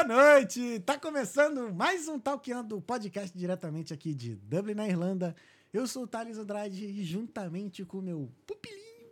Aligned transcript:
Boa 0.00 0.06
noite! 0.06 0.78
Tá 0.86 0.96
começando 0.96 1.74
mais 1.74 2.06
um 2.06 2.20
Talkando, 2.20 2.80
podcast 2.80 3.36
diretamente 3.36 3.92
aqui 3.92 4.14
de 4.14 4.36
Dublin, 4.36 4.74
na 4.74 4.86
Irlanda. 4.86 5.34
Eu 5.72 5.88
sou 5.88 6.04
o 6.04 6.06
Thales 6.06 6.38
Andrade 6.38 6.84
e 6.84 7.02
juntamente 7.02 7.84
com 7.84 7.98
o 7.98 8.02
meu 8.02 8.30
pupilinho. 8.46 9.10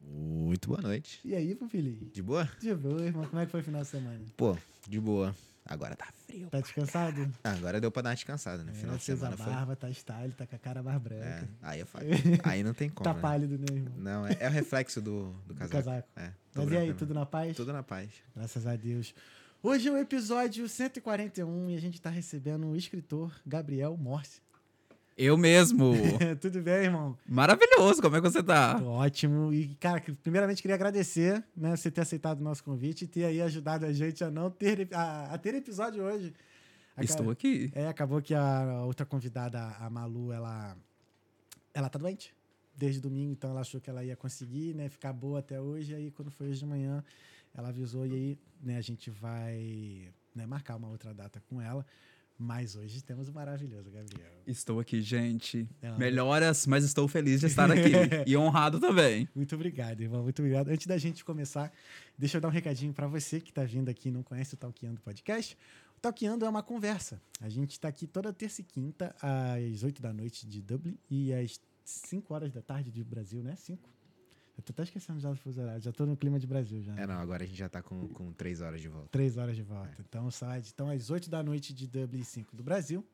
Muito 0.00 0.68
boa 0.68 0.80
noite. 0.80 1.20
E 1.24 1.34
aí, 1.34 1.52
pupilinho? 1.56 2.08
De 2.12 2.22
boa? 2.22 2.48
De 2.60 2.72
boa, 2.76 3.02
irmão. 3.04 3.26
Como 3.26 3.42
é 3.42 3.44
que 3.44 3.50
foi 3.50 3.60
o 3.60 3.64
final 3.64 3.82
de 3.82 3.88
semana? 3.88 4.20
Pô, 4.36 4.56
de 4.88 5.00
boa. 5.00 5.34
Agora 5.66 5.96
tá 5.96 6.06
frio. 6.28 6.46
Tá 6.48 6.60
descansado? 6.60 7.28
Ah, 7.42 7.50
agora 7.50 7.80
deu 7.80 7.90
pra 7.90 8.02
dar 8.02 8.10
uma 8.10 8.14
descansada, 8.14 8.62
né? 8.62 8.72
Final 8.72 8.94
é, 8.94 8.98
de 8.98 9.04
fez 9.04 9.18
semana 9.18 9.34
a 9.34 9.38
foi. 9.44 9.52
barba, 9.52 9.74
tá 9.74 9.92
style, 9.92 10.32
tá 10.34 10.46
com 10.46 10.54
a 10.54 10.58
cara 10.60 10.80
mais 10.80 10.94
É, 10.96 11.00
branca. 11.00 11.48
aí 11.60 11.80
eu 11.80 11.86
falo. 11.86 12.04
Aí 12.44 12.62
não 12.62 12.72
tem 12.72 12.88
como. 12.88 13.02
tá 13.02 13.14
né? 13.14 13.20
pálido, 13.20 13.58
né, 13.58 13.66
irmão? 13.68 13.92
Não, 13.96 14.26
é, 14.28 14.36
é 14.38 14.48
o 14.48 14.52
reflexo 14.52 15.02
do, 15.02 15.32
do 15.44 15.54
Do 15.54 15.54
casaco. 15.56 15.84
casaco. 15.84 16.08
É, 16.14 16.30
Mas 16.54 16.70
e 16.70 16.76
aí, 16.76 16.86
mesmo. 16.86 16.98
tudo 17.00 17.12
na 17.14 17.26
paz? 17.26 17.56
Tudo 17.56 17.72
na 17.72 17.82
paz. 17.82 18.10
Graças 18.36 18.64
a 18.64 18.76
Deus. 18.76 19.12
Hoje 19.66 19.88
é 19.88 19.92
o 19.92 19.96
episódio 19.96 20.68
141 20.68 21.70
e 21.70 21.74
a 21.74 21.80
gente 21.80 21.98
tá 21.98 22.10
recebendo 22.10 22.66
o 22.66 22.76
escritor 22.76 23.32
Gabriel 23.46 23.96
Morse. 23.96 24.42
Eu 25.16 25.38
mesmo. 25.38 25.94
Tudo 26.38 26.60
bem, 26.60 26.84
irmão? 26.84 27.16
Maravilhoso, 27.26 28.02
como 28.02 28.14
é 28.16 28.20
que 28.20 28.28
você 28.30 28.42
tá? 28.42 28.78
Tô 28.78 28.84
ótimo. 28.90 29.54
E, 29.54 29.74
cara, 29.76 30.00
que- 30.00 30.12
primeiramente 30.12 30.60
queria 30.60 30.74
agradecer, 30.74 31.42
né, 31.56 31.74
você 31.74 31.90
ter 31.90 32.02
aceitado 32.02 32.40
o 32.40 32.44
nosso 32.44 32.62
convite 32.62 33.04
e 33.04 33.08
ter 33.08 33.24
aí 33.24 33.40
ajudado 33.40 33.86
a 33.86 33.92
gente 33.94 34.22
a 34.22 34.30
não 34.30 34.50
ter, 34.50 34.86
a, 34.92 35.32
a 35.32 35.38
ter 35.38 35.54
episódio 35.54 36.02
hoje. 36.04 36.34
Aca- 36.94 37.04
Estou 37.06 37.30
aqui. 37.30 37.70
É, 37.74 37.88
acabou 37.88 38.20
que 38.20 38.34
a 38.34 38.82
outra 38.84 39.06
convidada, 39.06 39.58
a 39.80 39.88
Malu, 39.88 40.30
ela, 40.30 40.76
ela 41.72 41.88
tá 41.88 41.98
doente 41.98 42.34
desde 42.76 43.00
domingo, 43.00 43.32
então 43.32 43.48
ela 43.48 43.62
achou 43.62 43.80
que 43.80 43.88
ela 43.88 44.04
ia 44.04 44.14
conseguir, 44.14 44.74
né, 44.74 44.90
ficar 44.90 45.14
boa 45.14 45.38
até 45.38 45.58
hoje. 45.58 45.94
Aí 45.94 46.10
quando 46.10 46.30
foi 46.30 46.48
hoje 46.50 46.58
de 46.58 46.66
manhã, 46.66 47.02
ela 47.56 47.68
avisou 47.68 48.04
e 48.04 48.12
aí, 48.12 48.38
né, 48.64 48.76
a 48.78 48.80
gente 48.80 49.10
vai 49.10 50.12
né, 50.34 50.46
marcar 50.46 50.76
uma 50.76 50.88
outra 50.88 51.14
data 51.14 51.40
com 51.48 51.60
ela. 51.60 51.84
Mas 52.36 52.74
hoje 52.74 53.00
temos 53.00 53.28
o 53.28 53.32
maravilhoso 53.32 53.90
Gabriel. 53.92 54.42
Estou 54.44 54.80
aqui, 54.80 55.00
gente. 55.00 55.68
Não. 55.80 55.96
Melhoras, 55.96 56.66
mas 56.66 56.84
estou 56.84 57.06
feliz 57.06 57.40
de 57.40 57.46
estar 57.46 57.70
aqui. 57.70 57.92
e 58.26 58.36
honrado 58.36 58.80
também. 58.80 59.28
Muito 59.32 59.54
obrigado, 59.54 60.00
irmão. 60.00 60.24
Muito 60.24 60.40
obrigado. 60.40 60.68
Antes 60.68 60.86
da 60.86 60.98
gente 60.98 61.24
começar, 61.24 61.72
deixa 62.18 62.38
eu 62.38 62.40
dar 62.40 62.48
um 62.48 62.50
recadinho 62.50 62.92
para 62.92 63.06
você 63.06 63.40
que 63.40 63.50
está 63.50 63.62
vindo 63.62 63.88
aqui 63.88 64.08
e 64.08 64.12
não 64.12 64.24
conhece 64.24 64.54
o 64.54 64.56
Talkeando 64.56 65.00
Podcast. 65.00 65.56
O 65.96 66.00
Talkeando 66.00 66.44
é 66.44 66.48
uma 66.48 66.62
conversa. 66.62 67.22
A 67.40 67.48
gente 67.48 67.72
está 67.72 67.86
aqui 67.86 68.04
toda 68.04 68.32
terça 68.32 68.62
e 68.62 68.64
quinta, 68.64 69.14
às 69.22 69.84
8 69.84 70.02
da 70.02 70.12
noite 70.12 70.44
de 70.44 70.60
Dublin 70.60 70.98
e 71.08 71.32
às 71.32 71.60
5 71.84 72.34
horas 72.34 72.50
da 72.50 72.60
tarde 72.60 72.90
de 72.90 73.04
Brasil, 73.04 73.44
né? 73.44 73.54
5. 73.54 73.88
Eu 74.56 74.62
tô 74.62 74.72
até 74.72 74.84
esquecendo 74.84 75.18
já 75.18 75.30
do 75.30 75.36
fuso 75.36 75.60
horário. 75.60 75.82
Já 75.82 75.92
tô 75.92 76.06
no 76.06 76.16
clima 76.16 76.38
de 76.38 76.46
Brasil 76.46 76.80
já. 76.82 76.94
É, 76.96 77.06
não, 77.06 77.16
agora 77.16 77.42
a 77.42 77.46
gente 77.46 77.58
já 77.58 77.68
tá 77.68 77.82
com, 77.82 78.08
com 78.08 78.32
três 78.32 78.60
horas 78.60 78.80
de 78.80 78.88
volta. 78.88 79.08
Três 79.08 79.36
horas 79.36 79.56
de 79.56 79.62
volta. 79.62 79.94
Então, 79.98 80.30
sai, 80.30 80.62
então, 80.72 80.88
às 80.88 81.10
8 81.10 81.28
da 81.28 81.42
noite 81.42 81.74
de 81.74 81.86
Dublin 81.86 82.20
e 82.20 82.24
5 82.24 82.56
do 82.56 82.62
Brasil. 82.62 83.04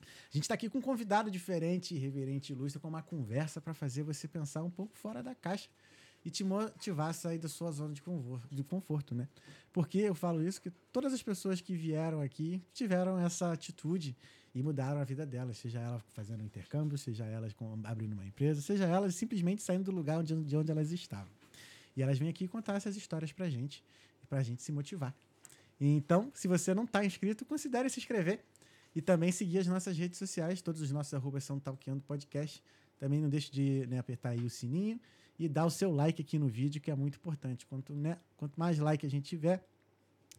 A 0.00 0.36
gente 0.36 0.42
está 0.42 0.54
aqui 0.54 0.68
com 0.68 0.78
um 0.78 0.82
convidado 0.82 1.30
diferente, 1.30 1.94
irreverente 1.94 2.52
e 2.52 2.56
ilustre, 2.56 2.80
com 2.80 2.88
uma 2.88 3.02
conversa 3.02 3.60
para 3.60 3.72
fazer 3.72 4.02
você 4.02 4.26
pensar 4.26 4.64
um 4.64 4.70
pouco 4.70 4.96
fora 4.96 5.22
da 5.22 5.32
caixa 5.32 5.68
e 6.24 6.30
te 6.30 6.42
motivar 6.42 7.10
a 7.10 7.12
sair 7.12 7.38
da 7.38 7.48
sua 7.48 7.70
zona 7.70 7.94
de 7.94 8.02
conforto, 8.02 8.48
de 8.50 8.64
conforto, 8.64 9.14
né? 9.14 9.28
Porque 9.72 9.98
eu 9.98 10.14
falo 10.14 10.42
isso 10.42 10.60
que 10.60 10.70
todas 10.90 11.12
as 11.12 11.22
pessoas 11.22 11.60
que 11.60 11.76
vieram 11.76 12.20
aqui 12.20 12.60
tiveram 12.72 13.18
essa 13.18 13.52
atitude 13.52 14.16
e 14.54 14.62
mudaram 14.62 15.00
a 15.00 15.04
vida 15.04 15.26
delas, 15.26 15.58
seja 15.58 15.80
elas 15.80 16.02
fazendo 16.10 16.40
um 16.40 16.44
intercâmbio, 16.44 16.96
seja 16.96 17.24
elas 17.24 17.54
abrindo 17.84 18.12
uma 18.12 18.24
empresa, 18.24 18.60
seja 18.60 18.84
elas 18.84 19.14
simplesmente 19.14 19.62
saindo 19.62 19.84
do 19.84 19.90
lugar 19.90 20.18
onde, 20.18 20.34
de 20.44 20.56
onde 20.56 20.70
elas 20.70 20.92
estavam. 20.92 21.32
E 21.96 22.02
elas 22.02 22.18
vêm 22.18 22.28
aqui 22.28 22.46
contar 22.46 22.74
essas 22.74 22.96
histórias 22.96 23.32
pra 23.32 23.50
gente, 23.50 23.82
pra 24.28 24.42
gente 24.42 24.62
se 24.62 24.70
motivar. 24.70 25.14
Então, 25.80 26.30
se 26.34 26.46
você 26.46 26.72
não 26.72 26.84
está 26.84 27.04
inscrito, 27.04 27.44
considere 27.44 27.88
se 27.88 27.98
inscrever 27.98 28.44
e 28.94 29.02
também 29.02 29.32
seguir 29.32 29.58
as 29.58 29.66
nossas 29.66 29.98
redes 29.98 30.18
sociais. 30.18 30.62
Todos 30.62 30.80
os 30.80 30.90
nossos 30.92 31.12
arrobas 31.14 31.42
são 31.42 31.58
Talkeando 31.58 32.02
Podcast. 32.02 32.62
Também 32.98 33.20
não 33.20 33.28
deixe 33.28 33.50
de 33.50 33.86
né, 33.86 33.98
apertar 33.98 34.30
aí 34.30 34.44
o 34.44 34.50
sininho 34.50 35.00
e 35.36 35.48
dar 35.48 35.66
o 35.66 35.70
seu 35.70 35.90
like 35.92 36.22
aqui 36.22 36.38
no 36.38 36.46
vídeo, 36.46 36.80
que 36.80 36.90
é 36.90 36.94
muito 36.94 37.16
importante. 37.16 37.66
Quanto, 37.66 37.92
né, 37.92 38.18
quanto 38.36 38.58
mais 38.58 38.78
like 38.78 39.04
a 39.04 39.10
gente 39.10 39.26
tiver, 39.26 39.66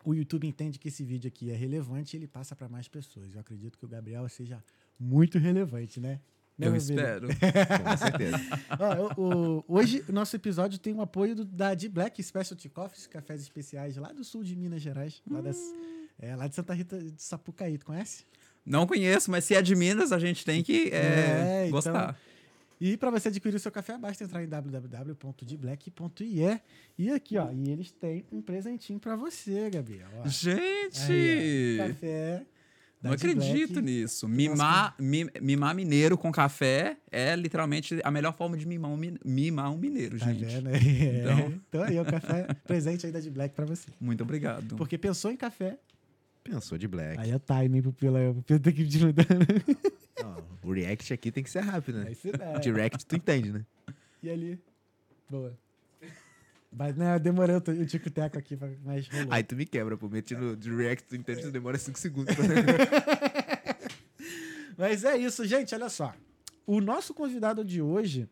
o 0.05 0.13
YouTube 0.13 0.47
entende 0.47 0.77
que 0.79 0.87
esse 0.87 1.03
vídeo 1.03 1.27
aqui 1.27 1.49
é 1.51 1.55
relevante 1.55 2.15
e 2.15 2.19
ele 2.19 2.27
passa 2.27 2.55
para 2.55 2.69
mais 2.69 2.87
pessoas. 2.87 3.33
Eu 3.33 3.39
acredito 3.41 3.77
que 3.77 3.85
o 3.85 3.87
Gabriel 3.87 4.27
seja 4.29 4.63
muito 4.99 5.37
relevante, 5.37 5.99
né? 5.99 6.19
Né, 6.57 6.67
Eu 6.67 6.75
espero. 6.75 7.27
Com 7.83 7.97
certeza. 7.97 8.37
Ó, 8.79 8.93
eu- 8.93 9.11
o- 9.17 9.65
hoje 9.67 10.05
o 10.07 10.13
nosso 10.13 10.33
episódio 10.35 10.79
tem 10.79 10.93
o 10.93 11.01
apoio 11.01 11.35
do- 11.35 11.43
da 11.43 11.73
D 11.73 11.89
Black 11.89 12.21
Specialty 12.23 12.69
Coffees, 12.69 13.07
cafés 13.07 13.41
especiais 13.41 13.97
lá 13.97 14.13
do 14.13 14.23
sul 14.23 14.41
de 14.43 14.55
Minas 14.55 14.81
Gerais, 14.81 15.21
lá, 15.29 15.41
das, 15.41 15.57
é, 16.17 16.33
lá 16.35 16.47
de 16.47 16.55
Santa 16.55 16.73
Rita 16.73 16.97
de 16.97 17.21
Sapucaí, 17.21 17.77
tu 17.77 17.85
conhece? 17.85 18.23
Não 18.65 18.87
conheço, 18.87 19.29
mas 19.29 19.43
se 19.43 19.53
é 19.53 19.61
de 19.61 19.75
Minas, 19.75 20.11
a 20.13 20.17
gente 20.19 20.45
tem 20.45 20.63
que 20.63 20.89
é, 20.93 20.95
É, 20.95 21.59
então- 21.67 21.71
gostar. 21.71 22.17
E 22.79 22.95
para 22.97 23.09
você 23.09 23.29
adquirir 23.29 23.55
o 23.55 23.59
seu 23.59 23.71
café, 23.71 23.97
basta 23.97 24.23
entrar 24.23 24.43
em 24.43 24.47
www.dblack.ie 24.47 26.61
e 26.97 27.11
aqui, 27.11 27.37
ó, 27.37 27.51
e 27.51 27.69
eles 27.71 27.91
têm 27.91 28.25
um 28.31 28.41
presentinho 28.41 28.99
para 28.99 29.15
você, 29.15 29.69
Gabriel. 29.69 30.07
ó. 30.23 30.27
Gente! 30.27 31.11
Aí, 31.11 31.79
ó, 31.81 31.87
café. 31.87 32.45
Não 33.01 33.11
Black. 33.11 33.27
acredito 33.27 33.79
nisso. 33.81 34.27
Mimar, 34.27 34.95
mi- 34.99 35.29
mimar 35.41 35.75
mineiro 35.75 36.17
com 36.17 36.31
café 36.31 36.97
é 37.11 37.35
literalmente 37.35 37.99
a 38.03 38.09
melhor 38.09 38.33
forma 38.33 38.57
de 38.57 38.65
mimar 38.67 38.89
um, 38.91 38.97
mi- 38.97 39.19
mimar 39.23 39.71
um 39.71 39.77
mineiro, 39.77 40.17
Tá 40.17 40.25
gente. 40.33 40.43
vendo? 40.45 40.69
É. 40.73 41.21
Então. 41.21 41.61
Então 41.69 41.83
aí, 41.83 41.99
o 41.99 42.05
café 42.05 42.47
presente 42.65 43.05
aí 43.05 43.11
da 43.11 43.19
D 43.19 43.29
Black 43.29 43.53
para 43.53 43.65
você. 43.65 43.89
Muito 44.01 44.23
obrigado. 44.23 44.75
Porque 44.75 44.97
pensou 44.97 45.31
em 45.31 45.37
café, 45.37 45.77
Pensou 46.43 46.77
de 46.77 46.87
black. 46.87 47.19
aí 47.19 47.31
é 47.31 47.39
timing, 47.39 47.81
pupila, 47.81 48.29
o 48.29 48.35
pupila 48.35 48.59
tem 48.59 48.73
que 48.73 48.83
ir 48.83 49.05
mudando. 49.05 49.25
Ó, 50.23 50.41
o 50.67 50.71
react 50.73 51.13
aqui 51.13 51.31
tem 51.31 51.43
que 51.43 51.49
ser 51.49 51.59
rápido, 51.61 51.99
É 52.01 52.03
né? 52.05 52.11
isso 52.11 52.31
daí. 52.31 52.59
Direct 52.61 53.05
tu 53.05 53.15
entende, 53.15 53.51
né? 53.51 53.65
E 54.23 54.29
ali. 54.29 54.59
Boa. 55.29 55.57
Mas 56.71 56.95
né, 56.95 57.15
eu 57.15 57.19
demorei 57.19 57.55
o 57.55 57.85
tico-teco 57.85 58.37
aqui, 58.37 58.57
pra- 58.57 58.69
mas 58.83 59.07
rolou. 59.07 59.27
Aí 59.31 59.43
tu 59.43 59.55
me 59.55 59.65
quebra, 59.65 59.95
pô. 59.97 60.09
Meti 60.09 60.35
no 60.35 60.55
direct, 60.57 61.07
tu 61.07 61.15
entende, 61.15 61.41
tu 61.41 61.51
demora 61.51 61.77
cinco 61.77 61.97
segundos. 61.99 62.35
Mas 64.77 65.03
é 65.05 65.15
isso, 65.17 65.45
gente, 65.45 65.73
olha 65.73 65.87
só. 65.89 66.13
O 66.67 66.81
nosso 66.81 67.13
convidado 67.13 67.63
de 67.63 67.81
hoje, 67.81 68.27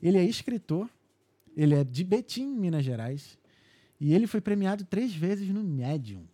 ele 0.00 0.18
é 0.18 0.24
escritor, 0.24 0.88
ele 1.56 1.74
é 1.74 1.82
de 1.82 2.04
Betim, 2.04 2.46
Minas 2.46 2.84
Gerais, 2.84 3.36
e 4.00 4.14
ele 4.14 4.26
foi 4.28 4.40
premiado 4.40 4.84
três 4.84 5.12
vezes 5.12 5.48
no 5.48 5.62
Medium. 5.64 6.24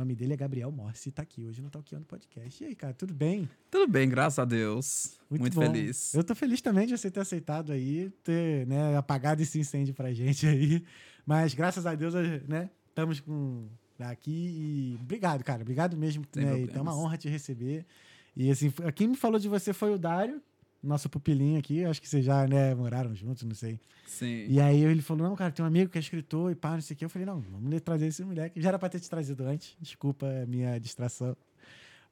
O 0.00 0.02
nome 0.02 0.14
dele 0.14 0.32
é 0.32 0.36
Gabriel 0.36 0.72
Morse 0.72 1.10
e 1.10 1.12
tá 1.12 1.20
aqui 1.20 1.44
hoje 1.44 1.60
no 1.60 1.68
Talkeando 1.68 2.06
Podcast. 2.06 2.64
E 2.64 2.68
aí, 2.68 2.74
cara, 2.74 2.94
tudo 2.94 3.12
bem? 3.12 3.46
Tudo 3.70 3.86
bem, 3.86 4.08
graças 4.08 4.38
a 4.38 4.46
Deus. 4.46 5.20
Muito, 5.28 5.54
bom. 5.54 5.60
feliz. 5.60 6.14
Eu 6.14 6.24
tô 6.24 6.34
feliz 6.34 6.62
também 6.62 6.86
de 6.86 6.96
você 6.96 7.10
ter 7.10 7.20
aceitado 7.20 7.70
aí, 7.70 8.08
ter 8.24 8.66
né, 8.66 8.96
apagado 8.96 9.42
esse 9.42 9.58
incêndio 9.60 9.92
pra 9.92 10.10
gente 10.10 10.46
aí. 10.46 10.82
Mas 11.26 11.52
graças 11.52 11.84
a 11.84 11.94
Deus, 11.94 12.14
né, 12.48 12.70
estamos 12.88 13.20
com 13.20 13.68
aqui 13.98 14.30
e 14.30 14.98
obrigado, 15.02 15.44
cara. 15.44 15.60
Obrigado 15.60 15.98
mesmo. 15.98 16.24
Né, 16.34 16.66
é 16.72 16.80
uma 16.80 16.96
honra 16.96 17.18
te 17.18 17.28
receber. 17.28 17.84
E 18.34 18.50
assim, 18.50 18.72
quem 18.94 19.06
me 19.06 19.16
falou 19.16 19.38
de 19.38 19.50
você 19.50 19.74
foi 19.74 19.92
o 19.92 19.98
Dário, 19.98 20.40
nosso 20.82 21.08
pupilinho 21.08 21.58
aqui. 21.58 21.84
Acho 21.84 22.00
que 22.00 22.08
vocês 22.08 22.24
já 22.24 22.46
né, 22.46 22.74
moraram 22.74 23.14
juntos, 23.14 23.42
não 23.42 23.54
sei. 23.54 23.80
Sim. 24.06 24.46
E 24.48 24.60
aí 24.60 24.82
ele 24.82 25.02
falou: 25.02 25.28
não, 25.28 25.36
cara, 25.36 25.52
tem 25.52 25.64
um 25.64 25.68
amigo 25.68 25.90
que 25.90 25.98
é 25.98 26.00
escritor 26.00 26.50
e 26.50 26.54
pá, 26.54 26.72
não 26.72 26.80
sei 26.80 26.94
o 26.94 26.98
quê. 26.98 27.04
Eu 27.04 27.08
falei, 27.08 27.26
não, 27.26 27.40
vamos 27.40 27.80
trazer 27.82 28.06
esse 28.06 28.24
moleque. 28.24 28.60
Já 28.60 28.70
era 28.70 28.78
pra 28.78 28.88
ter 28.88 29.00
te 29.00 29.08
trazido 29.08 29.44
antes. 29.44 29.76
Desculpa 29.80 30.26
a 30.26 30.46
minha 30.46 30.78
distração. 30.78 31.36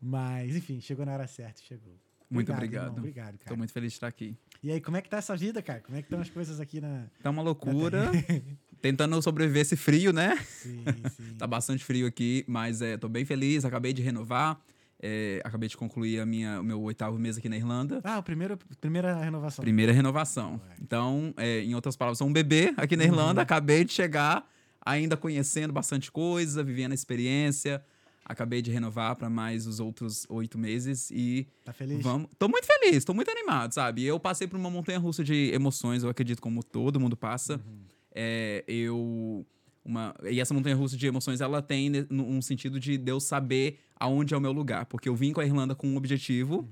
Mas, 0.00 0.54
enfim, 0.54 0.80
chegou 0.80 1.04
na 1.04 1.12
hora 1.12 1.26
certa, 1.26 1.60
chegou. 1.60 1.92
Muito 2.30 2.48
irmão, 2.50 2.58
obrigado. 2.58 2.98
obrigado, 2.98 3.38
cara. 3.38 3.48
Tô 3.48 3.56
muito 3.56 3.72
feliz 3.72 3.92
de 3.92 3.96
estar 3.96 4.06
aqui. 4.06 4.36
E 4.62 4.70
aí, 4.70 4.80
como 4.80 4.96
é 4.96 5.02
que 5.02 5.08
tá 5.08 5.16
essa 5.16 5.34
vida, 5.34 5.62
cara? 5.62 5.80
Como 5.80 5.96
é 5.96 6.02
que 6.02 6.06
estão 6.06 6.20
as 6.20 6.28
coisas 6.28 6.60
aqui 6.60 6.80
na. 6.80 7.06
Tá 7.22 7.30
uma 7.30 7.42
loucura. 7.42 8.10
Tentando 8.80 9.20
sobreviver 9.20 9.62
esse 9.62 9.76
frio, 9.76 10.12
né? 10.12 10.36
Sim, 10.44 10.84
sim. 11.16 11.34
Tá 11.38 11.46
bastante 11.48 11.82
frio 11.82 12.06
aqui, 12.06 12.44
mas 12.46 12.80
é, 12.80 12.96
tô 12.96 13.08
bem 13.08 13.24
feliz. 13.24 13.64
Acabei 13.64 13.92
de 13.92 14.02
renovar. 14.02 14.60
É, 15.00 15.40
acabei 15.44 15.68
de 15.68 15.76
concluir 15.76 16.20
a 16.20 16.26
minha, 16.26 16.60
o 16.60 16.64
meu 16.64 16.80
oitavo 16.82 17.18
mês 17.18 17.38
aqui 17.38 17.48
na 17.48 17.56
Irlanda. 17.56 18.00
Ah, 18.04 18.18
o 18.18 18.22
primeiro, 18.22 18.58
primeira 18.80 19.14
renovação. 19.16 19.62
Primeira 19.62 19.92
renovação. 19.92 20.60
Então, 20.80 21.32
é, 21.36 21.60
em 21.62 21.74
outras 21.74 21.96
palavras, 21.96 22.18
sou 22.18 22.26
um 22.26 22.32
bebê 22.32 22.72
aqui 22.76 22.96
na 22.96 23.04
Irlanda. 23.04 23.40
Acabei 23.42 23.84
de 23.84 23.92
chegar, 23.92 24.48
ainda 24.84 25.16
conhecendo 25.16 25.72
bastante 25.72 26.10
coisa, 26.10 26.62
vivendo 26.64 26.92
a 26.92 26.94
experiência. 26.94 27.84
Acabei 28.24 28.60
de 28.60 28.70
renovar 28.70 29.16
para 29.16 29.30
mais 29.30 29.66
os 29.66 29.80
outros 29.80 30.26
oito 30.28 30.58
meses 30.58 31.10
e 31.10 31.46
Tá 31.64 31.72
feliz? 31.72 32.02
vamos. 32.02 32.28
Tô 32.38 32.46
muito 32.46 32.66
feliz, 32.66 33.02
tô 33.02 33.14
muito 33.14 33.30
animado, 33.30 33.72
sabe? 33.72 34.04
Eu 34.04 34.20
passei 34.20 34.46
por 34.46 34.58
uma 34.58 34.68
montanha 34.68 34.98
russa 34.98 35.24
de 35.24 35.50
emoções, 35.54 36.02
eu 36.02 36.10
acredito, 36.10 36.42
como 36.42 36.62
todo 36.62 37.00
mundo 37.00 37.16
passa. 37.16 37.54
Uhum. 37.54 37.78
É, 38.14 38.64
eu. 38.68 39.46
Uma, 39.84 40.14
e 40.30 40.40
essa 40.40 40.52
montanha 40.52 40.76
russa 40.76 40.96
de 40.96 41.06
emoções, 41.06 41.40
ela 41.40 41.62
tem 41.62 41.90
um 42.10 42.42
sentido 42.42 42.78
de 42.78 42.98
Deus 42.98 43.24
saber 43.24 43.78
aonde 43.96 44.34
é 44.34 44.36
o 44.36 44.40
meu 44.40 44.52
lugar. 44.52 44.84
Porque 44.86 45.08
eu 45.08 45.16
vim 45.16 45.32
com 45.32 45.40
a 45.40 45.46
Irlanda 45.46 45.74
com 45.74 45.88
um 45.88 45.96
objetivo. 45.96 46.58
Uhum. 46.58 46.68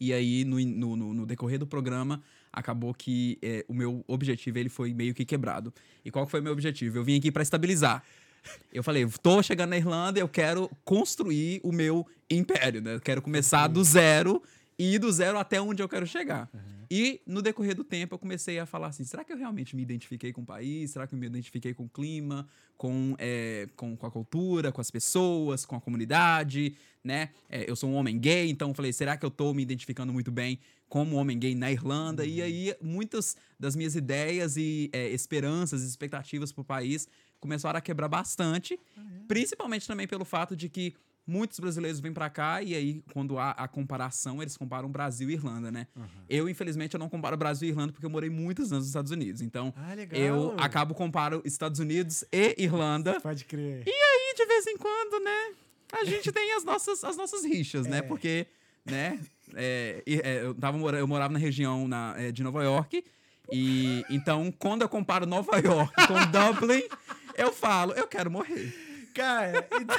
E 0.00 0.12
aí, 0.12 0.44
no, 0.44 0.58
no, 0.58 1.14
no- 1.14 1.26
decorrer 1.26 1.58
do 1.58 1.66
programa, 1.66 2.22
acabou 2.50 2.94
que 2.94 3.38
é, 3.42 3.64
o 3.68 3.74
meu 3.74 4.02
objetivo 4.08 4.58
ele 4.58 4.70
foi 4.70 4.94
meio 4.94 5.12
que 5.12 5.24
quebrado. 5.26 5.72
E 6.04 6.10
qual 6.10 6.24
que 6.24 6.30
foi 6.30 6.40
o 6.40 6.42
meu 6.42 6.52
objetivo? 6.52 6.96
Eu 6.98 7.04
vim 7.04 7.18
aqui 7.18 7.30
para 7.30 7.42
estabilizar. 7.42 8.02
eu 8.72 8.82
falei, 8.82 9.06
tô 9.22 9.42
chegando 9.42 9.70
na 9.70 9.76
Irlanda, 9.76 10.18
eu 10.18 10.28
quero 10.28 10.70
construir 10.84 11.60
o 11.62 11.72
meu 11.72 12.06
império, 12.30 12.80
né? 12.80 12.94
Eu 12.94 13.00
quero 13.00 13.20
começar 13.20 13.68
do 13.68 13.84
zero 13.84 14.42
e 14.80 14.94
ir 14.94 14.98
do 14.98 15.12
zero 15.12 15.38
até 15.38 15.60
onde 15.60 15.82
eu 15.82 15.88
quero 15.88 16.06
chegar. 16.06 16.48
E 16.90 17.20
no 17.26 17.42
decorrer 17.42 17.74
do 17.74 17.84
tempo 17.84 18.14
eu 18.14 18.18
comecei 18.18 18.58
a 18.58 18.64
falar 18.64 18.86
assim: 18.86 19.04
será 19.04 19.22
que 19.22 19.30
eu 19.30 19.36
realmente 19.36 19.76
me 19.76 19.82
identifiquei 19.82 20.32
com 20.32 20.40
o 20.40 20.46
país? 20.46 20.90
Será 20.90 21.06
que 21.06 21.14
eu 21.14 21.18
me 21.18 21.26
identifiquei 21.26 21.74
com 21.74 21.84
o 21.84 21.88
clima, 21.88 22.48
com, 22.78 23.14
é, 23.18 23.68
com, 23.76 23.94
com 23.94 24.06
a 24.06 24.10
cultura, 24.10 24.72
com 24.72 24.80
as 24.80 24.90
pessoas, 24.90 25.66
com 25.66 25.76
a 25.76 25.80
comunidade, 25.80 26.74
né? 27.04 27.28
É, 27.50 27.70
eu 27.70 27.76
sou 27.76 27.90
um 27.90 27.94
homem 27.94 28.18
gay, 28.18 28.48
então 28.48 28.70
eu 28.70 28.74
falei: 28.74 28.90
será 28.90 29.18
que 29.18 29.24
eu 29.24 29.30
tô 29.30 29.52
me 29.52 29.62
identificando 29.62 30.14
muito 30.14 30.32
bem 30.32 30.58
como 30.88 31.16
homem 31.16 31.38
gay 31.38 31.54
na 31.54 31.70
Irlanda? 31.70 32.24
E 32.24 32.40
aí 32.40 32.74
muitas 32.80 33.36
das 33.58 33.76
minhas 33.76 33.94
ideias 33.94 34.56
e 34.56 34.88
é, 34.94 35.10
esperanças 35.10 35.82
e 35.82 35.86
expectativas 35.86 36.52
pro 36.52 36.64
país 36.64 37.06
começaram 37.38 37.76
a 37.76 37.82
quebrar 37.82 38.08
bastante, 38.08 38.80
principalmente 39.28 39.86
também 39.86 40.08
pelo 40.08 40.24
fato 40.24 40.56
de 40.56 40.70
que 40.70 40.94
muitos 41.26 41.60
brasileiros 41.60 42.00
vêm 42.00 42.12
pra 42.12 42.28
cá 42.28 42.62
e 42.62 42.74
aí 42.74 43.02
quando 43.12 43.38
há 43.38 43.50
a 43.52 43.68
comparação, 43.68 44.42
eles 44.42 44.56
comparam 44.56 44.88
Brasil 44.90 45.30
e 45.30 45.34
Irlanda, 45.34 45.70
né? 45.70 45.86
Eu, 46.28 46.48
infelizmente, 46.48 46.94
eu 46.94 46.98
não 47.00 47.08
comparo 47.08 47.36
Brasil 47.36 47.68
e 47.68 47.70
Irlanda 47.72 47.92
porque 47.92 48.04
eu 48.06 48.10
morei 48.10 48.28
muitos 48.30 48.72
anos 48.72 48.84
nos 48.84 48.88
Estados 48.88 49.10
Unidos. 49.12 49.40
Então, 49.42 49.72
Ah, 49.76 49.94
eu 50.12 50.54
acabo 50.58 50.94
comparo 50.94 51.40
Estados 51.44 51.78
Unidos 51.78 52.24
e 52.32 52.54
Irlanda. 52.58 53.20
Pode 53.20 53.44
crer. 53.44 53.84
E 53.86 54.34
de 54.34 54.46
vez 54.46 54.66
em 54.66 54.76
quando, 54.76 55.22
né, 55.24 55.54
a 55.92 56.04
gente 56.04 56.32
tem 56.32 56.52
as 56.54 56.64
nossas, 56.64 57.02
as 57.04 57.16
nossas 57.16 57.44
rixas, 57.44 57.86
né? 57.86 57.98
É. 57.98 58.02
Porque, 58.02 58.46
né, 58.84 59.20
é, 59.54 60.02
é, 60.06 60.42
eu, 60.44 60.54
tava, 60.54 60.78
eu 60.96 61.06
morava 61.06 61.32
na 61.32 61.38
região 61.38 61.86
na- 61.86 62.14
é, 62.16 62.32
de 62.32 62.42
Nova 62.42 62.62
York 62.64 63.04
e 63.52 64.04
então 64.10 64.52
quando 64.58 64.82
eu 64.82 64.88
comparo 64.88 65.26
Nova 65.26 65.58
York 65.58 65.92
com 66.06 66.14
Dublin, 66.30 66.82
eu 67.36 67.52
falo, 67.52 67.92
eu 67.92 68.06
quero 68.06 68.30
morrer. 68.30 68.72
Cara, 69.14 69.68
então, 69.80 69.96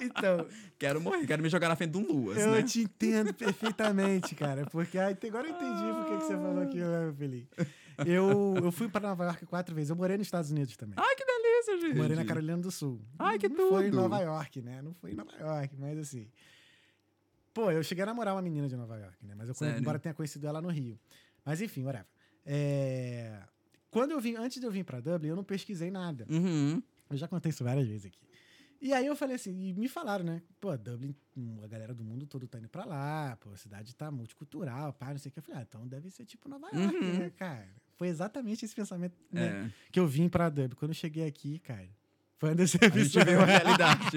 então, 0.02 0.46
Quero 0.78 1.00
morrer, 1.00 1.24
quero 1.26 1.42
me 1.42 1.48
jogar 1.48 1.68
na 1.68 1.76
frente 1.76 1.92
de 1.92 1.98
um 1.98 2.06
Luas, 2.06 2.38
eu 2.38 2.50
né? 2.50 2.62
te 2.64 2.80
entendo 2.80 3.32
perfeitamente, 3.32 4.34
cara. 4.34 4.66
Porque 4.66 4.98
aí, 4.98 5.16
agora 5.28 5.46
eu 5.46 5.54
entendi 5.54 5.92
por 5.94 6.06
que 6.06 6.24
você 6.24 6.34
falou 6.34 6.62
aquilo, 6.62 6.90
né, 6.90 7.14
Felipe? 7.16 7.56
Eu, 8.04 8.54
eu 8.56 8.72
fui 8.72 8.88
para 8.88 9.08
Nova 9.08 9.24
York 9.26 9.46
quatro 9.46 9.74
vezes. 9.74 9.90
Eu 9.90 9.96
morei 9.96 10.16
nos 10.16 10.26
Estados 10.26 10.50
Unidos 10.50 10.76
também. 10.76 10.94
Ai, 10.98 11.14
que 11.14 11.24
delícia, 11.24 11.78
gente. 11.86 11.96
Morei 11.98 12.16
na 12.16 12.24
Carolina 12.24 12.58
do 12.58 12.70
Sul. 12.70 13.00
Ai, 13.18 13.38
que 13.38 13.48
Não 13.48 13.68
foi 13.68 13.88
em. 13.88 13.90
Nova 13.90 14.18
York, 14.20 14.60
né? 14.60 14.82
Não 14.82 14.92
foi 14.94 15.12
em 15.12 15.14
Nova 15.14 15.36
York, 15.38 15.76
mas 15.78 15.98
assim. 15.98 16.28
Pô, 17.54 17.70
eu 17.70 17.82
cheguei 17.84 18.02
a 18.02 18.06
namorar 18.06 18.34
uma 18.34 18.42
menina 18.42 18.66
de 18.66 18.76
Nova 18.76 18.98
York, 18.98 19.24
né? 19.24 19.34
Mas 19.36 19.48
eu, 19.48 19.54
Sério? 19.54 19.78
embora 19.78 19.98
tenha 19.98 20.14
conhecido 20.14 20.46
ela 20.46 20.60
no 20.60 20.68
Rio. 20.68 20.98
Mas 21.44 21.60
enfim, 21.60 21.84
whatever. 21.84 22.06
É, 22.46 23.40
Quando 23.90 24.12
eu 24.12 24.20
vim, 24.20 24.34
antes 24.36 24.58
de 24.58 24.66
eu 24.66 24.70
vir 24.72 24.84
pra 24.84 25.00
Dublin, 25.00 25.28
eu 25.28 25.36
não 25.36 25.44
pesquisei 25.44 25.90
nada. 25.90 26.26
Uhum. 26.28 26.82
Eu 27.10 27.16
já 27.16 27.28
contei 27.28 27.50
isso 27.50 27.62
várias 27.64 27.86
vezes 27.86 28.06
aqui. 28.06 28.18
E 28.80 28.92
aí 28.92 29.06
eu 29.06 29.14
falei 29.14 29.36
assim, 29.36 29.68
e 29.68 29.72
me 29.74 29.88
falaram, 29.88 30.24
né? 30.24 30.42
Pô, 30.60 30.76
Dublin, 30.76 31.14
a 31.62 31.66
galera 31.68 31.94
do 31.94 32.02
mundo 32.02 32.26
todo 32.26 32.48
tá 32.48 32.58
indo 32.58 32.68
pra 32.68 32.84
lá, 32.84 33.36
pô, 33.40 33.50
a 33.50 33.56
cidade 33.56 33.94
tá 33.94 34.10
multicultural, 34.10 34.92
pá, 34.92 35.10
não 35.10 35.18
sei 35.18 35.28
o 35.28 35.32
que. 35.32 35.38
Eu 35.38 35.42
falei, 35.44 35.60
ah, 35.60 35.66
então 35.68 35.86
deve 35.86 36.10
ser 36.10 36.24
tipo 36.24 36.48
Nova 36.48 36.68
York, 36.74 36.96
Uhum. 36.96 37.18
né, 37.18 37.30
cara? 37.30 37.68
Foi 37.96 38.08
exatamente 38.08 38.64
esse 38.64 38.74
pensamento 38.74 39.14
né, 39.30 39.66
É. 39.68 39.70
que 39.92 40.00
eu 40.00 40.06
vim 40.08 40.28
pra 40.28 40.48
Dublin. 40.48 40.74
Quando 40.74 40.90
eu 40.90 40.94
cheguei 40.96 41.24
aqui, 41.26 41.60
cara, 41.60 41.88
foi 42.38 42.48
uma 42.48 42.54
A 42.54 42.56
decepção. 42.56 43.00
gente 43.04 43.24
vê 43.24 43.34
a 43.36 43.44
realidade. 43.46 44.16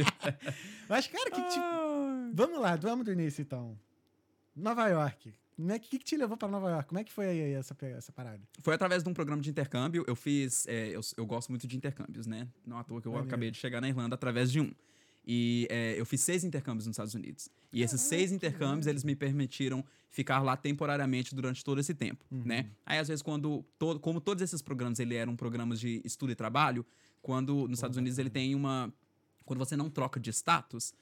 Mas, 0.89 1.05
cara, 1.07 1.29
que 1.29 1.41
tipo. 1.43 1.59
Ah. 1.63 2.31
Vamos 2.33 2.59
lá, 2.59 2.75
vamos 2.75 3.05
do 3.05 3.11
início 3.11 3.43
então. 3.43 3.77
Nova 4.55 4.87
York. 4.87 5.31
O 5.57 5.79
que, 5.79 5.97
que 5.97 6.03
te 6.05 6.17
levou 6.17 6.35
pra 6.35 6.47
Nova 6.47 6.69
York? 6.69 6.89
Como 6.89 6.99
é 6.99 7.03
que 7.03 7.11
foi 7.13 7.27
aí 7.27 7.53
essa, 7.53 7.75
essa 7.81 8.11
parada? 8.11 8.41
Foi 8.61 8.73
através 8.75 9.03
de 9.03 9.09
um 9.09 9.13
programa 9.13 9.41
de 9.41 9.49
intercâmbio. 9.49 10.03
Eu 10.07 10.15
fiz. 10.15 10.67
é, 10.67 10.89
eu, 10.89 11.01
eu 11.15 11.25
gosto 11.25 11.49
muito 11.49 11.65
de 11.65 11.77
intercâmbios, 11.77 12.27
né? 12.27 12.47
Não 12.65 12.77
à 12.77 12.83
toa 12.83 13.01
que 13.01 13.07
eu 13.07 13.11
Maneiro. 13.13 13.27
acabei 13.29 13.51
de 13.51 13.57
chegar 13.57 13.79
na 13.79 13.87
Irlanda 13.87 14.15
através 14.15 14.51
de 14.51 14.59
um. 14.59 14.71
E 15.27 15.65
é, 15.71 15.99
eu 15.99 16.05
fiz 16.05 16.21
seis 16.21 16.43
intercâmbios 16.43 16.85
nos 16.85 16.93
Estados 16.93 17.15
Unidos. 17.15 17.49
E 17.73 17.81
esses 17.81 17.99
seis 18.01 18.31
intercâmbios, 18.31 18.85
eles 18.85 19.03
me 19.03 19.15
permitiram 19.15 19.83
ficar 20.11 20.39
lá 20.43 20.55
temporariamente 20.55 21.33
durante 21.33 21.63
todo 21.63 21.79
esse 21.79 21.93
tempo, 21.95 22.23
né? 22.29 22.69
Aí, 22.85 22.99
às 22.99 23.07
vezes, 23.07 23.21
quando... 23.23 23.65
todo- 23.79 23.99
como 23.99 24.21
todos 24.21 24.43
esses 24.43 24.61
programas, 24.61 24.99
ele 24.99 25.15
eram 25.15 25.35
programas 25.35 25.79
de 25.79 25.99
estudo 26.05 26.31
e 26.31 26.35
trabalho, 26.35 26.85
quando 27.23 27.67
nos 27.67 27.79
Estados 27.79 27.97
Unidos 27.97 28.19
ele 28.19 28.29
tem 28.29 28.53
uma... 28.53 28.93
Quando 29.45 29.57
você 29.59 29.75
não 29.75 29.89
troca 29.89 30.19
de 30.19 30.29
status, 30.31 30.93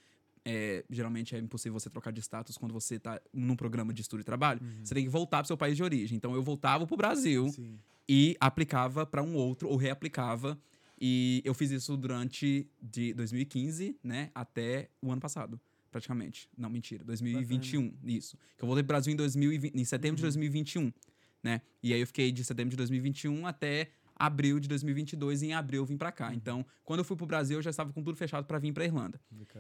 é, 0.46 0.84
geralmente 0.90 1.36
é 1.36 1.40
impossível 1.40 1.80
você 1.80 1.90
trocar 1.90 2.12
de 2.12 2.22
status 2.22 2.58
quando 2.58 2.74
você 2.74 2.96
está 2.96 3.22
num 3.34 3.56
programa 3.56 3.94
de 3.94 4.02
estudo 4.02 4.22
e 4.22 4.24
trabalho, 4.24 4.62
você 4.84 4.94
tem 4.94 5.04
que 5.04 5.10
voltar 5.10 5.38
para 5.38 5.46
seu 5.46 5.58
país 5.58 5.76
de 5.78 5.84
origem. 5.84 6.18
Então, 6.18 6.34
eu 6.34 6.44
voltava 6.44 6.86
para 6.86 6.94
o 6.94 6.98
Brasil 6.98 7.50
Sim. 7.50 7.80
e 8.08 8.36
aplicava 8.40 9.06
para 9.06 9.24
um 9.24 9.36
outro 9.36 9.70
ou 9.70 9.78
reaplicava. 9.78 10.60
E 11.00 11.42
eu 11.44 11.54
fiz 11.54 11.72
isso 11.72 11.98
durante 11.98 12.68
de 12.82 13.14
2015, 13.14 13.98
né, 14.04 14.32
até 14.34 14.90
o 15.02 15.12
ano 15.12 15.20
passado, 15.20 15.60
praticamente. 15.92 16.50
Não, 16.58 16.70
mentira, 16.70 17.04
2021, 17.04 17.94
isso. 18.06 18.38
Que 18.58 18.64
eu 18.64 18.68
voltei 18.68 18.84
pro 18.84 18.90
Brasil 18.90 19.12
em 19.12 19.18
2020, 19.18 19.76
em 19.76 19.86
setembro 19.86 20.18
de 20.18 20.22
2021, 20.22 20.94
né? 21.42 21.62
E 21.82 21.94
aí 21.94 22.00
eu 22.00 22.08
fiquei 22.08 22.32
de 22.32 22.44
setembro 22.44 22.72
de 22.72 22.78
2021 22.78 23.46
até 23.46 23.90
abril 24.16 24.60
de 24.60 24.68
2022 24.68 25.42
e 25.42 25.48
em 25.48 25.54
abril 25.54 25.82
eu 25.82 25.86
vim 25.86 25.98
para 25.98 26.12
cá. 26.12 26.34
Então, 26.34 26.66
quando 26.84 27.00
eu 27.00 27.06
fui 27.06 27.16
pro 27.16 27.26
Brasil, 27.26 27.58
eu 27.58 27.62
já 27.62 27.70
estava 27.70 27.92
com 27.92 28.04
tudo 28.04 28.16
fechado 28.16 28.46
para 28.46 28.60
vir 28.60 28.74
para 28.74 28.86
Irlanda. 28.86 29.20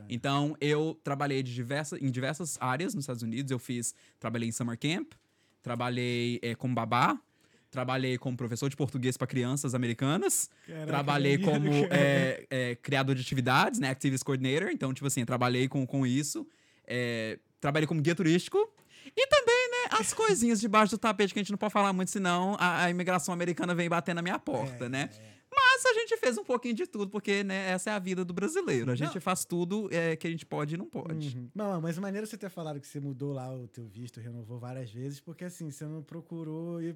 Então, 0.09 0.55
eu 0.59 0.99
trabalhei 1.03 1.41
de 1.43 1.53
diversas, 1.53 2.01
em 2.01 2.11
diversas 2.11 2.57
áreas 2.61 2.93
nos 2.93 3.03
Estados 3.03 3.23
Unidos. 3.23 3.51
Eu 3.51 3.59
fiz, 3.59 3.93
trabalhei 4.19 4.49
em 4.49 4.51
summer 4.51 4.77
camp, 4.77 5.13
trabalhei 5.61 6.39
eh, 6.41 6.55
como 6.55 6.73
babá, 6.75 7.19
trabalhei 7.71 8.17
como 8.17 8.37
professor 8.37 8.69
de 8.69 8.75
português 8.75 9.17
para 9.17 9.25
crianças 9.25 9.73
americanas, 9.73 10.49
Caraca, 10.67 10.87
trabalhei 10.87 11.37
como 11.37 11.69
eh, 11.89 12.45
eh, 12.49 12.75
criador 12.81 13.15
de 13.15 13.21
atividades, 13.21 13.79
né, 13.79 13.89
activist 13.89 14.23
coordinator. 14.23 14.69
Então, 14.69 14.93
tipo 14.93 15.07
assim, 15.07 15.25
trabalhei 15.25 15.67
com, 15.67 15.85
com 15.85 16.05
isso. 16.05 16.47
Trabalhei 17.59 17.87
como 17.87 18.01
guia 18.01 18.13
turístico. 18.13 18.57
E 19.15 19.27
também, 19.27 19.52
as 19.99 20.13
coisinhas 20.13 20.59
debaixo 20.59 20.91
do 20.91 20.97
tapete 20.97 21.33
que 21.33 21.39
a 21.39 21.43
gente 21.43 21.51
não 21.51 21.57
pode 21.57 21.73
falar 21.73 21.93
muito, 21.93 22.11
senão 22.11 22.55
a, 22.59 22.83
a 22.83 22.89
imigração 22.89 23.33
americana 23.33 23.73
vem 23.75 23.89
bater 23.89 24.13
na 24.15 24.21
minha 24.21 24.39
porta, 24.39 24.85
É, 24.85 24.89
né? 24.89 25.09
é. 25.29 25.33
Mas 25.55 25.85
a 25.85 25.93
gente 25.93 26.17
fez 26.17 26.35
um 26.37 26.43
pouquinho 26.43 26.73
de 26.73 26.87
tudo, 26.87 27.11
porque, 27.11 27.43
né, 27.43 27.69
essa 27.69 27.91
é 27.91 27.93
a 27.93 27.99
vida 27.99 28.25
do 28.25 28.33
brasileiro. 28.33 28.89
A 28.91 28.95
gente 28.95 29.13
Não. 29.13 29.21
faz 29.21 29.45
tudo 29.45 29.87
é, 29.91 30.15
que 30.15 30.25
a 30.25 30.29
gente 30.29 30.47
pode 30.47 30.73
e 30.73 30.77
não 30.77 30.87
pode. 30.87 31.37
Uhum. 31.37 31.47
Não, 31.53 31.79
mas 31.79 31.95
maneiro 31.99 32.25
você 32.25 32.35
ter 32.35 32.49
falado 32.49 32.79
que 32.79 32.87
você 32.87 32.99
mudou 32.99 33.33
lá 33.33 33.53
o 33.53 33.67
teu 33.67 33.85
visto, 33.85 34.19
renovou 34.19 34.57
várias 34.57 34.91
vezes, 34.91 35.19
porque 35.19 35.43
assim, 35.45 35.69
você 35.69 35.85
não 35.85 36.01
procurou 36.01 36.81
e. 36.81 36.95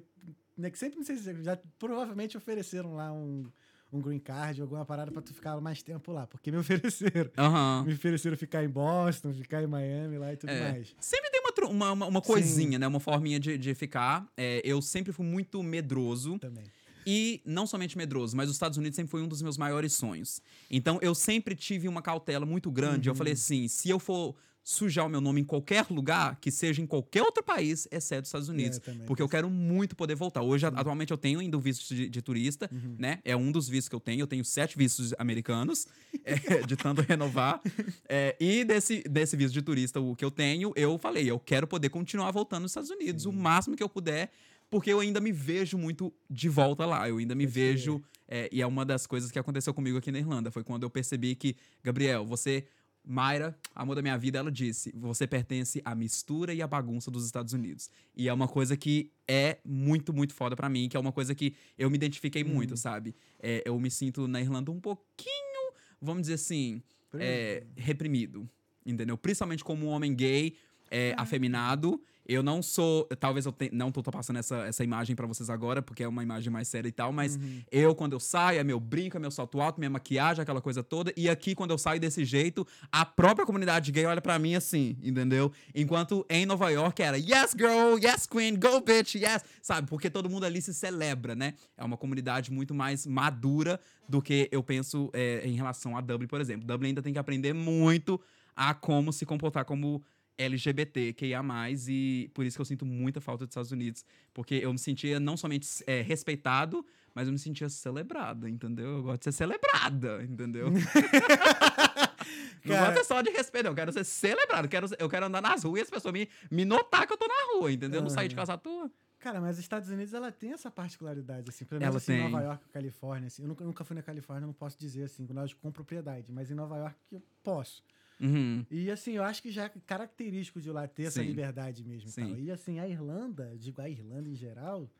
Né, 0.56 0.70
que 0.70 0.78
sempre, 0.78 0.96
não 0.98 1.04
sei 1.04 1.16
se 1.16 1.42
já 1.44 1.56
provavelmente 1.78 2.36
ofereceram 2.36 2.96
lá 2.96 3.12
um, 3.12 3.44
um 3.92 4.00
green 4.00 4.18
card, 4.18 4.60
alguma 4.60 4.84
parada 4.84 5.12
pra 5.12 5.22
tu 5.22 5.32
ficar 5.32 5.60
mais 5.60 5.80
tempo 5.80 6.10
lá, 6.10 6.26
porque 6.26 6.50
me 6.50 6.58
ofereceram. 6.58 7.30
Aham. 7.38 7.84
Me 7.86 7.92
ofereceram 7.94 8.36
ficar 8.36 8.64
em 8.64 8.68
Boston, 8.68 9.32
ficar 9.34 9.62
em 9.62 9.68
Miami 9.68 10.18
lá 10.18 10.32
e 10.32 10.36
tudo 10.36 10.50
É. 10.50 10.72
mais. 10.72 10.96
Sempre 10.98 11.30
tem 11.30 11.40
uma, 11.64 11.92
uma, 11.92 11.92
uma, 11.92 12.06
uma 12.06 12.20
coisinha, 12.22 12.78
né? 12.78 12.86
Uma 12.86 13.00
forminha 13.00 13.38
de, 13.38 13.56
de 13.58 13.74
ficar. 13.74 14.26
É, 14.36 14.60
eu 14.64 14.80
sempre 14.82 15.12
fui 15.12 15.24
muito 15.24 15.62
medroso. 15.62 16.38
Também. 16.38 16.64
E 17.06 17.40
não 17.44 17.66
somente 17.66 17.96
medroso, 17.96 18.36
mas 18.36 18.50
os 18.50 18.56
Estados 18.56 18.76
Unidos 18.76 18.96
sempre 18.96 19.10
foi 19.10 19.22
um 19.22 19.28
dos 19.28 19.40
meus 19.40 19.56
maiores 19.56 19.94
sonhos. 19.94 20.42
Então 20.70 20.98
eu 21.00 21.14
sempre 21.14 21.54
tive 21.54 21.88
uma 21.88 22.02
cautela 22.02 22.44
muito 22.44 22.70
grande. 22.70 23.08
Eu 23.08 23.14
falei 23.14 23.32
assim: 23.32 23.66
se 23.66 23.88
eu 23.88 23.98
for 23.98 24.34
sujar 24.70 25.06
o 25.06 25.08
meu 25.08 25.18
nome 25.20 25.40
em 25.40 25.44
qualquer 25.44 25.86
lugar, 25.88 26.36
que 26.42 26.50
seja 26.50 26.82
em 26.82 26.86
qualquer 26.86 27.22
outro 27.22 27.42
país, 27.42 27.88
exceto 27.90 28.24
os 28.24 28.28
Estados 28.28 28.48
Unidos. 28.50 28.76
É, 28.76 28.80
também. 28.80 29.06
porque 29.06 29.22
eu 29.22 29.28
quero 29.28 29.48
muito 29.48 29.96
poder 29.96 30.14
voltar. 30.14 30.42
Hoje, 30.42 30.66
atualmente, 30.66 31.10
eu 31.10 31.16
tenho 31.16 31.40
ainda 31.40 31.56
o 31.56 31.60
visto 31.60 31.94
de, 31.94 32.06
de 32.06 32.20
turista, 32.20 32.68
Uhum. 32.70 32.94
né? 32.98 33.18
É 33.24 33.34
um 33.34 33.50
dos 33.50 33.66
vistos 33.66 33.88
que 33.88 33.94
eu 33.94 34.00
tenho. 34.00 34.20
Eu 34.20 34.26
tenho 34.26 34.44
sete 34.44 34.76
vistos 34.76 35.14
americanos, 35.18 35.86
é, 36.22 36.34
de 36.66 36.76
tanto 36.76 37.00
renovar. 37.00 37.62
É, 38.10 38.36
e 38.40 38.62
desse, 38.64 39.02
desse 39.08 39.36
visto 39.36 39.54
de 39.54 39.62
turista, 39.62 40.00
o 40.00 40.14
que 40.14 40.24
eu 40.24 40.30
tenho, 40.30 40.72
eu 40.76 40.98
falei, 40.98 41.30
eu 41.30 41.38
quero 41.38 41.66
poder 41.66 41.88
continuar 41.88 42.30
voltando 42.30 42.62
nos 42.62 42.72
Estados 42.72 42.90
Unidos 42.90 43.24
o 43.26 43.32
máximo 43.32 43.74
que 43.76 43.82
eu 43.82 43.88
puder, 43.88 44.30
porque 44.70 44.90
eu 44.92 45.00
ainda 45.00 45.18
me 45.20 45.32
vejo 45.32 45.78
muito 45.78 46.12
de 46.28 46.48
volta 46.48 46.84
lá. 46.84 47.08
Eu 47.08 47.16
ainda 47.18 47.34
me 47.34 47.46
vejo. 47.46 48.02
é, 48.26 48.48
e 48.52 48.60
é 48.60 48.66
uma 48.66 48.84
das 48.84 49.06
coisas 49.06 49.30
que 49.30 49.38
aconteceu 49.38 49.72
comigo 49.72 49.96
aqui 49.96 50.10
na 50.12 50.18
Irlanda. 50.18 50.50
Foi 50.50 50.62
quando 50.62 50.82
eu 50.82 50.90
percebi 50.90 51.34
que, 51.34 51.56
Gabriel, 51.82 52.26
você. 52.26 52.64
Mayra, 53.10 53.58
amor 53.74 53.96
da 53.96 54.02
minha 54.02 54.18
vida, 54.18 54.38
ela 54.38 54.52
disse: 54.52 54.92
você 54.94 55.26
pertence 55.26 55.80
à 55.82 55.94
mistura 55.94 56.52
e 56.52 56.60
à 56.60 56.66
bagunça 56.66 57.10
dos 57.10 57.24
Estados 57.24 57.54
Unidos. 57.54 57.90
E 58.14 58.28
é 58.28 58.32
uma 58.32 58.46
coisa 58.46 58.76
que 58.76 59.10
é 59.26 59.58
muito, 59.64 60.12
muito 60.12 60.34
foda 60.34 60.54
pra 60.54 60.68
mim, 60.68 60.88
que 60.90 60.96
é 60.96 61.00
uma 61.00 61.12
coisa 61.12 61.34
que 61.34 61.54
eu 61.78 61.88
me 61.88 61.96
identifiquei 61.96 62.44
muito, 62.44 62.76
sabe? 62.76 63.14
É, 63.40 63.62
eu 63.64 63.80
me 63.80 63.90
sinto 63.90 64.28
na 64.28 64.40
Irlanda 64.40 64.70
um 64.70 64.78
pouquinho, 64.78 65.72
vamos 66.00 66.22
dizer 66.22 66.34
assim, 66.34 66.82
é, 67.14 67.64
reprimido. 67.76 68.48
Entendeu? 68.84 69.16
Principalmente 69.16 69.64
como 69.64 69.86
um 69.86 69.88
homem 69.88 70.14
gay. 70.14 70.54
é, 70.90 71.14
afeminado. 71.16 72.02
Eu 72.28 72.42
não 72.42 72.62
sou. 72.62 73.04
Talvez 73.18 73.46
eu 73.46 73.52
te, 73.52 73.70
não 73.72 73.90
tô, 73.90 74.02
tô 74.02 74.10
passando 74.10 74.38
essa, 74.38 74.56
essa 74.66 74.84
imagem 74.84 75.16
pra 75.16 75.26
vocês 75.26 75.48
agora, 75.48 75.80
porque 75.80 76.02
é 76.02 76.08
uma 76.08 76.22
imagem 76.22 76.52
mais 76.52 76.68
séria 76.68 76.88
e 76.88 76.92
tal, 76.92 77.10
mas 77.12 77.36
Uhum. 77.36 77.62
eu, 77.72 77.94
quando 77.94 78.12
eu 78.12 78.20
saio, 78.20 78.58
é 78.60 78.64
meu 78.64 78.78
brinco, 78.78 79.16
é 79.16 79.20
meu 79.20 79.30
salto 79.30 79.60
alto, 79.60 79.78
minha 79.78 79.88
maquiagem, 79.90 80.42
aquela 80.42 80.60
coisa 80.60 80.82
toda. 80.82 81.12
E 81.16 81.28
aqui, 81.30 81.54
quando 81.54 81.70
eu 81.70 81.78
saio 81.78 81.98
desse 82.00 82.24
jeito, 82.24 82.66
a 82.92 83.04
própria 83.06 83.46
comunidade 83.46 83.90
gay 83.90 84.04
olha 84.04 84.20
pra 84.20 84.38
mim 84.38 84.54
assim, 84.54 84.96
entendeu? 85.02 85.50
Enquanto 85.74 86.26
em 86.28 86.44
Nova 86.44 86.68
York 86.70 87.00
era 87.02 87.16
yes, 87.16 87.54
girl, 87.56 87.96
yes, 88.02 88.26
queen, 88.26 88.58
go, 88.58 88.80
bitch, 88.80 89.14
yes. 89.14 89.42
Sabe? 89.62 89.88
Porque 89.88 90.10
todo 90.10 90.28
mundo 90.28 90.44
ali 90.44 90.60
se 90.60 90.74
celebra, 90.74 91.34
né? 91.34 91.54
É 91.76 91.84
uma 91.84 91.96
comunidade 91.96 92.52
muito 92.52 92.74
mais 92.74 93.06
madura 93.06 93.80
do 94.08 94.20
que 94.20 94.48
eu 94.52 94.62
penso 94.62 95.08
é, 95.12 95.46
em 95.46 95.54
relação 95.54 95.96
a 95.96 96.00
Dublin, 96.00 96.26
por 96.28 96.40
exemplo. 96.40 96.66
Dublin 96.66 96.88
ainda 96.88 97.02
tem 97.02 97.12
que 97.12 97.18
aprender 97.18 97.52
muito 97.54 98.20
a 98.56 98.74
como 98.74 99.12
se 99.12 99.24
comportar 99.24 99.64
como 99.64 100.02
LGBT, 100.38 101.12
que 101.12 101.26
ia 101.26 101.42
mais, 101.42 101.88
e 101.88 102.30
por 102.32 102.46
isso 102.46 102.56
que 102.56 102.60
eu 102.60 102.64
sinto 102.64 102.86
muita 102.86 103.20
falta 103.20 103.44
dos 103.44 103.50
Estados 103.52 103.72
Unidos. 103.72 104.04
Porque 104.32 104.54
eu 104.54 104.72
me 104.72 104.78
sentia 104.78 105.18
não 105.18 105.36
somente 105.36 105.66
é, 105.86 106.00
respeitado, 106.00 106.86
mas 107.14 107.26
eu 107.26 107.32
me 107.32 107.38
sentia 107.38 107.68
celebrada, 107.68 108.48
entendeu? 108.48 108.86
Eu 108.86 109.02
gosto 109.02 109.18
de 109.18 109.24
ser 109.24 109.32
celebrada, 109.32 110.22
entendeu? 110.22 110.70
não 112.64 112.74
Cara- 112.74 112.92
gosto 112.92 113.06
só 113.06 113.20
de 113.20 113.30
respeito, 113.30 113.66
eu 113.66 113.74
quero 113.74 113.92
ser 113.92 114.04
celebrado. 114.04 114.66
Eu 114.66 114.68
quero, 114.70 114.86
eu 114.98 115.08
quero 115.08 115.26
andar 115.26 115.42
nas 115.42 115.64
ruas 115.64 115.80
e 115.80 115.82
as 115.82 115.90
pessoas 115.90 116.12
me, 116.12 116.28
me 116.50 116.64
notar 116.64 117.06
que 117.06 117.12
eu 117.12 117.16
tô 117.18 117.26
na 117.26 117.54
rua, 117.58 117.72
entendeu? 117.72 117.98
Eu 117.98 118.02
não 118.02 118.10
sair 118.10 118.28
de 118.28 118.34
casa 118.34 118.54
à 118.54 118.58
toa. 118.58 118.90
Cara, 119.18 119.40
mas 119.40 119.56
os 119.56 119.60
Estados 119.60 119.88
Unidos, 119.90 120.14
ela 120.14 120.30
tem 120.30 120.52
essa 120.52 120.70
particularidade, 120.70 121.50
assim. 121.50 121.64
Pelo 121.64 121.80
menos 121.80 121.92
Ela 121.92 121.96
assim, 121.98 122.12
em 122.12 122.22
tem. 122.22 122.30
Nova 122.30 122.44
York, 122.44 122.68
Califórnia, 122.68 123.26
assim. 123.26 123.42
Eu 123.42 123.48
nunca, 123.48 123.64
nunca 123.64 123.84
fui 123.84 123.96
na 123.96 124.02
Califórnia, 124.02 124.46
não 124.46 124.54
posso 124.54 124.78
dizer, 124.78 125.04
assim, 125.04 125.26
com 125.60 125.72
propriedade. 125.72 126.30
Mas 126.30 126.52
em 126.52 126.54
Nova 126.54 126.76
York 126.76 126.96
eu 127.10 127.20
posso. 127.42 127.82
Uhum. 128.20 128.66
E, 128.70 128.90
assim, 128.90 129.12
eu 129.12 129.22
acho 129.22 129.40
que 129.42 129.50
já 129.50 129.64
é 129.64 129.68
característico 129.86 130.60
de 130.60 130.70
lá 130.70 130.86
ter 130.88 131.04
essa 131.04 131.20
Sim. 131.20 131.26
liberdade 131.28 131.84
mesmo. 131.84 132.08
e 132.08 132.12
Sim. 132.12 132.20
tal. 132.28 132.38
E, 132.38 132.50
assim, 132.50 132.78
a 132.80 132.88
Irlanda, 132.88 133.56
digo, 133.58 133.80
a 133.80 133.88
Irlanda 133.88 134.28
em 134.28 134.34
geral... 134.34 134.90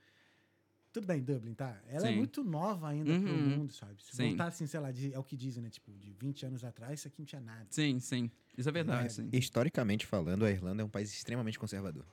Tudo 0.91 1.07
bem, 1.07 1.23
Dublin, 1.23 1.53
tá? 1.55 1.79
Ela 1.87 2.09
é 2.09 2.11
Sim. 2.11 2.17
muito 2.17 2.43
nova 2.43 2.89
ainda 2.89 3.13
pro 3.21 3.31
Uhum. 3.31 3.39
mundo, 3.59 3.73
sabe? 3.73 4.03
Se 4.03 4.17
Sim. 4.17 4.29
voltar, 4.29 4.47
assim, 4.47 4.67
sei 4.67 4.81
lá, 4.81 4.91
de- 4.91 5.13
é 5.13 5.19
o 5.19 5.23
que 5.23 5.37
dizem, 5.37 5.63
né? 5.63 5.69
Tipo, 5.69 5.93
de 5.93 6.11
20 6.13 6.47
anos 6.47 6.65
atrás, 6.65 6.99
isso 6.99 7.07
aqui 7.09 7.19
não 7.19 7.27
tinha 7.27 7.41
nada. 7.43 7.67
Sim, 7.71 8.01
sim. 8.01 8.31
Isso 8.57 8.69
é 8.69 8.73
verdade, 8.73 9.07
É, 9.07 9.09
sim. 9.11 9.29
Historicamente 9.31 10.07
falando, 10.07 10.45
a 10.47 10.51
Irlanda 10.51 10.83
é 10.83 10.85
um 10.85 10.89
país 10.89 11.13
extremamente 11.13 11.59
conservador. 11.59 12.07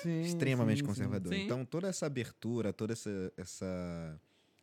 Sim, 0.00 0.20
extremamente 0.20 0.76
sim, 0.76 0.82
sim. 0.84 0.86
conservador. 0.86 1.34
Sim. 1.34 1.40
Então, 1.40 1.64
toda 1.64 1.88
essa 1.88 2.06
abertura, 2.06 2.72
toda 2.72 2.92
essa, 2.92 3.32
essa 3.36 4.20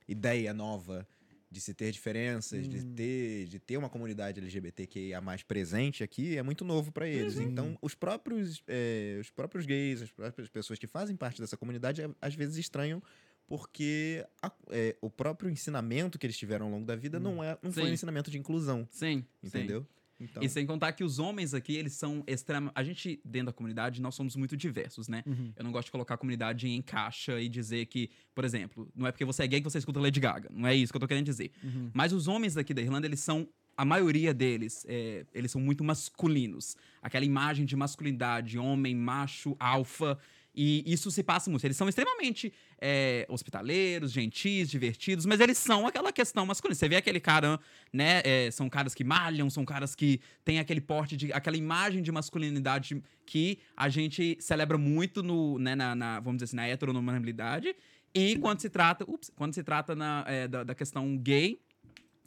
ideia 0.07 0.53
nova 0.53 1.05
de 1.49 1.61
se 1.61 1.73
ter 1.73 1.91
diferenças, 1.91 2.67
de, 2.67 2.77
Hum. 2.79 2.93
ter, 2.95 3.45
de 3.47 3.57
ter 3.59 3.77
uma 3.77 3.89
comunidade 3.89 4.39
LGBTQIA 4.39 5.21
mais 5.21 5.43
presente 5.43 6.03
aqui, 6.03 6.35
é 6.37 6.43
muito 6.43 6.65
novo 6.65 6.91
para 6.91 7.07
eles. 7.07 7.35
Uhum. 7.37 7.43
Então, 7.43 7.77
os 7.81 7.95
próprios, 7.95 8.61
eh, 8.67 9.17
os 9.21 9.29
próprios 9.29 9.65
gays, 9.65 10.01
as 10.01 10.11
próprias 10.11 10.49
pessoas 10.49 10.77
que 10.77 10.87
fazem 10.87 11.15
parte 11.15 11.39
dessa 11.39 11.55
comunidade, 11.55 12.01
às 12.21 12.35
vezes 12.35 12.57
estranham 12.57 13.01
porque 13.47 14.25
a- 14.41 14.51
eh, 14.71 14.97
o 14.99 15.09
próprio 15.09 15.49
ensinamento 15.49 16.19
que 16.19 16.25
eles 16.25 16.37
tiveram 16.37 16.65
ao 16.65 16.71
longo 16.73 16.85
da 16.85 16.97
vida 16.97 17.17
não, 17.17 17.41
é, 17.41 17.57
não 17.61 17.71
foi 17.71 17.83
um 17.83 17.93
ensinamento 17.93 18.29
de 18.29 18.37
inclusão, 18.37 18.85
Sim. 18.91 19.23
sim. 19.41 19.59
Então, 20.19 20.41
E 20.41 20.50
sem 20.50 20.65
contar 20.65 20.93
que 20.93 21.03
os 21.03 21.19
homens 21.19 21.53
aqui, 21.53 21.75
eles 21.75 21.93
são 21.93 22.24
extremamente. 22.25 22.74
A 22.75 22.83
gente, 22.83 23.19
dentro 23.24 23.47
da 23.47 23.53
comunidade, 23.53 24.01
nós 24.01 24.15
somos 24.15 24.36
muito 24.36 24.57
diversos, 24.57 25.07
né? 25.07 25.24
Uhum. 25.25 25.53
Eu 25.55 25.63
não 25.63 25.71
gosto 25.71 25.88
de 25.88 25.91
colocar 25.91 26.15
a 26.15 26.17
comunidade 26.17 26.67
em 26.67 26.81
caixa 26.81 27.39
e 27.39 27.47
dizer 27.47 27.86
que, 27.86 28.09
por 28.33 28.43
exemplo, 28.43 28.89
não 28.95 29.05
é 29.05 29.12
porque 29.12 29.25
você 29.25 29.43
é 29.43 29.47
gay 29.47 29.62
que 29.62 29.69
você 29.69 29.77
escuta 29.77 30.00
Lady 30.00 30.19
Gaga. 30.19 30.50
Não 30.51 30.67
é 30.67 30.75
isso 30.75 30.91
que 30.91 30.97
eu 30.97 31.01
tô 31.01 31.07
querendo 31.07 31.25
dizer. 31.25 31.51
Uhum. 31.63 31.91
Mas 31.93 32.13
os 32.13 32.27
homens 32.27 32.55
daqui 32.55 32.74
da 32.74 32.81
Irlanda, 32.81 33.05
eles 33.05 33.19
são. 33.19 33.47
A 33.75 33.86
maioria 33.86 34.33
deles, 34.33 34.83
é, 34.89 35.24
eles 35.36 35.51
são 35.51 35.62
muito 35.62 35.83
masculinos. 35.83 36.75
Aquela 37.00 37.24
imagem 37.24 37.63
de 37.63 37.75
masculinidade, 37.75 38.57
homem, 38.57 38.95
macho, 38.95 39.55
alfa. 39.59 40.17
E 40.59 40.83
isso 40.91 41.11
se 41.11 41.21
passa 41.21 41.51
muito. 41.51 41.63
Eles 41.63 41.77
são 41.77 41.87
extremamente 41.87 42.51
é, 42.81 43.27
hospitaleiros, 43.29 44.11
gentis, 44.11 44.67
divertidos, 44.67 45.23
mas 45.23 45.39
eles 45.39 45.55
são 45.55 45.85
aquela 45.85 46.11
questão 46.11 46.47
masculina. 46.47 46.73
Você 46.73 46.89
vê 46.89 46.95
aquele 46.95 47.19
cara, 47.19 47.59
né? 47.93 48.23
é, 48.25 48.49
são 48.49 48.67
caras 48.67 48.95
que 48.95 49.03
malham, 49.03 49.51
são 49.51 49.63
caras 49.63 49.93
que 49.93 50.19
têm 50.43 50.57
aquele 50.57 50.81
porte 50.81 51.15
de. 51.15 51.31
aquela 51.31 51.55
imagem 51.55 52.01
de 52.01 52.11
masculinidade 52.11 52.99
que 53.23 53.59
a 53.75 53.87
gente 53.87 54.35
celebra 54.39 54.79
muito 54.79 55.21
no, 55.21 55.59
né, 55.59 55.75
na, 55.75 55.93
na, 55.93 56.19
vamos 56.19 56.37
dizer 56.37 56.45
assim, 56.45 56.55
na 56.55 56.67
heteronormabilidade. 56.67 57.75
E 58.11 58.35
quando 58.37 58.59
se 58.59 58.69
trata. 58.71 59.05
Ups, 59.07 59.31
quando 59.35 59.53
se 59.53 59.63
trata 59.63 59.95
na, 59.95 60.23
é, 60.25 60.47
da, 60.47 60.63
da 60.63 60.73
questão 60.73 61.15
gay, 61.15 61.61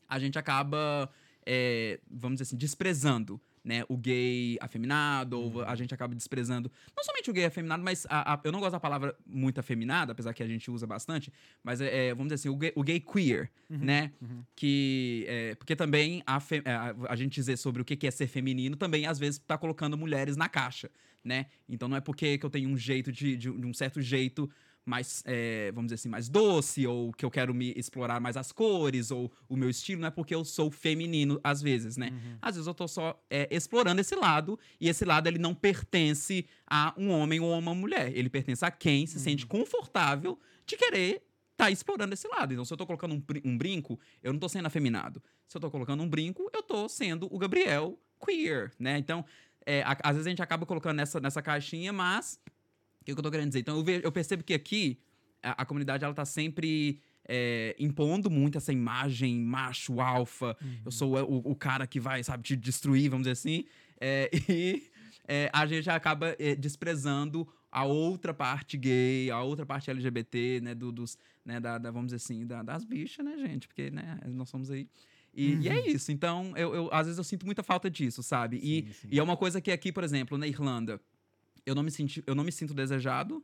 a 0.09 0.21
gente 0.21 0.39
acaba, 0.39 1.11
é, 1.45 1.99
vamos 2.09 2.37
dizer 2.37 2.45
assim, 2.45 2.57
desprezando. 2.57 3.41
Né, 3.63 3.85
o 3.91 3.97
gay 3.99 4.57
afeminado, 4.59 5.39
ou 5.39 5.63
a 5.63 5.75
gente 5.75 5.93
acaba 5.93 6.15
desprezando 6.15 6.73
não 6.97 7.05
somente 7.05 7.29
o 7.29 7.33
gay 7.35 7.45
afeminado, 7.45 7.83
mas 7.83 8.07
a- 8.09 8.33
a- 8.33 8.41
eu 8.43 8.51
não 8.51 8.59
gosto 8.59 8.73
da 8.73 8.81
palavra 8.81 9.15
muito 9.27 9.61
afeminado, 9.61 10.11
apesar 10.13 10.33
que 10.33 10.43
a 10.43 10.47
gente 10.47 10.71
usa 10.71 10.87
bastante, 10.87 11.31
mas 11.63 11.79
é, 11.83 12.07
é, 12.07 12.15
vamos 12.15 12.29
dizer 12.33 12.37
assim, 12.37 12.49
o 12.49 12.57
gay, 12.57 12.73
o 12.75 12.83
gay 12.83 12.99
queer, 12.99 13.51
né? 13.69 14.13
uhum. 14.23 14.43
Que. 14.57 15.27
é, 15.29 15.55
porque 15.57 15.77
também 15.77 16.23
a, 16.27 16.41
fe- 16.41 16.63
é, 16.65 16.71
a, 16.73 16.95
a 17.11 17.17
gente 17.17 17.35
dizer 17.35 17.59
sobre 17.59 17.83
o 17.83 17.85
que 17.85 18.07
é 18.07 18.11
ser 18.11 18.29
feminino 18.29 18.77
também, 18.77 19.05
às 19.05 19.19
vezes, 19.19 19.39
tá 19.39 19.59
colocando 19.59 19.95
mulheres 19.95 20.39
na 20.39 20.49
caixa, 20.49 20.91
né? 21.23 21.45
Então 21.69 21.87
não 21.87 21.99
é 21.99 22.01
porque 22.01 22.39
que 22.39 22.47
eu 22.47 22.51
tenho 22.51 22.71
um 22.71 22.79
jeito 22.79 23.13
de, 23.13 23.37
de, 23.37 23.51
de 23.53 23.67
um 23.67 23.75
certo 23.75 24.01
jeito 24.01 24.51
mais, 24.85 25.23
é, 25.27 25.71
vamos 25.73 25.89
dizer 25.89 25.97
assim, 25.97 26.09
mais 26.09 26.29
doce, 26.29 26.87
ou 26.87 27.13
que 27.13 27.25
eu 27.25 27.31
quero 27.31 27.55
me 27.55 27.73
explorar 27.77 28.21
mais 28.21 28.37
as 28.37 28.51
cores, 28.53 29.11
ou 29.11 29.31
o 29.49 29.57
meu 29.57 29.71
estilo, 29.71 30.01
não 30.01 30.09
é 30.09 30.11
porque 30.11 30.35
eu 30.35 30.45
sou 30.45 30.71
feminino, 30.71 31.41
às 31.45 31.61
vezes, 31.63 31.97
né? 31.97 32.11
Uhum. 32.11 32.39
Às 32.43 32.55
vezes 32.57 32.67
eu 32.67 32.75
tô 32.75 32.89
só 32.89 33.23
é, 33.31 33.49
explorando 33.55 34.01
esse 34.01 34.15
lado, 34.15 34.59
e 34.81 34.89
esse 34.89 35.05
lado 35.05 35.27
ele 35.29 35.39
não 35.39 35.55
pertence 35.55 36.47
a 36.67 36.93
um 36.97 37.11
homem 37.11 37.41
ou 37.41 37.53
a 37.55 37.59
uma 37.59 37.75
mulher. 37.75 38.11
Ele 38.17 38.29
pertence 38.29 38.65
a 38.65 38.71
quem 38.71 39.07
se 39.07 39.21
sente 39.21 39.47
confortável 39.47 40.39
de 40.67 40.77
querer 40.77 41.23
tá 41.57 41.71
explorando 41.71 42.15
esse 42.15 42.27
lado. 42.27 42.53
Então, 42.55 42.65
se 42.65 42.73
eu 42.73 42.77
tô 42.77 42.87
colocando 42.87 43.15
um, 43.15 43.23
um 43.45 43.59
brinco, 43.59 44.01
eu 44.23 44.33
não 44.33 44.41
tô 44.41 44.49
sendo 44.49 44.65
afeminado. 44.67 45.23
Se 45.47 45.57
eu 45.57 45.61
tô 45.61 45.71
colocando 45.71 46.03
um 46.03 46.09
brinco, 46.09 46.51
eu 46.55 46.63
tô 46.63 46.89
sendo 46.89 47.29
o 47.31 47.39
Gabriel 47.39 47.99
queer, 48.25 48.73
né? 48.79 48.97
Então, 48.97 49.23
é, 49.67 49.83
a- 49.83 49.99
às 50.03 50.13
vezes 50.17 50.27
a 50.27 50.31
gente 50.31 50.41
acaba 50.43 50.65
colocando 50.65 50.97
nessa, 50.97 51.21
nessa 51.21 51.43
caixinha, 51.43 51.93
mas 51.93 52.41
o 53.13 53.15
que, 53.17 53.21
eu 53.21 53.23
tô 53.25 53.31
querendo 53.31 53.49
dizer? 53.49 53.61
Então, 53.61 53.77
eu, 53.77 53.85
ve- 53.85 54.01
eu 54.03 54.13
percebo 54.13 54.43
que 54.45 54.55
aqui 54.55 54.99
a, 55.43 55.63
a 55.63 55.65
comunidade 55.65 56.05
ela 56.05 56.15
tá 56.15 56.25
sempre 56.25 57.01
é, 57.29 57.75
impondo 57.79 58.29
muito 58.31 58.59
essa 58.59 58.73
imagem 58.73 59.37
macho, 59.39 60.01
alfa. 60.01 60.57
Eu 60.85 60.91
sou 60.91 61.15
o, 61.23 61.51
o 61.53 61.55
cara 61.55 61.87
que 61.87 62.01
vai, 62.01 62.23
sabe, 62.25 62.43
te 62.43 62.57
destruir, 62.57 63.09
vamos 63.11 63.25
dizer 63.25 63.33
assim. 63.33 63.65
É, 64.01 64.31
e 64.49 64.91
é, 65.29 65.51
a 65.53 65.67
gente 65.67 65.89
acaba 65.91 66.35
é, 66.39 66.55
desprezando 66.55 67.47
a 67.71 67.85
outra 67.85 68.35
parte 68.35 68.77
gay, 68.77 69.31
a 69.31 69.41
outra 69.43 69.65
parte 69.65 69.91
LGBT, 69.91 70.61
né, 70.61 70.75
do, 70.75 70.91
dos, 70.91 71.17
né, 71.45 71.61
da, 71.61 71.79
da- 71.79 71.91
vamos 71.93 72.07
dizer 72.09 72.17
assim, 72.17 72.45
da- 72.45 72.63
das 72.65 72.85
bichas, 72.85 73.25
né, 73.25 73.37
gente? 73.39 73.69
Porque, 73.69 73.91
né, 73.93 74.19
nós 74.27 74.49
somos 74.49 74.71
aí. 74.71 74.89
E, 75.33 75.55
e 75.63 75.69
é 75.69 75.89
isso. 75.89 76.11
Então, 76.11 76.53
eu, 76.57 76.75
eu- 76.75 76.89
às 76.93 77.07
vezes 77.07 77.17
eu 77.17 77.23
sinto 77.23 77.47
muita 77.47 77.63
falta 77.63 77.89
disso, 77.89 78.21
sabe? 78.25 78.57
E, 78.57 78.87
Sim, 78.89 78.93
sim. 78.93 79.09
e 79.13 79.19
é 79.21 79.23
uma 79.23 79.37
coisa 79.37 79.61
que 79.61 79.71
aqui, 79.71 79.93
por 79.93 80.03
exemplo, 80.03 80.37
na 80.37 80.49
Irlanda, 80.49 81.01
eu 81.67 81.75
não 81.75 81.83
me, 81.83 81.91
senti, 81.91 82.23
eu 82.27 82.35
não 82.35 82.45
me 82.45 82.53
sinto 82.53 82.73
desejado. 82.75 83.43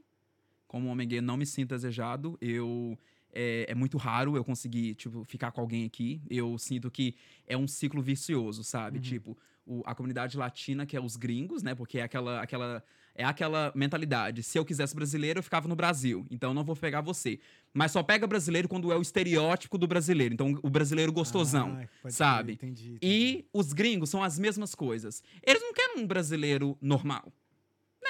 Como 0.67 0.89
homem 0.89 1.07
gay, 1.07 1.21
não 1.21 1.37
me 1.37 1.47
sinto 1.47 1.71
desejado. 1.71 2.37
Eu. 2.41 2.99
É, 3.39 3.67
é 3.69 3.75
muito 3.75 3.99
raro 3.99 4.35
eu 4.35 4.43
conseguir, 4.43 4.95
tipo, 4.95 5.23
ficar 5.25 5.51
com 5.53 5.61
alguém 5.61 5.85
aqui. 5.85 6.21
Eu 6.31 6.57
sinto 6.59 6.91
que 6.91 7.15
é 7.47 7.55
um 7.57 7.69
ciclo 7.69 8.01
vicioso, 8.01 8.65
sabe? 8.65 8.99
Tipo, 8.99 9.37
o- 9.67 9.83
a 9.85 9.95
comunidade 9.95 10.39
latina, 10.39 10.87
que 10.87 10.97
é 10.97 11.01
os 11.01 11.17
gringos, 11.17 11.63
né? 11.63 11.75
Porque 11.75 11.99
é 11.99 12.03
aquela, 12.03 12.41
aquela, 12.41 12.83
é 13.15 13.25
aquela 13.25 13.71
mentalidade. 13.75 14.43
Se 14.43 14.59
eu 14.59 14.65
quisesse 14.65 14.95
brasileiro, 14.95 15.39
eu 15.39 15.43
ficava 15.43 15.69
no 15.69 15.77
Brasil. 15.77 16.27
Então 16.31 16.51
eu 16.51 16.55
não 16.55 16.65
vou 16.65 16.75
pegar 16.75 17.03
você. 17.03 17.39
Mas 17.75 17.93
só 17.93 18.03
pega 18.03 18.27
brasileiro 18.27 18.69
quando 18.71 18.91
é 18.91 18.97
o 18.97 19.03
estereótipo 19.03 19.77
do 19.77 19.87
brasileiro. 19.87 20.33
Então, 20.33 20.59
o 20.63 20.71
brasileiro 20.71 21.13
gostosão. 21.13 21.79
Ah, 22.05 22.11
sabe? 22.11 22.57
crer, 22.57 22.71
entendi, 22.71 22.89
entendi. 22.95 22.99
E 23.03 23.45
os 23.53 23.75
gringos 23.75 24.09
são 24.09 24.23
as 24.23 24.39
mesmas 24.39 24.75
coisas. 24.75 25.23
Eles 25.43 25.61
não 25.61 25.75
querem 25.75 26.03
um 26.03 26.07
brasileiro 26.07 26.77
normal. 26.81 27.31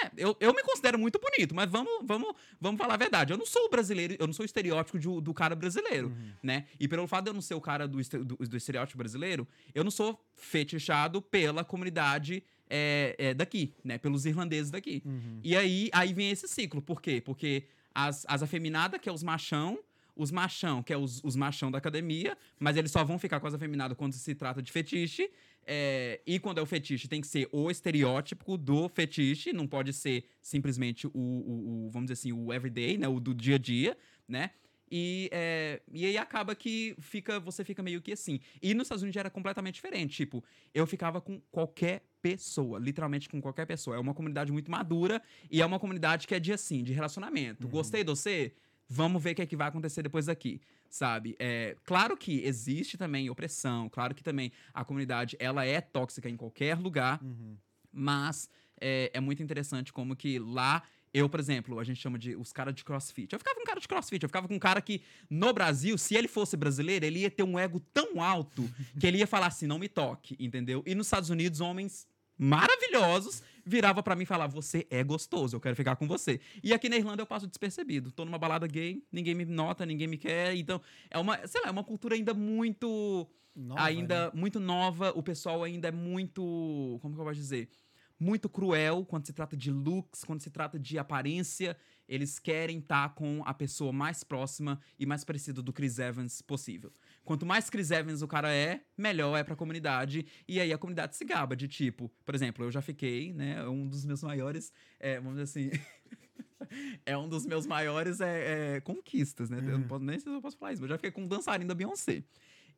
Né? 0.07 0.11
Eu, 0.17 0.37
eu 0.41 0.55
me 0.55 0.63
considero 0.63 0.99
muito 0.99 1.19
bonito, 1.19 1.55
mas 1.55 1.71
vamos, 1.71 1.91
vamos, 2.05 2.35
vamos 2.61 2.79
falar 2.79 2.95
a 2.95 2.97
verdade. 2.97 3.33
Eu 3.33 3.39
não 3.39 3.47
sou 3.47 3.67
o 3.67 3.69
brasileiro, 3.69 4.17
eu 4.19 4.27
não 4.27 4.35
sou 4.35 4.45
estereótipo 4.45 4.99
de- 4.99 5.21
do 5.21 5.35
cara 5.35 5.55
brasileiro, 5.55 6.09
Uhum. 6.09 6.33
né? 6.43 6.67
E 6.81 6.87
pelo 6.89 7.07
fato 7.07 7.25
de 7.25 7.31
eu 7.31 7.35
não 7.35 7.41
ser 7.41 7.55
o 7.55 7.61
cara 7.61 7.87
do, 7.89 7.99
do, 8.25 8.37
do 8.37 8.57
estereótipo 8.57 8.99
brasileiro, 8.99 9.47
eu 9.75 9.83
não 9.85 9.91
sou 9.91 10.21
fetichado 10.35 11.21
pela 11.21 11.65
comunidade 11.65 12.43
é, 12.69 13.15
é, 13.19 13.35
daqui, 13.35 13.75
né? 13.85 13.99
Pelos 13.99 14.27
irlandeses 14.27 14.71
daqui. 14.71 15.03
Uhum. 15.05 15.41
E 15.45 15.57
aí, 15.57 15.89
aí 15.93 16.13
vem 16.13 16.31
esse 16.31 16.49
ciclo. 16.49 16.83
Por 16.83 17.01
quê? 17.01 17.21
Porque 17.25 17.65
as, 17.95 18.25
as 18.29 18.43
afeminadas, 18.43 19.01
que 19.01 19.09
é 19.09 19.13
os 19.13 19.23
machão, 19.23 19.79
os 20.17 20.31
machão, 20.31 20.83
que 20.83 20.93
é 20.93 20.97
os, 20.97 21.23
os 21.23 21.37
machão 21.37 21.71
da 21.71 21.79
academia, 21.79 22.37
mas 22.59 22.77
eles 22.77 22.91
só 22.91 23.05
vão 23.05 23.19
ficar 23.19 23.39
com 23.39 23.47
as 23.47 23.55
afeminadas 23.55 23.97
quando 23.97 24.13
se 24.15 24.35
trata 24.35 24.63
de 24.63 24.73
fetiche. 24.73 25.31
é, 25.69 26.21
e 26.27 26.39
quando 26.39 26.59
é 26.59 26.63
o 26.63 26.67
fetiche, 26.67 27.07
tem 27.09 27.21
que 27.21 27.27
ser 27.27 27.49
o 27.53 27.71
estereótipo 27.71 28.57
do 28.57 28.89
fetiche, 28.89 29.53
não 29.53 29.67
pode 29.67 29.93
ser 29.93 30.25
simplesmente 30.41 31.07
o, 31.09 31.11
o- 31.15 31.87
o, 31.87 31.91
vamos 31.91 32.07
dizer 32.07 32.15
assim, 32.15 32.33
o 32.33 32.53
everyday, 32.53 32.97
né? 32.97 33.09
O 33.09 33.19
do 33.21 33.35
dia 33.35 33.57
a 33.57 33.59
dia, 33.59 33.97
né? 34.29 34.51
E, 34.89 35.29
é, 35.33 35.83
e 35.93 36.07
aí 36.07 36.17
acaba 36.17 36.55
que 36.55 36.95
fica, 37.01 37.41
você 37.41 37.65
fica 37.65 37.83
meio 37.83 38.01
que 38.01 38.13
assim. 38.13 38.39
E 38.63 38.73
nos 38.73 38.85
Estados 38.85 39.03
Unidos 39.03 39.19
era 39.19 39.29
completamente 39.29 39.75
diferente. 39.75 40.17
Tipo, 40.17 40.45
eu 40.73 40.87
ficava 40.87 41.21
com 41.21 41.41
qualquer 41.51 42.05
pessoa, 42.23 42.79
literalmente 42.79 43.29
com 43.29 43.41
qualquer 43.41 43.67
pessoa. 43.67 43.97
É 43.97 43.99
uma 43.99 44.15
comunidade 44.15 44.53
muito 44.53 44.71
madura 44.71 45.21
e 45.51 45.61
é 45.61 45.67
uma 45.67 45.81
comunidade 45.81 46.29
que 46.29 46.35
é 46.37 46.39
de 46.39 46.53
assim, 46.53 46.85
de 46.85 46.93
relacionamento. 46.93 47.67
Gostei 47.69 48.05
de 48.05 48.11
você? 48.11 48.53
Vamos 48.89 49.23
ver 49.23 49.33
o 49.33 49.35
que, 49.35 49.43
é 49.43 49.47
que 49.47 49.57
vai 49.57 49.69
acontecer 49.69 50.03
depois 50.03 50.27
daqui, 50.27 50.61
sabe? 50.89 51.35
É, 51.39 51.77
claro 51.85 52.17
que 52.17 52.41
existe 52.45 52.97
também 52.97 53.29
opressão, 53.29 53.89
claro 53.89 54.15
que 54.15 54.23
também 54.23 54.53
a 54.73 54.85
comunidade 54.85 55.37
ela 55.41 55.65
é 55.65 55.81
tóxica 55.81 56.29
em 56.29 56.37
qualquer 56.37 56.79
lugar, 56.79 57.21
Uhum. 57.23 57.57
mas 57.93 58.49
é, 58.81 59.11
é 59.15 59.21
muito 59.21 59.43
interessante 59.43 59.93
como 59.93 60.15
que 60.15 60.39
lá 60.39 60.83
eu, 61.15 61.31
por 61.31 61.41
exemplo, 61.41 61.79
a 61.81 61.85
gente 61.85 61.99
chama 61.99 62.19
de 62.19 62.37
os 62.37 62.53
caras 62.53 62.75
de 62.75 62.85
crossfit. 62.85 63.33
Eu 63.33 63.39
ficava 63.39 63.55
com 63.57 63.63
um 63.63 63.65
cara 63.65 63.81
de 63.81 63.89
crossfit, 63.89 64.23
eu 64.23 64.29
ficava 64.29 64.47
com 64.47 64.55
um 64.55 64.59
cara 64.59 64.83
que, 64.83 65.01
no 65.31 65.51
Brasil, 65.51 65.97
se 65.97 66.15
ele 66.15 66.29
fosse 66.29 66.59
brasileiro, 66.59 67.07
ele 67.07 67.21
ia 67.21 67.31
ter 67.31 67.43
um 67.43 67.59
ego 67.59 67.81
tão 67.81 68.23
alto 68.23 68.69
que 69.01 69.07
ele 69.07 69.17
ia 69.19 69.27
falar 69.27 69.47
assim: 69.47 69.67
não 69.67 69.79
me 69.79 69.89
toque, 69.89 70.37
entendeu? 70.39 70.83
E 70.87 70.95
nos 70.95 71.07
Estados 71.07 71.31
Unidos, 71.31 71.61
homens 71.63 72.07
maravilhosos 72.39 73.43
virava 73.67 74.03
pra 74.03 74.15
mim 74.15 74.23
e 74.23 74.27
falava: 74.27 74.53
Você 74.55 74.87
é 74.89 75.03
gostoso, 75.03 75.57
eu 75.57 75.61
quero 75.61 75.75
ficar 75.75 75.97
com 75.97 76.07
você. 76.07 76.41
E 76.63 76.73
aqui 76.73 76.89
na 76.89 76.97
Irlanda 76.97 77.21
eu 77.21 77.27
passo 77.27 77.47
despercebido. 77.47 78.13
Tô 78.13 78.25
numa 78.25 78.39
balada 78.39 78.67
gay, 78.67 79.03
ninguém 79.11 79.35
me 79.35 79.45
nota, 79.45 79.85
ninguém 79.85 80.07
me 80.07 80.17
quer. 80.17 80.55
Então, 80.55 80.81
é 81.11 81.19
uma, 81.19 81.45
sei 81.47 81.61
lá, 81.61 81.69
é 81.69 81.71
uma 81.71 81.85
cultura 81.85 82.15
ainda 82.15 82.33
muito 82.33 83.29
Nova, 83.57 83.83
ainda 83.83 84.27
né? 84.27 84.33
muito 84.35 84.61
nova, 84.61 85.13
o 85.17 85.23
pessoal 85.23 85.65
ainda 85.65 85.89
é 85.89 85.91
muito, 85.91 86.99
como 87.01 87.15
que 87.15 87.21
eu 87.21 87.25
posso 87.25 87.41
dizer? 87.41 87.71
Muito 88.19 88.49
cruel 88.49 89.05
quando 89.05 89.27
se 89.27 89.33
trata 89.33 89.57
de 89.57 89.71
looks, 89.71 90.25
quando 90.25 90.41
se 90.41 90.51
trata 90.51 90.79
de 90.79 90.99
aparência. 90.99 91.77
Eles 92.09 92.39
querem 92.39 92.79
estar 92.79 93.15
com 93.15 93.43
a 93.45 93.53
pessoa 93.53 93.93
mais 93.93 94.23
próxima 94.23 94.81
e 94.99 95.05
mais 95.05 95.25
parecida 95.25 95.61
do 95.61 95.73
Chris 95.73 95.99
Evans 95.99 96.41
possível. 96.41 96.93
Quanto 97.27 97.45
mais 97.45 97.69
Chris 97.69 97.91
Evans 97.91 98.23
o 98.23 98.29
cara 98.29 98.55
é, 98.55 98.81
melhor 98.97 99.37
é 99.37 99.43
pra 99.43 99.57
comunidade. 99.57 100.25
E 100.47 100.61
aí 100.61 100.73
a 100.73 100.79
comunidade 100.79 101.17
se 101.17 101.25
gaba 101.25 101.57
de 101.57 101.67
tipo, 101.67 102.09
por 102.25 102.37
exemplo, 102.37 102.65
eu 102.65 102.71
já 102.71 102.81
fiquei, 102.81 103.33
né? 103.33 103.67
Um 103.69 103.89
dos 103.89 104.07
meus 104.07 104.23
maiores, 104.23 104.73
é, 105.01 105.19
vamos 105.19 105.33
dizer 105.33 105.43
assim. 105.43 105.71
é 107.05 107.19
um 107.19 107.29
dos 107.29 107.45
meus 107.45 107.67
maiores 107.67 108.21
é, 108.21 108.77
é, 108.77 108.81
conquistas, 108.81 109.51
né? 109.51 109.59
Eu 109.59 109.77
não 109.77 109.89
posso, 109.89 110.05
nem 110.05 110.21
sei 110.21 110.31
se 110.31 110.39
eu 110.39 110.41
posso 110.41 110.57
falar 110.57 110.73
isso, 110.73 110.81
mas 110.81 110.89
eu 110.89 110.95
já 110.95 110.99
fiquei 110.99 111.11
com 111.11 111.23
um 111.23 111.27
dançarino 111.27 111.67
da 111.67 111.75
Beyoncé. 111.75 112.23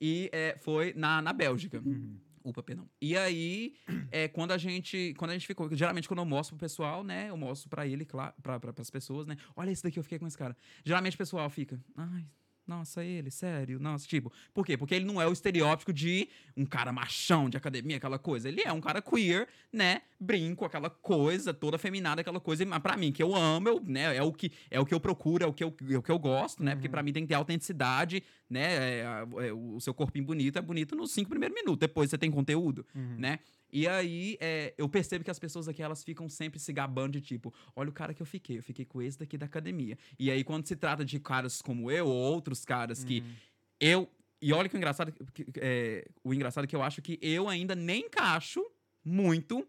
E 0.01 0.31
é, 0.33 0.57
foi 0.59 0.95
na, 0.97 1.21
na 1.21 1.35
Bélgica. 1.35 1.83
Upa, 2.43 2.63
perdão. 2.63 2.89
E 3.03 3.19
aí, 3.19 3.75
é, 4.11 4.29
quando 4.29 4.53
a 4.53 4.57
gente 4.57 5.13
quando 5.19 5.33
a 5.33 5.35
gente 5.35 5.47
ficou, 5.47 5.69
geralmente 5.77 6.09
quando 6.09 6.21
eu 6.21 6.25
mostro 6.25 6.57
pro 6.57 6.65
pessoal, 6.65 7.05
né, 7.05 7.29
eu 7.29 7.37
mostro 7.37 7.69
pra 7.69 7.87
ele, 7.87 8.07
claro, 8.07 8.33
pra, 8.43 8.59
pra, 8.59 8.73
pras 8.73 8.89
pessoas, 8.89 9.27
né, 9.27 9.37
olha 9.55 9.71
esse 9.71 9.83
daqui, 9.83 9.99
eu 9.99 10.03
fiquei 10.03 10.19
com 10.19 10.27
esse 10.27 10.39
cara. 10.39 10.57
Geralmente 10.83 11.17
o 11.17 11.19
pessoal 11.19 11.51
fica, 11.51 11.79
ai, 11.95 12.25
nossa, 12.69 13.03
ele, 13.03 13.31
sério, 13.31 13.81
nossa, 13.81 14.07
tipo, 14.07 14.31
por 14.53 14.65
quê? 14.65 14.77
Porque 14.77 14.95
ele 14.95 15.07
não 15.07 15.21
é 15.21 15.27
o 15.27 15.33
estereótipo 15.33 15.93
de 15.93 16.29
um 16.55 16.67
cara 16.67 16.93
machão 16.93 17.49
de 17.49 17.57
academia, 17.57 17.97
aquela 17.97 18.19
coisa. 18.19 18.49
Ele 18.49 18.61
é 18.63 18.73
um 18.73 18.81
cara 18.81 19.01
queer, 19.01 19.49
né, 19.73 20.03
brinco, 20.21 20.65
aquela 20.65 20.91
coisa 20.91 21.55
toda 21.55 21.79
feminada, 21.79 22.21
aquela 22.21 22.39
coisa, 22.39 22.65
mas 22.67 22.81
pra 22.81 22.97
mim, 22.97 23.11
que 23.11 23.23
eu 23.23 23.35
amo, 23.35 23.69
eu, 23.69 23.81
né, 23.81 24.15
é 24.15 24.23
o 24.23 24.33
que, 24.33 24.53
é 24.71 24.79
o 24.79 24.85
que 24.85 24.93
eu 24.93 25.01
procuro, 25.01 25.45
é 25.45 25.47
o 25.47 25.53
que 25.53 25.65
eu, 25.65 25.75
é 25.91 25.97
o 25.97 26.03
que 26.03 26.11
eu 26.11 26.19
gosto, 26.19 26.63
né, 26.63 26.75
porque 26.75 26.89
pra 26.89 27.03
mim 27.03 27.13
tem 27.13 27.23
que 27.23 27.29
ter 27.29 27.35
autenticidade, 27.35 28.23
né, 28.51 28.75
é, 28.75 29.03
é, 29.47 29.53
o 29.53 29.81
seu 29.81 29.95
corpinho 29.95 30.27
bonito 30.27 30.59
é 30.59 30.63
bonito 30.63 30.95
nos 30.95 31.13
cinco 31.13 31.31
primeiros 31.31 31.55
minutos, 31.55 31.79
depois 31.79 32.11
você 32.11 32.19
tem 32.19 32.31
conteúdo, 32.31 32.85
né. 33.19 33.39
E 33.71 33.87
aí, 33.87 34.37
é, 34.41 34.73
eu 34.79 34.89
percebo 34.89 35.25
que 35.25 35.31
as 35.31 35.39
pessoas 35.39 35.69
aqui, 35.69 35.83
elas 35.83 36.03
ficam 36.03 36.29
sempre 36.29 36.59
se 36.59 36.73
gabando 36.73 37.13
de 37.13 37.21
tipo, 37.21 37.53
olha 37.77 37.91
o 37.91 37.93
cara 37.93 38.15
que 38.15 38.23
eu 38.23 38.27
fiquei, 38.27 38.59
eu 38.59 38.63
fiquei 38.63 38.85
com 38.85 39.03
esse 39.03 39.19
daqui 39.19 39.37
da 39.37 39.47
academia. 39.47 39.99
E 40.19 40.31
aí, 40.31 40.43
quando 40.43 40.67
se 40.67 40.75
trata 40.75 41.05
de 41.05 41.19
caras 41.21 41.61
como 41.61 41.91
eu, 41.91 42.07
ou 42.07 42.15
outros 42.17 42.65
caras 42.65 43.05
que 43.05 43.23
eu... 43.81 44.09
E 44.41 44.53
olha 44.53 44.69
que 44.69 44.77
o 44.77 44.79
engraçado, 44.79 45.13
que- 45.13 45.45
que- 45.45 45.61
é, 45.61 46.07
o 46.23 46.33
engraçado 46.33 46.65
é 46.65 46.67
que 46.67 46.77
eu 46.77 46.83
acho 46.83 47.03
que 47.03 47.19
eu 47.21 47.49
ainda 47.49 47.75
nem 47.75 48.03
encaixo 48.07 48.65
muito 49.05 49.67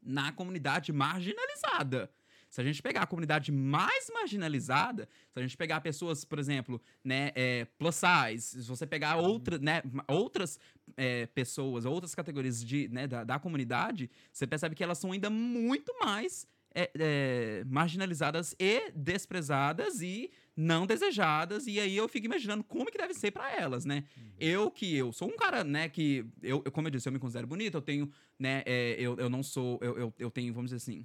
na 0.00 0.30
comunidade 0.32 0.92
marginalizada. 0.92 2.10
Se 2.56 2.60
a 2.62 2.64
gente 2.64 2.80
pegar 2.80 3.02
a 3.02 3.06
comunidade 3.06 3.52
mais 3.52 4.08
marginalizada, 4.14 5.06
se 5.30 5.38
a 5.38 5.42
gente 5.42 5.54
pegar 5.58 5.78
pessoas, 5.82 6.24
por 6.24 6.38
exemplo, 6.38 6.80
né, 7.04 7.30
é, 7.34 7.66
plus 7.78 7.96
size, 7.96 8.62
se 8.62 8.66
você 8.66 8.86
pegar 8.86 9.16
outra, 9.16 9.58
né, 9.58 9.82
outras 10.08 10.58
é, 10.96 11.26
pessoas, 11.26 11.84
outras 11.84 12.14
categorias 12.14 12.64
de, 12.64 12.88
né, 12.88 13.06
da, 13.06 13.24
da 13.24 13.38
comunidade, 13.38 14.10
você 14.32 14.46
percebe 14.46 14.74
que 14.74 14.82
elas 14.82 14.96
são 14.96 15.12
ainda 15.12 15.28
muito 15.28 15.92
mais 16.00 16.46
é, 16.74 16.90
é, 16.98 17.64
marginalizadas 17.66 18.56
e 18.58 18.90
desprezadas 18.94 20.00
e 20.00 20.30
não 20.56 20.86
desejadas. 20.86 21.66
E 21.66 21.78
aí 21.78 21.94
eu 21.94 22.08
fico 22.08 22.24
imaginando 22.24 22.64
como 22.64 22.90
que 22.90 22.96
deve 22.96 23.12
ser 23.12 23.32
pra 23.32 23.54
elas, 23.54 23.84
né? 23.84 24.04
Eu 24.40 24.70
que 24.70 24.96
eu 24.96 25.12
sou 25.12 25.28
um 25.28 25.36
cara, 25.36 25.62
né, 25.62 25.90
que 25.90 26.24
eu, 26.42 26.62
eu- 26.64 26.72
como 26.72 26.86
eu 26.86 26.90
disse, 26.90 27.06
eu 27.06 27.12
me 27.12 27.18
considero 27.18 27.46
bonito, 27.46 27.74
eu 27.76 27.82
tenho, 27.82 28.10
né, 28.38 28.62
é, 28.64 28.96
eu, 28.98 29.14
eu 29.18 29.28
não 29.28 29.42
sou, 29.42 29.78
eu, 29.82 29.98
eu, 29.98 30.14
eu 30.18 30.30
tenho, 30.30 30.54
vamos 30.54 30.70
dizer 30.70 30.76
assim, 30.78 31.04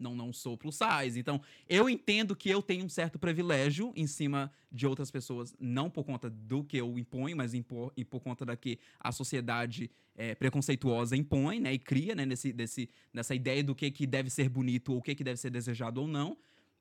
não, 0.00 0.16
não 0.16 0.32
sou 0.32 0.56
plus 0.56 0.76
size. 0.76 1.20
Então, 1.20 1.40
eu 1.68 1.88
entendo 1.88 2.34
que 2.34 2.48
eu 2.48 2.62
tenho 2.62 2.84
um 2.84 2.88
certo 2.88 3.18
privilégio 3.18 3.92
em 3.94 4.06
cima 4.06 4.50
de 4.72 4.86
outras 4.86 5.10
pessoas, 5.10 5.54
não 5.60 5.90
por 5.90 6.04
conta 6.04 6.30
do 6.30 6.64
que 6.64 6.76
eu 6.76 6.98
imponho, 6.98 7.36
mas 7.36 7.54
em 7.54 7.62
por, 7.62 7.92
e 7.96 8.04
por 8.04 8.20
conta 8.20 8.44
da 8.44 8.56
que 8.56 8.78
a 8.98 9.12
sociedade 9.12 9.90
é, 10.16 10.34
preconceituosa 10.34 11.16
impõe, 11.16 11.60
né? 11.60 11.72
E 11.72 11.78
cria, 11.78 12.14
né? 12.14 12.24
Nesse, 12.24 12.52
desse, 12.52 12.88
nessa 13.12 13.34
ideia 13.34 13.62
do 13.62 13.74
que, 13.74 13.90
que 13.90 14.06
deve 14.06 14.30
ser 14.30 14.48
bonito 14.48 14.92
ou 14.92 14.98
o 14.98 15.02
que, 15.02 15.14
que 15.14 15.24
deve 15.24 15.36
ser 15.36 15.50
desejado 15.50 16.00
ou 16.00 16.08
não. 16.08 16.36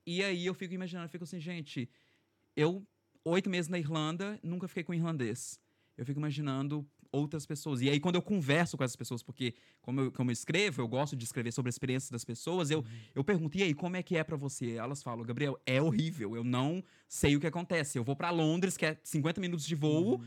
E 0.05 0.23
aí 0.23 0.45
eu 0.45 0.53
fico 0.53 0.73
imaginando, 0.73 1.05
eu 1.05 1.09
fico 1.09 1.23
assim, 1.23 1.39
gente, 1.39 1.89
eu, 2.55 2.85
oito 3.23 3.49
meses 3.49 3.69
na 3.69 3.77
Irlanda, 3.77 4.39
nunca 4.41 4.67
fiquei 4.67 4.83
com 4.83 4.93
irlandês. 4.93 5.59
Eu 5.97 6.05
fico 6.05 6.19
imaginando 6.19 6.87
outras 7.11 7.45
pessoas. 7.45 7.81
E 7.81 7.89
aí, 7.89 7.99
quando 7.99 8.15
eu 8.15 8.21
converso 8.21 8.77
com 8.77 8.83
essas 8.83 8.95
pessoas, 8.95 9.23
porque 9.23 9.53
como 9.81 10.01
eu, 10.01 10.11
como 10.11 10.29
eu 10.29 10.33
escrevo, 10.33 10.81
eu 10.81 10.87
gosto 10.87 11.15
de 11.15 11.23
escrever 11.25 11.51
sobre 11.51 11.69
a 11.69 11.71
experiência 11.71 12.11
das 12.11 12.23
pessoas, 12.23 12.69
eu, 12.69 12.83
eu 13.15 13.23
pergunto, 13.23 13.57
e 13.57 13.63
aí, 13.63 13.73
como 13.73 13.95
é 13.95 14.03
que 14.03 14.17
é 14.17 14.23
pra 14.23 14.37
você? 14.37 14.73
Elas 14.73 15.01
falam, 15.01 15.25
Gabriel, 15.25 15.59
é 15.65 15.81
horrível, 15.81 16.35
eu 16.35 16.43
não 16.43 16.83
sei 17.07 17.35
o 17.35 17.39
que 17.39 17.47
acontece. 17.47 17.97
Eu 17.97 18.03
vou 18.03 18.15
pra 18.15 18.29
Londres, 18.29 18.77
que 18.77 18.85
é 18.85 18.97
50 19.03 19.41
minutos 19.41 19.65
de 19.65 19.75
voo, 19.75 20.21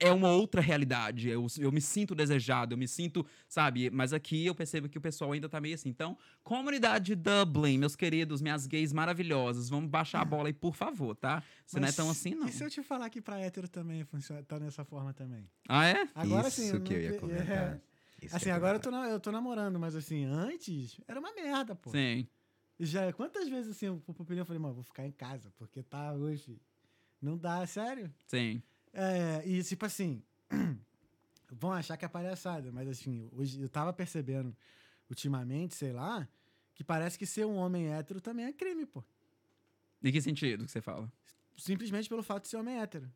é 0.00 0.12
uma 0.12 0.30
outra 0.30 0.60
realidade. 0.60 1.28
Eu, 1.28 1.46
eu 1.58 1.72
me 1.72 1.80
sinto 1.80 2.14
desejado, 2.14 2.74
eu 2.74 2.78
me 2.78 2.86
sinto, 2.86 3.26
sabe? 3.48 3.90
Mas 3.90 4.12
aqui 4.12 4.46
eu 4.46 4.54
percebo 4.54 4.88
que 4.88 4.96
o 4.98 5.00
pessoal 5.00 5.32
ainda 5.32 5.48
tá 5.48 5.60
meio 5.60 5.74
assim. 5.74 5.88
Então, 5.88 6.16
comunidade 6.44 7.06
de 7.06 7.14
Dublin, 7.16 7.78
meus 7.78 7.96
queridos, 7.96 8.40
minhas 8.40 8.66
gays 8.66 8.92
maravilhosas, 8.92 9.68
vamos 9.68 9.90
baixar 9.90 10.20
a 10.20 10.24
bola 10.26 10.48
aí, 10.48 10.52
por 10.52 10.74
favor, 10.76 11.14
tá? 11.16 11.42
Você 11.66 11.80
não 11.80 11.88
é 11.88 11.92
tão 11.92 12.08
assim, 12.10 12.34
não. 12.34 12.46
E 12.48 12.52
se 12.52 12.62
eu 12.64 12.70
te 12.70 12.82
falar 12.82 13.10
que 13.10 13.20
pra 13.20 13.38
hétero 13.40 13.68
também 13.68 14.04
funciona, 14.04 14.42
tá 14.42 14.58
nessa 14.58 14.84
forma 14.84 15.12
também? 15.12 15.48
Ah, 15.68 15.86
é? 15.86 16.08
Agora 16.14 16.48
Isso 16.48 16.60
sim. 16.62 16.80
que 16.84 16.94
eu 16.94 17.00
ia 17.00 17.10
não- 17.12 17.18
comentar. 17.18 17.46
é. 17.48 17.80
Assim, 18.32 18.46
eu 18.46 18.48
ia 18.50 18.54
agora 18.56 18.76
eu 18.76 18.80
tô, 18.80 18.90
na- 18.90 19.08
eu 19.08 19.20
tô 19.20 19.30
namorando, 19.32 19.78
mas 19.78 19.94
assim, 19.96 20.24
antes 20.24 21.00
era 21.08 21.18
uma 21.20 21.32
merda, 21.34 21.74
pô. 21.74 21.90
Sim. 21.90 22.26
Já, 22.80 23.12
quantas 23.12 23.48
vezes 23.48 23.72
assim, 23.72 23.98
pro 23.98 24.14
Pupilha, 24.14 24.40
eu 24.40 24.44
falei, 24.46 24.60
mano, 24.62 24.74
vou 24.74 24.84
ficar 24.84 25.04
em 25.04 25.10
casa, 25.10 25.52
porque 25.56 25.82
tá 25.82 26.12
hoje. 26.12 26.60
Não 27.20 27.36
dá, 27.36 27.66
sério. 27.66 28.12
Sim. 28.28 28.62
É, 29.00 29.42
e 29.46 29.62
tipo 29.62 29.86
assim, 29.86 30.22
vão 31.52 31.72
achar 31.72 31.96
que 31.96 32.04
é 32.04 32.08
palhaçada, 32.08 32.72
mas 32.72 32.88
assim, 32.88 33.28
hoje 33.32 33.60
eu 33.62 33.68
tava 33.68 33.92
percebendo 33.92 34.54
ultimamente, 35.08 35.74
sei 35.76 35.92
lá, 35.92 36.28
que 36.74 36.82
parece 36.82 37.16
que 37.16 37.24
ser 37.24 37.46
um 37.46 37.54
homem 37.56 37.92
hétero 37.92 38.20
também 38.20 38.46
é 38.46 38.52
crime, 38.52 38.84
pô. 38.84 39.04
Em 40.02 40.10
que 40.10 40.20
sentido 40.20 40.64
que 40.64 40.70
você 40.70 40.80
fala? 40.80 41.10
Simplesmente 41.56 42.08
pelo 42.08 42.22
fato 42.24 42.42
de 42.42 42.48
ser 42.48 42.56
homem 42.56 42.78
hétero. 42.80 43.08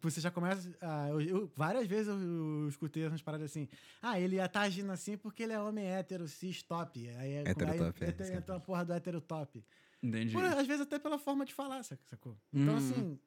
Você 0.00 0.20
já 0.20 0.30
começa. 0.30 0.74
ah, 0.80 1.08
eu, 1.10 1.20
eu- 1.20 1.52
várias 1.54 1.86
vezes 1.86 2.08
eu, 2.08 2.18
eu 2.18 2.68
escutei 2.68 3.06
umas 3.06 3.20
paradas 3.22 3.50
assim. 3.50 3.68
Ah, 4.00 4.18
ele 4.18 4.36
ia 4.36 4.48
tá 4.48 4.62
agindo 4.62 4.90
assim 4.90 5.16
porque 5.16 5.42
ele 5.42 5.52
é 5.52 5.60
homem 5.60 5.84
hétero, 5.86 6.26
cis 6.26 6.62
top. 6.62 7.06
Aí, 7.08 7.32
é- 7.32 7.42
Hétero 7.42 7.70
aí 7.70 7.78
é, 7.78 8.52
a 8.52 8.60
porra 8.60 8.84
do 8.84 8.92
hétero 8.94 9.20
top. 9.20 9.62
Entendi. 10.02 10.32
Por- 10.32 10.44
às 10.44 10.66
vezes 10.66 10.80
até 10.82 10.98
pela 10.98 11.18
forma 11.18 11.44
de 11.44 11.52
falar, 11.52 11.82
sacou? 11.84 12.36
Então, 12.52 12.74
Hum. 12.74 12.78
assim, 12.78 13.18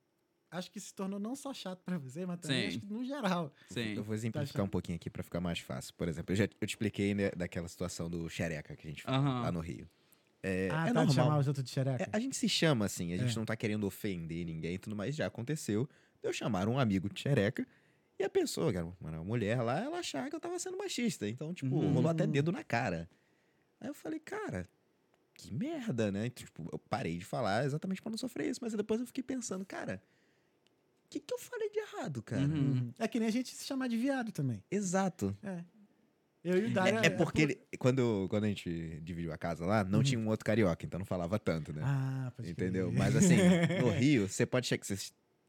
acho 0.52 0.70
que 0.72 0.80
se 0.80 0.94
tornou 0.94 1.20
não 1.20 1.36
só 1.36 1.54
chato 1.54 1.82
pra 1.84 1.98
você, 1.98 2.26
mas 2.26 2.40
também 2.40 2.62
Sim. 2.62 2.68
acho 2.68 2.80
que 2.80 2.86
no 2.86 3.04
geral. 3.04 3.52
Sim. 3.70 3.94
Eu 3.96 4.04
vou 4.04 4.14
exemplificar 4.14 4.62
achando? 4.62 4.68
um 4.68 4.70
pouquinho 4.72 4.96
aqui 4.98 5.10
pra 5.10 5.24
ficar 5.24 5.40
mais 5.40 5.60
fácil. 5.60 5.94
Por 5.96 6.08
exemplo, 6.08 6.32
eu 6.34 6.36
já 6.38 6.44
eu 6.44 6.68
te 6.68 6.72
expliquei 6.72 7.14
né, 7.14 7.32
daquela 7.32 7.68
situação 7.68 8.10
do 8.10 8.30
xereca 8.30 8.76
que 8.76 8.86
a 8.88 8.90
gente 8.90 9.04
fala 9.04 9.18
Aham. 9.18 9.42
lá 9.44 9.52
no 9.52 9.60
Rio. 9.60 9.90
É, 10.44 10.70
ah, 10.72 10.88
é 10.90 10.94
tá 10.94 11.06
de 11.06 11.14
chamar 11.14 11.26
normal. 11.26 11.40
os 11.42 11.48
outros 11.48 11.64
de 11.64 11.72
xereca? 11.72 12.04
É, 12.04 12.10
a 12.12 12.20
gente 12.20 12.36
se 12.36 12.50
chama 12.50 12.86
assim, 12.86 13.14
a 13.14 13.18
gente 13.18 13.36
É. 13.36 13.38
não 13.38 13.46
tá 13.46 13.56
querendo 13.56 13.86
ofender 13.86 14.46
ninguém 14.46 14.74
e 14.76 14.78
tudo 14.80 14.96
mais, 14.96 15.16
já 15.16 15.28
aconteceu. 15.28 15.88
Eu 16.24 16.34
chamar 16.34 16.68
um 16.68 16.80
amigo 16.80 17.08
de 17.14 17.20
xereca 17.20 17.66
e 18.20 18.24
a 18.24 18.30
pessoa, 18.30 18.72
que 18.72 18.78
era 18.78 18.86
uma 18.86 19.24
mulher 19.24 19.62
lá, 19.62 19.80
ela 19.80 20.00
achava 20.00 20.30
que 20.30 20.36
eu 20.36 20.40
tava 20.40 20.58
sendo 20.60 20.78
machista. 20.78 21.28
Então, 21.28 21.54
tipo, 21.54 21.76
Uhum. 21.76 21.94
rolou 21.94 22.10
até 22.12 22.28
dedo 22.28 22.52
na 22.52 22.64
cara. 22.64 23.10
Aí 23.80 23.90
eu 23.90 23.94
falei, 23.96 24.20
cara, 24.20 24.70
que 25.36 25.54
merda, 25.54 26.12
né? 26.12 26.30
Tipo, 26.30 26.70
eu 26.72 26.80
parei 26.80 27.18
de 27.18 27.26
falar 27.26 27.66
exatamente 27.66 28.02
pra 28.02 28.12
não 28.12 28.18
sofrer 28.18 28.50
isso, 28.50 28.60
mas 28.62 28.74
depois 28.74 29.00
eu 29.02 29.08
fiquei 29.08 29.24
pensando, 29.24 29.66
cara, 29.66 30.02
que, 31.12 31.20
que 31.20 31.34
eu 31.34 31.38
falei 31.40 31.70
de 31.70 31.80
errado, 31.80 32.24
cara? 32.24 32.42
Uhum. 32.42 32.56
Uhum. 32.56 32.94
É 32.98 33.08
que 33.08 33.20
nem 33.20 33.28
a 33.28 33.32
gente 33.32 33.54
se 33.54 33.66
chamar 33.66 33.90
de 33.90 33.98
viado 33.98 34.32
também. 34.32 34.64
Exato. 34.72 35.36
É. 35.44 35.64
Eu 36.44 36.58
e 36.58 36.66
o 36.72 36.74
Dário. 36.74 37.00
É, 37.00 37.08
é 37.08 37.10
porque 37.10 37.42
ele, 37.44 37.62
quando, 37.78 38.28
quando 38.30 38.46
a 38.46 38.48
gente 38.48 39.00
dividiu 39.04 39.32
a 39.32 39.38
casa 39.38 39.66
lá, 39.66 39.84
não 39.84 40.02
tinha 40.02 40.20
um 40.20 40.28
outro 40.28 40.46
carioca, 40.46 40.86
então 40.86 40.98
não 40.98 41.06
falava 41.06 41.38
tanto, 41.38 41.72
né? 41.72 41.82
Ah, 41.84 42.32
pode 42.36 42.50
Entendeu? 42.50 42.88
crer. 42.88 42.98
Mas 42.98 43.16
assim, 43.16 43.36
no 43.80 43.90
Rio, 43.94 44.28
você 44.28 44.46
pode 44.46 44.66
chegar, 44.66 44.84
você 44.84 44.98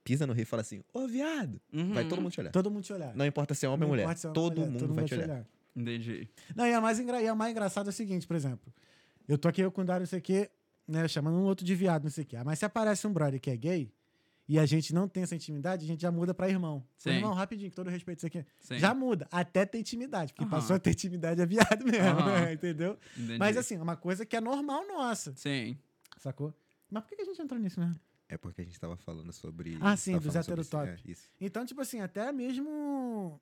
pisa 0.05 0.27
no 0.27 0.33
Rio 0.35 0.42
e 0.42 0.46
fala 0.46 0.61
assim, 0.61 0.83
ô 0.92 1.07
viado, 1.07 1.61
Uhum. 1.72 1.94
vai 1.94 2.07
todo 2.07 2.20
mundo 2.20 2.33
te 2.33 2.40
olhar. 2.40 2.51
Todo 2.51 2.70
mundo 2.70 2.83
te 2.85 2.92
olhar. 2.92 3.14
Não 3.14 3.25
importa 3.25 3.55
se 3.55 3.64
é 3.64 3.68
homem 3.68 3.85
ou 3.85 3.90
mulher, 3.90 4.03
é 4.03 4.07
homem 4.07 4.33
todo, 4.35 4.61
mulher, 4.61 4.70
mundo 4.83 4.94
vai 4.94 5.05
te 5.05 5.14
olhar. 5.14 5.46
Entendi. 5.75 6.29
Não, 6.55 6.66
e 6.66 6.70
é 6.72 6.81
mais, 6.81 7.01
engra... 7.01 7.22
e 7.22 7.27
é 7.27 7.33
mais 7.33 7.53
engraçado 7.53 7.87
é 7.87 7.90
o 7.90 7.92
seguinte, 7.92 8.27
por 8.27 8.37
exemplo. 8.37 8.70
Eu 9.27 9.38
tô 9.38 9.48
aqui 9.48 9.62
eu 9.62 9.72
com 9.72 9.81
o 9.81 9.85
Dário, 9.85 10.03
não 10.03 10.09
sei 10.09 10.18
o 10.18 10.22
quê, 10.22 10.51
né? 10.87 11.09
Chamando 11.09 11.38
um 11.38 11.44
outro 11.44 11.64
de 11.64 11.75
viado, 11.75 12.03
não 12.03 12.11
sei 12.11 12.25
o 12.25 12.27
quê. 12.27 12.37
Mas 12.44 12.59
se 12.59 12.66
aparece 12.66 13.07
um 13.07 13.12
brother 13.12 13.40
que 13.40 13.48
é 13.48 13.57
gay 13.57 13.90
e 14.49 14.59
a 14.59 14.67
gente 14.67 14.93
não 14.93 15.09
tem 15.09 15.23
essa 15.23 15.35
intimidade, 15.35 15.85
a 15.85 15.87
gente 15.87 16.01
já 16.01 16.11
muda 16.11 16.35
pra 16.35 16.49
irmão. 16.49 16.85
Sim. 16.97 17.11
Irmão, 17.11 17.33
rapidinho, 17.33 17.71
com 17.71 17.77
todo 17.77 17.91
respeito, 17.91 18.19
isso 18.19 18.27
aqui. 18.27 18.45
Sim. 18.61 18.79
Já 18.79 18.93
muda, 18.95 19.29
até 19.31 19.65
ter 19.65 19.79
intimidade. 19.79 20.33
Porque 20.33 20.45
Aham. 20.45 20.51
passou 20.51 20.77
a 20.77 20.79
ter 20.79 20.91
intimidade 20.91 21.41
é 21.41 21.47
viado 21.47 21.85
mesmo, 21.87 22.21
Aham. 22.21 22.53
entendeu? 22.53 22.99
Entendi. 23.17 23.39
Mas 23.39 23.57
assim, 23.57 23.77
é 23.77 23.83
uma 23.83 23.97
coisa 23.97 24.27
que 24.27 24.37
é 24.37 24.41
normal 24.41 24.87
nossa, 24.87 25.33
Sim. 25.37 25.79
sacou? 26.19 26.55
Mas 26.91 27.05
por 27.05 27.17
que 27.17 27.23
a 27.23 27.25
gente 27.25 27.41
entrou 27.41 27.59
nisso 27.59 27.81
mesmo? 27.81 27.99
É 28.29 28.37
porque 28.39 28.63
a 28.63 28.65
gente 28.65 28.81
tava 28.81 28.97
falando 28.97 29.33
sobre. 29.33 29.77
Ah, 29.81 29.97
sim, 29.97 30.19
dos 30.19 30.35
heterotop. 30.35 30.89
é, 30.89 30.97
isso. 31.05 31.29
Então, 31.41 31.65
tipo 31.67 31.81
assim, 31.81 32.01
até 32.01 32.33
mesmo. 32.33 33.41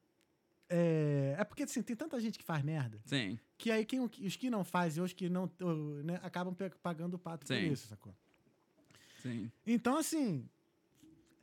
É, 0.69 1.37
é 1.39 1.45
porque 1.45 1.63
assim, 1.65 1.83
tem 1.83 1.97
tanta 1.97 2.21
gente 2.21 2.39
que 2.39 2.45
faz 2.45 2.63
merda 2.63 3.01
Sim. 3.05 3.37
que 3.59 3.73
aí 3.73 3.85
quem, 3.85 4.01
os 4.01 4.37
que 4.37 4.49
não 4.49 4.63
fazem 4.63 5.03
os 5.03 5.13
que 5.13 5.29
não. 5.29 5.51
né, 6.05 6.21
acabam 6.23 6.57
pagando 6.81 7.15
o 7.15 7.19
pato 7.19 7.45
por 7.47 7.57
Sim. 7.57 7.73
isso, 7.73 7.89
sacou? 7.89 8.15
Sim. 9.21 9.51
Então, 9.67 9.97
assim. 9.97 10.49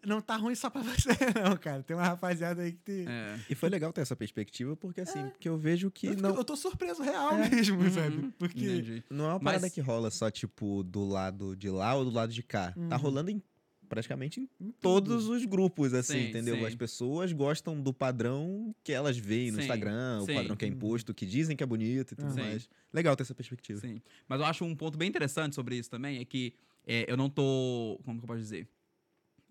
Não 0.06 0.22
tá 0.22 0.36
ruim 0.38 0.56
só 0.56 0.70
pra 0.70 0.82
você, 0.84 1.10
não, 1.44 1.58
cara. 1.58 1.84
Tem 1.84 1.96
uma 1.98 2.04
rapaziada 2.06 2.62
aí 2.62 2.72
que 2.72 2.78
tem. 2.80 3.06
É. 3.08 3.40
E 3.50 3.56
foi 3.56 3.70
legal 3.70 3.92
ter 3.92 4.02
essa 4.02 4.16
perspectiva, 4.16 4.76
porque 4.76 5.02
assim, 5.02 5.28
porque 5.30 5.50
eu 5.50 5.58
vejo 5.58 5.90
que 5.92 6.08
eu, 6.08 6.18
não, 6.18 6.36
eu 6.36 6.44
tô 6.44 6.56
surpreso 6.56 7.02
real 7.04 7.34
É. 7.34 7.50
mesmo, 7.50 7.82
Uhum. 7.82 7.90
sabe? 7.92 8.34
Porque. 8.38 8.64
Entendi. 8.66 9.04
não 9.10 9.26
é 9.26 9.28
uma 9.30 9.34
Mas- 9.36 9.44
parada 9.44 9.70
que 9.70 9.82
rola 9.82 10.10
só, 10.12 10.30
tipo, 10.32 10.84
do 10.84 11.06
lado 11.06 11.56
de 11.56 11.70
lá 11.70 11.96
ou 11.96 12.06
do 12.06 12.12
lado 12.12 12.32
de 12.32 12.44
cá. 12.44 12.74
Tá 12.90 12.96
Uhum. 12.96 13.02
rolando 13.02 13.32
em 13.32 13.42
praticamente 13.90 14.50
em 14.60 14.72
todos 14.82 15.30
os 15.30 15.46
grupos, 15.46 15.94
assim, 15.94 16.14
Sim, 16.24 16.30
entendeu? 16.30 16.58
sim. 16.58 16.66
As 16.66 16.76
pessoas 16.76 17.32
gostam 17.32 17.82
do 17.82 17.94
padrão 17.94 18.76
que 18.84 18.92
elas 18.92 19.18
veem 19.18 19.50
no 19.50 19.56
Sim, 19.58 19.62
Instagram, 19.64 20.26
sim. 20.26 20.32
o 20.32 20.36
padrão 20.36 20.56
que 20.58 20.66
é 20.66 20.68
imposto, 20.68 21.14
que 21.14 21.26
dizem 21.26 21.56
que 21.56 21.64
é 21.64 21.66
bonito 21.66 22.12
e 22.12 22.16
tudo 22.18 22.36
mais. 22.36 22.68
Legal 22.92 23.16
ter 23.16 23.24
essa 23.24 23.34
perspectiva. 23.34 23.80
Sim. 23.80 24.02
Mas 24.28 24.42
eu 24.42 24.46
acho 24.46 24.66
um 24.66 24.76
ponto 24.76 24.98
bem 24.98 25.08
interessante 25.08 25.56
sobre 25.56 25.78
isso 25.78 25.90
também 25.90 26.20
é 26.20 26.26
que 26.26 26.54
é, 26.86 27.06
eu 27.12 27.16
não 27.18 27.30
tô. 27.30 27.98
Como 28.04 28.18
que 28.20 28.26
eu 28.26 28.28
posso 28.28 28.40
dizer? 28.42 28.68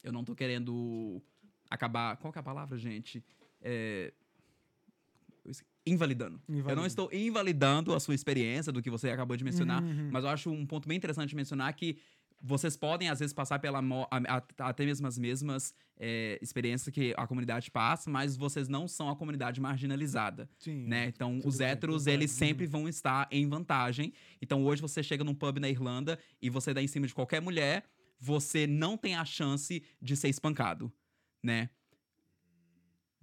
Eu 0.03 0.13
não 0.13 0.25
tô 0.25 0.35
querendo 0.35 1.23
acabar. 1.71 2.17
Qual 2.17 2.33
que 2.33 2.39
é 2.39 2.41
a 2.41 2.43
palavra, 2.45 2.77
gente? 2.79 3.25
É, 3.61 4.13
Invalidando. 5.89 6.41
Eu 6.49 6.75
não 6.75 6.85
estou 6.85 7.09
invalidando 7.13 7.95
a 7.95 8.01
sua 8.01 8.13
experiência 8.15 8.73
do 8.73 8.83
que 8.83 8.91
você 8.91 9.09
acabou 9.11 9.37
de 9.37 9.45
mencionar, 9.45 9.81
Uhum. 9.85 10.09
mas 10.11 10.25
eu 10.25 10.31
acho 10.31 10.51
um 10.51 10.67
ponto 10.67 10.89
bem 10.89 10.97
interessante 10.97 11.29
de 11.31 11.37
mencionar 11.37 11.73
que 11.75 11.99
vocês 12.43 12.77
podem, 12.77 13.09
às 13.09 13.21
vezes, 13.21 13.33
passar 13.33 13.61
pela 13.61 13.81
até 14.59 14.85
mesmo 14.85 15.07
as 15.07 15.17
mesmas 15.17 15.73
é, 15.99 16.39
experiências 16.43 16.93
que 16.93 17.15
a 17.17 17.25
comunidade 17.27 17.71
passa, 17.71 18.11
mas 18.11 18.37
vocês 18.37 18.67
não 18.69 18.89
são 18.89 19.09
a 19.09 19.15
comunidade 19.17 19.61
marginalizada 19.61 20.49
Sim. 20.59 20.87
né? 20.89 21.07
Então, 21.07 21.37
Tudo 21.39 21.49
os 21.49 21.61
héteros, 21.61 22.07
eles 22.09 22.33
Uhum. 22.33 22.37
sempre 22.39 22.67
vão 22.67 22.89
estar 22.89 23.29
em 23.31 23.49
vantagem. 23.49 24.13
Então, 24.43 24.65
hoje 24.65 24.83
você 24.83 25.03
chega 25.05 25.23
num 25.23 25.35
pub 25.35 25.59
na 25.61 25.69
Irlanda 25.71 26.19
e 26.43 26.51
você 26.51 26.75
dá 26.75 26.83
em 26.83 26.89
cima 26.89 27.07
de 27.07 27.15
qualquer 27.15 27.41
mulher, 27.41 27.85
você 28.19 28.67
não 28.67 28.97
tem 28.97 29.15
a 29.15 29.25
chance 29.25 29.83
de 30.01 30.17
ser 30.17 30.29
espancado, 30.29 30.93
né? 31.43 31.71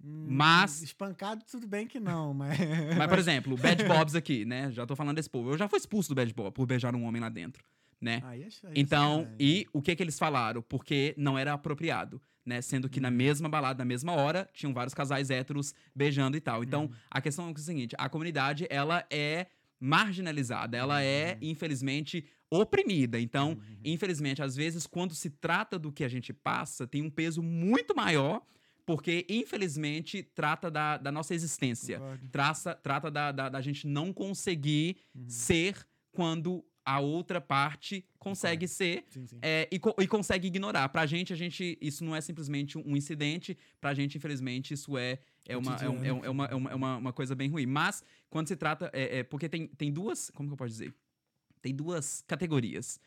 Hum, 0.02 0.26
mas- 0.28 0.82
Espancado, 0.82 1.44
tudo 1.50 1.66
bem 1.66 1.86
que 1.86 1.98
não, 1.98 2.34
mas. 2.34 2.58
Mas, 2.98 3.08
por 3.08 3.18
exemplo, 3.18 3.56
Bad 3.56 3.84
Bobs 3.84 4.14
aqui, 4.14 4.44
né? 4.44 4.70
Já 4.70 4.86
tô 4.86 4.94
falando 4.94 5.16
desse 5.16 5.30
povo. 5.30 5.50
Eu 5.52 5.58
já 5.58 5.66
fui 5.68 5.78
expulso 5.78 6.10
do 6.10 6.14
Bad 6.14 6.32
Bob 6.34 6.52
por 6.52 6.66
beijar 6.66 6.94
um 6.94 7.04
homem 7.04 7.20
lá 7.22 7.28
dentro, 7.28 7.64
né? 8.00 8.20
Aí 8.24 8.42
é- 8.42 8.44
aí 8.44 8.50
é 8.76 8.80
Então, 8.80 9.20
sacanagem. 9.20 9.36
e 9.40 9.66
o 9.72 9.80
que 9.80 9.96
que 9.96 10.02
eles 10.02 10.18
falaram? 10.18 10.60
Porque 10.62 11.14
não 11.16 11.38
era 11.38 11.54
apropriado, 11.54 12.20
né? 12.44 12.60
Sendo 12.60 12.88
que 12.88 13.00
na 13.00 13.08
Uhum. 13.08 13.14
mesma 13.14 13.48
balada, 13.48 13.78
na 13.78 13.84
mesma 13.86 14.12
hora, 14.12 14.48
tinham 14.52 14.74
vários 14.74 14.92
casais 14.92 15.30
héteros 15.30 15.74
beijando 15.94 16.36
e 16.36 16.40
tal. 16.40 16.62
Então, 16.62 16.82
Uhum. 16.84 16.92
a 17.10 17.20
questão 17.22 17.48
é 17.48 17.52
o 17.52 17.58
seguinte, 17.58 17.94
a 17.98 18.08
comunidade, 18.08 18.66
ela 18.68 19.06
é 19.10 19.46
marginalizada, 19.80 20.76
ela 20.76 21.02
é, 21.02 21.32
Uhum. 21.32 21.48
infelizmente, 21.48 22.26
oprimida. 22.60 23.20
Então, 23.20 23.58
infelizmente, 23.84 24.42
às 24.42 24.54
vezes, 24.56 24.86
quando 24.86 25.14
se 25.14 25.30
trata 25.30 25.78
do 25.78 25.92
que 25.92 26.04
a 26.04 26.08
gente 26.08 26.32
passa, 26.32 26.86
tem 26.86 27.02
um 27.02 27.10
peso 27.10 27.42
muito 27.42 27.94
maior, 27.94 28.42
porque, 28.86 29.24
infelizmente, 29.28 30.22
trata 30.22 30.70
da, 30.70 30.96
da 30.98 31.10
nossa 31.10 31.34
existência. 31.34 32.00
Traça, 32.30 32.74
trata 32.74 33.10
da, 33.10 33.32
da, 33.32 33.48
da 33.48 33.60
gente 33.60 33.86
não 33.86 34.12
conseguir 34.12 34.96
Uhum. 35.14 35.24
ser 35.28 35.86
quando 36.12 36.64
a 36.86 37.00
outra 37.00 37.40
parte 37.40 38.04
consegue 38.18 38.68
ser 38.68 39.04
Sim, 39.08 39.26
sim. 39.26 39.38
é, 39.40 39.66
e, 39.72 39.80
e 40.02 40.06
consegue 40.06 40.48
ignorar. 40.48 40.86
Pra 40.90 41.06
gente, 41.06 41.32
a 41.32 41.36
gente, 41.36 41.78
isso 41.80 42.04
não 42.04 42.14
é 42.14 42.20
simplesmente 42.20 42.76
um 42.76 42.94
incidente. 42.94 43.56
Pra 43.80 43.94
gente, 43.94 44.18
infelizmente, 44.18 44.74
isso 44.74 44.98
é, 44.98 45.18
é, 45.48 45.56
uma, 45.56 45.76
é, 45.76 45.88
um- 45.88 46.04
é 46.04 46.12
um- 46.12 46.24
é 46.24 46.28
uma, 46.30 46.44
é 46.46 46.54
uma, 46.54 46.70
é 46.70 46.74
uma, 46.74 46.96
uma 46.98 47.12
coisa 47.12 47.34
bem 47.34 47.48
ruim. 47.48 47.64
Mas, 47.64 48.04
quando 48.28 48.48
se 48.48 48.56
trata. 48.56 48.90
É, 48.92 49.20
é 49.20 49.22
porque 49.22 49.48
tem, 49.48 49.66
tem 49.66 49.90
duas. 49.90 50.30
Como 50.34 50.46
que 50.48 50.52
eu 50.52 50.56
posso 50.58 50.68
dizer? 50.72 50.94
Tem 51.64 51.74
duas 51.74 52.22
categorias. 52.28 53.00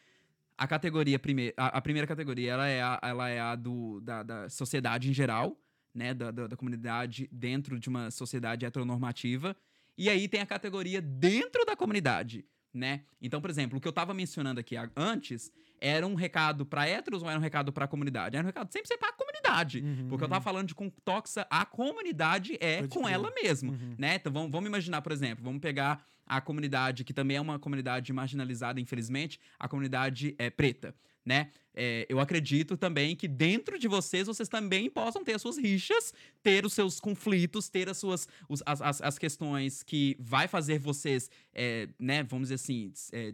A 0.57 0.67
categoria 0.67 1.19
primeira. 1.19 1.53
A, 1.55 1.79
primeira 1.79 2.07
categoria 2.07 2.53
ela 2.53 2.67
é 2.67 2.81
a, 2.81 2.99
ela 3.03 3.29
é 3.29 3.39
a 3.39 3.55
do, 3.55 4.01
da, 4.01 4.23
da 4.23 4.49
sociedade 4.49 5.11
em 5.11 5.13
geral, 5.13 5.55
né? 5.93 6.11
Da, 6.11 6.31
da, 6.31 6.47
da 6.47 6.57
comunidade 6.57 7.29
dentro 7.31 7.79
de 7.79 7.87
uma 7.87 8.09
sociedade 8.09 8.65
heteronormativa. 8.65 9.55
E 9.95 10.09
aí 10.09 10.27
tem 10.27 10.41
a 10.41 10.45
categoria 10.47 10.99
dentro 10.99 11.63
da 11.65 11.75
comunidade, 11.75 12.47
né? 12.73 13.03
Então, 13.21 13.39
por 13.39 13.51
exemplo, 13.51 13.77
o 13.77 13.81
que 13.81 13.87
eu 13.87 13.93
tava 13.93 14.11
mencionando 14.11 14.59
aqui 14.59 14.75
antes 14.95 15.51
era 15.79 16.05
um 16.07 16.15
recado 16.15 16.65
pra 16.65 16.87
héteros 16.87 17.21
ou 17.23 17.29
era 17.29 17.37
um 17.39 17.41
recado 17.41 17.71
pra 17.71 17.87
comunidade? 17.87 18.35
Era 18.35 18.43
um 18.43 18.47
recado 18.47 18.71
sempre 18.71 18.87
ser 18.87 18.97
pra 18.97 19.11
comunidade. 19.13 19.79
Uhum, 19.81 20.07
Porque 20.09 20.23
eu 20.23 20.29
tava 20.29 20.41
falando 20.41 20.67
de 20.67 20.75
com 20.75 20.89
toxa, 20.89 21.45
a 21.49 21.65
comunidade 21.65 22.57
é 22.59 22.85
com 22.87 23.07
ela 23.07 23.31
mesmo, 23.41 23.71
Uhum. 23.71 23.95
né? 23.97 24.15
Então 24.15 24.31
vamos, 24.31 24.51
vamos 24.51 24.67
imaginar, 24.67 25.01
por 25.01 25.11
exemplo, 25.11 25.43
vamos 25.43 25.59
pegar 25.61 26.03
a 26.25 26.41
comunidade 26.41 27.03
que 27.03 27.13
também 27.13 27.37
é 27.37 27.41
uma 27.41 27.57
comunidade 27.57 28.11
marginalizada, 28.11 28.79
infelizmente, 28.81 29.39
a 29.57 29.67
comunidade 29.67 30.35
é 30.37 30.49
preta, 30.49 30.93
né? 31.25 31.51
É, 31.79 32.05
eu 32.09 32.19
acredito 32.19 32.75
também 32.75 33.15
que 33.15 33.27
dentro 33.27 33.77
de 33.77 33.87
vocês, 33.87 34.25
vocês 34.27 34.49
também 34.49 34.89
possam 34.89 35.23
ter 35.23 35.33
as 35.33 35.41
suas 35.43 35.57
rixas, 35.57 36.11
ter 36.41 36.65
os 36.65 36.73
seus 36.73 36.99
conflitos, 36.99 37.69
ter 37.69 37.87
as 37.87 37.97
suas 37.99 38.27
os- 38.49 38.63
as, 38.65 38.81
as, 38.81 39.01
as 39.01 39.17
questões 39.19 39.83
que 39.83 40.17
vai 40.19 40.47
fazer 40.47 40.79
vocês, 40.79 41.29
é, 41.53 41.87
né? 41.99 42.23
Vamos 42.23 42.45
dizer 42.49 42.55
assim, 42.55 42.91
é, 43.13 43.31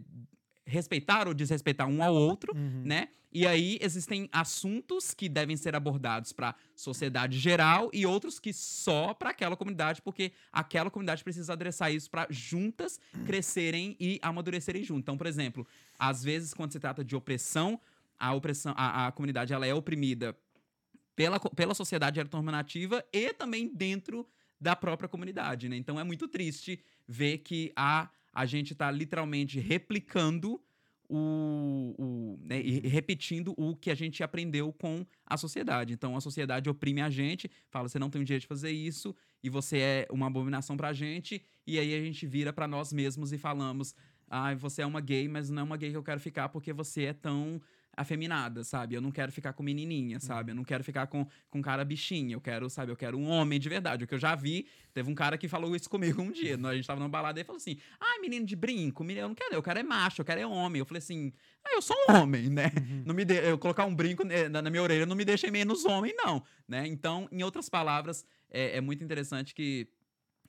respeitar 0.66 1.28
ou 1.28 1.34
desrespeitar 1.34 1.86
um 1.88 2.02
ao 2.02 2.14
outro, 2.14 2.54
Uhum. 2.56 2.82
né? 2.84 3.08
E 3.30 3.46
aí 3.46 3.78
existem 3.82 4.28
assuntos 4.30 5.12
que 5.12 5.28
devem 5.28 5.56
ser 5.56 5.74
abordados 5.74 6.32
para 6.32 6.54
sociedade 6.76 7.36
geral 7.38 7.90
e 7.92 8.06
outros 8.06 8.38
que 8.38 8.52
só 8.52 9.12
para 9.12 9.30
aquela 9.30 9.56
comunidade, 9.56 10.00
porque 10.00 10.30
aquela 10.52 10.88
comunidade 10.88 11.24
precisa 11.24 11.52
adressar 11.52 11.90
isso 11.90 12.08
para 12.08 12.28
juntas 12.30 13.00
crescerem 13.26 13.96
e 13.98 14.20
amadurecerem 14.22 14.84
junto. 14.84 15.00
Então, 15.00 15.18
por 15.18 15.26
exemplo, 15.26 15.66
às 15.98 16.22
vezes 16.22 16.54
quando 16.54 16.72
se 16.72 16.78
trata 16.78 17.04
de 17.04 17.16
opressão, 17.16 17.80
a 18.18 18.32
opressão, 18.32 18.72
a, 18.76 19.08
a 19.08 19.12
comunidade 19.12 19.52
ela 19.52 19.66
é 19.66 19.74
oprimida 19.74 20.36
pela, 21.16 21.40
pela 21.40 21.74
sociedade 21.74 22.20
heteronormativa 22.20 23.04
e 23.12 23.32
também 23.34 23.68
dentro 23.74 24.26
da 24.60 24.76
própria 24.76 25.08
comunidade, 25.08 25.68
né? 25.68 25.76
Então 25.76 25.98
é 25.98 26.04
muito 26.04 26.28
triste 26.28 26.80
ver 27.06 27.38
que 27.38 27.72
a, 27.74 28.08
a 28.34 28.44
gente 28.44 28.72
está 28.72 28.90
literalmente 28.90 29.60
replicando 29.60 30.60
o, 31.08 31.94
o 31.98 32.38
né, 32.42 32.60
e 32.60 32.84
e 32.84 32.88
repetindo 32.88 33.54
o 33.56 33.76
que 33.76 33.90
a 33.90 33.94
gente 33.94 34.22
aprendeu 34.22 34.72
com 34.72 35.06
a 35.24 35.36
sociedade. 35.36 35.92
Então 35.92 36.16
a 36.16 36.20
sociedade 36.20 36.68
oprime 36.68 37.00
a 37.00 37.10
gente, 37.10 37.50
fala 37.70 37.88
você 37.88 37.98
não 37.98 38.10
tem 38.10 38.22
o 38.22 38.24
direito 38.24 38.42
de 38.42 38.48
fazer 38.48 38.70
isso 38.70 39.14
e 39.42 39.48
você 39.48 39.78
é 39.78 40.06
uma 40.10 40.26
abominação 40.26 40.76
pra 40.76 40.92
gente 40.92 41.42
e 41.66 41.78
aí 41.78 41.94
a 41.94 42.00
gente 42.02 42.26
vira 42.26 42.52
pra 42.52 42.66
nós 42.66 42.92
mesmos 42.92 43.32
e 43.32 43.38
falamos, 43.38 43.94
ah, 44.28 44.54
você 44.54 44.82
é 44.82 44.86
uma 44.86 45.00
gay, 45.00 45.28
mas 45.28 45.50
não 45.50 45.60
é 45.60 45.64
uma 45.64 45.76
gay 45.76 45.90
que 45.90 45.96
eu 45.96 46.02
quero 46.02 46.20
ficar 46.20 46.48
porque 46.48 46.72
você 46.72 47.04
é 47.04 47.12
tão 47.12 47.60
afeminada, 47.96 48.62
sabe? 48.64 48.94
Eu 48.94 49.00
não 49.00 49.10
quero 49.10 49.30
ficar 49.32 49.52
com 49.52 49.62
menininha, 49.62 50.18
sabe? 50.20 50.52
Eu 50.52 50.54
não 50.54 50.64
quero 50.64 50.82
ficar 50.84 51.06
com, 51.06 51.26
com 51.50 51.62
cara 51.62 51.84
bichinha. 51.84 52.34
Eu 52.34 52.40
quero, 52.40 52.68
sabe? 52.70 52.90
Eu 52.92 52.96
quero 52.96 53.18
um 53.18 53.28
homem 53.28 53.58
de 53.60 53.68
verdade. 53.68 54.04
O 54.04 54.06
que 54.06 54.14
eu 54.14 54.18
já 54.18 54.34
vi, 54.34 54.66
teve 54.92 55.10
um 55.10 55.14
cara 55.14 55.36
que 55.38 55.48
falou 55.48 55.74
isso 55.74 55.88
comigo 55.88 56.20
um 56.22 56.30
dia. 56.30 56.58
A 56.62 56.74
gente 56.74 56.86
tava 56.86 57.00
numa 57.00 57.08
balada 57.08 57.38
e 57.38 57.40
ele 57.40 57.46
falou 57.46 57.58
assim: 57.58 57.78
ai, 58.00 58.18
menino 58.20 58.44
de 58.46 58.56
brinco, 58.56 59.02
menino, 59.04 59.24
eu 59.24 59.28
não 59.28 59.34
quero, 59.34 59.54
eu 59.54 59.62
quero 59.62 59.78
é 59.78 59.82
macho, 59.82 60.20
eu 60.20 60.24
quero 60.24 60.40
é 60.40 60.46
homem. 60.46 60.80
Eu 60.80 60.86
falei 60.86 60.98
assim: 60.98 61.32
ah, 61.64 61.74
eu 61.74 61.82
sou 61.82 61.96
um 62.08 62.14
homem, 62.14 62.48
né? 62.50 62.70
Não 63.04 63.14
me 63.14 63.24
de, 63.24 63.34
eu 63.34 63.58
colocar 63.58 63.84
um 63.84 63.94
brinco 63.94 64.24
né, 64.24 64.48
na, 64.48 64.60
na 64.62 64.70
minha 64.70 64.82
orelha 64.82 65.06
não 65.06 65.16
me 65.16 65.24
deixa 65.24 65.50
menos 65.50 65.84
homem, 65.84 66.14
não, 66.16 66.42
né? 66.68 66.86
Então, 66.86 67.28
em 67.32 67.42
outras 67.42 67.68
palavras, 67.68 68.24
é, 68.50 68.76
é 68.76 68.80
muito 68.80 69.02
interessante 69.04 69.54
que 69.54 69.88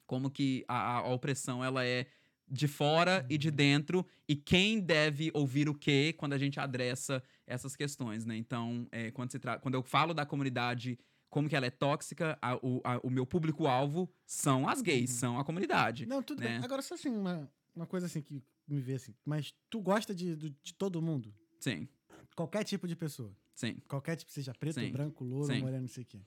como 0.06 0.30
que 0.30 0.64
a- 0.68 0.98
a 0.98 1.08
opressão 1.14 1.64
ela 1.64 1.84
é 1.86 2.06
de 2.48 2.68
fora 2.68 3.26
e 3.30 3.38
de 3.38 3.50
dentro 3.50 4.06
e 4.28 4.36
quem 4.36 4.80
deve 4.80 5.32
ouvir 5.34 5.68
o 5.68 5.74
quê 5.74 6.14
quando 6.18 6.34
a 6.34 6.38
gente 6.38 6.60
adressa 6.60 7.24
essas 7.48 7.76
questões, 7.76 8.26
né? 8.26 8.36
Então, 8.38 8.88
é, 8.92 9.10
quando, 9.12 9.32
se 9.32 9.40
tra- 9.40 9.58
quando 9.60 9.76
eu 9.76 9.82
falo 9.84 10.14
da 10.14 10.26
comunidade 10.26 10.98
como 11.30 11.50
que 11.50 11.56
ela 11.56 11.66
é 11.66 11.72
tóxica, 11.72 12.38
a- 12.42 12.56
o, 12.62 12.80
a- 12.84 13.00
o 13.04 13.10
meu 13.10 13.26
público-alvo 13.26 14.10
são 14.26 14.70
as 14.70 14.82
gays, 14.82 15.10
Uhum. 15.12 15.18
são 15.18 15.40
a 15.40 15.44
comunidade. 15.44 16.06
Não, 16.06 16.22
tudo 16.24 16.40
né? 16.42 16.56
bem. 16.58 16.64
Agora, 16.64 16.82
só 16.82 16.94
assim, 16.96 17.10
uma, 17.10 17.52
uma 17.76 17.86
coisa 17.86 18.06
assim 18.06 18.22
que 18.22 18.42
me 18.68 18.80
vê 18.80 18.94
assim. 18.94 19.14
Mas 19.26 19.54
tu 19.70 19.82
gosta 19.82 20.14
de, 20.16 20.36
de 20.36 20.74
todo 20.78 21.02
mundo? 21.02 21.34
Sim, 21.60 21.88
Qualquer 22.36 22.64
tipo 22.64 22.88
de 22.88 22.96
pessoa. 22.96 23.36
sim, 23.54 23.78
Qualquer 23.88 24.16
tipo, 24.18 24.32
seja 24.32 24.54
preto, 24.54 24.76
Sim. 24.80 24.92
branco, 24.92 25.24
louro, 25.24 25.54
Sim. 25.54 25.60
moreno, 25.62 25.82
não 25.82 25.88
sei 25.88 26.04
o 26.04 26.06
quê. 26.06 26.22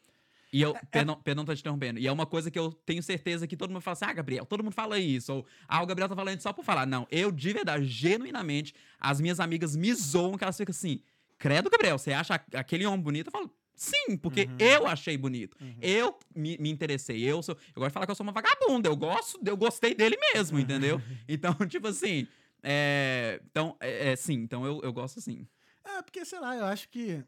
E 0.53 0.63
eu, 0.63 0.75
perdão, 0.91 1.21
perdão 1.21 1.45
tô 1.45 1.55
te 1.55 1.61
interrompendo. 1.61 1.99
E 1.99 2.07
é 2.07 2.13
uma 2.13 2.25
coisa 2.25 2.51
que 2.51 2.59
eu 2.59 2.73
tenho 2.73 3.03
certeza 3.03 3.47
que 3.47 3.57
todo 3.57 3.71
mundo 3.71 3.83
fala 3.83 3.93
assim: 3.93 4.05
ah, 4.07 4.13
Gabriel, 4.13 4.47
todo 4.47 4.65
mundo 4.65 4.73
fala 4.73 4.99
isso. 4.99 5.33
Ou, 5.33 5.47
ah, 5.67 5.83
o 5.83 5.87
Gabriel 5.87 6.09
tá 6.09 6.17
falando 6.17 6.35
isso 6.37 6.43
só 6.45 6.53
por 6.53 6.65
falar. 6.65 6.87
Não, 6.87 7.07
eu, 7.11 7.31
de 7.31 7.53
verdade, 7.53 7.85
genuinamente, 7.85 8.75
as 8.99 9.21
minhas 9.21 9.41
amigas 9.41 9.77
me 9.77 9.93
zoam 9.95 10.39
que 10.39 10.45
elas 10.45 10.57
ficam 10.57 10.71
assim: 10.71 11.01
credo, 11.39 11.69
Gabriel, 11.69 11.99
você 11.99 12.13
acha 12.13 12.35
aquele 12.55 12.87
homem 12.87 13.01
bonito? 13.01 13.27
Eu 13.29 13.33
falo, 13.33 13.55
sim, 13.75 14.17
porque 14.17 14.43
Uhum. 14.43 14.57
eu 14.59 14.87
achei 14.87 15.17
bonito. 15.19 15.57
Uhum. 15.61 15.77
Eu 15.83 16.19
me, 16.35 16.57
me 16.59 16.71
interessei. 16.71 17.23
Eu 17.23 17.43
sou. 17.43 17.55
Eu 17.55 17.81
gosto 17.81 17.89
de 17.89 17.93
falar 17.95 18.07
que 18.07 18.11
eu 18.13 18.17
sou 18.17 18.25
uma 18.25 18.33
vagabunda. 18.33 18.89
Eu 18.89 18.97
gosto, 18.97 19.39
eu 19.45 19.57
gostei 19.57 19.95
dele 19.95 20.17
mesmo, 20.35 20.59
entendeu? 20.59 21.01
Então, 21.29 21.53
tipo 21.69 21.89
assim. 21.89 22.27
É, 22.63 23.41
então, 23.51 23.77
é, 23.81 24.13
é, 24.13 24.17
sim, 24.17 24.35
então 24.35 24.65
eu, 24.67 24.81
eu 24.83 24.93
gosto 24.93 25.21
sim. 25.21 25.47
É, 25.85 26.03
porque, 26.03 26.25
sei 26.25 26.41
lá, 26.41 26.57
eu 26.57 26.65
acho 26.65 26.89
que, 26.89 27.23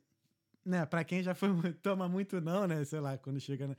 né, 0.70 0.86
pra 0.86 1.04
quem 1.04 1.22
já 1.22 1.34
foi, 1.34 1.50
toma 1.82 2.08
muito 2.08 2.40
não, 2.40 2.66
né, 2.66 2.84
sei 2.84 3.00
lá, 3.00 3.18
quando 3.18 3.38
chega, 3.40 3.76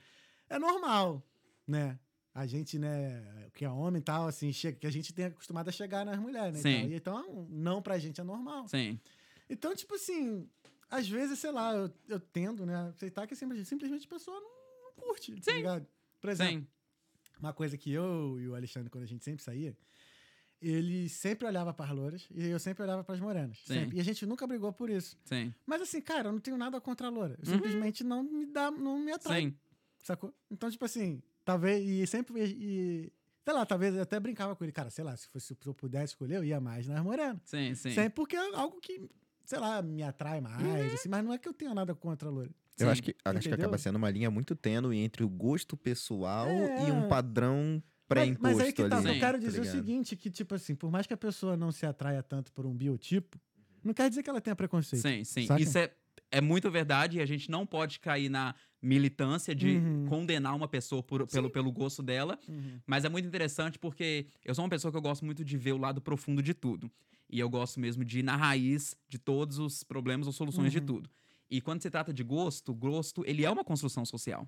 é 0.50 0.60
normal, 0.60 1.26
né, 1.66 1.98
a 2.34 2.46
gente, 2.46 2.78
né, 2.78 3.50
que 3.54 3.66
é 3.66 3.70
homem 3.70 4.00
e 4.00 4.04
tal, 4.04 4.28
assim, 4.28 4.54
chega, 4.54 4.78
que 4.78 4.88
a 4.88 4.92
gente 4.92 5.14
tem 5.14 5.26
acostumado 5.26 5.70
a 5.70 5.72
chegar 5.72 6.06
nas 6.06 6.20
mulheres, 6.20 6.54
né, 6.54 6.62
Sim. 6.62 6.82
tal. 6.82 6.90
E 6.90 6.96
então, 6.96 7.48
não 7.50 7.82
pra 7.82 7.98
gente 7.98 8.22
é 8.22 8.24
normal. 8.24 8.68
Sim. 8.68 9.00
Então, 9.50 9.76
tipo 9.76 9.96
assim, 9.96 10.48
às 10.90 11.08
vezes, 11.10 11.40
sei 11.40 11.52
lá, 11.52 11.74
eu, 11.74 11.92
eu 12.08 12.20
tendo, 12.20 12.66
né, 12.66 12.90
aceitar 12.90 13.26
que 13.28 13.36
simplesmente, 13.36 13.68
simplesmente 13.68 14.06
a 14.06 14.10
pessoa 14.10 14.40
não, 14.40 14.84
não 14.84 14.94
curte, 14.94 15.34
tá 15.36 15.52
Sim. 15.52 15.58
ligado? 15.58 15.88
Por 16.20 16.30
exemplo, 16.30 16.62
Sim. 16.62 16.68
uma 17.40 17.54
coisa 17.54 17.78
que 17.78 17.92
eu 17.92 18.40
e 18.40 18.48
o 18.48 18.56
Alexandre, 18.56 18.90
quando 18.90 19.04
a 19.04 19.08
gente 19.08 19.24
sempre 19.24 19.44
saía, 19.44 19.76
ele 20.62 21.10
sempre 21.10 21.48
olhava 21.48 21.74
para 21.74 21.86
as 21.92 21.92
louras 21.98 22.28
e 22.36 22.48
eu 22.48 22.60
sempre 22.60 22.84
olhava 22.84 23.04
para 23.04 23.16
as 23.16 23.22
morenas. 23.22 23.58
Sim. 23.66 23.74
sempre. 23.74 23.98
E 23.98 24.00
a 24.00 24.04
gente 24.04 24.26
nunca 24.26 24.46
brigou 24.46 24.72
por 24.72 24.90
isso. 24.90 25.18
Sim. 25.26 25.54
Mas 25.66 25.82
assim, 25.82 26.00
cara, 26.02 26.30
eu 26.30 26.34
não 26.34 26.40
tenho 26.40 26.58
nada 26.58 26.80
contra 26.80 27.08
a 27.08 27.10
loura. 27.10 27.38
Eu 27.42 27.48
Uhum. 27.52 27.58
simplesmente 27.58 28.04
não 28.04 28.24
me 28.24 28.46
dá, 28.46 28.70
não 28.72 29.00
me 29.00 29.12
atrai, 29.12 29.42
Sim. 29.42 29.56
sacou? 30.04 30.34
Então, 30.50 30.70
tipo 30.70 30.86
assim, 30.86 31.22
talvez, 31.44 31.84
e 31.88 32.06
sempre, 32.06 32.34
e, 32.44 33.12
sei 33.44 33.54
lá, 33.54 33.66
talvez 33.66 33.96
eu 33.96 34.02
até 34.04 34.20
brincava 34.20 34.56
com 34.56 34.64
ele, 34.64 34.72
cara, 34.72 34.90
sei 34.90 35.04
lá, 35.04 35.16
se, 35.18 35.28
fosse, 35.28 35.48
se 35.60 35.68
eu 35.68 35.74
pudesse 35.74 36.14
escolher, 36.14 36.36
eu 36.38 36.44
ia 36.44 36.60
mais 36.62 36.88
nas 36.88 37.04
morenas. 37.04 37.42
Sim. 37.46 37.74
Sim. 37.74 37.92
Sempre 37.94 38.12
porque 38.12 38.36
é 38.36 38.56
algo 38.56 38.80
que, 38.80 39.10
sei 39.44 39.58
lá, 39.60 39.82
me 39.82 40.04
atrai 40.04 40.40
mais, 40.42 40.62
Uhum. 40.64 40.94
assim, 40.94 41.10
mas 41.10 41.24
não 41.26 41.34
é 41.34 41.38
que 41.38 41.48
eu 41.50 41.54
tenha 41.54 41.74
nada 41.74 41.96
contra 41.96 42.30
a 42.30 42.32
loura. 42.32 42.52
Eu 42.80 42.86
Sim. 42.88 42.92
acho 42.92 43.04
que, 43.04 43.16
acho 43.26 43.48
que 43.48 43.54
acaba 43.54 43.78
sendo 43.78 43.96
uma 43.98 44.10
linha 44.10 44.32
muito 44.32 44.56
tênue 44.56 44.98
entre 44.98 45.24
o 45.24 45.30
gosto 45.30 45.76
pessoal 45.78 46.48
É. 46.48 46.88
e 46.88 46.92
um 46.92 47.08
padrão 47.08 47.82
pré-imposto 48.16 48.58
mas 48.58 48.60
aí 48.68 48.74
que 48.74 48.84
tá, 48.90 48.98
ali. 48.98 49.08
eu 49.08 49.14
Sim, 49.14 49.20
quero 49.20 49.40
tá 49.40 49.46
dizer 49.46 49.60
o 49.60 49.64
ligado? 49.64 49.76
seguinte, 49.78 50.16
que 50.16 50.30
tipo 50.30 50.56
assim, 50.56 50.76
por 50.76 50.92
mais 50.92 51.08
que 51.08 51.14
a 51.14 51.18
pessoa 51.18 51.56
não 51.58 51.72
se 51.72 51.86
atraia 51.86 52.22
tanto 52.24 52.52
por 52.52 52.66
um 52.66 52.74
biotipo, 52.76 53.40
não 53.84 53.94
quer 53.94 54.10
dizer 54.10 54.24
que 54.24 54.30
ela 54.30 54.42
tenha 54.42 54.56
preconceito. 54.56 55.02
Sim, 55.02 55.24
sim. 55.24 55.46
Saca? 55.48 55.62
Isso 55.62 55.78
é, 55.78 55.92
é 56.32 56.40
muito 56.42 56.70
verdade 56.70 57.18
e 57.18 57.22
a 57.22 57.26
gente 57.26 57.50
não 57.50 57.66
pode 57.66 58.00
cair 58.00 58.30
na 58.30 58.54
militância 58.82 59.54
de 59.56 59.78
Uhum. 59.78 60.06
condenar 60.08 60.56
uma 60.56 60.68
pessoa 60.68 61.02
por- 61.04 61.26
pelo, 61.28 61.50
pelo 61.50 61.72
gosto 61.72 62.02
dela. 62.04 62.38
Uhum. 62.48 62.80
Mas 62.86 63.06
é 63.06 63.10
muito 63.10 63.28
interessante 63.28 63.78
porque 63.80 64.26
eu 64.44 64.54
sou 64.56 64.64
uma 64.64 64.70
pessoa 64.70 64.92
que 64.92 64.98
eu 64.98 65.02
gosto 65.02 65.24
muito 65.26 65.44
de 65.46 65.58
ver 65.58 65.74
o 65.74 65.78
lado 65.78 66.02
profundo 66.02 66.42
de 66.42 66.54
tudo. 66.54 66.92
E 67.30 67.40
eu 67.40 67.50
gosto 67.50 67.80
mesmo 67.80 68.04
de 68.04 68.20
ir 68.20 68.24
na 68.24 68.36
raiz 68.36 68.96
de 69.08 69.18
todos 69.18 69.58
os 69.58 69.84
problemas 69.84 70.28
ou 70.28 70.34
soluções 70.34 70.72
de 70.72 70.80
Uhum. 70.80 70.86
tudo. 70.86 71.10
E 71.50 71.62
quando 71.62 71.82
se 71.82 71.90
trata 71.90 72.14
de 72.14 72.24
gosto, 72.24 72.74
gosto, 72.74 73.24
ele 73.26 73.46
é 73.46 73.50
uma 73.52 73.64
construção 73.64 74.06
social. 74.06 74.48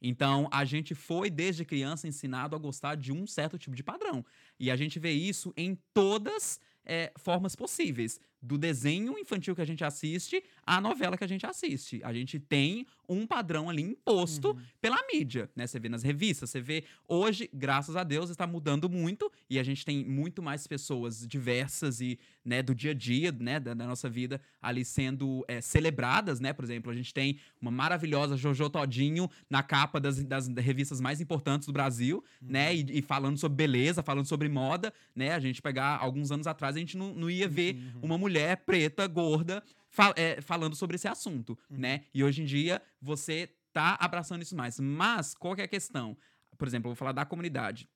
Então, 0.00 0.48
a 0.52 0.64
gente 0.64 0.94
foi, 0.94 1.28
desde 1.28 1.64
criança, 1.64 2.06
ensinado 2.06 2.54
a 2.54 2.58
gostar 2.58 2.94
de 2.94 3.12
um 3.12 3.26
certo 3.26 3.58
tipo 3.58 3.74
de 3.74 3.82
padrão. 3.82 4.24
E 4.58 4.70
a 4.70 4.76
gente 4.76 4.98
vê 4.98 5.10
isso 5.10 5.52
em 5.56 5.76
todas 5.92 6.60
é, 6.84 7.12
formas 7.16 7.56
possíveis. 7.56 8.20
Do 8.40 8.56
desenho 8.56 9.18
infantil 9.18 9.54
que 9.54 9.60
a 9.60 9.64
gente 9.66 9.82
assiste 9.84 10.42
à 10.64 10.80
novela 10.80 11.16
que 11.16 11.24
a 11.24 11.28
gente 11.28 11.44
assiste. 11.44 12.00
A 12.04 12.12
gente 12.12 12.38
tem 12.38 12.86
um 13.08 13.26
padrão 13.26 13.68
ali 13.70 13.82
imposto 13.82 14.50
Uhum. 14.50 14.60
pela 14.80 14.96
mídia, 15.12 15.50
né? 15.56 15.66
Você 15.66 15.80
vê 15.80 15.88
nas 15.88 16.02
revistas, 16.02 16.50
você 16.50 16.60
vê 16.60 16.84
hoje, 17.08 17.48
graças 17.52 17.96
a 17.96 18.04
Deus, 18.04 18.28
está 18.30 18.46
mudando 18.46 18.88
muito 18.88 19.32
e 19.48 19.58
a 19.58 19.62
gente 19.62 19.84
tem 19.84 20.04
muito 20.04 20.42
mais 20.42 20.66
pessoas 20.66 21.26
diversas 21.26 22.00
e, 22.00 22.18
né, 22.44 22.62
do 22.62 22.74
dia 22.74 22.90
a 22.90 22.94
dia, 22.94 23.32
né, 23.32 23.58
da, 23.58 23.72
da 23.74 23.86
nossa 23.86 24.08
vida 24.10 24.40
ali 24.60 24.84
sendo 24.84 25.42
é, 25.48 25.60
celebradas, 25.62 26.38
né? 26.38 26.52
Por 26.52 26.64
exemplo, 26.64 26.92
a 26.92 26.94
gente 26.94 27.12
tem 27.14 27.38
uma 27.60 27.70
maravilhosa 27.70 28.36
Jojo 28.36 28.68
Todinho 28.70 29.28
na 29.48 29.62
capa 29.62 29.98
das, 29.98 30.22
das 30.22 30.46
revistas 30.48 31.00
mais 31.00 31.20
importantes 31.20 31.66
do 31.66 31.72
Brasil, 31.72 32.22
né? 32.42 32.74
E, 32.76 32.98
e 32.98 33.02
falando 33.02 33.38
sobre 33.38 33.56
beleza, 33.56 34.02
falando 34.02 34.26
sobre 34.26 34.48
moda, 34.48 34.92
né? 35.16 35.32
A 35.32 35.40
gente 35.40 35.60
pegar 35.62 35.96
alguns 35.98 36.30
anos 36.30 36.46
atrás, 36.46 36.76
a 36.76 36.78
gente 36.78 36.96
não, 36.96 37.14
não 37.14 37.28
ia 37.30 37.48
ver 37.48 37.74
Uhum. 37.78 38.00
uma 38.02 38.18
mulher 38.18 38.27
preta, 38.64 39.06
gorda, 39.06 39.62
fa- 39.90 40.14
é, 40.16 40.40
falando 40.40 40.74
sobre 40.76 40.96
esse 40.96 41.08
assunto, 41.08 41.58
Uhum. 41.70 41.78
né? 41.78 42.04
E 42.12 42.22
hoje 42.24 42.42
em 42.42 42.44
dia 42.44 42.82
você 43.00 43.50
tá 43.72 43.96
abraçando 44.00 44.42
isso 44.42 44.56
mais. 44.56 44.78
Mas 44.80 45.34
qual 45.34 45.54
que 45.54 45.60
é 45.60 45.64
a 45.64 45.68
questão? 45.68 46.16
Por 46.56 46.66
exemplo, 46.66 46.88
eu 46.88 46.90
vou 46.94 46.96
falar 46.96 47.12
da 47.12 47.24
comunidade. 47.24 47.88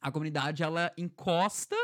A 0.00 0.10
comunidade 0.12 0.62
ela 0.62 0.92
encosta 0.96 1.76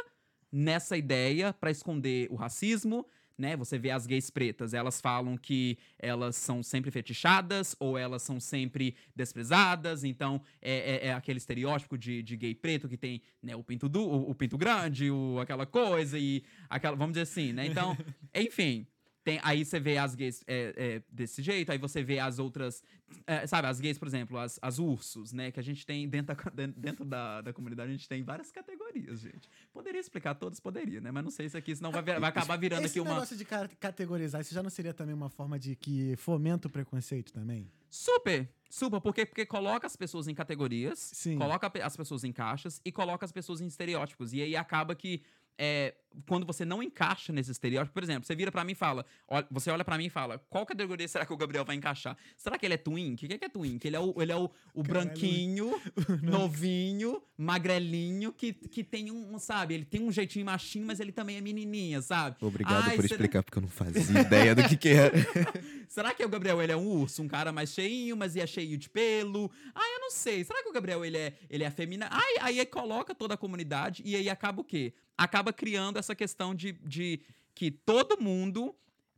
nessa 0.50 0.96
ideia 0.96 1.52
para 1.52 1.70
esconder 1.70 2.28
o 2.31 2.35
racismo, 2.37 3.07
né? 3.42 3.57
Você 3.57 3.76
vê 3.76 3.90
as 3.90 4.07
gays 4.07 4.31
pretas, 4.31 4.72
elas 4.72 5.00
falam 5.00 5.37
que 5.37 5.76
elas 5.98 6.37
são 6.37 6.62
sempre 6.62 6.90
fetichadas 6.92 7.74
ou 7.81 7.98
elas 7.98 8.22
são 8.22 8.38
sempre 8.38 8.94
desprezadas, 9.16 10.05
então 10.05 10.40
é, 10.61 10.94
é- 10.94 11.07
é 11.09 11.12
aquele 11.12 11.38
estereótipo 11.38 11.98
de, 11.98 12.22
de 12.22 12.37
gay 12.37 12.55
preto 12.55 12.88
que 12.88 12.96
tem 12.96 13.20
né, 13.42 13.57
o 13.57 13.64
pinto 13.64 13.88
du, 13.88 14.00
o, 14.00 14.31
o 14.31 14.35
pinto 14.35 14.57
grande, 14.57 15.11
o, 15.11 15.40
aquela 15.40 15.66
coisa 15.66 16.16
e 16.18 16.44
aquela, 16.70 16.94
vamos 16.96 17.14
dizer 17.14 17.22
assim, 17.22 17.52
né? 17.52 17.66
Então, 17.66 17.96
enfim, 18.33 18.87
tem, 19.25 19.39
aí 19.43 19.65
você 19.65 19.79
vê 19.79 19.99
as 19.99 20.15
gays 20.15 20.43
é, 20.47 20.75
é, 20.77 21.03
desse 21.11 21.43
jeito, 21.43 21.71
aí 21.71 21.79
você 21.79 22.03
vê 22.03 22.19
as 22.19 22.39
outras, 22.39 22.83
é, 23.27 23.47
sabe, 23.47 23.69
as 23.69 23.81
gays, 23.81 23.99
por 23.99 24.09
exemplo, 24.09 24.37
as, 24.39 24.59
as 24.61 24.79
ursos, 24.79 25.33
né? 25.33 25.51
Que 25.53 25.61
a 25.61 25.63
gente 25.63 25.87
tem 25.87 26.09
dentro, 26.09 26.35
da, 26.53 26.67
dentro- 26.77 27.05
da, 27.05 27.41
da 27.41 27.53
comunidade, 27.53 27.91
a 27.91 27.93
gente 27.95 28.09
tem 28.09 28.23
várias 28.23 28.51
categorias, 28.51 29.21
gente. 29.21 29.49
Poderia 29.73 30.01
explicar 30.01 30.35
todas, 30.35 30.59
poderia, 30.59 31.01
né? 31.01 31.11
Mas 31.11 31.23
não 31.25 31.31
sei 31.31 31.49
se 31.49 31.57
aqui, 31.57 31.75
senão 31.77 31.93
vai, 31.93 32.03
vai 32.03 32.17
acabar 32.25 32.57
virando 32.57 32.85
Esse 32.85 32.99
aqui 32.99 33.01
uma. 33.09 33.15
negócio 33.15 33.37
de 33.37 33.45
ca- 33.45 33.69
categorizar, 33.79 34.41
isso 34.41 34.53
já 34.55 34.63
não 34.63 34.71
seria 34.71 34.93
também 34.93 35.15
uma 35.15 35.31
forma 35.31 35.59
de 35.59 35.77
que 35.77 36.17
fomenta 36.17 36.67
o 36.67 36.71
preconceito 36.71 37.33
também? 37.33 37.71
Super! 37.89 38.49
Super, 38.69 39.01
porque, 39.03 39.27
porque 39.27 39.45
coloca 39.45 39.87
as 39.87 39.95
pessoas 39.95 40.27
em 40.29 40.35
categorias, 40.35 40.99
Sim. 40.99 41.37
coloca 41.37 41.71
as 41.85 41.95
pessoas 41.95 42.25
em 42.25 42.33
caixas 42.33 42.81
e 42.85 42.91
coloca 42.91 43.25
as 43.25 43.31
pessoas 43.31 43.61
em 43.61 43.67
estereótipos. 43.67 44.33
E 44.33 44.41
aí 44.41 44.57
acaba 44.57 44.95
que 44.95 45.23
é, 45.59 45.95
quando 46.27 46.46
você 46.46 46.64
não 46.64 46.83
encaixa 46.83 47.33
nesse 47.33 47.51
estereótipo, 47.51 47.92
por 47.94 48.03
exemplo, 48.03 48.25
você 48.27 48.35
vira 48.35 48.51
pra 48.53 48.64
mim 48.64 48.72
e 48.72 48.75
fala, 48.75 49.05
olha- 49.29 49.46
você 49.51 49.70
olha 49.70 49.85
pra 49.85 49.96
mim 49.98 50.07
e 50.07 50.11
fala, 50.11 50.38
qual 50.51 50.64
categoria 50.66 51.07
será 51.09 51.25
que 51.27 51.33
o 51.33 51.37
Gabriel 51.37 51.64
vai 51.64 51.77
encaixar? 51.77 52.16
Será 52.37 52.59
que 52.59 52.66
ele 52.66 52.75
é 52.75 52.79
twin? 52.79 53.14
O 53.14 53.16
que, 53.16 53.29
que 53.38 53.44
é 53.44 53.48
twin? 53.48 53.79
Que 53.79 53.88
ele 53.88 53.96
é 53.96 54.01
o, 54.01 54.14
ele 54.20 54.33
é 54.33 54.37
o, 54.37 54.44
o 54.75 54.83
Caralho. 54.83 55.07
branquinho, 55.07 55.81
novinho, 56.22 57.22
magrelinho, 57.37 58.33
que, 58.33 58.53
que 58.53 58.83
tem 58.83 59.11
um, 59.11 59.38
sabe, 59.38 59.75
ele 59.75 59.85
tem 59.85 60.03
um 60.03 60.11
jeitinho 60.12 60.44
machinho, 60.46 60.87
mas 60.87 61.01
ele 61.01 61.12
também 61.12 61.37
é 61.37 61.40
menininha, 61.40 62.01
sabe? 62.03 62.37
Obrigado 62.40 62.85
Ai, 62.85 62.96
por 62.96 63.03
será- 63.03 63.14
explicar, 63.14 63.42
porque 63.42 63.59
eu 63.59 63.62
não 63.62 63.68
fazia 63.70 64.20
ideia 64.20 64.55
do 64.55 64.66
que, 64.68 64.77
que 64.77 64.88
era. 64.88 65.12
Será 65.88 66.14
que 66.14 66.25
o 66.25 66.29
Gabriel 66.29 66.61
ele 66.62 66.72
é 66.72 66.77
um 66.77 66.87
urso, 66.87 67.22
um 67.22 67.29
cara 67.29 67.53
mais 67.53 67.70
cheinho, 67.70 68.16
mas 68.16 68.35
é 68.35 68.46
cheio 68.46 68.79
de 68.79 68.88
pelo? 68.88 69.51
Ah, 69.75 69.85
eu 69.94 70.01
não 70.01 70.11
sei. 70.11 70.42
Será 70.42 70.62
que 70.62 70.68
o 70.70 70.72
Gabriel 70.72 71.05
ele 71.05 71.18
é, 71.18 71.35
ele 71.51 71.64
é 71.64 71.66
afeminado? 71.66 72.14
Aí, 72.14 72.37
aí 72.40 72.61
aí 72.61 72.66
coloca 72.66 73.14
toda 73.14 73.35
a 73.35 73.37
comunidade 73.37 74.03
e 74.07 74.16
aí 74.16 74.29
acaba 74.31 74.61
o 74.62 74.64
quê? 74.64 74.94
Acaba 75.18 75.53
criando 75.53 75.98
essa 76.03 76.15
questão 76.15 76.55
de, 76.55 76.73
de 76.73 77.21
que 77.55 77.71
todo 77.71 78.21
mundo, 78.21 78.75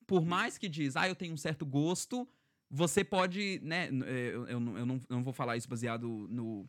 por 0.06 0.24
mais 0.24 0.56
que 0.58 0.68
diz, 0.68 0.96
ah, 0.96 1.08
eu 1.08 1.14
tenho 1.14 1.34
um 1.34 1.36
certo 1.36 1.64
gosto, 1.66 2.28
você 2.70 3.02
pode, 3.04 3.60
né? 3.62 3.88
eh, 4.06 4.30
Eu, 4.34 4.46
eu, 4.48 4.60
não- 4.60 4.78
eu 4.78 4.86
não, 4.86 4.94
eu 4.96 5.16
não 5.16 5.22
vou 5.22 5.32
falar 5.32 5.56
isso 5.56 5.68
baseado 5.68 6.26
no. 6.30 6.68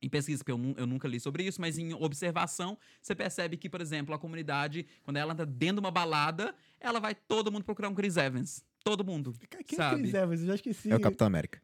Em 0.00 0.08
pesquisa, 0.08 0.44
porque 0.44 0.52
eu, 0.52 0.74
eu 0.76 0.86
nunca 0.86 1.08
li 1.08 1.18
sobre 1.18 1.42
isso, 1.42 1.60
mas 1.60 1.76
em 1.76 1.92
observação, 1.92 2.78
você 3.02 3.16
percebe 3.16 3.56
que, 3.56 3.68
por 3.68 3.80
exemplo, 3.80 4.14
a 4.14 4.18
comunidade, 4.18 4.86
quando 5.02 5.16
ela 5.16 5.34
tá 5.34 5.44
dentro 5.44 5.76
de 5.76 5.80
uma 5.80 5.90
balada, 5.90 6.54
ela 6.78 7.00
vai 7.00 7.16
todo 7.16 7.50
mundo 7.50 7.64
procurar 7.64 7.88
um 7.88 7.94
Chris 7.96 8.16
Evans. 8.16 8.64
Todo 8.84 9.04
mundo. 9.04 9.34
Quem 9.66 9.76
Sabe? 9.76 10.02
Chris 10.02 10.14
Evans? 10.14 10.40
Eu 10.42 10.46
já 10.46 10.54
esqueci. 10.54 10.92
É 10.92 10.94
o 10.94 11.00
Capitão 11.00 11.26
América. 11.26 11.60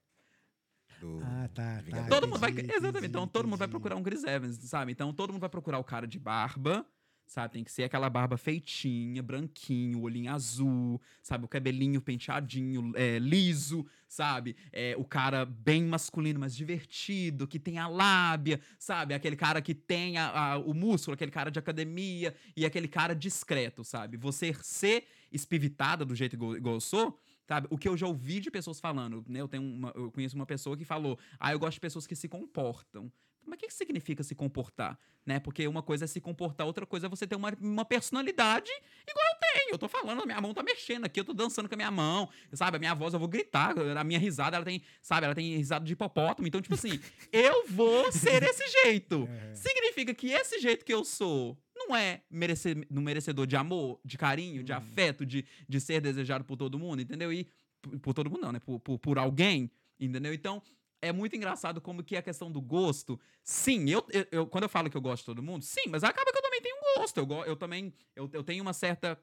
Do 1.00 1.20
Ah, 1.22 1.48
tá, 1.54 1.80
tá. 1.88 2.08
Todo 2.08 2.26
mundo 2.26 2.40
vai. 2.40 2.50
Entendi, 2.50 2.72
Exatamente. 2.72 3.06
Então 3.06 3.26
todo 3.28 3.46
mundo 3.46 3.56
vai 3.58 3.66
entendi. 3.66 3.70
procurar 3.70 3.94
um 3.96 4.02
Chris 4.02 4.24
Evans, 4.24 4.56
sabe? 4.64 4.90
Então 4.90 5.12
todo 5.12 5.32
mundo 5.32 5.40
vai 5.40 5.48
procurar 5.50 5.78
o 5.78 5.84
cara 5.84 6.04
de 6.06 6.18
barba. 6.18 6.84
Sabe, 7.26 7.54
tem 7.54 7.64
que 7.64 7.72
ser 7.72 7.84
aquela 7.84 8.10
barba 8.10 8.36
feitinha, 8.36 9.22
branquinho, 9.22 10.02
olhinho 10.02 10.30
azul, 10.30 11.00
sabe? 11.22 11.46
O 11.46 11.48
cabelinho 11.48 12.00
penteadinho, 12.00 12.92
é, 12.94 13.18
liso, 13.18 13.84
sabe? 14.06 14.54
É, 14.70 14.94
o 14.98 15.04
cara 15.04 15.44
bem 15.46 15.84
masculino, 15.84 16.38
mas 16.38 16.54
divertido, 16.54 17.48
que 17.48 17.58
tem 17.58 17.78
a 17.78 17.88
lábia, 17.88 18.60
sabe? 18.78 19.14
Aquele 19.14 19.36
cara 19.36 19.62
que 19.62 19.74
tem 19.74 20.18
a- 20.18 20.52
a- 20.52 20.58
o 20.58 20.74
músculo, 20.74 21.14
aquele 21.14 21.30
cara 21.30 21.50
de 21.50 21.58
academia 21.58 22.34
e 22.54 22.64
aquele 22.66 22.86
cara 22.86 23.14
discreto, 23.14 23.82
sabe? 23.84 24.16
Você 24.18 24.52
ser 24.62 25.04
espivitada 25.32 26.04
do 26.04 26.14
jeito 26.14 26.34
igual, 26.36 26.74
eu 26.74 26.80
sou, 26.80 27.18
sabe? 27.48 27.66
O 27.70 27.78
que 27.78 27.88
eu 27.88 27.96
já 27.96 28.06
ouvi 28.06 28.38
de 28.38 28.50
pessoas 28.50 28.78
falando, 28.78 29.24
né? 29.26 29.40
Eu, 29.40 29.48
tenho 29.48 29.62
uma, 29.62 29.92
eu 29.96 30.12
conheço 30.12 30.36
uma 30.36 30.46
pessoa 30.46 30.76
que 30.76 30.84
falou, 30.84 31.18
ah, 31.40 31.52
eu 31.52 31.58
gosto 31.58 31.74
de 31.74 31.80
pessoas 31.80 32.06
que 32.06 32.14
se 32.14 32.28
comportam. 32.28 33.10
Mas 33.46 33.56
o 33.56 33.60
que, 33.60 33.66
que 33.68 33.74
significa 33.74 34.22
se 34.22 34.34
comportar? 34.34 34.98
Né? 35.26 35.40
Porque 35.40 35.66
uma 35.66 35.82
coisa 35.82 36.04
é 36.04 36.08
se 36.08 36.20
comportar, 36.20 36.66
outra 36.66 36.84
coisa 36.84 37.06
é 37.06 37.08
você 37.08 37.26
ter 37.26 37.34
uma, 37.34 37.52
uma 37.60 37.84
personalidade 37.84 38.70
igual 39.08 39.24
eu 39.26 39.38
tenho. 39.40 39.74
Eu 39.74 39.78
tô 39.78 39.88
falando, 39.88 40.22
a 40.22 40.26
minha 40.26 40.40
mão 40.40 40.52
tá 40.52 40.62
mexendo 40.62 41.04
aqui, 41.06 41.18
eu 41.20 41.24
tô 41.24 41.32
dançando 41.32 41.68
com 41.68 41.74
a 41.74 41.76
minha 41.76 41.90
mão, 41.90 42.28
sabe? 42.52 42.76
A 42.76 42.80
minha 42.80 42.94
voz, 42.94 43.14
eu 43.14 43.18
vou 43.20 43.28
gritar. 43.28 43.74
A 43.78 44.04
minha 44.04 44.18
risada, 44.18 44.56
ela 44.56 44.64
tem, 44.64 44.82
sabe? 45.00 45.24
Ela 45.24 45.34
tem 45.34 45.56
risada 45.56 45.84
de 45.84 45.92
hipopótamo. 45.94 46.46
Então, 46.46 46.60
tipo 46.60 46.74
assim, 46.74 47.00
eu 47.32 47.66
vou 47.68 48.12
ser 48.12 48.42
esse 48.42 48.68
jeito. 48.82 49.28
É. 49.30 49.54
Significa 49.54 50.12
que 50.14 50.30
esse 50.30 50.60
jeito 50.60 50.84
que 50.84 50.92
eu 50.92 51.04
sou 51.04 51.56
não 51.74 51.94
é 51.96 52.22
merecer, 52.30 52.86
no 52.90 53.00
merecedor 53.00 53.46
de 53.46 53.56
amor, 53.56 54.00
de 54.04 54.16
carinho, 54.18 54.62
de 54.62 54.72
Uhum. 54.72 54.78
afeto, 54.78 55.24
de, 55.26 55.44
de 55.68 55.80
ser 55.80 56.00
desejado 56.00 56.44
por 56.44 56.56
todo 56.56 56.78
mundo, 56.78 57.00
entendeu? 57.02 57.32
E 57.32 57.48
por, 57.82 57.98
por 58.00 58.14
todo 58.14 58.30
mundo 58.30 58.42
não, 58.42 58.52
né? 58.52 58.60
Por, 58.60 58.78
por, 58.80 58.98
por 58.98 59.18
alguém, 59.18 59.70
entendeu? 59.98 60.32
Então, 60.32 60.62
é 61.08 61.12
muito 61.12 61.36
engraçado 61.36 61.80
como 61.80 62.02
que 62.02 62.16
a 62.16 62.22
questão 62.22 62.50
do 62.50 62.60
gosto. 62.60 63.18
Sim, 63.42 63.88
eu, 63.90 64.04
eu, 64.10 64.26
eu- 64.30 64.46
quando 64.46 64.64
eu 64.64 64.68
falo 64.68 64.88
que 64.90 64.96
eu 64.96 65.00
gosto 65.00 65.22
de 65.22 65.26
todo 65.26 65.42
mundo, 65.42 65.62
sim, 65.62 65.88
mas 65.88 66.02
acaba 66.04 66.30
que 66.32 66.38
eu 66.38 66.42
também 66.42 66.60
tenho 66.62 66.76
um 66.76 67.00
gosto. 67.00 67.18
Eu, 67.18 67.28
eu 67.44 67.56
também 67.56 67.92
eu, 68.16 68.28
eu 68.32 68.42
tenho 68.44 68.62
uma 68.62 68.72
certa. 68.72 69.18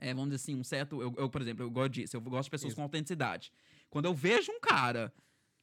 é, 0.00 0.12
vamos 0.14 0.30
dizer 0.30 0.36
assim, 0.42 0.54
um 0.60 0.64
certo. 0.64 1.00
Eu, 1.00 1.14
eu, 1.16 1.28
por 1.30 1.40
exemplo, 1.42 1.64
eu 1.64 1.70
gosto 1.70 1.92
disso. 1.92 2.16
Eu 2.16 2.20
gosto 2.20 2.44
de 2.44 2.50
pessoas 2.50 2.70
Isso. 2.72 2.76
com 2.76 2.82
autenticidade. 2.82 3.52
Quando 3.88 4.04
eu 4.06 4.14
vejo 4.14 4.52
um 4.52 4.60
cara 4.60 5.12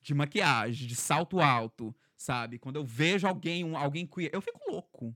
de 0.01 0.13
maquiagem, 0.13 0.87
de 0.87 0.95
salto 0.95 1.39
alto, 1.39 1.95
sabe? 2.17 2.59
Quando 2.59 2.75
eu 2.77 2.83
vejo 2.85 3.25
alguém, 3.27 3.63
um, 3.63 3.77
alguém 3.77 4.05
queer, 4.05 4.31
eu 4.33 4.41
fico 4.41 4.59
louco. 4.69 5.15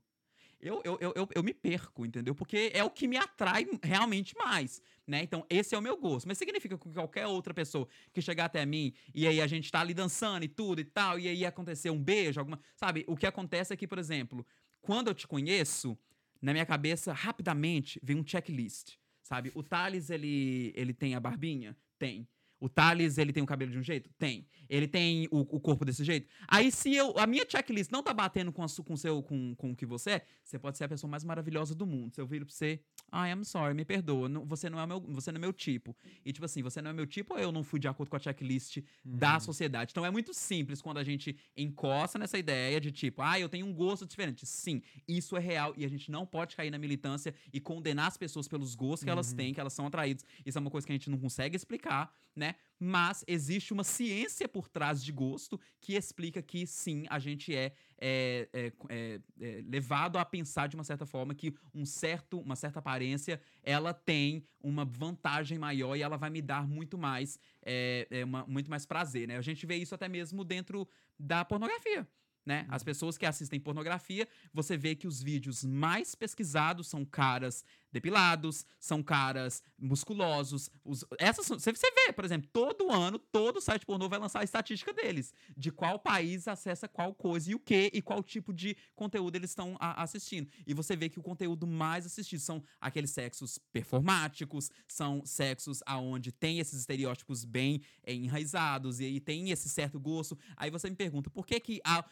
Eu, 0.60 0.82
eu, 0.84 0.98
eu, 1.00 1.30
eu, 1.36 1.44
me 1.44 1.54
perco, 1.54 2.04
entendeu? 2.04 2.34
Porque 2.34 2.72
é 2.74 2.84
o 2.84 2.90
que 2.90 3.08
me 3.08 3.16
atrai 3.16 3.68
realmente 3.84 4.36
mais, 4.36 4.82
né? 5.06 5.22
Então, 5.22 5.46
esse 5.50 5.76
é 5.76 5.78
o 5.78 5.82
meu 5.82 5.96
gosto. 5.96 6.28
Mas 6.28 6.40
significa 6.40 6.76
que 6.78 6.90
qualquer 6.90 7.28
outra 7.28 7.54
pessoa 7.54 7.88
que 8.12 8.22
chegar 8.22 8.46
até 8.46 8.66
mim 8.66 8.92
e 9.14 9.28
aí 9.28 9.40
a 9.40 9.46
gente 9.46 9.72
tá 9.72 9.82
ali 9.82 9.94
dançando 9.94 10.44
e 10.44 10.48
tudo 10.48 10.82
e 10.82 10.86
tal, 10.86 11.20
e 11.20 11.28
aí 11.28 11.46
acontecer 11.46 11.92
um 11.92 12.02
beijo, 12.02 12.40
alguma. 12.40 12.60
Sabe? 12.76 13.06
O 13.08 13.16
que 13.16 13.28
acontece 13.28 13.72
é 13.72 13.78
que, 13.78 13.88
por 13.88 14.00
exemplo, 14.00 14.46
quando 14.82 15.10
eu 15.10 15.14
te 15.14 15.28
conheço, 15.28 15.96
na 16.42 16.54
minha 16.54 16.66
cabeça, 16.66 17.14
rapidamente, 17.14 18.00
vem 18.02 18.18
um 18.18 18.26
checklist, 18.26 18.96
sabe? 19.22 19.52
O 19.54 19.62
Thales, 19.62 20.10
ele, 20.10 20.74
ele 20.76 20.94
tem 20.94 21.14
a 21.14 21.20
barbinha? 21.20 21.78
Tem. 22.00 22.28
O 22.60 22.68
Thales, 22.68 23.18
ele 23.18 23.32
tem 23.32 23.44
o 23.44 23.46
cabelo 23.46 23.72
de 23.72 23.78
um 23.78 23.84
jeito? 23.84 24.10
Tem. 24.18 24.48
Ele 24.70 24.88
tem 24.88 25.28
o, 25.32 25.42
o 25.42 25.60
corpo 25.60 25.86
desse 25.86 26.04
jeito? 26.04 26.28
Aí, 26.48 26.72
se 26.72 26.94
eu, 26.94 27.18
a 27.18 27.28
minha 27.28 27.46
checklist 27.48 27.92
não 27.92 28.02
tá 28.02 28.14
batendo 28.14 28.52
com, 28.52 28.64
a, 28.64 28.68
com, 28.86 28.98
seu, 28.98 29.22
com, 29.22 29.56
com 29.56 29.72
o 29.72 29.76
que 29.76 29.86
você 29.86 30.12
é, 30.12 30.26
você 30.44 30.58
pode 30.58 30.78
ser 30.78 30.86
a 30.86 30.90
pessoa 30.90 31.10
mais 31.10 31.24
maravilhosa 31.24 31.76
do 31.76 31.86
mundo. 31.86 32.16
Se 32.16 32.22
eu 32.22 32.26
viro 32.26 32.46
pra 32.46 32.54
você, 32.54 32.82
I 33.14 33.30
am 33.32 33.44
sorry, 33.46 33.74
me 33.74 33.86
perdoa, 33.86 34.28
não- 34.28 34.46
você, 34.46 34.70
não 34.70 34.80
é 34.80 34.86
meu, 34.86 35.00
você 35.00 35.32
não 35.32 35.38
é 35.38 35.42
meu 35.42 35.54
tipo. 35.54 35.96
E, 36.26 36.34
tipo 36.34 36.46
assim, 36.46 36.62
você 36.62 36.82
não 36.82 36.90
é 36.92 36.94
meu 36.94 37.08
tipo 37.08 37.34
ou 37.34 37.40
eu 37.40 37.52
não 37.52 37.64
fui 37.64 37.80
de 37.80 37.88
acordo 37.88 38.10
com 38.10 38.18
a 38.18 38.20
checklist 38.20 38.80
da 39.04 39.40
sociedade? 39.40 39.92
Então, 39.92 40.06
é 40.06 40.12
muito 40.12 40.34
simples 40.34 40.82
quando 40.82 40.98
a 40.98 41.04
gente 41.04 41.38
encosta 41.56 42.20
nessa 42.20 42.38
ideia 42.38 42.82
de, 42.82 42.92
tipo, 42.92 43.22
ah, 43.22 43.40
eu 43.40 43.48
tenho 43.48 43.66
um 43.66 43.74
gosto 43.74 44.06
diferente. 44.06 44.46
Sim, 44.46 44.82
isso 45.08 45.38
é 45.38 45.40
real 45.40 45.74
e 45.78 45.86
a 45.86 45.88
gente 45.88 46.12
não 46.12 46.26
pode 46.26 46.56
cair 46.56 46.70
na 46.70 46.78
militância 46.78 47.34
e 47.54 47.60
condenar 47.62 48.08
as 48.08 48.18
pessoas 48.18 48.48
pelos 48.48 48.76
gostos 48.76 49.04
que 49.06 49.10
elas 49.10 49.32
têm, 49.34 49.54
que 49.54 49.60
elas 49.60 49.74
são 49.74 49.88
atraídas. 49.88 50.26
Isso 50.46 50.58
é 50.58 50.62
uma 50.62 50.70
coisa 50.72 50.86
que 50.86 50.92
a 50.92 50.96
gente 50.96 51.10
não 51.10 51.18
consegue 51.18 51.56
explicar, 51.56 52.14
né? 52.36 52.56
Mas 52.80 53.24
existe 53.28 53.74
uma 53.74 53.84
ciência 53.84 54.48
por 54.48 54.68
trás 54.68 55.04
de 55.04 55.12
gosto 55.12 55.60
que 55.82 55.94
explica 55.94 56.42
que 56.42 56.68
sim, 56.68 57.06
a 57.10 57.18
gente 57.18 57.54
é, 57.56 57.74
é, 58.00 58.48
é, 58.54 58.72
é, 58.90 59.22
é, 59.42 59.64
levado 59.68 60.18
a 60.18 60.26
pensar 60.26 60.68
de 60.68 60.76
uma 60.76 60.84
certa 60.84 61.06
forma 61.06 61.34
que 61.34 61.54
um 61.74 61.86
certo, 61.86 62.40
uma 62.40 62.56
certa 62.56 62.80
aparência 62.80 63.42
ela 63.64 63.94
tem 63.94 64.44
uma 64.62 64.86
vantagem 64.86 65.58
maior 65.58 65.96
e 65.96 66.02
ela 66.02 66.18
vai 66.18 66.30
me 66.30 66.42
dar 66.42 66.68
muito 66.68 66.98
mais, 66.98 67.40
é, 67.66 68.08
é, 68.12 68.24
uma- 68.26 68.46
muito 68.46 68.70
mais 68.70 68.86
prazer, 68.86 69.28
né? 69.28 69.38
A 69.38 69.42
gente 69.42 69.66
vê 69.66 69.76
isso 69.76 69.96
até 69.96 70.08
mesmo 70.08 70.44
dentro 70.44 70.88
da 71.18 71.44
pornografia. 71.44 72.08
Né? 72.46 72.66
As 72.70 72.82
pessoas 72.82 73.18
que 73.18 73.26
assistem 73.26 73.60
pornografia, 73.60 74.26
você 74.54 74.78
vê 74.78 74.96
que 74.96 75.06
os 75.06 75.22
vídeos 75.22 75.66
mais 75.66 76.16
pesquisados 76.16 76.88
são 76.88 77.04
caras 77.04 77.66
depilados, 77.92 78.66
são 78.80 79.02
caras 79.02 79.62
musculosos. 79.78 80.70
Os, 80.84 81.06
essas 81.18 81.48
você, 81.48 81.72
vê, 81.72 82.14
por 82.14 82.26
exemplo, 82.26 82.50
todo 82.52 82.92
ano, 82.92 83.18
todo 83.20 83.62
site 83.62 83.86
pornô 83.86 84.10
vai 84.10 84.20
lançar 84.20 84.40
a 84.42 84.44
estatística 84.44 84.94
deles, 84.94 85.34
de 85.56 85.72
qual 85.72 86.00
país 86.00 86.48
acessa 86.48 86.88
qual 86.88 87.14
coisa 87.14 87.52
e 87.52 87.56
o 87.56 87.60
que, 87.60 87.92
e 87.94 88.02
qual 88.02 88.24
tipo 88.24 88.54
de 88.54 88.76
conteúdo 88.96 89.36
eles 89.36 89.52
estão 89.52 89.78
assistindo. 89.80 90.50
E 90.66 90.74
você 90.74 90.96
vê 90.96 91.10
que 91.10 91.20
o 91.20 91.24
conteúdo 91.24 91.66
mais 91.66 92.06
assistido 92.06 92.40
são 92.40 92.64
aqueles 92.80 93.12
sexos 93.12 93.60
performáticos, 93.72 94.70
são 94.88 95.26
sexos 95.26 95.82
aonde 95.86 96.32
tem 96.32 96.60
esses 96.60 96.80
estereótipos 96.80 97.46
bem 97.46 97.82
é, 98.04 98.14
enraizados, 98.14 99.00
e 99.00 99.20
tem 99.20 99.52
esse 99.52 99.70
certo 99.70 100.00
gosto. 100.00 100.38
Aí 100.56 100.70
você 100.70 100.90
me 100.90 100.96
pergunta, 100.96 101.30
por 101.30 101.46
que 101.46 101.60
que 101.60 101.82
a- 101.84 102.06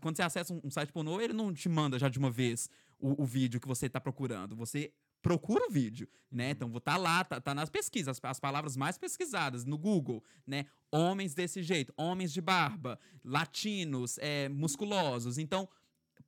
quando 0.00 0.16
você 0.16 0.22
acessa 0.22 0.52
um, 0.54 0.60
um 0.64 0.70
site 0.70 0.92
pornô, 0.92 1.20
ele 1.20 1.32
não 1.32 1.52
te 1.52 1.68
manda 1.68 1.98
já 1.98 2.08
de 2.08 2.18
uma 2.18 2.30
vez 2.30 2.68
o, 2.98 3.22
o 3.22 3.26
vídeo 3.26 3.60
que 3.60 3.68
você 3.68 3.88
tá 3.88 4.00
procurando. 4.00 4.56
Você 4.56 4.92
procura 5.26 5.66
o 5.66 5.72
vídeo, 5.72 6.08
né? 6.30 6.50
Então, 6.50 6.70
vou 6.70 6.80
tá 6.80 6.96
lá, 6.96 7.24
tá, 7.24 7.40
tá 7.40 7.52
nas 7.52 7.68
pesquisas, 7.68 8.16
as, 8.16 8.24
as 8.30 8.38
palavras 8.38 8.76
mais 8.76 8.96
pesquisadas 8.96 9.64
no 9.64 9.76
Google, 9.76 10.22
né? 10.46 10.66
Homens 10.92 11.34
desse 11.34 11.64
jeito, 11.64 11.92
homens 11.96 12.32
de 12.32 12.40
barba, 12.40 12.96
latinos, 13.24 14.18
é, 14.18 14.48
musculosos. 14.48 15.36
Então, 15.36 15.68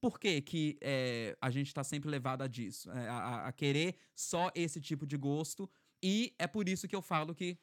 por 0.00 0.18
que 0.18 0.40
que 0.40 0.76
é, 0.80 1.36
a 1.40 1.48
gente 1.48 1.72
tá 1.72 1.84
sempre 1.84 2.10
levado 2.10 2.42
a 2.42 2.48
disso? 2.48 2.90
É, 2.90 3.08
a, 3.08 3.18
a- 3.18 3.46
a 3.48 3.52
querer 3.52 3.94
só 4.16 4.50
esse 4.52 4.80
tipo 4.80 5.06
de 5.06 5.16
gosto. 5.16 5.70
E 6.02 6.34
é 6.38 6.46
por 6.48 6.68
isso 6.68 6.88
que 6.88 6.96
eu 6.96 7.02
falo 7.02 7.32
que 7.34 7.56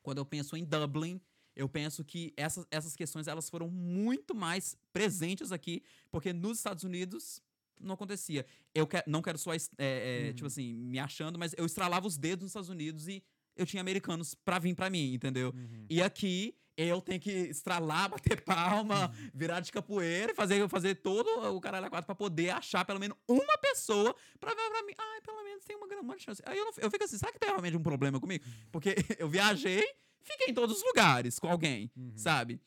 quando 0.00 0.18
eu 0.18 0.24
penso 0.26 0.56
em 0.56 0.64
Dublin, 0.64 1.20
eu 1.56 1.68
penso 1.68 2.04
que 2.04 2.32
essas, 2.36 2.64
essas 2.70 2.94
questões 2.94 3.26
elas 3.26 3.50
foram 3.50 3.68
muito 3.68 4.32
mais 4.32 4.76
presentes 4.92 5.50
aqui, 5.50 5.82
porque 6.08 6.32
nos 6.32 6.58
Estados 6.58 6.84
Unidos 6.84 7.42
não 7.80 7.94
acontecia. 7.94 8.44
Eu 8.74 8.86
que- 8.86 9.02
não 9.06 9.20
quero 9.22 9.38
só, 9.38 9.52
é, 9.54 9.58
é, 9.78 10.32
tipo 10.32 10.46
assim, 10.46 10.74
me 10.74 10.98
achando, 10.98 11.38
mas 11.38 11.54
eu 11.56 11.64
estralava 11.66 12.06
os 12.06 12.16
dedos 12.16 12.42
nos 12.44 12.50
Estados 12.50 12.68
Unidos 12.68 13.08
e 13.08 13.22
eu 13.56 13.66
tinha 13.66 13.80
americanos 13.80 14.34
pra 14.34 14.58
vir 14.58 14.74
pra 14.74 14.88
mim, 14.90 15.12
entendeu? 15.14 15.52
E 15.90 16.00
aqui 16.02 16.54
eu 16.76 17.00
tenho 17.00 17.18
que 17.18 17.30
estralar, 17.30 18.08
bater 18.36 18.40
palma, 18.42 19.12
virar 19.34 19.58
de 19.58 19.72
capoeira, 19.72 20.30
e 20.30 20.34
fazer, 20.34 20.68
fazer 20.68 20.94
todo 20.96 21.28
o 21.56 21.60
caralho 21.60 21.86
a 21.86 21.90
quatro 21.90 22.06
pra 22.06 22.14
poder 22.14 22.50
achar 22.50 22.84
pelo 22.84 23.00
menos 23.00 23.16
uma 23.26 23.58
pessoa 23.58 24.14
pra 24.38 24.54
ver 24.54 24.70
pra 24.70 24.82
mim. 24.84 24.92
Ai, 24.96 25.20
pelo 25.22 25.42
menos 25.42 25.64
tem 25.64 25.76
uma 25.76 25.88
grande 25.88 26.22
chance. 26.22 26.40
Aí 26.46 26.56
eu, 26.56 26.64
não- 26.66 26.72
eu 26.78 26.88
fico 26.90 27.02
assim, 27.02 27.18
será 27.18 27.32
que 27.32 27.38
tem 27.40 27.48
realmente 27.48 27.76
um 27.76 27.82
problema 27.82 28.20
comigo? 28.20 28.44
Porque 28.70 28.94
eu 29.18 29.28
viajei, 29.28 29.84
fiquei 30.22 30.48
em 30.50 30.54
todos 30.54 30.76
os 30.76 30.84
lugares 30.84 31.38
com 31.40 31.48
alguém, 31.48 31.90
sabe? 32.14 32.60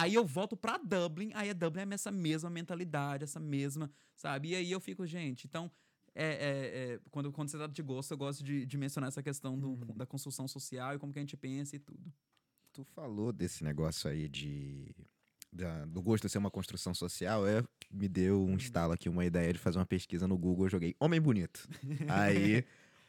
Aí 0.00 0.14
eu 0.14 0.24
volto 0.24 0.56
pra 0.56 0.78
Dublin, 0.78 1.32
aí 1.34 1.50
a 1.50 1.52
Dublin 1.52 1.82
é 1.90 1.94
essa 1.94 2.10
mesma 2.12 2.48
mentalidade, 2.48 3.24
essa 3.24 3.40
mesma, 3.40 3.90
sabe? 4.14 4.50
E 4.50 4.54
aí 4.54 4.70
eu 4.70 4.78
fico, 4.80 5.04
gente, 5.06 5.46
então. 5.46 5.70
é, 6.14 6.24
é, 6.24 6.94
é, 6.94 7.00
quando, 7.10 7.30
quando 7.32 7.48
você 7.48 7.56
trata 7.56 7.72
de 7.72 7.82
gosto, 7.82 8.10
eu 8.12 8.16
gosto 8.18 8.42
de, 8.44 8.64
de 8.66 8.76
mencionar 8.78 9.08
essa 9.08 9.22
questão 9.22 9.58
do- 9.58 9.76
da 9.94 10.04
construção 10.06 10.46
social 10.48 10.94
e 10.94 10.98
como 10.98 11.12
que 11.12 11.18
a 11.18 11.22
gente 11.22 11.36
pensa 11.36 11.76
e 11.76 11.78
tudo. 11.78 12.12
Tu 12.72 12.84
falou 12.84 13.32
desse 13.32 13.62
negócio 13.64 14.08
aí 14.10 14.28
de. 14.28 14.94
da- 15.52 15.84
do 15.84 16.00
gosto 16.02 16.28
ser 16.28 16.38
uma 16.38 16.50
construção 16.50 16.92
social, 16.94 17.46
é, 17.46 17.62
me 17.90 18.08
deu 18.08 18.44
um 18.44 18.56
estalo 18.56 18.92
aqui, 18.92 19.08
uma 19.08 19.24
ideia 19.24 19.52
de 19.52 19.58
fazer 19.58 19.78
uma 19.78 19.86
pesquisa 19.86 20.26
no 20.28 20.36
Google. 20.38 20.66
Eu 20.66 20.70
joguei 20.70 20.94
Homem 21.00 21.20
Bonito. 21.20 21.68
Aí, 22.08 22.64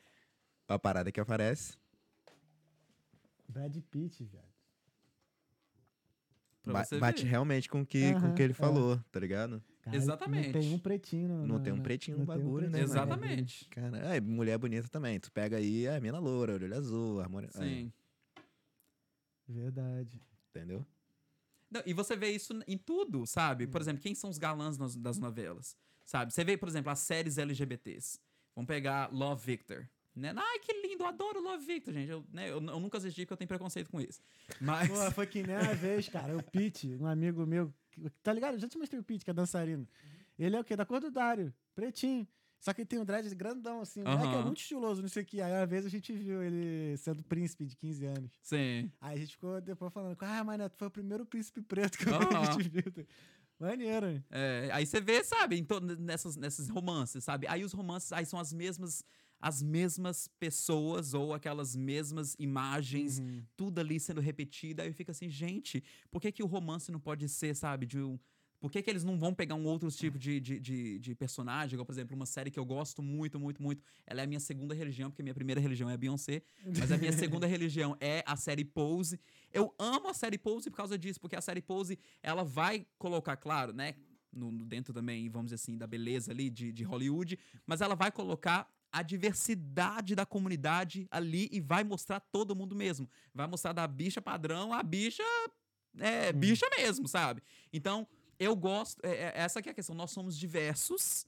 a 0.67 0.77
parada 0.79 1.11
que 1.11 1.19
aparece. 1.19 1.77
Brad 3.47 3.75
Pitt, 3.91 4.23
velho. 4.23 4.48
Pra 6.61 6.73
ba- 6.73 6.83
você 6.83 6.99
bate 6.99 7.23
ver. 7.23 7.29
realmente 7.29 7.69
com 7.69 7.81
o 7.81 7.85
que, 7.85 8.13
com 8.15 8.29
o 8.31 8.33
que 8.35 8.41
ele 8.43 8.51
é. 8.51 8.55
falou, 8.55 8.99
tá 9.11 9.19
ligado? 9.19 9.63
Cara, 9.81 9.95
Exatamente. 9.95 10.51
Não 10.53 10.61
tem 10.61 10.73
um 10.73 10.79
pretinho. 10.79 11.27
no- 11.29 11.47
Não 11.47 11.57
na- 11.57 11.63
tem 11.63 11.73
um 11.73 11.77
na- 11.77 11.83
pretinho 11.83 12.17
não 12.17 12.25
no 12.25 12.31
um 12.31 12.35
bagulho, 12.35 12.69
né, 12.69 12.77
pretinho 12.79 12.89
mano? 12.95 13.07
bagulho. 13.09 13.23
Exatamente. 13.25 13.69
Cara, 13.69 13.97
é, 14.15 14.19
mulher 14.21 14.57
bonita 14.57 14.87
também. 14.89 15.19
Tu 15.19 15.31
pega 15.31 15.57
aí 15.57 15.87
a 15.87 15.99
mina 16.01 16.19
loura, 16.19 16.53
olho 16.55 16.75
azul, 16.75 17.21
harmonia. 17.21 17.49
Sim. 17.53 17.91
Verdade. 19.47 20.21
Entendeu? 20.49 20.85
Não, 21.71 21.81
e 21.85 21.93
você 21.93 22.15
vê 22.15 22.29
isso 22.31 22.53
em 22.67 22.77
tudo, 22.77 23.25
sabe? 23.25 23.67
Por 23.67 23.79
exemplo, 23.79 24.01
quem 24.01 24.13
são 24.15 24.29
os 24.29 24.37
galãs 24.37 24.77
nas- 24.77 24.95
das 24.95 25.17
novelas? 25.17 25.77
Sabe? 26.03 26.33
Você 26.33 26.43
vê, 26.43 26.57
por 26.57 26.67
exemplo, 26.67 26.91
as 26.91 26.99
séries 26.99 27.37
LGBTs. 27.37 28.19
Vamos 28.55 28.67
pegar 28.67 29.11
Love 29.13 29.45
Victor. 29.45 29.87
Né? 30.19 30.33
Ai, 30.35 30.59
que 30.59 30.73
lindo, 30.87 31.05
adoro 31.05 31.41
Love 31.41 31.65
Victor, 31.65 31.93
gente. 31.93 32.09
Eu, 32.09 32.23
né, 32.31 32.49
eu, 32.49 32.55
eu 32.61 32.79
nunca 32.79 32.97
assisti 32.97 33.21
porque 33.21 33.33
eu 33.33 33.37
tenho 33.37 33.47
preconceito 33.47 33.89
com 33.89 33.99
isso. 34.01 34.21
Mas. 34.59 34.89
Pô, 34.89 35.11
foi 35.11 35.25
que 35.25 35.41
nem 35.43 35.55
uma 35.55 35.73
vez, 35.73 36.09
cara. 36.09 36.37
O 36.37 36.43
Pete, 36.43 36.95
um 36.99 37.05
amigo 37.05 37.45
meu, 37.45 37.73
tá 38.21 38.33
ligado? 38.33 38.53
Eu 38.55 38.59
já 38.59 38.67
te 38.67 38.77
mostrei 38.77 38.99
o 38.99 39.03
Pete, 39.03 39.23
que 39.23 39.31
é 39.31 39.33
dançarino. 39.33 39.87
Ele 40.37 40.55
é 40.55 40.59
o 40.59 40.63
quê? 40.63 40.75
Da 40.75 40.85
cor 40.85 40.99
do 40.99 41.09
Dário, 41.09 41.53
pretinho. 41.73 42.27
Só 42.59 42.73
que 42.73 42.81
ele 42.81 42.87
tem 42.87 42.99
um 42.99 43.05
dread 43.05 43.33
grandão, 43.35 43.79
assim. 43.79 44.03
Moleque 44.03 44.27
é 44.33 44.37
Aham. 44.37 44.45
muito 44.45 44.59
estiloso, 44.59 45.01
não 45.01 45.07
sei 45.07 45.23
o 45.23 45.25
que. 45.25 45.41
Aí 45.41 45.51
uma 45.51 45.65
vez 45.65 45.85
a 45.85 45.89
gente 45.89 46.11
viu 46.11 46.43
ele 46.43 46.97
sendo 46.97 47.23
príncipe 47.23 47.65
de 47.65 47.73
15 47.77 48.05
anos. 48.05 48.31
Sim. 48.41 48.91
Aí 48.99 49.15
a 49.15 49.17
gente 49.17 49.31
ficou 49.31 49.61
depois 49.61 49.93
falando, 49.93 50.17
ah, 50.19 50.43
mas 50.43 50.57
Neto, 50.57 50.75
foi 50.77 50.87
o 50.89 50.91
primeiro 50.91 51.25
príncipe 51.25 51.61
preto 51.61 51.97
que 51.97 52.09
eu 52.09 52.13
Aham. 52.13 52.57
te 52.57 52.67
vi. 52.67 52.83
Maneiro, 53.57 54.07
hein? 54.07 54.23
É, 54.29 54.69
aí 54.71 54.85
você 54.85 55.01
vê, 55.01 55.21
sabe, 55.23 55.57
em 55.57 55.63
to- 55.65 55.79
nessas, 55.81 56.35
nesses 56.37 56.69
romances, 56.69 57.23
sabe? 57.23 57.45
Aí 57.47 57.63
os 57.63 57.73
romances 57.73 58.11
aí 58.13 58.25
são 58.25 58.39
as 58.39 58.53
mesmas 58.53 59.03
as 59.39 59.61
mesmas 59.61 60.27
pessoas 60.39 61.13
ou 61.13 61.33
aquelas 61.33 61.75
mesmas 61.75 62.35
imagens, 62.37 63.21
tudo 63.55 63.79
ali 63.79 63.99
sendo 63.99 64.19
repetido. 64.19 64.81
Aí 64.81 64.91
fica 64.91 65.11
assim, 65.11 65.29
gente, 65.29 65.83
por 66.11 66.21
que, 66.21 66.31
que 66.31 66.43
o 66.43 66.45
romance 66.45 66.91
não 66.91 66.99
pode 66.99 67.27
ser, 67.29 67.55
sabe, 67.55 67.85
de 67.85 67.99
um 67.99 68.19
Por 68.59 68.69
que, 68.69 68.81
que 68.81 68.89
eles 68.89 69.05
não 69.05 69.17
vão 69.17 69.33
pegar 69.33 69.55
um 69.55 69.65
outro 69.65 69.89
tipo 69.89 70.19
de, 70.19 70.39
de, 70.41 70.59
de, 70.59 70.99
de 70.99 71.15
personagem? 71.15 71.75
Igual, 71.75 71.85
por 71.85 71.93
exemplo, 71.93 72.13
uma 72.13 72.25
série 72.25 72.51
que 72.51 72.59
eu 72.59 72.65
gosto 72.65 73.01
muito, 73.01 73.39
muito, 73.39 73.63
muito. 73.63 73.81
Ela 74.05 74.19
é 74.19 74.23
a 74.25 74.27
minha 74.27 74.39
segunda 74.41 74.75
religião, 74.75 75.09
porque 75.09 75.23
minha 75.23 75.33
primeira 75.33 75.61
religião 75.61 75.89
é 75.89 75.93
a 75.93 75.97
Beyoncé. 75.97 76.41
Mas 76.77 76.91
a 76.91 76.97
minha 76.97 77.13
segunda 77.13 77.47
religião 77.47 77.95
é 78.01 78.21
a 78.25 78.35
série 78.35 78.65
Pose. 78.65 79.17
Eu 79.53 79.73
amo 79.79 80.09
a 80.09 80.13
série 80.13 80.37
Pose 80.37 80.69
por 80.69 80.75
causa 80.75 80.97
disso, 80.97 81.19
porque 81.21 81.37
a 81.37 81.41
série 81.41 81.61
Pose, 81.61 81.97
ela 82.21 82.43
vai 82.43 82.85
colocar, 82.97 83.37
claro, 83.37 83.71
né? 83.71 83.95
No, 84.31 84.51
no 84.51 84.63
dentro 84.65 84.93
também, 84.93 85.27
vamos 85.29 85.47
dizer 85.47 85.55
assim, 85.55 85.75
da 85.75 85.87
beleza 85.87 86.31
ali 86.31 86.51
de, 86.51 86.71
de 86.71 86.83
Hollywood, 86.83 87.39
mas 87.65 87.81
ela 87.81 87.95
vai 87.95 88.11
colocar 88.11 88.69
a 88.91 89.01
diversidade 89.01 90.15
da 90.15 90.25
comunidade 90.25 91.07
ali 91.11 91.47
e 91.51 91.59
vai 91.59 91.83
mostrar 91.83 92.19
todo 92.19 92.55
mundo 92.55 92.75
mesmo. 92.75 93.09
Vai 93.33 93.47
mostrar 93.47 93.73
da 93.73 93.87
bicha 93.87 94.21
padrão 94.21 94.73
a 94.73 94.81
bicha 94.81 95.23
é, 95.97 96.31
bicha 96.31 96.67
mesmo, 96.77 97.07
sabe? 97.07 97.41
Então, 97.73 98.07
eu 98.39 98.55
gosto. 98.55 98.99
É, 99.03 99.09
é, 99.09 99.31
essa 99.35 99.61
que 99.61 99.69
é 99.69 99.71
a 99.71 99.75
questão. 99.75 99.95
Nós 99.95 100.11
somos 100.11 100.37
diversos 100.37 101.25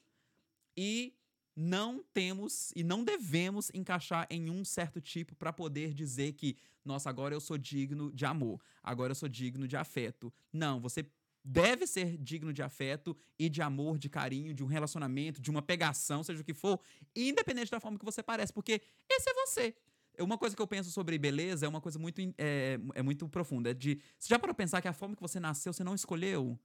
e 0.75 1.13
não 1.55 2.03
temos 2.13 2.71
e 2.75 2.83
não 2.83 3.03
devemos 3.03 3.69
encaixar 3.73 4.25
em 4.29 4.49
um 4.49 4.63
certo 4.63 5.01
tipo 5.01 5.35
para 5.35 5.51
poder 5.51 5.93
dizer 5.93 6.33
que, 6.33 6.57
nossa, 6.83 7.09
agora 7.09 7.35
eu 7.35 7.41
sou 7.41 7.57
digno 7.57 8.11
de 8.11 8.25
amor, 8.25 8.61
agora 8.81 9.11
eu 9.11 9.15
sou 9.15 9.27
digno 9.27 9.67
de 9.67 9.75
afeto. 9.75 10.33
Não, 10.51 10.79
você 10.79 11.05
deve 11.43 11.87
ser 11.87 12.17
digno 12.17 12.53
de 12.53 12.61
afeto 12.61 13.15
e 13.37 13.49
de 13.49 13.61
amor, 13.61 13.97
de 13.97 14.09
carinho, 14.09 14.53
de 14.53 14.63
um 14.63 14.67
relacionamento, 14.67 15.41
de 15.41 15.49
uma 15.49 15.61
pegação, 15.61 16.23
seja 16.23 16.41
o 16.41 16.45
que 16.45 16.53
for, 16.53 16.79
independente 17.15 17.71
da 17.71 17.79
forma 17.79 17.97
que 17.97 18.05
você 18.05 18.21
parece, 18.21 18.53
porque 18.53 18.81
esse 19.09 19.29
é 19.29 19.33
você. 19.33 19.75
Uma 20.19 20.37
coisa 20.37 20.55
que 20.55 20.61
eu 20.61 20.67
penso 20.67 20.91
sobre 20.91 21.17
beleza 21.17 21.65
é 21.65 21.69
uma 21.69 21.81
coisa 21.81 21.97
muito, 21.97 22.21
é, 22.37 22.79
é 22.93 23.01
muito 23.01 23.27
profunda. 23.29 23.71
É 23.71 23.73
de, 23.73 23.99
você 24.19 24.27
já 24.29 24.37
parou 24.37 24.53
pensar 24.53 24.81
que 24.81 24.87
a 24.87 24.93
forma 24.93 25.15
que 25.15 25.21
você 25.21 25.39
nasceu, 25.39 25.73
você 25.73 25.83
não 25.83 25.95
escolheu? 25.95 26.59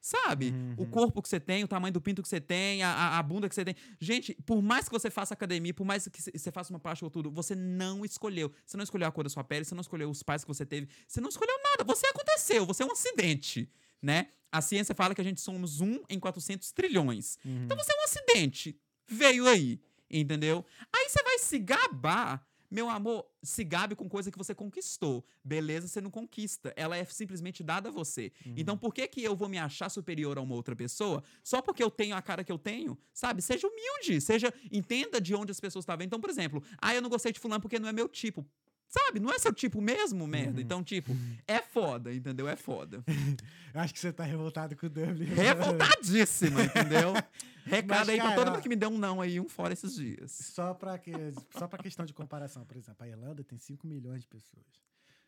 Sabe? 0.00 0.50
Uhum. 0.50 0.74
O 0.78 0.86
corpo 0.86 1.20
que 1.20 1.28
você 1.28 1.38
tem, 1.38 1.62
o 1.62 1.68
tamanho 1.68 1.92
do 1.92 2.00
pinto 2.00 2.22
que 2.22 2.28
você 2.28 2.40
tem, 2.40 2.82
a, 2.82 3.18
a 3.18 3.22
bunda 3.22 3.48
que 3.48 3.54
você 3.54 3.64
tem. 3.64 3.74
Gente, 3.98 4.34
por 4.46 4.62
mais 4.62 4.86
que 4.88 4.92
você 4.92 5.10
faça 5.10 5.34
academia, 5.34 5.74
por 5.74 5.84
mais 5.84 6.08
que 6.08 6.22
você 6.22 6.50
faça 6.50 6.72
uma 6.72 6.78
parte 6.78 7.04
ou 7.04 7.10
tudo, 7.10 7.30
você 7.30 7.54
não 7.54 8.02
escolheu. 8.02 8.50
Você 8.64 8.78
não 8.78 8.84
escolheu 8.84 9.06
a 9.06 9.12
cor 9.12 9.24
da 9.24 9.30
sua 9.30 9.44
pele, 9.44 9.64
você 9.64 9.74
não 9.74 9.82
escolheu 9.82 10.08
os 10.08 10.22
pais 10.22 10.42
que 10.42 10.48
você 10.48 10.64
teve, 10.64 10.88
você 11.06 11.20
não 11.20 11.28
escolheu 11.28 11.54
nada. 11.62 11.84
Você 11.84 12.06
aconteceu, 12.06 12.64
você 12.64 12.82
é 12.82 12.86
um 12.86 12.92
acidente, 12.92 13.70
né? 14.02 14.28
A 14.52 14.60
ciência 14.60 14.94
fala 14.94 15.14
que 15.14 15.20
a 15.20 15.24
gente 15.24 15.40
somos 15.40 15.80
um 15.80 16.00
em 16.08 16.18
400 16.18 16.72
trilhões. 16.72 17.38
Uhum. 17.44 17.64
Então 17.64 17.76
você 17.76 17.92
é 17.92 17.96
um 17.96 18.04
acidente. 18.04 18.76
Veio 19.06 19.46
aí, 19.46 19.80
entendeu? 20.10 20.64
Aí 20.92 21.08
você 21.08 21.22
vai 21.22 21.38
se 21.38 21.58
gabar 21.58 22.44
meu 22.70 22.88
amor, 22.88 23.26
se 23.42 23.64
gabe 23.64 23.96
com 23.96 24.08
coisa 24.08 24.30
que 24.30 24.38
você 24.38 24.54
conquistou. 24.54 25.24
Beleza, 25.42 25.88
você 25.88 26.00
não 26.00 26.10
conquista. 26.10 26.72
Ela 26.76 26.96
é 26.96 27.04
simplesmente 27.04 27.64
dada 27.64 27.88
a 27.88 27.92
você. 27.92 28.30
Uhum. 28.46 28.54
Então, 28.56 28.78
por 28.78 28.94
que, 28.94 29.08
que 29.08 29.24
eu 29.24 29.34
vou 29.34 29.48
me 29.48 29.58
achar 29.58 29.88
superior 29.88 30.38
a 30.38 30.40
uma 30.40 30.54
outra 30.54 30.76
pessoa 30.76 31.24
só 31.42 31.60
porque 31.60 31.82
eu 31.82 31.90
tenho 31.90 32.14
a 32.14 32.22
cara 32.22 32.44
que 32.44 32.52
eu 32.52 32.58
tenho? 32.58 32.96
Sabe? 33.12 33.42
Seja 33.42 33.66
humilde, 33.66 34.20
seja. 34.20 34.54
Entenda 34.70 35.20
de 35.20 35.34
onde 35.34 35.50
as 35.50 35.58
pessoas 35.58 35.82
estão 35.82 35.96
vendo. 35.96 36.06
Então, 36.06 36.20
por 36.20 36.30
exemplo, 36.30 36.62
ah, 36.80 36.94
eu 36.94 37.02
não 37.02 37.10
gostei 37.10 37.32
de 37.32 37.40
fulano 37.40 37.60
porque 37.60 37.80
não 37.80 37.88
é 37.88 37.92
meu 37.92 38.08
tipo. 38.08 38.46
Sabe? 38.90 39.20
Não 39.20 39.32
é 39.32 39.38
seu 39.38 39.52
tipo 39.54 39.80
mesmo, 39.80 40.26
merda. 40.26 40.54
Uhum. 40.56 40.60
Então, 40.60 40.82
tipo, 40.82 41.12
é 41.46 41.60
foda, 41.62 42.12
entendeu? 42.12 42.48
É 42.48 42.56
foda. 42.56 43.04
Eu 43.72 43.80
acho 43.80 43.94
que 43.94 44.00
você 44.00 44.12
tá 44.12 44.24
revoltado 44.24 44.74
com 44.76 44.86
o 44.86 44.90
W. 44.90 45.32
Revoltadíssima, 45.32 46.64
entendeu? 46.64 47.12
Recado 47.64 47.88
Mas, 47.98 48.08
aí 48.08 48.16
pra 48.16 48.24
cara, 48.24 48.36
todo 48.36 48.50
mundo 48.52 48.62
que 48.62 48.68
me 48.68 48.74
deu 48.74 48.88
um 48.88 48.98
não 48.98 49.20
aí, 49.20 49.38
um 49.38 49.48
fora 49.48 49.72
esses 49.72 49.94
dias. 49.94 50.32
Só 50.32 50.74
pra, 50.74 50.98
que, 50.98 51.12
só 51.56 51.68
pra 51.68 51.78
questão 51.80 52.04
de 52.04 52.12
comparação, 52.12 52.64
por 52.64 52.76
exemplo, 52.76 53.04
a 53.04 53.08
Irlanda 53.08 53.44
tem 53.44 53.58
5 53.58 53.86
milhões 53.86 54.22
de 54.22 54.28
pessoas. 54.28 54.66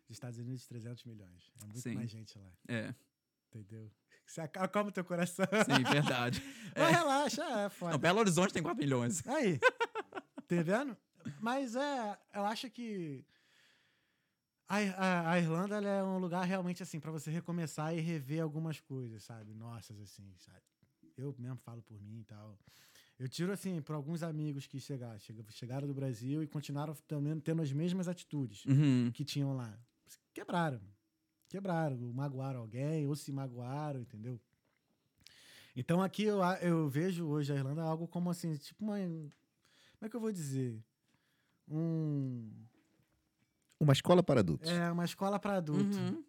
Os 0.09 0.17
Estados 0.17 0.39
Unidos, 0.41 0.67
300 0.67 1.05
milhões. 1.05 1.53
É 1.61 1.65
muito 1.65 1.81
Sim. 1.81 1.95
mais 1.95 2.11
gente 2.11 2.37
lá, 2.37 2.51
É, 2.67 2.93
entendeu? 3.55 3.89
Você 4.27 4.41
aca- 4.41 4.63
acalma 4.65 4.89
o 4.89 4.93
teu 4.93 5.05
coração. 5.05 5.47
sim, 5.47 5.83
verdade. 5.93 6.43
Mas 6.77 6.91
relaxa, 6.97 7.45
é 7.45 7.69
foda. 7.69 7.93
Não, 7.93 7.99
Belo 7.99 8.19
Horizonte 8.19 8.53
tem 8.53 8.63
4 8.63 8.83
milhões. 8.83 9.25
Aí, 9.29 9.59
tá 10.49 10.63
vendo? 10.65 10.97
Mas 11.41 11.77
é, 11.77 12.19
eu 12.35 12.45
acho 12.45 12.69
que 12.71 13.25
a, 14.75 14.79
a, 14.97 15.31
a 15.33 15.39
Irlanda 15.39 15.77
é 15.83 16.03
um 16.03 16.19
lugar 16.19 16.45
realmente 16.47 16.83
assim 16.83 16.99
pra 16.99 17.11
você 17.11 17.31
recomeçar 17.31 17.95
e 17.97 18.01
rever 18.01 18.43
algumas 18.43 18.81
coisas, 18.81 19.23
sabe? 19.23 19.53
Nossas 19.55 20.01
assim, 20.01 20.33
sabe? 20.39 20.63
Eu 21.17 21.35
mesmo 21.39 21.59
falo 21.59 21.83
por 21.83 22.01
mim 22.01 22.21
e 22.21 22.25
tal. 22.25 22.59
Eu 23.19 23.29
tiro 23.29 23.53
assim 23.53 23.81
para 23.83 23.95
alguns 23.97 24.23
amigos 24.23 24.67
que 24.67 24.81
chegaram, 24.81 25.19
chega- 25.19 25.45
chegaram 25.51 25.87
do 25.87 25.95
Brasil 25.95 26.43
e 26.43 26.47
continuaram 26.47 26.95
também 27.07 27.39
tendo 27.39 27.61
as 27.63 27.73
mesmas 27.73 28.09
atitudes 28.09 28.65
Uhum. 28.65 29.11
que 29.13 29.25
tinham 29.25 29.55
lá. 29.55 29.79
Quebraram. 30.33 30.81
Quebraram, 31.49 31.97
magoaram 32.15 32.61
alguém 32.61 33.07
ou 33.07 33.15
se 33.15 33.31
magoaram, 33.31 34.01
entendeu? 34.01 34.41
Então 35.77 36.03
aqui 36.03 36.25
eu, 36.25 36.41
eu 36.63 36.89
vejo 36.89 37.27
hoje 37.27 37.53
a 37.53 37.57
Irlanda 37.57 37.83
algo 37.83 38.09
como 38.09 38.31
assim, 38.31 38.55
tipo 38.57 38.83
uma. 38.85 38.97
Como 38.99 39.31
é 40.03 40.09
que 40.09 40.17
eu 40.17 40.21
vou 40.21 40.33
dizer? 40.33 40.83
Um. 41.69 42.51
Uma 43.83 43.93
escola 43.93 44.23
para 44.23 44.39
adultos. 44.41 44.71
É 44.71 44.93
uma 44.93 45.05
escola 45.05 45.41
para 45.41 45.57
adulto, 45.57 45.97
Uhum. 45.97 46.25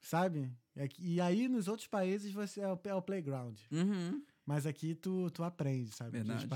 sabe? 0.00 0.52
E, 0.74 0.80
aqui- 0.82 1.14
e 1.14 1.20
aí 1.20 1.48
nos 1.48 1.68
outros 1.68 1.86
países 1.86 2.32
você 2.32 2.60
é 2.60 2.72
o, 2.72 2.78
é 2.84 2.94
o 2.94 3.00
playground. 3.00 3.56
Uhum. 3.70 4.20
Mas 4.44 4.66
aqui 4.66 4.94
tu, 4.94 5.30
tu 5.30 5.44
aprende, 5.44 5.94
sabe? 5.94 6.10
Verdade. 6.22 6.48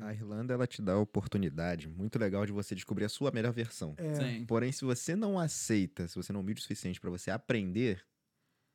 A 0.00 0.12
Irlanda 0.12 0.54
ela 0.54 0.66
te 0.66 0.80
dá 0.80 0.92
a 0.92 0.98
oportunidade 0.98 1.88
muito 1.88 2.18
legal 2.20 2.46
de 2.46 2.52
você 2.52 2.74
descobrir 2.74 3.04
a 3.04 3.08
sua 3.08 3.32
melhor 3.32 3.52
versão. 3.52 3.94
É, 3.96 4.14
Sim. 4.14 4.46
Porém, 4.46 4.70
se 4.70 4.84
você 4.84 5.16
não 5.16 5.38
aceita, 5.38 6.06
se 6.06 6.14
você 6.14 6.32
não 6.32 6.40
é 6.40 6.42
humilde 6.42 6.60
o 6.60 6.62
suficiente 6.62 7.00
para 7.00 7.10
você 7.10 7.30
aprender, 7.32 8.04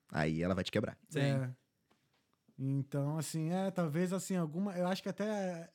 aí 0.10 0.42
ela 0.42 0.54
vai 0.56 0.64
te 0.66 0.72
quebrar. 0.72 0.98
Sim. 1.10 1.20
É. 1.20 1.56
Então, 2.58 3.18
assim, 3.18 3.52
é, 3.52 3.70
talvez 3.72 4.12
assim, 4.12 4.36
alguma. 4.36 4.76
Eu 4.78 4.88
acho 4.88 5.02
que 5.04 5.10
até 5.10 5.70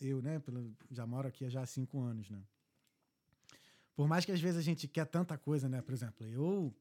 eu, 0.00 0.20
né? 0.20 0.38
pelo- 0.40 0.74
já 0.90 1.06
moro 1.06 1.28
aqui 1.28 1.48
já 1.48 1.62
há 1.62 1.66
cinco 1.66 2.00
anos, 2.00 2.28
né? 2.30 2.42
Por 3.94 4.08
mais 4.08 4.24
que 4.24 4.32
às 4.32 4.40
vezes 4.40 4.58
a 4.58 4.62
gente 4.62 4.88
quer 4.88 5.06
tanta 5.06 5.38
coisa, 5.38 5.68
né? 5.68 5.80
Por 5.80 5.94
exemplo, 5.94 6.26
eu. 6.26 6.74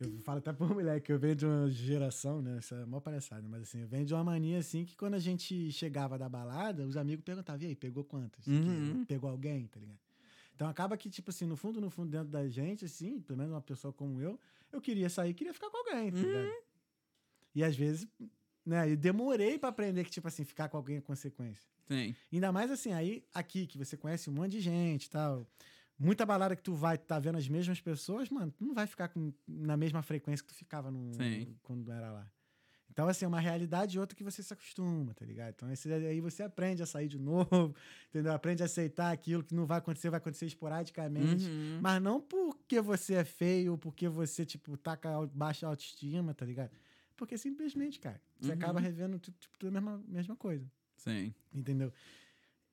Eu 0.00 0.18
falo 0.18 0.38
até 0.38 0.52
por 0.52 0.68
mulher 0.74 1.00
que 1.00 1.12
eu 1.12 1.18
venho 1.18 1.36
de 1.36 1.46
uma 1.46 1.70
geração, 1.70 2.42
né? 2.42 2.58
Isso 2.58 2.74
é 2.74 2.84
mó 2.84 2.98
palhaçada, 2.98 3.46
mas 3.48 3.62
assim, 3.62 3.82
eu 3.82 3.86
venho 3.86 4.04
de 4.04 4.12
uma 4.12 4.24
mania 4.24 4.58
assim 4.58 4.84
que 4.84 4.96
quando 4.96 5.14
a 5.14 5.18
gente 5.18 5.70
chegava 5.70 6.18
da 6.18 6.28
balada, 6.28 6.84
os 6.84 6.96
amigos 6.96 7.24
perguntavam, 7.24 7.62
e 7.62 7.66
aí, 7.66 7.76
pegou 7.76 8.02
quantas? 8.02 8.44
Uhum. 8.46 9.04
Pegou 9.04 9.30
alguém, 9.30 9.66
tá 9.68 9.78
ligado? 9.78 10.00
Então 10.54 10.68
acaba 10.68 10.96
que, 10.96 11.08
tipo 11.08 11.30
assim, 11.30 11.46
no 11.46 11.56
fundo, 11.56 11.80
no 11.80 11.90
fundo, 11.90 12.10
dentro 12.10 12.28
da 12.28 12.48
gente, 12.48 12.84
assim, 12.84 13.20
pelo 13.20 13.38
menos 13.38 13.52
uma 13.52 13.60
pessoa 13.60 13.92
como 13.92 14.20
eu, 14.20 14.38
eu 14.72 14.80
queria 14.80 15.08
sair, 15.08 15.34
queria 15.34 15.54
ficar 15.54 15.70
com 15.70 15.76
alguém, 15.76 16.10
tá 16.10 16.18
ligado? 16.18 16.52
E 17.54 17.62
às 17.62 17.76
vezes, 17.76 18.08
né, 18.64 18.90
eu 18.90 18.96
demorei 18.96 19.58
pra 19.58 19.68
aprender 19.68 20.04
que, 20.04 20.10
tipo 20.10 20.26
assim, 20.26 20.44
ficar 20.44 20.68
com 20.68 20.76
alguém 20.76 20.96
é 20.96 21.00
consequência. 21.00 21.68
Sim. 21.88 22.14
Ainda 22.32 22.52
mais 22.52 22.70
assim, 22.70 22.92
aí 22.92 23.24
aqui, 23.34 23.66
que 23.66 23.76
você 23.76 23.96
conhece 23.96 24.30
um 24.30 24.32
monte 24.32 24.52
de 24.52 24.60
gente 24.60 25.06
e 25.06 25.10
tal. 25.10 25.46
Muita 26.02 26.26
balada 26.26 26.56
que 26.56 26.62
tu 26.62 26.74
vai, 26.74 26.98
tá 26.98 27.18
vendo 27.18 27.38
as 27.38 27.48
mesmas 27.48 27.80
pessoas, 27.80 28.28
mano, 28.28 28.50
tu 28.50 28.64
não 28.64 28.74
vai 28.74 28.86
ficar 28.86 29.08
com, 29.08 29.32
na 29.46 29.76
mesma 29.76 30.02
frequência 30.02 30.44
que 30.44 30.52
tu 30.52 30.56
ficava 30.56 30.90
no, 30.90 31.12
Sim. 31.14 31.56
quando 31.62 31.90
era 31.92 32.10
lá. 32.10 32.30
Então, 32.90 33.08
assim, 33.08 33.24
é 33.24 33.28
uma 33.28 33.40
realidade 33.40 33.96
e 33.96 34.00
outra 34.00 34.14
que 34.14 34.22
você 34.22 34.42
se 34.42 34.52
acostuma, 34.52 35.14
tá 35.14 35.24
ligado? 35.24 35.54
Então, 35.56 35.70
esse, 35.72 35.90
aí 35.90 36.20
você 36.20 36.42
aprende 36.42 36.82
a 36.82 36.86
sair 36.86 37.08
de 37.08 37.18
novo, 37.18 37.74
entendeu? 38.10 38.32
Aprende 38.32 38.62
a 38.62 38.66
aceitar 38.66 39.10
aquilo 39.10 39.42
que 39.42 39.54
não 39.54 39.64
vai 39.64 39.78
acontecer, 39.78 40.10
vai 40.10 40.18
acontecer 40.18 40.44
esporadicamente. 40.44 41.48
Uhum. 41.48 41.78
Mas 41.80 42.02
não 42.02 42.20
porque 42.20 42.82
você 42.82 43.14
é 43.14 43.24
feio, 43.24 43.78
porque 43.78 44.08
você, 44.10 44.44
tipo, 44.44 44.76
tá 44.76 44.94
com 44.94 45.26
baixa 45.28 45.66
autoestima, 45.66 46.34
tá 46.34 46.44
ligado? 46.44 46.70
Porque 47.16 47.38
simplesmente, 47.38 47.98
cara, 47.98 48.20
você 48.38 48.50
Uhum. 48.50 48.58
acaba 48.58 48.78
revendo, 48.80 49.18
tipo, 49.18 49.38
tudo 49.58 49.68
a 49.68 49.80
mesma, 49.80 50.04
mesma 50.06 50.36
coisa. 50.36 50.70
Sim. 50.96 51.32
Entendeu? 51.54 51.90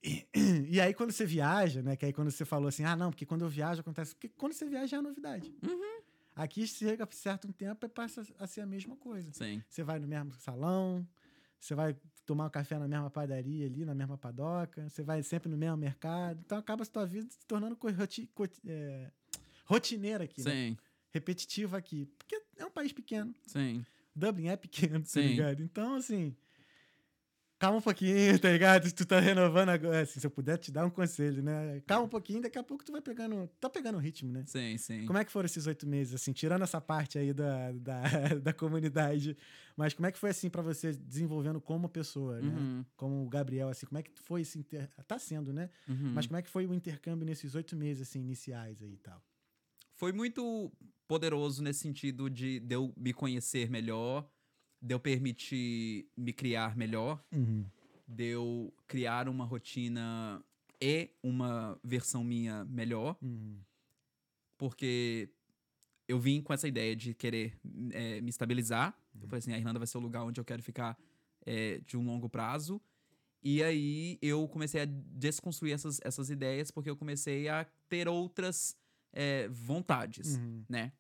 E, 0.04 0.26
e 0.70 0.80
aí, 0.82 0.94
quando 0.94 1.12
você 1.12 1.26
viaja, 1.26 1.82
né? 1.82 1.96
Que 1.96 2.06
aí 2.06 2.14
quando 2.14 2.32
você 2.32 2.46
falou 2.46 2.68
assim, 2.70 2.84
ah, 2.84 2.96
não, 2.96 3.12
porque 3.12 3.26
quando 3.26 3.42
eu 3.44 3.50
viajo 3.50 3.82
acontece. 3.82 4.14
Porque 4.16 4.30
quando 4.30 4.54
você 4.54 4.66
viaja 4.66 4.98
é 4.98 5.02
novidade. 5.02 5.54
Uhum. 5.62 6.00
Aqui 6.36 6.66
chega 6.66 7.06
por 7.06 7.16
certo 7.16 7.48
um 7.48 7.52
tempo 7.52 7.86
e 7.86 7.90
passa 7.90 8.24
a 8.38 8.48
ser 8.48 8.62
a 8.62 8.66
mesma 8.66 8.96
coisa. 8.96 9.30
Sim. 9.34 9.62
Você 9.70 9.84
vai 9.84 10.00
no 10.00 10.08
mesmo 10.08 10.34
salão, 10.36 11.06
você 11.60 11.76
vai 11.76 11.98
tomar 12.26 12.46
um 12.46 12.50
café 12.50 12.80
na 12.80 12.88
mesma 12.88 13.10
padaria 13.10 13.66
ali, 13.66 13.84
na 13.84 13.94
mesma 13.94 14.18
padoca, 14.18 14.88
você 14.88 15.04
vai 15.04 15.22
sempre 15.22 15.50
no 15.50 15.58
mesmo 15.58 15.76
mercado. 15.76 16.40
Então 16.46 16.58
acaba 16.58 16.84
a 16.84 16.86
sua 16.86 17.06
vida 17.06 17.28
se 17.30 17.46
tornando 17.46 17.78
roti- 17.98 18.30
é, 18.66 19.12
rotineira 19.66 20.24
aqui, 20.24 20.42
né? 20.44 20.52
Sim. 20.52 20.78
repetitiva 21.12 21.78
aqui. 21.78 22.06
Porque 22.18 22.42
é 22.58 22.66
um 22.66 22.72
país 22.72 22.94
pequeno. 22.94 23.36
Sim. 23.46 23.84
Dublin 24.16 24.48
é 24.48 24.56
pequeno, 24.56 25.00
tá 25.02 25.08
Sim. 25.10 25.28
ligado? 25.28 25.62
Então, 25.62 25.96
assim. 25.96 26.34
Calma 27.60 27.80
um 27.80 27.82
pouquinho, 27.82 28.40
tá 28.40 28.50
ligado? 28.50 28.90
Tu 28.90 29.06
tá 29.06 29.20
renovando 29.20 29.68
agora. 29.68 30.02
Assim, 30.02 30.18
se 30.18 30.26
eu 30.26 30.32
puder 30.32 30.58
te 30.58 30.72
dar 30.72 30.86
um 30.86 30.90
conselho, 30.90 31.44
né? 31.44 31.82
Calma 31.86 32.06
um 32.06 32.10
pouquinho, 32.10 32.42
daqui 32.42 32.58
a 32.58 32.64
pouco 32.64 32.86
tu 32.86 32.94
vai 32.94 33.02
pegando. 33.02 33.50
Tá 33.60 33.70
pegando 33.70 33.98
o 33.98 34.00
ritmo, 34.00 34.32
né? 34.32 34.46
Sim, 34.48 34.78
sim. 34.78 35.06
Como 35.06 35.20
é 35.20 35.26
que 35.26 35.32
foram 35.32 35.46
esses 35.46 35.68
oito 35.68 35.86
meses, 35.86 36.14
assim, 36.14 36.32
tirando 36.32 36.62
essa 36.62 36.80
parte 36.80 37.20
aí 37.20 37.34
da, 37.34 37.74
da, 37.74 38.02
da 38.42 38.54
comunidade, 38.54 39.36
mas 39.76 39.94
como 39.94 40.08
é 40.08 40.12
que 40.12 40.18
foi, 40.18 40.30
assim, 40.30 40.50
pra 40.50 40.62
você 40.62 40.94
desenvolvendo 40.94 41.60
como 41.60 41.90
pessoa, 41.90 42.40
né? 42.40 42.48
Uhum. 42.48 42.86
Como 42.96 43.26
o 43.26 43.30
Gabriel, 43.30 43.68
assim, 43.68 43.86
como 43.86 44.00
é 44.00 44.04
que 44.04 44.12
foi 44.22 44.42
esse 44.42 44.58
inter... 44.58 44.90
Tá 45.06 45.20
sendo, 45.20 45.52
né? 45.52 45.70
Uhum. 45.86 46.14
Mas 46.16 46.28
como 46.28 46.38
é 46.38 46.42
que 46.42 46.50
foi 46.50 46.66
o 46.66 46.74
intercâmbio 46.74 47.26
nesses 47.26 47.56
oito 47.56 47.76
meses, 47.76 48.08
assim, 48.08 48.22
iniciais 48.22 48.82
aí 48.82 48.94
e 48.94 48.98
tal? 48.98 49.22
Foi 49.96 50.14
muito 50.14 50.72
poderoso 51.06 51.62
nesse 51.62 51.82
sentido 51.82 52.30
de, 52.30 52.62
de 52.62 52.74
eu 52.74 52.94
me 52.96 53.12
conhecer 53.12 53.70
melhor, 53.70 54.26
de 54.82 54.94
eu 54.94 55.00
permitir 55.00 56.08
me 56.16 56.32
criar 56.34 56.76
melhor, 56.76 57.24
Uhum. 57.32 57.66
de 58.08 58.26
eu 58.26 58.74
criar 58.88 59.28
uma 59.30 59.46
rotina 59.46 60.44
e 60.82 61.10
uma 61.22 61.80
versão 61.84 62.24
minha 62.24 62.64
melhor, 62.66 63.18
Uhum. 63.22 63.60
porque 64.58 65.30
eu 66.08 66.20
vim 66.20 66.42
com 66.42 66.54
essa 66.54 66.68
ideia 66.68 66.96
de 66.96 67.14
querer 67.14 67.58
é, 67.92 68.20
me 68.22 68.30
estabilizar. 68.30 68.98
Eu 69.22 69.28
falei 69.28 69.40
assim, 69.40 69.54
a 69.54 69.58
Irlanda 69.58 69.80
vai 69.80 69.88
ser 69.88 69.98
o 69.98 70.02
lugar 70.02 70.24
onde 70.24 70.40
eu 70.40 70.46
quero 70.46 70.64
ficar 70.64 70.98
é, 71.46 71.80
de 71.80 71.98
um 71.98 72.04
longo 72.06 72.28
prazo. 72.30 72.82
E 73.44 73.64
aí 73.64 74.18
eu 74.22 74.48
comecei 74.48 74.82
a 74.82 74.86
desconstruir 74.86 75.72
essas, 75.74 76.00
essas 76.04 76.30
ideias, 76.30 76.72
porque 76.72 76.90
eu 76.90 76.96
comecei 76.98 77.48
a 77.48 77.66
ter 77.88 78.08
outras 78.08 78.76
é, 79.14 79.48
vontades, 79.50 80.36
Uhum. 80.38 80.64
né? 80.68 80.92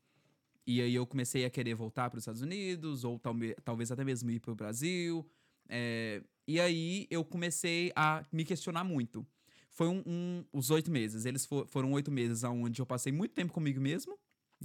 E 0.71 0.81
aí 0.83 0.93
eu 0.93 1.05
comecei 1.07 1.45
a 1.45 1.49
querer 1.49 1.73
voltar 1.73 2.09
para 2.11 2.17
os 2.19 2.21
Estados 2.21 2.41
Unidos, 2.43 3.03
ou 3.03 3.17
talme- 3.17 3.55
talvez 3.63 3.91
até 3.91 4.03
mesmo 4.03 4.29
ir 4.29 4.39
para 4.39 4.51
o 4.51 4.55
Brasil. 4.55 5.27
É, 5.67 6.21
e 6.47 6.59
aí 6.59 7.07
eu 7.09 7.25
comecei 7.25 7.91
a 7.95 8.23
me 8.31 8.45
questionar 8.45 8.83
muito. 8.83 9.25
Foi 9.71 9.87
um, 9.87 10.03
um- 10.05 10.45
os 10.53 10.69
oito 10.69 10.91
meses. 10.91 11.25
Eles 11.25 11.43
fo- 11.43 11.65
foram 11.65 11.91
oito 11.93 12.11
meses 12.11 12.43
onde 12.43 12.79
eu 12.81 12.85
passei 12.85 13.11
muito 13.11 13.33
tempo 13.33 13.51
comigo 13.51 13.81
mesmo. 13.81 14.13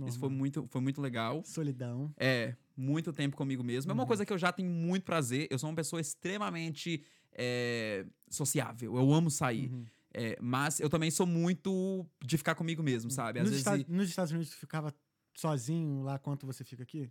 Isso 0.06 0.18
foi 0.18 0.28
Normal. 0.28 0.38
muito, 0.38 0.66
foi 0.68 0.80
muito 0.82 1.00
legal. 1.00 1.42
Solidão. 1.44 2.12
É, 2.18 2.54
muito 2.76 3.10
tempo 3.10 3.34
comigo 3.34 3.62
mesmo. 3.64 3.90
É 3.90 3.94
uma 3.94 4.02
Uhum. 4.02 4.06
coisa 4.06 4.26
que 4.26 4.32
eu 4.32 4.36
já 4.38 4.52
tenho 4.52 4.68
muito 4.68 5.04
prazer. 5.04 5.46
Eu 5.50 5.58
sou 5.58 5.70
uma 5.70 5.76
pessoa 5.76 6.00
extremamente 6.00 7.02
é, 7.32 8.04
sociável. 8.28 8.94
Eu 8.96 9.12
amo 9.12 9.30
sair. 9.30 9.70
Uhum. 9.72 9.84
É, 10.12 10.36
mas 10.40 10.78
eu 10.80 10.88
também 10.88 11.10
sou 11.10 11.26
muito 11.26 12.06
de 12.24 12.36
ficar 12.38 12.54
comigo 12.54 12.82
mesmo, 12.82 13.10
sabe? 13.10 13.40
Às 13.40 13.44
Nos, 13.44 13.50
vezes. 13.50 13.66
Estados, 13.66 13.86
nos 13.88 14.08
Estados 14.08 14.32
Unidos, 14.32 14.50
tu 14.50 14.56
ficava 14.56 14.94
sozinho 15.34 16.02
lá 16.02 16.18
quanto 16.18 16.46
você 16.46 16.64
fica 16.64 16.82
aqui? 16.82 17.10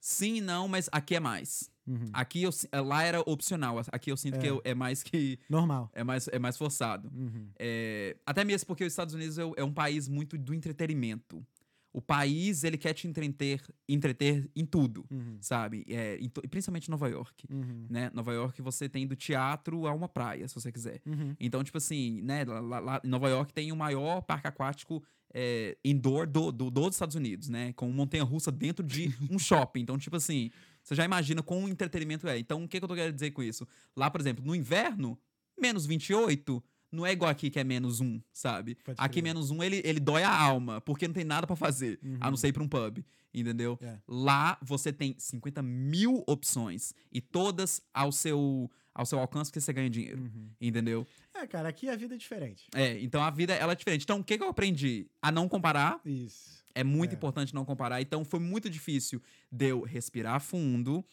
Sim 0.00 0.40
não, 0.40 0.66
mas 0.66 0.88
aqui 0.90 1.14
é 1.14 1.20
mais. 1.20 1.70
Uhum. 1.86 2.06
Aqui 2.12 2.42
eu, 2.42 2.50
lá 2.84 3.02
era 3.02 3.20
opcional. 3.20 3.76
Aqui 3.92 4.10
eu 4.10 4.16
sinto 4.16 4.38
que 4.38 4.46
É. 4.46 4.50
eu- 4.50 4.62
é 4.64 4.74
mais 4.74 5.02
que. 5.02 5.38
Normal. 5.48 5.90
É 5.92 6.02
mais, 6.02 6.26
é 6.28 6.38
mais 6.38 6.56
forçado. 6.56 7.10
Uhum. 7.14 7.48
É, 7.58 8.16
até 8.24 8.44
mesmo 8.44 8.66
porque 8.66 8.84
os 8.84 8.92
Estados 8.92 9.14
Unidos 9.14 9.38
é, 9.38 9.42
é 9.56 9.64
um 9.64 9.72
país 9.72 10.08
muito 10.08 10.38
do 10.38 10.54
entretenimento. 10.54 11.44
O 11.92 12.00
país, 12.00 12.62
ele 12.62 12.78
quer 12.78 12.94
te 12.94 13.08
entreter, 13.08 13.60
entreter 13.88 14.48
em 14.54 14.64
tudo, 14.64 15.04
Uhum. 15.10 15.36
sabe? 15.40 15.84
É, 15.88 16.16
em 16.18 16.28
principalmente 16.28 16.88
Nova 16.88 17.08
York. 17.08 17.44
Uhum. 17.50 17.86
Né? 17.90 18.10
Nova 18.14 18.32
York 18.32 18.62
você 18.62 18.88
tem 18.88 19.06
do 19.08 19.16
teatro 19.16 19.86
a 19.88 19.92
uma 19.92 20.08
praia, 20.08 20.46
se 20.46 20.54
você 20.54 20.70
quiser. 20.70 21.02
Uhum. 21.04 21.34
Então, 21.40 21.64
tipo 21.64 21.76
assim, 21.78 22.22
né? 22.22 22.44
Lá, 22.44 22.78
lá- 22.78 23.00
Nova 23.04 23.28
York 23.28 23.52
tem 23.52 23.72
o 23.72 23.76
maior 23.76 24.22
parque 24.22 24.46
aquático 24.46 25.02
é, 25.32 25.76
indoor 25.84 26.26
do, 26.26 26.50
do- 26.50 26.70
dos 26.70 26.94
Estados 26.94 27.14
Unidos, 27.16 27.48
né? 27.48 27.72
Com 27.74 27.90
montanha-russa 27.90 28.50
dentro 28.50 28.84
de 28.84 29.14
um 29.30 29.38
shopping. 29.38 29.80
Então, 29.80 29.96
tipo 29.98 30.16
assim, 30.16 30.50
você 30.82 30.94
já 30.94 31.04
imagina 31.04 31.42
quão 31.42 31.68
entretenimento 31.68 32.26
é. 32.28 32.38
Então, 32.38 32.64
o 32.64 32.68
que, 32.68 32.78
que 32.78 32.84
eu 32.84 32.88
tô 32.88 32.94
querendo 32.94 33.14
dizer 33.14 33.30
com 33.30 33.42
isso? 33.42 33.66
Lá, 33.96 34.10
por 34.10 34.20
exemplo, 34.20 34.44
no 34.44 34.54
inverno, 34.54 35.18
menos 35.60 35.86
28 35.86 36.62
não 36.92 37.06
é 37.06 37.12
igual 37.12 37.30
aqui 37.30 37.48
que 37.50 37.60
é 37.60 37.62
menos 37.62 38.00
um, 38.00 38.20
sabe? 38.32 38.74
Pode 38.84 38.96
aqui 39.00 39.12
crer. 39.20 39.22
menos 39.22 39.52
um, 39.52 39.62
ele, 39.62 39.80
ele 39.84 40.00
dói 40.00 40.24
a 40.24 40.36
alma, 40.36 40.80
porque 40.80 41.06
não 41.06 41.14
tem 41.14 41.22
nada 41.22 41.46
pra 41.46 41.54
fazer, 41.54 42.00
a 42.02 42.06
Uhum. 42.26 42.30
não 42.32 42.36
ser 42.36 42.48
ir 42.48 42.52
pra 42.52 42.64
um 42.64 42.68
pub, 42.68 42.98
entendeu? 43.32 43.78
É. 43.80 43.96
Lá 44.08 44.58
você 44.60 44.92
tem 44.92 45.14
50 45.16 45.62
mil 45.62 46.24
opções 46.26 46.92
e 47.12 47.20
todas 47.20 47.80
ao 47.94 48.10
seu, 48.10 48.68
ao 48.94 49.06
seu 49.06 49.18
alcance 49.18 49.50
porque 49.50 49.60
você 49.60 49.72
ganha 49.72 49.88
dinheiro, 49.90 50.20
Uhum. 50.20 50.50
entendeu? 50.60 51.06
É, 51.34 51.46
cara, 51.46 51.68
aqui 51.68 51.88
a 51.88 51.96
vida 51.96 52.14
é 52.14 52.18
diferente. 52.18 52.66
É, 52.74 52.98
então 53.00 53.22
a 53.22 53.30
vida 53.30 53.54
ela 53.54 53.72
é 53.72 53.76
diferente. 53.76 54.02
Então 54.02 54.20
o 54.20 54.24
que, 54.24 54.36
que 54.36 54.42
eu 54.44 54.48
aprendi? 54.48 55.06
A 55.22 55.30
não 55.30 55.48
comparar. 55.48 56.00
Isso. 56.04 56.60
É 56.74 56.84
muito 56.84 57.12
É. 57.12 57.14
importante 57.14 57.54
não 57.54 57.64
comparar. 57.64 58.00
Então 58.00 58.24
foi 58.24 58.40
muito 58.40 58.68
difícil 58.70 59.22
de 59.50 59.68
eu 59.68 59.82
respirar 59.82 60.40
fundo 60.40 61.04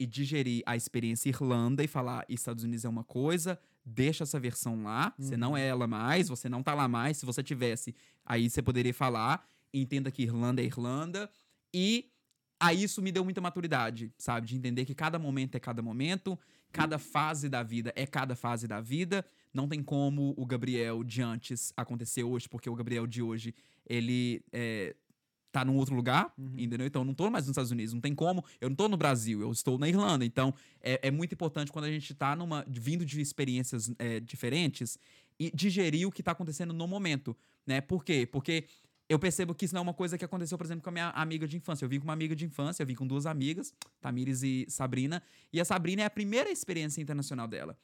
e 0.00 0.06
digerir 0.06 0.62
a 0.66 0.76
experiência 0.76 1.28
Irlanda 1.28 1.82
e 1.82 1.86
falar: 1.88 2.24
Estados 2.28 2.62
Unidos 2.64 2.84
é 2.84 2.88
uma 2.88 3.04
coisa, 3.04 3.58
deixa 3.84 4.24
essa 4.24 4.38
versão 4.38 4.82
lá, 4.84 5.12
você 5.18 5.36
não 5.36 5.56
é 5.56 5.66
ela 5.66 5.86
mais, 5.86 6.28
você 6.28 6.48
não 6.48 6.62
tá 6.62 6.74
lá 6.74 6.86
mais. 6.88 7.16
Se 7.16 7.26
você 7.26 7.42
tivesse, 7.42 7.94
aí 8.24 8.48
você 8.48 8.62
poderia 8.62 8.94
falar. 8.94 9.46
Entenda 9.72 10.10
que 10.10 10.22
Irlanda 10.22 10.62
é 10.62 10.64
Irlanda. 10.64 11.28
E 11.74 12.10
aí 12.60 12.82
isso 12.82 13.02
me 13.02 13.10
deu 13.12 13.22
muita 13.24 13.40
maturidade, 13.40 14.12
sabe? 14.18 14.46
De 14.46 14.56
entender 14.56 14.84
que 14.84 14.94
cada 14.94 15.18
momento 15.18 15.54
é 15.56 15.60
cada 15.60 15.82
momento, 15.82 16.38
cada 16.72 16.98
fase 16.98 17.48
da 17.48 17.62
vida 17.62 17.92
é 17.96 18.06
cada 18.06 18.36
fase 18.36 18.66
da 18.66 18.80
vida. 18.80 19.24
Não 19.52 19.68
tem 19.68 19.82
como 19.82 20.34
o 20.36 20.44
Gabriel 20.44 21.02
de 21.02 21.22
antes 21.22 21.72
acontecer 21.76 22.22
hoje, 22.22 22.48
porque 22.48 22.68
o 22.68 22.74
Gabriel 22.74 23.06
de 23.06 23.22
hoje, 23.22 23.54
ele 23.86 24.42
é, 24.52 24.94
tá 25.50 25.64
num 25.64 25.76
outro 25.76 25.94
lugar, 25.94 26.32
entendeu? 26.56 26.86
Então 26.86 27.02
eu 27.02 27.06
não 27.06 27.14
tô 27.14 27.28
mais 27.30 27.44
nos 27.44 27.52
Estados 27.52 27.70
Unidos, 27.70 27.94
não 27.94 28.00
tem 28.00 28.14
como. 28.14 28.44
Eu 28.60 28.68
não 28.68 28.76
tô 28.76 28.88
no 28.88 28.96
Brasil, 28.96 29.40
eu 29.40 29.50
estou 29.50 29.78
na 29.78 29.88
Irlanda. 29.88 30.24
Então 30.24 30.54
é, 30.80 31.08
é 31.08 31.10
muito 31.10 31.32
importante 31.32 31.72
quando 31.72 31.86
a 31.86 31.90
gente 31.90 32.14
tá 32.14 32.36
numa, 32.36 32.64
vindo 32.68 33.04
de 33.04 33.20
experiências 33.20 33.90
é, 33.98 34.20
diferentes 34.20 34.98
e 35.38 35.50
digerir 35.54 36.06
o 36.06 36.12
que 36.12 36.22
tá 36.22 36.32
acontecendo 36.32 36.72
no 36.72 36.86
momento, 36.86 37.36
né? 37.66 37.80
Por 37.80 38.04
quê? 38.04 38.28
Porque 38.30 38.64
eu 39.08 39.18
percebo 39.18 39.54
que 39.54 39.64
isso 39.64 39.74
não 39.74 39.80
é 39.80 39.82
uma 39.82 39.94
coisa 39.94 40.18
que 40.18 40.24
aconteceu, 40.24 40.58
por 40.58 40.66
exemplo, 40.66 40.82
com 40.82 40.90
a 40.90 40.92
minha 40.92 41.10
amiga 41.10 41.48
de 41.48 41.56
infância. 41.56 41.84
Eu 41.84 41.88
vim 41.88 41.98
com 41.98 42.04
uma 42.04 42.12
amiga 42.12 42.36
de 42.36 42.44
infância, 42.44 42.82
eu 42.82 42.86
vim 42.86 42.94
com 42.94 43.06
duas 43.06 43.24
amigas, 43.24 43.72
Tamires 44.00 44.42
e 44.42 44.66
Sabrina, 44.68 45.22
e 45.52 45.60
a 45.60 45.64
Sabrina 45.64 46.02
é 46.02 46.04
a 46.04 46.10
primeira 46.10 46.50
experiência 46.50 47.00
internacional 47.00 47.48
dela. 47.48 47.78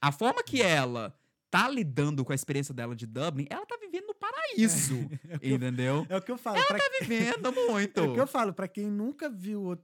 A 0.00 0.12
forma 0.12 0.42
que 0.42 0.60
ela 0.60 1.18
tá 1.62 1.68
lidando 1.68 2.24
com 2.24 2.32
a 2.32 2.34
experiência 2.34 2.74
dela 2.74 2.94
de 2.94 3.06
Dublin, 3.06 3.46
ela 3.50 3.64
tá 3.66 3.76
vivendo 3.80 4.06
no 4.08 4.14
paraíso, 4.14 4.94
entendeu? 5.42 6.06
É 6.08 6.16
o 6.16 6.22
que 6.22 6.30
eu 6.30 6.38
falo. 6.38 6.62
pra- 6.66 6.78
Tá 6.78 6.84
vivendo 7.00 7.52
muito. 7.52 8.00
É 8.00 8.02
o 8.08 8.14
que 8.14 8.20
eu 8.20 8.26
falo, 8.26 8.52
pra 8.52 8.68
quem 8.68 8.86
nunca 8.90 9.28
viu, 9.30 9.76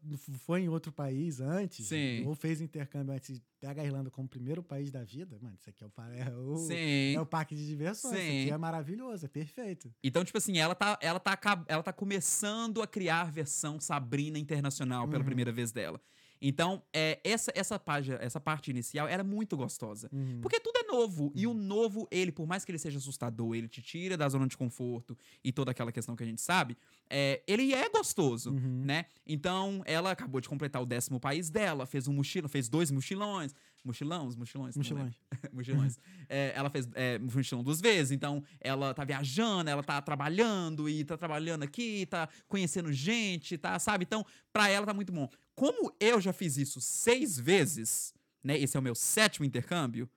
foi 0.47 0.63
em 0.63 0.69
outro 0.69 0.93
país 0.93 1.41
antes, 1.41 1.87
Sim. 1.87 2.25
ou 2.27 2.35
fez 2.35 2.61
intercâmbio 2.61 3.15
antes, 3.15 3.41
pega 3.61 3.81
a 3.83 3.85
Irlanda 3.85 4.11
como 4.11 4.29
primeiro 4.29 4.63
país 4.63 4.91
da 4.91 5.03
vida, 5.05 5.39
mano, 5.41 5.57
isso 5.59 5.71
aqui 5.71 5.83
é 5.85 5.87
o, 5.87 5.93
é 6.13 6.37
o, 6.37 6.57
Sim. 6.57 7.15
é 7.17 7.21
o 7.21 7.27
parque 7.27 7.55
de 7.55 7.67
diversões, 7.67 8.15
isso 8.15 8.23
Sim. 8.23 8.43
aqui 8.43 8.51
é 8.51 8.59
maravilhoso, 8.59 9.25
é 9.25 9.29
perfeito. 9.29 9.93
Então, 10.03 10.25
tipo 10.25 10.37
assim, 10.39 10.59
ela 10.59 10.75
tá, 10.75 10.99
ela, 11.01 11.21
tá, 11.21 11.39
ela 11.69 11.83
tá 11.83 11.93
começando 11.93 12.83
a 12.83 12.87
criar 12.87 13.23
a 13.23 13.31
versão 13.31 13.79
Sabrina 13.81 14.39
Internacional 14.39 15.07
pela 15.07 15.21
Uhum. 15.21 15.25
primeira 15.27 15.53
vez 15.53 15.71
dela. 15.73 16.01
Então, 16.45 16.83
é, 16.93 17.21
essa, 17.23 17.53
essa, 17.55 17.79
página, 17.79 18.19
essa 18.21 18.41
parte 18.41 18.69
inicial 18.73 19.07
era 19.07 19.23
muito 19.23 19.57
gostosa. 19.57 20.11
Uhum. 20.13 20.41
Porque 20.43 20.59
tudo 20.59 20.77
é 20.77 20.83
novo. 20.93 21.33
E 21.37 21.47
o 21.47 21.55
novo, 21.55 22.09
ele, 22.11 22.33
por 22.33 22.47
mais 22.49 22.65
que 22.65 22.73
ele 22.73 22.79
seja 22.79 22.99
assustador, 22.99 23.55
ele 23.55 23.69
te 23.69 23.81
tira 23.81 24.17
da 24.17 24.29
zona 24.29 24.49
de 24.49 24.57
conforto 24.57 25.17
e 25.45 25.53
toda 25.53 25.71
aquela 25.71 25.93
questão 25.93 26.17
que 26.17 26.25
a 26.25 26.27
gente 26.27 26.41
sabe, 26.43 26.77
é, 27.09 27.41
ele 27.47 27.73
é 27.73 27.89
gostoso, 27.89 28.51
Uhum. 28.51 28.83
né? 28.85 29.07
Então, 29.25 29.83
ela 29.87 30.11
acabou 30.11 30.41
de 30.41 30.49
completar 30.49 30.83
o 30.83 30.87
décimo 30.87 31.21
país 31.21 31.49
dela, 31.49 31.87
fez 31.87 32.09
um 32.09 32.13
mochilão, 32.13 32.49
fez 32.49 32.69
dois 32.69 32.91
mochilões. 32.91 33.55
Mochilões? 33.85 34.37
Mochilões? 34.37 34.77
Mochilões. 34.77 35.15
mochilões. 35.53 35.99
É, 36.29 36.53
ela 36.55 36.71
fez 36.71 36.89
é, 36.95 37.19
mochilão 37.19 37.65
duas 37.65 37.81
vezes, 37.81 38.13
então 38.13 38.43
ela 38.61 38.95
tá 38.95 39.05
viajando, 39.05 39.69
ela 39.69 39.83
tá 39.83 40.01
trabalhando 40.01 40.89
e 40.89 41.05
tá 41.05 41.17
trabalhando 41.17 41.65
aqui, 41.65 42.07
tá 42.07 42.29
conhecendo 42.49 42.93
gente, 42.93 43.59
tá, 43.59 43.77
sabe? 43.81 44.05
Então, 44.05 44.25
pra 44.53 44.69
ela 44.69 44.87
tá 44.87 44.95
muito 44.95 45.13
bom. 45.13 45.29
Como 45.63 45.95
eu 46.01 46.21
já 46.21 46.33
fiz 46.33 46.57
isso 46.57 46.81
seis 46.81 47.39
vezes, 47.39 48.13
né? 48.43 48.59
Esse 48.59 48.77
é 48.77 48.81
o 48.81 48.83
meu 48.83 48.97
sétimo 48.97 49.47
intercâmbio. 49.47 50.11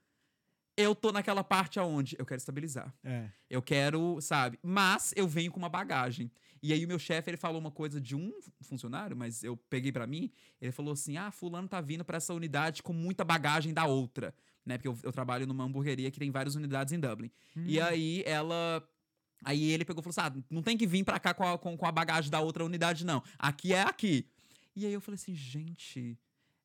Eu 0.75 0.95
tô 0.95 1.11
naquela 1.11 1.43
parte 1.43 1.77
aonde 1.79 2.15
eu 2.17 2.25
quero 2.25 2.39
estabilizar. 2.39 2.91
É. 3.03 3.29
Eu 3.47 3.61
quero, 3.61 4.19
sabe? 4.21 4.57
Mas 4.63 5.13
eu 5.15 5.27
venho 5.27 5.51
com 5.51 5.59
uma 5.59 5.69
bagagem. 5.69 6.31
E 6.63 6.73
aí 6.73 6.83
o 6.83 6.87
meu 6.87 6.97
chefe, 6.97 7.29
ele 7.29 7.37
falou 7.37 7.61
uma 7.61 7.69
coisa 7.69 8.01
de 8.01 8.15
um 8.15 8.33
funcionário, 8.59 9.15
mas 9.15 9.43
eu 9.43 9.55
peguei 9.55 9.91
pra 9.91 10.07
mim, 10.07 10.31
ele 10.59 10.71
falou 10.71 10.93
assim: 10.93 11.15
"Ah, 11.15 11.29
fulano 11.29 11.67
tá 11.67 11.79
vindo 11.79 12.03
pra 12.03 12.17
essa 12.17 12.33
unidade 12.33 12.81
com 12.81 12.91
muita 12.91 13.23
bagagem 13.23 13.71
da 13.71 13.85
outra", 13.85 14.33
né? 14.65 14.79
Porque 14.79 14.87
eu, 14.87 14.97
eu 15.03 15.11
trabalho 15.11 15.45
numa 15.45 15.63
hamburgueria 15.63 16.09
que 16.09 16.17
tem 16.17 16.31
várias 16.31 16.55
unidades 16.55 16.91
em 16.91 16.99
Dublin. 16.99 17.29
E 17.55 17.79
aí 17.79 18.23
ela 18.25 18.83
Aí 19.43 19.71
ele 19.71 19.85
pegou 19.85 20.01
e 20.01 20.03
falou 20.03 20.11
assim: 20.27 20.39
ah, 20.39 20.43
não 20.49 20.63
tem 20.63 20.75
que 20.75 20.87
vir 20.87 21.03
pra 21.03 21.19
cá 21.19 21.33
com 21.33 21.43
a, 21.43 21.57
com, 21.57 21.77
com 21.77 21.85
a 21.85 21.91
bagagem 21.91 22.31
da 22.31 22.39
outra 22.39 22.65
unidade, 22.65 23.05
não. 23.05 23.21
Aqui 23.37 23.73
é 23.73 23.81
aqui. 23.81 24.27
E 24.75 24.85
aí 24.85 24.93
eu 24.93 24.99
falei 24.99 25.15
assim, 25.15 25.33
gente, 25.33 26.19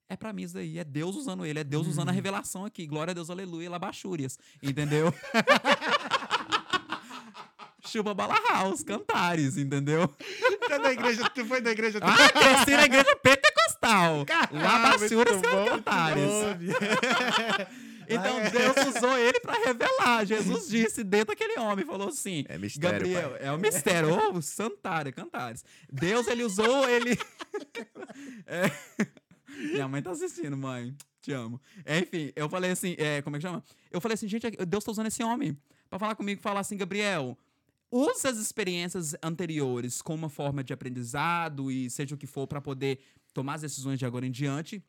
é 0.09 0.17
pra 0.17 0.33
mim 0.33 0.43
isso 0.43 0.55
daí. 0.55 0.79
É 0.79 0.85
Deus 0.85 1.15
usando 1.15 1.47
ele, 1.47 1.61
é 1.61 1.65
Deus 1.65 1.87
usando 1.87 2.09
a 2.09 2.13
revelação 2.13 2.65
aqui. 2.65 2.87
Glória 2.87 3.13
a 3.13 3.15
Deus, 3.15 3.31
aleluia, 3.31 3.71
labachúrias. 3.71 4.39
Entendeu? 4.63 5.15
Chupa 7.87 8.13
Bala 8.13 8.35
House, 8.49 8.83
cantares, 8.83 9.57
entendeu? 9.57 10.07
Tu, 10.09 10.73
é 10.73 10.79
da 10.79 10.93
igreja, 10.93 11.29
tu 11.31 11.45
foi 11.45 11.61
da 11.61 11.71
igreja 11.71 11.99
Ah, 12.03 12.31
cresci 12.31 12.77
na 12.77 12.85
igreja 12.85 13.17
pentecostal. 13.17 14.27
Labachúrias, 14.53 15.41
cantares. 15.69 16.31
Então 18.13 18.37
Ah, 18.37 18.41
é. 18.41 18.51
Deus 18.51 18.97
usou 18.97 19.17
ele 19.19 19.41
pra 19.41 19.55
revelar. 19.55 20.25
Jesus 20.27 20.69
disse 20.69 21.05
dentro 21.05 21.29
daquele 21.29 21.59
homem, 21.61 21.85
falou 21.87 22.09
assim: 22.09 22.45
É 22.49 22.59
mistério, 22.59 22.99
Gabriel, 22.99 23.31
pai. 23.31 23.39
é 23.43 23.53
o 23.53 23.59
mistério, 23.59 24.35
ô, 24.37 24.43
Santária, 24.43 25.13
Cantares. 25.13 25.65
Deus, 25.91 26.27
ele 26.27 26.45
usou 26.45 26.89
ele. 26.89 27.17
É. 28.47 28.71
Minha 29.73 29.89
mãe 29.89 30.03
tá 30.03 30.11
assistindo, 30.11 30.57
mãe. 30.57 30.95
Te 31.21 31.33
amo. 31.33 31.61
É, 31.85 31.99
enfim, 32.01 32.33
eu 32.35 32.49
falei 32.49 32.71
assim: 32.71 32.95
é, 32.99 33.21
como 33.23 33.37
é 33.37 33.39
que 33.39 33.43
chama? 33.43 33.63
Eu 33.91 34.01
falei 34.01 34.15
assim, 34.15 34.29
gente, 34.29 34.49
Deus 34.67 34.83
tá 34.85 34.91
usando 34.91 35.07
esse 35.07 35.23
homem 35.23 35.57
pra 35.89 35.99
falar 35.99 36.15
comigo, 36.15 36.41
falar 36.41 36.61
assim, 36.61 36.77
Gabriel. 36.77 37.37
use 37.91 38.27
as 38.27 38.39
experiências 38.39 39.15
anteriores 39.23 40.01
como 40.01 40.19
uma 40.25 40.29
forma 40.31 40.63
de 40.65 40.73
aprendizado 40.73 41.71
e 41.71 41.91
seja 41.91 42.15
o 42.15 42.19
que 42.19 42.27
for 42.27 42.47
para 42.47 42.61
poder 42.61 43.01
tomar 43.35 43.55
as 43.55 43.61
decisões 43.63 43.99
de 43.99 44.07
agora 44.07 44.27
em 44.27 44.31
diante, 44.31 44.83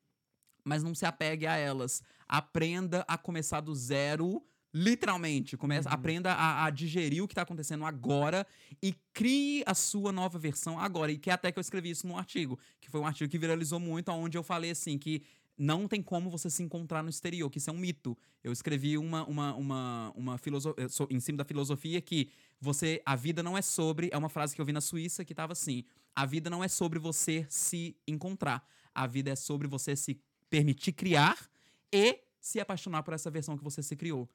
mas 0.64 0.84
não 0.84 0.94
se 0.96 1.06
apegue 1.06 1.46
a 1.48 1.56
elas. 1.56 2.02
Aprenda 2.32 3.06
a 3.08 3.18
começar 3.18 3.62
do 3.62 3.76
zero 3.76 4.42
Literalmente, 4.74 5.58
começa, 5.58 5.90
uhum. 5.90 5.96
aprenda 5.96 6.32
a, 6.32 6.66
a, 6.66 6.70
digerir 6.70 7.22
o 7.22 7.28
que 7.28 7.34
está 7.34 7.42
acontecendo 7.42 7.84
agora 7.84 8.48
e 8.82 8.96
crie 9.14 9.64
a 9.66 9.74
sua 9.74 10.14
nova 10.14 10.40
versão 10.40 10.80
agora. 10.80 11.12
E 11.12 11.18
que 11.18 11.30
até 11.30 11.52
que 11.52 11.60
eu 11.60 11.62
escrevi 11.62 11.90
isso 11.90 12.08
num 12.08 12.18
artigo, 12.18 12.58
que 12.80 12.90
foi 12.90 13.02
um 13.02 13.06
artigo 13.06 13.30
que 13.30 13.38
viralizou 13.38 13.82
muito, 13.82 14.10
onde 14.12 14.38
eu 14.38 14.44
falei 14.44 14.72
assim 14.72 14.98
que 14.98 15.24
não 15.58 15.90
tem 15.90 16.02
como 16.02 16.30
você 16.30 16.50
se 16.50 16.64
encontrar 16.64 17.04
no 17.04 17.10
exterior, 17.10 17.50
que 17.50 17.58
isso 17.58 17.70
é 17.70 17.74
um 17.74 17.78
mito. 17.78 18.18
Eu 18.42 18.54
escrevi 18.54 18.98
uma, 18.98 19.26
uma, 19.26 19.54
uma, 19.56 20.14
uma 20.16 20.38
filosofia 20.38 20.88
em 21.10 21.20
cima 21.20 21.40
da 21.40 21.46
filosofia 21.46 22.02
que 22.02 22.30
você. 22.60 23.02
A 23.06 23.18
vida 23.18 23.44
não 23.44 23.58
é 23.58 23.62
sobre. 23.62 24.10
É 24.14 24.18
uma 24.18 24.30
frase 24.30 24.56
que 24.56 24.62
eu 24.62 24.66
vi 24.66 24.72
na 24.72 24.82
Suíça 24.82 25.26
que 25.26 25.34
estava 25.34 25.52
assim: 25.52 25.84
a 26.16 26.26
vida 26.26 26.50
não 26.50 26.64
é 26.64 26.70
sobre 26.70 26.98
você 26.98 27.46
se 27.50 27.94
encontrar. 28.08 28.66
A 28.96 29.06
vida 29.06 29.32
é 29.32 29.36
sobre 29.36 29.68
você 29.68 29.98
se 29.98 30.18
permitir 30.50 30.94
criar 30.94 31.51
e 31.92 32.20
se 32.40 32.60
apaixonar 32.60 33.04
por 33.04 33.14
essa 33.14 33.30
versão 33.30 33.58
que 33.58 33.64
você 33.64 33.84
se 33.84 33.96
criou. 33.96 34.30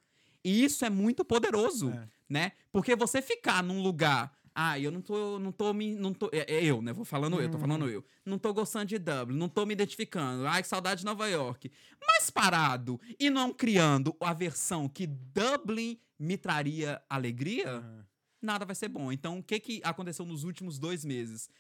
E 0.45 0.65
isso 0.65 0.85
é 0.85 0.91
muito 0.91 1.25
poderoso, 1.25 1.91
é. 1.91 2.09
né? 2.29 2.53
Porque 2.71 2.95
você 2.95 3.21
ficar 3.21 3.63
num 3.63 3.83
lugar 3.83 4.33
ah, 4.59 4.81
eu 4.81 4.91
não 4.91 5.03
tô, 5.03 5.39
não 5.39 5.53
tô 5.53 5.75
me, 5.75 5.95
não 5.95 6.15
tô, 6.15 6.31
é, 6.33 6.51
é 6.51 6.65
eu, 6.65 6.81
né? 6.81 6.91
Vou 6.91 7.05
falando 7.05 7.39
eu, 7.39 7.51
tô 7.51 7.59
falando 7.59 7.83
uhum. 7.83 7.91
eu. 7.91 8.05
Não 8.25 8.39
tô 8.39 8.55
gostando 8.55 8.87
de 8.87 8.99
Dublin, 8.99 9.37
não 9.37 9.51
tô 9.51 9.67
me 9.67 9.75
identificando. 9.75 10.47
Ai, 10.47 10.63
que 10.63 10.69
saudade 10.69 11.01
de 11.01 11.05
Nova 11.05 11.29
York. 11.29 11.71
Mas 12.01 12.31
parado 12.31 12.99
e 13.21 13.29
não 13.29 13.53
criando 13.53 14.17
a 14.19 14.33
versão 14.33 14.89
que 14.89 15.07
Dublin 15.07 16.01
me 16.19 16.39
traria 16.39 17.03
alegria, 17.07 17.81
uhum. 17.81 18.03
nada 18.41 18.65
vai 18.65 18.75
ser 18.75 18.89
bom. 18.89 19.13
Então, 19.13 19.41
o 19.41 19.43
que 19.43 19.61
que 19.61 19.83
aconteceu 19.85 20.25
nos 20.25 20.43
últimos 20.43 20.79
dois 20.79 21.05
meses? 21.05 21.51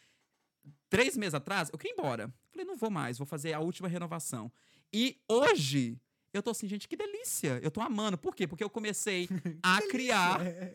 Três 0.88 1.18
meses 1.18 1.34
atrás, 1.34 1.68
eu 1.70 1.76
queria 1.76 1.94
ir 1.94 1.98
embora. 1.98 2.32
Falei, 2.50 2.64
não 2.64 2.78
vou 2.78 2.90
mais, 2.90 3.18
vou 3.18 3.26
fazer 3.26 3.52
a 3.52 3.60
última 3.60 3.88
renovação. 3.88 4.50
E 4.92 5.18
hoje, 5.28 5.98
eu 6.36 6.42
tô 6.42 6.50
assim, 6.50 6.68
gente, 6.68 6.88
que 6.88 6.96
delícia. 6.96 7.58
Eu 7.62 7.70
tô 7.70 7.80
amando. 7.80 8.18
Por 8.18 8.34
quê? 8.34 8.46
Porque 8.46 8.62
eu 8.62 8.70
comecei 8.70 9.28
a 9.62 9.80
criar. 9.82 10.46
É. 10.46 10.72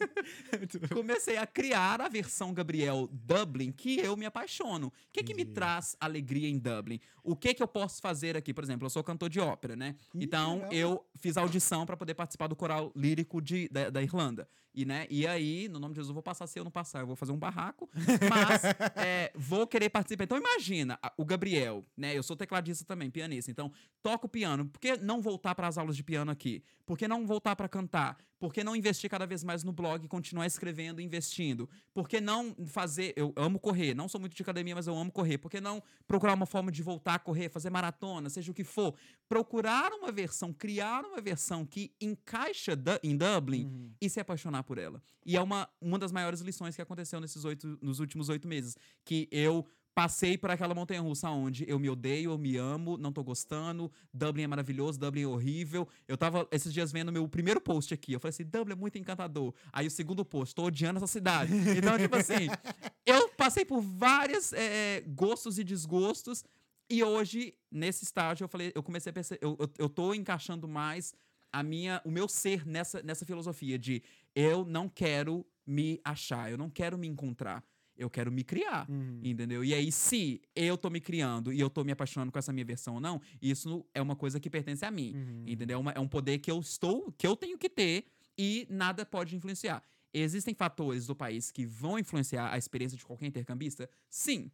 comecei 0.94 1.38
a 1.38 1.46
criar 1.46 2.02
a 2.02 2.10
versão 2.10 2.54
Gabriel 2.54 3.10
Dublin 3.12 3.72
que 3.72 4.00
eu 4.00 4.16
me 4.18 4.26
apaixono. 4.26 4.88
O 4.88 4.94
que, 5.12 5.24
que 5.24 5.34
me 5.34 5.46
traz 5.46 5.96
alegria 6.00 6.50
em 6.50 6.58
Dublin? 6.58 7.00
O 7.24 7.36
que 7.36 7.54
que 7.54 7.62
eu 7.62 7.68
posso 7.68 8.02
fazer 8.02 8.36
aqui? 8.36 8.54
Por 8.54 8.64
exemplo, 8.64 8.86
eu 8.86 8.90
sou 8.90 9.04
cantor 9.04 9.30
de 9.30 9.40
ópera, 9.40 9.76
né? 9.76 9.96
Então, 10.14 10.68
eu 10.72 11.06
fiz 11.16 11.38
audição 11.38 11.86
para 11.86 11.96
poder 11.96 12.14
participar 12.14 12.48
do 12.48 12.56
coral 12.56 12.92
lírico 12.96 13.42
de, 13.42 13.70
da, 13.70 13.90
da 13.90 14.02
Irlanda. 14.02 14.48
E, 14.74 14.86
né, 14.86 15.06
e 15.10 15.28
aí, 15.28 15.68
no 15.68 15.80
nome 15.80 15.94
de 15.94 15.98
Jesus, 15.98 16.10
eu 16.10 16.14
vou 16.14 16.24
passar 16.24 16.48
se 16.48 16.58
eu 16.58 16.64
não 16.64 16.72
passar, 16.72 17.02
eu 17.02 17.08
vou 17.08 17.16
fazer 17.16 17.34
um 17.34 17.38
barraco, 17.38 17.90
mas 18.30 18.62
é, 18.96 19.30
vou 19.36 19.68
querer 19.68 19.90
participar. 19.90 20.24
Então, 20.24 20.38
imagina, 20.38 20.98
o 21.18 21.26
Gabriel, 21.26 21.86
né? 21.96 22.18
Eu 22.18 22.24
sou 22.24 22.38
tecladista 22.38 22.86
também, 22.86 23.12
pianista. 23.12 23.52
Então, 23.52 23.72
toco 24.02 24.30
piano. 24.30 24.66
Por 24.66 24.80
que 24.80 24.96
não 24.98 25.22
voltar 25.22 25.51
para 25.56 25.68
as 25.68 25.78
aulas 25.78 25.96
de 25.96 26.04
piano 26.04 26.32
aqui? 26.32 26.64
Por 26.86 26.98
que 26.98 27.08
não 27.08 27.26
voltar 27.26 27.56
para 27.56 27.70
cantar? 27.70 28.18
Por 28.42 28.52
que 28.52 28.64
não 28.64 28.76
investir 28.76 29.08
cada 29.08 29.28
vez 29.28 29.44
mais 29.44 29.64
no 29.64 29.72
blog 29.72 30.04
e 30.04 30.08
continuar 30.08 30.48
escrevendo 30.48 31.00
e 31.00 31.04
investindo? 31.04 31.70
Por 31.94 32.10
que 32.10 32.20
não 32.20 32.56
fazer. 32.66 33.14
Eu 33.16 33.32
amo 33.36 33.60
correr, 33.60 33.94
não 33.94 34.10
sou 34.10 34.20
muito 34.20 34.36
de 34.36 34.42
academia, 34.42 34.74
mas 34.74 34.88
eu 34.88 34.98
amo 34.98 35.12
correr. 35.12 35.38
Por 35.38 35.52
que 35.52 35.62
não 35.62 35.82
procurar 36.08 36.34
uma 36.34 36.48
forma 36.48 36.72
de 36.72 36.82
voltar 36.82 37.14
a 37.14 37.20
correr, 37.20 37.50
fazer 37.50 37.70
maratona, 37.70 38.32
seja 38.32 38.52
o 38.52 38.54
que 38.56 38.64
for? 38.64 38.96
Procurar 39.30 39.92
uma 39.94 40.12
versão, 40.12 40.52
criar 40.52 41.06
uma 41.06 41.22
versão 41.22 41.64
que 41.64 41.94
encaixa 42.02 42.76
em 43.04 43.16
Dublin 43.16 43.66
uhum. 43.66 43.92
e 44.02 44.10
se 44.10 44.20
apaixonar 44.20 44.64
por 44.64 44.80
ela. 44.80 45.04
E 45.24 45.38
é 45.38 45.42
uma, 45.42 45.70
uma 45.80 46.00
das 46.00 46.12
maiores 46.12 46.42
lições 46.42 46.76
que 46.76 46.82
aconteceu 46.82 47.22
nesses 47.22 47.46
oito, 47.46 47.78
nos 47.80 48.00
últimos 48.00 48.28
oito 48.28 48.48
meses. 48.48 48.76
Que 49.06 49.30
eu 49.32 49.68
passei 49.94 50.38
por 50.38 50.50
aquela 50.50 50.74
montanha 50.74 51.02
russa 51.02 51.30
onde 51.30 51.70
eu 51.70 51.78
me 51.78 51.90
odeio, 51.90 52.32
eu 52.32 52.38
me 52.38 52.56
amo, 52.58 52.98
não 52.98 53.12
tô 53.12 53.24
gostando, 53.24 53.92
Dublin 54.14 54.44
é 54.44 54.48
maravilhoso, 54.48 55.00
Dublin 55.00 55.24
é 55.24 55.28
horrível. 55.28 55.88
Eu 56.08 56.18
tava 56.18 56.48
esses 56.52 56.74
dias 56.74 56.92
vendo 56.92 57.12
meu 57.12 57.28
primeiro 57.28 57.60
post 57.60 57.94
aqui, 57.94 58.14
eu 58.14 58.20
falei 58.20 58.30
assim, 58.30 58.46
Dublin 58.46 58.74
é 58.74 58.76
muito 58.76 58.98
encantador. 58.98 59.54
Aí 59.72 59.88
o 59.88 59.92
segundo 59.92 60.24
post, 60.24 60.56
tô 60.56 60.64
odiando 60.64 60.98
essa 60.98 61.08
cidade. 61.08 61.54
Então, 61.78 61.98
tipo 61.98 62.16
assim, 62.16 62.48
eu 63.06 63.30
passei 63.30 63.66
por 63.66 63.82
vários 63.82 64.54
é, 64.54 65.02
gostos 65.08 65.60
e 65.60 65.64
desgostos 65.64 66.44
e 66.90 67.04
hoje, 67.04 67.54
nesse 67.72 68.04
estágio, 68.04 68.44
eu 68.44 68.50
falei, 68.50 68.72
eu 68.76 68.84
comecei 68.84 69.10
a 69.10 69.14
perceber, 69.14 69.40
eu, 69.42 69.56
eu, 69.60 69.70
eu 69.78 69.90
tô 69.90 70.14
encaixando 70.14 70.68
mais 70.68 71.14
a 71.52 71.64
minha, 71.64 72.02
o 72.04 72.12
meu 72.12 72.28
ser 72.28 72.66
nessa, 72.66 73.02
nessa 73.02 73.26
filosofia 73.26 73.78
de 73.80 74.04
eu 74.36 74.66
não 74.66 74.88
quero 74.90 75.46
me 75.66 76.02
achar, 76.04 76.52
eu 76.52 76.58
não 76.58 76.70
quero 76.70 76.98
me 76.98 77.08
encontrar 77.08 77.64
eu 77.96 78.10
quero 78.10 78.32
me 78.32 78.44
criar, 78.44 78.90
uhum. 78.90 79.20
entendeu? 79.24 79.64
E 79.64 79.74
aí, 79.74 79.92
se 79.92 80.42
eu 80.56 80.78
tô 80.78 80.90
me 80.90 81.00
criando 81.00 81.52
e 81.54 81.60
eu 81.60 81.70
tô 81.70 81.84
me 81.84 81.92
apaixonando 81.92 82.32
com 82.32 82.40
essa 82.40 82.52
minha 82.52 82.66
versão 82.66 82.96
ou 82.96 83.00
não, 83.00 83.22
isso 83.42 83.86
é 83.94 84.02
uma 84.02 84.16
coisa 84.16 84.40
que 84.40 84.50
pertence 84.50 84.84
a 84.86 84.92
mim, 84.92 85.14
uhum. 85.16 85.44
entendeu? 85.48 85.78
É, 85.78 85.80
uma, 85.80 85.92
é 85.92 86.00
um 86.00 86.08
poder 86.08 86.40
que 86.40 86.50
eu 86.50 86.60
estou, 86.60 87.12
que 87.18 87.28
eu 87.28 87.36
tenho 87.36 87.58
que 87.58 87.70
ter 87.70 88.06
e 88.38 88.66
nada 88.70 89.06
pode 89.06 89.36
influenciar. 89.36 89.84
Existem 90.14 90.54
fatores 90.54 91.06
do 91.06 91.16
país 91.16 91.52
que 91.52 91.66
vão 91.66 91.98
influenciar 91.98 92.52
a 92.52 92.58
experiência 92.58 92.98
de 92.98 93.06
qualquer 93.06 93.28
intercambista? 93.28 93.90
Sim, 94.10 94.52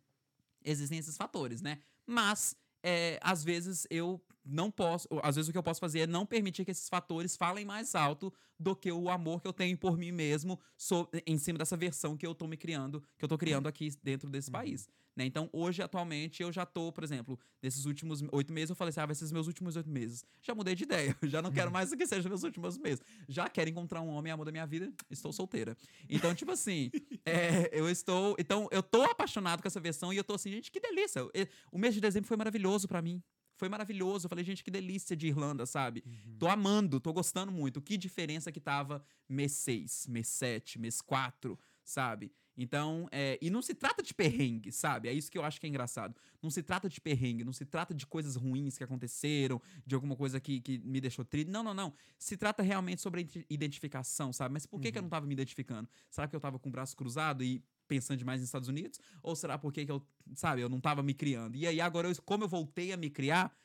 existem 0.64 1.00
esses 1.00 1.18
fatores, 1.18 1.62
né? 1.62 1.80
Mas 2.06 2.56
é, 2.84 3.20
às 3.22 3.44
vezes 3.44 3.86
eu 3.90 4.22
não 4.46 4.72
posso, 4.72 5.08
às 5.22 5.36
vezes 5.36 5.50
o 5.50 5.52
que 5.52 5.58
eu 5.58 5.64
posso 5.64 5.80
fazer 5.80 6.00
é 6.02 6.08
não 6.08 6.26
permitir 6.26 6.64
que 6.64 6.72
esses 6.72 6.88
fatores 6.88 7.36
falem 7.36 7.66
mais 7.66 7.96
alto 7.96 8.34
do 8.58 8.76
que 8.76 8.92
o 8.92 9.10
amor 9.10 9.42
que 9.42 9.48
eu 9.48 9.54
tenho 9.54 9.78
por 9.78 9.98
mim 9.98 10.12
mesmo 10.12 10.60
so, 10.78 11.08
em 11.26 11.38
cima 11.38 11.60
dessa 11.60 11.76
versão 11.76 12.16
que 12.16 12.26
eu 12.26 12.34
tô 12.34 12.48
me 12.48 12.56
criando, 12.56 13.04
que 13.18 13.26
eu 13.26 13.30
tô 13.30 13.38
criando 13.38 13.68
aqui 13.68 13.90
dentro 14.02 14.30
desse 14.30 14.50
uhum. 14.50 14.54
país. 14.54 14.90
Né? 15.18 15.26
Então, 15.26 15.50
hoje, 15.52 15.82
atualmente, 15.82 16.44
eu 16.44 16.52
já 16.52 16.64
tô, 16.64 16.92
por 16.92 17.04
exemplo, 17.04 17.40
nesses 17.60 17.86
últimos 17.86 18.22
oito 18.32 18.54
meses, 18.54 18.70
eu 18.70 18.76
falei 18.76 18.90
assim: 18.90 19.00
ah, 19.00 19.06
vai 19.08 19.16
ser 19.16 19.24
os 19.24 19.32
meus 19.32 19.48
últimos 19.48 19.76
oito 19.76 19.90
meses. 19.90 20.24
Já 20.44 20.54
mudei 20.54 20.76
de 20.76 20.84
ideia, 20.84 21.18
já 21.24 21.42
não 21.42 21.52
quero 21.52 21.72
mais 21.72 21.92
que 21.92 22.06
seja 22.06 22.30
meus 22.30 22.44
últimos 22.44 22.78
meses. 22.78 23.04
Já 23.28 23.50
quero 23.50 23.68
encontrar 23.68 24.00
um 24.02 24.10
homem, 24.10 24.32
amor 24.32 24.46
da 24.46 24.52
minha 24.52 24.68
vida, 24.68 24.94
estou 25.10 25.34
solteira. 25.34 25.76
Então, 26.08 26.36
tipo 26.36 26.52
assim, 26.52 26.92
é, 27.26 27.68
eu 27.72 27.90
estou. 27.90 28.36
Então, 28.38 28.70
eu 28.72 28.84
tô 28.84 29.02
apaixonado 29.02 29.60
com 29.60 29.68
essa 29.68 29.80
versão 29.80 30.14
e 30.14 30.18
eu 30.18 30.24
tô 30.24 30.36
assim, 30.36 30.52
gente, 30.52 30.72
que 30.72 30.80
delícia. 30.80 31.24
O 31.72 31.80
mês 31.80 31.96
de 31.96 32.00
dezembro 32.00 32.28
foi 32.28 32.38
maravilhoso 32.38 32.88
para 32.88 33.02
mim. 33.02 33.24
Foi 33.56 33.68
maravilhoso. 33.68 34.28
Eu 34.28 34.30
falei, 34.30 34.46
gente, 34.46 34.64
que 34.64 34.70
delícia 34.70 35.16
de 35.16 35.26
Irlanda, 35.26 35.66
sabe? 35.66 36.04
Uhum. 36.06 36.38
Tô 36.38 36.48
amando, 36.48 37.00
tô 37.00 37.12
gostando 37.12 37.52
muito. 37.52 37.82
Que 37.82 37.98
diferença 37.98 38.52
que 38.52 38.60
tava 38.60 39.04
mês 39.28 39.54
6, 39.54 40.06
mês 40.10 40.28
7, 40.28 40.78
mês 40.78 41.02
4, 41.02 41.58
sabe? 41.84 42.32
Então, 42.58 43.08
é, 43.12 43.38
e 43.40 43.50
não 43.52 43.62
se 43.62 43.76
trata 43.76 44.02
de 44.02 44.14
perrengue, 44.14 44.72
sabe? 44.72 45.08
É 45.08 45.14
isso 45.14 45.30
que 45.30 45.38
eu 45.38 45.44
acho 45.44 45.60
que 45.60 45.68
é 45.68 45.70
engraçado. 45.70 46.16
Não 46.42 46.50
se 46.50 46.64
trata 46.64 46.90
de 46.90 47.00
perrengue, 47.00 47.44
não 47.44 47.54
se 47.54 47.66
trata 47.66 47.94
de 47.94 48.06
coisas 48.08 48.36
ruins 48.36 48.78
que 48.78 48.84
aconteceram, 48.84 49.62
de 49.86 49.94
alguma 49.94 50.16
coisa 50.16 50.40
que, 50.40 50.60
que 50.60 50.80
me 50.80 51.00
deixou 51.00 51.24
triste. 51.24 51.50
Não, 51.50 51.62
não, 51.62 51.74
não. 51.74 51.94
Se 52.18 52.36
trata 52.36 52.64
realmente 52.64 53.02
sobre 53.02 53.30
identificação, 53.48 54.34
sabe? 54.34 54.54
Mas 54.54 54.66
por 54.66 54.82
que, 54.82 54.88
uhum. 54.88 54.92
que 54.92 54.98
eu 54.98 55.02
não 55.04 55.08
uhum. 55.08 55.12
tava 55.12 55.28
me 55.28 55.34
identificando? 55.34 55.88
Será 56.10 56.28
que 56.28 56.36
eu 56.36 56.40
tava 56.40 56.58
com 56.58 56.70
o 56.70 56.72
braço 56.72 56.98
cruzado 56.98 57.44
e 57.44 57.64
pensando 57.88 58.18
demais 58.18 58.40
nos 58.40 58.48
Estados 58.48 58.68
Unidos? 58.68 59.00
Ou 59.22 59.36
será 59.36 59.58
porque 59.58 59.86
que 59.86 59.92
eu, 59.92 60.02
sabe, 60.36 60.62
eu 60.62 60.70
não 60.70 60.80
tava 60.80 61.04
me 61.04 61.14
criando? 61.14 61.56
E 61.56 61.68
aí, 61.68 61.80
agora, 61.80 62.08
eu, 62.08 62.16
como 62.24 62.44
eu 62.44 62.48
voltei 62.48 62.92
a 62.92 62.98
me 62.98 63.12
criar, 63.12 63.56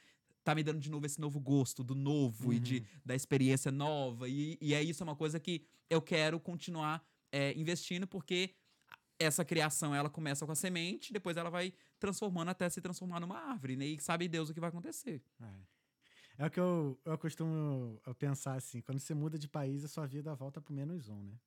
tá 0.44 0.54
me 0.54 0.62
dando 0.62 0.80
de 0.80 0.90
novo 0.90 1.06
esse 1.06 1.18
novo 1.20 1.40
gosto 1.40 1.82
do 1.82 1.94
novo 1.94 2.48
uhum. 2.48 2.52
e 2.52 2.60
de, 2.60 2.76
uhum. 2.78 2.84
da 3.06 3.14
experiência 3.14 3.72
nova. 3.72 4.28
E, 4.28 4.58
e 4.60 4.74
é 4.74 4.82
isso, 4.82 5.02
é 5.02 5.04
uma 5.04 5.16
coisa 5.16 5.40
que 5.40 5.64
eu 5.88 6.02
quero 6.02 6.38
continuar 6.38 7.02
é, 7.30 7.58
investindo, 7.58 8.06
porque 8.06 8.54
essa 9.22 9.44
criação 9.44 9.94
ela 9.94 10.10
começa 10.10 10.44
com 10.44 10.52
a 10.52 10.54
semente, 10.54 11.12
depois 11.12 11.36
ela 11.36 11.50
vai 11.50 11.72
transformando 11.98 12.48
até 12.50 12.68
se 12.68 12.80
transformar 12.80 13.20
numa 13.20 13.38
árvore, 13.38 13.76
né? 13.76 13.86
E 13.86 14.00
sabe 14.00 14.28
Deus 14.28 14.50
o 14.50 14.54
que 14.54 14.60
vai 14.60 14.68
acontecer. 14.68 15.22
É, 15.40 16.44
é 16.44 16.46
o 16.46 16.50
que 16.50 16.60
eu, 16.60 17.00
eu 17.04 17.18
costumo 17.18 18.00
pensar 18.18 18.54
assim: 18.54 18.80
quando 18.80 18.98
você 18.98 19.14
muda 19.14 19.38
de 19.38 19.48
país, 19.48 19.84
a 19.84 19.88
sua 19.88 20.06
vida 20.06 20.34
volta 20.34 20.60
pro 20.60 20.74
menos 20.74 21.08
um, 21.08 21.22
né? 21.22 21.38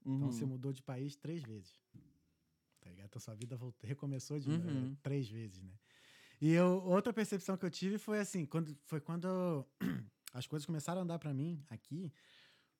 Então, 0.00 0.12
uhum. 0.12 0.18
Então 0.18 0.32
você 0.32 0.44
mudou 0.44 0.72
de 0.72 0.82
país 0.82 1.16
três 1.16 1.42
vezes. 1.42 1.80
Tá 2.80 2.90
ligado? 2.90 3.06
Então 3.06 3.20
sua 3.20 3.34
vida 3.34 3.56
voltou, 3.56 3.88
recomeçou 3.88 4.38
de 4.38 4.48
uhum. 4.48 4.92
é, 4.92 4.96
três 5.02 5.28
vezes, 5.28 5.62
né? 5.62 5.72
E 6.40 6.52
eu, 6.52 6.82
outra 6.84 7.12
percepção 7.12 7.56
que 7.56 7.64
eu 7.64 7.70
tive 7.70 7.98
foi 7.98 8.20
assim: 8.20 8.44
quando, 8.46 8.76
foi 8.84 9.00
quando 9.00 9.66
as 10.32 10.46
coisas 10.46 10.66
começaram 10.66 11.00
a 11.00 11.04
andar 11.04 11.18
para 11.18 11.34
mim 11.34 11.64
aqui 11.68 12.12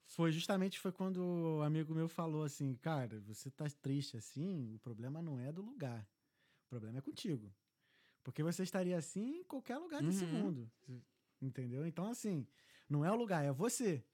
foi 0.06 0.30
justamente 0.32 0.78
foi 0.78 0.92
quando 0.92 1.18
o 1.18 1.62
amigo 1.62 1.94
meu 1.94 2.08
falou 2.08 2.44
assim, 2.44 2.74
cara, 2.76 3.20
você 3.20 3.50
tá 3.50 3.66
triste 3.82 4.16
assim, 4.16 4.74
o 4.74 4.78
problema 4.78 5.20
não 5.20 5.38
é 5.38 5.52
do 5.52 5.62
lugar. 5.62 6.08
O 6.66 6.68
problema 6.68 6.98
é 6.98 7.00
contigo. 7.00 7.52
Porque 8.22 8.42
você 8.42 8.62
estaria 8.62 8.96
assim 8.96 9.38
em 9.38 9.44
qualquer 9.44 9.78
lugar 9.78 10.02
desse 10.02 10.24
uhum. 10.24 10.32
mundo. 10.32 10.70
Entendeu? 11.40 11.86
Então, 11.86 12.06
assim, 12.06 12.46
não 12.88 13.04
é 13.04 13.10
o 13.10 13.16
lugar, 13.16 13.44
é 13.44 13.52
você. 13.52 14.04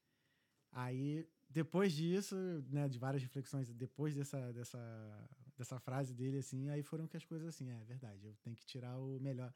Aí, 0.71 1.27
depois 1.49 1.93
disso, 1.93 2.35
né, 2.69 2.89
de 2.89 2.99
várias 2.99 3.23
reflexões, 3.23 3.73
depois 3.73 4.15
dessa, 4.15 4.53
dessa, 4.53 5.31
dessa 5.57 5.79
frase 5.79 6.15
dele, 6.15 6.39
assim, 6.39 6.69
aí 6.71 6.83
foram 6.83 7.07
que 7.07 7.17
as 7.17 7.25
coisas 7.25 7.49
assim, 7.49 7.71
é, 7.71 7.81
é 7.81 7.85
verdade, 7.85 8.27
eu 8.27 8.35
tenho 8.43 8.57
que 8.57 8.65
tirar 8.65 8.99
o 8.99 9.21
melhor, 9.21 9.53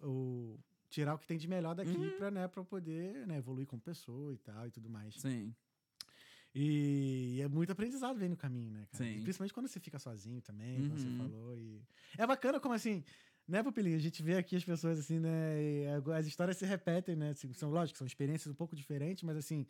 o, 0.00 0.58
tirar 0.88 1.14
o 1.14 1.18
que 1.18 1.26
tem 1.26 1.38
de 1.38 1.48
melhor 1.48 1.74
daqui 1.74 1.96
uhum. 1.96 2.16
pra, 2.16 2.30
né, 2.30 2.48
pra 2.48 2.64
poder 2.64 3.26
né, 3.26 3.38
evoluir 3.38 3.66
como 3.66 3.82
pessoa 3.82 4.32
e 4.32 4.38
tal 4.38 4.66
e 4.66 4.70
tudo 4.70 4.88
mais. 4.88 5.14
Sim. 5.14 5.54
E 6.54 7.40
é 7.42 7.48
muito 7.48 7.72
aprendizado 7.72 8.18
vem 8.18 8.28
no 8.28 8.36
caminho, 8.36 8.70
né, 8.70 8.86
cara? 8.90 9.04
Sim. 9.04 9.16
E 9.18 9.20
principalmente 9.22 9.54
quando 9.54 9.68
você 9.68 9.80
fica 9.80 9.98
sozinho 9.98 10.40
também, 10.42 10.84
como 10.84 10.98
você 10.98 11.08
Uhum. 11.08 11.16
falou. 11.16 11.56
E... 11.56 11.80
É 12.18 12.26
bacana 12.26 12.60
como 12.60 12.74
assim, 12.74 13.02
né, 13.48 13.62
Pupilinho? 13.62 13.96
A 13.96 14.00
gente 14.00 14.22
vê 14.22 14.36
aqui 14.36 14.56
as 14.56 14.64
pessoas 14.64 14.98
assim, 14.98 15.18
né? 15.18 15.30
e 15.62 15.86
as 16.14 16.26
histórias 16.26 16.58
se 16.58 16.66
repetem, 16.66 17.16
né? 17.16 17.30
assim, 17.30 17.52
São, 17.54 17.70
lógico, 17.70 17.96
são 17.98 18.06
experiências 18.06 18.52
um 18.52 18.56
pouco 18.56 18.76
diferentes, 18.76 19.22
mas 19.22 19.36
assim. 19.36 19.66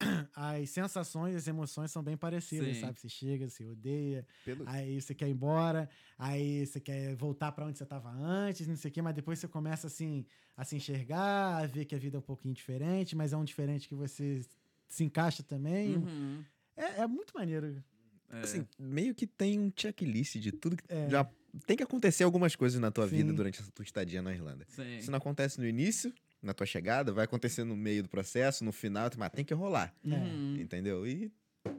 As 0.34 0.70
sensações, 0.70 1.34
as 1.34 1.48
emoções 1.48 1.90
são 1.90 2.02
bem 2.04 2.16
parecidas, 2.16 2.76
Sim. 2.76 2.80
sabe? 2.82 3.00
Você 3.00 3.08
chega, 3.08 3.48
você 3.48 3.66
odeia, 3.66 4.24
Pelo, 4.44 4.64
aí 4.64 5.00
você 5.00 5.12
quer 5.14 5.26
ir 5.28 5.32
embora, 5.32 5.88
aí 6.16 6.64
você 6.64 6.80
quer 6.80 7.16
voltar 7.16 7.50
pra 7.50 7.66
onde 7.66 7.78
você 7.78 7.84
tava 7.84 8.08
antes, 8.10 8.66
não 8.68 8.76
sei 8.76 8.90
o 8.90 8.94
quê, 8.94 9.02
mas 9.02 9.14
depois 9.14 9.40
você 9.40 9.48
começa 9.48 9.88
assim 9.88 10.24
a 10.56 10.64
se 10.64 10.76
enxergar, 10.76 11.56
a 11.56 11.66
ver 11.66 11.84
que 11.84 11.94
a 11.96 11.98
vida 11.98 12.16
é 12.16 12.20
um 12.20 12.22
pouquinho 12.22 12.54
diferente, 12.54 13.16
mas 13.16 13.32
é 13.32 13.36
um 13.36 13.44
diferente 13.44 13.88
que 13.88 13.94
você 13.96 14.40
se 14.88 15.04
encaixa 15.04 15.42
também. 15.42 15.96
Uhum. 15.96 16.44
É, 16.76 17.00
é 17.02 17.06
muito 17.06 17.32
maneiro. 17.34 17.82
É. 18.30 18.40
assim, 18.40 18.66
meio 18.78 19.14
que 19.14 19.26
tem 19.26 19.58
um 19.58 19.72
checklist 19.74 20.36
de 20.36 20.52
tudo 20.52 20.76
que 20.76 20.84
É. 20.86 21.08
já 21.08 21.26
tem 21.66 21.76
que 21.78 21.82
acontecer 21.82 22.24
algumas 22.24 22.54
coisas 22.54 22.78
na 22.78 22.90
tua 22.90 23.08
Sim. 23.08 23.16
vida 23.16 23.32
durante 23.32 23.62
a 23.62 23.64
tua 23.74 23.82
estadia 23.82 24.20
na 24.20 24.32
Irlanda. 24.34 24.66
Sim. 24.68 25.00
Se 25.00 25.10
não 25.10 25.16
acontece 25.16 25.58
no 25.58 25.66
início, 25.66 26.12
na 26.42 26.52
tua 26.52 26.66
chegada, 26.66 27.10
vai 27.10 27.24
acontecer 27.24 27.64
no 27.64 27.74
meio 27.74 28.02
do 28.02 28.08
processo, 28.10 28.62
no 28.64 28.70
final, 28.70 29.08
mas 29.16 29.30
tem 29.30 29.44
que 29.46 29.54
rolar, 29.54 29.94
Uhum. 30.04 30.56
entendeu? 30.60 31.06
E 31.06 31.32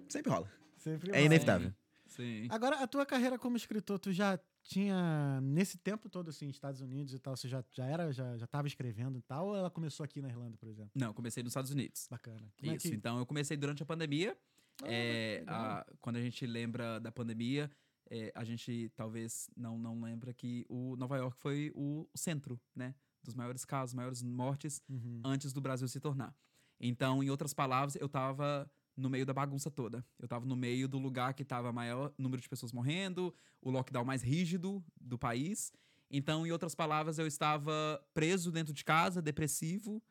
sempre 0.08 0.32
rola. 0.32 0.52
Sempre 0.78 1.10
É 1.12 1.14
rola. 1.14 1.26
inevitável. 1.26 1.72
Sim. 2.08 2.48
Agora, 2.50 2.78
a 2.78 2.88
tua 2.88 3.06
carreira 3.06 3.38
como 3.38 3.56
escritor, 3.56 4.00
tu 4.00 4.12
já 4.12 4.40
tinha, 4.64 5.40
nesse 5.42 5.78
tempo 5.78 6.10
todo, 6.10 6.30
assim, 6.30 6.48
Estados 6.50 6.82
Unidos 6.82 7.14
e 7.14 7.20
tal, 7.20 7.36
você 7.36 7.48
já, 7.48 7.64
já 7.72 7.86
era, 7.86 8.12
já, 8.12 8.38
já 8.38 8.46
tava 8.48 8.68
escrevendo 8.68 9.18
e 9.18 9.22
tal, 9.22 9.48
ou 9.48 9.56
ela 9.56 9.70
começou 9.70 10.04
aqui 10.04 10.22
na 10.22 10.30
Irlanda, 10.30 10.58
por 10.58 10.68
exemplo? 10.70 10.92
Não, 10.96 11.14
comecei 11.14 11.42
nos 11.44 11.52
Estados 11.52 11.72
Unidos. 11.72 12.08
Bacana. 12.10 12.52
Como 12.60 12.72
Isso, 12.76 12.88
é 12.88 12.90
que... 12.92 12.96
então 12.96 13.18
eu 13.18 13.26
comecei 13.26 13.58
durante 13.58 13.82
a 13.82 13.86
pandemia. 13.86 14.38
Ah, 14.82 14.86
É, 14.88 15.44
a- 15.48 15.86
quando 16.00 16.18
a 16.18 16.22
gente 16.22 16.46
lembra 16.46 17.00
da 17.00 17.12
pandemia, 17.12 17.70
é, 18.10 18.32
a 18.36 18.44
gente 18.44 18.92
talvez 18.96 19.50
não, 19.56 19.78
não 19.78 20.02
lembra 20.02 20.34
que 20.34 20.66
o 20.70 20.96
Nova 20.96 21.18
York 21.18 21.38
foi 21.40 21.72
o 21.76 22.08
centro, 22.16 22.60
né? 22.76 22.96
Dos 23.24 23.34
maiores 23.36 23.66
casos, 23.66 23.94
maiores 23.94 24.22
mortes 24.24 24.82
Uhum. 24.90 25.22
antes 25.26 25.52
do 25.52 25.60
Brasil 25.62 25.88
se 25.88 26.00
tornar. 26.00 26.34
Então, 26.80 27.22
em 27.22 27.30
outras 27.30 27.54
palavras, 27.54 27.96
eu 27.96 28.08
tava 28.08 28.70
no 29.00 29.10
meio 29.10 29.26
da 29.26 29.34
bagunça 29.34 29.72
toda. 29.72 30.06
Eu 30.20 30.28
tava 30.28 30.46
no 30.46 30.56
meio 30.56 30.88
do 30.88 30.98
lugar 31.00 31.34
que 31.34 31.44
tava 31.46 31.72
maior 31.72 32.14
número 32.18 32.42
de 32.42 32.50
pessoas 32.50 32.72
morrendo, 32.72 33.34
o 33.62 33.72
lockdown 33.72 34.06
mais 34.06 34.22
rígido 34.22 34.84
do 35.00 35.18
país. 35.18 35.72
Então, 36.12 36.46
em 36.46 36.52
outras 36.52 36.76
palavras, 36.76 37.18
eu 37.20 37.28
estava 37.28 37.72
preso 38.14 38.52
dentro 38.52 38.74
de 38.74 38.84
casa, 38.84 39.22
depressivo, 39.22 40.02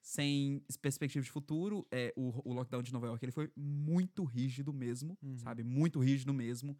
sem 0.00 0.62
perspectiva 0.80 1.24
de 1.24 1.30
futuro. 1.30 1.86
É, 1.90 2.12
o, 2.16 2.48
o 2.48 2.52
lockdown 2.52 2.82
de 2.82 2.92
Nova 2.92 3.06
York 3.06 3.24
ele 3.24 3.32
foi 3.32 3.50
muito 3.56 4.22
rígido 4.24 4.72
mesmo, 4.72 5.16
Uhum. 5.22 5.38
sabe? 5.38 5.62
Muito 5.64 5.98
rígido 5.98 6.32
mesmo. 6.32 6.78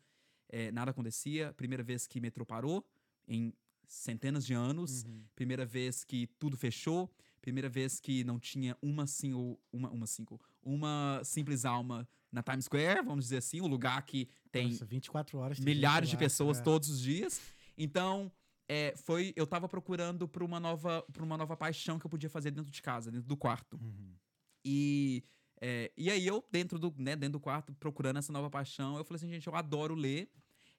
É, 0.48 0.70
nada 0.70 0.90
acontecia. 0.92 1.52
Primeira 1.54 1.82
vez 1.82 2.06
que 2.06 2.20
metrô 2.20 2.46
parou 2.46 2.86
em 3.26 3.52
centenas 3.88 4.44
de 4.46 4.54
anos. 4.54 5.04
Uhum. 5.04 5.24
Primeira 5.34 5.64
vez 5.66 6.04
que 6.04 6.26
tudo 6.38 6.56
fechou. 6.56 7.10
Primeira 7.46 7.68
vez 7.68 8.00
que 8.00 8.24
não 8.24 8.40
tinha 8.40 8.76
uma 8.82 9.06
single, 9.06 9.56
uma, 9.72 9.88
uma 9.88 10.04
single, 10.04 10.40
uma 10.60 11.20
simples 11.22 11.64
alma 11.64 12.08
na 12.32 12.42
Times 12.42 12.64
Square, 12.64 13.04
vamos 13.04 13.26
dizer 13.26 13.36
assim, 13.36 13.60
o 13.60 13.68
lugar 13.68 14.04
que 14.04 14.28
tem 14.50 14.70
Nossa, 14.70 14.84
24 14.84 15.38
horas. 15.38 15.56
tem 15.58 15.64
milhares 15.64 16.08
de 16.08 16.16
pessoas 16.16 16.58
é. 16.58 16.62
todos 16.62 16.88
os 16.88 17.00
dias. 17.00 17.40
Então, 17.78 18.32
é, 18.68 18.94
foi, 18.96 19.32
eu 19.36 19.46
tava 19.46 19.68
procurando 19.68 20.26
por 20.26 20.42
uma 20.42 20.58
nova, 20.58 21.02
por 21.12 21.22
uma 21.22 21.36
nova 21.36 21.56
paixão 21.56 22.00
que 22.00 22.06
eu 22.06 22.10
podia 22.10 22.28
fazer 22.28 22.50
dentro 22.50 22.72
de 22.72 22.82
casa, 22.82 23.12
dentro 23.12 23.28
do 23.28 23.36
quarto. 23.36 23.78
Uhum. 23.80 24.16
E, 24.64 25.22
é, 25.60 25.92
e 25.96 26.10
aí 26.10 26.26
eu, 26.26 26.44
dentro 26.50 26.80
do, 26.80 26.92
né, 26.98 27.14
dentro 27.14 27.34
do 27.34 27.40
quarto, 27.40 27.72
procurando 27.74 28.18
essa 28.18 28.32
nova 28.32 28.50
paixão, 28.50 28.98
eu 28.98 29.04
falei 29.04 29.18
assim, 29.18 29.28
gente, 29.28 29.46
eu 29.46 29.54
adoro 29.54 29.94
ler, 29.94 30.28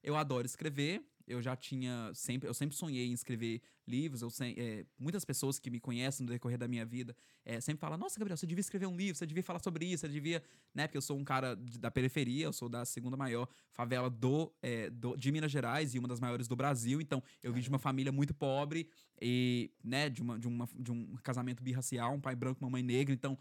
eu 0.03 0.18
adoro 0.18 0.45
escrever. 0.45 1.01
Eu 1.28 1.41
já 1.41 1.55
tinha 1.55 2.09
sempre, 2.13 2.47
eu 2.47 2.53
sempre 2.53 2.75
sonhei 2.75 3.07
em 3.07 3.11
escrever 3.11 3.61
livros. 3.86 4.21
Eu 4.21 4.30
sem- 4.30 4.55
é, 4.57 4.86
muitas 4.97 5.25
pessoas 5.25 5.59
que 5.59 5.69
me 5.69 5.80
conhecem 5.80 6.25
no 6.25 6.32
decorrer 6.32 6.57
da 6.57 6.67
minha 6.67 6.86
vida 6.86 7.15
é, 7.43 7.59
sempre 7.59 7.82
falam: 7.82 7.97
Nossa, 7.97 8.17
Gabriel, 8.17 8.38
você 8.38 8.47
devia 8.47 8.61
escrever 8.61 8.86
um 8.88 8.95
livro, 8.95 9.17
você 9.17 9.25
devia 9.25 9.43
falar 9.43 9.59
sobre 9.59 9.86
isso, 9.86 10.01
você 10.01 10.07
devia, 10.07 10.41
né? 10.73 10.88
Porque 10.88 10.97
eu 10.97 11.01
sou 11.01 11.17
um 11.17 11.23
cara 11.25 11.55
de- 11.55 11.78
da 11.78 11.91
periferia, 11.91 12.45
eu 12.45 12.53
sou 12.53 12.69
da 12.69 12.86
segunda 12.86 13.17
maior 13.17 13.47
favela 13.73 14.09
do, 14.09 14.53
é, 14.61 14.89
do- 14.89 15.17
de 15.17 15.32
Minas 15.32 15.51
Gerais 15.51 15.93
e 15.93 15.99
uma 15.99 16.07
das 16.07 16.19
maiores 16.19 16.47
do 16.47 16.55
Brasil. 16.55 17.01
Então, 17.01 17.21
eu 17.43 17.51
vim 17.51 17.59
de 17.61 17.69
uma 17.69 17.80
família 17.80 18.11
muito 18.11 18.34
pobre 18.34 18.89
e, 19.21 19.69
né, 19.84 20.09
de, 20.09 20.21
uma, 20.21 20.39
de, 20.39 20.47
uma, 20.47 20.69
de 20.80 20.91
um 20.91 21.15
casamento 21.17 21.61
birracial, 21.61 22.13
um 22.13 22.21
pai 22.21 22.36
branco, 22.36 22.63
uma 22.63 22.69
mãe 22.69 22.82
negra. 22.84 23.13
Então, 23.13 23.38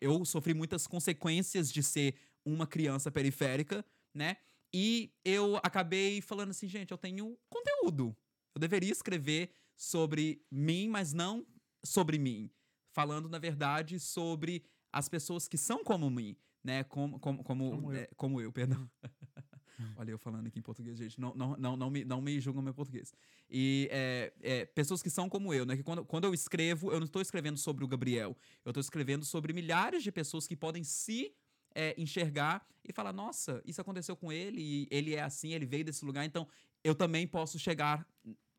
eu 0.00 0.24
sofri 0.24 0.54
muitas 0.54 0.86
consequências 0.86 1.72
de 1.72 1.82
ser 1.82 2.14
uma 2.44 2.66
criança 2.66 3.10
periférica, 3.10 3.84
né? 4.12 4.36
E 4.76 5.14
eu 5.24 5.56
acabei 5.62 6.20
falando 6.20 6.50
assim, 6.50 6.66
gente, 6.66 6.90
eu 6.90 6.98
tenho 6.98 7.38
conteúdo. 7.48 8.16
Eu 8.52 8.60
deveria 8.60 8.90
escrever 8.90 9.50
sobre 9.76 10.44
mim, 10.50 10.88
mas 10.88 11.12
não 11.12 11.46
sobre 11.84 12.18
mim. 12.18 12.50
Falando, 12.90 13.28
na 13.28 13.38
verdade, 13.38 14.00
sobre 14.00 14.64
as 14.92 15.08
pessoas 15.08 15.46
que 15.46 15.56
são 15.56 15.84
como 15.84 16.10
mim, 16.10 16.36
né? 16.62 16.82
Como, 16.82 17.20
como, 17.20 17.44
como, 17.44 17.70
Como 17.70 17.92
eu. 17.92 18.00
é, 18.00 18.08
como 18.16 18.40
eu, 18.40 18.52
perdão. 18.52 18.90
Olha, 19.96 20.10
eu 20.10 20.18
falando 20.18 20.48
aqui 20.48 20.58
em 20.58 20.62
português, 20.62 20.98
gente. 20.98 21.20
Não, 21.20 21.32
não, 21.36 21.56
não, 21.56 21.76
não, 21.76 21.90
me, 21.90 22.04
não 22.04 22.20
me 22.20 22.40
julgam 22.40 22.60
meu 22.60 22.74
português. 22.74 23.12
E 23.48 23.88
é, 23.92 24.32
é, 24.40 24.64
pessoas 24.64 25.00
que 25.02 25.10
são 25.10 25.28
como 25.28 25.54
eu, 25.54 25.64
né? 25.64 25.76
Que 25.76 25.84
quando, 25.84 26.04
quando 26.04 26.24
eu 26.24 26.34
escrevo, 26.34 26.90
eu 26.90 26.98
não 26.98 27.06
estou 27.06 27.22
escrevendo 27.22 27.58
sobre 27.58 27.84
o 27.84 27.88
Gabriel. 27.88 28.36
Eu 28.64 28.70
estou 28.70 28.80
escrevendo 28.80 29.24
sobre 29.24 29.52
milhares 29.52 30.02
de 30.02 30.10
pessoas 30.10 30.48
que 30.48 30.56
podem 30.56 30.82
se 30.82 31.32
é, 31.74 31.94
enxergar 32.00 32.66
e 32.88 32.92
falar: 32.92 33.12
nossa, 33.12 33.62
isso 33.64 33.80
aconteceu 33.80 34.16
com 34.16 34.32
ele, 34.32 34.86
ele 34.90 35.14
é 35.14 35.22
assim, 35.22 35.52
ele 35.52 35.66
veio 35.66 35.84
desse 35.84 36.04
lugar, 36.04 36.24
então 36.24 36.46
eu 36.82 36.94
também 36.94 37.26
posso 37.26 37.58
chegar 37.58 38.06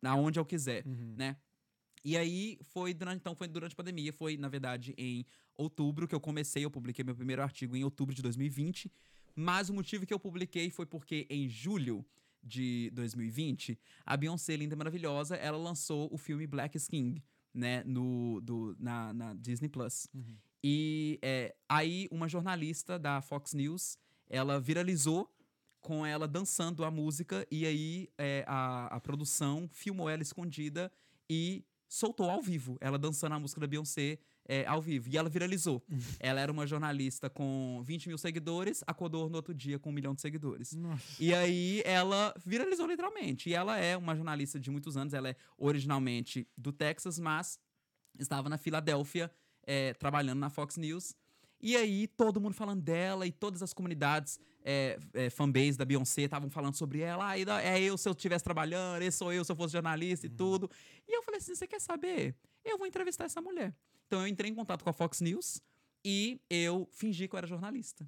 aonde 0.03 0.39
eu 0.39 0.45
quiser, 0.45 0.85
Uhum. 0.85 1.15
né? 1.17 1.37
E 2.03 2.15
aí 2.15 2.59
foi 2.61 2.93
durante, 2.93 3.17
então 3.17 3.35
foi 3.35 3.47
durante 3.47 3.73
a 3.73 3.75
pandemia, 3.75 4.13
foi 4.13 4.37
na 4.37 4.47
verdade 4.47 4.93
em 4.97 5.25
outubro 5.57 6.07
que 6.07 6.13
eu 6.13 6.19
comecei, 6.19 6.63
eu 6.63 6.69
publiquei 6.69 7.03
meu 7.03 7.15
primeiro 7.15 7.41
artigo 7.41 7.75
em 7.75 7.83
outubro 7.83 8.13
de 8.13 8.21
2020, 8.21 8.91
mas 9.35 9.69
o 9.69 9.73
motivo 9.73 10.05
que 10.05 10.13
eu 10.13 10.19
publiquei 10.19 10.69
foi 10.69 10.85
porque 10.85 11.25
em 11.29 11.49
julho 11.49 12.05
de 12.43 12.91
2020, 12.93 13.79
a 14.05 14.15
Beyoncé 14.15 14.55
linda 14.55 14.75
e 14.75 14.77
maravilhosa, 14.77 15.35
ela 15.35 15.57
lançou 15.57 16.07
o 16.13 16.17
filme 16.17 16.45
Black 16.45 16.77
is 16.77 16.87
King, 16.87 17.23
né, 17.51 17.83
no 17.83 18.39
do, 18.41 18.75
na, 18.79 19.11
na 19.11 19.33
Disney 19.33 19.67
Plus. 19.69 20.07
Uhum. 20.13 20.35
E 20.67 21.19
é, 21.21 21.53
aí 21.69 22.07
uma 22.09 22.27
jornalista 22.27 22.97
da 22.97 23.21
Fox 23.21 23.53
News, 23.53 23.99
ela 24.27 24.59
viralizou 24.59 25.31
com 25.79 26.03
ela 26.03 26.27
dançando 26.27 26.83
a 26.83 26.89
música 26.89 27.45
e 27.51 27.67
aí 27.67 28.09
é, 28.17 28.43
a, 28.47 28.87
a 28.87 28.99
produção 28.99 29.69
filmou 29.71 30.09
ela 30.09 30.23
escondida 30.23 30.91
e 31.29 31.63
soltou 31.87 32.31
ao 32.31 32.41
vivo, 32.41 32.79
ela 32.81 32.97
dançando 32.97 33.35
a 33.35 33.39
música 33.39 33.61
da 33.61 33.67
Beyoncé 33.67 34.17
é, 34.43 34.65
ao 34.65 34.81
vivo. 34.81 35.07
E 35.07 35.15
ela 35.15 35.29
viralizou. 35.29 35.83
ela 36.19 36.41
era 36.41 36.51
uma 36.51 36.65
jornalista 36.65 37.29
com 37.29 37.83
20 37.85 38.07
mil 38.07 38.17
seguidores, 38.17 38.83
acordou 38.87 39.29
no 39.29 39.35
outro 39.35 39.53
dia 39.53 39.77
com 39.77 39.91
um 39.91 39.93
milhão 39.93 40.15
de 40.15 40.21
seguidores. 40.21 40.73
Nossa. 40.73 41.23
E 41.23 41.31
aí 41.31 41.83
ela 41.85 42.33
viralizou 42.43 42.87
literalmente. 42.87 43.51
E 43.51 43.53
ela 43.53 43.77
é 43.77 43.95
uma 43.95 44.15
jornalista 44.15 44.59
de 44.59 44.71
muitos 44.71 44.97
anos, 44.97 45.13
ela 45.13 45.29
é 45.29 45.35
originalmente 45.59 46.47
do 46.57 46.73
Texas, 46.73 47.19
mas 47.19 47.59
estava 48.17 48.49
na 48.49 48.57
Filadélfia 48.57 49.31
é, 49.65 49.93
trabalhando 49.93 50.39
na 50.39 50.49
Fox 50.49 50.77
News. 50.77 51.15
E 51.61 51.75
aí 51.75 52.07
todo 52.07 52.39
mundo 52.39 52.53
falando 52.53 52.81
dela 52.81 53.25
e 53.25 53.31
todas 53.31 53.63
as 53.63 53.73
comunidades 53.73 54.39
é, 54.63 54.97
é, 55.13 55.29
fanbase 55.29 55.77
da 55.77 55.85
Beyoncé 55.85 56.23
estavam 56.23 56.49
falando 56.49 56.75
sobre 56.75 56.99
ela. 56.99 57.29
Ah, 57.29 57.39
é 57.39 57.81
eu 57.81 57.97
se 57.97 58.07
eu 58.07 58.13
estivesse 58.13 58.43
trabalhando, 58.43 59.01
esse 59.01 59.17
sou 59.17 59.31
eu 59.31 59.43
se 59.43 59.51
eu 59.51 59.55
fosse 59.55 59.73
jornalista 59.73 60.27
e 60.27 60.29
tudo. 60.29 60.69
E 61.07 61.15
eu 61.15 61.23
falei 61.23 61.39
assim: 61.39 61.55
você 61.55 61.67
quer 61.67 61.81
saber? 61.81 62.35
Eu 62.63 62.77
vou 62.77 62.85
entrevistar 62.85 63.25
essa 63.25 63.41
mulher. 63.41 63.73
Então 64.07 64.21
eu 64.21 64.27
entrei 64.27 64.51
em 64.51 64.55
contato 64.55 64.83
com 64.83 64.89
a 64.89 64.93
Fox 64.93 65.21
News 65.21 65.61
e 66.03 66.39
eu 66.49 66.87
fingi 66.91 67.27
que 67.27 67.35
eu 67.35 67.37
era 67.37 67.47
jornalista. 67.47 68.07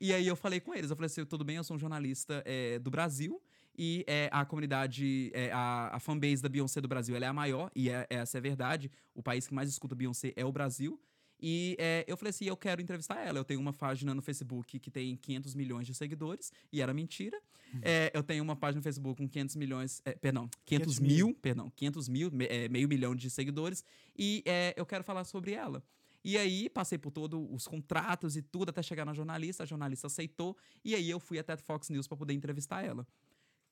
E 0.00 0.12
aí 0.12 0.26
eu 0.26 0.36
falei 0.36 0.60
com 0.60 0.74
eles, 0.74 0.90
eu 0.90 0.96
falei 0.96 1.06
assim, 1.06 1.24
tudo 1.24 1.44
bem, 1.44 1.56
eu 1.56 1.64
sou 1.64 1.74
um 1.76 1.78
jornalista 1.78 2.42
é, 2.46 2.78
do 2.78 2.90
Brasil 2.90 3.40
e 3.78 4.04
é, 4.08 4.28
a 4.32 4.44
comunidade, 4.44 5.30
é, 5.32 5.52
a, 5.52 5.90
a 5.94 6.00
fanbase 6.00 6.42
da 6.42 6.48
Beyoncé 6.48 6.80
do 6.80 6.88
Brasil, 6.88 7.14
ela 7.14 7.24
é 7.24 7.28
a 7.28 7.32
maior, 7.32 7.70
e 7.74 7.88
é- 7.88 8.06
essa 8.10 8.36
é 8.36 8.40
a 8.40 8.42
verdade, 8.42 8.90
o 9.14 9.22
país 9.22 9.46
que 9.46 9.54
mais 9.54 9.68
escuta 9.70 9.94
Beyoncé 9.94 10.32
é 10.36 10.44
o 10.44 10.50
Brasil. 10.50 11.00
E 11.40 11.76
é, 11.78 12.04
eu 12.08 12.16
falei 12.16 12.30
assim, 12.30 12.46
eu 12.46 12.56
quero 12.56 12.82
entrevistar 12.82 13.24
ela. 13.24 13.38
Eu 13.38 13.44
tenho 13.44 13.60
uma 13.60 13.72
página 13.72 14.12
no 14.12 14.20
Facebook 14.20 14.76
que 14.80 14.90
tem 14.90 15.14
500 15.16 15.54
milhões 15.54 15.86
de 15.86 15.94
seguidores, 15.94 16.52
e 16.72 16.82
era 16.82 16.92
mentira. 16.92 17.40
É, 17.80 18.10
eu 18.12 18.24
tenho 18.24 18.42
uma 18.42 18.56
página 18.56 18.78
no 18.80 18.82
Facebook 18.82 19.22
com 19.22 19.28
500 19.28 19.54
milhões, 19.54 20.02
é, 20.04 20.12
perdão, 20.16 20.50
500, 20.64 20.96
500 20.96 20.98
mil, 20.98 21.26
mil. 21.28 21.34
perdão, 21.36 21.70
500 21.76 22.08
mil, 22.08 22.30
me- 22.32 22.46
é, 22.46 22.68
meio 22.68 22.88
milhão 22.88 23.14
de 23.14 23.30
seguidores, 23.30 23.84
e 24.18 24.42
é, 24.44 24.74
eu 24.76 24.84
quero 24.84 25.04
falar 25.04 25.22
sobre 25.22 25.52
ela. 25.52 25.80
E 26.24 26.36
aí, 26.36 26.68
passei 26.68 26.98
por 26.98 27.12
todos 27.12 27.40
os 27.52 27.68
contratos 27.68 28.36
e 28.36 28.42
tudo 28.42 28.70
até 28.70 28.82
chegar 28.82 29.04
na 29.04 29.14
jornalista. 29.14 29.62
A 29.62 29.66
jornalista 29.66 30.08
aceitou. 30.08 30.56
E 30.84 30.94
aí, 30.96 31.08
eu 31.08 31.20
fui 31.20 31.38
até 31.38 31.52
a 31.52 31.56
Fox 31.56 31.88
News 31.88 32.08
para 32.08 32.16
poder 32.16 32.34
entrevistar 32.34 32.84
ela. 32.84 33.06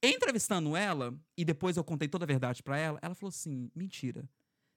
Entrevistando 0.02 0.76
ela, 0.76 1.14
e 1.36 1.44
depois 1.44 1.76
eu 1.76 1.84
contei 1.84 2.06
toda 2.08 2.24
a 2.24 2.26
verdade 2.26 2.62
para 2.62 2.78
ela, 2.78 2.98
ela 3.02 3.14
falou 3.14 3.28
assim: 3.30 3.70
mentira. 3.74 4.28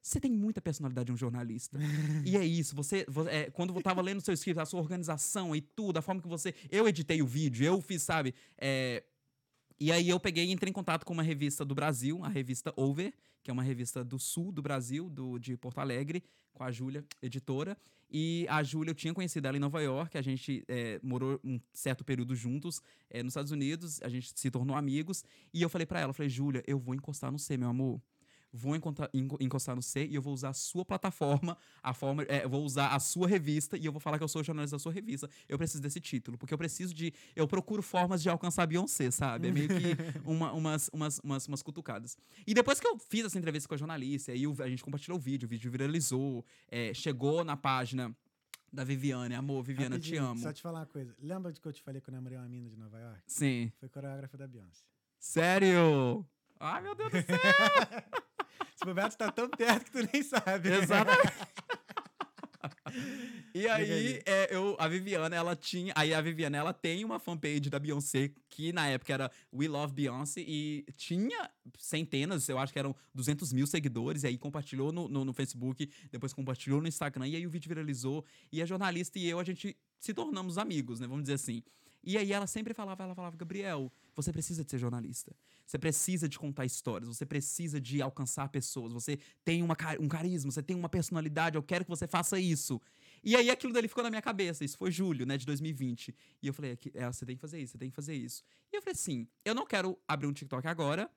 Você 0.01 0.17
tem 0.19 0.31
muita 0.31 0.61
personalidade 0.61 1.07
de 1.07 1.11
um 1.11 1.17
jornalista. 1.17 1.77
e 2.25 2.37
é 2.37 2.43
isso. 2.45 2.73
Você, 2.75 3.05
vo- 3.07 3.27
é, 3.27 3.49
quando 3.51 3.75
eu 3.75 3.81
tava 3.81 4.01
lendo 4.01 4.21
seu 4.21 4.33
script, 4.33 4.59
a 4.59 4.65
sua 4.65 4.79
organização 4.79 5.53
e 5.55 5.59
tudo, 5.61 5.97
a 5.97 6.01
forma 6.01 6.21
que 6.21 6.27
você. 6.27 6.55
Eu 6.71 6.87
editei 6.87 7.21
o 7.21 7.27
vídeo, 7.27 7.65
eu 7.65 7.81
fiz, 7.81 8.01
sabe? 8.01 8.33
É, 8.57 9.03
e 9.79 9.91
aí 9.91 10.09
eu 10.09 10.19
peguei 10.19 10.45
e 10.45 10.51
entrei 10.51 10.69
em 10.69 10.73
contato 10.73 11.05
com 11.05 11.13
uma 11.13 11.23
revista 11.23 11.63
do 11.63 11.73
Brasil, 11.73 12.23
a 12.23 12.27
revista 12.27 12.73
Over, 12.75 13.13
que 13.41 13.49
é 13.49 13.53
uma 13.53 13.63
revista 13.63 14.03
do 14.03 14.19
sul 14.19 14.51
do 14.51 14.61
Brasil, 14.61 15.09
do, 15.09 15.39
de 15.39 15.55
Porto 15.55 15.79
Alegre, 15.79 16.23
com 16.53 16.63
a 16.63 16.71
Júlia, 16.71 17.05
editora. 17.21 17.77
E 18.11 18.45
a 18.49 18.61
Júlia, 18.63 18.91
eu 18.91 18.95
tinha 18.95 19.13
conhecido 19.13 19.47
ela 19.47 19.55
em 19.55 19.59
Nova 19.59 19.81
York, 19.81 20.17
a 20.17 20.21
gente 20.21 20.63
é, 20.67 20.99
morou 21.01 21.39
um 21.43 21.59
certo 21.71 22.03
período 22.03 22.35
juntos 22.35 22.81
é, 23.09 23.21
nos 23.21 23.31
Estados 23.31 23.51
Unidos, 23.51 24.01
a 24.01 24.09
gente 24.09 24.31
se 24.35 24.51
tornou 24.51 24.75
amigos. 24.75 25.23
E 25.53 25.61
eu 25.61 25.69
falei 25.69 25.85
pra 25.85 25.99
ela, 25.99 26.11
falei, 26.11 26.29
Júlia, 26.29 26.63
eu 26.67 26.79
vou 26.79 26.95
encostar 26.95 27.31
no 27.31 27.39
C, 27.39 27.55
meu 27.55 27.69
amor. 27.69 28.01
Vou 28.51 28.75
encostar 29.39 29.75
no 29.75 29.81
C 29.81 30.07
e 30.07 30.15
eu 30.15 30.21
vou 30.23 30.33
usar 30.33 30.49
a 30.49 30.53
sua 30.53 30.83
plataforma, 30.83 31.55
a 31.83 31.93
forma, 31.93 32.23
é, 32.23 32.43
eu 32.43 32.49
vou 32.49 32.63
usar 32.63 32.87
a 32.95 32.99
sua 32.99 33.27
revista 33.27 33.77
e 33.77 33.85
eu 33.85 33.91
vou 33.91 33.99
falar 33.99 34.17
que 34.17 34.23
eu 34.23 34.27
sou 34.27 34.43
jornalista 34.43 34.75
da 34.75 34.79
sua 34.79 34.91
revista. 34.91 35.29
Eu 35.47 35.55
preciso 35.57 35.81
desse 35.83 35.99
título, 35.99 36.35
porque 36.37 36.53
eu 36.53 36.57
preciso 36.57 36.93
de. 36.93 37.13
Eu 37.35 37.47
procuro 37.47 37.83
formas 37.83 38.23
de 38.23 38.29
alcançar 38.29 38.63
a 38.63 38.65
Beyoncé, 38.65 39.11
sabe? 39.11 39.49
É 39.49 39.51
meio 39.51 39.67
que 39.67 39.73
uma- 40.25 40.51
umas, 40.53 40.89
umas, 40.91 41.19
umas, 41.23 41.47
umas 41.47 41.61
cutucadas. 41.61 42.17
E 42.47 42.53
depois 42.55 42.79
que 42.79 42.87
eu 42.87 42.97
fiz 42.97 43.25
essa 43.25 43.37
entrevista 43.37 43.67
com 43.69 43.75
a 43.75 43.77
jornalista, 43.77 44.31
aí 44.31 44.43
a 44.45 44.67
gente 44.67 44.83
compartilhou 44.83 45.17
o 45.19 45.21
vídeo, 45.21 45.45
o 45.45 45.49
vídeo 45.49 45.69
viralizou, 45.69 46.43
é, 46.69 46.91
chegou 46.93 47.43
na 47.43 47.55
página 47.55 48.15
da 48.73 48.83
Viviane. 48.83 49.35
Amor, 49.35 49.61
Viviane, 49.63 49.95
eu 49.95 50.01
te 50.01 50.15
amo. 50.15 50.41
Só 50.41 50.51
te 50.51 50.61
falar 50.63 50.79
uma 50.79 50.85
coisa. 50.87 51.15
Lembra 51.19 51.51
de 51.53 51.61
que 51.61 51.67
eu 51.67 51.73
te 51.73 51.83
falei 51.83 52.01
que 52.01 52.09
eu 52.09 52.13
namorei 52.15 52.37
uma 52.37 52.47
mina 52.47 52.67
de 52.67 52.75
Nova 52.77 52.99
York? 52.99 53.21
Sim. 53.27 53.71
Foi 53.79 53.89
coreógrafa 53.89 54.35
da 54.37 54.47
Beyoncé. 54.47 54.83
Sério? 55.19 56.25
Ai, 56.59 56.81
meu 56.81 56.95
Deus 56.95 57.11
do 57.11 57.17
céu! 57.21 57.37
Esse 58.75 58.85
Roberto 58.85 59.17
tá 59.17 59.31
tão 59.31 59.49
perto 59.49 59.85
que 59.85 59.91
tu 59.91 60.09
nem 60.11 60.23
sabe. 60.23 60.69
Exatamente. 60.69 61.33
E 63.53 63.67
aí. 63.67 64.21
é, 64.25 64.55
eu, 64.55 64.75
a 64.79 64.87
Viviana, 64.87 65.35
ela 65.35 65.55
tinha. 65.55 65.93
Aí 65.95 66.13
a 66.13 66.21
Viviana, 66.21 66.57
ela 66.57 66.73
tem 66.73 67.03
uma 67.03 67.19
fanpage 67.19 67.69
da 67.69 67.79
Beyoncé, 67.79 68.31
que 68.49 68.71
na 68.71 68.87
época 68.87 69.13
era 69.13 69.31
We 69.53 69.67
Love 69.67 69.93
Beyoncé, 69.93 70.41
e 70.41 70.85
tinha 70.95 71.49
centenas, 71.77 72.47
eu 72.49 72.57
acho 72.59 72.71
que 72.73 72.79
eram 72.79 72.95
200 73.13 73.53
mil 73.53 73.65
seguidores, 73.65 74.23
e 74.23 74.27
aí 74.27 74.37
compartilhou 74.37 74.91
no, 74.91 75.07
no, 75.07 75.25
no 75.25 75.33
Facebook, 75.33 75.89
depois 76.11 76.33
compartilhou 76.33 76.81
no 76.81 76.87
Instagram, 76.87 77.27
e 77.27 77.35
aí 77.35 77.45
o 77.45 77.49
vídeo 77.49 77.69
viralizou, 77.69 78.25
e 78.51 78.61
a 78.61 78.65
jornalista 78.65 79.17
e 79.17 79.27
eu, 79.27 79.39
a 79.39 79.43
gente 79.43 79.75
se 79.99 80.13
tornamos 80.13 80.57
amigos, 80.57 80.99
né? 80.99 81.07
Vamos 81.07 81.23
dizer 81.23 81.35
assim. 81.35 81.63
E 82.03 82.17
aí 82.17 82.31
ela 82.31 82.47
sempre 82.47 82.73
falava, 82.73 83.03
ela 83.03 83.13
falava, 83.13 83.35
Gabriel, 83.35 83.91
você 84.15 84.31
precisa 84.31 84.63
de 84.63 84.71
ser 84.71 84.77
jornalista. 84.77 85.35
Você 85.65 85.77
precisa 85.77 86.27
de 86.29 86.39
contar 86.39 86.65
histórias, 86.65 87.07
você 87.07 87.25
precisa 87.25 87.79
de 87.79 88.01
alcançar 88.01 88.47
pessoas, 88.49 88.93
você 88.93 89.19
tem 89.43 89.61
uma, 89.61 89.75
um 89.99 90.07
carisma, 90.07 90.51
você 90.51 90.63
tem 90.63 90.75
uma 90.75 90.89
personalidade, 90.89 91.55
eu 91.57 91.63
quero 91.63 91.83
que 91.83 91.89
você 91.89 92.07
faça 92.07 92.39
isso. 92.39 92.81
E 93.23 93.35
aí 93.35 93.49
aquilo 93.49 93.73
dali 93.73 93.87
ficou 93.87 94.03
na 94.03 94.09
minha 94.09 94.21
cabeça, 94.21 94.63
isso 94.63 94.77
foi 94.77 94.91
julho, 94.91 95.25
né, 95.25 95.37
de 95.37 95.45
2020. 95.45 96.15
E 96.41 96.47
eu 96.47 96.53
falei, 96.53 96.71
"Aqui- 96.71 96.91
é, 96.95 97.05
você 97.05 97.25
tem 97.25 97.35
que 97.35 97.41
fazer 97.41 97.59
isso, 97.59 97.73
você 97.73 97.77
tem 97.77 97.89
que 97.89 97.95
fazer 97.95 98.15
isso. 98.15 98.43
E 98.71 98.77
eu 98.77 98.81
falei 98.81 98.93
assim, 98.93 99.27
eu 99.43 99.53
não 99.53 99.65
quero 99.65 99.99
abrir 100.07 100.27
um 100.27 100.33
TikTok 100.33 100.67
agora, 100.67 101.09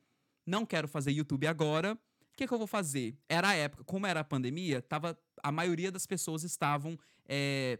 não 0.44 0.66
quero 0.66 0.88
fazer 0.88 1.12
YouTube 1.12 1.46
agora, 1.46 1.94
o 1.94 2.36
que, 2.36 2.46
que 2.46 2.52
eu 2.52 2.58
vou 2.58 2.66
fazer? 2.66 3.16
Era 3.28 3.50
a 3.50 3.54
época, 3.54 3.84
como 3.84 4.06
era 4.06 4.20
a 4.20 4.24
pandemia, 4.24 4.82
tava, 4.82 5.18
a 5.42 5.52
maioria 5.52 5.92
das 5.92 6.06
pessoas 6.06 6.42
estavam 6.42 6.98
é, 7.26 7.78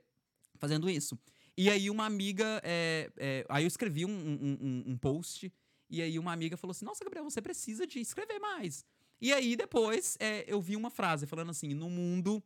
fazendo 0.56 0.88
isso. 0.88 1.18
E 1.56 1.68
aí 1.68 1.90
uma 1.90 2.06
amiga, 2.06 2.60
é, 2.64 3.10
é, 3.16 3.46
aí 3.48 3.64
eu 3.64 3.68
escrevi 3.68 4.04
um, 4.06 4.10
um- 4.10 4.58
um- 4.60 4.82
um 4.92 4.96
post, 4.98 5.52
e 5.90 6.00
aí 6.00 6.18
uma 6.18 6.32
amiga 6.32 6.56
falou 6.56 6.72
assim, 6.72 6.84
nossa, 6.84 7.04
Gabriel, 7.04 7.24
você 7.24 7.42
precisa 7.42 7.86
de 7.86 8.00
escrever 8.00 8.38
mais. 8.38 8.84
E 9.20 9.32
aí 9.32 9.54
depois 9.54 10.16
é, 10.18 10.44
eu 10.46 10.60
vi 10.60 10.74
uma 10.76 10.90
frase 10.90 11.26
falando 11.26 11.50
assim, 11.50 11.74
no 11.74 11.90
mundo 11.90 12.42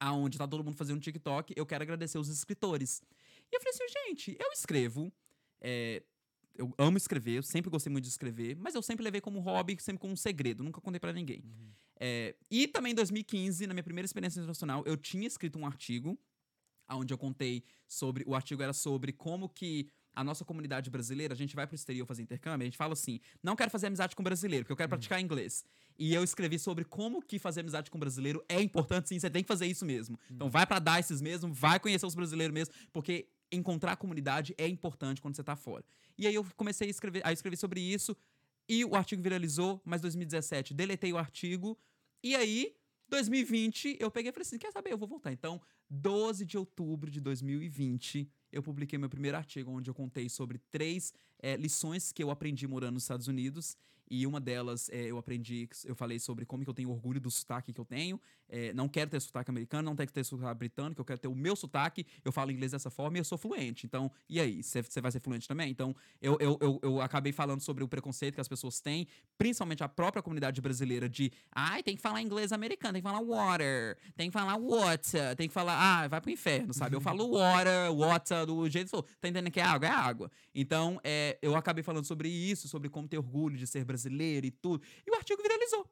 aonde 0.00 0.36
tá 0.36 0.46
todo 0.46 0.62
mundo 0.64 0.76
fazendo 0.76 1.00
TikTok, 1.00 1.54
eu 1.56 1.64
quero 1.64 1.82
agradecer 1.82 2.18
os 2.18 2.28
escritores. 2.28 3.02
E 3.50 3.56
eu 3.56 3.60
falei 3.60 3.72
assim, 3.74 4.08
gente, 4.08 4.36
eu 4.38 4.50
escrevo, 4.52 5.12
é, 5.60 6.02
eu 6.56 6.74
amo 6.76 6.96
escrever, 6.98 7.38
eu 7.38 7.42
sempre 7.42 7.70
gostei 7.70 7.90
muito 7.90 8.04
de 8.04 8.10
escrever, 8.10 8.56
mas 8.56 8.74
eu 8.74 8.82
sempre 8.82 9.02
levei 9.04 9.20
como 9.20 9.38
hobby, 9.40 9.76
sempre 9.80 10.00
como 10.00 10.12
um 10.12 10.16
segredo, 10.16 10.62
nunca 10.62 10.80
contei 10.80 11.00
pra 11.00 11.12
ninguém. 11.12 11.42
É, 11.98 12.34
e 12.50 12.66
também 12.66 12.92
em 12.92 12.94
2015, 12.94 13.66
na 13.66 13.72
minha 13.72 13.84
primeira 13.84 14.04
experiência 14.04 14.38
internacional, 14.40 14.82
eu 14.84 14.96
tinha 14.96 15.26
escrito 15.26 15.58
um 15.58 15.64
artigo, 15.66 16.18
onde 16.90 17.12
eu 17.12 17.18
contei 17.18 17.64
sobre. 17.86 18.24
O 18.26 18.34
artigo 18.34 18.62
era 18.62 18.72
sobre 18.72 19.12
como 19.12 19.48
que 19.48 19.88
a 20.14 20.22
nossa 20.22 20.44
comunidade 20.44 20.90
brasileira, 20.90 21.34
a 21.34 21.36
gente 21.36 21.56
vai 21.56 21.66
pro 21.66 21.74
exterior 21.74 22.06
fazer 22.06 22.22
intercâmbio, 22.22 22.62
a 22.62 22.66
gente 22.66 22.76
fala 22.76 22.92
assim: 22.92 23.20
não 23.42 23.56
quero 23.56 23.70
fazer 23.70 23.88
amizade 23.88 24.14
com 24.14 24.22
brasileiro, 24.22 24.64
porque 24.64 24.72
eu 24.72 24.76
quero 24.76 24.88
praticar 24.88 25.20
inglês. 25.20 25.64
E 25.98 26.14
eu 26.14 26.22
escrevi 26.24 26.58
sobre 26.58 26.84
como 26.84 27.22
que 27.22 27.38
fazer 27.38 27.60
amizade 27.60 27.90
com 27.90 27.98
brasileiro 27.98 28.44
é 28.48 28.60
importante, 28.60 29.08
sim, 29.08 29.18
você 29.18 29.30
tem 29.30 29.42
que 29.42 29.48
fazer 29.48 29.66
isso 29.66 29.84
mesmo. 29.84 30.18
Então 30.30 30.48
vai 30.50 30.66
pra 30.66 30.78
Dices 30.78 31.20
mesmo, 31.20 31.52
vai 31.52 31.78
conhecer 31.78 32.06
os 32.06 32.14
brasileiros 32.14 32.54
mesmo, 32.54 32.74
porque 32.92 33.28
encontrar 33.50 33.92
a 33.92 33.96
comunidade 33.96 34.54
é 34.58 34.66
importante 34.66 35.20
quando 35.20 35.36
você 35.36 35.42
tá 35.42 35.56
fora. 35.56 35.84
E 36.18 36.26
aí 36.26 36.34
eu 36.34 36.46
comecei 36.56 36.86
a 36.86 36.90
escrever, 36.90 37.22
aí 37.24 37.32
eu 37.32 37.34
escrevi 37.34 37.56
sobre 37.56 37.80
isso, 37.80 38.16
e 38.68 38.84
o 38.84 38.94
artigo 38.94 39.22
viralizou, 39.22 39.80
mas 39.84 40.00
2017 40.00 40.74
deletei 40.74 41.12
o 41.12 41.18
artigo, 41.18 41.78
e 42.22 42.34
aí 42.34 42.74
2020, 43.08 43.98
eu 44.00 44.10
peguei 44.10 44.30
e 44.30 44.32
falei 44.32 44.46
assim: 44.46 44.58
quer 44.58 44.72
saber? 44.72 44.92
Eu 44.92 44.98
vou 44.98 45.08
voltar. 45.08 45.32
Então, 45.32 45.60
12 45.88 46.44
de 46.44 46.56
outubro 46.58 47.10
de 47.10 47.20
2020, 47.20 48.28
eu 48.52 48.62
publiquei 48.62 48.98
meu 48.98 49.08
primeiro 49.08 49.36
artigo, 49.36 49.70
onde 49.70 49.90
eu 49.90 49.94
contei 49.94 50.28
sobre 50.28 50.58
três 50.70 51.12
eh, 51.42 51.56
lições 51.56 52.12
que 52.12 52.22
eu 52.22 52.30
aprendi 52.30 52.66
morando 52.66 52.94
nos 52.94 53.04
Estados 53.04 53.28
Unidos. 53.28 53.76
E 54.10 54.26
uma 54.26 54.40
delas 54.40 54.88
eh, 54.90 55.06
eu 55.06 55.18
aprendi, 55.18 55.68
eu 55.84 55.94
falei 55.94 56.18
sobre 56.18 56.44
como 56.44 56.62
que 56.62 56.70
eu 56.70 56.74
tenho 56.74 56.90
orgulho 56.90 57.20
do 57.20 57.30
sotaque 57.30 57.72
que 57.72 57.80
eu 57.80 57.84
tenho. 57.84 58.20
Eh, 58.54 58.72
não 58.72 58.88
quero 58.88 59.10
ter 59.10 59.18
sotaque 59.18 59.50
americano, 59.50 59.82
não 59.82 59.96
quero 59.96 60.12
ter 60.12 60.22
sotaque 60.22 60.56
britânico, 60.56 61.00
eu 61.00 61.04
quero 61.04 61.18
ter 61.18 61.26
o 61.26 61.34
meu 61.34 61.56
sotaque. 61.56 62.06
Eu 62.24 62.30
falo 62.30 62.52
inglês 62.52 62.70
dessa 62.70 62.88
forma 62.88 63.18
e 63.18 63.20
eu 63.20 63.24
sou 63.24 63.36
fluente. 63.36 63.84
Então, 63.84 64.08
e 64.28 64.38
aí? 64.38 64.62
Você 64.62 65.00
vai 65.00 65.10
ser 65.10 65.18
fluente 65.18 65.48
também? 65.48 65.72
Então, 65.72 65.92
eu, 66.22 66.38
eu, 66.40 66.56
eu, 66.60 66.80
eu 66.80 67.00
acabei 67.00 67.32
falando 67.32 67.60
sobre 67.60 67.82
o 67.82 67.88
preconceito 67.88 68.36
que 68.36 68.40
as 68.40 68.46
pessoas 68.46 68.80
têm, 68.80 69.08
principalmente 69.36 69.82
a 69.82 69.88
própria 69.88 70.22
comunidade 70.22 70.60
brasileira, 70.60 71.08
de 71.08 71.32
ai, 71.50 71.82
tem 71.82 71.96
que 71.96 72.02
falar 72.02 72.22
inglês 72.22 72.52
americano, 72.52 72.92
tem 72.92 73.02
que 73.02 73.08
falar 73.08 73.24
water, 73.24 73.98
tem 74.14 74.30
que 74.30 74.32
falar 74.32 74.56
water, 74.56 75.34
tem 75.34 75.48
que 75.48 75.54
falar, 75.54 75.76
ah, 75.76 76.06
vai 76.06 76.20
pro 76.20 76.30
inferno, 76.30 76.72
sabe? 76.72 76.94
Eu 76.94 77.00
falo 77.00 77.32
water, 77.32 77.92
water, 77.92 78.46
do 78.46 78.70
jeito 78.70 78.86
que 78.86 78.96
for. 78.96 79.02
Tá 79.20 79.28
entendendo 79.28 79.50
que 79.50 79.58
é 79.58 79.64
água? 79.64 79.88
É 79.88 79.90
água. 79.90 80.30
Então, 80.54 81.00
é, 81.02 81.36
eu 81.42 81.56
acabei 81.56 81.82
falando 81.82 82.04
sobre 82.04 82.28
isso, 82.28 82.68
sobre 82.68 82.88
como 82.88 83.08
ter 83.08 83.18
orgulho 83.18 83.56
de 83.56 83.66
ser 83.66 83.84
brasileiro 83.84 84.46
e 84.46 84.52
tudo. 84.52 84.80
E 85.04 85.10
o 85.10 85.16
artigo 85.16 85.42
viralizou. 85.42 85.90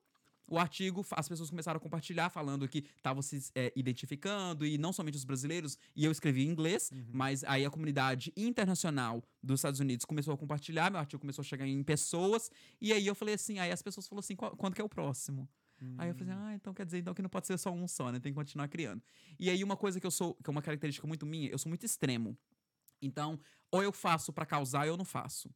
O 0.52 0.58
artigo, 0.58 1.02
as 1.12 1.26
pessoas 1.26 1.48
começaram 1.48 1.78
a 1.78 1.80
compartilhar, 1.80 2.28
falando 2.28 2.68
que 2.68 2.84
estavam 2.96 3.22
se 3.22 3.50
é, 3.54 3.72
identificando, 3.74 4.66
e 4.66 4.76
não 4.76 4.92
somente 4.92 5.16
os 5.16 5.24
brasileiros, 5.24 5.78
e 5.96 6.04
eu 6.04 6.12
escrevi 6.12 6.42
em 6.44 6.48
inglês, 6.50 6.92
mas 7.10 7.42
aí 7.44 7.64
a 7.64 7.70
comunidade 7.70 8.30
internacional 8.36 9.24
dos 9.42 9.60
Estados 9.60 9.80
Unidos 9.80 10.04
começou 10.04 10.34
a 10.34 10.36
compartilhar, 10.36 10.90
meu 10.90 11.00
artigo 11.00 11.20
começou 11.20 11.40
a 11.40 11.44
chegar 11.46 11.66
em 11.66 11.82
pessoas, 11.82 12.50
e 12.78 12.92
aí 12.92 13.06
eu 13.06 13.14
falei 13.14 13.34
assim, 13.34 13.58
aí 13.60 13.70
as 13.72 13.80
pessoas 13.80 14.06
falaram 14.06 14.20
assim, 14.20 14.36
"Qual- 14.36 14.54
quando 14.54 14.74
que 14.74 14.80
é 14.82 14.84
o 14.84 14.88
próximo? 14.90 15.48
Aí 15.96 16.10
eu 16.10 16.14
falei, 16.14 16.34
assim, 16.34 16.42
ah, 16.42 16.54
então 16.54 16.74
quer 16.74 16.84
dizer 16.84 16.98
então 16.98 17.14
que 17.14 17.22
não 17.22 17.30
pode 17.30 17.46
ser 17.46 17.56
só 17.58 17.70
um 17.72 17.88
só, 17.88 18.10
né? 18.12 18.20
Tem 18.20 18.32
que 18.32 18.38
continuar 18.38 18.68
criando. 18.68 19.02
E 19.38 19.48
aí 19.50 19.64
uma 19.64 19.76
coisa 19.76 19.98
que 20.00 20.06
eu 20.06 20.10
sou, 20.10 20.34
que 20.34 20.50
é 20.50 20.52
uma 20.52 20.62
característica 20.62 21.06
muito 21.06 21.24
minha, 21.26 21.48
eu 21.48 21.58
sou 21.58 21.70
muito 21.70 21.86
extremo. 21.86 22.36
Então, 23.02 23.40
ou 23.70 23.82
eu 23.82 23.92
faço 23.92 24.32
pra 24.32 24.46
causar, 24.46 24.82
ou 24.82 24.88
eu 24.88 24.96
não 24.96 25.04
faço. 25.04 25.50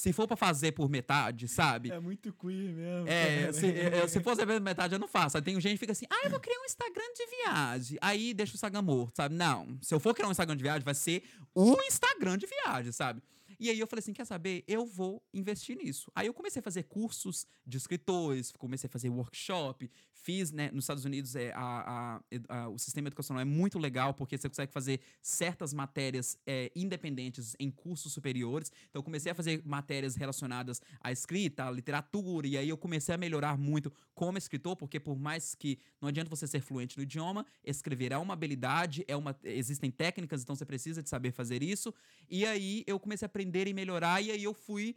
Se 0.00 0.14
for 0.14 0.26
pra 0.26 0.34
fazer 0.34 0.72
por 0.72 0.88
metade, 0.88 1.46
sabe? 1.46 1.90
É 1.90 2.00
muito 2.00 2.32
queer 2.32 2.72
mesmo. 2.72 3.06
É, 3.06 3.52
se, 3.52 3.66
eu- 3.66 4.08
se 4.08 4.18
fosse 4.20 4.40
a 4.40 4.46
metade, 4.46 4.94
eu 4.94 4.98
não 4.98 5.06
faço. 5.06 5.36
Aí 5.36 5.42
tem 5.42 5.60
gente 5.60 5.72
que 5.74 5.78
fica 5.80 5.92
assim, 5.92 6.06
ah, 6.08 6.20
eu 6.24 6.30
vou 6.30 6.40
criar 6.40 6.58
um 6.58 6.64
Instagram 6.64 7.04
de 7.14 7.26
viagem. 7.26 7.98
Aí 8.00 8.32
deixa 8.32 8.54
o 8.54 8.56
Instagram 8.56 8.80
morto, 8.80 9.16
sabe? 9.16 9.34
Não. 9.34 9.76
Se 9.82 9.92
eu 9.94 10.00
for 10.00 10.14
criar 10.14 10.28
um 10.28 10.30
Instagram 10.30 10.56
de 10.56 10.62
viagem, 10.62 10.82
vai 10.82 10.94
ser 10.94 11.22
o 11.54 11.76
Instagram 11.82 12.38
de 12.38 12.46
viagem, 12.46 12.90
sabe? 12.92 13.22
E 13.58 13.68
aí 13.68 13.78
eu 13.78 13.86
falei 13.86 14.00
assim, 14.00 14.14
quer 14.14 14.24
saber? 14.24 14.64
Eu 14.66 14.86
vou 14.86 15.22
investir 15.34 15.76
nisso. 15.76 16.10
Aí 16.14 16.26
eu 16.28 16.32
comecei 16.32 16.60
a 16.60 16.62
fazer 16.62 16.84
cursos 16.84 17.46
de 17.66 17.76
escritores, 17.76 18.52
comecei 18.52 18.88
a 18.88 18.90
fazer 18.90 19.10
workshop, 19.10 19.90
fiz, 20.22 20.52
né, 20.52 20.70
nos 20.72 20.84
Estados 20.84 21.04
Unidos 21.04 21.34
é, 21.34 21.52
a, 21.54 22.18
a- 22.18 22.20
a- 22.48 22.68
o 22.68 22.78
sistema 22.78 23.08
educacional 23.08 23.40
é 23.40 23.44
muito 23.44 23.78
legal, 23.78 24.14
porque 24.14 24.36
você 24.36 24.48
consegue 24.48 24.72
fazer 24.72 25.00
certas 25.22 25.72
matérias 25.72 26.38
é, 26.46 26.70
independentes 26.74 27.54
em 27.58 27.70
cursos 27.70 28.12
superiores. 28.12 28.70
Então 28.88 29.00
eu 29.00 29.02
comecei 29.02 29.32
a 29.32 29.34
fazer 29.34 29.62
matérias 29.64 30.16
relacionadas 30.16 30.80
à 31.00 31.10
escrita, 31.10 31.64
à 31.66 31.70
literatura, 31.70 32.46
e 32.46 32.56
aí 32.58 32.68
eu 32.68 32.76
comecei 32.76 33.14
a 33.14 33.18
melhorar 33.18 33.56
muito 33.58 33.92
como 34.14 34.36
escritor, 34.38 34.76
porque 34.76 35.00
por 35.00 35.18
mais 35.18 35.54
que 35.54 35.78
não 36.00 36.08
adianta 36.08 36.28
você 36.28 36.46
ser 36.46 36.60
fluente 36.60 36.96
no 36.96 37.02
idioma, 37.02 37.44
escrever 37.64 38.12
é 38.12 38.18
uma 38.18 38.34
habilidade, 38.34 39.04
é 39.08 39.16
uma, 39.16 39.34
existem 39.44 39.90
técnicas, 39.90 40.42
então 40.42 40.54
você 40.54 40.64
precisa 40.64 41.02
de 41.02 41.08
saber 41.08 41.32
fazer 41.32 41.62
isso. 41.62 41.92
E 42.28 42.44
aí 42.44 42.84
eu 42.86 42.98
comecei 43.00 43.24
a 43.24 43.28
aprender 43.28 43.66
e 43.66 43.72
melhorar, 43.74 44.20
e 44.22 44.30
aí 44.30 44.44
eu 44.44 44.52
fui 44.54 44.96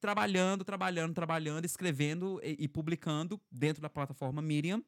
trabalhando, 0.00 0.64
trabalhando, 0.64 1.14
trabalhando, 1.14 1.64
escrevendo 1.64 2.40
e, 2.42 2.64
e 2.64 2.68
publicando 2.68 3.40
dentro 3.50 3.82
da 3.82 3.90
plataforma 3.90 4.40
Medium. 4.40 4.82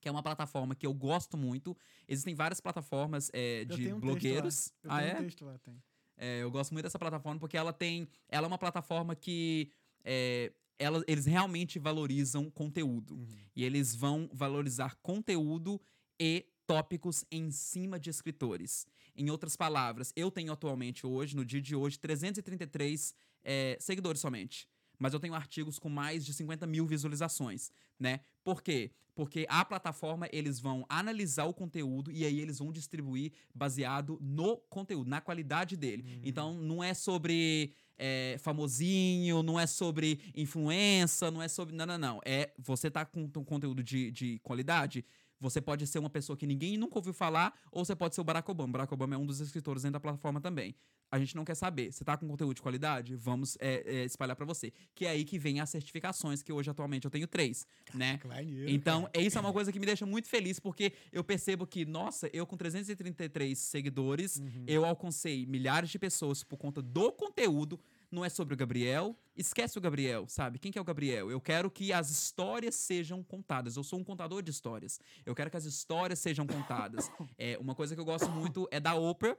Que 0.00 0.08
é 0.08 0.10
uma 0.10 0.22
plataforma 0.22 0.74
que 0.74 0.86
eu 0.86 0.94
gosto 0.94 1.36
muito. 1.36 1.76
Existem 2.08 2.34
várias 2.34 2.58
plataformas 2.60 3.30
é, 3.34 3.64
de 3.66 3.92
um 3.92 4.00
blogueiros. 4.00 4.72
Eu 4.82 4.90
ah, 4.90 4.98
tenho 4.98 5.10
é? 5.10 5.14
um 5.14 5.24
texto 5.24 5.44
lá, 5.44 5.58
tem. 5.58 5.82
É, 6.16 6.42
eu 6.42 6.50
gosto 6.50 6.72
muito 6.72 6.84
dessa 6.84 6.98
plataforma 6.98 7.38
porque 7.38 7.56
ela 7.56 7.72
tem. 7.72 8.08
Ela 8.28 8.46
é 8.46 8.48
uma 8.48 8.58
plataforma 8.58 9.14
que. 9.14 9.70
é, 10.02 10.52
ela- 10.78 11.04
eles 11.06 11.26
realmente 11.26 11.78
valorizam 11.78 12.50
conteúdo. 12.50 13.14
Uhum. 13.14 13.26
E 13.54 13.62
eles 13.62 13.94
vão 13.94 14.30
valorizar 14.32 14.96
conteúdo 15.02 15.78
e 16.18 16.46
tópicos 16.66 17.24
em 17.30 17.50
cima 17.50 18.00
de 18.00 18.08
escritores. 18.08 18.86
Em 19.14 19.28
outras 19.28 19.56
palavras, 19.56 20.12
eu 20.16 20.30
tenho 20.30 20.52
atualmente 20.52 21.06
hoje, 21.06 21.36
no 21.36 21.44
dia 21.44 21.60
de 21.60 21.76
hoje, 21.76 21.98
333 21.98 23.14
é, 23.44 23.76
seguidores 23.80 24.20
somente. 24.20 24.68
Mas 24.98 25.14
eu 25.14 25.20
tenho 25.20 25.34
artigos 25.34 25.78
com 25.78 25.88
mais 25.88 26.26
de 26.26 26.34
50 26.34 26.66
mil 26.66 26.86
visualizações, 26.86 27.70
né? 27.98 28.20
Por 28.44 28.62
quê? 28.62 28.90
Porque 29.14 29.46
a 29.48 29.64
plataforma, 29.64 30.28
eles 30.30 30.60
vão 30.60 30.84
analisar 30.88 31.44
o 31.44 31.54
conteúdo 31.54 32.12
e 32.12 32.24
aí 32.24 32.40
eles 32.40 32.58
vão 32.58 32.70
distribuir 32.70 33.32
baseado 33.54 34.18
no 34.20 34.56
conteúdo, 34.56 35.08
na 35.08 35.20
qualidade 35.20 35.76
dele. 35.76 36.20
Então, 36.22 36.54
não 36.54 36.82
é 36.82 36.94
sobre 36.94 37.74
é, 37.98 38.36
famosinho, 38.40 39.42
não 39.42 39.58
é 39.58 39.66
sobre 39.66 40.20
influência, 40.34 41.30
não 41.30 41.42
é 41.42 41.48
sobre... 41.48 41.74
Não, 41.74 41.86
não, 41.86 41.98
não. 41.98 42.20
É, 42.24 42.52
você 42.58 42.90
tá 42.90 43.04
com 43.04 43.22
um 43.24 43.44
conteúdo 43.44 43.82
de, 43.82 44.10
de 44.10 44.38
qualidade... 44.40 45.04
Você 45.40 45.60
pode 45.60 45.86
ser 45.86 45.98
uma 45.98 46.10
pessoa 46.10 46.36
que 46.36 46.46
ninguém 46.46 46.76
nunca 46.76 46.98
ouviu 46.98 47.14
falar, 47.14 47.54
ou 47.72 47.84
você 47.84 47.96
pode 47.96 48.14
ser 48.14 48.20
o 48.20 48.24
Barack 48.24 48.50
Obama. 48.50 48.72
Barack 48.74 48.92
Obama 48.92 49.14
é 49.14 49.18
um 49.18 49.24
dos 49.26 49.40
escritores 49.40 49.82
dentro 49.82 49.94
da 49.94 50.00
plataforma 50.00 50.40
também. 50.40 50.74
A 51.10 51.18
gente 51.18 51.34
não 51.34 51.44
quer 51.44 51.56
saber. 51.56 51.90
Você 51.90 52.04
tá 52.04 52.16
com 52.16 52.28
conteúdo 52.28 52.54
de 52.54 52.62
qualidade? 52.62 53.16
Vamos 53.16 53.56
é, 53.58 53.82
é, 53.84 54.04
espalhar 54.04 54.36
pra 54.36 54.46
você. 54.46 54.72
Que 54.94 55.06
é 55.06 55.10
aí 55.10 55.24
que 55.24 55.38
vem 55.40 55.58
as 55.58 55.68
certificações, 55.70 56.40
que 56.40 56.52
hoje 56.52 56.70
atualmente 56.70 57.04
eu 57.04 57.10
tenho 57.10 57.26
três, 57.26 57.66
né? 57.94 58.18
Que 58.18 58.28
maneiro, 58.28 58.70
Então, 58.70 59.02
cara. 59.12 59.24
isso 59.24 59.36
é 59.36 59.40
uma 59.40 59.52
coisa 59.52 59.72
que 59.72 59.80
me 59.80 59.86
deixa 59.86 60.06
muito 60.06 60.28
feliz, 60.28 60.60
porque 60.60 60.92
eu 61.10 61.24
percebo 61.24 61.66
que, 61.66 61.84
nossa, 61.84 62.30
eu 62.32 62.46
com 62.46 62.56
333 62.56 63.58
seguidores, 63.58 64.36
Uhum. 64.36 64.64
eu 64.68 64.84
alcancei 64.84 65.46
milhares 65.46 65.90
de 65.90 65.98
pessoas 65.98 66.44
por 66.44 66.58
conta 66.58 66.80
do 66.82 67.10
conteúdo. 67.12 67.80
Não 68.10 68.24
é 68.24 68.28
sobre 68.28 68.54
o 68.54 68.56
Gabriel. 68.56 69.16
Esquece 69.36 69.78
o 69.78 69.80
Gabriel, 69.80 70.26
sabe? 70.28 70.58
Quem 70.58 70.72
que 70.72 70.78
é 70.78 70.80
o 70.82 70.84
Gabriel? 70.84 71.30
Eu 71.30 71.40
quero 71.40 71.70
que 71.70 71.92
as 71.92 72.10
histórias 72.10 72.74
sejam 72.74 73.22
contadas. 73.22 73.76
Eu 73.76 73.84
sou 73.84 74.00
um 74.00 74.04
contador 74.04 74.42
de 74.42 74.50
histórias. 74.50 74.98
Eu 75.24 75.34
quero 75.34 75.50
que 75.50 75.56
as 75.56 75.64
histórias 75.64 76.18
sejam 76.18 76.46
contadas. 76.46 77.10
É, 77.38 77.56
uma 77.58 77.74
coisa 77.74 77.94
que 77.94 78.00
eu 78.00 78.04
gosto 78.04 78.28
muito 78.30 78.68
é 78.70 78.78
da 78.78 78.94
Oprah. 78.94 79.36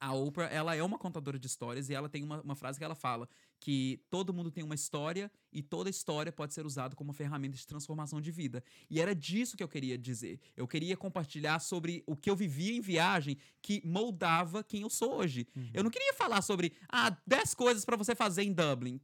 A 0.00 0.14
Oprah, 0.14 0.46
ela 0.46 0.74
é 0.74 0.82
uma 0.82 0.98
contadora 0.98 1.38
de 1.38 1.46
histórias 1.46 1.90
e 1.90 1.94
ela 1.94 2.08
tem 2.08 2.24
uma, 2.24 2.40
uma 2.40 2.56
frase 2.56 2.78
que 2.78 2.84
ela 2.84 2.94
fala 2.94 3.28
que 3.60 4.00
todo 4.08 4.32
mundo 4.32 4.50
tem 4.50 4.64
uma 4.64 4.74
história 4.74 5.30
e 5.52 5.62
toda 5.62 5.90
história 5.90 6.32
pode 6.32 6.54
ser 6.54 6.64
usada 6.64 6.96
como 6.96 7.10
uma 7.10 7.14
ferramenta 7.14 7.56
de 7.56 7.66
transformação 7.66 8.20
de 8.20 8.30
vida. 8.30 8.64
E 8.88 9.00
era 9.00 9.14
disso 9.14 9.56
que 9.56 9.62
eu 9.62 9.68
queria 9.68 9.98
dizer. 9.98 10.40
Eu 10.56 10.66
queria 10.66 10.96
compartilhar 10.96 11.58
sobre 11.60 12.02
o 12.06 12.16
que 12.16 12.30
eu 12.30 12.34
vivia 12.34 12.74
em 12.74 12.80
viagem 12.80 13.36
que 13.60 13.82
moldava 13.84 14.64
quem 14.64 14.80
eu 14.80 14.90
sou 14.90 15.16
hoje. 15.16 15.46
Eu 15.74 15.84
não 15.84 15.90
queria 15.90 16.14
falar 16.14 16.40
sobre, 16.40 16.72
ah, 16.88 17.14
10 17.26 17.54
coisas 17.54 17.84
pra 17.84 17.96
você 17.96 18.14
fazer 18.14 18.42
em 18.42 18.52
Dublin. 18.52 18.98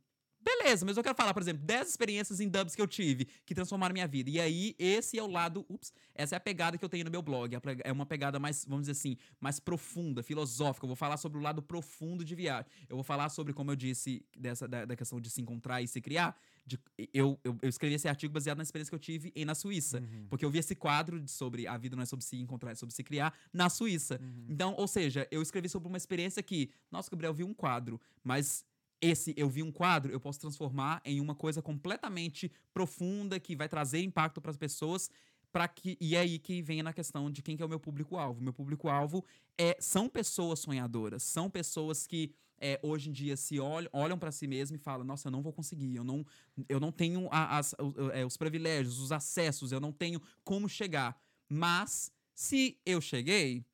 Beleza, 0.47 0.87
mas 0.87 0.97
eu 0.97 1.03
quero 1.03 1.17
falar, 1.17 1.35
por 1.35 1.43
exemplo, 1.43 1.61
10 1.65 1.89
experiências 1.89 2.39
em 2.39 2.49
dubs 2.49 2.77
que 2.77 2.81
eu 2.81 2.87
tive 2.87 3.25
que 3.45 3.53
transformaram 3.53 3.93
minha 3.93 4.07
vida. 4.07 4.31
E 4.31 4.39
aí, 4.41 4.77
esse 4.79 5.19
é 5.19 5.23
o 5.23 5.27
lado. 5.27 5.67
Ups, 5.69 5.93
essa 6.15 6.37
é 6.37 6.39
a 6.39 6.41
pegada 6.41 6.79
que 6.79 6.85
eu 6.85 6.89
tenho 6.89 7.05
no 7.05 7.11
meu 7.11 7.21
blog. 7.21 7.53
É 7.83 7.91
uma 7.91 8.07
pegada 8.07 8.39
mais, 8.39 8.65
vamos 8.65 8.83
dizer 8.83 8.93
assim, 8.93 9.17
mais 9.41 9.59
profunda, 9.59 10.23
filosófica. 10.23 10.85
Eu 10.85 10.89
vou 10.89 10.95
falar 10.95 11.17
sobre 11.17 11.39
o 11.39 11.43
lado 11.43 11.61
profundo 11.61 12.25
de 12.25 12.37
viagem. 12.37 12.71
Eu 12.89 12.95
vou 12.95 13.03
falar 13.03 13.29
sobre, 13.29 13.53
como 13.53 13.73
eu 13.73 13.77
disse, 13.77 14.25
dessa, 14.39 14.69
da, 14.69 14.85
da 14.85 14.95
questão 14.95 15.21
de 15.21 15.29
se 15.29 15.41
encontrar 15.41 15.83
e 15.83 15.89
se 15.89 16.01
criar. 16.01 16.39
De- 16.65 16.79
eu, 17.13 17.41
eu, 17.43 17.59
eu 17.61 17.69
escrevi 17.69 17.97
esse 17.97 18.07
artigo 18.07 18.33
baseado 18.33 18.59
na 18.59 18.63
experiência 18.63 18.91
que 18.91 18.95
eu 18.95 19.01
tive 19.01 19.33
em, 19.35 19.45
na 19.45 19.55
Suíça. 19.57 20.01
Porque 20.31 20.45
eu 20.45 20.51
vi 20.51 20.59
esse 20.59 20.77
quadro 20.77 21.27
sobre 21.27 21.67
a 21.67 21.77
vida 21.77 21.97
não 21.97 22.05
é 22.05 22.07
sobre 22.07 22.25
se 22.25 22.37
encontrar, 22.37 22.71
é 22.71 22.75
sobre 22.77 22.95
se 22.95 23.03
criar 23.03 23.35
na 23.53 23.69
Suíça. 23.69 24.21
Então, 24.49 24.75
ou 24.79 24.87
seja, 24.87 25.27
eu 25.33 25.43
escrevi 25.43 25.69
sobre 25.69 25.89
uma 25.89 25.97
experiência 25.97 26.41
que, 26.41 26.71
nossa, 26.89 27.11
Gabriel, 27.11 27.35
viu 27.35 27.49
um 27.49 27.55
quadro, 27.55 28.01
mas 28.23 28.65
esse 29.01 29.35
eu 29.37 29.49
vi 29.49 29.63
um 29.63 29.73
quadro, 29.73 30.13
eu 30.13 30.21
posso 30.21 30.41
transformar 30.41 31.01
em 31.05 31.21
uma 31.21 31.35
coisa 31.35 31.61
completamente 31.63 32.51
profunda 32.73 33.39
que 33.39 33.55
vai 33.57 33.69
trazer 33.69 34.01
impacto 34.03 34.41
para 34.41 34.51
as 34.51 34.57
pessoas. 34.57 35.11
Para 35.53 35.69
que 35.69 35.97
e 36.01 36.15
é 36.15 36.21
aí 36.21 36.39
que 36.39 36.61
vem 36.61 36.83
na 36.83 36.93
questão 36.93 37.31
de 37.31 37.41
quem 37.41 37.57
que 37.57 37.63
é 37.63 37.67
o 37.67 37.69
meu 37.69 37.81
público-alvo. 37.81 38.43
Meu 38.43 38.53
público-alvo 38.53 39.25
é 39.57 39.75
são 39.81 40.07
pessoas 40.09 40.59
sonhadoras, 40.59 41.23
são 41.23 41.49
pessoas 41.49 42.07
que 42.07 42.35
é, 42.59 42.79
hoje 42.83 43.09
em 43.09 43.13
dia 43.13 43.37
se 43.37 43.59
olham, 43.59 43.89
olham 43.93 44.19
para 44.19 44.31
si 44.33 44.47
mesmo 44.47 44.77
e 44.77 44.79
falam: 44.79 45.05
Nossa, 45.07 45.29
eu 45.29 45.33
não 45.33 45.41
vou 45.43 45.53
conseguir, 45.53 45.95
eu 45.97 46.05
não, 46.05 46.27
eu 46.69 46.79
não 46.81 46.93
tenho 46.93 47.29
a- 47.31 47.59
as- 47.59 47.75
o- 47.79 48.11
é, 48.13 48.25
os 48.27 48.37
privilégios, 48.37 48.99
os 48.99 49.13
acessos, 49.13 49.73
eu 49.73 49.81
não 49.81 49.93
tenho 49.93 50.21
como 50.45 50.69
chegar. 50.69 51.19
Mas 51.49 52.13
se 52.35 52.79
eu 52.85 53.01
cheguei, 53.01 53.65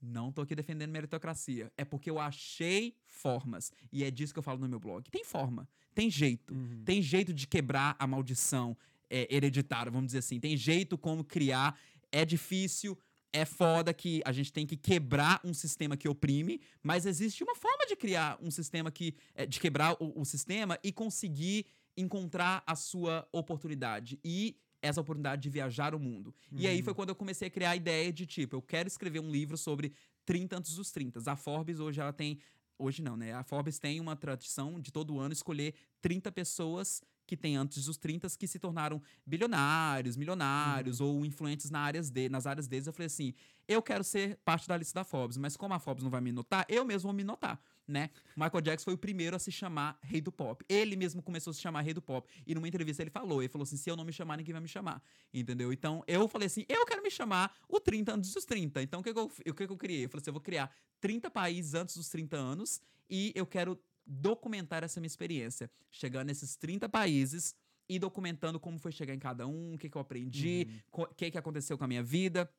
não 0.00 0.32
tô 0.32 0.42
aqui 0.42 0.54
defendendo 0.54 0.90
meritocracia. 0.90 1.72
É 1.76 1.84
porque 1.84 2.10
eu 2.10 2.18
achei 2.18 2.96
formas. 3.06 3.72
E 3.92 4.04
é 4.04 4.10
disso 4.10 4.32
que 4.32 4.38
eu 4.38 4.42
falo 4.42 4.58
no 4.58 4.68
meu 4.68 4.78
blog. 4.78 5.10
Tem 5.10 5.24
forma, 5.24 5.68
tem 5.94 6.10
jeito. 6.10 6.54
Tem 6.84 7.02
jeito 7.02 7.32
de 7.32 7.46
quebrar 7.46 7.96
a 7.98 8.06
maldição 8.06 8.76
é, 9.10 9.26
hereditária, 9.34 9.90
vamos 9.90 10.06
dizer 10.06 10.18
assim. 10.18 10.38
Tem 10.38 10.56
jeito 10.56 10.96
como 10.96 11.24
criar. 11.24 11.78
É 12.10 12.24
difícil, 12.24 12.96
é 13.32 13.44
foda 13.44 13.92
que 13.92 14.22
a 14.24 14.32
gente 14.32 14.52
tem 14.52 14.66
que 14.66 14.76
quebrar 14.76 15.40
um 15.44 15.52
sistema 15.52 15.96
que 15.96 16.08
oprime, 16.08 16.60
mas 16.82 17.04
existe 17.04 17.42
uma 17.44 17.54
forma 17.54 17.86
de 17.86 17.96
criar 17.96 18.38
um 18.40 18.50
sistema 18.50 18.90
que. 18.90 19.14
é, 19.34 19.44
de 19.46 19.60
quebrar 19.60 19.96
o, 20.00 20.20
o 20.20 20.24
sistema 20.24 20.78
e 20.82 20.92
conseguir 20.92 21.66
encontrar 21.96 22.62
a 22.66 22.76
sua 22.76 23.28
oportunidade. 23.32 24.18
E 24.24 24.56
essa 24.80 25.00
oportunidade 25.00 25.42
de 25.42 25.50
viajar 25.50 25.94
o 25.94 25.98
mundo. 25.98 26.34
E 26.52 26.66
aí 26.66 26.82
foi 26.82 26.94
quando 26.94 27.08
eu 27.10 27.14
comecei 27.14 27.48
a 27.48 27.50
criar 27.50 27.70
a 27.70 27.76
ideia 27.76 28.12
de 28.12 28.26
tipo, 28.26 28.56
eu 28.56 28.62
quero 28.62 28.86
escrever 28.86 29.20
um 29.20 29.30
livro 29.30 29.56
sobre 29.56 29.92
30 30.24 30.56
antes 30.58 30.74
dos 30.74 30.90
30. 30.90 31.20
A 31.30 31.36
Forbes 31.36 31.80
hoje 31.80 32.00
ela 32.00 32.12
tem 32.12 32.38
hoje 32.78 33.02
não, 33.02 33.16
né? 33.16 33.32
A 33.32 33.42
Forbes 33.42 33.78
tem 33.78 34.00
uma 34.00 34.14
tradição 34.14 34.80
de 34.80 34.92
todo 34.92 35.18
ano 35.18 35.32
escolher 35.32 35.74
30 36.00 36.30
pessoas 36.30 37.02
que 37.26 37.36
têm 37.36 37.56
antes 37.56 37.84
dos 37.84 37.98
30 37.98 38.26
que 38.38 38.46
se 38.46 38.58
tornaram 38.58 39.02
bilionários, 39.26 40.16
milionários 40.16 41.00
ou 41.00 41.26
influentes 41.26 41.70
na 41.70 41.80
áreas 41.80 42.08
de, 42.08 42.28
nas 42.28 42.46
áreas 42.46 42.66
deles. 42.66 42.86
Eu 42.86 42.92
falei 42.92 43.06
assim: 43.06 43.34
eu 43.66 43.82
quero 43.82 44.02
ser 44.02 44.38
parte 44.44 44.66
da 44.66 44.76
lista 44.76 45.00
da 45.00 45.04
Forbes, 45.04 45.36
mas 45.36 45.56
como 45.56 45.74
a 45.74 45.78
Forbes 45.78 46.02
não 46.02 46.10
vai 46.10 46.20
me 46.20 46.32
notar, 46.32 46.64
eu 46.68 46.84
mesmo 46.84 47.08
vou 47.08 47.12
me 47.12 47.24
notar, 47.24 47.60
né? 47.88 48.10
Michael 48.36 48.60
Jackson 48.60 48.84
foi 48.84 48.94
o 48.94 48.98
primeiro 48.98 49.34
a 49.34 49.38
se 49.38 49.50
chamar 49.50 49.98
Rei 50.02 50.20
do 50.20 50.30
Pop. 50.30 50.62
Ele 50.68 50.94
mesmo 50.94 51.22
começou 51.22 51.50
a 51.50 51.54
se 51.54 51.60
chamar 51.60 51.80
Rei 51.80 51.94
do 51.94 52.02
Pop. 52.02 52.28
E 52.46 52.54
numa 52.54 52.68
entrevista 52.68 53.02
ele 53.02 53.10
falou: 53.10 53.42
ele 53.42 53.48
falou 53.48 53.62
assim: 53.64 53.76
se 53.78 53.90
eu 53.90 53.96
não 53.96 54.04
me 54.04 54.12
chamar, 54.12 54.36
ninguém 54.36 54.52
vai 54.52 54.60
me 54.60 54.68
chamar. 54.68 55.02
Entendeu? 55.32 55.72
Então 55.72 56.04
eu 56.06 56.28
falei 56.28 56.46
assim: 56.46 56.64
eu 56.68 56.84
quero 56.84 57.02
me 57.02 57.10
chamar 57.10 57.56
o 57.68 57.80
30 57.80 58.14
antes 58.14 58.32
dos 58.34 58.44
30. 58.44 58.82
Então 58.82 59.00
o 59.00 59.02
que, 59.02 59.12
que 59.12 59.18
eu, 59.18 59.24
o 59.24 59.54
que, 59.54 59.66
que 59.66 59.72
eu 59.72 59.76
criei? 59.76 60.04
Eu 60.04 60.08
falei 60.10 60.20
assim: 60.20 60.30
eu 60.30 60.34
vou 60.34 60.42
criar 60.42 60.70
30 61.00 61.30
países 61.30 61.74
antes 61.74 61.96
dos 61.96 62.08
30 62.10 62.36
anos 62.36 62.80
e 63.08 63.32
eu 63.34 63.46
quero 63.46 63.80
documentar 64.06 64.82
essa 64.84 65.00
minha 65.00 65.06
experiência. 65.08 65.70
Chegando 65.90 66.26
nesses 66.28 66.56
30 66.56 66.88
países 66.88 67.54
e 67.88 67.98
documentando 67.98 68.60
como 68.60 68.78
foi 68.78 68.92
chegar 68.92 69.14
em 69.14 69.18
cada 69.18 69.46
um, 69.46 69.74
o 69.74 69.78
que, 69.78 69.88
que 69.88 69.96
eu 69.96 70.00
aprendi, 70.00 70.66
co- 70.90 71.04
o 71.04 71.14
que, 71.14 71.30
que 71.30 71.38
aconteceu 71.38 71.78
com 71.78 71.84
a 71.84 71.88
minha 71.88 72.02
vida. 72.02 72.50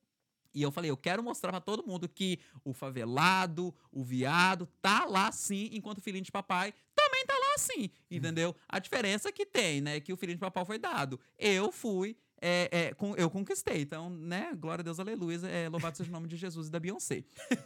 E 0.54 0.62
eu 0.62 0.72
falei, 0.72 0.90
eu 0.90 0.98
quero 0.98 1.22
mostrar 1.24 1.52
pra 1.52 1.62
todo 1.62 1.86
mundo 1.86 2.08
que 2.10 2.40
o 2.64 2.74
favelado, 2.74 3.74
o 3.92 4.04
viado, 4.04 4.68
tá 4.82 5.06
lá 5.06 5.32
sim, 5.32 5.70
enquanto 5.74 6.00
o 6.00 6.02
filhinho 6.02 6.24
de 6.24 6.32
papai 6.32 6.74
também 6.96 7.26
tá 7.26 7.34
lá 7.34 7.58
sim, 7.58 7.90
entendeu? 8.12 8.56
A 8.68 8.78
diferença 8.80 9.32
que 9.32 9.46
tem, 9.46 9.80
né, 9.82 10.00
que 10.00 10.12
o 10.12 10.18
filhinho 10.18 10.36
de 10.38 10.42
papai 10.42 10.66
foi 10.66 10.78
dado. 10.78 11.20
Eu 11.38 11.72
fui, 11.72 12.18
é, 12.42 12.70
é, 12.72 12.94
com- 12.94 13.16
eu 13.16 13.30
conquistei. 13.30 13.82
Então, 13.82 14.10
né, 14.10 14.54
glória 14.56 14.82
a 14.82 14.84
Deus, 14.84 15.00
aleluia, 15.00 15.40
é, 15.48 15.70
louvado 15.70 15.96
seja 15.98 16.10
o 16.10 16.14
nome 16.14 16.28
de 16.28 16.36
Jesus 16.36 16.68
e 16.68 16.72
da 16.72 16.80
Beyoncé. 16.80 17.24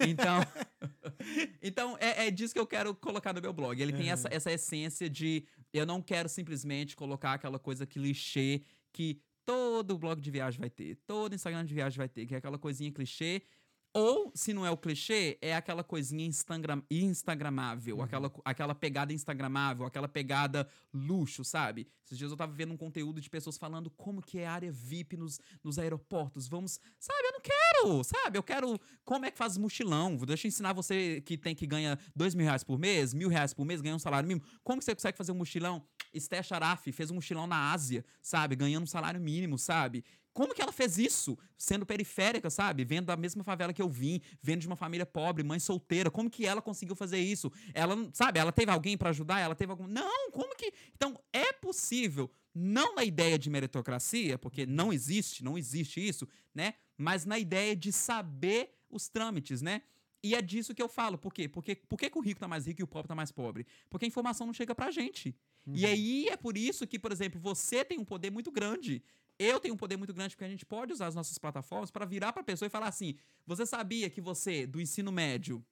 Então, 0.08 0.40
então 1.62 1.98
é, 2.00 2.28
é 2.28 2.32
disso 2.32 2.54
que 2.54 2.60
eu 2.60 2.68
quero 2.68 2.94
colocar 2.96 3.34
no 3.34 3.42
meu 3.42 3.54
blog. 3.54 3.82
Ele 3.82 3.94
tem 3.94 4.10
essa, 4.12 4.28
essa 4.32 4.52
essência 4.52 5.10
de 5.10 5.46
eu 5.72 5.86
não 5.86 6.02
quero 6.02 6.30
simplesmente 6.30 6.96
colocar 6.96 7.34
aquela 7.34 7.58
coisa 7.60 7.86
clichê 7.86 8.62
que 8.92 9.20
todo 9.46 9.98
blog 9.98 10.22
de 10.22 10.32
viagem 10.32 10.60
vai 10.60 10.70
ter, 10.70 10.96
todo 11.06 11.34
Instagram 11.36 11.66
de 11.66 11.74
viagem 11.74 11.98
vai 11.98 12.10
ter, 12.10 12.26
que 12.26 12.36
é 12.36 12.38
aquela 12.38 12.58
coisinha 12.58 12.92
clichê. 12.92 13.44
Ou, 13.96 14.32
se 14.34 14.54
não 14.54 14.66
é 14.66 14.72
o 14.72 14.78
clichê, 14.78 15.38
é 15.40 15.56
aquela 15.56 15.84
coisinha 15.84 16.26
Instagram, 16.26 16.82
instagramável, 16.90 18.02
aquela, 18.02 18.34
aquela 18.44 18.74
pegada 18.74 19.14
instagramável, 19.14 19.86
aquela 19.86 20.08
pegada 20.08 20.68
luxo, 20.92 21.44
sabe? 21.44 21.88
Esses 22.04 22.18
dias 22.18 22.32
eu 22.32 22.38
tava 22.38 22.52
vendo 22.52 22.74
um 22.74 22.78
conteúdo 22.78 23.22
de 23.22 23.30
pessoas 23.30 23.56
falando 23.56 23.92
como 23.92 24.20
que 24.20 24.40
é 24.40 24.48
a 24.48 24.54
área 24.54 24.72
VIP 24.72 25.16
nos, 25.16 25.40
nos 25.64 25.78
aeroportos. 25.78 26.48
Vamos, 26.48 26.80
sabe? 27.00 27.20
Eu 27.24 27.34
não 27.34 27.42
quero, 27.42 28.04
sabe? 28.04 28.38
Eu 28.38 28.42
quero 28.42 28.80
como 29.06 29.26
é 29.26 29.32
que 29.32 29.38
faz 29.38 29.60
mochilão. 29.60 30.16
Deixa 30.18 30.48
eu 30.48 30.50
ensinar 30.50 30.74
você 30.74 31.22
que 31.22 31.38
tem 31.38 31.54
que 31.54 31.68
ganha 31.68 32.00
dois 32.16 32.34
mil 32.34 32.46
reais 32.48 32.64
por 32.64 32.80
mês, 32.80 33.14
mil 33.14 33.30
reais 33.30 33.54
por 33.54 33.64
mês, 33.64 33.80
ganha 33.80 33.96
um 33.96 34.00
salário 34.00 34.28
mínimo. 34.28 34.46
Como 34.64 34.80
que 34.80 34.86
você 34.86 34.96
consegue 34.96 35.18
fazer 35.18 35.32
um 35.32 35.36
mochilão? 35.36 35.86
Esté 36.12 36.42
Sharaf 36.42 36.92
fez 36.92 37.12
um 37.12 37.16
mochilão 37.16 37.46
na 37.46 37.72
Ásia, 37.72 38.04
sabe? 38.24 38.56
Ganhando 38.56 38.84
um 38.84 38.88
salário 38.88 39.22
mínimo, 39.22 39.60
sabe? 39.60 40.04
Como 40.34 40.54
que 40.54 40.62
ela 40.62 40.72
fez 40.72 40.98
isso? 40.98 41.38
Sendo 41.58 41.86
periférica, 41.86 42.50
sabe? 42.50 42.84
Vendo 42.84 43.06
da 43.06 43.16
mesma 43.16 43.44
favela 43.44 43.72
que 43.72 43.82
eu 43.82 43.90
vim, 43.90 44.20
vendo 44.42 44.62
de 44.62 44.68
uma 44.68 44.76
família 44.76 45.06
pobre, 45.06 45.44
mãe 45.44 45.60
solteira. 45.60 46.10
Como 46.10 46.30
que 46.30 46.46
ela 46.46 46.62
conseguiu 46.62 46.96
fazer 46.96 47.20
isso? 47.20 47.52
Ela, 47.74 47.96
sabe? 48.14 48.40
Ela 48.40 48.52
teve 48.52 48.72
alguém 48.72 48.98
pra 48.98 49.12
ajudar? 49.12 49.40
Ela 49.40 49.54
teve 49.54 49.72
algum. 49.72 49.88
Não, 49.88 50.32
como 50.32 50.56
que. 50.56 50.74
Então, 50.96 51.20
é 51.32 51.54
possível, 51.54 52.32
não 52.54 52.96
na 52.96 53.04
ideia 53.04 53.38
de 53.38 53.50
meritocracia, 53.50 54.38
porque 54.38 54.66
não 54.66 54.92
existe, 54.92 55.44
não 55.44 55.58
existe 55.58 56.06
isso, 56.06 56.28
né? 56.54 56.74
Mas 56.98 57.26
na 57.26 57.38
ideia 57.38 57.76
de 57.76 57.92
saber 57.92 58.76
os 58.90 59.08
trâmites, 59.08 59.62
né? 59.62 59.84
E 60.24 60.34
é 60.36 60.42
disso 60.42 60.74
que 60.74 60.82
eu 60.82 60.88
falo. 60.88 61.18
Por 61.18 61.34
quê? 61.34 61.50
Porque, 61.50 61.76
por 61.76 62.00
que, 62.00 62.10
que 62.10 62.18
o 62.18 62.22
rico 62.22 62.40
tá 62.40 62.48
mais 62.48 62.66
rico 62.66 62.82
e 62.82 62.84
o 62.84 62.88
pobre 62.88 63.10
tá 63.10 63.16
mais 63.16 63.32
pobre? 63.32 63.68
Porque 63.90 64.06
a 64.06 64.08
informação 64.08 64.48
não 64.48 64.54
chega 64.54 64.74
pra 64.74 64.90
gente. 64.90 65.36
E 65.74 65.86
aí 65.86 66.28
é 66.30 66.38
por 66.38 66.58
isso 66.58 66.88
que, 66.88 66.98
por 66.98 67.12
exemplo, 67.12 67.40
você 67.40 67.84
tem 67.86 68.00
um 68.00 68.06
poder 68.06 68.32
muito 68.32 68.52
grande. 68.52 69.04
Eu 69.40 69.60
tenho 69.60 69.74
um 69.74 69.78
poder 69.78 69.98
muito 69.98 70.14
grande 70.14 70.36
porque 70.36 70.46
a 70.46 70.50
gente 70.50 70.66
pode 70.66 70.94
usar 70.94 71.08
as 71.08 71.16
nossas 71.16 71.38
plataformas 71.38 71.90
para 71.92 72.06
virar 72.06 72.32
para 72.34 72.42
a 72.42 72.46
pessoa 72.46 72.68
e 72.68 72.70
falar 72.70 72.88
assim: 72.88 73.16
você 73.46 73.66
sabia 73.66 74.10
que 74.10 74.22
você, 74.22 74.66
do 74.68 74.80
ensino 74.80 75.12
médio, 75.12 75.64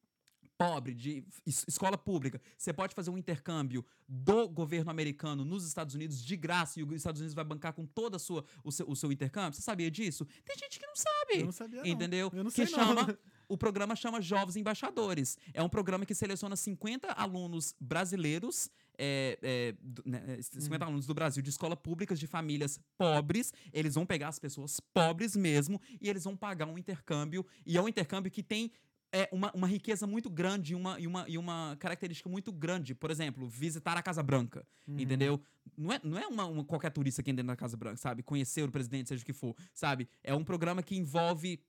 pobre, 0.57 0.93
de 0.93 1.24
es- 1.45 1.66
escola 1.68 1.97
pública, 1.97 2.39
você 2.57 2.72
pode 2.72 2.93
fazer 2.93 3.09
um 3.09 3.18
intercâmbio 3.18 3.84
do 4.07 4.47
governo 4.47 4.91
americano 4.91 5.43
nos 5.43 5.66
Estados 5.66 5.95
Unidos 5.95 6.22
de 6.24 6.36
graça 6.36 6.80
e 6.80 6.84
os 6.84 6.91
Estados 6.93 7.20
Unidos 7.22 7.34
vai 7.34 7.43
bancar 7.43 7.74
com 7.74 7.86
todo 7.86 8.16
o, 8.16 8.20
seu, 8.20 8.45
o 8.88 8.95
seu 8.95 9.12
intercâmbio? 9.12 9.53
Você 9.55 9.62
sabia 9.64 9.89
disso? 9.89 10.26
Tem 10.45 10.55
gente 10.57 10.80
que 10.80 10.86
não 10.86 10.95
sabe. 10.95 11.39
Eu 11.39 11.45
não 11.45 11.51
sabia, 11.51 11.82
não. 11.82 11.88
Entendeu? 11.88 12.30
Eu 12.34 12.43
não 12.43 12.51
que 12.51 12.66
sei, 12.68 12.78
não. 12.78 12.86
chama. 12.88 13.20
O 13.51 13.57
programa 13.57 13.97
chama 13.97 14.22
Jovens 14.22 14.55
Embaixadores. 14.55 15.38
É 15.53 15.62
um 15.62 15.68
programa 15.68 16.05
que 16.05 16.16
seleciona 16.16 16.55
50 16.55 17.12
alunos 17.12 17.76
brasileiros, 17.82 18.70
é, 18.98 19.38
é, 19.42 19.76
do- 19.82 20.04
né, 20.06 20.24
é, 20.38 20.42
50 20.42 20.86
alunos 20.86 21.06
do 21.06 21.14
Brasil 21.14 21.42
de 21.42 21.50
escola 21.50 21.76
públicas 21.76 22.20
de 22.20 22.28
famílias 22.28 22.80
pobres. 22.98 23.54
Eles 23.74 23.96
vão 23.96 24.06
pegar 24.06 24.28
as 24.30 24.39
pessoas 24.39 24.80
pobres 24.80 25.36
mesmo 25.36 25.82
e 26.00 26.10
eles 26.10 26.24
vão 26.24 26.36
pagar 26.38 26.68
um 26.68 26.78
intercâmbio. 26.78 27.46
E 27.66 27.78
é 27.78 27.82
um 27.82 27.88
intercâmbio 27.88 28.32
que 28.32 28.44
tem 28.44 28.72
é, 29.14 29.28
uma, 29.32 29.52
uma 29.54 29.68
riqueza 29.68 30.08
muito 30.08 30.30
grande 30.30 30.72
e 30.72 30.76
uma, 30.76 30.98
e, 31.00 31.06
uma, 31.06 31.26
e 31.28 31.38
uma 31.38 31.76
característica 31.80 32.30
muito 32.30 32.50
grande. 32.52 32.96
Por 32.96 33.12
exemplo, 33.12 33.46
visitar 33.50 33.98
a 33.98 34.02
Casa 34.02 34.24
Branca. 34.24 34.66
Entendeu? 35.02 35.42
Não 35.78 35.92
é, 35.92 36.00
não 36.04 36.18
é 36.18 36.28
uma, 36.28 36.46
uma- 36.46 36.64
qualquer 36.64 36.92
turista 36.92 37.22
que 37.22 37.30
entra 37.30 37.44
na 37.44 37.56
Casa 37.58 37.76
Branca, 37.76 37.98
sabe? 37.98 38.24
Conhecer 38.24 38.64
o 38.64 38.72
presidente, 38.72 39.10
seja 39.10 39.22
o 39.22 39.26
que 39.26 39.34
for, 39.34 39.54
sabe? 39.74 40.08
É 40.24 40.34
um 40.34 40.44
programa 40.46 40.82
que 40.82 40.96
envolve 40.96 41.60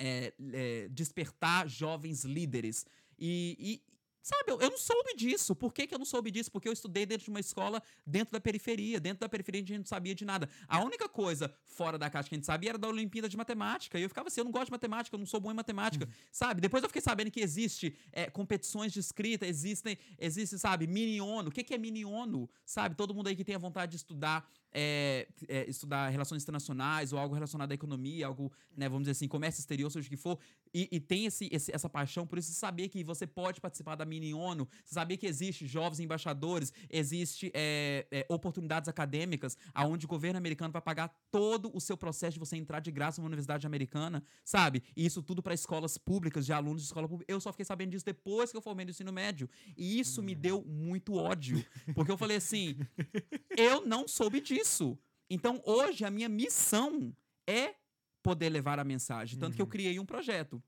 é, 0.00 0.32
é, 0.52 0.88
despertar 0.88 1.68
jovens 1.68 2.24
líderes. 2.24 2.84
E, 3.18 3.82
sabe, 4.22 4.52
eu, 4.52 4.60
eu 4.60 4.70
não 4.70 4.78
soube 4.78 5.14
disso. 5.16 5.54
Por 5.54 5.72
que, 5.72 5.86
que 5.86 5.94
eu 5.94 5.98
não 5.98 6.04
soube 6.04 6.30
disso? 6.30 6.50
Porque 6.50 6.68
eu 6.68 6.72
estudei 6.72 7.06
dentro 7.06 7.24
de 7.24 7.30
uma 7.30 7.40
escola 7.40 7.82
dentro 8.06 8.32
da 8.32 8.40
periferia. 8.40 9.00
Dentro 9.00 9.20
da 9.20 9.28
periferia 9.28 9.62
a 9.62 9.66
gente 9.66 9.78
não 9.78 9.86
sabia 9.86 10.14
de 10.14 10.24
nada. 10.24 10.48
A 10.68 10.82
única 10.82 11.08
coisa 11.08 11.52
fora 11.64 11.98
da 11.98 12.08
caixa 12.10 12.28
que 12.28 12.34
a 12.34 12.38
gente 12.38 12.46
sabia 12.46 12.70
era 12.70 12.78
da 12.78 12.88
Olimpíada 12.88 13.28
de 13.28 13.36
Matemática. 13.36 13.98
E 13.98 14.02
eu 14.02 14.08
ficava 14.08 14.28
assim, 14.28 14.40
eu 14.40 14.44
não 14.44 14.52
gosto 14.52 14.66
de 14.66 14.72
matemática, 14.72 15.14
eu 15.14 15.18
não 15.18 15.26
sou 15.26 15.40
bom 15.40 15.50
em 15.50 15.54
matemática. 15.54 16.08
Sabe? 16.30 16.60
Depois 16.60 16.82
eu 16.82 16.88
fiquei 16.88 17.02
sabendo 17.02 17.30
que 17.30 17.40
existe 17.40 17.96
é, 18.12 18.30
competições 18.30 18.92
de 18.92 19.00
escrita, 19.00 19.46
existem, 19.46 19.98
existe, 20.18 20.58
sabe, 20.58 20.86
mini 20.86 21.20
ONU. 21.20 21.48
O 21.48 21.52
que, 21.52 21.64
que 21.64 21.74
é 21.74 21.78
mini 21.78 22.04
ONU? 22.04 22.48
Sabe? 22.64 22.94
Todo 22.94 23.14
mundo 23.14 23.28
aí 23.28 23.36
que 23.36 23.44
tem 23.44 23.54
a 23.54 23.58
vontade 23.58 23.92
de 23.92 23.96
estudar 23.96 24.48
é, 24.72 25.26
é, 25.48 25.68
estudar 25.68 26.08
relações 26.08 26.42
internacionais 26.42 27.12
ou 27.12 27.18
algo 27.18 27.34
relacionado 27.34 27.72
à 27.72 27.74
economia, 27.74 28.26
algo, 28.26 28.52
né, 28.76 28.88
vamos 28.88 29.02
dizer 29.02 29.12
assim, 29.12 29.28
comércio 29.28 29.60
exterior, 29.60 29.90
seja 29.90 30.06
o 30.06 30.10
que 30.10 30.16
for, 30.16 30.38
e, 30.74 30.88
e 30.92 31.00
tem 31.00 31.26
esse, 31.26 31.48
esse- 31.52 31.72
essa 31.74 31.88
paixão 31.88 32.26
por 32.26 32.38
isso, 32.38 32.52
saber 32.52 32.88
que 32.88 33.02
você 33.04 33.26
pode 33.26 33.60
participar 33.60 33.94
da 33.96 34.04
mini 34.04 34.32
ONU, 34.34 34.68
saber 34.84 35.16
que 35.16 35.26
existe 35.26 35.66
jovens 35.66 36.00
embaixadores, 36.00 36.72
existe 36.88 37.50
é, 37.54 38.06
é, 38.10 38.26
oportunidades 38.28 38.88
acadêmicas, 38.88 39.56
aonde 39.74 40.06
o 40.06 40.08
governo 40.08 40.38
americano 40.38 40.72
vai 40.72 40.82
pagar 40.82 41.08
todo 41.30 41.70
o 41.74 41.80
seu 41.80 41.96
processo 41.96 42.34
de 42.34 42.38
você 42.40 42.56
entrar 42.56 42.80
de 42.80 42.90
graça 42.90 43.20
numa 43.20 43.28
universidade 43.28 43.66
americana, 43.66 44.22
sabe? 44.44 44.82
E 44.96 45.04
isso 45.04 45.22
tudo 45.22 45.42
para 45.42 45.54
escolas 45.54 45.98
públicas, 45.98 46.46
de 46.46 46.52
alunos 46.52 46.82
de 46.82 46.86
escola 46.86 47.08
pública. 47.08 47.32
Eu 47.32 47.40
só 47.40 47.52
fiquei 47.52 47.64
sabendo 47.64 47.90
disso 47.90 48.04
depois 48.04 48.50
que 48.50 48.56
eu 48.56 48.62
formei 48.62 48.84
no 48.84 48.90
ensino 48.90 49.12
médio. 49.12 49.48
E 49.76 49.98
isso 49.98 50.22
me 50.22 50.34
deu 50.34 50.64
muito 50.64 51.14
ódio. 51.14 51.64
Porque 51.94 52.10
eu 52.10 52.16
falei 52.18 52.36
assim: 52.36 52.76
eu 53.56 53.86
não 53.86 54.06
soube 54.08 54.40
disso. 54.40 54.98
Então, 55.28 55.62
hoje, 55.64 56.04
a 56.04 56.10
minha 56.10 56.28
missão 56.28 57.14
é 57.46 57.74
poder 58.22 58.50
levar 58.50 58.78
a 58.78 58.84
mensagem. 58.84 59.38
Tanto 59.38 59.56
que 59.56 59.62
eu 59.62 59.66
criei 59.66 59.98
um 59.98 60.06
projeto. 60.06 60.62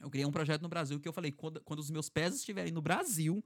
Eu 0.00 0.10
criei 0.10 0.26
um 0.26 0.32
projeto 0.32 0.62
no 0.62 0.68
Brasil 0.68 0.98
que 1.00 1.08
eu 1.08 1.12
falei: 1.12 1.32
quando, 1.32 1.60
quando 1.62 1.80
os 1.80 1.90
meus 1.90 2.08
pés 2.08 2.36
estiverem 2.36 2.72
no 2.72 2.82
Brasil, 2.82 3.44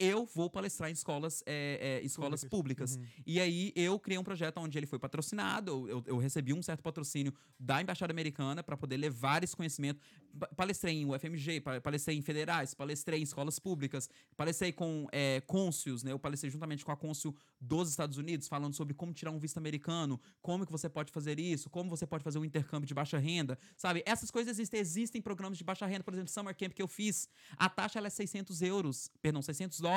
eu 0.00 0.24
vou 0.34 0.48
palestrar 0.50 0.88
em 0.90 0.92
escolas, 0.94 1.42
é, 1.46 2.00
é, 2.00 2.04
escolas 2.04 2.42
públicas. 2.44 2.98
E 3.26 3.38
aí 3.38 3.72
eu 3.76 3.98
criei 4.00 4.18
um 4.18 4.24
projeto 4.24 4.58
onde 4.58 4.78
ele 4.78 4.86
foi 4.86 4.98
patrocinado, 4.98 5.86
eu, 5.88 6.02
eu 6.06 6.16
recebi 6.18 6.52
um 6.54 6.62
certo 6.62 6.82
patrocínio 6.82 7.32
da 7.58 7.80
Embaixada 7.82 8.12
Americana 8.12 8.62
para 8.62 8.76
poder 8.76 8.96
levar 8.96 9.44
esse 9.44 9.54
conhecimento. 9.54 10.00
Pa- 10.38 10.48
Palestrei 10.56 10.94
em 11.02 11.04
UFMG, 11.06 11.60
pa- 11.60 11.80
palestrei 11.80 12.16
em 12.16 12.22
federais, 12.22 12.72
palestrei 12.72 13.20
em 13.20 13.22
escolas 13.22 13.58
públicas, 13.58 14.08
palestrei 14.36 14.72
com 14.72 15.06
é, 15.12 15.40
cônsuls, 15.46 16.02
né? 16.02 16.12
Eu 16.12 16.18
palestrei 16.18 16.50
juntamente 16.50 16.84
com 16.84 16.92
a 16.92 16.96
cônsul 16.96 17.36
dos 17.60 17.90
Estados 17.90 18.16
Unidos, 18.16 18.48
falando 18.48 18.74
sobre 18.74 18.94
como 18.94 19.12
tirar 19.12 19.30
um 19.32 19.38
visto 19.38 19.58
americano, 19.58 20.18
como 20.40 20.64
que 20.64 20.72
você 20.72 20.88
pode 20.88 21.12
fazer 21.12 21.38
isso, 21.38 21.68
como 21.68 21.90
você 21.90 22.06
pode 22.06 22.24
fazer 22.24 22.38
um 22.38 22.44
intercâmbio 22.44 22.86
de 22.86 22.94
baixa 22.94 23.18
renda, 23.18 23.58
sabe? 23.76 24.02
Essas 24.06 24.30
coisas 24.30 24.52
existem. 24.58 24.80
Existem 24.80 25.20
programas 25.20 25.58
de 25.58 25.64
baixa 25.64 25.84
renda, 25.84 26.02
por 26.04 26.14
exemplo, 26.14 26.30
Summer 26.32 26.56
Camp 26.56 26.72
que 26.72 26.80
eu 26.80 26.88
fiz. 26.88 27.28
A 27.56 27.68
taxa 27.68 27.98
é 28.00 28.08
600 28.08 28.62
euros, 28.62 29.10
perdão, 29.20 29.42
600 29.42 29.78
dólares. 29.80 29.89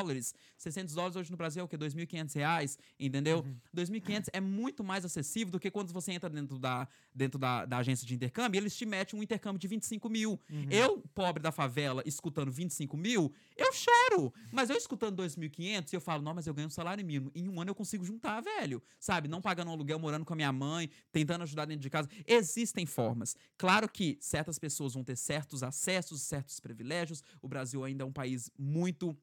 600 0.58 0.96
dólares 0.96 1.16
hoje 1.16 1.32
no 1.32 1.38
Brasil 1.38 1.62
é 1.62 1.64
o 1.64 1.68
quê? 1.68 1.78
2.500 1.78 2.36
reais, 2.36 2.78
entendeu? 3.00 3.46
2.500 3.76 4.30
é 4.34 4.40
muito 4.40 4.84
mais 4.84 5.06
acessível 5.06 5.52
do 5.52 5.60
que 5.60 5.70
quando 5.70 5.92
você 5.92 6.12
entra 6.12 6.30
dentro 6.30 6.58
da, 6.58 6.88
dentro 7.14 7.40
da, 7.40 7.66
da 7.66 7.78
agência 7.78 8.08
de 8.08 8.16
intercâmbio 8.16 8.58
e 8.58 8.62
eles 8.62 8.76
te 8.76 8.86
metem 8.86 9.20
um 9.20 9.24
intercâmbio 9.24 9.60
de 9.60 9.68
25 9.68 10.10
mil. 10.10 10.40
Eu, 10.70 11.04
pobre 11.14 11.42
da 11.42 11.52
favela, 11.52 12.02
escutando 12.06 12.52
25 12.52 12.96
mil, 12.98 13.34
eu 13.58 13.72
choro. 13.74 14.34
Mas 14.52 14.70
eu 14.70 14.78
escutando 14.78 15.22
2.500 15.22 15.92
e 15.92 15.96
eu 15.96 16.02
falo, 16.02 16.22
não, 16.22 16.34
mas 16.34 16.48
eu 16.48 16.54
ganho 16.54 16.68
um 16.68 16.72
salário 16.72 17.06
mínimo. 17.06 17.32
Em 17.36 17.50
um 17.50 17.60
ano 17.60 17.72
eu 17.72 17.76
consigo 17.76 18.04
juntar, 18.04 18.42
velho. 18.42 18.82
Sabe? 19.00 19.28
Não 19.28 19.42
pagando 19.42 19.70
um 19.70 19.74
aluguel, 19.74 20.00
morando 20.00 20.26
com 20.26 20.34
a 20.34 20.36
minha 20.36 20.52
mãe, 20.52 20.90
tentando 21.12 21.44
ajudar 21.44 21.66
dentro 21.66 21.82
de 21.82 21.90
casa. 21.90 22.10
Existem 22.26 22.86
formas. 22.86 23.36
Claro 23.58 23.90
que 23.90 24.18
certas 24.20 24.58
pessoas 24.58 24.94
vão 24.94 25.04
ter 25.04 25.16
certos 25.16 25.64
acessos, 25.64 26.22
certos 26.22 26.60
privilégios. 26.60 27.24
O 27.42 27.48
Brasil 27.48 27.84
ainda 27.84 28.04
é 28.04 28.08
um 28.08 28.12
país 28.12 28.50
muito 28.58 29.18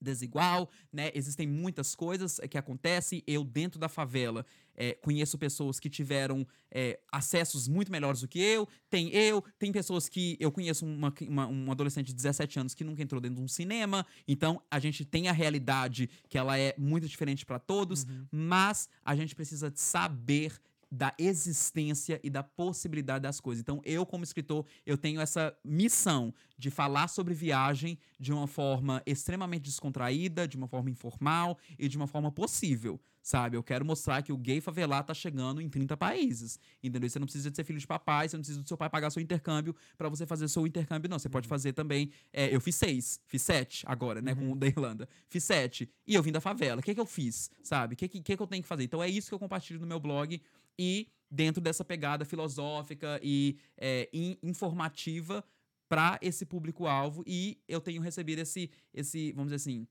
desigual, 0.00 0.68
né? 0.92 1.10
Existem 1.14 1.46
muitas 1.46 1.94
coisas 1.94 2.38
eh, 2.38 2.48
que 2.48 2.58
acontecem. 2.58 3.22
Eu, 3.26 3.44
dentro 3.44 3.78
da 3.78 3.88
favela, 3.88 4.44
eh, 4.74 4.94
conheço 5.02 5.38
pessoas 5.38 5.80
que 5.80 5.88
tiveram 5.90 6.46
eh, 6.70 6.98
acessos 7.10 7.66
muito 7.68 7.90
melhores 7.90 8.20
do 8.20 8.28
que 8.28 8.38
eu. 8.38 8.68
Tem 8.90 9.08
eu, 9.14 9.42
tem 9.58 9.72
pessoas 9.72 10.08
que. 10.08 10.36
Eu 10.38 10.52
conheço 10.52 10.84
uma, 10.86 11.12
uma- 11.28 11.46
um 11.46 11.70
adolescente 11.70 12.08
de 12.08 12.14
17 12.14 12.58
anos 12.58 12.74
que 12.74 12.84
nunca 12.84 13.02
entrou 13.02 13.20
dentro 13.20 13.36
de 13.36 13.42
um 13.42 13.48
cinema. 13.48 14.06
Então, 14.28 14.62
a 14.70 14.78
gente 14.78 15.04
tem 15.04 15.28
a 15.28 15.32
realidade 15.32 16.08
que 16.28 16.36
ela 16.38 16.58
é 16.58 16.74
muito 16.78 17.08
diferente 17.08 17.44
para 17.46 17.58
todos, 17.58 18.06
mas 18.30 18.88
a 19.04 19.16
gente 19.16 19.34
precisa 19.34 19.72
saber 19.74 20.52
da 20.90 21.14
existência 21.18 22.20
e 22.22 22.30
da 22.30 22.42
possibilidade 22.42 23.22
das 23.22 23.40
coisas. 23.40 23.60
Então, 23.60 23.80
eu, 23.84 24.06
como 24.06 24.24
escritor, 24.24 24.64
eu 24.84 24.96
tenho 24.96 25.20
essa 25.20 25.56
missão 25.64 26.32
de 26.56 26.70
falar 26.70 27.08
sobre 27.08 27.34
viagem 27.34 27.98
de 28.18 28.32
uma 28.32 28.46
forma 28.46 29.02
extremamente 29.04 29.64
descontraída, 29.64 30.46
de 30.46 30.56
uma 30.56 30.68
forma 30.68 30.88
informal 30.88 31.58
e 31.78 31.88
de 31.88 31.96
uma 31.96 32.06
forma 32.06 32.30
possível, 32.30 33.00
sabe? 33.20 33.56
Eu 33.56 33.62
quero 33.62 33.84
mostrar 33.84 34.22
que 34.22 34.32
o 34.32 34.38
gay 34.38 34.60
favelado 34.60 35.08
tá 35.08 35.14
chegando 35.14 35.60
em 35.60 35.68
30 35.68 35.96
países, 35.96 36.58
entendeu? 36.82 37.10
Você 37.10 37.18
não 37.18 37.26
precisa 37.26 37.50
de 37.50 37.56
ser 37.56 37.64
filho 37.64 37.78
de 37.78 37.86
papai, 37.86 38.28
você 38.28 38.36
não 38.36 38.42
precisa 38.42 38.62
do 38.62 38.68
seu 38.68 38.76
pai 38.76 38.88
pagar 38.88 39.10
seu 39.10 39.20
intercâmbio 39.20 39.74
para 39.98 40.08
você 40.08 40.24
fazer 40.24 40.48
seu 40.48 40.66
intercâmbio, 40.66 41.10
não. 41.10 41.18
Você 41.18 41.28
pode 41.28 41.48
fazer 41.48 41.72
também... 41.72 42.10
é, 42.32 42.54
eu 42.54 42.60
fiz 42.60 42.76
seis, 42.76 43.20
fiz 43.26 43.42
sete 43.42 43.84
agora, 43.86 44.22
né, 44.22 44.34
com 44.34 44.52
o 44.52 44.56
da 44.56 44.66
Irlanda. 44.66 45.08
Fiz 45.28 45.44
sete 45.44 45.90
e 46.06 46.14
eu 46.14 46.22
vim 46.22 46.32
da 46.32 46.40
favela. 46.40 46.80
O 46.80 46.82
que 46.82 46.94
que 46.94 47.00
eu 47.00 47.06
fiz, 47.06 47.50
sabe? 47.62 47.94
O 47.94 47.96
que, 47.96 48.08
que, 48.08 48.22
que 48.22 48.36
que 48.36 48.42
eu 48.42 48.46
tenho 48.46 48.62
que 48.62 48.68
fazer? 48.68 48.84
Então, 48.84 49.02
é 49.02 49.08
isso 49.08 49.28
que 49.28 49.34
eu 49.34 49.38
compartilho 49.38 49.80
no 49.80 49.86
meu 49.86 50.00
blog 50.00 50.40
e 50.78 51.08
dentro 51.30 51.60
dessa 51.60 51.84
pegada 51.84 52.24
filosófica 52.24 53.18
e 53.22 53.56
é, 53.76 54.08
in- 54.12 54.36
informativa 54.42 55.44
para 55.88 56.18
esse 56.22 56.44
público-alvo 56.44 57.22
e 57.26 57.58
eu 57.68 57.80
tenho 57.80 58.02
recebido 58.02 58.40
esse, 58.40 58.70
esse, 58.92 59.32
vamos 59.32 59.46
dizer 59.52 59.56
assim, 59.56 59.86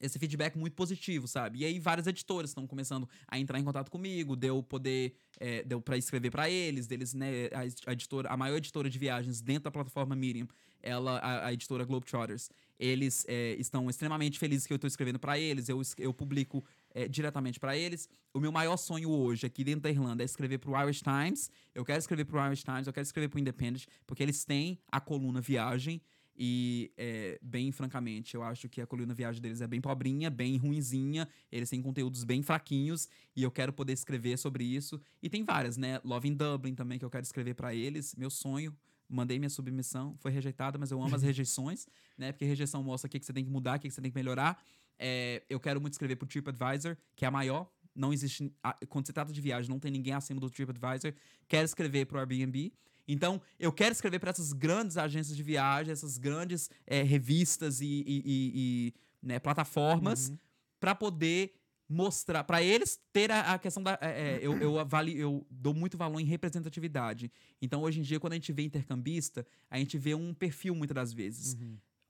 esse 0.00 0.18
feedback 0.18 0.56
muito 0.56 0.74
positivo, 0.74 1.26
sabe? 1.26 1.60
E 1.60 1.64
aí 1.64 1.78
várias 1.80 2.06
editoras 2.06 2.50
estão 2.50 2.66
começando 2.66 3.08
a 3.26 3.38
entrar 3.38 3.58
em 3.58 3.64
contato 3.64 3.90
comigo, 3.90 4.36
deu 4.36 4.62
poder, 4.62 5.14
é, 5.40 5.64
deu 5.64 5.80
para 5.80 5.96
escrever 5.96 6.30
para 6.30 6.48
eles, 6.48 6.86
deles, 6.86 7.14
né, 7.14 7.48
a, 7.52 7.66
ed- 7.66 7.82
a 7.86 7.92
editora, 7.92 8.28
a 8.28 8.36
maior 8.36 8.56
editora 8.56 8.88
de 8.88 8.98
viagens 8.98 9.40
dentro 9.40 9.64
da 9.64 9.70
plataforma 9.70 10.14
Medium, 10.14 10.46
ela, 10.80 11.18
a, 11.18 11.46
a 11.46 11.52
editora 11.52 11.84
Globetrotters, 11.84 12.48
eles 12.78 13.24
é, 13.28 13.56
estão 13.58 13.90
extremamente 13.90 14.38
felizes 14.38 14.66
que 14.66 14.72
eu 14.72 14.76
estou 14.76 14.86
escrevendo 14.86 15.18
para 15.18 15.36
eles, 15.38 15.68
eu, 15.68 15.80
eu 15.98 16.14
publico 16.14 16.64
é, 16.94 17.08
diretamente 17.08 17.58
para 17.60 17.76
eles. 17.76 18.08
O 18.32 18.40
meu 18.40 18.52
maior 18.52 18.76
sonho 18.76 19.10
hoje 19.10 19.46
aqui 19.46 19.64
dentro 19.64 19.82
da 19.82 19.90
Irlanda 19.90 20.22
é 20.22 20.26
escrever 20.26 20.58
para 20.58 20.70
o 20.70 20.82
Irish 20.82 21.02
Times. 21.02 21.50
Eu 21.74 21.84
quero 21.84 21.98
escrever 21.98 22.24
para 22.24 22.42
o 22.42 22.46
Irish 22.46 22.64
Times, 22.64 22.86
eu 22.86 22.92
quero 22.92 23.04
escrever 23.04 23.28
para 23.28 23.38
o 23.38 23.40
Independent, 23.40 23.84
porque 24.06 24.22
eles 24.22 24.44
têm 24.44 24.78
a 24.90 25.00
coluna 25.00 25.40
viagem 25.40 26.00
e, 26.40 26.92
é, 26.96 27.36
bem 27.42 27.72
francamente, 27.72 28.36
eu 28.36 28.44
acho 28.44 28.68
que 28.68 28.80
a 28.80 28.86
coluna 28.86 29.12
viagem 29.12 29.42
deles 29.42 29.60
é 29.60 29.66
bem 29.66 29.80
pobrinha, 29.80 30.30
bem 30.30 30.56
ruinzinha. 30.56 31.28
Eles 31.50 31.68
têm 31.68 31.82
conteúdos 31.82 32.22
bem 32.22 32.42
fraquinhos 32.42 33.08
e 33.34 33.42
eu 33.42 33.50
quero 33.50 33.72
poder 33.72 33.92
escrever 33.92 34.38
sobre 34.38 34.62
isso. 34.62 35.00
E 35.20 35.28
tem 35.28 35.42
várias, 35.42 35.76
né? 35.76 36.00
Love 36.04 36.28
in 36.28 36.34
Dublin 36.36 36.76
também, 36.76 36.96
que 36.96 37.04
eu 37.04 37.10
quero 37.10 37.24
escrever 37.24 37.54
para 37.54 37.74
eles. 37.74 38.14
Meu 38.14 38.30
sonho. 38.30 38.74
Mandei 39.10 39.38
minha 39.38 39.48
submissão, 39.48 40.14
foi 40.18 40.30
rejeitada, 40.30 40.76
mas 40.76 40.90
eu 40.90 41.02
amo 41.02 41.16
as 41.16 41.22
rejeições, 41.24 41.86
né? 42.18 42.30
Porque 42.30 42.44
rejeição 42.44 42.82
mostra 42.82 43.08
o 43.08 43.10
que, 43.10 43.18
que 43.18 43.24
você 43.24 43.32
tem 43.32 43.42
que 43.42 43.50
mudar, 43.50 43.78
o 43.78 43.80
que, 43.80 43.88
que 43.88 43.94
você 43.94 44.02
tem 44.02 44.10
que 44.10 44.18
melhorar. 44.18 44.62
É, 44.98 45.42
eu 45.48 45.60
quero 45.60 45.80
muito 45.80 45.92
escrever 45.94 46.16
pro 46.16 46.26
TripAdvisor, 46.26 46.96
que 47.14 47.24
é 47.24 47.28
a 47.28 47.30
maior. 47.30 47.70
Não 47.94 48.12
existe. 48.12 48.52
Quando 48.88 49.06
se 49.06 49.12
trata 49.12 49.32
de 49.32 49.40
viagem, 49.40 49.70
não 49.70 49.78
tem 49.80 49.90
ninguém 49.90 50.12
acima 50.14 50.40
do 50.40 50.48
TripAdvisor. 50.50 51.12
Quero 51.48 51.64
escrever 51.64 52.06
pro 52.06 52.18
Airbnb. 52.18 52.72
Então, 53.06 53.40
eu 53.58 53.72
quero 53.72 53.92
escrever 53.92 54.18
para 54.18 54.30
essas 54.30 54.52
grandes 54.52 54.96
agências 54.98 55.34
de 55.36 55.42
viagem, 55.42 55.90
essas 55.92 56.18
grandes 56.18 56.68
é, 56.86 57.02
revistas 57.02 57.80
e, 57.80 57.86
e- 57.86 58.02
e- 58.06 58.52
e, 58.54 58.94
né, 59.22 59.38
plataformas, 59.38 60.30
para 60.78 60.94
poder 60.94 61.54
mostrar, 61.88 62.44
para 62.44 62.62
eles 62.62 63.00
ter 63.12 63.30
a, 63.32 63.54
a 63.54 63.58
questão 63.58 63.82
da. 63.82 63.98
é, 64.02 64.34
é, 64.34 64.38
eu, 64.42 64.52
eu, 64.58 64.78
avalio, 64.78 65.16
eu 65.16 65.46
dou 65.50 65.72
muito 65.72 65.96
valor 65.96 66.20
em 66.20 66.24
representatividade. 66.24 67.32
Então, 67.62 67.80
hoje 67.82 68.00
em 68.00 68.02
dia, 68.02 68.20
quando 68.20 68.34
a 68.34 68.36
gente 68.36 68.52
vê 68.52 68.62
intercambista, 68.62 69.46
a 69.70 69.78
gente 69.78 69.96
vê 69.96 70.14
um 70.14 70.34
perfil 70.34 70.74
muitas 70.74 70.94
das 70.94 71.12
vezes. 71.12 71.54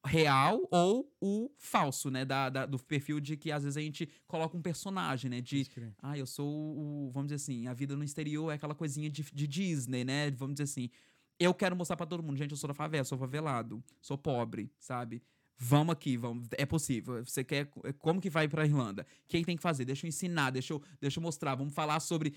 Real 0.07 0.67
ou 0.71 1.13
o 1.21 1.51
falso, 1.59 2.11
né? 2.11 2.25
Da, 2.25 2.49
da- 2.49 2.67
do 2.67 2.79
perfil 2.83 3.21
de 3.21 3.37
que 3.37 3.51
às 3.51 3.65
vezes 3.65 3.77
a 3.77 3.81
gente 3.81 4.09
coloca 4.27 4.57
um 4.57 4.63
personagem, 4.63 5.29
né? 5.31 5.41
De 5.41 5.67
ah, 6.01 6.17
eu 6.17 6.27
sou 6.27 6.49
o. 6.49 7.11
Vamos 7.13 7.29
dizer 7.29 7.35
assim, 7.37 7.67
a 7.67 7.75
vida 7.75 7.97
no 7.97 8.05
exterior 8.05 8.51
é 8.51 8.55
aquela 8.55 8.75
coisinha 8.75 9.11
de, 9.11 9.23
de 9.23 9.47
Disney, 9.47 10.05
né? 10.05 10.31
Vamos 10.31 10.55
dizer 10.55 10.65
assim. 10.65 10.89
Eu 11.39 11.53
quero 11.55 11.77
mostrar 11.77 11.97
pra 11.97 12.07
todo 12.07 12.23
mundo, 12.23 12.37
gente, 12.37 12.51
eu 12.53 12.57
sou 12.57 12.69
da 12.69 12.75
favela, 12.75 13.05
sou 13.05 13.17
favelado, 13.19 13.83
sou 14.01 14.19
pobre, 14.19 14.73
sabe? 14.79 15.23
Vamos 15.61 15.93
aqui, 15.93 16.17
vamos, 16.17 16.47
é 16.53 16.65
possível. 16.65 17.25
Você 17.25 17.43
quer. 17.43 17.67
Como 17.99 18.21
que 18.21 18.31
vai 18.31 18.47
pra 18.47 18.65
Irlanda? 18.65 19.03
O 19.03 19.29
que 19.29 19.45
tem 19.45 19.57
que 19.57 19.63
fazer? 19.63 19.85
Deixa 19.85 20.07
eu 20.07 20.09
ensinar, 20.09 20.51
deixa 20.51 20.73
eu, 20.73 20.81
deixa 21.01 21.19
eu 21.19 21.23
mostrar. 21.23 21.57
Vamos 21.57 21.75
falar 21.75 21.99
sobre. 21.99 22.33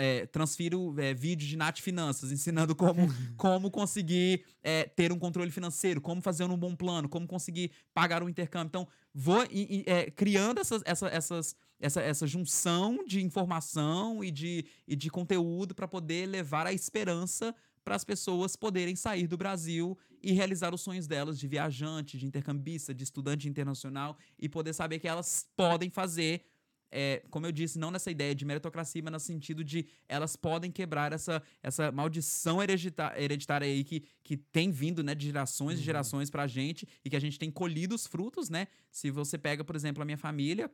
É, 0.00 0.26
transfiro 0.26 0.92
é, 0.98 1.14
vídeo 1.14 1.46
de 1.46 1.56
Nath 1.56 1.78
Finanças, 1.78 2.32
ensinando 2.32 2.74
como, 2.74 3.06
como 3.38 3.70
conseguir 3.70 4.44
é, 4.60 4.84
ter 4.84 5.12
um 5.12 5.18
controle 5.20 5.52
financeiro, 5.52 6.00
como 6.00 6.20
fazer 6.20 6.44
um 6.44 6.56
bom 6.56 6.74
plano, 6.74 7.08
como 7.08 7.28
conseguir 7.28 7.70
pagar 7.94 8.24
um 8.24 8.28
intercâmbio. 8.28 8.66
Então, 8.68 8.88
vou 9.14 9.44
e- 9.52 9.84
e, 9.86 9.90
é, 9.90 10.10
criando 10.10 10.58
essas, 10.60 10.82
essa, 10.84 11.06
essas, 11.08 11.54
essa, 11.78 12.00
essa 12.02 12.26
junção 12.26 13.04
de 13.06 13.22
informação 13.24 14.24
e 14.24 14.32
de, 14.32 14.64
e 14.86 14.96
de 14.96 15.08
conteúdo 15.10 15.76
para 15.76 15.86
poder 15.86 16.26
levar 16.26 16.66
a 16.66 16.72
esperança 16.72 17.54
para 17.88 17.96
as 17.96 18.04
pessoas 18.04 18.54
poderem 18.54 18.94
sair 18.94 19.26
do 19.26 19.38
Brasil 19.38 19.96
e 20.22 20.32
realizar 20.32 20.74
os 20.74 20.82
sonhos 20.82 21.06
delas 21.06 21.38
de 21.38 21.48
viajante, 21.48 22.18
de 22.18 22.26
intercambista, 22.26 22.92
de 22.92 23.02
estudante 23.02 23.48
internacional 23.48 24.18
e 24.38 24.46
poder 24.46 24.74
saber 24.74 24.98
que 24.98 25.08
elas 25.08 25.48
podem 25.56 25.88
fazer. 25.88 26.44
é, 26.90 27.22
como 27.30 27.46
eu 27.46 27.52
disse, 27.52 27.78
não 27.78 27.90
nessa 27.90 28.10
ideia 28.10 28.34
de 28.34 28.44
meritocracia, 28.44 29.02
mas 29.02 29.12
no 29.12 29.18
sentido 29.20 29.64
de 29.64 29.86
elas 30.06 30.36
podem 30.36 30.70
quebrar 30.70 31.14
essa, 31.14 31.42
essa 31.62 31.90
maldição 31.90 32.58
hereditária 32.62 33.66
aí 33.66 33.82
que, 33.82 34.04
que 34.22 34.36
tem 34.36 34.70
vindo 34.70 35.02
né, 35.02 35.14
de 35.14 35.24
gerações 35.24 35.78
e 35.78 35.82
gerações 35.82 36.28
pra 36.28 36.46
gente 36.46 36.86
e 37.02 37.08
que 37.08 37.16
a 37.16 37.20
gente 37.20 37.38
tem 37.38 37.50
colhido 37.50 37.94
os 37.94 38.06
frutos, 38.06 38.50
né? 38.50 38.68
Se 38.90 39.10
você 39.10 39.38
pega, 39.38 39.64
por 39.64 39.74
exemplo, 39.74 40.02
a 40.02 40.04
minha 40.04 40.18
família, 40.18 40.70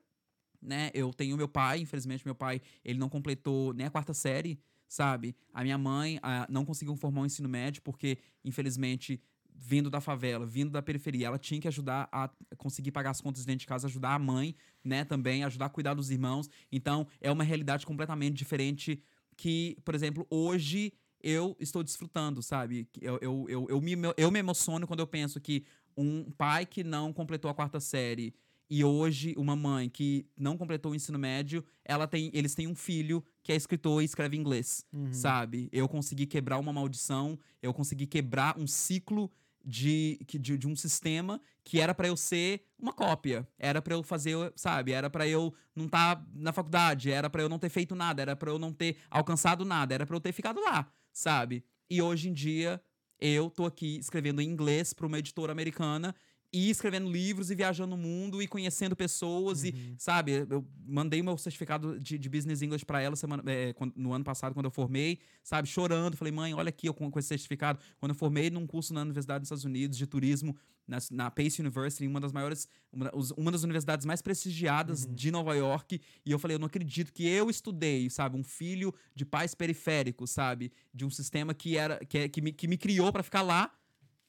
né? 0.61 0.91
Eu 0.93 1.12
tenho 1.12 1.36
meu 1.36 1.49
pai, 1.49 1.78
infelizmente 1.78 2.24
meu 2.24 2.35
pai, 2.35 2.61
ele 2.85 2.99
não 2.99 3.09
completou 3.09 3.73
nem 3.73 3.86
a 3.86 3.91
quarta 3.91 4.12
série, 4.12 4.59
sabe? 4.94 5.34
A 5.52 5.64
minha 5.64 5.76
mãe 5.76 6.20
ah, 6.22 6.46
não 6.48 6.64
conseguiu 6.64 6.94
formar 6.96 7.22
um 7.22 7.26
ensino 7.26 7.48
médio 7.48 7.82
porque, 7.82 8.18
infelizmente, 8.44 9.20
vindo 9.52 9.90
da 9.90 10.00
favela, 10.00 10.46
vindo 10.46 10.70
da 10.70 10.80
periferia, 10.80 11.26
ela 11.26 11.38
tinha 11.38 11.60
que 11.60 11.66
ajudar 11.66 12.08
a 12.12 12.30
conseguir 12.56 12.92
pagar 12.92 13.10
as 13.10 13.20
contas 13.20 13.44
dentro 13.44 13.60
de 13.60 13.66
casa, 13.66 13.88
ajudar 13.88 14.14
a 14.14 14.18
mãe, 14.20 14.54
né, 14.84 15.04
também, 15.04 15.42
ajudar 15.42 15.66
a 15.66 15.68
cuidar 15.68 15.94
dos 15.94 16.10
irmãos. 16.10 16.48
Então, 16.70 17.08
é 17.20 17.30
uma 17.30 17.42
realidade 17.42 17.84
completamente 17.84 18.36
diferente 18.36 19.02
que, 19.36 19.76
por 19.84 19.96
exemplo, 19.96 20.24
hoje 20.30 20.92
eu 21.20 21.56
estou 21.58 21.82
desfrutando, 21.82 22.40
sabe? 22.40 22.88
Eu, 23.00 23.18
eu, 23.20 23.46
eu, 23.48 23.66
eu, 23.70 23.80
me, 23.80 23.94
eu 24.16 24.30
me 24.30 24.38
emociono 24.38 24.86
quando 24.86 25.00
eu 25.00 25.06
penso 25.08 25.40
que 25.40 25.64
um 25.96 26.30
pai 26.30 26.66
que 26.66 26.84
não 26.84 27.12
completou 27.12 27.50
a 27.50 27.54
quarta 27.54 27.80
série 27.80 28.32
e 28.70 28.82
hoje 28.85 29.35
uma 29.36 29.55
mãe 29.55 29.89
que 29.89 30.27
não 30.36 30.57
completou 30.57 30.93
o 30.93 30.95
ensino 30.95 31.19
médio, 31.19 31.65
ela 31.85 32.07
tem, 32.07 32.31
eles 32.32 32.55
têm 32.55 32.66
um 32.66 32.74
filho 32.74 33.23
que 33.43 33.53
é 33.53 33.57
escritor 33.57 34.01
e 34.03 34.05
escreve 34.05 34.36
inglês, 34.36 34.85
sabe? 35.12 35.69
Eu 35.73 35.89
consegui 35.89 36.27
quebrar 36.27 36.59
uma 36.59 36.73
maldição, 36.73 37.39
eu 37.62 37.73
consegui 37.74 38.07
quebrar 38.07 38.59
um 38.59 38.66
ciclo 38.66 39.31
de, 39.66 40.19
que- 40.27 40.39
de, 40.39 40.59
de 40.59 40.66
um 40.69 40.77
sistema 40.77 41.41
que 41.62 41.81
era 41.81 41.95
pra 41.95 42.07
eu 42.09 42.16
ser 42.16 42.66
uma 42.78 42.93
cópia, 42.93 43.49
era 43.59 43.81
pra 43.81 43.95
eu 43.95 44.03
fazer, 44.03 44.53
sabe? 44.57 44.93
Era 44.93 45.09
pra 45.09 45.27
eu 45.27 45.55
não 45.74 45.86
estar 45.86 46.23
na 46.35 46.53
faculdade, 46.53 47.11
era 47.11 47.31
pra 47.31 47.43
eu 47.43 47.49
não 47.49 47.59
ter 47.59 47.70
feito 47.70 47.95
nada, 47.95 48.20
era 48.23 48.36
pra 48.36 48.51
eu 48.51 48.59
não 48.59 48.73
ter 48.73 48.97
alcançado 49.11 49.65
nada, 49.65 49.95
era 49.95 50.05
pra 50.07 50.16
eu 50.16 50.20
ter 50.20 50.32
ficado 50.32 50.61
lá, 50.61 50.91
sabe? 51.12 51.65
E 51.89 52.03
hoje 52.03 52.28
em 52.28 52.32
dia 52.35 52.81
eu 53.19 53.49
tô 53.49 53.65
aqui 53.65 53.97
escrevendo 53.99 54.41
em 54.43 54.49
inglês 54.49 54.93
para 54.93 55.07
uma 55.07 55.19
editora 55.19 55.53
americana 55.53 56.15
e 56.56 56.70
escrevendo 56.70 57.10
livros 57.10 57.51
e 57.51 57.55
viajando 57.56 57.97
o 57.97 57.98
mundo 57.98 58.40
e 58.40 58.47
conhecendo 58.47 58.94
pessoas 58.94 59.64
e, 59.64 59.74
sabe, 59.98 60.47
eu 60.48 60.64
mandei 60.86 61.20
meu 61.20 61.36
certificado 61.36 61.98
de, 61.98 62.16
de 62.16 62.28
Business 62.28 62.62
English 62.62 62.85
para 62.85 63.02
ela 63.02 63.16
semana, 63.16 63.43
é, 63.51 63.72
quando- 63.72 63.93
no 63.97 64.12
ano 64.12 64.24
passado, 64.24 64.55
quando 64.55 64.66
eu 64.66 64.70
formei, 64.70 65.18
sabe, 65.43 65.66
chorando. 65.68 66.16
Falei, 66.16 66.32
mãe, 66.32 66.55
olha 66.55 66.68
aqui, 66.68 66.86
eu 66.89 66.94
com, 66.94 67.10
com 67.10 67.18
esse 67.18 67.28
certificado. 67.28 67.81
Quando 67.98 68.10
eu 68.10 68.14
formei 68.14 68.51
num 68.51 68.66
curso 68.66 68.94
na 68.94 69.02
Universidade 69.02 69.40
dos 69.40 69.47
Estados 69.48 69.64
Unidos 69.64 69.98
de 69.98 70.06
turismo, 70.06 70.56
na, 70.86 70.98
na 71.10 71.31
Pace 71.31 71.60
University, 71.60 72.06
uma 72.06 72.20
das 72.20 72.31
maiores, 72.32 72.68
uma, 72.93 73.10
uma 73.36 73.51
das 73.51 73.62
universidades 73.64 74.06
mais 74.06 74.22
prestigiadas 74.22 75.06
de 75.10 75.31
Nova 75.31 75.55
York, 75.56 76.01
e 76.24 76.31
eu 76.31 76.39
falei, 76.39 76.55
eu 76.55 76.59
não 76.60 76.66
acredito 76.66 77.12
que 77.12 77.26
eu 77.26 77.51
estudei, 77.51 78.09
sabe, 78.10 78.36
um 78.36 78.44
filho 78.44 78.94
de 79.14 79.24
pais 79.24 79.55
periféricos, 79.55 80.31
sabe, 80.31 80.70
de 80.93 81.05
um 81.05 81.10
sistema 81.10 81.52
que 81.55 81.76
era 81.76 81.98
que, 82.05 82.18
é- 82.18 82.28
que, 82.28 82.40
me, 82.40 82.52
que 82.52 82.68
me 82.68 82.76
criou 82.76 83.10
para 83.12 83.22
ficar 83.24 83.43
lá, 83.43 83.72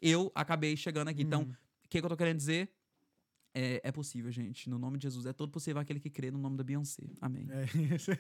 eu 0.02 0.32
acabei 0.34 0.76
chegando 0.78 1.10
aqui. 1.10 1.22
Então, 1.24 1.42
o 1.44 1.65
que, 1.96 2.02
que 2.02 2.06
eu 2.06 2.10
tô 2.10 2.18
querendo 2.18 2.38
dizer? 2.38 2.70
É, 3.54 3.80
é 3.86 3.92
possível, 3.92 4.30
gente. 4.32 4.70
No 4.70 4.78
nome 4.78 4.98
de 4.98 5.04
Jesus. 5.04 5.26
É 5.26 5.32
todo 5.32 5.50
possível 5.50 5.82
aquele 5.82 6.00
que 6.00 6.10
crê 6.10 6.30
no 6.30 6.38
nome 6.38 6.58
da 6.58 6.64
Beyoncé. 6.64 7.04
Amém. 7.22 7.48
É 7.50 7.96
isso. 7.96 8.12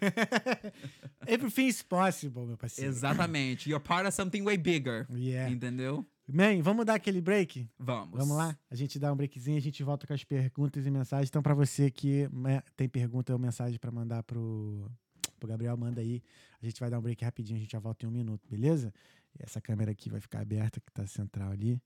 Everything's 1.27 1.81
possible, 1.81 2.45
meu 2.45 2.57
parceiro. 2.57 2.89
Exatamente. 2.89 3.69
You're 3.69 3.83
part 3.83 4.07
of 4.07 4.15
something 4.15 4.43
way 4.43 4.57
bigger. 4.57 5.05
Yeah. 5.11 5.51
Entendeu? 5.51 6.05
Man, 6.25 6.61
vamos 6.61 6.85
dar 6.85 6.95
aquele 6.95 7.19
break? 7.19 7.69
Vamos. 7.77 8.17
Vamos 8.17 8.37
lá? 8.37 8.57
A 8.71 8.75
gente 8.75 8.97
dá 8.97 9.11
um 9.11 9.15
breakzinho, 9.15 9.57
a 9.57 9.61
gente 9.61 9.83
volta 9.83 10.07
com 10.07 10.13
as 10.13 10.23
perguntas 10.23 10.85
e 10.85 10.89
mensagens. 10.89 11.27
Então, 11.27 11.43
pra 11.43 11.53
você 11.53 11.91
que 11.91 12.29
né, 12.31 12.63
tem 12.77 12.87
pergunta 12.87 13.33
ou 13.33 13.37
mensagem 13.37 13.77
pra 13.77 13.91
mandar 13.91 14.23
pro, 14.23 14.89
pro 15.37 15.49
Gabriel, 15.49 15.75
manda 15.75 15.99
aí. 15.99 16.23
A 16.61 16.65
gente 16.65 16.79
vai 16.79 16.89
dar 16.89 16.97
um 16.97 17.01
break 17.01 17.23
rapidinho, 17.23 17.57
a 17.57 17.61
gente 17.61 17.71
já 17.73 17.79
volta 17.79 18.05
em 18.05 18.09
um 18.09 18.11
minuto, 18.11 18.47
beleza? 18.49 18.93
E 19.37 19.43
essa 19.43 19.59
câmera 19.59 19.91
aqui 19.91 20.09
vai 20.09 20.21
ficar 20.21 20.39
aberta, 20.39 20.79
que 20.79 20.91
tá 20.93 21.05
central 21.05 21.51
ali. 21.51 21.79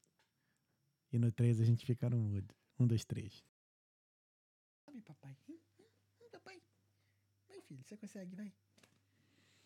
E 1.12 1.20
no 1.20 1.32
3 1.32 1.60
a 1.60 1.66
gente 1.66 1.86
fica 1.86 2.10
no 2.10 2.18
mudo. 2.18 2.54
Um, 2.80 2.88
dois, 2.88 3.04
três. 3.06 3.44
Sobe, 4.86 5.02
papai. 5.02 5.36
Hum, 5.50 5.58
hum, 5.80 6.30
Papai. 6.32 6.62
Vai, 7.48 7.62
filho. 7.62 7.84
Você 7.84 7.98
consegue, 7.98 8.36
vai. 8.36 8.52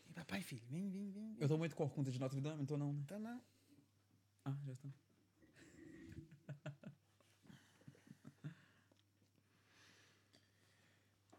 Vem, 0.05 0.13
Papai, 0.13 0.41
filho. 0.41 0.65
Vem, 0.69 0.89
vem, 0.89 1.11
vem. 1.11 1.35
Eu 1.39 1.47
tô 1.47 1.57
muito 1.57 1.75
corcunda 1.75 2.11
de 2.11 2.19
Notre 2.19 2.39
Dame, 2.41 2.63
então 2.63 2.77
não, 2.77 2.93
né? 2.93 3.03
Tá 3.07 3.19
não. 3.19 3.41
Ah, 4.45 4.57
já 4.65 4.73
está. 4.73 4.89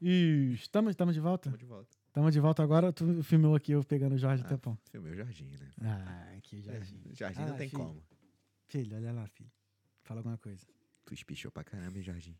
Ih, 0.01 0.53
estamos, 0.55 0.91
estamos 0.91 1.15
de 1.15 1.21
volta? 1.21 1.45
Tamo 1.51 1.59
de 1.59 1.65
volta. 1.65 1.97
Estamos 2.07 2.33
de 2.33 2.41
volta 2.41 2.63
agora. 2.63 2.93
Tu 2.93 3.23
filmou 3.23 3.55
aqui 3.57 3.73
eu 3.73 3.83
pegando 3.85 4.15
o 4.15 4.19
Jorge 4.19 4.43
Ah, 4.45 4.49
Tempão. 4.49 4.79
Filmei 4.91 5.13
o 5.13 5.17
Jardim, 5.17 5.47
né? 5.57 5.71
Ah, 5.81 6.35
aqui 6.37 6.57
o 6.57 6.63
Jardim. 6.63 7.03
Jardim 7.15 7.41
Ah, 7.43 7.47
não 7.47 7.57
tem 7.57 7.69
filho. 7.69 7.83
como. 7.85 8.05
Filho, 8.67 8.97
olha 8.97 9.13
lá, 9.13 9.27
filho. 9.29 9.51
Fala 10.05 10.21
alguma 10.21 10.39
coisa. 10.39 10.67
Tu 11.05 11.15
espichou 11.15 11.51
pra 11.51 11.65
caramba, 11.65 11.97
hein, 11.99 12.03
Jardim? 12.05 12.37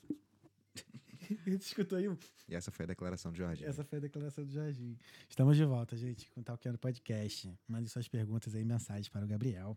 Escutou 1.60 1.98
aí? 1.98 2.06
E 2.48 2.54
essa 2.54 2.70
foi 2.70 2.84
a 2.84 2.86
declaração 2.86 3.32
de 3.32 3.38
Jardim. 3.38 3.64
Essa 3.64 3.84
foi 3.84 3.98
a 3.98 4.00
declaração 4.00 4.44
do 4.44 4.52
Jardim. 4.52 4.98
Estamos 5.28 5.56
de 5.56 5.64
volta, 5.64 5.96
gente, 5.96 6.28
com 6.30 6.40
o 6.40 6.44
Talkando 6.44 6.78
Podcast. 6.78 7.52
Mande 7.66 7.88
suas 7.88 8.06
perguntas 8.08 8.54
aí, 8.54 8.64
mensagens 8.64 9.08
para 9.08 9.24
o 9.24 9.28
Gabriel. 9.28 9.76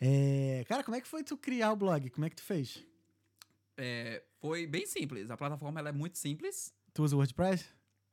É, 0.00 0.64
Cara, 0.68 0.82
como 0.84 0.96
é 0.96 1.00
que 1.00 1.08
foi 1.08 1.22
tu 1.22 1.36
criar 1.36 1.72
o 1.72 1.76
blog? 1.76 2.10
Como 2.10 2.24
é 2.24 2.30
que 2.30 2.36
tu 2.36 2.42
fez? 2.42 2.84
É, 3.76 4.22
foi 4.40 4.66
bem 4.66 4.86
simples. 4.86 5.30
A 5.30 5.36
plataforma 5.36 5.78
ela 5.80 5.88
é 5.88 5.92
muito 5.92 6.18
simples. 6.18 6.74
Tu 6.92 7.02
usa 7.02 7.14
o 7.14 7.18
WordPress? 7.18 7.66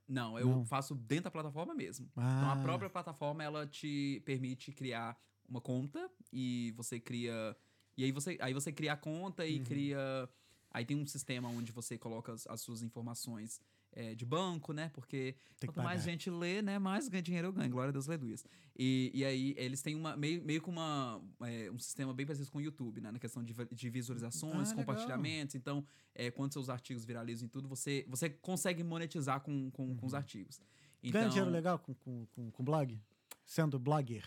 Não, 0.08 0.38
eu 0.38 0.48
Não. 0.48 0.66
faço 0.66 0.94
dentro 0.94 1.26
da 1.26 1.32
plataforma 1.32 1.74
mesmo. 1.74 2.10
Ah. 2.16 2.38
Então 2.38 2.52
a 2.52 2.64
própria 2.64 2.90
plataforma 2.90 3.44
ela 3.44 3.66
te 3.66 4.22
permite 4.26 4.72
criar 4.72 5.20
uma 5.48 5.60
conta 5.62 6.10
e 6.32 6.72
você 6.78 7.00
cria 7.00 7.56
e 7.98 8.04
aí 8.04 8.12
você 8.12 8.38
aí 8.42 8.54
você 8.54 8.72
cria 8.72 8.94
a 8.94 8.98
conta 8.98 9.44
Uhum. 9.44 9.50
e 9.50 9.60
cria 9.62 10.30
aí 10.72 10.86
tem 10.86 10.98
um 10.98 11.06
sistema 11.06 11.48
onde 11.50 11.72
você 11.72 11.98
coloca 11.98 12.34
as, 12.34 12.46
as 12.48 12.60
suas 12.62 12.82
informações 12.82 13.62
é, 13.94 14.14
de 14.14 14.26
banco, 14.26 14.74
né? 14.74 14.90
Porque 14.94 15.36
quanto 15.66 15.82
mais 15.82 16.04
gente 16.04 16.30
lê, 16.30 16.62
né, 16.62 16.78
mais 16.78 17.08
ganha 17.08 17.24
dinheiro 17.24 17.48
eu 17.48 17.54
ganho. 17.54 17.70
Glória 17.72 17.90
a 17.92 18.18
Deus. 18.18 18.44
E, 18.78 19.10
e 19.14 19.24
aí 19.24 19.54
eles 19.58 19.82
têm 19.82 19.96
uma 19.96 20.18
meio, 20.18 20.44
meio 20.44 20.62
com 20.62 20.70
uma 20.72 21.22
é, 21.44 21.72
um 21.72 21.80
sistema 21.80 22.14
bem 22.14 22.26
parecido 22.26 22.52
com 22.52 22.58
o 22.58 22.62
YouTube, 22.62 23.00
né? 23.00 23.10
Na 23.10 23.20
questão 23.20 23.42
de, 23.42 23.54
de 23.54 23.90
visualizações, 23.90 24.54
Ah, 24.54 24.60
legal. 24.72 24.76
compartilhamentos. 24.76 25.56
Então, 25.56 25.86
é, 26.14 26.30
quando 26.30 26.52
seus 26.52 26.68
artigos 26.70 27.06
viralizam 27.06 27.46
e 27.46 27.50
tudo, 27.50 27.70
você, 27.70 28.06
você 28.10 28.30
consegue 28.30 28.84
monetizar 28.84 29.40
com, 29.40 29.72
com, 29.72 29.96
com 29.96 30.06
os 30.06 30.14
artigos. 30.14 30.60
Então, 31.02 31.22
Ganha 31.22 31.30
dinheiro 31.30 31.52
legal 31.52 31.80
com, 31.80 31.94
com, 31.94 32.26
com, 32.36 32.52
com 32.52 32.64
blog? 32.66 33.00
Sendo 33.46 33.80
blogger? 33.80 34.26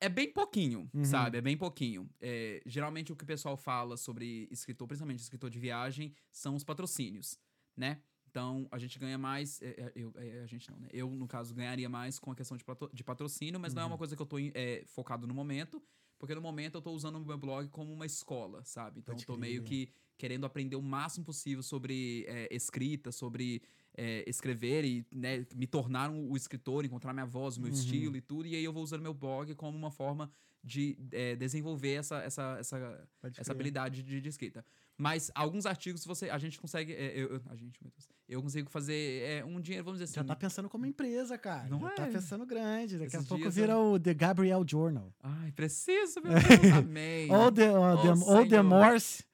É 0.00 0.08
bem 0.08 0.32
pouquinho, 0.32 0.88
Uhum. 0.94 1.04
sabe? 1.04 1.38
É 1.38 1.40
bem 1.40 1.56
pouquinho. 1.56 2.08
É, 2.20 2.62
geralmente 2.66 3.12
o 3.12 3.16
que 3.16 3.24
o 3.24 3.26
pessoal 3.26 3.56
fala 3.56 3.96
sobre 3.96 4.48
escritor, 4.50 4.88
principalmente 4.88 5.20
escritor 5.20 5.50
de 5.50 5.58
viagem, 5.58 6.14
são 6.32 6.54
os 6.56 6.64
patrocínios, 6.64 7.38
né? 7.76 8.02
Então, 8.30 8.66
a 8.70 8.78
gente 8.78 8.98
ganha 8.98 9.18
mais. 9.18 9.60
é, 9.60 9.68
é, 9.70 9.92
eu, 9.96 10.12
é, 10.16 10.40
a 10.40 10.46
gente 10.46 10.70
não, 10.70 10.78
né? 10.78 10.88
Eu, 10.92 11.10
no 11.10 11.26
caso, 11.26 11.52
ganharia 11.54 11.88
mais 11.88 12.18
com 12.18 12.30
a 12.30 12.34
questão 12.34 12.56
de, 12.56 13.02
patrocínio, 13.04 13.58
mas 13.58 13.74
não 13.74 13.82
é 13.82 13.84
Uhum. 13.84 13.92
uma 13.92 13.98
coisa 13.98 14.14
que 14.16 14.22
eu 14.22 14.26
tô 14.26 14.36
é, 14.38 14.84
focado 14.86 15.26
no 15.26 15.34
momento. 15.34 15.82
Porque 16.18 16.34
no 16.34 16.40
momento 16.40 16.74
eu 16.76 16.82
tô 16.82 16.92
usando 16.92 17.16
o 17.16 17.24
meu 17.24 17.38
blog 17.38 17.68
como 17.70 17.92
uma 17.92 18.04
escola, 18.06 18.62
sabe? 18.64 19.00
Então 19.00 19.14
Pode 19.14 19.22
eu 19.22 19.26
tô 19.26 19.36
meio 19.36 19.62
que 19.64 19.90
querendo 20.20 20.44
aprender 20.44 20.76
o 20.76 20.82
máximo 20.82 21.24
possível 21.24 21.62
sobre 21.62 22.24
é, 22.28 22.54
escrita, 22.54 23.10
sobre 23.10 23.62
é, 23.96 24.22
escrever 24.28 24.84
e 24.84 25.04
né, 25.10 25.44
me 25.54 25.66
tornar 25.66 26.10
um, 26.10 26.30
o 26.30 26.36
escritor, 26.36 26.84
encontrar 26.84 27.12
minha 27.12 27.26
voz, 27.26 27.56
o 27.56 27.60
meu 27.60 27.70
Uhum. 27.70 27.74
estilo 27.78 28.16
e 28.16 28.20
tudo. 28.20 28.46
E 28.46 28.54
aí 28.54 28.64
eu 28.64 28.72
vou 28.72 28.82
usando 28.82 29.02
meu 29.02 29.14
blog 29.14 29.54
como 29.54 29.76
uma 29.76 29.90
forma 29.90 30.30
de 30.62 30.96
é, 31.10 31.34
desenvolver 31.36 31.94
essa, 31.94 32.16
essa, 32.18 32.56
essa, 32.60 33.08
essa 33.38 33.52
habilidade 33.52 34.02
de, 34.02 34.20
de 34.20 34.28
escrita. 34.28 34.62
Mas 34.96 35.30
alguns 35.34 35.64
artigos 35.64 36.04
você, 36.04 36.28
a 36.28 36.36
gente 36.36 36.60
consegue. 36.60 36.92
é, 36.92 37.12
eu, 37.18 37.28
eu- 37.36 37.42
a 37.48 37.56
gente, 37.56 37.82
meu 37.82 37.90
Deus, 37.90 38.06
eu 38.28 38.42
consigo 38.42 38.68
fazer 38.70 39.22
é, 39.22 39.42
um 39.44 39.58
dinheiro, 39.58 39.84
vamos 39.86 39.98
dizer 39.98 40.14
Já 40.14 40.20
assim. 40.20 40.28
tá 40.28 40.36
pensando 40.36 40.68
como 40.68 40.84
empresa, 40.84 41.38
cara. 41.38 41.66
Não 41.70 41.80
Já 41.80 41.90
tá 41.92 42.06
é? 42.06 42.10
pensando 42.12 42.44
grande. 42.44 42.98
Daqui 42.98 43.16
a 43.16 43.18
Esses 43.18 43.28
pouco 43.28 43.42
dias 43.42 43.54
vira 43.56 43.72
eu- 43.72 43.92
o 43.94 43.98
The 43.98 44.12
Gabriel 44.12 44.62
Journal. 44.68 45.10
Ai, 45.22 45.50
preciso, 45.52 46.20
meu 46.22 46.32
Deus. 46.36 46.72
Amém. 46.84 47.32
Ou 47.32 47.50
The, 47.50 47.70
ou 47.70 47.82
Ó 47.82 47.96
the, 48.02 48.08
ou 48.32 48.46
the. 48.46 48.62
Morse. 48.62 49.24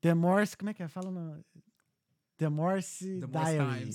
The 0.00 0.14
Morse. 0.14 0.56
Como 0.56 0.70
é 0.70 0.74
que 0.74 0.82
é? 0.82 0.88
Fala 0.88 1.10
no. 1.10 1.44
The 2.36 2.48
Morse 2.48 3.20
The 3.20 3.26
Diary. 3.26 3.90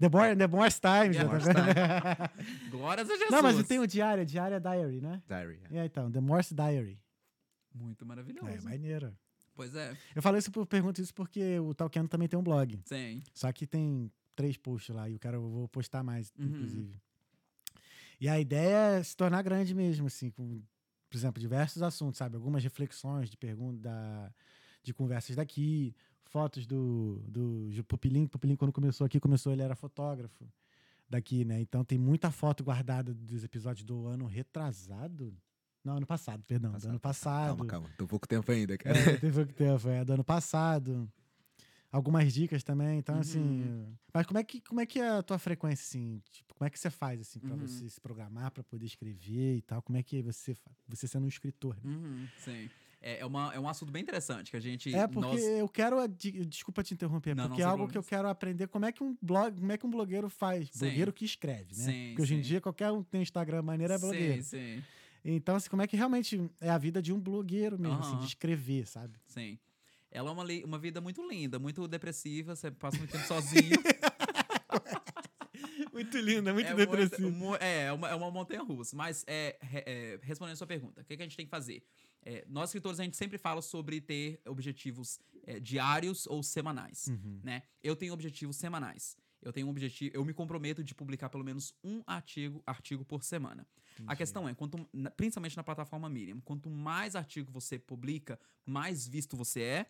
The, 0.00 0.08
Mor 0.08 0.36
the 0.36 0.46
Morse 0.48 0.80
Times. 0.80 1.16
The 1.16 1.24
tá 1.24 1.30
Morse 1.30 1.46
vendo? 1.46 2.70
Glórias 2.70 3.08
a 3.08 3.12
Jesus. 3.12 3.30
Não, 3.30 3.42
mas 3.42 3.66
tem 3.66 3.78
o 3.78 3.86
diário, 3.86 4.22
é 4.22 4.24
diário 4.24 4.56
é 4.56 4.60
diary, 4.60 5.00
né? 5.00 5.22
Diary. 5.26 5.60
É, 5.70 5.84
então, 5.86 6.10
The 6.10 6.20
Morse 6.20 6.54
Diary. 6.54 6.98
Muito 7.72 8.04
maravilhoso. 8.04 8.48
É, 8.48 8.60
maneiro. 8.60 9.16
Pois 9.54 9.74
é. 9.74 9.96
Eu 10.14 10.20
falo 10.20 10.36
isso, 10.36 10.50
por- 10.50 10.66
pergunto 10.66 11.00
isso 11.00 11.14
porque 11.14 11.58
o 11.60 11.72
Talkeno 11.74 12.08
também 12.08 12.26
tem 12.28 12.38
um 12.38 12.42
blog. 12.42 12.80
Sim. 12.84 13.22
Só 13.32 13.50
que 13.52 13.66
tem 13.68 14.10
três 14.34 14.56
posts 14.56 14.94
lá 14.94 15.08
e 15.08 15.12
eu 15.12 15.18
quero, 15.20 15.36
eu 15.36 15.48
vou 15.48 15.68
postar 15.68 16.02
mais, 16.02 16.32
Uhum. 16.36 16.46
inclusive. 16.46 17.00
E 18.20 18.28
a 18.28 18.38
ideia 18.40 18.98
é 18.98 19.02
se 19.02 19.16
tornar 19.16 19.42
grande 19.42 19.74
mesmo, 19.74 20.08
assim, 20.08 20.28
com, 20.30 20.60
por 21.08 21.16
exemplo, 21.16 21.40
diversos 21.40 21.82
assuntos, 21.82 22.18
sabe? 22.18 22.34
Algumas 22.36 22.64
reflexões 22.64 23.30
de 23.30 23.36
perguntas, 23.36 23.80
da, 23.80 24.32
de 24.84 24.94
conversas 24.94 25.34
daqui, 25.34 25.94
fotos 26.24 26.66
do, 26.66 27.20
do, 27.26 27.70
do 27.70 27.84
Pupilim. 27.84 28.26
Pupilim, 28.26 28.54
quando 28.54 28.72
começou 28.72 29.04
aqui, 29.06 29.18
começou, 29.18 29.52
ele 29.52 29.62
era 29.62 29.74
fotógrafo 29.74 30.44
daqui, 31.08 31.44
né? 31.44 31.60
Então 31.60 31.84
tem 31.84 31.98
muita 31.98 32.30
foto 32.30 32.62
guardada 32.62 33.12
dos 33.14 33.42
episódios 33.42 33.84
do 33.84 34.06
ano 34.06 34.26
retrasado. 34.26 35.36
Não, 35.82 35.96
ano 35.98 36.06
passado, 36.06 36.42
perdão, 36.44 36.72
do 36.78 36.88
ano 36.88 37.00
passado. 37.00 37.48
Calma, 37.48 37.66
calma. 37.66 37.90
Tô 37.96 38.06
pouco 38.06 38.26
tempo 38.26 38.50
ainda, 38.52 38.76
cara. 38.78 38.96
É, 38.98 39.16
teve 39.18 39.32
pouco 39.32 39.52
tempo, 39.52 39.88
é, 39.88 40.04
do 40.04 40.12
ano 40.14 40.24
passado. 40.24 41.10
Algumas 41.92 42.32
dicas 42.32 42.64
também, 42.64 42.98
então 42.98 43.16
assim. 43.20 43.38
Uhum. 43.38 43.94
Mas 44.12 44.26
como 44.26 44.38
é 44.38 44.42
que 44.42 44.60
como 44.62 44.80
é 44.80 44.86
que 44.86 44.98
é 44.98 45.08
a 45.10 45.22
tua 45.22 45.38
frequência 45.38 45.84
assim? 45.84 46.20
Tipo, 46.32 46.54
como 46.54 46.66
é 46.66 46.70
que 46.70 46.76
você 46.78 46.90
faz 46.90 47.20
assim 47.20 47.38
para 47.38 47.54
Uhum. 47.54 47.58
você 47.68 47.88
se 47.88 48.00
programar 48.00 48.50
para 48.50 48.64
poder 48.64 48.84
escrever 48.86 49.58
e 49.58 49.62
tal? 49.62 49.80
Como 49.80 49.96
é 49.96 50.02
que 50.02 50.20
você 50.22 50.56
você 50.88 51.06
sendo 51.06 51.24
um 51.24 51.28
escritor? 51.28 51.76
né? 51.76 51.82
Uhum, 51.94 52.26
sim. 52.38 52.68
É, 53.06 53.18
é, 53.20 53.26
uma, 53.26 53.52
é 53.52 53.60
um 53.60 53.68
assunto 53.68 53.92
bem 53.92 54.00
interessante 54.00 54.50
que 54.50 54.56
a 54.56 54.60
gente. 54.60 54.94
É 54.96 55.06
porque 55.06 55.20
nós- 55.20 55.42
eu 55.42 55.68
quero 55.68 55.96
desculpa 56.08 56.82
te 56.82 56.94
interromper, 56.94 57.36
Não, 57.36 57.44
não, 57.44 57.50
porque 57.50 57.60
é 57.60 57.64
sem 57.64 57.70
algo 57.70 57.86
que 57.86 57.98
eu 57.98 58.02
quero 58.02 58.26
aprender 58.26 58.66
como 58.66 58.86
é 58.86 58.92
que 58.92 59.04
um 59.04 59.14
blog, 59.20 59.54
como 59.60 59.70
é 59.70 59.76
que 59.76 59.84
um 59.84 59.90
blogueiro 59.90 60.30
faz, 60.30 60.70
Sim. 60.70 60.78
blogueiro 60.78 61.12
que 61.12 61.22
escreve, 61.26 61.76
né? 61.76 61.92
Sim, 61.92 62.06
porque 62.08 62.22
hoje 62.22 62.34
em 62.34 62.40
dia 62.40 62.62
qualquer 62.62 62.90
um 62.90 63.02
que 63.04 63.10
tem 63.10 63.20
Instagram 63.20 63.60
maneiro 63.60 63.92
é 63.92 63.98
blogueiro. 63.98 64.42
Sim, 64.42 64.78
sim, 64.78 64.84
Então 65.22 65.54
assim, 65.54 65.68
como 65.68 65.82
é 65.82 65.86
que 65.86 65.98
realmente 65.98 66.50
é 66.62 66.70
a 66.70 66.78
vida 66.78 67.02
de 67.02 67.12
um 67.12 67.20
blogueiro 67.20 67.78
mesmo, 67.78 67.98
assim, 68.00 68.16
de 68.16 68.24
escrever, 68.24 68.86
sabe? 68.86 69.18
sim. 69.26 69.58
Ela 70.10 70.30
é 70.30 70.32
uma, 70.32 70.44
uma 70.64 70.78
vida 70.78 71.00
muito 71.00 71.28
linda, 71.28 71.58
muito 71.58 71.86
depressiva, 71.88 72.56
você 72.56 72.70
passa 72.70 72.96
muito 72.96 73.10
tempo 73.10 73.26
sozinho. 73.26 73.76
Muito 75.94 76.18
linda, 76.18 76.52
muito 76.52 76.66
é 76.68 76.74
depressivo. 76.74 77.30
mu- 77.30 77.56
é, 77.56 77.84
é 77.84 77.92
uma, 77.92 78.08
é 78.10 78.14
uma 78.14 78.30
montanha 78.30 78.62
russa. 78.62 78.94
Mas, 78.96 79.24
é, 79.26 79.56
é, 79.62 80.18
respondendo 80.22 80.54
a 80.54 80.56
sua 80.56 80.66
pergunta, 80.66 81.00
o 81.00 81.04
que, 81.04 81.16
que 81.16 81.22
a 81.22 81.26
gente 81.26 81.36
tem 81.36 81.46
que 81.46 81.50
fazer? 81.50 81.82
É, 82.24 82.44
nós, 82.48 82.70
escritores, 82.70 82.98
a 83.00 83.04
gente 83.04 83.16
sempre 83.16 83.38
fala 83.38 83.62
sobre 83.62 84.00
ter 84.00 84.40
objetivos 84.46 85.18
é, 85.46 85.60
diários 85.60 86.26
ou 86.26 86.42
semanais. 86.42 87.06
Uhum. 87.08 87.40
Né? 87.42 87.62
Eu 87.82 87.94
tenho 87.94 88.12
objetivos 88.12 88.56
semanais. 88.56 89.16
Eu 89.42 89.52
tenho 89.52 89.66
um 89.66 89.70
objetivo, 89.70 90.10
eu 90.16 90.24
me 90.24 90.32
comprometo 90.32 90.82
de 90.82 90.94
publicar 90.94 91.28
pelo 91.28 91.44
menos 91.44 91.74
um 91.84 92.02
artigo, 92.06 92.62
artigo 92.66 93.04
por 93.04 93.22
semana. 93.22 93.66
A 94.06 94.16
questão 94.16 94.48
é, 94.48 94.54
quanto, 94.54 94.78
principalmente 95.18 95.54
na 95.54 95.62
plataforma 95.62 96.08
Medium, 96.08 96.40
quanto 96.40 96.70
mais 96.70 97.14
artigo 97.14 97.52
você 97.52 97.78
publica, 97.78 98.40
mais 98.64 99.06
visto 99.06 99.36
você 99.36 99.60
é 99.60 99.86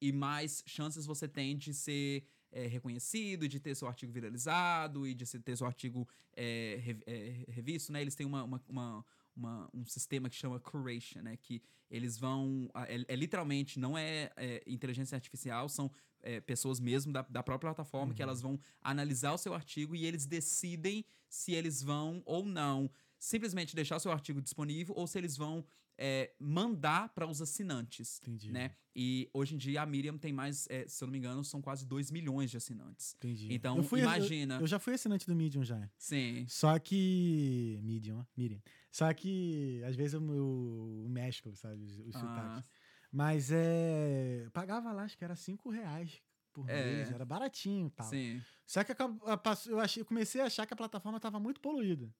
e 0.00 0.12
mais 0.12 0.62
chances 0.66 1.06
você 1.06 1.26
tem 1.26 1.56
de 1.56 1.72
ser 1.72 2.22
é, 2.50 2.66
reconhecido, 2.66 3.48
de 3.48 3.60
ter 3.60 3.74
seu 3.74 3.86
artigo 3.88 4.12
viralizado 4.12 5.06
e 5.06 5.14
de 5.14 5.24
ter 5.40 5.56
seu 5.56 5.66
artigo 5.66 6.08
é, 6.36 6.96
é, 7.06 7.44
revisto, 7.48 7.92
né? 7.92 8.00
Eles 8.00 8.14
têm 8.14 8.26
uma, 8.26 8.42
uma- 8.44 8.62
uma- 8.68 9.04
uma- 9.36 9.70
um 9.72 9.84
sistema 9.86 10.28
que 10.28 10.34
chama 10.36 10.58
curation, 10.58 11.22
né? 11.22 11.36
Que 11.36 11.62
eles 11.90 12.18
vão... 12.18 12.68
É, 12.86 13.04
é 13.08 13.16
literalmente, 13.16 13.78
não 13.78 13.96
é, 13.96 14.30
é, 14.36 14.62
inteligência 14.66 15.14
artificial, 15.14 15.68
são 15.68 15.90
é, 16.20 16.40
pessoas 16.40 16.80
mesmo 16.80 17.12
da, 17.12 17.22
da 17.22 17.42
própria 17.42 17.72
plataforma 17.72 18.12
que 18.14 18.22
elas 18.22 18.40
vão 18.40 18.58
analisar 18.82 19.32
o 19.32 19.38
seu 19.38 19.54
artigo 19.54 19.94
e 19.94 20.04
eles 20.04 20.26
decidem 20.26 21.04
se 21.28 21.52
eles 21.52 21.82
vão 21.82 22.22
ou 22.26 22.44
não 22.44 22.90
simplesmente 23.18 23.74
deixar 23.74 23.96
o 23.96 24.00
seu 24.00 24.10
artigo 24.12 24.40
disponível 24.42 24.94
ou 24.96 25.06
se 25.06 25.18
eles 25.18 25.36
vão 25.36 25.64
é, 25.98 26.32
mandar 26.38 27.08
para 27.14 27.26
os 27.26 27.42
assinantes, 27.42 28.20
Entendi. 28.22 28.52
né? 28.52 28.74
E 28.94 29.28
hoje 29.34 29.54
em 29.54 29.58
dia 29.58 29.82
a 29.82 29.86
Miriam 29.86 30.16
tem 30.16 30.32
mais, 30.32 30.66
é, 30.70 30.86
se 30.86 31.02
eu 31.02 31.06
não 31.06 31.12
me 31.12 31.18
engano, 31.18 31.42
são 31.44 31.60
quase 31.60 31.84
2 31.86 32.10
milhões 32.10 32.50
de 32.50 32.56
assinantes. 32.56 33.14
Entendi. 33.16 33.52
Então, 33.52 33.76
Eu 33.76 33.82
fui- 33.82 34.00
eu- 34.00 34.04
imagina. 34.04 34.58
Eu, 34.60 34.66
já 34.66 34.78
fui 34.78 34.94
assinante 34.94 35.26
do 35.26 35.34
Medium 35.34 35.62
já. 35.64 35.88
Sim. 35.98 36.46
Só 36.48 36.78
que. 36.78 37.80
Medium, 37.82 38.20
ó. 38.20 38.24
Medium. 38.36 38.60
Só 38.90 39.12
que 39.12 39.82
às 39.84 39.94
vezes 39.96 40.14
eu, 40.14 40.22
eu 40.34 41.06
mesclo, 41.08 41.54
sabe? 41.56 41.82
Os, 41.82 41.98
os 41.98 42.14
Ah, 42.16 42.20
sotaques. 42.20 42.64
Mas 43.12 43.50
é. 43.50 44.42
eu 44.46 44.50
Pagava 44.50 44.92
lá, 44.92 45.02
acho 45.04 45.16
que 45.16 45.24
era 45.24 45.34
5 45.36 45.70
reais 45.70 46.20
por 46.52 46.68
É. 46.68 46.84
mês. 46.96 47.10
Era 47.10 47.24
baratinho 47.24 47.86
e 47.88 47.90
tal. 47.90 48.08
sim. 48.08 48.40
Só 48.66 48.84
que 48.84 48.92
eu, 48.92 49.78
achei, 49.80 50.02
eu 50.02 50.06
comecei 50.06 50.40
a 50.40 50.44
achar 50.46 50.66
que 50.66 50.74
a 50.74 50.76
plataforma 50.76 51.18
tava 51.18 51.38
muito 51.40 51.60
poluída. 51.60 52.12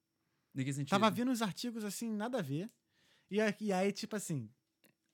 Em 0.56 0.64
que 0.64 0.72
sentido? 0.72 0.90
Tava 0.90 1.10
vindo 1.10 1.30
os 1.30 1.42
artigos 1.42 1.84
assim, 1.84 2.10
nada 2.10 2.38
a 2.38 2.42
ver. 2.42 2.70
E, 3.30 3.38
e 3.60 3.72
aí, 3.72 3.92
tipo 3.92 4.16
assim, 4.16 4.48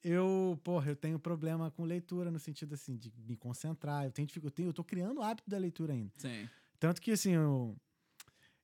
eu, 0.02 0.58
porra, 0.62 0.90
eu 0.90 0.96
tenho 0.96 1.18
problema 1.18 1.70
com 1.70 1.84
leitura 1.84 2.30
no 2.30 2.38
sentido 2.38 2.74
assim, 2.74 2.96
de 2.96 3.12
me 3.16 3.36
concentrar. 3.36 4.04
Eu 4.04 4.12
tenho 4.12 4.28
eu, 4.42 4.50
tenho, 4.50 4.68
eu 4.68 4.72
tô 4.72 4.84
criando 4.84 5.18
o 5.18 5.22
hábito 5.22 5.48
da 5.50 5.58
leitura 5.58 5.92
ainda. 5.92 6.12
Sim. 6.16 6.48
Tanto 6.78 7.00
que, 7.00 7.12
assim, 7.12 7.32
eu, 7.32 7.76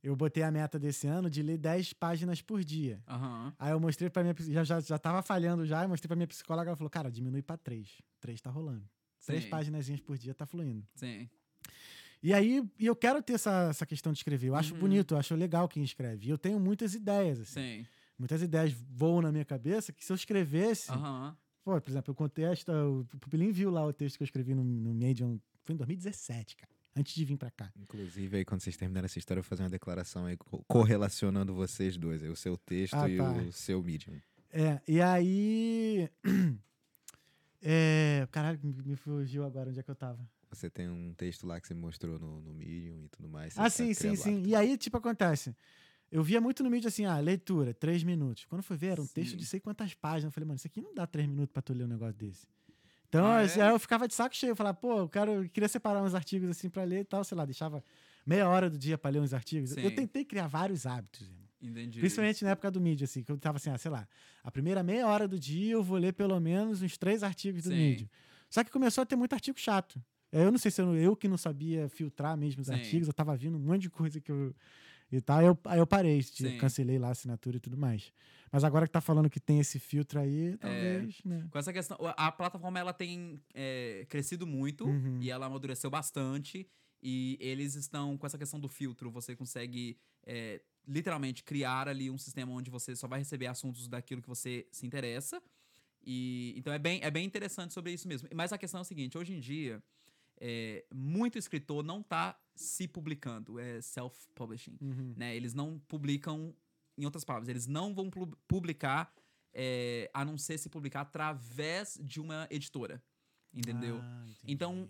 eu 0.03 0.15
botei 0.15 0.43
a 0.43 0.51
meta 0.51 0.79
desse 0.79 1.07
ano 1.07 1.31
de 1.31 1.43
ler 1.43 1.57
10 1.59 1.93
páginas 1.93 2.43
por 2.43 2.63
dia. 2.63 3.03
Aham. 3.09 3.55
Aí 3.59 3.73
eu 3.73 3.81
mostrei 3.81 4.11
pra 4.11 4.23
minha 4.23 4.35
já, 4.39 4.65
já, 4.65 4.81
já 4.81 4.99
tava 4.99 5.23
falhando 5.23 5.65
já, 5.67 5.83
eu 5.83 5.89
mostrei 5.89 6.09
pra 6.09 6.17
minha 6.17 6.27
psicóloga, 6.29 6.71
ela 6.71 6.77
falou, 6.77 6.91
cara, 6.91 7.11
diminui 7.11 7.43
pra 7.43 7.57
3. 7.57 8.03
3 8.21 8.41
tá 8.41 8.51
rolando. 8.51 8.89
Três 9.25 9.45
Sim. 9.45 9.51
páginas 9.51 9.89
por 10.01 10.17
dia 10.17 10.35
tá 10.35 10.47
fluindo. 10.47 10.87
Sim. 10.95 11.29
E 12.23 12.35
aí, 12.35 12.63
e 12.79 12.85
eu 12.87 12.95
quero 12.95 13.23
ter 13.23 13.35
essa, 13.35 13.69
essa 13.71 13.87
questão 13.87 14.13
de 14.13 14.19
escrever. 14.19 14.49
Eu 14.49 14.55
acho 14.55 14.75
Uhum. 14.75 14.81
bonito, 14.81 15.15
eu 15.15 15.19
acho 15.19 15.35
legal 15.35 15.67
quem 15.69 15.83
escreve. 15.83 16.27
E 16.27 16.31
eu 16.31 16.37
tenho 16.37 16.61
muitas 16.61 16.95
ideias, 16.95 17.41
assim. 17.41 17.61
Sim. 17.61 17.87
Muitas 18.21 18.43
ideias 18.43 18.73
voam 18.73 19.23
na 19.23 19.33
minha 19.33 19.47
cabeça 19.47 19.93
que 19.95 20.05
se 20.05 20.13
eu 20.13 20.15
escrevesse. 20.15 20.91
Aham. 20.91 21.35
Pô, 21.65 21.81
por 21.81 21.91
exemplo, 21.91 22.11
eu 22.11 22.15
contei 22.15 22.45
esta. 22.45 22.71
O 22.87 23.05
Pupilim 23.19 23.51
viu 23.51 23.71
lá 23.71 23.85
o 23.87 23.93
texto 23.95 24.19
que 24.19 24.23
eu 24.23 24.27
escrevi 24.27 24.55
no, 24.55 24.63
no 24.63 24.93
Medium. 24.93 25.41
Foi 25.65 25.75
em 25.75 25.79
2017, 25.79 26.55
cara. 26.57 26.71
Antes 26.95 27.15
de 27.15 27.25
vir 27.25 27.39
pra 27.39 27.51
cá. 27.51 27.73
Inclusive, 27.77 28.37
aí, 28.39 28.45
quando 28.45 28.61
vocês 28.61 28.77
terminarem 28.77 29.07
essa 29.07 29.19
história, 29.19 29.39
eu 29.39 29.43
vou 29.43 29.49
fazer 29.49 29.63
uma 29.63 29.71
declaração 29.71 30.27
aí 30.27 30.37
co- 30.37 30.63
correlacionando 30.69 31.55
vocês 31.55 31.97
dois, 31.97 32.23
aí, 32.23 32.29
o 32.29 32.37
seu 32.37 32.59
texto 32.59 32.95
Ah, 32.95 33.09
e 33.09 33.17
tá. 33.17 33.33
o 33.33 33.53
seu 33.53 33.83
medium. 33.83 34.21
É, 34.51 34.81
e 34.87 35.01
aí. 35.01 36.11
É, 37.63 38.27
caralho, 38.31 38.59
me 38.63 38.97
fugiu 38.97 39.45
agora 39.45 39.69
onde 39.69 39.79
é 39.79 39.83
que 39.83 39.91
eu 39.91 39.95
tava. 39.95 40.27
Você 40.51 40.71
tem 40.71 40.89
um 40.89 41.13
texto 41.15 41.47
lá 41.47 41.61
que 41.61 41.67
você 41.69 41.75
me 41.75 41.81
mostrou 41.81 42.19
no, 42.19 42.41
no 42.41 42.55
Medium 42.55 43.05
e 43.05 43.09
tudo 43.09 43.29
mais. 43.29 43.53
Ah, 43.59 43.65
tá 43.65 43.71
sim, 43.71 43.93
sim, 43.93 44.17
sim. 44.17 44.43
E 44.47 44.55
aí, 44.55 44.77
tipo, 44.79 44.97
acontece. 44.97 45.55
Eu 46.11 46.23
via 46.23 46.41
muito 46.41 46.63
no 46.65 46.71
mídia 46.71 46.89
assim, 46.89 47.05
ah, 47.05 47.19
leitura, 47.19 47.73
três 47.73 48.03
minutos. 48.03 48.45
Quando 48.47 48.61
eu 48.61 48.65
fui 48.65 48.77
ver, 48.77 48.89
era 48.89 49.03
um 49.03 49.07
texto 49.07 49.33
Sim. 49.33 49.37
de 49.37 49.47
sei 49.47 49.61
quantas 49.61 49.95
páginas. 49.95 50.25
Eu 50.25 50.31
falei, 50.33 50.47
mano, 50.47 50.57
isso 50.57 50.67
aqui 50.67 50.81
não 50.81 50.93
dá 50.93 51.07
três 51.07 51.29
minutos 51.29 51.53
pra 51.53 51.63
tu 51.63 51.73
ler 51.73 51.85
um 51.85 51.89
negócio 51.89 52.15
desse. 52.15 52.47
Então, 53.09 53.27
Ah, 53.27 53.43
é? 53.43 53.63
aí 53.63 53.71
eu 53.73 53.79
ficava 53.79 54.09
de 54.09 54.15
saco 54.15 54.35
cheio. 54.35 54.51
Eu 54.51 54.57
falava, 54.57 54.77
pô, 54.77 54.99
eu, 55.01 55.09
quero, 55.09 55.31
eu 55.45 55.49
queria 55.49 55.69
separar 55.69 56.03
uns 56.03 56.15
artigos 56.15 56.49
assim 56.51 56.69
pra 56.69 56.83
ler 56.85 57.01
e 57.01 57.05
tal, 57.05 57.23
sei 57.23 57.37
lá, 57.37 57.45
deixava 57.45 57.83
meia 58.27 58.49
hora 58.49 58.69
do 58.69 58.77
dia 58.79 58.99
pra 58.99 59.11
ler 59.11 59.21
uns 59.21 59.33
artigos. 59.33 59.77
Eu 59.77 59.89
Sim. 59.91 59.95
tentei 59.97 60.25
criar 60.25 60.47
vários 60.49 60.85
hábitos, 60.87 61.23
irmão. 61.29 61.41
Entendi. 61.63 62.01
Principalmente 62.01 62.43
na 62.43 62.51
época 62.51 62.71
do 62.71 62.81
mídia, 62.81 63.05
assim, 63.05 63.23
que 63.23 63.31
eu 63.31 63.37
tava 63.39 63.59
assim, 63.59 63.69
ah, 63.71 63.77
sei 63.79 63.91
lá, 63.91 64.09
a 64.43 64.51
primeira 64.51 64.83
meia 64.83 65.07
hora 65.07 65.29
do 65.29 65.39
dia 65.39 65.73
eu 65.75 65.83
vou 65.83 65.99
ler 65.99 66.13
pelo 66.15 66.41
menos 66.41 66.81
uns 66.83 66.97
três 66.97 67.23
artigos 67.23 67.65
do 67.65 67.69
Sim. 67.71 67.77
mídia. 67.77 68.11
Só 68.49 68.65
que 68.65 68.71
começou 68.71 69.03
a 69.03 69.07
ter 69.07 69.15
muito 69.15 69.33
artigo 69.35 69.59
chato. 69.61 70.03
Eu 70.33 70.51
não 70.51 70.59
sei 70.59 70.71
se 70.71 70.81
eu, 70.81 70.97
eu 70.97 71.15
que 71.17 71.29
não 71.29 71.37
sabia 71.37 71.89
filtrar 71.89 72.37
mesmo 72.37 72.63
os 72.63 72.69
Sim. 72.69 72.75
artigos, 72.75 73.09
eu 73.09 73.13
tava 73.15 73.37
vindo 73.37 73.57
um 73.57 73.61
monte 73.61 73.83
de 73.83 73.91
coisa 73.91 74.21
que 74.21 74.31
eu. 74.33 74.55
E 75.13 75.21
tal, 75.21 75.39
aí 75.39 75.47
eu, 75.47 75.59
aí 75.65 75.79
eu 75.79 75.87
parei, 75.87 76.23
tipo, 76.23 76.49
Sim. 76.49 76.57
cancelei 76.59 76.99
lá 76.99 77.09
a 77.09 77.11
assinatura 77.11 77.57
e 77.57 77.61
tudo 77.61 77.77
mais. 77.77 78.13
Mas 78.53 78.63
agora 78.65 78.87
que 78.87 78.93
tá 78.93 79.01
falando 79.01 79.29
que 79.31 79.41
tem 79.41 79.59
esse 79.61 79.79
filtro 79.79 80.19
É. 80.19 80.23
aí, 80.23 80.57
talvez, 80.57 81.21
né? 81.25 81.49
Com 81.51 81.59
essa 81.59 81.73
questão, 81.73 81.97
a 82.17 82.31
plataforma 82.33 82.79
ela 82.79 82.93
tem 82.93 83.41
é, 83.55 84.07
crescido 84.09 84.47
muito 84.47 84.87
Uhum. 84.87 85.19
e 85.21 85.31
ela 85.31 85.47
amadureceu 85.47 85.91
bastante. 85.91 86.67
E 87.03 87.37
eles 87.41 87.75
estão 87.75 88.17
com 88.19 88.27
essa 88.27 88.37
questão 88.39 88.61
do 88.61 88.69
filtro. 88.69 89.11
Você 89.11 89.35
consegue 89.35 89.97
é, 90.27 90.61
literalmente 90.87 91.43
criar 91.43 91.89
ali 91.89 92.11
um 92.11 92.19
sistema 92.19 92.53
onde 92.53 92.71
você 92.71 92.95
só 92.95 93.09
vai 93.09 93.21
receber 93.21 93.47
assuntos 93.47 93.89
daquilo 93.89 94.21
que 94.21 94.29
você 94.29 94.67
se 94.71 94.87
interessa. 94.87 95.43
E 96.05 96.55
então 96.57 96.73
é 96.73 96.79
bem, 96.79 97.01
é 97.03 97.11
bem 97.11 97.25
interessante 97.25 97.73
sobre 97.75 97.93
isso 97.93 98.07
mesmo. 98.09 98.29
Mas 98.35 98.53
a 98.53 98.59
questão 98.59 98.79
é 98.79 98.83
a 98.83 98.85
seguinte: 98.85 99.17
hoje 99.19 99.33
em 99.35 99.41
dia, 99.41 99.83
é, 100.41 100.85
muito 100.93 101.39
escritor 101.39 101.85
não 101.85 102.01
está 102.01 102.41
se 102.55 102.89
publicando, 102.89 103.59
é 103.59 103.81
self-publishing. 103.81 104.77
Uhum. 104.81 105.15
Né? 105.17 105.37
Eles 105.37 105.55
não 105.55 105.79
publicam, 105.89 106.55
em 106.97 107.05
outras 107.05 107.25
palavras, 107.25 107.49
eles 107.49 107.67
não 107.67 107.95
vão 107.95 108.11
pu- 108.11 108.37
publicar 108.49 109.15
é, 109.53 110.11
a 110.15 110.25
não 110.25 110.39
ser 110.39 110.59
se 110.59 110.69
publicar 110.69 111.03
através 111.03 111.99
de 112.03 112.21
uma 112.21 112.47
editora. 112.51 113.03
Entendeu? 113.53 113.99
Ah. 114.01 114.27
Então, 114.47 114.89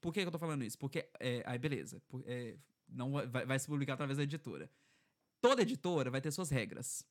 Por 0.00 0.12
que, 0.12 0.20
que 0.22 0.26
eu 0.26 0.32
tô 0.32 0.38
falando 0.38 0.64
isso? 0.64 0.76
Porque, 0.78 1.08
é, 1.20 1.42
aí 1.46 1.58
beleza, 1.58 2.02
é, 2.24 2.56
não 2.88 3.12
vai- 3.12 3.46
vai, 3.46 3.58
se 3.58 3.66
publicar 3.68 3.94
através 3.94 4.16
da 4.18 4.24
editora. 4.24 4.68
Toda 5.40 5.62
editora 5.62 6.10
vai 6.10 6.20
ter 6.20 6.30
suas 6.32 6.50
regras. 6.50 7.06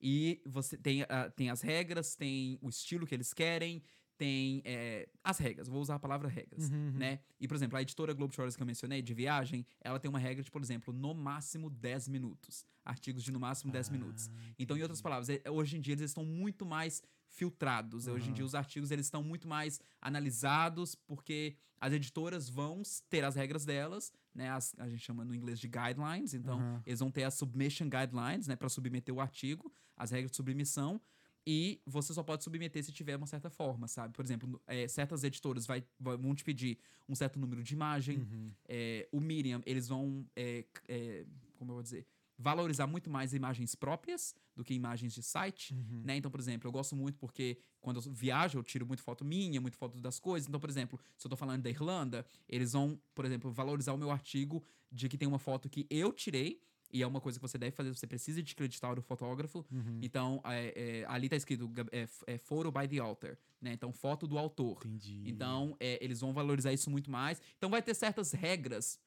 E 0.00 0.40
você 0.44 0.76
tem, 0.76 1.02
ah, 1.08 1.30
tem 1.30 1.48
as 1.50 1.62
regras, 1.62 2.14
tem 2.16 2.58
o 2.60 2.68
estilo 2.68 3.06
que 3.06 3.14
eles 3.14 3.32
querem, 3.32 3.82
tem 4.20 4.60
é, 4.66 5.08
as 5.24 5.38
regras. 5.38 5.66
Vou 5.66 5.80
usar 5.80 5.94
a 5.94 5.98
palavra 5.98 6.28
regras, 6.28 6.68
Uhum, 6.68 6.76
uhum. 6.88 6.92
né? 6.92 7.20
E, 7.40 7.48
por 7.48 7.54
exemplo, 7.54 7.78
a 7.78 7.80
editora 7.80 8.12
Globo 8.12 8.34
Stories 8.34 8.54
que 8.54 8.62
eu 8.62 8.66
mencionei, 8.66 9.00
de 9.00 9.14
viagem, 9.14 9.64
ela 9.80 9.98
tem 9.98 10.10
uma 10.10 10.18
regra 10.18 10.44
de, 10.44 10.50
por 10.50 10.60
exemplo, 10.62 10.92
no 10.92 11.14
máximo 11.14 11.70
10 11.70 12.06
minutos. 12.06 12.66
Artigos 12.84 13.22
de 13.24 13.32
no 13.32 13.40
máximo 13.40 13.72
10 13.72 13.88
minutos. 13.88 14.28
Ah, 14.28 14.54
Então, 14.58 14.76
em 14.76 14.82
outras 14.82 15.00
palavras, 15.00 15.30
é- 15.30 15.50
hoje 15.50 15.78
em 15.78 15.80
dia 15.80 15.94
eles 15.94 16.10
estão 16.10 16.22
muito 16.24 16.66
mais 16.66 17.02
filtrados. 17.28 18.06
Hoje 18.08 18.28
em 18.28 18.32
dia 18.34 18.44
os 18.44 18.54
artigos 18.54 18.90
eles 18.90 19.06
estão 19.06 19.22
muito 19.22 19.48
mais 19.48 19.80
analisados 20.00 20.94
porque 20.94 21.56
as 21.80 21.92
editoras 21.94 22.50
vão 22.50 22.82
ter 23.08 23.24
as 23.24 23.34
regras 23.34 23.64
delas, 23.64 24.12
né? 24.34 24.50
As- 24.50 24.74
a 24.78 24.86
gente 24.88 25.00
chama 25.02 25.24
no 25.24 25.34
inglês 25.34 25.58
de 25.58 25.66
guidelines. 25.66 26.34
Então, 26.34 26.58
Aham. 26.58 26.82
eles 26.84 27.00
vão 27.00 27.10
ter 27.10 27.22
as 27.24 27.34
submission 27.34 27.88
guidelines, 27.88 28.46
né, 28.46 28.54
para 28.56 28.68
submeter 28.68 29.14
o 29.14 29.20
artigo, 29.20 29.72
as 29.96 30.10
regras 30.10 30.30
de 30.30 30.36
submissão. 30.36 31.00
E 31.46 31.80
você 31.86 32.12
só 32.12 32.22
pode 32.22 32.44
submeter 32.44 32.84
se 32.84 32.92
tiver 32.92 33.16
uma 33.16 33.26
certa 33.26 33.48
forma, 33.50 33.88
sabe? 33.88 34.14
Por 34.14 34.24
exemplo, 34.24 34.60
é, 34.66 34.86
certas 34.86 35.24
editoras 35.24 35.66
vai, 35.66 35.82
vão 35.98 36.34
te 36.34 36.44
pedir 36.44 36.78
um 37.08 37.14
certo 37.14 37.38
número 37.38 37.62
de 37.62 37.74
imagem. 37.74 38.18
Uhum. 38.18 38.50
É, 38.68 39.08
o 39.10 39.20
Medium, 39.20 39.60
eles 39.64 39.88
vão, 39.88 40.26
é, 40.36 40.64
é, 40.86 41.24
como 41.56 41.70
eu 41.72 41.74
vou 41.76 41.82
dizer, 41.82 42.06
valorizar 42.38 42.86
muito 42.86 43.10
mais 43.10 43.34
imagens 43.34 43.74
próprias 43.74 44.34
do 44.56 44.64
que 44.64 44.72
imagens 44.72 45.12
de 45.14 45.22
site, 45.22 45.74
Uhum. 45.74 46.02
né? 46.04 46.16
Então, 46.16 46.30
por 46.30 46.40
exemplo, 46.40 46.66
eu 46.68 46.72
gosto 46.72 46.94
muito 46.96 47.18
porque 47.18 47.58
quando 47.80 47.96
eu 48.04 48.12
viajo, 48.12 48.58
eu 48.58 48.62
tiro 48.62 48.86
muito 48.86 49.02
foto 49.02 49.24
minha, 49.24 49.60
muito 49.60 49.76
foto 49.76 49.98
das 49.98 50.18
coisas. 50.18 50.48
Então, 50.48 50.60
por 50.60 50.68
exemplo, 50.70 50.98
se 51.18 51.26
eu 51.26 51.30
tô 51.30 51.36
falando 51.36 51.62
da 51.62 51.70
Irlanda, 51.70 52.24
eles 52.48 52.72
vão, 52.72 52.98
por 53.14 53.24
exemplo, 53.24 53.50
valorizar 53.50 53.92
o 53.92 53.98
meu 53.98 54.10
artigo 54.10 54.62
de 54.92 55.08
que 55.08 55.16
tem 55.18 55.28
uma 55.28 55.38
foto 55.38 55.68
que 55.68 55.86
eu 55.90 56.12
tirei, 56.12 56.60
e 56.92 57.02
é 57.02 57.06
uma 57.06 57.20
coisa 57.20 57.38
que 57.38 57.42
você 57.42 57.56
deve 57.58 57.72
fazer, 57.74 57.94
você 57.94 58.06
precisa 58.06 58.42
de 58.42 58.54
creditar 58.54 58.98
o 58.98 59.02
fotógrafo. 59.02 59.64
Uhum. 59.70 59.98
Então, 60.02 60.40
é, 60.44 61.00
é, 61.00 61.04
ali 61.08 61.28
tá 61.28 61.36
escrito 61.36 61.70
é, 61.92 62.02
f- 62.02 62.24
é, 62.26 62.38
photo 62.38 62.70
by 62.70 62.88
the 62.88 62.98
author, 62.98 63.36
né? 63.60 63.72
Então, 63.72 63.92
foto 63.92 64.26
do 64.26 64.38
autor. 64.38 64.78
Entendi. 64.84 65.22
Então, 65.24 65.76
é, 65.78 66.02
eles 66.04 66.20
vão 66.20 66.32
valorizar 66.32 66.72
isso 66.72 66.90
muito 66.90 67.10
mais. 67.10 67.40
Então, 67.56 67.70
vai 67.70 67.82
ter 67.82 67.94
certas 67.94 68.32
regras 68.32 68.98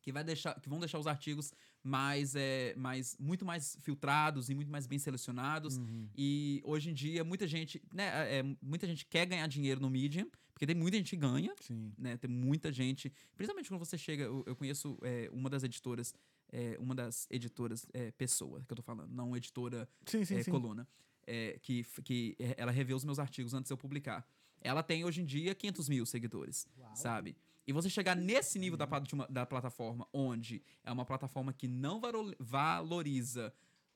que, 0.00 0.12
vai 0.12 0.24
deixar, 0.24 0.58
que 0.60 0.68
vão 0.68 0.78
deixar 0.78 0.98
os 0.98 1.06
artigos 1.06 1.52
mais, 1.82 2.34
é, 2.34 2.74
mais, 2.76 3.16
muito 3.18 3.44
mais 3.44 3.76
filtrados 3.82 4.48
e 4.48 4.54
muito 4.54 4.70
mais 4.70 4.86
bem 4.86 4.98
selecionados. 4.98 5.76
Uhum. 5.76 6.08
E 6.16 6.62
hoje 6.64 6.90
em 6.90 6.94
dia, 6.94 7.22
muita 7.24 7.46
gente, 7.46 7.82
né, 7.92 8.38
é, 8.38 8.42
muita 8.62 8.86
gente 8.86 9.04
quer 9.04 9.26
ganhar 9.26 9.46
dinheiro 9.46 9.80
no 9.80 9.90
Medium, 9.90 10.28
porque 10.54 10.66
tem 10.66 10.74
muita 10.74 10.96
gente 10.96 11.10
que 11.10 11.16
ganha, 11.16 11.54
Sim. 11.60 11.92
né? 11.96 12.16
Tem 12.16 12.28
muita 12.28 12.72
gente. 12.72 13.12
Principalmente 13.36 13.68
quando 13.68 13.78
você 13.78 13.96
chega. 13.96 14.24
Eu, 14.24 14.42
eu 14.44 14.56
conheço 14.56 14.98
é, 15.02 15.30
uma 15.32 15.48
das 15.48 15.62
editoras, 15.62 16.12
é, 16.52 16.76
uma 16.78 16.94
das 16.94 17.26
editoras, 17.30 17.86
é, 17.92 18.10
pessoa 18.12 18.62
que 18.66 18.72
eu 18.72 18.76
tô 18.76 18.82
falando, 18.82 19.10
não 19.12 19.36
editora 19.36 19.88
Sim, 20.06 20.24
sim, 20.24 20.36
é, 20.36 20.42
sim. 20.42 20.50
coluna, 20.50 20.86
é, 21.26 21.58
que, 21.62 21.84
que 22.04 22.36
é, 22.38 22.54
ela 22.56 22.72
revê 22.72 22.94
os 22.94 23.04
meus 23.04 23.18
artigos 23.18 23.54
antes 23.54 23.68
de 23.68 23.72
eu 23.72 23.76
publicar. 23.78 24.26
Ela 24.60 24.82
tem 24.82 25.04
hoje 25.04 25.20
em 25.22 25.24
dia 25.24 25.54
500 25.54 25.88
mil 25.88 26.04
seguidores, 26.06 26.66
sabe? 26.94 27.36
E 27.66 27.72
você 27.72 27.88
chegar 27.90 28.16
nesse 28.16 28.58
nível 28.58 28.76
da, 28.78 28.86
uma- 29.12 29.26
da 29.28 29.44
plataforma, 29.46 30.08
onde 30.12 30.62
é 30.82 30.90
uma 30.90 31.04
plataforma 31.04 31.52
que 31.52 31.68
não 31.68 32.00
valoriza 32.40 33.52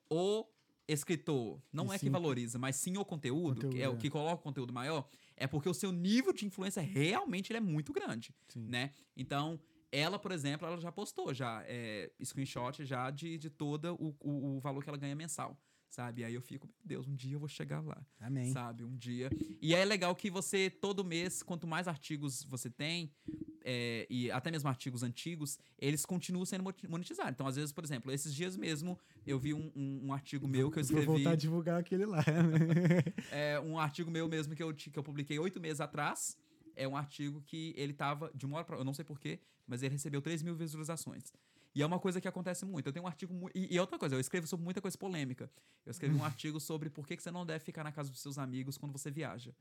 o 0.09 0.45
escritor, 0.87 1.61
não 1.71 1.91
E 1.91 1.95
é 1.95 1.97
sim 1.97 2.05
que 2.05 2.09
valoriza, 2.09 2.59
mas 2.59 2.75
sim 2.75 2.97
o 2.97 3.05
conteúdo, 3.05 3.61
que 3.61 3.65
é 3.65 3.69
Conteúdo, 3.87 3.93
o 3.93 3.95
é. 3.95 3.99
que 3.99 4.09
coloca 4.09 4.35
o 4.41 4.43
conteúdo 4.43 4.73
maior, 4.73 5.07
é 5.35 5.47
porque 5.47 5.67
o 5.67 5.73
seu 5.73 5.91
nível 5.91 6.33
de 6.33 6.45
influência 6.45 6.81
realmente 6.81 7.51
ele 7.51 7.57
é 7.57 7.61
muito 7.61 7.91
grande 7.93 8.33
Sim. 8.49 8.67
né? 8.67 8.91
Então, 9.15 9.59
ela, 9.93 10.17
por 10.17 10.31
exemplo, 10.31 10.67
ela 10.67 10.79
já 10.81 10.91
postou 10.91 11.31
já 11.33 11.63
é, 11.67 12.11
screenshot 12.23 12.83
já 12.83 13.11
de, 13.11 13.37
de 13.37 13.49
todo 13.49 13.93
o, 13.99 14.15
o, 14.19 14.57
o 14.57 14.59
valor 14.59 14.83
que 14.83 14.89
ela 14.89 14.97
ganha 14.97 15.15
mensal, 15.15 15.55
sabe? 15.87 16.23
Aí 16.23 16.33
eu 16.33 16.41
fico, 16.41 16.65
meu 16.65 16.75
Deus, 16.83 17.07
um 17.07 17.15
dia 17.15 17.35
eu 17.35 17.39
vou 17.39 17.47
chegar 17.47 17.79
lá, 17.85 18.03
Amém. 18.19 18.51
sabe? 18.51 18.83
Um 18.83 18.97
dia. 18.97 19.29
E 19.61 19.75
é 19.75 19.85
legal 19.85 20.15
que 20.15 20.31
você, 20.31 20.67
todo 20.67 21.05
mês, 21.05 21.43
quanto 21.43 21.67
mais 21.67 21.87
artigos 21.87 22.43
você 22.43 22.71
tem, 22.71 23.13
é, 23.63 24.07
e 24.09 24.31
até 24.31 24.49
mesmo 24.49 24.67
artigos 24.67 25.03
antigos, 25.03 25.59
eles 25.77 26.05
continuam 26.07 26.43
sendo 26.43 26.63
monetizados. 26.89 27.31
Então, 27.31 27.45
às 27.45 27.55
vezes, 27.55 27.71
por 27.71 27.83
exemplo, 27.83 28.11
esses 28.11 28.33
dias 28.33 28.57
mesmo, 28.57 28.97
eu 29.27 29.37
vi 29.39 29.53
um, 29.53 29.71
um, 29.75 30.07
um 30.07 30.13
artigo 30.13 30.47
meu 30.47 30.71
que 30.71 30.79
eu 30.79 30.83
Vou 30.83 30.89
escrevi 30.89 31.05
voltar 31.05 31.31
a 31.31 31.35
divulgar 31.35 31.79
aquele 31.79 32.07
lá. 32.07 32.17
né? 32.17 33.03
é 33.31 33.59
um 33.59 33.77
artigo 33.79 34.09
meu 34.09 34.27
mesmo 34.27 34.55
que 34.55 34.63
eu, 34.63 34.73
que 34.73 34.97
eu 34.97 35.03
publiquei 35.03 35.37
oito 35.37 35.61
meses 35.61 35.79
atrás. 35.79 36.35
É 36.75 36.87
um 36.87 36.97
artigo 36.97 37.39
que 37.41 37.71
ele 37.77 37.93
tava, 37.93 38.31
de 38.33 38.47
uma 38.47 38.57
hora 38.57 38.65
pra. 38.65 38.77
Eu 38.77 38.83
não 38.83 38.95
sei 38.95 39.05
porquê, 39.05 39.39
mas 39.67 39.81
ele 39.83 39.93
recebeu 39.93 40.21
3 40.21 40.41
mil 40.41 40.55
visualizações. 40.55 41.31
E 41.75 41.81
é 41.81 41.85
uma 41.85 41.99
coisa 41.99 42.21
que 42.21 42.27
acontece 42.27 42.65
muito. 42.65 42.87
Eu 42.87 42.93
tenho 42.93 43.05
um 43.05 43.07
artigo. 43.07 43.33
mu- 43.33 43.49
E, 43.55 43.73
e 43.75 43.79
outra 43.79 43.97
coisa, 43.97 44.15
eu 44.15 44.19
escrevo 44.19 44.45
sobre 44.45 44.63
muita 44.63 44.79
coisa 44.81 44.97
polêmica. 44.97 45.49
Eu 45.85 45.91
escrevi 45.91 46.15
um 46.15 46.23
artigo 46.25 46.59
sobre 46.59 46.89
por 46.89 47.07
que, 47.07 47.15
que 47.17 47.23
você 47.23 47.31
não 47.31 47.45
deve 47.45 47.63
ficar 47.63 47.83
na 47.83 47.91
casa 47.91 48.09
dos 48.11 48.19
seus 48.21 48.37
amigos 48.37 48.77
quando 48.77 48.91
você 48.91 49.09
viaja. 49.09 49.53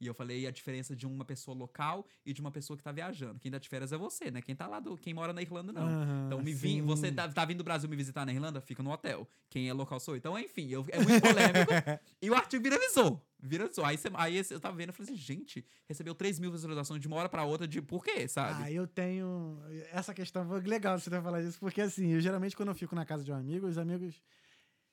E 0.00 0.06
eu 0.06 0.14
falei 0.14 0.46
a 0.46 0.50
diferença 0.50 0.94
de 0.94 1.06
uma 1.06 1.24
pessoa 1.24 1.56
local 1.56 2.06
e 2.24 2.32
de 2.32 2.40
uma 2.40 2.50
pessoa 2.52 2.76
que 2.76 2.82
tá 2.84 2.92
viajando. 2.92 3.40
Quem 3.40 3.50
dá 3.50 3.58
diferença 3.58 3.96
é 3.96 3.98
você, 3.98 4.30
né? 4.30 4.40
Quem 4.40 4.54
tá 4.54 4.66
lá 4.68 4.78
do. 4.78 4.96
Quem 4.96 5.12
mora 5.12 5.32
na 5.32 5.42
Irlanda, 5.42 5.72
não. 5.72 6.26
Então, 6.26 6.42
me 6.42 6.52
vim, 6.54 6.82
você 6.82 7.10
tá, 7.10 7.28
tá 7.28 7.44
vindo 7.44 7.58
do 7.58 7.64
Brasil 7.64 7.88
me 7.88 7.96
visitar 7.96 8.24
na 8.24 8.32
Irlanda? 8.32 8.60
Fica 8.60 8.82
no 8.82 8.92
hotel. 8.92 9.28
Quem 9.50 9.68
é 9.68 9.72
local 9.72 9.98
sou 9.98 10.14
eu. 10.14 10.18
Então, 10.18 10.38
enfim, 10.38 10.68
eu- 10.68 10.86
é 10.90 10.98
muito 11.02 11.20
polêmico. 11.20 11.72
e 12.22 12.30
o 12.30 12.34
artigo 12.34 12.62
viralizou. 12.62 13.20
Viralizou. 13.40 13.84
Aí, 13.84 13.98
você- 13.98 14.08
aí 14.14 14.36
eu 14.50 14.60
tava 14.60 14.76
vendo 14.76 14.90
e 14.90 14.92
falei 14.92 15.12
assim, 15.12 15.20
gente, 15.20 15.64
recebeu 15.86 16.14
3 16.14 16.38
mil 16.38 16.52
visualizações 16.52 17.00
de 17.00 17.08
uma 17.08 17.16
hora 17.16 17.28
pra 17.28 17.44
outra, 17.44 17.66
de 17.66 17.82
por 17.82 18.04
quê, 18.04 18.28
sabe? 18.28 18.62
Ah, 18.62 18.70
eu 18.70 18.86
tenho. 18.86 19.58
Essa 19.90 20.14
questão 20.14 20.46
foi 20.46 20.60
legal 20.60 20.98
você 20.98 21.10
ter 21.10 21.20
falado 21.22 21.42
isso, 21.44 21.58
porque 21.58 21.80
assim, 21.80 22.08
eu 22.12 22.20
geralmente 22.20 22.56
quando 22.56 22.68
eu 22.68 22.74
fico 22.74 22.94
na 22.94 23.04
casa 23.04 23.24
de 23.24 23.32
um 23.32 23.34
amigo, 23.36 23.66
os 23.66 23.78
amigos. 23.78 24.22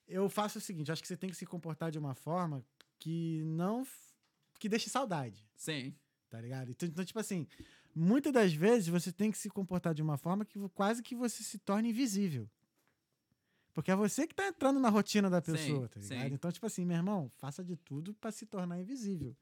Eu 0.07 0.30
faço 0.30 0.57
o 0.57 0.61
seguinte, 0.61 0.91
acho 0.91 1.02
que 1.02 1.07
você 1.07 1.18
tem 1.18 1.30
que 1.30 1.36
se 1.36 1.45
comportar 1.45 1.90
de 1.91 1.98
uma 1.99 2.14
forma 2.14 2.64
que 2.99 3.44
não. 3.45 3.86
Que 4.60 4.69
deixe 4.69 4.90
saudade, 4.90 5.45
Sim. 5.56 5.94
tá 6.30 6.40
ligado? 6.41 6.72
Então, 6.72 6.88
então, 6.88 7.06
tipo 7.06 7.19
assim, 7.19 7.48
muitas 7.94 8.32
das 8.34 8.53
vezes 8.53 8.88
você 8.88 9.11
tem 9.11 9.32
que 9.32 9.38
se 9.38 9.49
comportar 9.49 9.94
de 9.94 10.02
uma 10.02 10.18
forma 10.18 10.45
que 10.45 10.57
quase 10.69 11.02
que 11.03 11.15
você 11.15 11.44
se 11.44 11.57
torne 11.60 11.90
invisível. 11.90 12.49
Porque 13.73 13.91
é 13.91 13.95
você 13.95 14.26
que 14.26 14.34
tá 14.34 14.48
entrando 14.48 14.80
na 14.80 14.88
rotina 14.90 15.30
da 15.30 15.41
Sim, 15.41 15.52
pessoa, 15.52 15.90
tá 15.90 15.99
ligado? 15.99 16.27
sim. 16.30 16.34
Então, 16.34 16.52
tipo 16.52 16.65
assim, 16.65 16.86
meu 16.86 16.95
irmão, 16.95 17.30
faça 17.38 17.61
de 17.64 17.76
tudo 17.76 18.14
pra 18.14 18.32
se 18.32 18.45
tornar 18.45 18.80
invisível. 18.80 19.36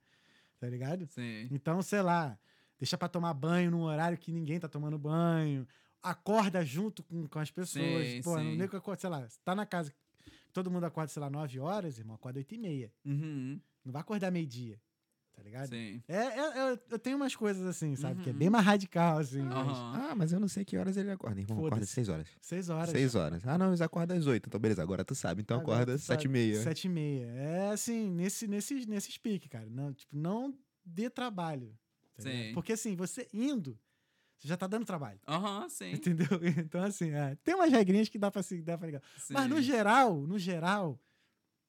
Tá 0.60 0.68
ligado? 0.68 1.06
Sim. 1.08 1.48
Então, 1.52 1.82
sei 1.84 2.02
lá, 2.02 2.38
deixa 2.80 2.98
pra 2.98 3.08
tomar 3.08 3.34
banho 3.36 3.70
num 3.70 3.82
horário 3.84 4.18
que 4.18 4.32
ninguém 4.32 4.60
tá 4.60 4.68
tomando 4.68 4.98
banho. 4.98 5.68
Acorda 6.02 6.66
junto 6.66 7.04
com, 7.04 7.28
com 7.28 7.38
as 7.40 7.52
pessoas. 7.52 8.08
Sim, 8.08 8.22
Pô, 8.24 8.38
sim. 8.38 8.44
não 8.44 8.56
nego 8.56 8.76
acorda, 8.76 9.02
sei 9.02 9.10
lá, 9.10 9.28
tá 9.46 9.54
na 9.54 9.66
casa, 9.68 9.94
todo 10.52 10.72
mundo 10.72 10.86
acorda, 10.86 11.10
sei 11.10 11.22
lá, 11.22 11.30
9 11.30 11.60
horas, 11.60 12.00
irmão, 12.00 12.16
acorda 12.16 12.40
8 12.40 12.56
e 12.56 12.58
meia. 12.58 12.94
Uhum. 13.06 13.62
Não 13.86 13.92
vai 13.94 14.02
acordar 14.02 14.32
meio-dia. 14.32 14.82
Tá 15.36 15.42
ligado? 15.42 15.70
Sim. 15.70 16.02
É, 16.08 16.16
é- 16.16 16.72
eu, 16.72 16.80
eu 16.92 17.00
tenho 17.00 17.18
umas 17.18 17.36
coisas 17.36 17.66
assim, 17.66 17.96
sabe? 17.96 18.22
Que 18.22 18.30
é 18.30 18.32
Uhum. 18.32 18.38
bem 18.38 18.50
mais 18.50 18.64
radical, 18.66 19.18
assim. 19.18 19.42
mas 19.42 19.68
Aham. 19.68 19.94
Ah, 20.12 20.16
mas 20.16 20.32
eu 20.32 20.40
não 20.40 20.48
sei 20.48 20.64
que 20.64 20.78
horas 20.78 20.96
ele 20.96 21.10
acorda, 21.12 21.40
irmão. 21.42 21.66
Acorda. 21.66 21.86
6 21.86 22.08
horas. 22.08 22.28
Seis 22.40 22.70
horas. 22.70 22.90
6 22.92 23.16
horas. 23.16 23.46
Ah, 23.46 23.58
não, 23.58 23.70
eles 23.70 23.82
acordam 23.82 24.16
às 24.18 24.28
8. 24.28 24.48
Então, 24.48 24.60
beleza, 24.60 24.82
agora 24.84 25.04
tu 25.04 25.16
sabe. 25.16 25.42
Então 25.42 25.60
Agora 25.60 25.84
acorda 25.84 25.98
7 25.98 26.26
e 26.26 26.28
meia. 26.28 26.62
Sete 26.62 26.86
e 26.86 26.90
meia. 26.90 27.26
É 27.26 27.70
assim, 27.72 28.10
nesse, 28.12 28.48
nesse, 28.48 28.86
nesse 28.86 29.20
pique, 29.20 29.50
cara. 29.50 29.68
Não, 29.70 29.92
tipo, 29.92 30.16
não 30.16 30.56
dê 30.86 31.10
trabalho. 31.10 31.76
tá 32.16 32.24
Sim. 32.24 32.52
Porque 32.54 32.74
assim, 32.74 32.96
você 32.96 33.28
indo, 33.34 33.78
você 34.38 34.48
já 34.48 34.56
tá 34.56 34.68
dando 34.68 34.86
trabalho. 34.86 35.20
Aham, 35.28 35.68
sim. 35.70 35.92
Entendeu? 35.94 36.28
Então, 36.60 36.84
assim, 36.84 37.10
é, 37.10 37.36
tem 37.44 37.56
umas 37.56 37.72
regrinhas 37.72 38.08
que 38.08 38.20
dá 38.20 38.30
pra, 38.30 38.44
se, 38.44 38.62
dá 38.62 38.78
pra 38.78 38.86
ligar. 38.86 39.02
Mas 39.32 39.50
no 39.50 39.58
sim. 39.58 39.64
geral, 39.64 40.16
no 40.28 40.38
geral, 40.38 41.00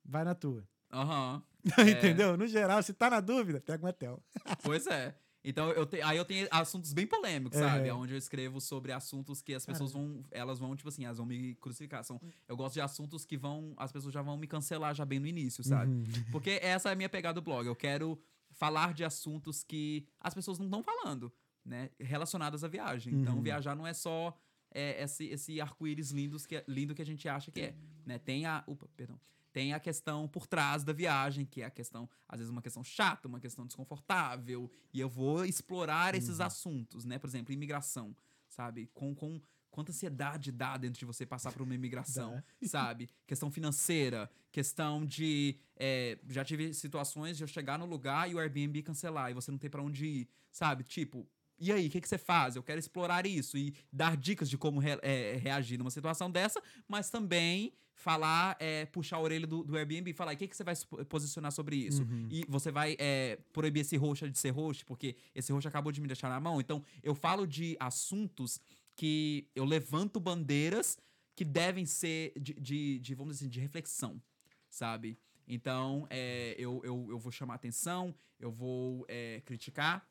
vai 0.04 0.22
na 0.22 0.34
tua. 0.34 0.68
Aham. 0.92 1.42
Entendeu? 1.98 2.36
No 2.36 2.46
geral, 2.46 2.82
se 2.82 2.92
tá 2.92 3.08
na 3.10 3.20
dúvida, 3.20 3.60
pega 3.60 3.84
um 3.84 3.88
hotel. 3.88 4.22
Pois 4.62 4.86
é. 4.86 5.14
Então, 5.46 5.70
eu 5.72 5.84
te- 5.84 6.00
aí 6.00 6.16
eu 6.16 6.24
tenho 6.24 6.48
assuntos 6.50 6.92
bem 6.94 7.06
polêmicos, 7.06 7.58
É. 7.58 7.62
sabe? 7.68 7.90
Onde 7.90 8.14
eu 8.14 8.18
escrevo 8.18 8.60
sobre 8.62 8.92
assuntos 8.92 9.42
que 9.42 9.54
as 9.54 9.66
pessoas 9.66 9.92
vão. 9.92 10.22
Elas 10.30 10.58
vão, 10.58 10.74
tipo 10.74 10.88
assim, 10.88 11.04
elas 11.04 11.18
vão 11.18 11.26
me 11.26 11.54
crucificar. 11.56 12.02
São, 12.02 12.18
eu 12.48 12.56
gosto 12.56 12.74
de 12.74 12.80
assuntos 12.80 13.26
que 13.26 13.36
vão. 13.36 13.74
As 13.76 13.92
pessoas 13.92 14.12
já 14.14 14.22
vão 14.22 14.38
me 14.38 14.46
cancelar 14.46 14.94
já 14.94 15.04
bem 15.04 15.18
no 15.20 15.26
início, 15.26 15.62
sabe? 15.62 15.90
Uhum. 15.92 16.04
Porque 16.32 16.58
essa 16.62 16.88
é 16.88 16.92
a 16.92 16.94
minha 16.96 17.10
pegada 17.10 17.34
do 17.40 17.44
blog. 17.44 17.66
Eu 17.66 17.76
quero 17.76 18.18
falar 18.52 18.94
de 18.94 19.04
assuntos 19.04 19.62
que 19.62 20.06
as 20.18 20.32
pessoas 20.32 20.58
não 20.58 20.66
estão 20.66 20.82
falando. 20.82 21.30
né, 21.66 21.88
relacionadas 21.98 22.62
à 22.62 22.68
viagem. 22.68 23.14
Então, 23.14 23.36
Uhum. 23.36 23.42
viajar 23.42 23.74
não 23.74 23.86
é 23.86 23.94
só 23.94 24.36
é, 24.70 25.02
esse, 25.02 25.24
esse 25.28 25.60
arco-íris 25.62 26.10
lindos 26.10 26.44
que, 26.44 26.56
é- 26.56 26.64
lindo 26.68 26.94
que 26.94 27.00
a 27.00 27.06
gente 27.06 27.26
acha 27.26 27.50
que 27.50 27.58
é. 27.60 27.74
Né? 28.04 28.18
Tem 28.18 28.44
a. 28.44 28.62
Opa, 28.66 28.86
perdão. 28.94 29.18
Tem 29.54 29.72
a 29.72 29.78
questão 29.78 30.26
por 30.26 30.48
trás 30.48 30.82
da 30.82 30.92
viagem, 30.92 31.46
que 31.46 31.62
é 31.62 31.66
a 31.66 31.70
questão, 31.70 32.10
às 32.28 32.40
vezes, 32.40 32.50
uma 32.50 32.60
questão 32.60 32.82
chata, 32.82 33.28
uma 33.28 33.38
questão 33.38 33.64
desconfortável. 33.64 34.68
E 34.92 34.98
eu 34.98 35.08
vou 35.08 35.44
explorar 35.44 36.16
esses 36.16 36.40
assuntos, 36.40 37.04
né? 37.04 37.20
Por 37.20 37.28
exemplo, 37.28 37.54
imigração, 37.54 38.16
sabe? 38.48 38.90
Com, 38.92 39.14
com 39.14 39.40
quanta 39.70 39.92
ansiedade 39.92 40.50
dá 40.50 40.76
dentro 40.76 40.98
de 40.98 41.04
você 41.04 41.24
passar 41.24 41.52
por 41.52 41.62
uma 41.62 41.72
imigração, 41.72 42.42
sabe? 42.66 43.08
Questão 43.28 43.48
financeira, 43.48 44.28
questão 44.50 45.06
de. 45.06 45.56
é, 45.76 46.18
já 46.28 46.44
tive 46.44 46.74
situações 46.74 47.36
de 47.36 47.44
eu 47.44 47.48
chegar 47.48 47.78
no 47.78 47.86
lugar 47.86 48.28
e 48.28 48.34
o 48.34 48.40
Airbnb 48.40 48.82
cancelar 48.82 49.30
e 49.30 49.34
você 49.34 49.52
não 49.52 49.58
ter 49.58 49.68
pra 49.68 49.80
onde 49.80 50.04
ir, 50.04 50.28
sabe? 50.50 50.82
Tipo. 50.82 51.24
E 51.58 51.70
aí, 51.72 51.86
o 51.86 51.90
que, 51.90 52.00
que 52.00 52.08
você 52.08 52.18
faz? 52.18 52.56
Eu 52.56 52.62
quero 52.62 52.78
explorar 52.78 53.26
isso 53.26 53.56
e 53.56 53.74
dar 53.92 54.16
dicas 54.16 54.50
de 54.50 54.58
como 54.58 54.80
re- 54.80 54.98
é, 55.02 55.36
reagir 55.36 55.78
numa 55.78 55.90
situação 55.90 56.30
dessa, 56.30 56.60
mas 56.88 57.10
também 57.10 57.72
falar, 57.96 58.56
é, 58.58 58.86
puxar 58.86 59.16
a 59.16 59.20
orelha 59.20 59.46
do, 59.46 59.62
do 59.62 59.76
Airbnb 59.76 60.10
e 60.10 60.12
falar, 60.12 60.34
o 60.34 60.36
que, 60.36 60.48
que 60.48 60.56
você 60.56 60.64
vai 60.64 60.74
posicionar 61.08 61.52
sobre 61.52 61.76
isso? 61.76 62.02
E 62.28 62.44
você 62.48 62.72
vai 62.72 62.96
é, 62.98 63.38
proibir 63.52 63.80
esse 63.80 63.96
host 63.96 64.28
de 64.28 64.36
ser 64.38 64.50
host, 64.50 64.84
porque 64.84 65.14
esse 65.32 65.52
host 65.52 65.68
acabou 65.68 65.92
de 65.92 66.00
me 66.00 66.08
deixar 66.08 66.28
na 66.28 66.40
mão. 66.40 66.60
Então, 66.60 66.82
eu 67.04 67.14
falo 67.14 67.46
de 67.46 67.76
assuntos 67.78 68.60
que 68.96 69.48
eu 69.54 69.64
levanto 69.64 70.18
bandeiras 70.18 70.98
que 71.36 71.44
devem 71.44 71.86
ser 71.86 72.32
de, 72.38 72.54
de, 72.54 72.98
de, 72.98 73.14
vamos 73.14 73.34
dizer 73.34 73.44
assim, 73.46 73.50
de 73.50 73.60
reflexão, 73.60 74.20
sabe? 74.68 75.16
Então, 75.46 76.06
é, 76.10 76.54
eu, 76.58 76.80
eu, 76.84 77.06
eu 77.10 77.18
vou 77.18 77.30
chamar 77.30 77.54
atenção, 77.54 78.14
eu 78.40 78.50
vou 78.50 79.04
é, 79.08 79.40
criticar, 79.44 80.04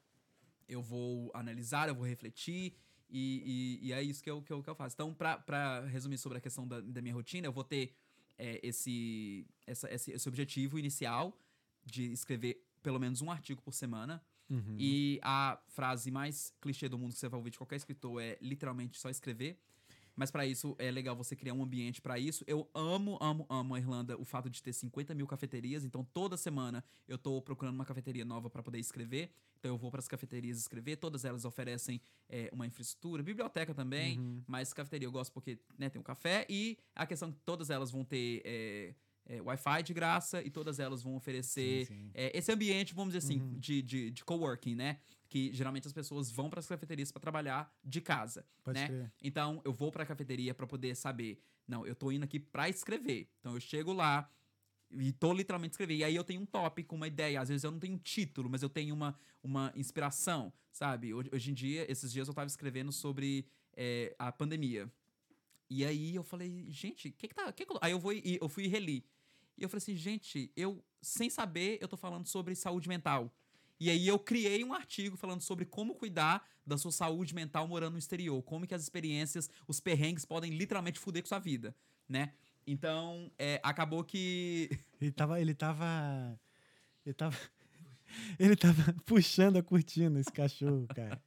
eu 0.73 0.81
vou 0.81 1.31
analisar, 1.33 1.87
eu 1.87 1.95
vou 1.95 2.05
refletir. 2.05 2.75
E, 3.09 3.79
e, 3.81 3.87
e 3.87 3.93
é 3.93 4.01
isso 4.01 4.23
que 4.23 4.29
eu, 4.29 4.41
que, 4.41 4.51
eu, 4.51 4.63
que 4.63 4.69
eu 4.69 4.75
faço. 4.75 4.95
Então, 4.95 5.13
pra, 5.13 5.37
pra 5.37 5.81
resumir 5.85 6.17
sobre 6.17 6.37
a 6.39 6.41
questão 6.41 6.67
da, 6.67 6.81
da 6.81 7.01
minha 7.01 7.13
rotina, 7.13 7.47
eu 7.47 7.51
vou 7.51 7.63
ter 7.63 7.95
é, 8.37 8.59
esse, 8.63 9.45
essa, 9.67 9.93
esse, 9.93 10.11
esse 10.11 10.27
objetivo 10.27 10.79
inicial 10.79 11.37
de 11.85 12.11
escrever 12.11 12.65
pelo 12.81 12.99
menos 12.99 13.21
um 13.21 13.31
artigo 13.31 13.61
por 13.61 13.73
semana. 13.73 14.23
Uhum. 14.49 14.75
E 14.77 15.19
a 15.21 15.59
frase 15.69 16.11
mais 16.11 16.53
clichê 16.59 16.89
do 16.89 16.97
mundo 16.97 17.13
que 17.13 17.19
você 17.19 17.29
vai 17.29 17.37
ouvir 17.37 17.51
de 17.51 17.57
qualquer 17.57 17.77
escritor 17.77 18.21
é 18.21 18.37
literalmente 18.41 18.99
só 18.99 19.09
escrever. 19.09 19.59
Mas 20.15 20.30
pra 20.30 20.45
isso 20.45 20.76
é 20.77 20.91
legal 20.91 21.15
você 21.15 21.35
criar 21.35 21.53
um 21.53 21.64
ambiente 21.64 22.02
pra 22.02 22.19
isso. 22.19 22.44
Eu 22.48 22.69
amo, 22.73 23.18
amo, 23.22 23.45
amo 23.49 23.76
a 23.76 23.80
Irlanda 23.80 24.18
o 24.19 24.26
fato 24.26 24.49
de 24.49 24.61
ter 24.61 24.73
50 24.73 25.14
mil 25.15 25.26
cafeterias. 25.26 25.84
Então 25.84 26.03
toda 26.14 26.38
semana 26.38 26.84
eu 27.07 27.18
tô 27.18 27.41
procurando 27.41 27.76
uma 27.76 27.85
cafeteria 27.85 28.23
nova 28.23 28.49
pra 28.49 28.61
poder 28.61 28.80
escrever. 28.80 29.31
Então 29.60 29.72
eu 29.72 29.77
vou 29.77 29.90
pras 29.90 30.07
cafeterias 30.07 30.60
escrever. 30.60 30.98
Todas 30.98 31.26
elas 31.26 31.45
oferecem 31.45 31.99
é, 32.30 32.49
uma 32.53 32.68
infraestrutura, 32.68 33.23
biblioteca 33.23 33.73
também. 33.73 34.44
Mas 34.48 34.73
cafeteria 34.73 35.07
eu 35.07 35.11
gosto 35.11 35.31
porque 35.31 35.57
né, 35.77 35.90
tem 35.90 35.99
um 35.99 36.03
café 36.03 36.45
e 36.49 36.77
a 36.95 37.06
questão 37.06 37.31
que 37.31 37.40
todas 37.45 37.69
elas 37.69 37.90
vão 37.90 38.03
ter 38.03 38.41
é, 38.45 38.94
é, 39.26 39.41
Wi-Fi 39.41 39.84
de 39.84 39.94
graça 39.94 40.41
e 40.41 40.49
todas 40.49 40.80
elas 40.80 41.02
vão 41.02 41.15
oferecer 41.15 41.85
Sim, 41.88 41.95
sim. 41.95 42.11
é, 42.14 42.38
esse 42.38 42.52
ambiente, 42.52 42.94
vamos 42.94 43.14
dizer 43.14 43.26
assim, 43.26 43.57
de, 43.57 43.81
de, 43.81 44.11
de 44.11 44.23
coworking, 44.23 44.76
né? 44.76 44.99
Que 45.34 45.51
geralmente 45.51 45.88
as 45.88 45.93
pessoas 45.93 46.30
vão 46.30 46.47
para 46.47 46.60
as 46.60 46.68
cafeterias 46.68 47.11
para 47.11 47.19
trabalhar 47.19 47.76
de 47.84 47.99
casa, 47.99 48.45
Pode 48.64 48.80
né? 48.80 48.88
crer. 48.88 49.11
Então 49.19 49.60
eu 49.65 49.73
vou 49.73 49.91
para 49.91 50.03
a 50.03 50.05
cafeteria 50.05 50.53
para 50.53 50.68
poder 50.68 50.95
saber, 50.95 51.41
não, 51.68 51.88
eu 51.88 51.95
tô 51.95 52.11
indo 52.11 52.23
aqui 52.23 52.39
para 52.39 52.69
escrever. 52.69 53.27
Então 53.39 53.55
eu 53.55 53.60
chego 53.60 53.93
lá 53.93 54.30
e 54.91 55.11
tô 55.11 55.34
literalmente 55.34 55.72
escrevendo. 55.72 56.01
E 56.01 56.03
aí 56.03 56.15
eu 56.15 56.23
tenho 56.23 56.39
um 56.39 56.45
tópico, 56.45 56.93
uma 56.93 57.07
ideia. 57.07 57.41
Às 57.41 57.49
vezes 57.49 57.64
eu 57.64 57.72
não 57.72 57.80
tenho 57.80 57.95
um 57.95 57.97
título, 57.97 58.47
mas 58.47 58.61
eu 58.61 58.69
tenho 58.69 58.93
uma, 58.93 59.18
uma 59.41 59.73
inspiração, 59.76 60.53
sabe? 60.72 61.15
Hoje, 61.15 61.31
hoje 61.34 61.49
em 61.49 61.53
dia, 61.55 61.91
esses 61.91 62.14
dias 62.14 62.27
eu 62.27 62.34
tava 62.35 62.45
escrevendo 62.45 62.91
sobre 62.91 63.47
é, 63.76 64.15
a 64.19 64.31
pandemia. 64.31 64.88
E 65.68 65.84
aí 65.84 66.14
eu 66.14 66.23
falei, 66.23 66.68
gente, 66.69 67.07
o 67.07 67.11
que 67.11 67.27
que 67.27 67.34
tá... 67.34 67.51
Que 67.51 67.65
que. 67.65 67.73
Aí 67.81 67.91
eu, 67.91 67.99
vou, 67.99 68.14
e 68.14 68.38
eu 68.39 68.47
fui 68.47 68.68
reler. 68.68 69.01
E 69.57 69.64
eu 69.64 69.68
falei 69.68 69.81
assim, 69.81 69.95
gente, 69.95 70.51
eu, 70.55 70.85
sem 71.01 71.27
saber, 71.27 71.80
eu 71.81 71.88
tô 71.88 71.97
falando 71.97 72.27
sobre 72.27 72.53
saúde 72.53 72.88
mental. 72.88 73.34
E 73.79 73.89
aí 73.89 74.07
eu 74.07 74.17
criei 74.17 74.63
um 74.63 74.73
artigo 74.73 75.17
falando 75.17 75.41
sobre 75.41 75.65
como 75.65 75.95
cuidar 75.95 76.47
da 76.65 76.77
sua 76.77 76.91
saúde 76.91 77.35
mental 77.35 77.67
morando 77.67 77.93
no 77.93 77.99
exterior. 77.99 78.41
Como 78.43 78.65
que 78.65 78.73
as 78.73 78.81
experiências, 78.81 79.49
os 79.67 79.79
perrengues 79.79 80.25
podem 80.25 80.51
literalmente 80.51 80.99
foder 80.99 81.21
com 81.21 81.27
sua 81.27 81.39
vida, 81.39 81.75
né? 82.07 82.33
Então, 82.65 83.31
é, 83.37 83.59
acabou 83.61 84.03
que... 84.03 84.69
Ele 85.01 85.11
tava. 85.11 85.41
Ele 85.41 85.53
tava. 85.53 86.39
Ele 87.05 87.13
tava. 87.13 87.37
Ele 88.39 88.55
tava 88.55 88.93
puxando 89.05 89.57
a 89.57 89.63
cortina, 89.63 90.19
esse 90.19 90.31
cachorro, 90.31 90.87
cara. 90.87 91.21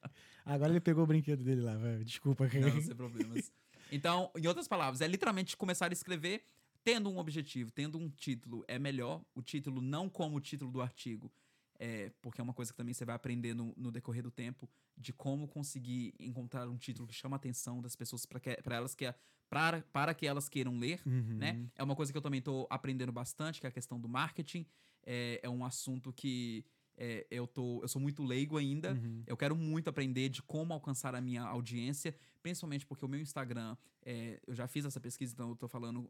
Agora 0.45 0.71
ele 0.71 0.81
pegou 0.81 1.03
o 1.03 1.07
brinquedo 1.07 1.43
dele 1.43 1.61
lá, 1.61 1.77
vai. 1.77 2.05
Desculpa, 2.05 2.49
cara. 2.49 2.73
Não, 2.73 2.81
sem 2.81 2.95
problemas. 2.95 3.53
Então, 3.91 4.31
em 4.37 4.47
outras 4.47 4.69
palavras, 4.69 5.01
é 5.01 5.09
literalmente 5.09 5.57
começar 5.57 5.91
a 5.91 5.93
escrever 5.93 6.45
tendo 6.85 7.11
um 7.11 7.19
objetivo, 7.19 7.73
tendo 7.73 7.99
um 7.99 8.09
título. 8.09 8.65
É 8.69 8.79
melhor 8.79 9.21
o 9.35 9.43
título 9.43 9.81
não 9.81 10.09
como 10.09 10.37
o 10.37 10.41
título 10.41 10.71
do 10.71 10.81
artigo, 10.81 11.33
é, 11.79 12.11
porque 12.23 12.41
é 12.41 12.45
uma 12.45 12.55
coisa 12.55 12.73
que 12.73 12.77
também 12.77 12.95
você 12.95 13.05
vai 13.05 13.15
aprender 13.15 13.55
no, 13.55 13.73
no 13.77 13.91
decorrer 13.91 14.23
do 14.23 14.31
tempo 14.31 14.69
de 14.97 15.13
como 15.13 15.47
conseguir 15.49 16.15
encontrar 16.19 16.69
um 16.69 16.77
título 16.79 17.07
que 17.07 17.15
chama 17.15 17.37
a 17.37 17.39
atenção 17.39 17.81
das 17.81 17.95
pessoas 17.97 18.25
para 18.27 18.41
elas 18.77 18.95
que 18.95 19.05
para, 19.49 19.83
para 19.93 20.13
que 20.15 20.27
elas 20.27 20.49
queiram 20.49 20.77
ler, 20.79 21.01
Uhum. 21.07 21.37
né? 21.39 21.71
É 21.77 21.83
uma 21.83 21.95
coisa 21.95 22.11
que 22.13 22.19
eu 22.19 22.23
também 22.23 22.43
tô 22.43 22.67
aprendendo 22.69 23.13
bastante, 23.13 23.61
que 23.61 23.67
é 23.67 23.69
a 23.69 23.73
questão 23.73 24.01
do 24.01 24.09
marketing. 24.09 24.67
É, 25.05 25.39
é 25.43 25.49
um 25.49 25.65
assunto 25.65 26.13
que 26.13 26.65
é, 26.97 27.27
eu 27.31 27.47
tô 27.47 27.83
eu 27.83 27.89
sou 27.89 28.01
muito 28.01 28.23
leigo 28.23 28.57
ainda. 28.57 28.93
Uhum. 28.93 29.23
Eu 29.27 29.37
quero 29.37 29.55
muito 29.55 29.89
aprender 29.89 30.29
de 30.29 30.43
como 30.43 30.73
alcançar 30.73 31.15
a 31.15 31.21
minha 31.21 31.43
audiência, 31.43 32.15
principalmente 32.43 32.87
porque 32.87 33.05
o 33.05 33.09
meu 33.09 33.21
Instagram, 33.21 33.77
é, 34.05 34.41
eu 34.47 34.55
já 34.55 34.67
fiz 34.67 34.85
essa 34.85 35.01
pesquisa, 35.01 35.33
então 35.33 35.51
eu 35.51 35.57
tô 35.57 35.69
falando 35.69 36.09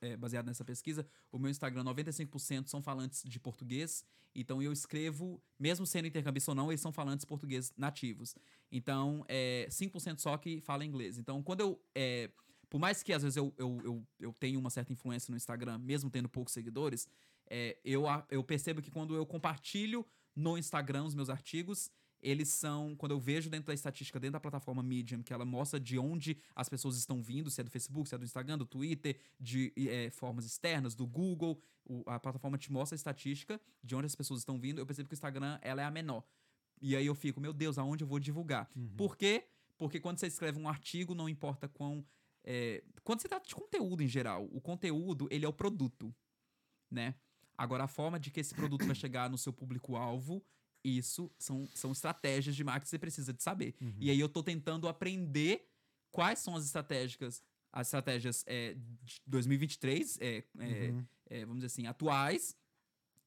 é, 0.00 0.16
baseado 0.16 0.46
nessa 0.46 0.64
pesquisa. 0.64 1.06
O 1.30 1.38
meu 1.38 1.50
Instagram, 1.50 1.84
95% 1.84 2.66
são 2.66 2.82
falantes 2.82 3.22
de 3.24 3.38
português, 3.38 4.04
então 4.34 4.62
eu 4.62 4.72
escrevo, 4.72 5.42
mesmo 5.58 5.86
sendo 5.86 6.06
intercambista 6.08 6.50
ou 6.50 6.54
não, 6.54 6.70
eles 6.70 6.80
são 6.80 6.92
falantes 6.92 7.24
português 7.24 7.72
nativos. 7.76 8.34
Então, 8.70 9.24
é 9.28 9.66
5% 9.70 10.18
só 10.18 10.36
que 10.36 10.60
fala 10.60 10.84
inglês. 10.84 11.18
Então, 11.18 11.42
quando 11.42 11.60
eu. 11.60 11.80
é, 11.94 12.30
por 12.70 12.78
mais 12.78 13.02
que 13.02 13.14
às 13.14 13.22
vezes 13.22 13.36
eu, 13.36 13.52
eu, 13.56 13.80
eu, 13.82 14.06
eu 14.20 14.32
tenha 14.34 14.58
uma 14.58 14.68
certa 14.70 14.92
influência 14.92 15.30
no 15.30 15.36
Instagram, 15.36 15.78
mesmo 15.78 16.10
tendo 16.10 16.28
poucos 16.28 16.52
seguidores, 16.52 17.08
é, 17.50 17.78
eu, 17.84 18.04
eu 18.30 18.42
percebo 18.44 18.80
que 18.82 18.90
quando 18.90 19.14
eu 19.14 19.24
compartilho 19.26 20.04
no 20.34 20.56
Instagram 20.58 21.04
os 21.04 21.14
meus 21.14 21.28
artigos, 21.30 21.90
eles 22.20 22.48
são, 22.48 22.96
quando 22.96 23.12
eu 23.12 23.20
vejo 23.20 23.48
dentro 23.48 23.66
da 23.68 23.74
estatística, 23.74 24.18
dentro 24.18 24.32
da 24.32 24.40
plataforma 24.40 24.82
Medium, 24.82 25.22
que 25.22 25.32
ela 25.32 25.44
mostra 25.44 25.78
de 25.78 25.98
onde 25.98 26.36
as 26.54 26.68
pessoas 26.68 26.96
estão 26.96 27.22
vindo, 27.22 27.48
se 27.50 27.60
é 27.60 27.64
do 27.64 27.70
Facebook, 27.70 28.08
se 28.08 28.14
é 28.14 28.18
do 28.18 28.24
Instagram, 28.24 28.58
do 28.58 28.66
Twitter, 28.66 29.16
de 29.38 29.72
é, 29.76 30.10
formas 30.10 30.44
externas, 30.44 30.94
do 30.96 31.06
Google, 31.06 31.60
o- 31.84 32.02
a 32.06 32.18
plataforma 32.18 32.58
te 32.58 32.72
mostra 32.72 32.94
a 32.94 32.98
estatística 32.98 33.60
de 33.84 33.94
onde 33.94 34.06
as 34.06 34.14
pessoas 34.16 34.40
estão 34.40 34.58
vindo, 34.58 34.80
eu 34.80 34.86
percebo 34.86 35.08
que 35.08 35.14
o 35.14 35.16
Instagram 35.16 35.58
ela 35.62 35.80
é 35.80 35.84
a 35.84 35.90
menor. 35.90 36.24
E 36.82 36.94
aí 36.96 37.06
eu 37.06 37.14
fico, 37.14 37.40
meu 37.40 37.52
Deus, 37.52 37.78
aonde 37.78 38.02
eu 38.04 38.08
vou 38.08 38.18
divulgar? 38.18 38.68
Por 38.96 39.16
quê? 39.16 39.44
Porque 39.76 40.00
quando 40.00 40.18
você 40.18 40.26
escreve 40.26 40.58
um 40.60 40.68
artigo, 40.68 41.14
não 41.14 41.28
importa 41.28 41.68
quão. 41.68 42.04
é, 42.44 42.82
quando 43.04 43.20
você 43.20 43.28
trata 43.28 43.46
de 43.46 43.54
conteúdo 43.54 44.02
em 44.02 44.08
geral, 44.08 44.48
o 44.52 44.60
conteúdo, 44.60 45.28
ele 45.30 45.44
é 45.44 45.48
o 45.48 45.52
produto, 45.52 46.12
né? 46.90 47.14
Agora, 47.58 47.84
a 47.84 47.88
forma 47.88 48.18
de 48.20 48.30
que 48.30 48.38
esse 48.40 48.54
produto 48.54 48.86
vai 48.86 48.94
chegar 48.94 49.28
no 49.28 49.36
seu 49.36 49.52
público-alvo, 49.52 50.42
isso 50.84 51.30
são, 51.36 51.68
são 51.74 51.90
estratégias 51.92 52.54
de 52.54 52.62
marketing 52.62 52.84
que 52.84 52.90
você 52.90 52.98
precisa 52.98 53.32
de 53.34 53.42
saber. 53.42 53.74
E 53.98 54.10
aí 54.10 54.20
eu 54.20 54.28
tô 54.28 54.42
tentando 54.44 54.86
aprender 54.88 55.68
quais 56.12 56.38
são 56.38 56.54
as 56.54 56.64
estratégicas, 56.64 57.42
as 57.72 57.88
estratégias 57.88 58.44
é, 58.46 58.74
de 59.02 59.20
2023, 59.26 60.18
é, 60.20 60.44
é, 60.60 60.94
é, 61.30 61.40
vamos 61.40 61.56
dizer 61.56 61.66
assim, 61.66 61.86
atuais, 61.88 62.56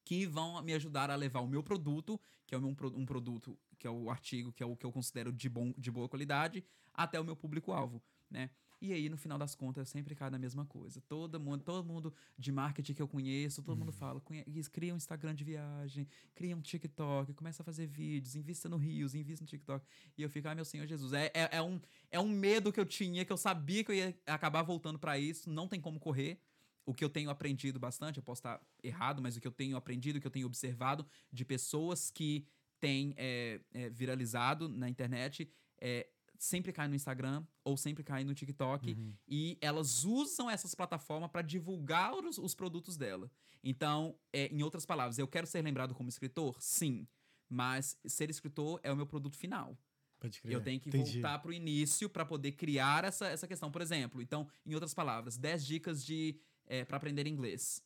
que 0.03 0.25
vão 0.25 0.61
me 0.63 0.73
ajudar 0.73 1.11
a 1.11 1.15
levar 1.15 1.41
o 1.41 1.47
meu 1.47 1.61
produto, 1.61 2.19
que 2.47 2.55
é 2.55 2.57
o 2.57 2.61
meu, 2.61 2.73
pro- 2.75 2.97
um 2.97 3.05
produto, 3.05 3.57
que 3.77 3.85
é 3.85 3.89
o 3.91 4.09
artigo, 4.09 4.51
que 4.53 4.63
é 4.63 4.65
o 4.65 4.75
que 4.75 4.85
eu 4.85 4.91
considero 4.91 5.31
de, 5.31 5.47
bom, 5.49 5.73
de 5.77 5.91
boa 5.91 6.07
qualidade, 6.09 6.63
até 6.93 7.19
o 7.19 7.23
meu 7.23 7.35
público-alvo, 7.35 8.01
né? 8.29 8.49
E 8.81 8.91
aí, 8.93 9.09
no 9.09 9.15
final 9.17 9.37
das 9.37 9.53
contas, 9.53 9.81
eu 9.81 9.85
sempre 9.85 10.15
caio 10.15 10.31
na 10.31 10.39
mesma 10.39 10.65
coisa. 10.65 10.99
Todo 11.01 11.39
mundo, 11.39 11.63
todo 11.63 11.85
mundo 11.85 12.11
de 12.35 12.51
marketing 12.51 12.95
que 12.95 13.01
eu 13.01 13.07
conheço, 13.07 13.61
todo 13.61 13.77
mundo 13.77 13.91
fala, 13.91 14.19
"Conhe- 14.19 14.43
cria 14.71 14.91
um 14.91 14.97
Instagram 14.97 15.35
de 15.35 15.43
viagem, 15.43 16.07
cria 16.33 16.55
um 16.57 16.61
TikTok, 16.61 17.31
começa 17.35 17.61
a 17.61 17.65
fazer 17.65 17.85
vídeos, 17.85 18.35
invista 18.35 18.67
no 18.67 18.77
Rios, 18.77 19.13
invista 19.13 19.43
no 19.43 19.47
TikTok. 19.47 19.85
E 20.17 20.23
eu 20.23 20.29
fico, 20.31 20.47
ai 20.47 20.55
meu 20.55 20.65
Senhor 20.65 20.87
Jesus, 20.87 21.13
é, 21.13 21.27
é, 21.33 21.57
é 21.57 21.61
um, 21.61 21.79
é 22.09 22.19
um 22.19 22.27
medo 22.27 22.73
que 22.73 22.79
eu 22.79 22.85
tinha, 22.85 23.23
que 23.23 23.31
eu 23.31 23.37
sabia 23.37 23.83
que 23.83 23.91
eu 23.91 23.95
ia 23.95 24.17
acabar 24.25 24.63
voltando 24.63 24.97
pra 24.97 25.19
isso, 25.19 25.47
não 25.47 25.67
tem 25.67 25.79
como 25.79 25.99
correr 25.99 26.39
o 26.83 26.93
que 26.93 27.03
eu 27.03 27.09
tenho 27.09 27.29
aprendido 27.29 27.79
bastante, 27.79 28.17
eu 28.17 28.23
posso 28.23 28.39
estar 28.39 28.59
errado, 28.83 29.21
mas 29.21 29.37
o 29.37 29.41
que 29.41 29.47
eu 29.47 29.51
tenho 29.51 29.77
aprendido, 29.77 30.17
o 30.17 30.19
que 30.21 30.25
eu 30.25 30.31
tenho 30.31 30.47
observado 30.47 31.05
de 31.31 31.45
pessoas 31.45 32.09
que 32.09 32.47
têm 32.79 33.13
é, 33.15 33.61
é, 33.71 33.89
viralizado 33.89 34.67
na 34.67 34.89
internet, 34.89 35.47
é, 35.79 36.07
sempre 36.41 36.73
caem 36.73 36.89
no 36.89 36.95
Instagram 36.95 37.45
ou 37.63 37.77
sempre 37.77 38.03
caem 38.03 38.25
no 38.25 38.33
TikTok 38.33 38.97
e 39.27 39.59
elas 39.61 40.03
usam 40.03 40.49
essas 40.49 40.73
plataformas 40.73 41.29
para 41.29 41.43
divulgar 41.43 42.15
os, 42.15 42.39
os 42.39 42.55
produtos 42.55 42.97
dela. 42.97 43.29
Então, 43.63 44.17
é, 44.33 44.47
em 44.47 44.63
outras 44.63 44.83
palavras, 44.83 45.19
eu 45.19 45.27
quero 45.27 45.45
ser 45.45 45.61
lembrado 45.61 45.93
como 45.93 46.09
escritor? 46.09 46.57
Sim, 46.59 47.07
mas 47.47 47.95
ser 48.07 48.31
escritor 48.31 48.79
é 48.81 48.91
o 48.91 48.95
meu 48.95 49.05
produto 49.05 49.37
final. 49.37 49.77
Pode 50.19 50.41
crer. 50.41 50.53
Eu 50.53 50.63
tenho 50.63 50.79
que 50.79 50.89
Entendi. 50.89 51.13
voltar 51.13 51.37
pro 51.39 51.53
início 51.53 52.09
para 52.09 52.25
poder 52.25 52.53
criar 52.53 53.03
essa, 53.03 53.27
essa 53.27 53.47
questão. 53.47 53.71
Por 53.71 53.81
exemplo, 53.81 54.19
então, 54.19 54.49
em 54.65 54.73
outras 54.73 54.95
palavras, 54.95 55.37
10 55.37 55.63
dicas 55.63 56.03
de 56.03 56.39
é, 56.65 56.83
para 56.83 56.97
aprender 56.97 57.27
inglês. 57.27 57.83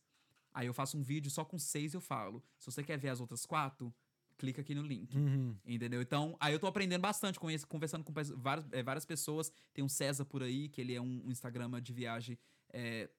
Aí 0.53 0.67
eu 0.67 0.73
faço 0.73 0.97
um 0.97 1.03
vídeo 1.03 1.29
só 1.29 1.43
com 1.43 1.59
seis 1.59 1.93
e 1.93 1.97
eu 1.97 2.01
falo. 2.01 2.41
Se 2.57 2.71
você 2.71 2.81
quer 2.81 2.97
ver 2.97 3.09
as 3.09 3.19
outras 3.19 3.45
quatro, 3.45 3.93
clica 4.37 4.61
aqui 4.61 4.75
no 4.75 4.81
link. 4.81 5.15
Uhum. 5.15 5.55
Entendeu? 5.65 6.01
Então, 6.01 6.35
aí 6.39 6.53
eu 6.53 6.59
tô 6.59 6.67
aprendendo 6.67 7.01
bastante 7.01 7.39
com 7.39 7.49
isso, 7.49 7.67
conversando 7.67 8.03
com 8.03 8.13
várias, 8.37 8.65
é, 8.71 8.83
várias 8.83 9.05
pessoas. 9.05 9.51
Tem 9.73 9.83
um 9.83 9.89
César 9.89 10.25
por 10.25 10.43
aí, 10.43 10.69
que 10.69 10.81
ele 10.81 10.93
é 10.93 11.01
um, 11.01 11.23
um 11.25 11.31
Instagram 11.31 11.69
de 11.81 11.93
viagem 11.93 12.37
é, 12.73 13.09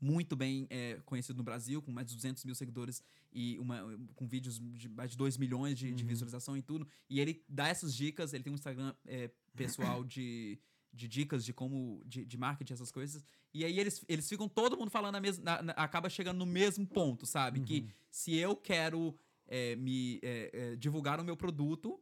muito 0.00 0.34
bem 0.34 0.66
é, 0.70 0.98
conhecido 1.04 1.36
no 1.36 1.42
Brasil, 1.42 1.82
com 1.82 1.92
mais 1.92 2.06
de 2.06 2.14
200 2.14 2.44
mil 2.44 2.54
seguidores 2.54 3.02
e 3.32 3.58
uma, 3.58 3.82
com 4.14 4.26
vídeos 4.26 4.58
de 4.58 4.88
mais 4.88 5.10
de 5.10 5.16
2 5.16 5.36
milhões 5.36 5.78
de, 5.78 5.92
de 5.92 6.04
visualização 6.04 6.56
e 6.56 6.62
tudo. 6.62 6.88
E 7.08 7.20
ele 7.20 7.44
dá 7.48 7.68
essas 7.68 7.94
dicas, 7.94 8.32
ele 8.32 8.42
tem 8.42 8.52
um 8.52 8.56
Instagram 8.56 8.94
é, 9.06 9.30
pessoal 9.54 10.02
de, 10.04 10.58
de 10.92 11.06
dicas 11.06 11.44
de 11.44 11.52
como, 11.52 12.02
de, 12.06 12.24
de 12.24 12.36
marketing, 12.38 12.72
essas 12.72 12.90
coisas. 12.90 13.22
E 13.52 13.64
aí 13.64 13.78
eles, 13.78 14.02
eles 14.08 14.28
ficam 14.28 14.48
todo 14.48 14.76
mundo 14.76 14.90
falando 14.90 15.16
a 15.16 15.20
mesma, 15.20 15.52
acaba 15.76 16.08
chegando 16.08 16.38
no 16.38 16.46
mesmo 16.46 16.86
ponto, 16.86 17.26
sabe? 17.26 17.60
Que 17.60 17.88
se 18.10 18.34
eu 18.34 18.56
quero 18.56 19.14
é, 19.50 19.76
me 19.76 20.18
é, 20.22 20.50
é, 20.52 20.76
divulgar 20.76 21.20
o 21.20 21.24
meu 21.24 21.36
produto, 21.36 22.00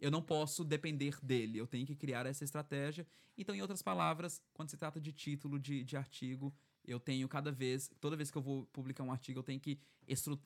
eu 0.00 0.10
não 0.10 0.22
posso 0.22 0.64
depender 0.64 1.16
dele. 1.22 1.58
Eu 1.58 1.66
tenho 1.66 1.86
que 1.86 1.96
criar 1.96 2.26
essa 2.26 2.44
estratégia. 2.44 3.06
Então, 3.36 3.54
em 3.54 3.62
outras 3.62 3.82
palavras, 3.82 4.40
quando 4.52 4.68
se 4.70 4.76
trata 4.76 5.00
de 5.00 5.10
título 5.12 5.58
de, 5.58 5.82
de 5.82 5.96
artigo, 5.96 6.54
eu 6.84 7.00
tenho 7.00 7.28
cada 7.28 7.50
vez, 7.50 7.90
toda 8.00 8.16
vez 8.16 8.30
que 8.30 8.36
eu 8.36 8.42
vou 8.42 8.66
publicar 8.66 9.04
um 9.04 9.12
artigo, 9.12 9.38
eu 9.38 9.42
tenho 9.42 9.58
que 9.60 9.78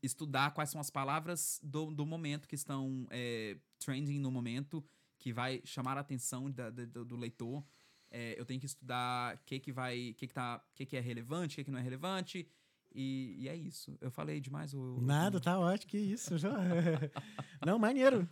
estudar 0.02 0.52
quais 0.52 0.70
são 0.70 0.80
as 0.80 0.90
palavras 0.90 1.58
do, 1.62 1.90
do 1.90 2.06
momento 2.06 2.46
que 2.46 2.54
estão 2.54 3.06
é, 3.10 3.56
trending 3.78 4.18
no 4.20 4.30
momento, 4.30 4.84
que 5.18 5.32
vai 5.32 5.62
chamar 5.64 5.96
a 5.96 6.00
atenção 6.00 6.50
da- 6.50 6.70
da- 6.70 6.84
do, 6.84 7.16
leitor. 7.16 7.64
É, 8.10 8.38
eu 8.38 8.44
tenho 8.44 8.60
que 8.60 8.66
estudar 8.66 9.34
o 9.36 9.38
que 9.44 9.58
que 9.58 9.72
vai, 9.72 10.14
que 10.16 10.26
que 10.28 10.34
tá, 10.34 10.62
que 10.74 10.86
que 10.86 10.96
é 10.96 11.00
relevante, 11.00 11.54
o 11.54 11.56
que 11.56 11.64
que 11.64 11.70
não 11.70 11.78
é 11.78 11.82
relevante. 11.82 12.46
E, 12.98 13.36
e 13.40 13.48
é 13.48 13.54
isso. 13.54 13.96
Eu 14.00 14.10
falei 14.10 14.40
demais 14.40 14.72
ou 14.72 14.96
eu- 14.96 15.00
Nada, 15.02 15.38
tá 15.38 15.58
ótimo, 15.58 15.90
que 15.90 15.98
isso. 15.98 16.38
já- 16.38 16.50
Não, 17.66 17.78
maneiro. 17.78 18.26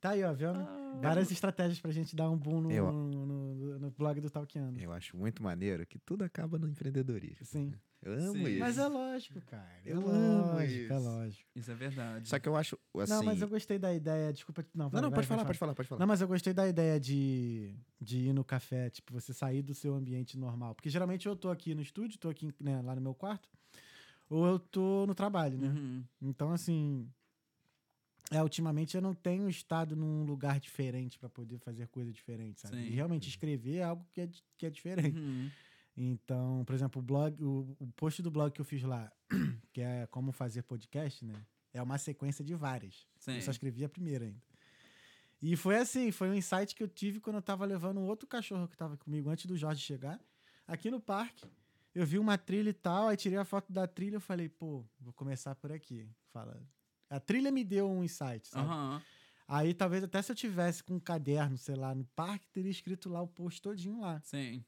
Tá 0.00 0.10
aí, 0.10 0.22
ó, 0.24 0.32
vendo? 0.32 0.58
Várias 1.02 1.30
estratégias 1.30 1.78
pra 1.78 1.90
gente 1.90 2.14
dar 2.16 2.30
um 2.30 2.36
boom 2.36 2.60
no, 2.62 2.70
Eu- 2.70 2.90
no, 2.92 3.26
no- 3.26 3.78
no 3.78 3.90
blog 3.90 4.20
do 4.20 4.30
Talkiano. 4.30 4.78
Eu 4.78 4.92
acho 4.92 5.16
muito 5.16 5.42
maneiro 5.42 5.86
que 5.86 5.98
tudo 5.98 6.22
acaba 6.24 6.58
no 6.58 6.68
empreendedorismo. 6.68 7.44
Sim. 7.44 7.72
Eu 8.02 8.14
amo 8.14 8.32
Sim. 8.32 8.48
isso. 8.48 8.58
Mas 8.60 8.78
é 8.78 8.86
lógico, 8.88 9.40
cara. 9.42 9.68
É 9.84 9.92
Eu 9.92 9.98
amo 10.08 10.52
lógico, 10.54 10.60
é 10.92 10.96
isso. 10.96 11.04
lógico. 11.04 11.50
Isso 11.54 11.70
é 11.70 11.74
verdade. 11.74 12.28
Só 12.30 12.38
que 12.38 12.48
eu 12.48 12.56
acho, 12.56 12.78
assim... 12.98 13.12
Não, 13.12 13.22
mas 13.22 13.42
eu 13.42 13.48
gostei 13.48 13.78
da 13.78 13.92
ideia. 13.92 14.32
Desculpa. 14.32 14.64
Não, 14.74 14.88
vai, 14.88 15.02
Não, 15.02 15.08
não, 15.08 15.10
vai, 15.10 15.18
pode 15.18 15.28
vai, 15.28 15.36
falar, 15.36 15.46
pode 15.46 15.58
falar, 15.58 15.74
pode 15.74 15.88
falar. 15.88 15.98
Não, 15.98 16.06
mas 16.06 16.20
eu 16.22 16.28
gostei 16.28 16.54
da 16.54 16.66
ideia 16.66 16.98
de, 16.98 17.74
de 18.00 18.28
ir 18.28 18.32
no 18.32 18.42
café, 18.42 18.88
tipo, 18.88 19.12
você 19.12 19.34
sair 19.34 19.60
do 19.60 19.74
seu 19.74 19.94
ambiente 19.94 20.38
normal. 20.38 20.74
Porque 20.74 20.88
geralmente 20.88 21.26
eu 21.28 21.36
tô 21.36 21.50
aqui 21.50 21.74
no 21.74 21.82
estúdio, 21.82 22.18
tô 22.18 22.30
aqui 22.30 22.54
né, 22.58 22.80
lá 22.80 22.94
no 22.94 23.02
meu 23.02 23.14
quarto, 23.14 23.50
ou 24.30 24.46
eu 24.46 24.58
tô 24.58 25.04
no 25.06 25.14
trabalho, 25.14 25.58
né? 25.58 25.68
Uhum. 25.68 26.04
Então, 26.22 26.52
assim. 26.52 27.06
É, 28.32 28.40
ultimamente 28.40 28.94
eu 28.94 29.02
não 29.02 29.12
tenho 29.12 29.48
estado 29.48 29.96
num 29.96 30.22
lugar 30.22 30.60
diferente 30.60 31.18
pra 31.18 31.28
poder 31.28 31.58
fazer 31.58 31.88
coisa 31.88 32.12
diferente, 32.12 32.60
sabe? 32.60 32.76
Sim. 32.76 32.84
E 32.84 32.90
realmente 32.90 33.28
escrever 33.28 33.78
é 33.78 33.82
algo 33.82 34.06
que 34.12 34.20
é, 34.20 34.30
que 34.56 34.66
é 34.66 34.70
diferente. 34.70 35.18
Uhum. 35.18 35.50
Então, 35.96 36.64
por 36.64 36.72
exemplo, 36.72 37.02
o 37.02 37.04
blog, 37.04 37.42
o, 37.42 37.76
o 37.80 37.86
post 37.88 38.22
do 38.22 38.30
blog 38.30 38.52
que 38.52 38.60
eu 38.60 38.64
fiz 38.64 38.84
lá, 38.84 39.12
que 39.72 39.80
é 39.80 40.06
como 40.06 40.30
fazer 40.30 40.62
podcast, 40.62 41.24
né? 41.24 41.34
É 41.72 41.82
uma 41.82 41.98
sequência 41.98 42.44
de 42.44 42.54
várias. 42.54 43.04
Sim. 43.18 43.34
Eu 43.34 43.42
só 43.42 43.50
escrevi 43.50 43.84
a 43.84 43.88
primeira 43.88 44.24
ainda. 44.24 44.40
E 45.42 45.56
foi 45.56 45.76
assim, 45.76 46.12
foi 46.12 46.30
um 46.30 46.34
insight 46.34 46.74
que 46.74 46.82
eu 46.82 46.88
tive 46.88 47.18
quando 47.18 47.36
eu 47.36 47.42
tava 47.42 47.64
levando 47.64 47.98
um 47.98 48.06
outro 48.06 48.28
cachorro 48.28 48.68
que 48.68 48.76
tava 48.76 48.96
comigo 48.96 49.28
antes 49.28 49.46
do 49.46 49.56
Jorge 49.56 49.82
chegar. 49.82 50.20
Aqui 50.68 50.88
no 50.88 51.00
parque, 51.00 51.48
eu 51.94 52.06
vi 52.06 52.18
uma 52.18 52.38
trilha 52.38 52.70
e 52.70 52.74
tal, 52.74 53.08
aí 53.08 53.16
tirei 53.16 53.38
a 53.38 53.44
foto 53.44 53.72
da 53.72 53.86
trilha 53.86 54.16
e 54.16 54.20
falei, 54.20 54.48
pô, 54.48 54.84
vou 54.98 55.12
começar 55.12 55.54
por 55.54 55.72
aqui. 55.72 56.08
Fala. 56.32 56.62
A 57.08 57.18
trilha 57.18 57.50
me 57.50 57.64
deu 57.64 57.90
um 57.90 58.04
insight, 58.04 58.46
sabe? 58.48 58.68
Aham. 58.68 59.02
Aí 59.48 59.74
talvez 59.74 60.04
até 60.04 60.22
se 60.22 60.30
eu 60.30 60.36
tivesse 60.36 60.84
com 60.84 60.94
um 60.94 61.00
caderno, 61.00 61.58
sei 61.58 61.74
lá, 61.74 61.92
no 61.92 62.04
parque, 62.14 62.48
teria 62.48 62.70
escrito 62.70 63.08
lá 63.08 63.20
o 63.20 63.26
post 63.26 63.60
todinho 63.60 64.00
lá. 64.00 64.20
Sim. 64.22 64.64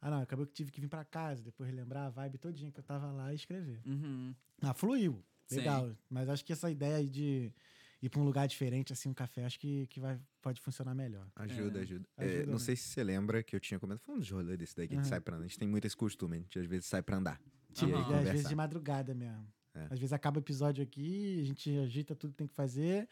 Ah, 0.00 0.10
não, 0.10 0.20
acabou 0.20 0.46
que 0.46 0.52
tive 0.52 0.72
que 0.72 0.80
vir 0.80 0.88
pra 0.88 1.04
casa, 1.04 1.42
depois 1.42 1.68
relembrar 1.68 2.06
a 2.06 2.10
vibe 2.10 2.38
todinha 2.38 2.72
que 2.72 2.80
eu 2.80 2.84
tava 2.84 3.12
lá 3.12 3.32
e 3.32 3.36
escrever. 3.36 3.80
Uhum. 3.86 4.34
Ah, 4.62 4.74
fluiu. 4.74 5.22
Sim. 5.46 5.56
Legal. 5.58 5.96
Mas 6.08 6.28
acho 6.28 6.44
que 6.44 6.52
essa 6.52 6.70
ideia 6.70 6.96
aí 6.96 7.08
de 7.08 7.52
ir 8.02 8.08
pra 8.08 8.20
um 8.20 8.24
lugar 8.24 8.46
diferente, 8.48 8.92
assim, 8.92 9.08
um 9.08 9.14
café, 9.14 9.44
acho 9.44 9.58
que, 9.58 9.86
que 9.88 10.00
vai, 10.00 10.18
pode 10.40 10.60
funcionar 10.60 10.94
melhor. 10.94 11.26
Ajuda, 11.36 11.78
É. 11.78 11.82
ajuda. 11.82 12.08
Ajuda, 12.16 12.42
É, 12.42 12.46
não 12.46 12.58
sei 12.58 12.74
se 12.76 12.84
você 12.88 13.04
lembra 13.04 13.42
que 13.42 13.54
eu 13.54 13.60
tinha 13.60 13.78
comentado. 13.78 14.04
Foi 14.04 14.14
um 14.14 14.18
dos 14.18 14.30
rolês 14.30 14.58
desse 14.58 14.74
daí 14.76 14.88
que 14.88 14.94
a 14.94 14.96
gente 14.96 15.08
sai 15.08 15.20
pra 15.20 15.36
andar. 15.36 15.44
A 15.44 15.48
gente 15.48 15.58
tem 15.58 15.68
muito 15.68 15.86
esse 15.86 15.96
costume, 15.96 16.36
a 16.36 16.40
gente 16.40 16.58
às 16.58 16.66
vezes 16.66 16.86
sai 16.86 17.02
pra 17.02 17.16
andar. 17.16 17.40
Aí 17.82 17.92
Aham. 17.92 18.18
às 18.20 18.28
vezes 18.30 18.48
de 18.48 18.54
madrugada 18.54 19.14
mesmo. 19.14 19.46
É. 19.74 19.84
Às 19.90 19.98
vezes 19.98 20.12
acaba 20.12 20.38
o 20.38 20.42
episódio 20.42 20.82
aqui, 20.82 21.40
a 21.42 21.44
gente 21.44 21.78
agita 21.78 22.16
tudo 22.16 22.32
que 22.32 22.38
tem 22.38 22.46
que 22.46 22.54
fazer. 22.54 23.08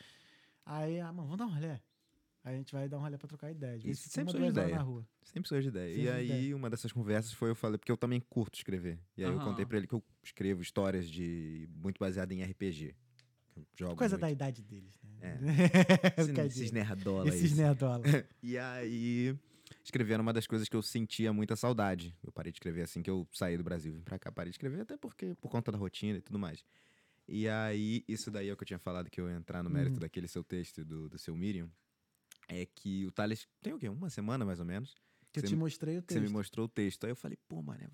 Aí, 0.65 0.99
ah, 1.01 1.13
mano, 1.13 1.29
vamos 1.29 1.39
dar 1.39 1.47
um 1.47 1.55
rolê. 1.55 1.79
Aí 2.45 2.55
a 2.55 2.59
gente 2.59 2.73
vai 2.73 2.89
dar 2.89 2.99
um 2.99 3.01
rolê 3.03 3.19
pra 3.19 3.29
trocar 3.29 3.51
ideia. 3.51 3.79
Sempre 3.95 4.33
surge 4.33 4.47
ideia. 4.49 4.77
na 4.77 4.83
rua. 4.83 5.07
Sempre 5.23 5.49
surge 5.49 5.69
ideia. 5.69 5.95
Sempre 5.95 6.05
e 6.07 6.11
aí, 6.11 6.27
ideia. 6.27 6.57
uma 6.57 6.71
dessas 6.71 6.91
conversas 6.93 7.33
foi 7.33 7.51
eu 7.51 7.55
falei, 7.55 7.77
porque 7.79 7.93
eu 7.93 7.97
também 7.97 8.21
curto 8.21 8.57
escrever. 8.57 8.99
E 9.17 9.23
aí 9.25 9.31
eu 9.31 9.37
Aham. 9.37 9.45
contei 9.51 9.67
pra 9.67 9.77
ele 9.77 9.87
que 9.87 9.95
eu 9.95 10.03
escrevo 10.23 10.63
histórias 10.63 11.11
de 11.11 11.69
muito 11.75 11.99
baseado 11.99 12.33
em 12.33 12.43
RPG. 12.43 12.95
Jogo 13.79 13.97
Coisa 13.97 14.15
muito. 14.17 14.21
da 14.23 14.31
idade 14.31 14.63
deles, 14.63 14.95
né? 15.03 15.19
É. 15.21 16.21
Esses, 16.23 16.57
esses 16.57 16.73
nerdola 16.73 17.29
Esses 17.29 17.53
aí. 17.53 17.59
nerdola. 17.59 18.03
E 18.43 18.57
aí, 18.59 19.37
escrevendo 19.85 20.21
uma 20.21 20.33
das 20.33 20.47
coisas 20.47 20.69
que 20.69 20.77
eu 20.77 20.83
sentia 20.83 21.33
muita 21.33 21.57
saudade. 21.57 22.15
Eu 22.25 22.31
parei 22.33 22.53
de 22.53 22.57
escrever 22.57 22.83
assim 22.83 23.03
que 23.03 23.11
eu 23.11 23.27
saí 23.33 23.57
do 23.57 23.65
Brasil, 23.65 23.93
vim 23.93 24.01
pra 24.03 24.19
cá, 24.19 24.31
parei 24.31 24.51
de 24.51 24.55
escrever, 24.55 24.81
até 24.83 24.97
porque 24.97 25.35
por 25.41 25.51
conta 25.51 25.73
da 25.73 25.79
rotina 25.79 26.19
e 26.19 26.21
tudo 26.23 26.39
mais. 26.39 26.65
E 27.27 27.47
aí, 27.49 28.05
isso 28.09 28.31
daí 28.31 28.49
é 28.49 28.53
o 28.53 28.57
que 28.57 28.63
eu 28.63 28.67
tinha 28.67 28.79
falado, 28.79 29.11
que 29.11 29.21
eu 29.21 29.29
ia 29.29 29.37
entrar 29.37 29.63
no 29.63 29.69
mérito 29.69 29.95
Uhum. 29.95 30.01
daquele 30.01 30.27
seu 30.29 30.43
texto 30.43 30.85
do, 30.85 31.09
do 31.09 31.19
seu 31.19 31.37
Miriam. 31.37 31.69
É 32.49 32.65
que 32.65 33.05
o 33.05 33.11
Thales 33.13 33.47
tem 33.61 33.75
o 33.75 33.79
quê? 33.79 33.89
Uma 33.89 34.09
semana 34.09 34.45
mais 34.45 34.59
ou 34.61 34.65
menos. 34.65 34.95
Que 35.31 35.41
eu 35.41 35.43
te 35.43 35.53
me- 35.55 35.59
mostrei 35.61 35.99
o 35.99 36.03
que 36.03 36.13
Você 36.15 36.19
me 36.21 36.25
texto. 36.25 36.33
mostrou 36.33 36.65
o 36.65 36.69
texto. 36.69 37.05
Aí 37.05 37.11
eu 37.11 37.17
falei, 37.17 37.37
pô, 37.47 37.61
mano, 37.61 37.81
é 37.83 37.89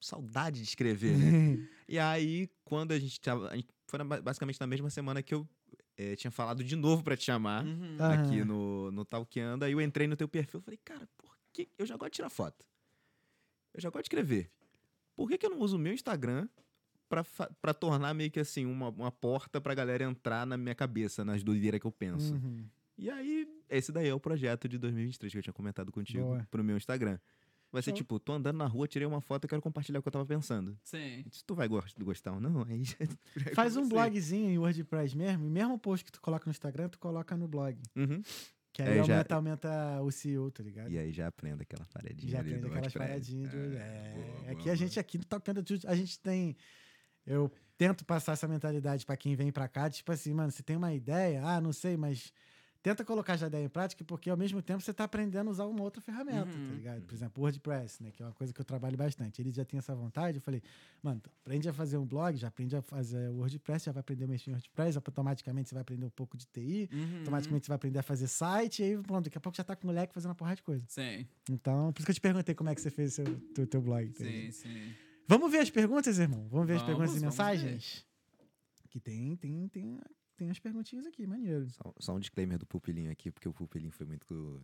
saudade 0.00 0.58
de 0.60 0.64
escrever, 0.66 1.16
né? 1.16 1.68
e 1.88 1.96
aí, 2.00 2.50
quando 2.64 2.90
a 2.90 2.98
gente 2.98 3.20
tava. 3.20 3.48
a 3.50 3.54
gente- 3.54 3.68
foi 3.90 3.98
na- 3.98 4.20
basicamente 4.20 4.60
na 4.60 4.66
mesma 4.66 4.88
semana 4.90 5.22
que 5.22 5.34
eu 5.34 5.46
eh, 5.96 6.16
tinha 6.16 6.30
falado 6.30 6.62
de 6.64 6.76
novo 6.76 7.02
pra 7.02 7.16
te 7.16 7.24
chamar 7.24 7.64
Uhum. 7.64 7.96
Ah. 7.98 8.14
aqui 8.14 8.42
no, 8.44 8.90
no 8.90 9.04
Talkando. 9.04 9.64
Aí 9.64 9.72
eu 9.72 9.80
entrei 9.80 10.06
no 10.06 10.16
teu 10.16 10.28
perfil 10.28 10.60
e 10.60 10.62
falei, 10.62 10.80
cara, 10.84 11.08
por 11.18 11.36
que. 11.52 11.68
Eu 11.78 11.84
já 11.86 11.96
gosto 11.96 12.12
de 12.12 12.16
tirar 12.16 12.30
foto. 12.30 12.64
Eu 13.74 13.80
já 13.80 13.88
gosto 13.90 14.02
de 14.02 14.06
escrever. 14.06 14.50
Por 15.14 15.28
que, 15.28 15.36
que 15.36 15.44
eu 15.46 15.50
não 15.50 15.58
uso 15.60 15.76
o 15.76 15.78
meu 15.78 15.92
Instagram 15.92 16.48
pra 17.60 17.74
tornar 17.74 18.14
meio 18.14 18.30
que 18.30 18.40
assim, 18.40 18.64
uma, 18.66 18.88
uma 18.90 19.10
porta 19.10 19.60
pra 19.60 19.74
galera 19.74 20.04
entrar 20.04 20.46
na 20.46 20.56
minha 20.56 20.74
cabeça, 20.74 21.24
nas 21.24 21.42
doideiras 21.42 21.80
que 21.80 21.86
eu 21.86 21.92
penso? 21.92 22.34
Uhum. 22.34 22.64
E 22.96 23.10
aí, 23.10 23.48
esse 23.68 23.90
daí 23.92 24.08
é 24.08 24.14
o 24.14 24.20
projeto 24.20 24.68
de 24.68 24.78
2023 24.78 25.32
que 25.32 25.38
eu 25.38 25.42
tinha 25.42 25.52
comentado 25.54 25.90
contigo 25.90 26.22
Boa. 26.24 26.46
pro 26.50 26.62
meu 26.62 26.76
Instagram. 26.76 27.18
Vai 27.72 27.82
ser 27.82 27.90
Show. 27.90 27.98
tipo, 27.98 28.18
tô 28.18 28.32
andando 28.32 28.56
na 28.56 28.66
rua, 28.66 28.88
tirei 28.88 29.06
uma 29.06 29.20
foto 29.20 29.44
e 29.44 29.48
quero 29.48 29.62
compartilhar 29.62 30.00
o 30.00 30.02
que 30.02 30.08
eu 30.08 30.12
tava 30.12 30.26
pensando. 30.26 30.76
Sim. 30.82 31.24
Se 31.30 31.44
tu 31.44 31.54
vai 31.54 31.68
gos- 31.68 31.94
gostar 32.00 32.32
ou 32.32 32.40
não, 32.40 32.62
aí 32.68 32.82
já 32.84 32.96
Faz 33.54 33.76
um 33.76 33.88
blogzinho 33.88 34.50
em 34.50 34.58
WordPress 34.58 35.16
mesmo, 35.16 35.46
e 35.46 35.50
mesmo 35.50 35.78
post 35.78 36.04
que 36.04 36.10
tu 36.12 36.20
coloca 36.20 36.44
no 36.46 36.50
Instagram, 36.50 36.88
tu 36.88 36.98
coloca 36.98 37.36
no 37.36 37.46
blog. 37.46 37.78
Uhum. 37.96 38.20
Que 38.72 38.82
aí 38.82 38.98
É, 38.98 39.04
já- 39.04 39.14
aumenta, 39.14 39.34
aumenta 39.34 40.02
o 40.02 40.10
CEO, 40.10 40.50
tá 40.50 40.62
ligado? 40.62 40.90
E 40.90 40.98
aí 40.98 41.12
já 41.12 41.26
aprende 41.28 41.62
aquela 41.62 41.84
paradinha 41.86 42.30
Já 42.30 42.40
aprende 42.40 42.66
aquelas 42.66 42.92
paradinhas 42.92 43.50
de. 43.50 43.56
É, 43.56 43.60
É, 43.80 44.14
boa, 44.14 44.50
aqui 44.52 44.62
boa, 44.62 44.72
a 44.72 44.74
gente, 44.76 45.00
aqui 45.00 45.18
no 45.18 45.24
Tocando 45.24 45.62
Tudo, 45.62 45.86
a 45.88 45.94
gente 45.94 46.18
tem. 46.20 46.56
Eu 47.26 47.50
tento 47.76 48.04
passar 48.04 48.32
essa 48.32 48.46
mentalidade 48.48 49.04
pra 49.06 49.16
quem 49.16 49.34
vem 49.36 49.50
pra 49.52 49.68
cá, 49.68 49.88
tipo 49.90 50.10
assim, 50.12 50.32
mano, 50.34 50.50
você 50.50 50.62
tem 50.62 50.76
uma 50.76 50.92
ideia, 50.92 51.42
ah, 51.44 51.60
não 51.60 51.72
sei, 51.72 51.96
mas 51.96 52.32
tenta 52.82 53.04
colocar 53.04 53.36
já 53.36 53.46
a 53.46 53.48
ideia 53.48 53.64
em 53.64 53.68
prática, 53.68 54.02
porque 54.04 54.30
ao 54.30 54.36
mesmo 54.36 54.62
tempo 54.62 54.80
você 54.82 54.92
tá 54.94 55.04
aprendendo 55.04 55.48
a 55.48 55.50
usar 55.50 55.66
uma 55.66 55.82
outra 55.82 56.00
ferramenta, 56.00 56.56
Uhum. 56.58 56.66
tá 56.66 56.72
ligado? 56.74 57.02
Por 57.02 57.14
exemplo, 57.14 57.42
o 57.42 57.44
WordPress, 57.44 58.02
né, 58.02 58.10
que 58.10 58.22
é 58.22 58.26
uma 58.26 58.32
coisa 58.32 58.52
que 58.52 58.60
eu 58.60 58.64
trabalho 58.64 58.96
bastante. 58.96 59.40
Ele 59.42 59.50
já 59.50 59.64
tem 59.64 59.78
essa 59.78 59.94
vontade, 59.94 60.38
eu 60.38 60.42
falei, 60.42 60.62
mano, 61.02 61.20
aprende 61.44 61.68
a 61.68 61.72
fazer 61.72 61.98
um 61.98 62.06
blog, 62.06 62.36
já 62.36 62.48
aprende 62.48 62.74
a 62.76 62.82
fazer 62.82 63.28
o 63.30 63.36
WordPress, 63.38 63.84
já 63.86 63.92
vai 63.92 64.00
aprender 64.00 64.24
a 64.24 64.28
mexer 64.28 64.50
em 64.50 64.54
WordPress, 64.54 64.96
automaticamente 64.96 65.68
você 65.68 65.74
vai 65.74 65.82
aprender 65.82 66.06
um 66.06 66.10
pouco 66.10 66.36
de 66.36 66.46
TI, 66.46 66.88
Uhum. 66.92 67.18
automaticamente 67.18 67.66
você 67.66 67.68
vai 67.70 67.76
aprender 67.76 67.98
a 67.98 68.02
fazer 68.02 68.26
site, 68.28 68.80
e 68.80 68.84
aí, 68.84 68.98
pronto, 69.02 69.24
daqui 69.24 69.36
a 69.38 69.40
pouco 69.40 69.56
já 69.56 69.64
tá 69.64 69.76
com 69.76 69.84
o 69.84 69.86
moleque 69.88 70.14
fazendo 70.14 70.30
uma 70.30 70.34
porrada 70.34 70.56
de 70.56 70.62
coisa. 70.62 70.84
Sim. 70.88 71.26
Então, 71.50 71.92
por 71.92 72.00
isso 72.00 72.06
que 72.06 72.10
eu 72.12 72.14
te 72.14 72.20
perguntei 72.20 72.54
como 72.54 72.70
é 72.70 72.74
que 72.74 72.80
você 72.80 72.90
fez 72.90 73.12
o 73.12 73.14
seu, 73.16 73.40
teu, 73.54 73.66
teu 73.66 73.82
blog. 73.82 74.08
tá 74.12 74.24
Sim, 74.24 74.50
sim. 74.50 74.94
Vamos 75.26 75.50
ver 75.52 75.58
as 75.58 75.70
perguntas, 75.70 76.18
irmão? 76.18 76.48
Vamos 76.50 76.66
ver 76.66 76.74
as 76.76 76.82
Vamos, 76.82 76.96
perguntas 76.96 77.20
e 77.22 77.24
mensagens? 77.24 78.06
Que 78.88 78.98
tem, 78.98 79.36
tem, 79.36 79.68
tem, 79.68 80.00
tem 80.40 80.48
umas 80.48 80.58
perguntinhas 80.58 81.04
aqui, 81.04 81.26
maneiro. 81.26 81.68
Só, 81.68 81.94
só 81.98 82.14
um 82.14 82.18
disclaimer 82.18 82.58
do 82.58 82.64
Pupilinho 82.64 83.12
aqui, 83.12 83.30
porque 83.30 83.46
o 83.46 83.52
Pupilinho 83.52 83.92
foi 83.92 84.06
muito, 84.06 84.62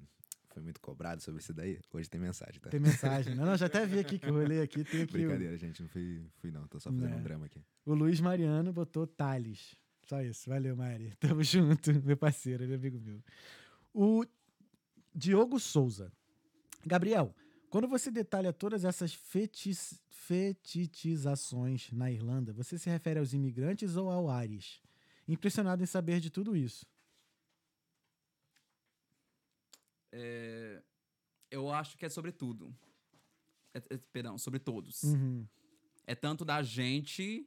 foi 0.48 0.62
muito 0.62 0.80
cobrado 0.80 1.20
sobre 1.20 1.42
isso 1.42 1.52
daí. 1.52 1.78
Hoje 1.92 2.08
tem 2.08 2.18
mensagem, 2.18 2.58
tá? 2.58 2.70
Tem 2.70 2.80
mensagem. 2.80 3.34
Não, 3.34 3.44
não, 3.44 3.58
já 3.58 3.66
até 3.66 3.84
vi 3.84 3.98
aqui 3.98 4.18
que 4.18 4.26
eu 4.26 4.34
olhei 4.36 4.62
aqui. 4.62 4.82
Tem 4.84 5.02
aqui 5.02 5.10
o, 5.10 5.18
Brincadeira, 5.18 5.54
gente. 5.58 5.82
Não 5.82 5.88
fui, 5.90 6.24
fui 6.38 6.50
não. 6.50 6.66
Tô 6.66 6.80
só 6.80 6.90
fazendo 6.90 7.10
Não. 7.10 7.18
um 7.18 7.22
drama 7.22 7.44
aqui. 7.44 7.62
o 7.84 7.92
Luiz 7.92 8.20
Mariano 8.20 8.72
botou 8.72 9.06
Thales. 9.06 9.76
Só 10.06 10.22
isso. 10.22 10.48
Valeu, 10.48 10.74
Mari. 10.74 11.12
Tamo 11.20 11.44
junto, 11.44 11.92
meu 12.02 12.16
parceiro, 12.16 12.66
meu 12.66 12.76
amigo 12.76 12.98
meu. 12.98 13.22
O 13.92 14.24
Diogo 15.14 15.60
Souza. 15.60 16.10
Gabriel, 16.86 17.34
quando 17.68 17.86
você 17.86 18.10
detalha 18.10 18.50
todas 18.50 18.82
essas 18.82 19.12
fetis, 19.12 20.02
fetichizações 20.08 21.92
na 21.92 22.10
Irlanda, 22.10 22.54
você 22.54 22.78
se 22.78 22.88
refere 22.88 23.18
aos 23.18 23.34
imigrantes 23.34 23.94
ou 23.94 24.10
ao 24.10 24.30
Ares? 24.30 24.80
Impressionado 25.28 25.82
em 25.82 25.86
saber 25.86 26.20
de 26.20 26.30
tudo 26.30 26.56
isso. 26.56 26.86
É, 30.12 30.82
eu 31.50 31.70
acho 31.70 31.96
que 31.96 32.06
é 32.06 32.08
sobre 32.08 32.32
tudo. 32.32 32.74
É, 33.74 33.78
é, 33.90 33.96
perdão, 34.12 34.38
sobre 34.38 34.58
todos. 34.58 35.02
Uhum. 35.02 35.46
É 36.06 36.14
tanto 36.14 36.44
da 36.44 36.62
gente. 36.62 37.46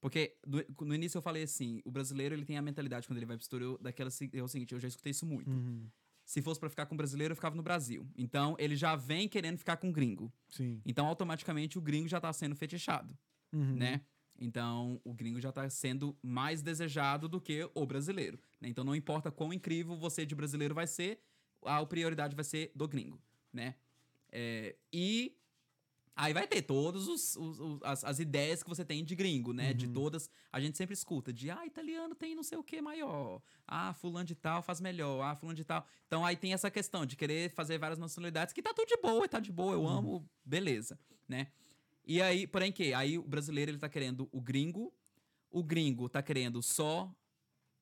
Porque 0.00 0.36
do- 0.46 0.64
no 0.84 0.94
início 0.94 1.18
eu 1.18 1.22
falei 1.22 1.44
assim: 1.44 1.80
o 1.84 1.90
brasileiro 1.90 2.34
ele 2.34 2.44
tem 2.44 2.58
a 2.58 2.62
mentalidade 2.62 3.06
quando 3.06 3.16
ele 3.18 3.26
vai 3.26 3.36
pro 3.36 3.42
exterior 3.44 3.78
daquela. 3.80 4.10
É 4.32 4.42
o 4.42 4.48
seguinte, 4.48 4.72
eu 4.72 4.80
já 4.80 4.88
escutei 4.88 5.10
isso 5.10 5.24
muito. 5.26 5.50
Uhum. 5.50 5.88
Se 6.24 6.42
fosse 6.42 6.58
pra 6.58 6.68
ficar 6.68 6.86
com 6.86 6.96
brasileiro, 6.96 7.32
eu 7.32 7.36
ficava 7.36 7.54
no 7.54 7.62
Brasil. 7.62 8.04
Então 8.16 8.56
ele 8.58 8.74
já 8.74 8.96
vem 8.96 9.28
querendo 9.28 9.58
ficar 9.58 9.76
com 9.76 9.92
gringo. 9.92 10.32
Sim. 10.48 10.82
Então 10.84 11.06
automaticamente 11.06 11.78
o 11.78 11.80
gringo 11.80 12.08
já 12.08 12.20
tá 12.20 12.32
sendo 12.32 12.56
fetichado, 12.56 13.16
Uhum. 13.52 13.76
né? 13.76 14.04
Então 14.38 15.00
o 15.04 15.12
gringo 15.14 15.40
já 15.40 15.50
tá 15.52 15.68
sendo 15.70 16.16
mais 16.22 16.62
desejado 16.62 17.28
do 17.28 17.40
que 17.40 17.68
o 17.74 17.86
brasileiro. 17.86 18.38
né? 18.60 18.68
Então 18.68 18.84
não 18.84 18.94
importa 18.94 19.30
quão 19.30 19.52
incrível 19.52 19.96
você 19.96 20.26
de 20.26 20.34
brasileiro 20.34 20.74
vai 20.74 20.86
ser, 20.86 21.20
a 21.64 21.84
prioridade 21.86 22.34
vai 22.36 22.44
ser 22.44 22.70
do 22.74 22.86
gringo, 22.86 23.20
né? 23.52 23.74
É, 24.30 24.76
e 24.92 25.34
aí 26.14 26.32
vai 26.32 26.46
ter 26.46 26.62
todas 26.62 27.08
os, 27.08 27.36
os- 27.36 27.60
os- 27.60 27.82
as, 27.82 28.04
as 28.04 28.18
ideias 28.18 28.62
que 28.62 28.68
você 28.68 28.84
tem 28.84 29.04
de 29.04 29.14
gringo, 29.14 29.52
né? 29.52 29.72
De 29.72 29.86
Uhum. 29.86 29.92
todas. 29.92 30.30
A 30.52 30.60
gente 30.60 30.76
sempre 30.76 30.94
escuta 30.94 31.32
de, 31.32 31.50
ah, 31.50 31.64
italiano 31.66 32.14
tem 32.14 32.34
não 32.34 32.42
sei 32.42 32.56
o 32.58 32.62
que 32.64 32.80
maior. 32.82 33.40
Ah, 33.66 33.92
fulano 33.94 34.24
de 34.26 34.34
tal 34.34 34.62
faz 34.62 34.80
melhor. 34.80 35.22
Ah, 35.22 35.34
fulano 35.34 35.56
de 35.56 35.64
tal. 35.64 35.86
Então 36.06 36.24
aí 36.24 36.36
tem 36.36 36.52
essa 36.52 36.70
questão 36.70 37.04
de 37.06 37.16
querer 37.16 37.50
fazer 37.50 37.78
várias 37.78 37.98
nacionalidades 37.98 38.52
que 38.52 38.62
tá 38.62 38.72
tudo 38.74 38.88
de 38.88 38.96
boa, 38.98 39.28
tá 39.28 39.40
de 39.40 39.52
boa, 39.52 39.72
eu 39.74 39.86
amo, 39.86 40.28
beleza, 40.44 40.98
né? 41.28 41.48
E 42.06 42.22
aí, 42.22 42.46
porém 42.46 42.70
que? 42.70 42.94
Aí 42.94 43.18
o 43.18 43.22
brasileiro 43.22 43.70
ele 43.70 43.78
tá 43.78 43.88
querendo 43.88 44.28
o 44.32 44.40
gringo, 44.40 44.92
o 45.50 45.62
gringo 45.62 46.08
tá 46.08 46.22
querendo 46.22 46.62
só 46.62 47.12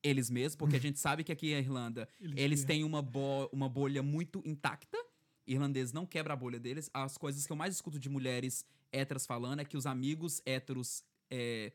eles 0.01 0.29
mesmos, 0.29 0.55
porque 0.55 0.75
a 0.75 0.79
gente 0.79 0.99
sabe 0.99 1.23
que 1.23 1.31
aqui 1.31 1.53
na 1.53 1.59
Irlanda 1.59 2.07
Eles 2.19 2.33
eles 2.37 2.63
têm 2.63 2.83
uma, 2.83 3.01
bo- 3.01 3.49
uma 3.51 3.67
bolha 3.69 4.01
muito 4.03 4.41
intacta. 4.45 4.97
Irlandês 5.47 5.91
não 5.93 6.05
quebra 6.05 6.33
a 6.33 6.35
bolha 6.35 6.59
deles. 6.59 6.89
As 6.93 7.17
coisas 7.17 7.45
que 7.45 7.51
eu 7.51 7.55
mais 7.55 7.73
escuto 7.75 7.99
de 7.99 8.09
mulheres 8.09 8.65
héteras 8.91 9.25
falando 9.25 9.59
é 9.59 9.65
que 9.65 9.77
os 9.77 9.85
amigos 9.85 10.41
héteros 10.45 11.03
é, 11.29 11.71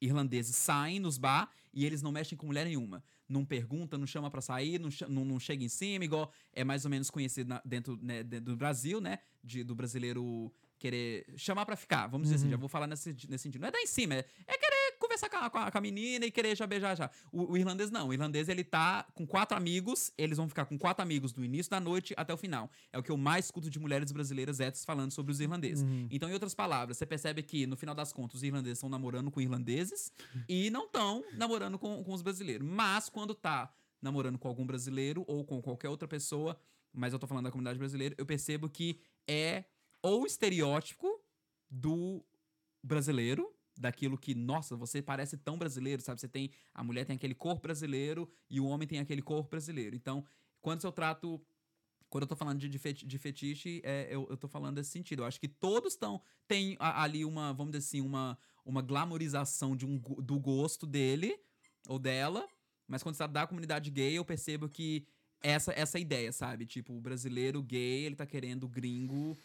irlandeses 0.00 0.56
saem 0.56 0.98
nos 1.00 1.18
bar 1.18 1.50
e 1.72 1.84
eles 1.84 2.00
não 2.02 2.12
mexem 2.12 2.36
com 2.36 2.46
mulher 2.46 2.64
nenhuma. 2.64 3.02
Não 3.28 3.44
pergunta, 3.44 3.98
não 3.98 4.06
chama 4.06 4.30
pra 4.30 4.40
sair, 4.40 4.78
não, 4.80 4.88
não, 5.08 5.24
não 5.24 5.38
chega 5.40 5.62
em 5.62 5.68
cima, 5.68 6.04
igual 6.04 6.32
é 6.52 6.64
mais 6.64 6.84
ou 6.84 6.90
menos 6.90 7.10
conhecido 7.10 7.48
na- 7.48 7.62
dentro, 7.64 7.98
né, 8.02 8.22
dentro 8.22 8.46
do 8.52 8.56
Brasil, 8.56 9.00
né? 9.00 9.18
De, 9.44 9.62
do 9.64 9.74
brasileiro 9.74 10.52
querer 10.80 11.24
chamar 11.36 11.64
pra 11.66 11.76
ficar. 11.76 12.06
Vamos 12.08 12.26
dizer 12.26 12.36
assim, 12.36 12.46
Uhum. 12.46 12.50
já 12.52 12.56
vou 12.56 12.68
falar 12.68 12.86
nesse, 12.88 13.10
nesse 13.28 13.42
sentido. 13.44 13.60
Não 13.60 13.68
é 13.68 13.70
dar 13.70 13.80
em 13.80 13.86
cima, 13.86 14.14
é, 14.14 14.24
é 14.46 14.58
querer 14.58 14.96
conversar 14.98 15.28
com 15.28 15.36
a, 15.36 15.50
com 15.50 15.58
a- 15.58 15.70
com 15.70 15.78
a 15.78 15.80
menina 15.80 16.26
e 16.26 16.30
querer 16.30 16.56
já 16.56 16.66
beijar 16.66 16.96
já. 16.96 17.10
O, 17.30 17.52
o 17.52 17.56
irlandês 17.56 17.90
não. 17.90 18.08
O 18.08 18.12
irlandês, 18.12 18.48
ele 18.48 18.64
tá 18.64 19.06
com 19.14 19.26
quatro 19.26 19.56
amigos, 19.56 20.12
eles 20.18 20.36
vão 20.38 20.48
ficar 20.48 20.64
com 20.64 20.78
quatro 20.78 21.02
amigos 21.02 21.32
do 21.32 21.44
início 21.44 21.70
da 21.70 21.78
noite 21.78 22.14
até 22.16 22.32
o 22.34 22.36
final. 22.36 22.70
É 22.92 22.98
o 22.98 23.02
que 23.02 23.10
eu 23.10 23.16
mais 23.16 23.44
escuto 23.44 23.68
de 23.70 23.78
mulheres 23.78 24.10
brasileiras 24.10 24.58
héteras 24.58 24.84
falando 24.84 25.12
sobre 25.12 25.30
os 25.32 25.40
irlandeses. 25.40 25.84
Uhum. 25.84 26.08
Então, 26.10 26.28
em 26.28 26.32
outras 26.32 26.54
palavras, 26.54 26.96
você 26.96 27.06
percebe 27.06 27.42
que, 27.42 27.66
no 27.66 27.76
final 27.76 27.94
das 27.94 28.12
contas, 28.12 28.36
os 28.36 28.42
irlandeses 28.42 28.78
estão 28.78 28.88
namorando 28.88 29.30
com 29.30 29.40
irlandeses 29.40 30.10
e 30.48 30.70
não 30.70 30.86
estão 30.86 31.22
namorando 31.34 31.78
com, 31.78 32.02
com 32.02 32.12
os 32.12 32.22
brasileiros. 32.22 32.66
Mas, 32.66 33.08
quando 33.08 33.34
tá 33.34 33.72
namorando 34.02 34.38
com 34.38 34.48
algum 34.48 34.64
brasileiro 34.66 35.24
ou 35.28 35.44
com 35.44 35.60
qualquer 35.60 35.88
outra 35.90 36.08
pessoa, 36.08 36.58
mas 36.92 37.12
eu 37.12 37.18
tô 37.18 37.26
falando 37.26 37.44
da 37.44 37.50
comunidade 37.50 37.78
brasileira, 37.78 38.14
eu 38.18 38.24
percebo 38.26 38.68
que 38.68 38.98
é 39.28 39.64
ou 40.02 40.26
estereótipo 40.26 41.20
do 41.68 42.24
brasileiro, 42.82 43.54
daquilo 43.76 44.18
que, 44.18 44.34
nossa, 44.34 44.76
você 44.76 45.00
parece 45.00 45.36
tão 45.36 45.56
brasileiro, 45.56 46.02
sabe? 46.02 46.20
Você 46.20 46.28
tem. 46.28 46.50
A 46.74 46.84
mulher 46.84 47.04
tem 47.06 47.16
aquele 47.16 47.34
corpo 47.34 47.62
brasileiro 47.62 48.30
e 48.48 48.60
o 48.60 48.66
homem 48.66 48.86
tem 48.86 48.98
aquele 48.98 49.22
corpo 49.22 49.48
brasileiro. 49.48 49.96
Então, 49.96 50.24
quando 50.60 50.84
eu 50.84 50.92
trato. 50.92 51.40
Quando 52.08 52.22
eu 52.22 52.28
tô 52.28 52.34
falando 52.34 52.58
de, 52.58 52.68
de, 52.68 52.92
de 52.92 53.18
fetiche, 53.18 53.80
é, 53.84 54.08
eu, 54.10 54.26
eu 54.28 54.36
tô 54.36 54.48
falando 54.48 54.74
desse 54.74 54.90
sentido. 54.90 55.22
Eu 55.22 55.26
acho 55.26 55.40
que 55.40 55.46
todos 55.46 55.92
estão. 55.92 56.20
Tem 56.48 56.76
ali 56.80 57.24
uma, 57.24 57.52
vamos 57.52 57.70
dizer 57.70 57.86
assim, 57.86 58.00
uma, 58.00 58.36
uma 58.64 58.82
glamorização 58.82 59.76
de 59.76 59.86
um, 59.86 59.96
do 59.96 60.38
gosto 60.40 60.86
dele 60.86 61.38
ou 61.88 62.00
dela. 62.00 62.48
Mas 62.88 63.04
quando 63.04 63.16
trata 63.16 63.32
da 63.32 63.46
comunidade 63.46 63.92
gay, 63.92 64.18
eu 64.18 64.24
percebo 64.24 64.68
que 64.68 65.06
essa 65.40 65.72
essa 65.72 65.98
ideia, 65.98 66.32
sabe? 66.32 66.66
Tipo, 66.66 66.92
o 66.92 67.00
brasileiro 67.00 67.62
gay, 67.62 68.04
ele 68.04 68.16
tá 68.16 68.26
querendo 68.26 68.68
gringo. 68.68 69.38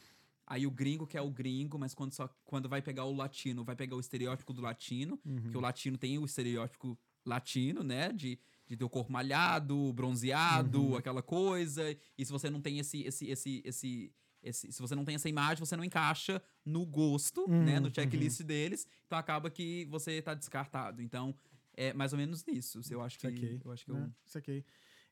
Aí 0.48 0.68
o 0.68 0.72
gringo 0.72 1.08
quer 1.08 1.22
o 1.22 1.30
gringo, 1.32 1.78
mas 1.80 1.94
quando, 1.94 2.14
só, 2.14 2.28
quando 2.44 2.70
vai 2.70 2.82
pegar 2.82 3.06
o 3.06 3.14
latino, 3.16 3.64
vai 3.64 3.76
pegar 3.76 3.96
o 3.96 4.00
estereótipo 4.00 4.54
do 4.54 4.62
latino. 4.62 5.20
Uhum. 5.26 5.50
Que 5.52 5.58
o 5.58 5.60
latino 5.62 5.98
tem 5.98 6.18
o 6.20 6.26
estereótipo 6.26 6.98
latino, 7.26 7.84
né? 7.84 8.12
De, 8.12 8.38
de 8.68 8.78
ter 8.78 8.84
o 8.84 8.90
corpo 8.90 9.12
malhado, 9.12 9.92
bronzeado, 9.94 10.82
Uhum. 10.82 10.96
aquela 10.98 11.22
coisa. 11.24 11.84
E 12.18 12.24
se 12.26 12.32
você 12.32 12.50
não 12.50 12.62
tem 12.62 12.78
esse, 12.80 13.02
esse, 13.04 13.28
esse, 13.30 13.62
esse, 13.66 14.12
esse- 14.44 14.72
se 14.72 14.80
você 14.82 14.94
não 14.94 15.04
tem 15.04 15.16
essa 15.16 15.28
imagem, 15.28 15.66
você 15.66 15.76
não 15.76 15.84
encaixa 15.84 16.40
no 16.64 16.86
gosto, 16.86 17.42
Uhum, 17.50 17.64
né? 17.64 17.80
No 17.80 17.94
checklist 17.94 18.42
deles. 18.44 18.88
Então 19.08 19.18
acaba 19.18 19.50
que 19.50 19.86
você 19.86 20.22
tá 20.22 20.36
descartado. 20.36 21.02
Então, 21.02 21.34
é 21.76 21.92
mais 21.94 22.14
ou 22.14 22.20
menos 22.20 22.46
nisso. 22.46 22.80
Eu 22.92 23.02
acho 23.02 23.18
que, 23.18 23.28
Saquei. 23.28 23.60
eu 23.66 23.72
acho 23.72 23.84
que 23.86 23.92
né? 23.92 24.04
eu, 24.06 24.12
Saquei. 24.26 24.64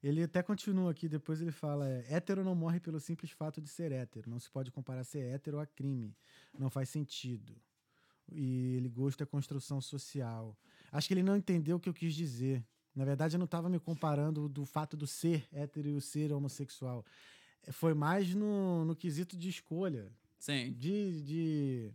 Ele 0.03 0.21
até 0.21 0.43
continua 0.43 0.91
aqui, 0.91 1.07
depois 1.07 1.41
ele 1.41 1.51
fala: 1.51 1.87
é, 1.87 2.05
hétero 2.09 2.43
não 2.43 2.53
morre 2.53 2.79
pelo 2.79 2.99
simples 2.99 3.31
fato 3.31 3.61
de 3.61 3.69
ser 3.69 3.91
hétero. 3.93 4.29
Não 4.29 4.37
se 4.37 4.51
pode 4.51 4.69
comparar 4.69 5.05
ser 5.05 5.19
hétero 5.19 5.59
a 5.59 5.65
crime. 5.65 6.13
Não 6.59 6.69
faz 6.69 6.89
sentido. 6.89 7.55
E 8.29 8.75
ele 8.75 8.89
gosta 8.89 9.23
da 9.23 9.29
construção 9.29 9.79
social. 9.79 10.57
Acho 10.91 11.07
que 11.07 11.13
ele 11.13 11.23
não 11.23 11.37
entendeu 11.37 11.77
o 11.77 11.79
que 11.79 11.87
eu 11.87 11.93
quis 11.93 12.13
dizer. 12.13 12.63
Na 12.93 13.05
verdade, 13.05 13.35
eu 13.35 13.39
não 13.39 13.45
estava 13.45 13.69
me 13.69 13.79
comparando 13.79 14.47
do 14.49 14.65
fato 14.65 14.95
do 14.97 15.07
ser 15.07 15.47
hétero 15.51 15.87
e 15.87 15.93
o 15.93 16.01
ser 16.01 16.31
homossexual. 16.33 17.05
É, 17.65 17.71
Foi 17.71 17.93
mais 17.93 18.35
no, 18.35 18.83
no 18.83 18.95
quesito 18.95 19.37
de 19.37 19.49
escolha. 19.49 20.11
Sim. 20.37 20.73
De, 20.73 21.21
de. 21.21 21.91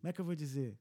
Como 0.00 0.08
é 0.08 0.12
que 0.12 0.20
eu 0.20 0.24
vou 0.24 0.34
dizer? 0.34 0.74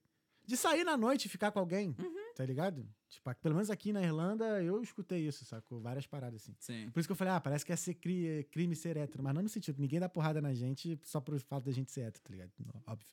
De 0.45 0.55
sair 0.55 0.85
na 0.85 0.95
noite 0.95 1.25
e 1.25 1.29
ficar 1.29 1.51
com 1.51 1.59
alguém. 1.59 1.95
Tá 2.35 2.45
ligado? 2.45 2.87
Tipo, 3.07 3.33
pelo 3.35 3.55
menos 3.55 3.69
aqui 3.69 3.93
na 3.93 4.01
Irlanda 4.03 4.61
eu 4.63 4.81
escutei 4.81 5.25
isso, 5.27 5.45
sacou? 5.45 5.79
Várias 5.79 6.05
paradas 6.07 6.41
assim. 6.41 6.55
Sim. 6.59 6.89
Por 6.91 6.99
isso 6.99 7.07
que 7.07 7.11
eu 7.11 7.15
falei, 7.15 7.33
ah, 7.33 7.39
parece 7.39 7.65
que 7.65 7.71
é 7.71 7.75
ser 7.75 7.93
cri- 7.93 8.27
é 8.27 8.43
crime 8.43 8.75
ser 8.75 8.97
hétero, 8.97 9.23
mas 9.23 9.33
não 9.33 9.41
no 9.43 9.49
sentido, 9.49 9.79
ninguém 9.79 9.99
dá 9.99 10.09
porrada 10.09 10.41
na 10.41 10.53
gente 10.53 10.99
só 11.03 11.21
por 11.21 11.39
fato 11.39 11.65
da 11.65 11.71
gente 11.71 11.91
ser 11.91 12.01
hétero, 12.01 12.23
tá 12.23 12.31
ligado? 12.31 12.51
Não, 12.59 12.81
Óbvio. 12.87 13.07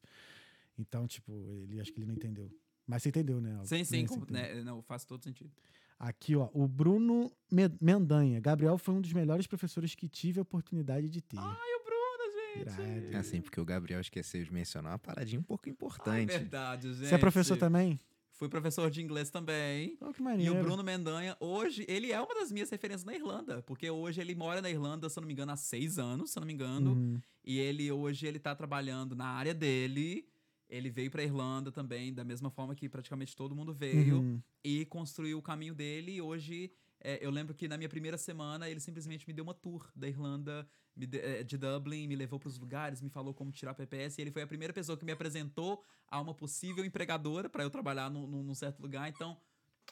Então, 0.79 1.07
tipo, 1.07 1.33
ele 1.69 1.81
acho 1.81 1.93
que 1.93 1.99
ele 2.01 2.07
não 2.07 2.15
entendeu. 2.15 2.51
Mas 2.87 3.03
você 3.03 3.11
entendeu, 3.11 3.41
né? 3.41 3.53
Óbvio. 3.55 3.67
Sim, 3.69 3.85
sim, 3.85 4.03
Né, 4.03 4.09
com- 4.09 4.33
né, 4.33 4.63
não, 4.63 4.83
faz 4.83 5.05
todo 5.05 5.23
sentido. 5.23 5.51
Aqui, 5.99 6.35
ó, 6.35 6.49
o 6.53 6.67
Bruno 6.67 7.31
Me- 7.51 7.71
Mendanha. 7.81 8.41
Gabriel 8.41 8.77
foi 8.79 8.95
um 8.95 9.01
dos 9.01 9.13
melhores 9.13 9.47
professores 9.47 9.95
que 9.95 10.09
tive 10.09 10.41
a 10.41 10.43
oportunidade 10.43 11.09
de 11.09 11.21
ter. 11.21 11.39
Ai, 11.39 11.75
o 11.77 11.85
Bruno, 11.85 12.33
gente. 12.33 12.61
Irado. 12.63 13.15
É 13.15 13.17
assim, 13.19 13.41
porque 13.41 13.61
o 13.61 13.65
Gabriel 13.65 14.01
esqueceu 14.01 14.43
de 14.43 14.53
mencionar 14.53 14.93
uma 14.93 14.99
paradinha 14.99 15.39
um 15.39 15.45
pouco 15.45 15.65
Ai, 15.69 15.73
importante. 15.73 16.27
verdade, 16.31 16.93
gente. 16.95 17.07
você 17.09 17.15
é 17.15 17.19
professor 17.19 17.57
também? 17.57 18.01
Fui 18.43 18.49
professor 18.49 18.91
de 18.91 19.01
inglês 19.01 19.31
também. 19.31 19.97
Oh, 20.01 20.13
que 20.13 20.21
E 20.21 20.25
maneiro. 20.25 20.59
o 20.59 20.63
Bruno 20.65 20.83
Mendanha, 20.83 21.37
hoje, 21.39 21.85
ele 21.87 22.11
é 22.11 22.21
uma 22.21 22.35
das 22.35 22.51
minhas 22.51 22.69
referências 22.71 23.05
na 23.05 23.15
Irlanda. 23.15 23.63
Porque 23.63 23.89
hoje 23.89 24.21
ele 24.21 24.35
mora 24.35 24.61
na 24.61 24.69
Irlanda, 24.69 25.09
se 25.09 25.17
eu 25.17 25.21
não 25.21 25.29
me 25.29 25.33
engano, 25.33 25.53
há 25.53 25.57
seis 25.57 25.97
anos, 25.97 26.33
se 26.33 26.39
eu 26.39 26.41
não 26.41 26.49
me 26.49 26.53
engano. 26.53 26.91
Uhum. 26.91 27.21
E 27.45 27.61
ele, 27.61 27.93
hoje, 27.93 28.27
ele 28.27 28.41
tá 28.41 28.53
trabalhando 28.53 29.15
na 29.15 29.27
área 29.27 29.55
dele. 29.55 30.27
Ele 30.69 30.91
veio 30.91 31.09
pra 31.09 31.23
Irlanda 31.23 31.71
também, 31.71 32.13
da 32.13 32.25
mesma 32.25 32.51
forma 32.51 32.75
que 32.75 32.89
praticamente 32.89 33.37
todo 33.37 33.55
mundo 33.55 33.73
veio. 33.73 34.19
Uhum. 34.19 34.43
E 34.65 34.87
construiu 34.87 35.39
o 35.39 35.43
caminho 35.43 35.73
dele. 35.73 36.17
E 36.17 36.21
hoje, 36.21 36.73
é, 37.05 37.19
eu 37.25 37.31
lembro 37.31 37.55
que 37.55 37.67
na 37.69 37.77
minha 37.77 37.89
primeira 37.89 38.17
semana, 38.17 38.69
ele 38.69 38.81
simplesmente 38.81 39.27
me 39.27 39.33
deu 39.33 39.45
uma 39.45 39.55
tour 39.55 39.91
da 39.95 40.09
Irlanda, 40.09 40.67
de, 40.97 41.19
é, 41.19 41.43
de 41.43 41.57
Dublin, 41.59 42.07
me 42.07 42.15
levou 42.17 42.39
pros 42.39 42.59
lugares, 42.59 43.01
me 43.03 43.09
falou 43.11 43.33
como 43.35 43.51
tirar 43.51 43.75
PPS. 43.75 44.19
E 44.19 44.23
ele 44.23 44.31
foi 44.31 44.43
a 44.43 44.47
primeira 44.47 44.73
pessoa 44.73 44.97
que 44.97 45.05
me 45.05 45.13
apresentou 45.13 45.83
a 46.09 46.21
uma 46.21 46.35
possível 46.35 46.85
empregadora 46.85 47.49
para 47.49 47.63
eu 47.63 47.71
trabalhar 47.71 48.11
num, 48.11 48.27
num- 48.27 48.43
num 48.43 48.55
certo 48.55 48.81
lugar. 48.81 49.09
Então, 49.09 49.37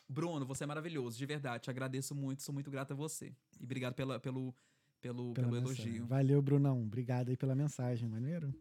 Bruno, 0.09 0.45
você 0.47 0.65
é 0.65 0.66
maravilhoso, 0.66 1.16
de 1.19 1.27
verdade. 1.27 1.65
Te 1.65 1.70
agradeço 1.70 2.15
muito, 2.15 2.43
sou 2.43 2.53
muito 2.55 2.70
grato 2.70 2.93
a 2.93 2.97
você. 2.97 3.35
E 3.59 3.65
obrigado 3.65 3.95
pela, 3.95 4.20
pelo, 4.20 4.55
pelo, 5.01 5.32
Pela 5.32 5.49
pelo 5.49 5.61
mensagem. 5.61 5.87
elogio. 5.87 6.07
Valeu, 6.07 6.41
Brunão. 6.43 6.82
Obrigado 6.82 7.31
aí 7.31 7.37
pela 7.37 7.55
mensagem, 7.55 8.09
maneiro. 8.09 8.55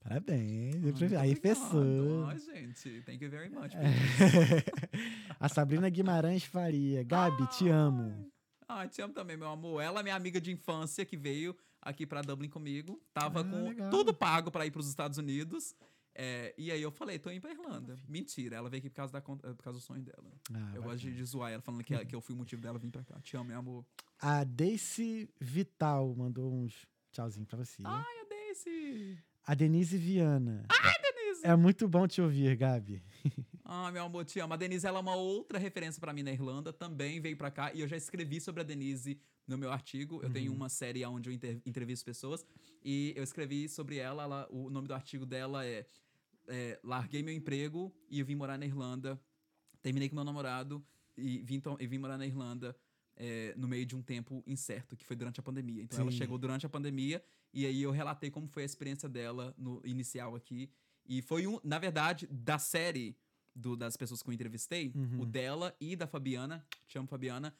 Parabéns. 0.00 0.74
Ah, 1.16 1.20
aí 1.20 1.34
fessou. 1.34 2.26
Ai, 2.26 2.38
gente, 2.38 3.02
thank 3.02 3.22
you 3.22 3.30
very 3.30 3.50
much. 3.50 3.72
A 5.40 5.48
Sabrina 5.48 5.88
Guimarães 5.88 6.44
Faria. 6.44 7.02
Gabi, 7.02 7.46
te 7.48 7.68
amo. 7.68 8.30
Ai, 8.68 8.88
te 8.88 9.02
amo 9.02 9.12
também, 9.12 9.36
meu 9.36 9.48
amor. 9.48 9.80
Ela 9.82 10.00
é 10.00 10.02
minha 10.02 10.14
amiga 10.14 10.40
de 10.40 10.50
infância 10.52 11.04
que 11.04 11.16
veio 11.16 11.56
aqui 11.82 12.06
pra 12.06 12.22
Dublin 12.22 12.48
comigo. 12.48 13.00
Tava 13.12 13.40
Ah, 13.40 13.44
com 13.44 13.64
legal. 13.68 13.90
tudo 13.90 14.14
pago 14.14 14.50
pra 14.50 14.64
ir 14.66 14.70
pros 14.70 14.88
Estados 14.88 15.18
Unidos. 15.18 15.74
É, 16.16 16.54
e 16.56 16.70
aí 16.70 16.80
eu 16.80 16.92
falei, 16.92 17.18
tô 17.18 17.28
indo 17.30 17.40
pra 17.40 17.50
Irlanda. 17.50 17.96
Mentira, 18.08 18.56
ela 18.56 18.70
veio 18.70 18.78
aqui 18.78 18.88
por 18.88 18.94
causa, 18.96 19.12
da, 19.12 19.20
con- 19.20 19.36
por 19.36 19.56
causa 19.62 19.78
do 19.80 19.82
sonho 19.82 20.00
dela. 20.02 20.30
Ah, 20.54 20.72
eu 20.74 20.82
gosto 20.82 21.00
de, 21.10 21.24
zoar 21.24 21.50
ela, 21.52 21.60
falando 21.60 21.82
que, 21.82 21.92
que 22.06 22.14
eu 22.14 22.20
fui 22.20 22.34
o 22.34 22.38
motivo 22.38 22.62
dela 22.62 22.78
vir 22.78 22.90
pra 22.90 23.02
cá. 23.02 23.20
Te 23.20 23.36
amo, 23.36 23.46
meu 23.48 23.58
amor. 23.58 23.84
A 24.20 24.44
Daisy 24.44 25.28
Vital 25.40 26.14
mandou 26.14 26.54
uns 26.54 26.86
tchauzinho 27.10 27.44
pra 27.44 27.58
você. 27.58 27.82
Ai, 27.84 28.20
a 28.20 28.24
Daisy! 28.28 29.18
A 29.44 29.54
Denise 29.54 29.98
Viana. 29.98 30.64
Ai, 30.70 30.94
Denise! 31.02 31.40
É 31.44 31.54
muito 31.56 31.86
bom 31.88 32.06
te 32.06 32.22
ouvir, 32.22 32.56
Gabi. 32.56 33.02
Ah, 33.64 33.90
meu 33.90 34.04
amor, 34.04 34.24
te 34.24 34.38
amo. 34.40 34.52
A 34.52 34.56
Denise, 34.56 34.86
ela 34.86 34.98
é 34.98 35.00
uma 35.00 35.14
outra 35.16 35.58
referência 35.58 35.98
pra 36.00 36.12
mim 36.12 36.22
na 36.22 36.30
Irlanda. 36.32 36.72
Também 36.72 37.20
veio 37.20 37.36
pra 37.36 37.50
cá. 37.50 37.72
E 37.72 37.80
eu 37.80 37.88
já 37.88 37.96
escrevi 37.96 38.40
sobre 38.40 38.60
a 38.60 38.64
Denise 38.64 39.18
no 39.46 39.56
meu 39.56 39.72
artigo. 39.72 40.20
Eu 40.22 40.30
tenho 40.30 40.52
uma 40.52 40.68
série 40.68 41.04
onde 41.06 41.30
eu 41.30 41.32
entrevisto 41.64 42.04
pessoas. 42.04 42.44
E 42.84 43.12
eu 43.16 43.22
escrevi 43.24 43.68
sobre 43.68 43.96
ela. 43.96 44.22
ela- 44.24 44.46
o 44.50 44.68
nome 44.70 44.86
do 44.86 44.94
artigo 44.94 45.24
dela 45.24 45.64
é, 45.64 45.86
é, 46.46 46.78
Larguei 46.84 47.22
meu 47.22 47.34
emprego 47.34 47.94
e 48.10 48.20
eu 48.20 48.26
vim 48.26 48.34
morar 48.34 48.58
na 48.58 48.66
Irlanda. 48.66 49.18
Terminei 49.80 50.08
com 50.08 50.14
meu 50.14 50.24
namorado 50.24 50.84
e 51.16 51.38
vim, 51.42 51.62
e 51.80 51.86
vim 51.86 51.98
morar 51.98 52.18
na 52.18 52.26
Irlanda 52.26 52.76
é, 53.16 53.54
no 53.56 53.68
meio 53.68 53.86
de 53.86 53.94
um 53.94 54.02
tempo 54.02 54.42
incerto, 54.46 54.96
que 54.96 55.04
foi 55.04 55.14
durante 55.16 55.38
a 55.40 55.42
pandemia. 55.42 55.82
Então 55.82 56.00
ela 56.00 56.10
Sim. 56.10 56.18
chegou 56.18 56.36
durante 56.36 56.66
a 56.66 56.68
pandemia 56.68 57.22
e 57.52 57.64
aí 57.64 57.82
eu 57.82 57.90
relatei 57.92 58.30
como 58.30 58.46
foi 58.48 58.62
a 58.62 58.66
experiência 58.66 59.08
dela 59.08 59.54
no 59.56 59.80
inicial 59.84 60.34
aqui. 60.34 60.68
E 61.06 61.20
foi 61.22 61.46
um, 61.46 61.58
na 61.62 61.78
verdade, 61.78 62.26
da 62.30 62.58
série 62.58 63.16
do- 63.54 63.76
das 63.76 63.96
pessoas 63.96 64.22
que 64.22 64.28
eu 64.28 64.32
entrevistei, 64.34 64.92
Uhum. 64.94 65.20
o 65.20 65.26
dela 65.26 65.76
e 65.80 65.94
da 65.94 66.06
Fabiana, 66.06 66.66
te 66.88 66.98
amo 66.98 67.06
Fabiana, 67.06 67.54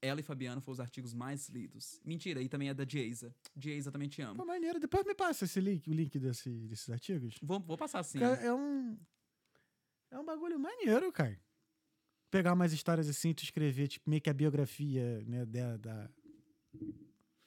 ela 0.00 0.20
e 0.20 0.22
Fabiana 0.22 0.60
foram 0.60 0.74
os 0.74 0.80
artigos 0.80 1.12
mais 1.14 1.48
lidos. 1.48 2.00
Mentira, 2.04 2.40
e 2.42 2.48
também 2.48 2.68
é 2.68 2.74
da 2.74 2.84
Dieza. 2.84 3.34
Dieza 3.56 3.90
também 3.90 4.08
te 4.08 4.20
amo. 4.22 4.36
Pô, 4.36 4.44
maneiro. 4.44 4.78
Depois 4.78 5.04
me 5.06 5.14
passa 5.14 5.44
esse 5.46 5.60
link, 5.60 5.88
o 5.90 5.94
link 5.94 6.18
desse, 6.18 6.50
desses 6.66 6.88
artigos. 6.90 7.36
Vou, 7.42 7.58
vou 7.60 7.76
passar. 7.78 8.04
Cara, 8.04 8.36
é 8.36 8.52
um. 8.52 8.98
É 10.10 10.18
um 10.18 10.24
bagulho 10.24 10.58
maneiro, 10.58 11.10
cara. 11.10 11.38
Pegar 12.30 12.52
umas 12.52 12.72
histórias 12.72 13.08
assim, 13.08 13.32
tu 13.32 13.42
escrever, 13.44 13.88
tipo, 13.88 14.08
meio 14.10 14.20
que 14.20 14.28
a 14.30 14.34
biografia, 14.34 15.22
né, 15.26 15.44
da. 15.46 15.76
da... 15.78 16.10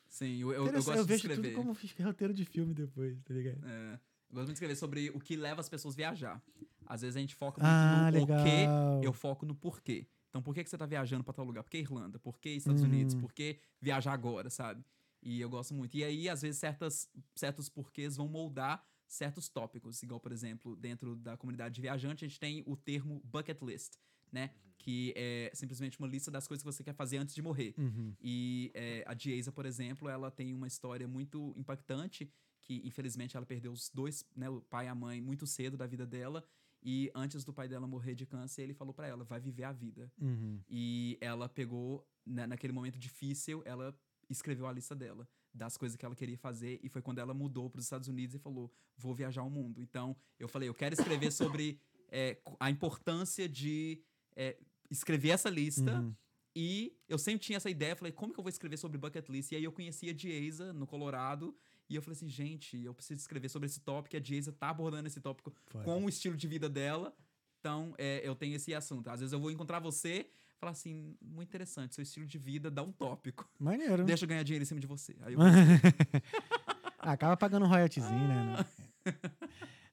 Sim, 0.08 0.38
eu, 0.42 0.52
eu, 0.52 0.66
eu 0.68 0.72
gosto 0.74 0.92
de 0.94 1.04
vejo 1.04 1.14
escrever. 1.28 1.54
tudo 1.54 1.56
como 1.56 1.74
roteiro 2.08 2.34
de 2.34 2.46
filme 2.46 2.74
depois, 2.74 3.22
tá 3.24 3.34
ligado? 3.34 3.60
É, 3.66 4.00
eu 4.30 4.36
gosto 4.36 4.48
muito 4.48 4.48
de 4.48 4.54
escrever 4.54 4.76
sobre 4.76 5.10
o 5.12 5.20
que 5.20 5.36
leva 5.36 5.62
as 5.62 5.70
pessoas 5.70 5.96
a 5.96 5.98
viajar. 5.98 6.44
Às 6.86 7.02
vezes 7.02 7.16
a 7.18 7.20
gente 7.20 7.36
foca 7.36 7.62
muito 7.62 7.70
Ah, 7.70 8.10
no 8.12 8.20
legal. 8.20 9.00
o 9.00 9.04
eu 9.04 9.14
foco 9.14 9.46
no 9.46 9.54
porquê. 9.56 10.08
Então, 10.30 10.42
por 10.42 10.54
que, 10.54 10.64
que 10.64 10.70
você 10.70 10.78
tá 10.78 10.86
viajando 10.86 11.24
pra 11.24 11.34
tal 11.34 11.46
lugar? 11.46 11.64
Por 11.64 11.70
que 11.70 11.78
Irlanda? 11.80 12.20
Por 12.20 12.40
que 12.40 12.50
Estados 12.50 12.82
Uhum. 12.82 12.88
Unidos? 12.90 13.16
Por 13.16 13.34
que 13.34 13.60
viajar 13.82 14.14
agora, 14.14 14.50
sabe? 14.50 14.84
E 15.22 15.42
eu 15.42 15.50
gosto 15.50 15.74
muito. 15.74 15.96
E 15.98 16.04
aí, 16.04 16.30
às 16.30 16.42
vezes, 16.42 16.60
certas, 16.60 17.10
certos 17.36 17.68
porquês 17.70 18.16
vão 18.16 18.28
moldar 18.28 18.86
certos 19.08 19.50
tópicos. 19.50 20.04
Igual, 20.04 20.20
por 20.20 20.32
exemplo, 20.32 20.76
dentro 20.76 21.16
da 21.16 21.36
comunidade 21.38 21.74
de 21.76 21.82
viajante, 21.82 22.24
a 22.24 22.28
gente 22.28 22.40
tem 22.40 22.64
o 22.68 22.76
termo 22.78 23.22
bucket 23.24 23.62
list, 23.64 23.94
né? 24.32 24.52
Que 24.78 25.14
é 25.16 25.50
simplesmente 25.56 25.98
uma 25.98 26.08
lista 26.08 26.30
das 26.30 26.48
coisas 26.48 26.62
que 26.62 26.72
você 26.72 26.84
quer 26.84 26.94
fazer 26.94 27.18
antes 27.18 27.34
de 27.34 27.42
morrer. 27.42 27.74
Uhum. 27.78 28.14
E 28.22 28.70
é, 28.76 29.04
a 29.08 29.14
Dieza, 29.14 29.52
por 29.52 29.66
exemplo, 29.66 30.08
ela 30.08 30.30
tem 30.30 30.54
uma 30.54 30.68
história 30.68 31.08
muito 31.08 31.54
impactante, 31.58 32.30
que 32.68 32.82
infelizmente 32.86 33.38
ela 33.38 33.46
perdeu 33.46 33.72
os 33.72 33.90
dois, 33.90 34.26
né, 34.36 34.50
o 34.50 34.62
pai 34.62 34.86
e 34.86 34.90
a 34.90 34.96
mãe, 34.96 35.22
muito 35.22 35.48
cedo 35.48 35.78
da 35.78 35.88
vida 35.88 36.06
dela. 36.06 36.44
E 36.84 37.10
antes 37.16 37.44
do 37.44 37.54
pai 37.54 37.68
dela 37.68 37.88
morrer 37.88 38.14
de 38.14 38.26
câncer, 38.26 38.62
ele 38.62 38.74
falou 38.74 38.94
pra 38.94 39.08
ela: 39.08 39.24
vai 39.24 39.40
viver 39.40 39.64
a 39.64 39.72
vida. 39.72 40.12
Uhum. 40.20 40.60
E 40.70 41.18
ela 41.22 41.50
pegou, 41.50 42.08
né, 42.26 42.46
naquele 42.46 42.74
momento 42.74 43.00
difícil, 43.00 43.64
ela 43.66 43.98
escreveu 44.30 44.68
a 44.68 44.72
lista 44.72 44.94
dela 44.94 45.28
das 45.54 45.78
coisas 45.78 45.96
que 45.96 46.06
ela 46.06 46.16
queria 46.16 46.38
fazer 46.38 46.80
e 46.84 46.90
foi 46.90 47.02
quando 47.02 47.20
ela 47.20 47.34
mudou 47.34 47.70
para 47.70 47.80
os 47.80 47.86
Estados 47.86 48.08
Unidos 48.10 48.36
e 48.36 48.40
falou 48.40 48.72
vou 48.96 49.16
viajar 49.16 49.42
o 49.42 49.50
mundo 49.50 49.82
então 49.82 50.16
eu 50.38 50.48
falei 50.48 50.68
eu 50.68 50.74
quero 50.74 50.94
escrever 50.94 51.32
sobre 51.32 51.80
é, 52.10 52.38
a 52.60 52.70
importância 52.70 53.48
de 53.48 54.04
é, 54.36 54.58
escrever 54.90 55.30
essa 55.30 55.50
lista 55.50 56.00
Uhum. 56.00 56.14
e 56.56 56.96
eu 57.08 57.18
sempre 57.18 57.46
tinha 57.46 57.58
essa 57.58 57.70
ideia, 57.70 57.96
falei, 57.96 58.12
como 58.12 58.34
que 58.34 58.40
eu 58.40 58.44
vou 58.44 58.50
escrever 58.50 58.78
sobre 58.78 58.98
bucket 58.98 59.28
list? 59.30 59.52
E 59.52 59.56
aí 59.56 59.64
eu 59.64 59.72
conheci 59.72 60.10
a 60.10 60.14
Dieza 60.14 60.74
no 60.74 60.86
Colorado, 60.86 61.56
e 61.90 61.96
eu 61.96 62.02
falei 62.02 62.16
assim, 62.16 62.28
gente, 62.28 62.84
eu 62.84 62.94
preciso 62.94 63.20
escrever 63.22 63.50
sobre 63.50 63.68
esse 63.68 63.80
tópico, 63.80 64.16
e 64.16 64.18
a 64.18 64.20
Dieza 64.20 64.52
tá 64.52 64.70
abordando 64.70 65.08
esse 65.08 65.20
tópico 65.20 65.54
Foda. 65.68 65.84
com 65.84 66.06
o 66.06 66.10
estilo 66.10 66.36
de 66.36 66.48
vida 66.48 66.68
dela. 66.70 67.16
Então, 67.60 67.94
é, 67.98 68.22
eu 68.28 68.36
tenho 68.36 68.56
esse 68.56 68.74
assunto. 68.74 69.10
Às 69.10 69.20
vezes 69.20 69.34
eu 69.34 69.40
vou 69.40 69.52
encontrar 69.52 69.80
você 69.80 70.28
falar 70.60 70.72
assim, 70.72 71.16
muito 71.22 71.50
interessante, 71.50 71.94
seu 71.94 72.02
estilo 72.02 72.26
de 72.26 72.38
vida 72.38 72.72
dá 72.72 72.82
um 72.82 72.92
tópico. 72.92 73.48
Maneiro. 73.60 74.04
Deixa 74.04 74.26
eu 74.26 74.30
ganhar 74.30 74.44
dinheiro 74.44 74.64
em 74.64 74.66
cima 74.66 74.80
de 74.80 74.88
você. 74.88 75.16
Aí 75.22 75.34
eu, 75.34 75.40
Ah, 77.00 77.12
Acaba 77.12 77.38
pagando 77.38 77.66
um 77.66 77.70
royaltyzinho, 77.70 78.28
né? 78.28 78.66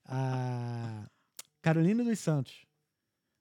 A 0.06 1.08
Carolina 1.62 2.02
dos 2.02 2.18
Santos. 2.18 2.66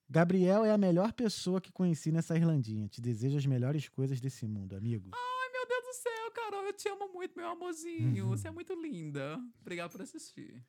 Gabriel 0.09 0.63
é 0.63 0.71
a 0.71 0.77
melhor 0.77 1.13
pessoa 1.13 1.59
que 1.59 1.71
conheci 1.71 2.11
nessa 2.11 2.35
Irlandinha. 2.35 2.88
Te 2.88 3.01
desejo 3.01 3.38
as 3.38 3.45
melhores 3.45 3.89
coisas 3.89 4.21
desse 4.21 4.45
mundo, 4.45 4.75
amigo. 4.75 5.09
Ai, 5.13 5.49
meu 5.51 5.67
Deus 5.67 5.84
do 5.85 5.93
céu, 5.93 6.22
Carol, 6.34 6.65
eu 6.65 6.73
te 6.73 6.89
amo 6.89 7.11
muito, 7.14 7.38
meu 7.38 7.47
amorzinho. 7.47 8.27
Você 8.27 8.47
é 8.47 8.51
muito 8.51 8.73
linda. 8.73 9.39
Obrigado 9.61 9.91
por 9.91 10.01
assistir. 10.01 10.61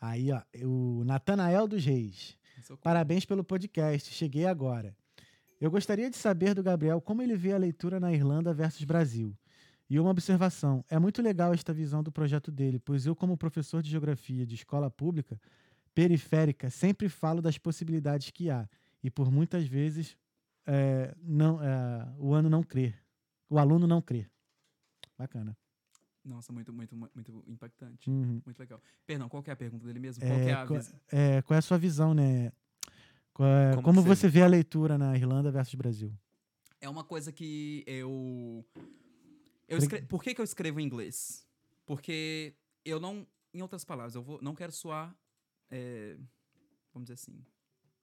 Aí, 0.00 0.30
ó, 0.32 0.40
o 0.64 1.04
Natanael 1.04 1.68
dos 1.68 1.84
Reis. 1.84 2.38
Socorro. 2.62 2.80
Parabéns 2.82 3.24
pelo 3.24 3.44
podcast. 3.44 4.12
Cheguei 4.12 4.46
agora. 4.46 4.96
Eu 5.60 5.70
gostaria 5.70 6.08
de 6.08 6.16
saber 6.16 6.54
do 6.54 6.62
Gabriel 6.62 7.00
como 7.00 7.20
ele 7.20 7.36
vê 7.36 7.52
a 7.52 7.58
leitura 7.58 8.00
na 8.00 8.12
Irlanda 8.12 8.54
versus 8.54 8.84
Brasil. 8.84 9.36
E 9.90 9.98
uma 9.98 10.10
observação: 10.10 10.84
é 10.88 10.98
muito 10.98 11.20
legal 11.20 11.52
esta 11.52 11.72
visão 11.72 12.02
do 12.02 12.12
projeto 12.12 12.50
dele, 12.50 12.78
pois 12.78 13.04
eu, 13.06 13.14
como 13.14 13.36
professor 13.36 13.82
de 13.82 13.90
geografia 13.90 14.46
de 14.46 14.54
escola 14.54 14.90
pública 14.90 15.38
periférica, 15.94 16.70
sempre 16.70 17.08
falo 17.08 17.42
das 17.42 17.58
possibilidades 17.58 18.30
que 18.30 18.48
há. 18.48 18.68
E 19.02 19.10
por 19.10 19.30
muitas 19.30 19.66
vezes 19.66 20.16
é, 20.66 21.14
não, 21.22 21.62
é, 21.62 22.08
o 22.18 22.32
ano 22.32 22.48
não 22.48 22.62
crer. 22.62 22.94
O 23.48 23.58
aluno 23.58 23.86
não 23.86 24.00
crê. 24.00 24.26
Bacana. 25.20 25.54
Nossa, 26.24 26.50
muito, 26.50 26.72
muito, 26.72 26.96
muito 26.96 27.44
impactante. 27.46 28.08
Uhum. 28.10 28.40
Muito 28.44 28.58
legal. 28.58 28.80
Perdão, 29.06 29.28
qual 29.28 29.42
é 29.46 29.50
a 29.50 29.56
pergunta 29.56 29.84
dele 29.86 29.98
mesmo? 29.98 30.22
Qual 30.24 30.38
que 30.38 30.44
é 30.46 30.48
É, 30.48 30.54
a 30.54 30.66
qual, 30.66 30.80
é, 31.12 31.42
qual 31.42 31.54
é 31.56 31.58
a 31.58 31.62
sua 31.62 31.76
visão, 31.76 32.14
né? 32.14 32.50
Qual 33.34 33.46
é- 33.46 33.70
Como 33.74 33.82
como 33.82 34.02
você 34.02 34.28
vê 34.28 34.40
a 34.42 34.46
leitura 34.46 34.96
na 34.96 35.14
Irlanda 35.14 35.50
versus 35.50 35.74
Brasil? 35.74 36.10
É 36.80 36.88
uma 36.88 37.04
coisa 37.04 37.30
que 37.30 37.84
eu. 37.86 38.64
eu 39.68 39.76
escre... 39.76 40.00
Por 40.02 40.22
que, 40.22 40.34
que 40.34 40.40
eu 40.40 40.44
escrevo 40.44 40.80
em 40.80 40.84
inglês? 40.84 41.46
Porque 41.84 42.54
eu 42.82 42.98
não. 42.98 43.26
Em 43.52 43.60
outras 43.60 43.84
palavras, 43.84 44.14
eu 44.14 44.22
vou, 44.22 44.40
não 44.40 44.54
quero 44.54 44.72
soar. 44.72 45.14
é, 45.70 46.16
vamos 46.94 47.06
dizer 47.08 47.14
assim. 47.14 47.44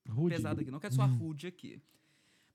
Rude. 0.08 0.36
Pesado 0.36 0.62
aqui. 0.62 0.70
Não 0.70 0.80
quero 0.80 0.94
soar 0.94 1.10
rude 1.18 1.48
aqui. 1.48 1.82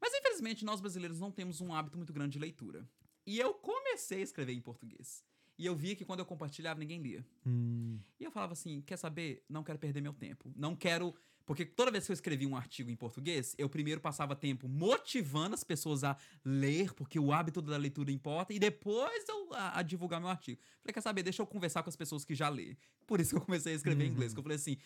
Mas 0.00 0.12
infelizmente 0.14 0.64
nós 0.64 0.80
brasileiros 0.80 1.18
não 1.20 1.30
temos 1.32 1.60
um 1.60 1.72
hábito 1.74 1.96
muito 1.96 2.12
grande 2.12 2.32
de 2.32 2.38
leitura. 2.38 2.88
E 3.26 3.38
eu 3.38 3.54
comecei 3.54 4.18
a 4.20 4.22
escrever 4.24 4.52
em 4.52 4.60
português. 4.60 5.24
E 5.58 5.66
eu 5.66 5.76
via 5.76 5.94
que 5.94 6.04
quando 6.04 6.20
eu 6.20 6.26
compartilhava, 6.26 6.80
ninguém 6.80 7.00
lia. 7.00 7.24
Hum, 7.46 7.98
E 8.18 8.24
eu 8.24 8.30
falava 8.30 8.52
assim: 8.54 8.80
quer 8.80 8.96
saber? 8.96 9.44
Não 9.48 9.62
quero 9.62 9.78
perder 9.78 10.00
meu 10.00 10.12
tempo. 10.12 10.52
Não 10.56 10.74
quero. 10.74 11.14
Porque 11.44 11.64
toda 11.64 11.90
vez 11.90 12.06
que 12.06 12.12
eu 12.12 12.14
escrevia 12.14 12.48
um 12.48 12.56
artigo 12.56 12.88
em 12.88 12.94
português, 12.96 13.54
eu 13.58 13.68
primeiro 13.68 14.00
passava 14.00 14.34
tempo 14.36 14.68
motivando 14.68 15.54
as 15.54 15.64
pessoas 15.64 16.04
a 16.04 16.16
ler, 16.44 16.94
porque 16.94 17.18
o 17.18 17.32
hábito 17.32 17.60
da 17.60 17.76
leitura 17.76 18.12
importa, 18.12 18.52
e 18.54 18.58
depois 18.60 19.28
eu 19.28 19.52
a, 19.52 19.80
a 19.80 19.82
divulgar 19.82 20.20
meu 20.20 20.30
artigo. 20.30 20.60
Falei, 20.80 20.94
quer 20.94 21.00
saber? 21.00 21.22
Deixa 21.24 21.42
eu 21.42 21.46
conversar 21.46 21.82
com 21.82 21.88
as 21.90 21.96
pessoas 21.96 22.24
que 22.24 22.34
já 22.34 22.48
lêem. 22.48 22.76
Por 23.06 23.20
isso 23.20 23.30
que 23.30 23.36
eu 23.36 23.44
comecei 23.44 23.72
a 23.72 23.76
escrever 23.76 24.04
em 24.04 24.08
inglês. 24.10 24.32
Que 24.32 24.38
eu 24.38 24.42
falei 24.42 24.56
assim: 24.56 24.76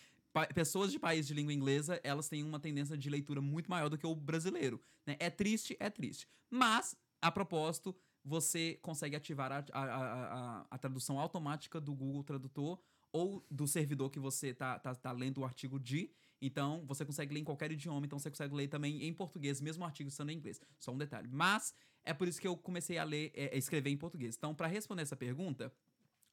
pessoas 0.53 0.91
de 0.91 0.99
países 0.99 1.27
de 1.27 1.33
língua 1.33 1.53
inglesa, 1.53 1.99
elas 2.03 2.27
têm 2.27 2.43
uma 2.43 2.59
tendência 2.59 2.97
de 2.97 3.09
leitura 3.09 3.39
muito 3.39 3.69
maior 3.69 3.87
do 3.89 3.97
que 3.97 4.05
o 4.05 4.15
brasileiro. 4.15 4.81
né? 5.05 5.15
É 5.19 5.29
triste, 5.29 5.77
é 5.79 5.89
triste. 5.89 6.27
Mas, 6.49 6.95
a 7.21 7.31
propósito, 7.31 7.95
você 8.27 8.77
consegue 8.81 9.15
ativar 9.15 9.51
a, 9.53 9.63
a, 9.71 9.83
a, 9.83 10.65
a- 10.69 10.77
tradução 10.77 11.17
automática 11.17 11.79
do 11.79 11.95
Google 11.95 12.23
Tradutor 12.23 12.77
ou 13.11 13.45
do 13.49 13.65
servidor 13.65 14.09
que 14.11 14.19
você 14.19 14.53
tá, 14.53 14.77
tá, 14.77 14.93
tá 14.93 15.11
lendo 15.13 15.39
o 15.39 15.45
artigo 15.45 15.79
de. 15.79 16.11
Então, 16.41 16.83
você 16.85 17.05
consegue 17.05 17.33
ler 17.33 17.39
em 17.39 17.43
qualquer 17.45 17.71
idioma, 17.71 18.05
então 18.05 18.19
você 18.19 18.29
consegue 18.29 18.53
ler 18.53 18.67
também 18.67 19.01
em 19.07 19.13
português, 19.13 19.61
mesmo 19.61 19.83
o 19.83 19.87
artigo 19.87 20.09
estando 20.09 20.29
em 20.29 20.35
inglês. 20.35 20.59
Só 20.77 20.91
um 20.91 20.97
detalhe. 20.97 21.29
Mas 21.31 21.73
é 22.03 22.13
por 22.13 22.27
isso 22.27 22.39
que 22.41 22.47
eu 22.47 22.57
comecei 22.57 22.97
a 22.97 23.03
ler, 23.05 23.31
é, 23.33 23.57
escrever 23.57 23.89
em 23.89 23.97
português. 23.97 24.35
Então, 24.35 24.53
para 24.53 24.67
responder 24.67 25.03
essa 25.03 25.15
pergunta, 25.15 25.73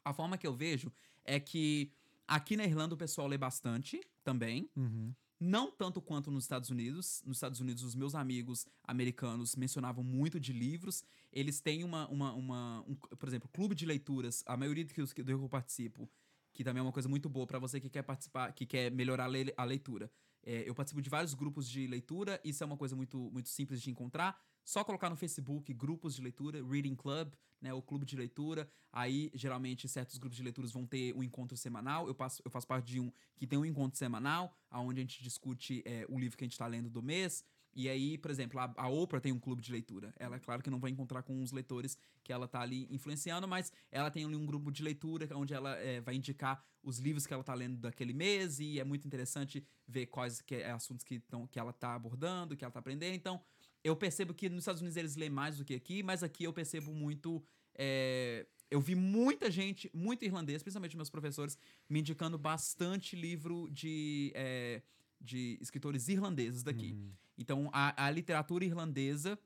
a 0.04 0.12
forma 0.12 0.36
que 0.36 0.46
eu 0.46 0.52
vejo 0.52 0.92
é 1.24 1.38
que 1.38 1.92
aqui 2.26 2.56
na 2.56 2.64
Irlanda 2.64 2.94
o 2.94 2.98
pessoal 2.98 3.28
lê 3.28 3.38
bastante 3.38 4.00
também. 4.24 4.68
uhum. 4.76 5.14
Não 5.46 5.70
tanto 5.70 6.00
quanto 6.00 6.30
nos 6.30 6.44
Estados 6.44 6.70
Unidos. 6.70 7.22
Nos 7.26 7.36
Estados 7.36 7.60
Unidos, 7.60 7.82
os 7.82 7.94
meus 7.94 8.14
amigos 8.14 8.66
americanos 8.82 9.54
mencionavam 9.54 10.02
muito 10.02 10.40
de 10.40 10.54
livros. 10.54 11.04
Eles 11.30 11.60
têm 11.60 11.84
uma, 11.84 12.08
uma, 12.08 12.32
uma 12.32 12.80
um, 12.88 12.94
por 12.94 13.28
exemplo, 13.28 13.46
clube 13.52 13.74
de 13.74 13.84
leituras. 13.84 14.42
A 14.46 14.56
maioria 14.56 14.82
dos 14.86 15.12
que 15.12 15.20
eu 15.20 15.48
participo, 15.50 16.08
que 16.50 16.64
também 16.64 16.80
é 16.80 16.82
uma 16.82 16.92
coisa 16.92 17.10
muito 17.10 17.28
boa 17.28 17.46
para 17.46 17.58
você 17.58 17.78
que 17.78 17.90
quer 17.90 18.02
participar, 18.02 18.54
que 18.54 18.64
quer 18.64 18.90
melhorar 18.90 19.28
a 19.58 19.64
leitura. 19.64 20.10
É, 20.42 20.66
eu 20.66 20.74
participo 20.74 21.02
de 21.02 21.10
vários 21.10 21.34
grupos 21.34 21.68
de 21.68 21.86
leitura. 21.86 22.40
Isso 22.42 22.64
é 22.64 22.66
uma 22.66 22.78
coisa 22.78 22.96
muito, 22.96 23.30
muito 23.30 23.50
simples 23.50 23.82
de 23.82 23.90
encontrar. 23.90 24.42
Só 24.64 24.82
colocar 24.82 25.10
no 25.10 25.16
Facebook 25.16 25.72
grupos 25.74 26.14
de 26.14 26.22
leitura, 26.22 26.64
Reading 26.64 26.94
Club, 26.94 27.32
né, 27.60 27.72
o 27.72 27.82
clube 27.82 28.06
de 28.06 28.16
leitura. 28.16 28.68
Aí, 28.92 29.30
geralmente, 29.34 29.88
certos 29.88 30.18
grupos 30.18 30.36
de 30.36 30.42
leituras 30.42 30.72
vão 30.72 30.86
ter 30.86 31.14
um 31.14 31.22
encontro 31.22 31.56
semanal. 31.56 32.08
Eu, 32.08 32.14
passo, 32.14 32.42
eu 32.44 32.50
faço 32.50 32.66
parte 32.66 32.86
de 32.86 33.00
um 33.00 33.12
que 33.36 33.46
tem 33.46 33.58
um 33.58 33.64
encontro 33.64 33.98
semanal, 33.98 34.56
onde 34.70 35.00
a 35.00 35.02
gente 35.02 35.22
discute 35.22 35.82
é, 35.84 36.06
o 36.08 36.18
livro 36.18 36.36
que 36.36 36.44
a 36.44 36.46
gente 36.46 36.52
está 36.52 36.66
lendo 36.66 36.88
do 36.88 37.02
mês. 37.02 37.44
E 37.76 37.88
aí, 37.88 38.16
por 38.16 38.30
exemplo, 38.30 38.60
a, 38.60 38.72
a, 38.76 38.88
Oprah 38.88 39.20
tem 39.20 39.32
um 39.32 39.38
clube 39.38 39.60
de 39.60 39.72
leitura. 39.72 40.14
Ela, 40.16 40.36
é 40.36 40.38
claro 40.38 40.62
que 40.62 40.70
não 40.70 40.78
vai 40.78 40.90
encontrar 40.90 41.22
com 41.22 41.42
os 41.42 41.50
leitores 41.50 41.98
que 42.22 42.32
ela 42.32 42.46
tá 42.46 42.60
ali 42.60 42.86
influenciando, 42.88 43.48
mas 43.48 43.72
ela 43.90 44.10
tem 44.10 44.24
ali 44.24 44.36
um 44.36 44.46
grupo 44.46 44.70
de 44.70 44.82
leitura 44.82 45.28
onde 45.36 45.52
ela 45.52 45.74
é, 45.76 46.00
vai 46.00 46.14
indicar 46.14 46.64
os 46.82 46.98
livros 46.98 47.26
que 47.26 47.34
ela 47.34 47.42
tá 47.42 47.52
lendo 47.52 47.78
daquele 47.78 48.12
mês 48.12 48.60
e 48.60 48.78
é 48.78 48.84
muito 48.84 49.06
interessante 49.06 49.66
ver 49.88 50.06
quais 50.06 50.40
que 50.40 50.54
é, 50.54 50.70
assuntos 50.70 51.04
que, 51.04 51.18
tão, 51.18 51.46
que 51.46 51.58
ela 51.58 51.72
tá 51.72 51.94
abordando, 51.94 52.56
que 52.56 52.64
ela 52.64 52.72
tá 52.72 52.78
aprendendo. 52.78 53.14
Então, 53.14 53.40
eu 53.84 53.94
percebo 53.94 54.32
que 54.32 54.48
nos 54.48 54.60
Estados 54.60 54.80
Unidos 54.80 54.96
eles 54.96 55.14
lêem 55.14 55.30
mais 55.30 55.58
do 55.58 55.64
que 55.64 55.74
aqui, 55.74 56.02
mas 56.02 56.22
aqui 56.22 56.44
eu 56.44 56.52
percebo 56.52 56.92
muito... 56.92 57.44
É, 57.74 58.46
eu 58.70 58.80
vi 58.80 58.94
muita 58.94 59.50
gente, 59.50 59.90
muito 59.94 60.24
irlandês, 60.24 60.62
principalmente 60.62 60.96
meus 60.96 61.10
professores, 61.10 61.58
me 61.88 62.00
indicando 62.00 62.38
bastante 62.38 63.14
livro 63.14 63.68
de... 63.70 64.32
É, 64.34 64.82
de 65.20 65.58
escritores 65.60 66.08
irlandeses 66.08 66.62
daqui. 66.62 66.92
Uhum. 66.92 67.12
Então, 67.38 67.70
a, 67.72 68.06
a, 68.06 68.10
literatura 68.10 68.64
irlandesa 68.64 69.38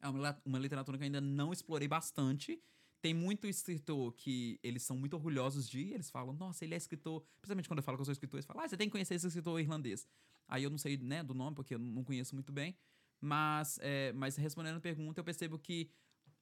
é 0.00 0.08
uma, 0.08 0.40
uma 0.44 0.58
literatura 0.58 0.96
que 0.96 1.04
eu 1.04 1.06
ainda 1.06 1.20
não 1.20 1.52
explorei 1.52 1.86
bastante. 1.86 2.60
Tem 3.02 3.14
muito 3.14 3.46
escritor 3.46 4.12
que 4.14 4.58
eles 4.62 4.82
são 4.82 4.96
muito 4.96 5.14
orgulhosos 5.14 5.68
de, 5.68 5.92
eles 5.92 6.10
falam, 6.10 6.32
nossa, 6.32 6.64
ele 6.64 6.74
é 6.74 6.76
escritor. 6.76 7.22
Principalmente 7.40 7.68
quando 7.68 7.78
eu 7.78 7.82
falo 7.82 7.98
que 7.98 8.02
eu 8.02 8.06
sou 8.06 8.12
escritor, 8.12 8.38
eles 8.38 8.46
falam, 8.46 8.64
ah, 8.64 8.68
você 8.68 8.76
tem 8.76 8.88
que 8.88 8.92
conhecer 8.92 9.14
esse 9.14 9.26
escritor 9.26 9.60
irlandês. 9.60 10.06
Aí 10.48 10.64
eu 10.64 10.70
não 10.70 10.78
sei, 10.78 10.96
né, 10.96 11.22
do 11.22 11.34
nome, 11.34 11.54
porque 11.54 11.74
eu 11.74 11.78
não 11.78 12.02
conheço 12.02 12.34
muito 12.34 12.50
bem. 12.50 12.74
Mas, 13.20 13.78
é, 13.82 14.12
mas 14.12 14.36
respondendo 14.36 14.76
a 14.76 14.80
pergunta, 14.80 15.20
eu 15.20 15.24
percebo 15.24 15.58
que 15.58 15.90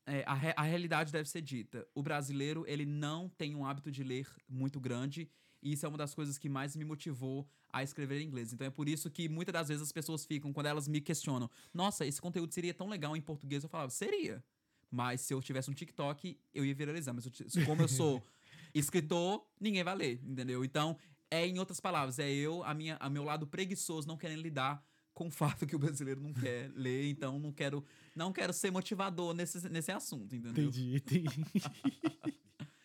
é, 0.06 0.24
a, 0.26 0.62
a 0.62 0.62
realidade 0.62 1.12
deve 1.12 1.28
ser 1.28 1.42
dita. 1.42 1.86
O 1.94 2.02
brasileiro, 2.02 2.64
ele 2.66 2.86
não 2.86 3.28
tem 3.28 3.54
um 3.54 3.66
hábito 3.66 3.90
de 3.90 4.02
ler 4.02 4.28
muito 4.48 4.80
grande 4.80 5.28
e 5.62 5.72
isso 5.72 5.84
é 5.84 5.88
uma 5.88 5.98
das 5.98 6.14
coisas 6.14 6.38
que 6.38 6.48
mais 6.48 6.76
me 6.76 6.84
motivou 6.84 7.48
a 7.72 7.82
escrever 7.82 8.20
em 8.20 8.26
inglês. 8.26 8.52
Então 8.52 8.66
é 8.66 8.70
por 8.70 8.88
isso 8.88 9.10
que 9.10 9.28
muitas 9.28 9.52
das 9.52 9.68
vezes 9.68 9.82
as 9.82 9.92
pessoas 9.92 10.24
ficam, 10.24 10.52
quando 10.52 10.66
elas 10.66 10.88
me 10.88 11.00
questionam, 11.00 11.50
nossa, 11.74 12.06
esse 12.06 12.20
conteúdo 12.20 12.52
seria 12.54 12.72
tão 12.72 12.88
legal 12.88 13.16
em 13.16 13.20
português, 13.20 13.62
eu 13.62 13.68
falava, 13.68 13.90
seria. 13.90 14.42
Mas 14.90 15.20
se 15.20 15.34
eu 15.34 15.42
tivesse 15.42 15.70
um 15.70 15.74
TikTok, 15.74 16.38
eu 16.54 16.64
ia 16.64 16.74
viralizar. 16.74 17.12
Mas 17.12 17.26
eu, 17.26 17.66
como 17.66 17.82
eu 17.82 17.88
sou 17.88 18.22
escritor, 18.72 19.46
ninguém 19.60 19.84
vai 19.84 19.94
ler, 19.94 20.20
entendeu? 20.24 20.64
Então, 20.64 20.96
é 21.30 21.46
em 21.46 21.58
outras 21.58 21.80
palavras, 21.80 22.18
é 22.18 22.30
eu, 22.30 22.64
a 22.64 22.72
minha, 22.72 22.96
a 22.98 23.10
meu 23.10 23.22
lado 23.22 23.46
preguiçoso, 23.46 24.08
não 24.08 24.16
querendo 24.16 24.40
lidar 24.40 24.82
com 25.18 25.26
o 25.26 25.30
fato 25.32 25.66
que 25.66 25.74
o 25.74 25.80
brasileiro 25.80 26.20
não 26.20 26.32
quer 26.32 26.70
ler, 26.76 27.10
então 27.10 27.40
não 27.40 27.50
quero, 27.50 27.84
não 28.14 28.32
quero 28.32 28.52
ser 28.52 28.70
motivador 28.70 29.34
nesse, 29.34 29.68
nesse 29.68 29.90
assunto, 29.90 30.32
entendeu? 30.32 30.52
Entendi, 30.52 30.94
entendi. 30.94 31.44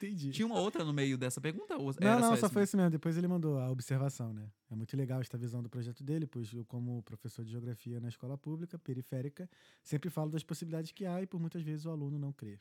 Entendi. 0.03 0.31
Tinha 0.31 0.45
uma 0.45 0.60
outra 0.60 0.84
no 0.84 0.91
meio 0.91 1.18
dessa 1.18 1.39
pergunta? 1.39 1.77
Ou 1.77 1.93
não, 2.01 2.19
não, 2.19 2.30
só, 2.31 2.35
só 2.35 2.49
foi 2.49 2.64
esse 2.64 2.76
mesmo. 2.76 2.89
Depois 2.89 3.15
ele 3.15 3.26
mandou 3.26 3.57
a 3.57 3.72
observação, 3.72 4.34
né? 4.34 4.51
É 4.69 4.76
muito 4.76 4.97
legal 4.97 5.22
esta 5.22 5.38
visão 5.38 5.64
do 5.64 5.69
projeto 5.69 6.03
dele, 6.03 6.27
pois 6.27 6.51
eu, 6.51 6.65
como 6.65 7.01
professor 7.03 7.45
de 7.45 7.51
geografia 7.51 8.01
na 8.01 8.10
escola 8.10 8.38
pública, 8.38 8.77
periférica, 8.77 9.49
sempre 9.81 10.10
falo 10.10 10.30
das 10.30 10.43
possibilidades 10.43 10.91
que 10.91 11.05
há 11.05 11.22
e 11.22 11.26
por 11.26 11.39
muitas 11.39 11.61
vezes 11.61 11.85
o 11.85 11.89
aluno 11.89 12.19
não 12.19 12.34
crê. 12.34 12.60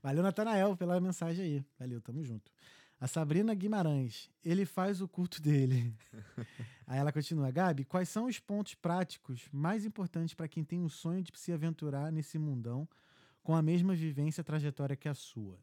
Valeu, 0.00 0.22
Natanael, 0.22 0.76
pela 0.76 1.00
mensagem 1.00 1.44
aí. 1.44 1.64
Valeu, 1.76 2.00
tamo 2.00 2.22
junto. 2.22 2.52
A 2.98 3.06
Sabrina 3.06 3.54
Guimarães, 3.54 4.30
ele 4.42 4.64
faz 4.64 5.02
o 5.02 5.08
culto 5.08 5.40
dele. 5.42 5.94
aí 6.86 6.98
ela 6.98 7.12
continua: 7.12 7.50
Gabi, 7.50 7.84
quais 7.84 8.08
são 8.08 8.26
os 8.26 8.38
pontos 8.38 8.74
práticos 8.74 9.48
mais 9.52 9.84
importantes 9.84 10.34
para 10.34 10.48
quem 10.48 10.64
tem 10.64 10.82
o 10.82 10.88
sonho 10.88 11.22
de 11.22 11.30
se 11.38 11.52
aventurar 11.52 12.10
nesse 12.10 12.38
mundão 12.38 12.88
com 13.42 13.54
a 13.54 13.60
mesma 13.60 13.94
vivência 13.94 14.40
e 14.40 14.44
trajetória 14.44 14.96
que 14.96 15.08
a 15.08 15.14
sua? 15.14 15.58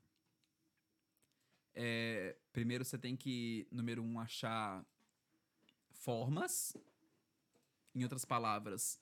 É, 1.73 2.35
primeiro 2.51 2.85
você 2.85 2.99
tem 2.99 3.15
que, 3.15 3.68
número 3.72 4.03
um, 4.03 4.19
achar 4.19 4.85
formas. 5.89 6.77
Em 7.95 8.01
outras 8.01 8.26
palavras, 8.26 8.99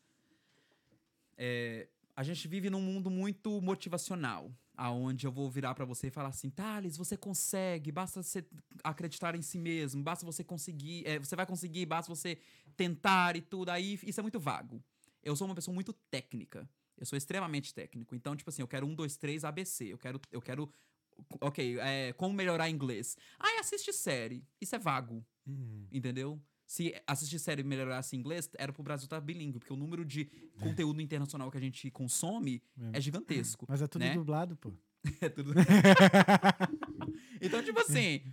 é, 1.37 1.87
a 2.15 2.23
gente 2.23 2.45
vive 2.47 2.69
num 2.69 2.81
mundo 2.81 3.09
muito 3.09 3.61
motivacional, 3.61 4.53
aonde 4.75 5.27
eu 5.27 5.31
vou 5.31 5.49
virar 5.49 5.75
para 5.75 5.85
você 5.85 6.07
e 6.07 6.11
falar 6.11 6.29
assim, 6.29 6.49
Thales, 6.49 6.97
você 6.97 7.17
consegue, 7.17 7.91
basta 7.91 8.21
você 8.21 8.45
acreditar 8.83 9.35
em 9.35 9.41
si 9.41 9.57
mesmo, 9.57 10.03
basta 10.03 10.25
você 10.25 10.43
conseguir, 10.43 11.05
é, 11.05 11.19
você 11.19 11.35
vai 11.35 11.45
conseguir, 11.45 11.85
basta 11.85 12.13
você 12.13 12.37
tentar 12.75 13.35
e 13.35 13.41
tudo. 13.41 13.69
Aí 13.69 13.99
isso 14.03 14.19
é 14.19 14.23
muito 14.23 14.39
vago. 14.39 14.83
Eu 15.23 15.35
sou 15.35 15.45
uma 15.47 15.55
pessoa 15.55 15.73
muito 15.73 15.93
técnica. 16.09 16.67
Eu 16.97 17.05
sou 17.05 17.17
extremamente 17.17 17.73
técnico. 17.73 18.15
Então, 18.15 18.35
tipo 18.35 18.49
assim, 18.49 18.61
eu 18.61 18.67
quero 18.67 18.85
um, 18.85 18.93
dois, 18.93 19.17
três, 19.17 19.43
ABC. 19.43 19.85
Eu 19.85 19.97
quero, 19.97 20.19
eu 20.31 20.41
quero 20.41 20.71
Ok, 21.39 21.79
é, 21.79 22.13
como 22.13 22.33
melhorar 22.33 22.69
inglês? 22.69 23.17
Ah, 23.39 23.59
assiste 23.59 23.93
série. 23.93 24.43
Isso 24.59 24.75
é 24.75 24.79
vago. 24.79 25.25
Uhum. 25.45 25.87
Entendeu? 25.91 26.41
Se 26.71 26.95
assistir 27.05 27.37
série 27.37 27.63
melhorasse 27.63 28.15
inglês, 28.15 28.49
era 28.57 28.71
pro 28.71 28.81
Brasil 28.81 29.03
estar 29.03 29.17
tá 29.17 29.21
bilíngue, 29.21 29.59
porque 29.59 29.73
o 29.73 29.75
número 29.75 30.05
de 30.05 30.31
conteúdo 30.57 31.01
internacional 31.01 31.51
que 31.51 31.57
a 31.57 31.59
gente 31.59 31.91
consome 31.91 32.63
é, 32.93 32.97
é 32.97 33.01
gigantesco. 33.01 33.65
Mas 33.67 33.81
é 33.81 33.87
tudo 33.87 33.99
né? 33.99 34.13
dublado, 34.13 34.55
pô. 34.55 34.71
é 35.19 35.27
tudo. 35.27 35.51
então, 37.41 37.61
tipo 37.61 37.77
assim, 37.77 38.23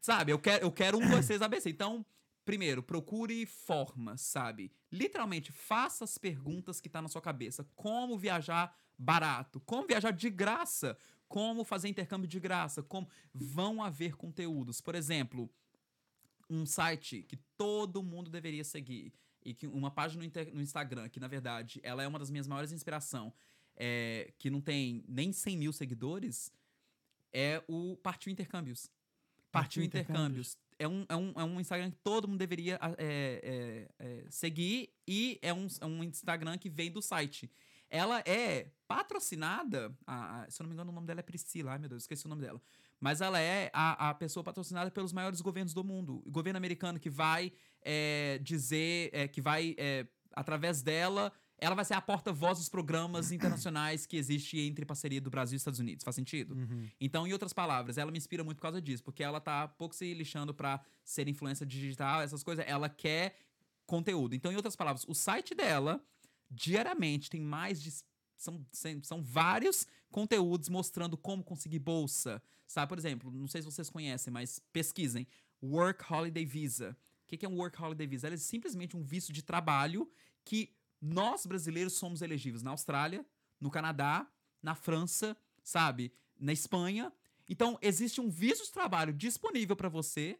sabe, 0.00 0.30
eu 0.30 0.38
quero, 0.38 0.64
eu 0.64 0.70
quero 0.70 0.98
um, 0.98 1.10
dois, 1.10 1.26
três 1.26 1.42
ABC. 1.42 1.68
Então, 1.68 2.06
primeiro, 2.44 2.80
procure 2.80 3.44
formas, 3.44 4.20
sabe? 4.20 4.70
Literalmente, 4.92 5.50
faça 5.50 6.04
as 6.04 6.16
perguntas 6.16 6.80
que 6.80 6.88
tá 6.88 7.02
na 7.02 7.08
sua 7.08 7.20
cabeça. 7.20 7.66
Como 7.74 8.16
viajar 8.16 8.72
barato? 8.96 9.58
Como 9.58 9.84
viajar 9.84 10.12
de 10.12 10.30
graça? 10.30 10.96
como 11.26 11.64
fazer 11.64 11.88
intercâmbio 11.88 12.28
de 12.28 12.38
graça, 12.38 12.80
como 12.80 13.08
vão 13.32 13.82
haver 13.82 14.14
conteúdos. 14.14 14.80
Por 14.80 14.94
exemplo, 14.94 15.50
um 16.48 16.66
site 16.66 17.22
que 17.22 17.36
todo 17.56 18.02
mundo 18.02 18.30
deveria 18.30 18.64
seguir 18.64 19.12
e 19.44 19.52
que 19.52 19.66
uma 19.66 19.90
página 19.90 20.24
no, 20.24 20.52
no 20.54 20.62
Instagram 20.62 21.08
que 21.08 21.20
na 21.20 21.28
verdade 21.28 21.80
ela 21.82 22.02
é 22.02 22.08
uma 22.08 22.18
das 22.18 22.30
minhas 22.30 22.46
maiores 22.46 22.72
inspirações, 22.72 23.32
é, 23.76 24.32
que 24.38 24.50
não 24.50 24.60
tem 24.60 25.04
nem 25.08 25.32
100 25.32 25.58
mil 25.58 25.72
seguidores, 25.72 26.52
é 27.32 27.62
o 27.68 27.96
Partiu 27.96 28.32
Intercâmbios. 28.32 28.90
Partiu, 29.50 29.82
Intercâmbios. 29.82 30.56
É 30.78 30.88
um, 30.88 31.06
é, 31.08 31.16
um, 31.16 31.32
é 31.36 31.44
um 31.44 31.60
Instagram 31.60 31.90
que 31.90 31.98
todo 31.98 32.26
mundo 32.26 32.38
deveria 32.38 32.78
é, 32.98 33.88
é, 33.98 34.04
é, 34.04 34.24
seguir 34.28 34.92
e 35.06 35.38
é 35.40 35.52
um, 35.52 35.66
é 35.80 35.86
um 35.86 36.02
Instagram 36.02 36.58
que 36.58 36.68
vem 36.68 36.90
do 36.90 37.00
site. 37.00 37.50
Ela 37.88 38.20
é 38.26 38.72
patrocinada. 38.88 39.96
A, 40.04 40.42
a, 40.42 40.50
se 40.50 40.60
eu 40.60 40.64
não 40.64 40.70
me 40.70 40.74
engano, 40.74 40.90
o 40.90 40.94
nome 40.94 41.06
dela 41.06 41.20
é 41.20 41.22
Priscila. 41.22 41.72
Ai, 41.72 41.78
meu 41.78 41.88
Deus, 41.88 42.02
esqueci 42.02 42.26
o 42.26 42.28
nome 42.28 42.42
dela. 42.42 42.60
Mas 43.04 43.20
ela 43.20 43.38
é 43.38 43.70
a, 43.74 44.08
a 44.08 44.14
pessoa 44.14 44.42
patrocinada 44.42 44.90
pelos 44.90 45.12
maiores 45.12 45.42
governos 45.42 45.74
do 45.74 45.84
mundo. 45.84 46.22
O 46.24 46.30
governo 46.30 46.56
americano 46.56 46.98
que 46.98 47.10
vai 47.10 47.52
é, 47.82 48.40
dizer, 48.42 49.10
é, 49.12 49.28
que 49.28 49.42
vai, 49.42 49.74
é, 49.76 50.06
através 50.32 50.80
dela, 50.80 51.30
ela 51.58 51.74
vai 51.74 51.84
ser 51.84 51.92
a 51.92 52.00
porta-voz 52.00 52.56
dos 52.56 52.70
programas 52.70 53.28
internacionais 53.30 54.06
que 54.06 54.16
existe 54.16 54.58
entre 54.58 54.86
parceria 54.86 55.20
do 55.20 55.28
Brasil 55.28 55.54
e 55.54 55.58
Estados 55.58 55.80
Unidos. 55.80 56.02
Faz 56.02 56.16
sentido? 56.16 56.54
Uhum. 56.54 56.88
Então, 56.98 57.26
em 57.26 57.32
outras 57.34 57.52
palavras, 57.52 57.98
ela 57.98 58.10
me 58.10 58.16
inspira 58.16 58.42
muito 58.42 58.56
por 58.56 58.62
causa 58.62 58.80
disso, 58.80 59.04
porque 59.04 59.22
ela 59.22 59.38
tá 59.38 59.68
pouco 59.68 59.94
se 59.94 60.14
lixando 60.14 60.54
para 60.54 60.80
ser 61.04 61.28
influência 61.28 61.66
digital, 61.66 62.22
essas 62.22 62.42
coisas. 62.42 62.64
Ela 62.66 62.88
quer 62.88 63.36
conteúdo. 63.84 64.34
Então, 64.34 64.50
em 64.50 64.56
outras 64.56 64.76
palavras, 64.76 65.04
o 65.06 65.12
site 65.14 65.54
dela 65.54 66.02
diariamente 66.50 67.28
tem 67.28 67.42
mais 67.42 67.82
de 67.82 67.90
são, 68.36 68.66
são 69.02 69.22
vários 69.22 69.86
conteúdos 70.10 70.68
mostrando 70.68 71.16
como 71.16 71.42
conseguir 71.42 71.78
bolsa. 71.78 72.42
Sabe, 72.66 72.88
por 72.88 72.98
exemplo, 72.98 73.30
não 73.30 73.48
sei 73.48 73.62
se 73.62 73.66
vocês 73.66 73.90
conhecem, 73.90 74.32
mas 74.32 74.58
pesquisem. 74.72 75.26
Work 75.62 76.04
Holiday 76.12 76.44
Visa. 76.44 76.96
O 77.22 77.26
que 77.26 77.44
é 77.44 77.48
um 77.48 77.56
Work 77.56 77.80
Holiday 77.80 78.06
Visa? 78.06 78.26
Ela 78.26 78.34
é 78.34 78.38
simplesmente 78.38 78.96
um 78.96 79.02
visto 79.02 79.32
de 79.32 79.42
trabalho 79.42 80.10
que 80.44 80.74
nós 81.00 81.46
brasileiros 81.46 81.94
somos 81.94 82.22
elegíveis 82.22 82.62
na 82.62 82.70
Austrália, 82.70 83.24
no 83.60 83.70
Canadá, 83.70 84.26
na 84.62 84.74
França, 84.74 85.36
sabe? 85.62 86.12
Na 86.38 86.52
Espanha. 86.52 87.12
Então, 87.48 87.78
existe 87.82 88.20
um 88.20 88.30
visto 88.30 88.64
de 88.64 88.72
trabalho 88.72 89.12
disponível 89.12 89.76
para 89.76 89.88
você 89.88 90.38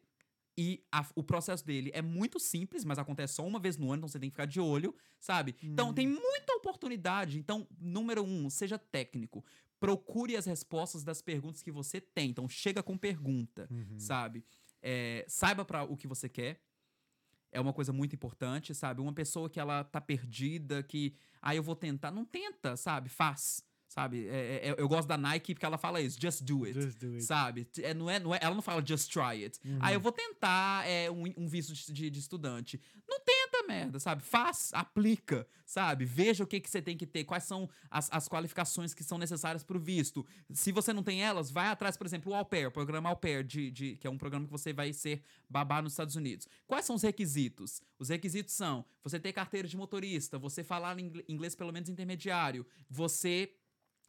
e 0.57 0.85
a, 0.91 1.05
o 1.17 1.23
processo 1.23 1.67
dele 1.67 1.91
é 1.93 2.01
muito 2.01 2.39
simples, 2.39 2.85
mas 2.85 2.99
acontece 2.99 3.35
só 3.35 3.47
uma 3.47 3.59
vez 3.59 3.77
no 3.77 3.87
ano, 3.87 3.97
então 3.99 4.09
você 4.09 4.21
tem 4.21 4.31
que 4.31 4.35
ficar 4.35 4.47
de 4.47 4.61
olho, 4.61 4.95
sabe? 5.19 5.57
Hum. 5.63 5.73
Então 5.73 5.93
tem 5.93 6.07
muita 6.07 6.55
oportunidade. 6.55 7.39
Então, 7.39 7.67
número 7.79 8.23
um, 8.23 8.49
seja 8.49 8.79
técnico. 8.79 9.45
Procure 9.81 10.37
as 10.37 10.47
respostas 10.47 11.03
das 11.03 11.21
perguntas 11.21 11.63
que 11.63 11.73
você 11.73 12.01
tem. 12.01 12.31
Então, 12.31 12.49
chega 12.49 12.83
com 12.83 12.97
pergunta, 12.97 13.69
uhum. 13.71 13.99
sabe? 13.99 14.45
É, 14.81 15.25
saiba 15.29 15.65
para 15.65 15.83
o 15.83 15.97
que 15.97 16.07
você 16.07 16.29
quer. 16.29 16.63
É 17.51 17.61
uma 17.61 17.73
coisa 17.73 17.93
muito 17.93 18.15
importante, 18.15 18.75
sabe? 18.75 19.01
Uma 19.01 19.13
pessoa 19.13 19.51
que 19.51 19.61
ela 19.61 19.85
tá 19.85 20.01
perdida, 20.01 20.83
que, 20.83 21.15
ah, 21.43 21.55
eu 21.55 21.63
vou 21.63 21.77
tentar. 21.77 22.11
Não 22.11 22.25
tenta, 22.25 22.77
sabe? 22.77 23.09
Faz. 23.09 23.65
Sabe? 23.95 24.27
É, 24.27 24.71
é, 24.71 24.75
eu 24.77 24.89
gosto 24.89 25.07
da 25.07 25.17
Nike 25.17 25.55
porque 25.55 25.65
ela 25.65 25.79
fala 25.79 26.01
isso, 26.01 26.19
just 26.21 26.43
do 26.43 26.65
it. 26.65 26.75
Just 26.75 26.99
do 26.99 27.13
it. 27.13 27.23
Sabe? 27.23 27.65
É, 27.79 27.95
não 27.95 28.11
é, 28.11 28.19
não 28.19 28.35
é, 28.35 28.41
ela 28.43 28.53
não 28.53 28.61
fala 28.61 28.85
just 28.85 29.09
try 29.13 29.45
it. 29.45 29.61
Uhum. 29.65 29.79
Ah, 29.81 29.93
eu 29.93 30.01
vou 30.01 30.11
tentar 30.11 30.85
é, 30.85 31.09
um, 31.09 31.23
um 31.37 31.47
visto 31.47 31.73
de, 31.73 31.93
de, 31.93 32.11
de, 32.11 32.19
estudante. 32.19 32.81
Não 33.09 33.21
tenta, 33.21 33.63
merda, 33.69 34.01
sabe? 34.01 34.21
Faz, 34.21 34.73
aplica, 34.75 35.47
sabe? 35.65 36.05
Veja 36.05 36.43
o 36.43 36.47
que, 36.47 36.59
que 36.59 36.69
você 36.69 36.83
tem 36.83 36.97
que 36.97 37.07
ter, 37.07 37.23
quais 37.23 37.45
são 37.45 37.71
as, 37.89 38.09
as 38.13 38.29
qualificações 38.29 38.93
que 38.93 39.05
são 39.05 39.17
necessárias 39.17 39.63
para 39.63 39.77
o 39.77 39.81
visto. 39.81 40.27
Se 40.53 40.73
você 40.73 40.93
não 40.93 41.05
tem 41.05 41.23
elas, 41.23 41.53
vai 41.53 41.69
atrás, 41.69 41.97
por 41.97 42.05
exemplo, 42.05 42.33
o 42.33 42.35
Au 42.35 42.45
Pair, 42.45 42.67
o 42.67 42.73
programa 42.73 43.11
Au 43.11 43.17
Pair, 43.17 43.45
de, 43.45 43.71
de, 43.71 43.97
que 43.97 44.09
é 44.09 44.11
um 44.11 44.19
programa 44.19 44.45
que 44.45 44.51
você 44.51 44.73
vai 44.73 44.93
ser 44.93 45.23
babá 45.49 45.81
nos 45.81 45.93
Estados 45.93 46.17
Unidos. 46.17 46.49
Quais 46.67 46.85
são 46.85 46.97
os 46.97 47.03
requisitos? 47.03 47.81
Os 47.97 48.09
requisitos 48.09 48.55
são 48.55 48.85
você 49.05 49.21
ter 49.21 49.33
carteira 49.33 49.69
de 49.69 49.77
motorista, 49.77 50.37
você 50.37 50.65
falar 50.65 50.99
inglês 50.99 51.55
pelo 51.55 51.73
menos 51.73 51.89
intermediário, 51.89 52.67
você 52.91 53.55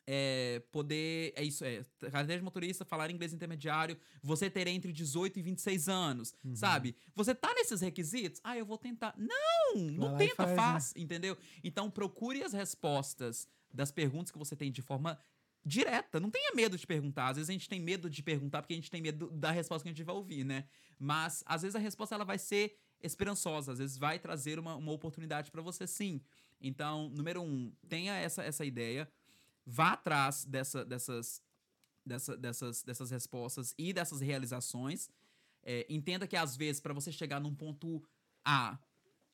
é, 0.08 0.62
poder. 0.72 1.34
É 1.36 1.44
isso, 1.44 1.64
é. 1.66 1.84
Carteira 2.12 2.38
de 2.38 2.44
motorista, 2.44 2.86
falar 2.86 3.10
inglês 3.10 3.34
intermediário, 3.34 3.98
você 4.22 4.50
ter 4.50 4.68
entre 4.68 4.92
18 4.92 5.40
e 5.40 5.42
26 5.42 5.90
anos, 5.90 6.34
uhum. 6.44 6.56
sabe? 6.56 6.96
Você 7.16 7.34
tá 7.34 7.54
nesses 7.54 7.82
requisitos? 7.82 8.40
Ah, 8.44 8.58
eu 8.58 8.66
vou 8.66 8.78
tentar. 8.78 9.16
Não! 9.18 9.76
Não 9.92 10.18
tenta, 10.18 10.36
faz, 10.36 10.56
faz 10.56 10.94
né? 10.96 11.02
entendeu? 11.02 11.38
Então 11.64 11.90
procure 11.90 12.44
as 12.44 12.54
respostas 12.54 13.48
das 13.74 13.92
perguntas 13.92 14.32
que 14.32 14.38
você 14.38 14.56
tem 14.56 14.72
de 14.72 14.82
forma 14.82 15.20
direta. 15.66 16.20
Não 16.20 16.30
tenha 16.30 16.54
medo 16.54 16.78
de 16.78 16.86
perguntar. 16.86 17.30
Às 17.30 17.38
vezes 17.38 17.50
a 17.50 17.54
gente 17.54 17.68
tem 17.68 17.80
medo 17.80 18.10
de 18.10 18.22
perguntar 18.22 18.62
porque 18.62 18.74
a 18.74 18.78
gente 18.78 18.92
tem 18.92 19.02
medo 19.02 19.32
da 19.32 19.52
resposta 19.52 19.84
que 19.84 19.90
a 19.90 19.92
gente 19.92 20.04
vai 20.04 20.16
ouvir, 20.16 20.44
né? 20.44 20.66
Mas 21.00 21.44
às 21.46 21.64
vezes 21.64 21.76
a 21.76 21.80
resposta 21.80 22.14
ela 22.14 22.24
vai 22.24 22.38
ser 22.38 22.78
esperançosa, 23.02 23.74
às 23.74 23.80
vezes 23.80 23.98
vai 23.98 24.20
trazer 24.20 24.60
uma, 24.60 24.76
uma 24.76 24.92
oportunidade 24.92 25.52
para 25.52 25.62
você 25.62 25.88
sim. 25.88 26.22
Então, 26.62 27.10
número 27.10 27.42
um, 27.42 27.72
tenha 27.90 28.14
essa, 28.16 28.44
essa 28.44 28.64
ideia 28.64 29.10
vá 29.66 29.94
atrás 29.94 30.46
dessa, 30.46 30.86
dessas, 30.86 31.42
dessa, 32.06 32.38
dessas, 32.38 32.84
dessas 32.84 33.12
respostas 33.12 33.74
e 33.78 33.92
dessas 33.92 34.22
realizações. 34.22 35.10
É, 35.64 35.86
entenda 35.90 36.28
que, 36.28 36.36
às 36.36 36.56
vezes, 36.56 36.80
para 36.80 36.94
você 36.94 37.12
chegar 37.12 37.40
num 37.40 37.56
ponto 37.56 38.04
A, 38.46 38.78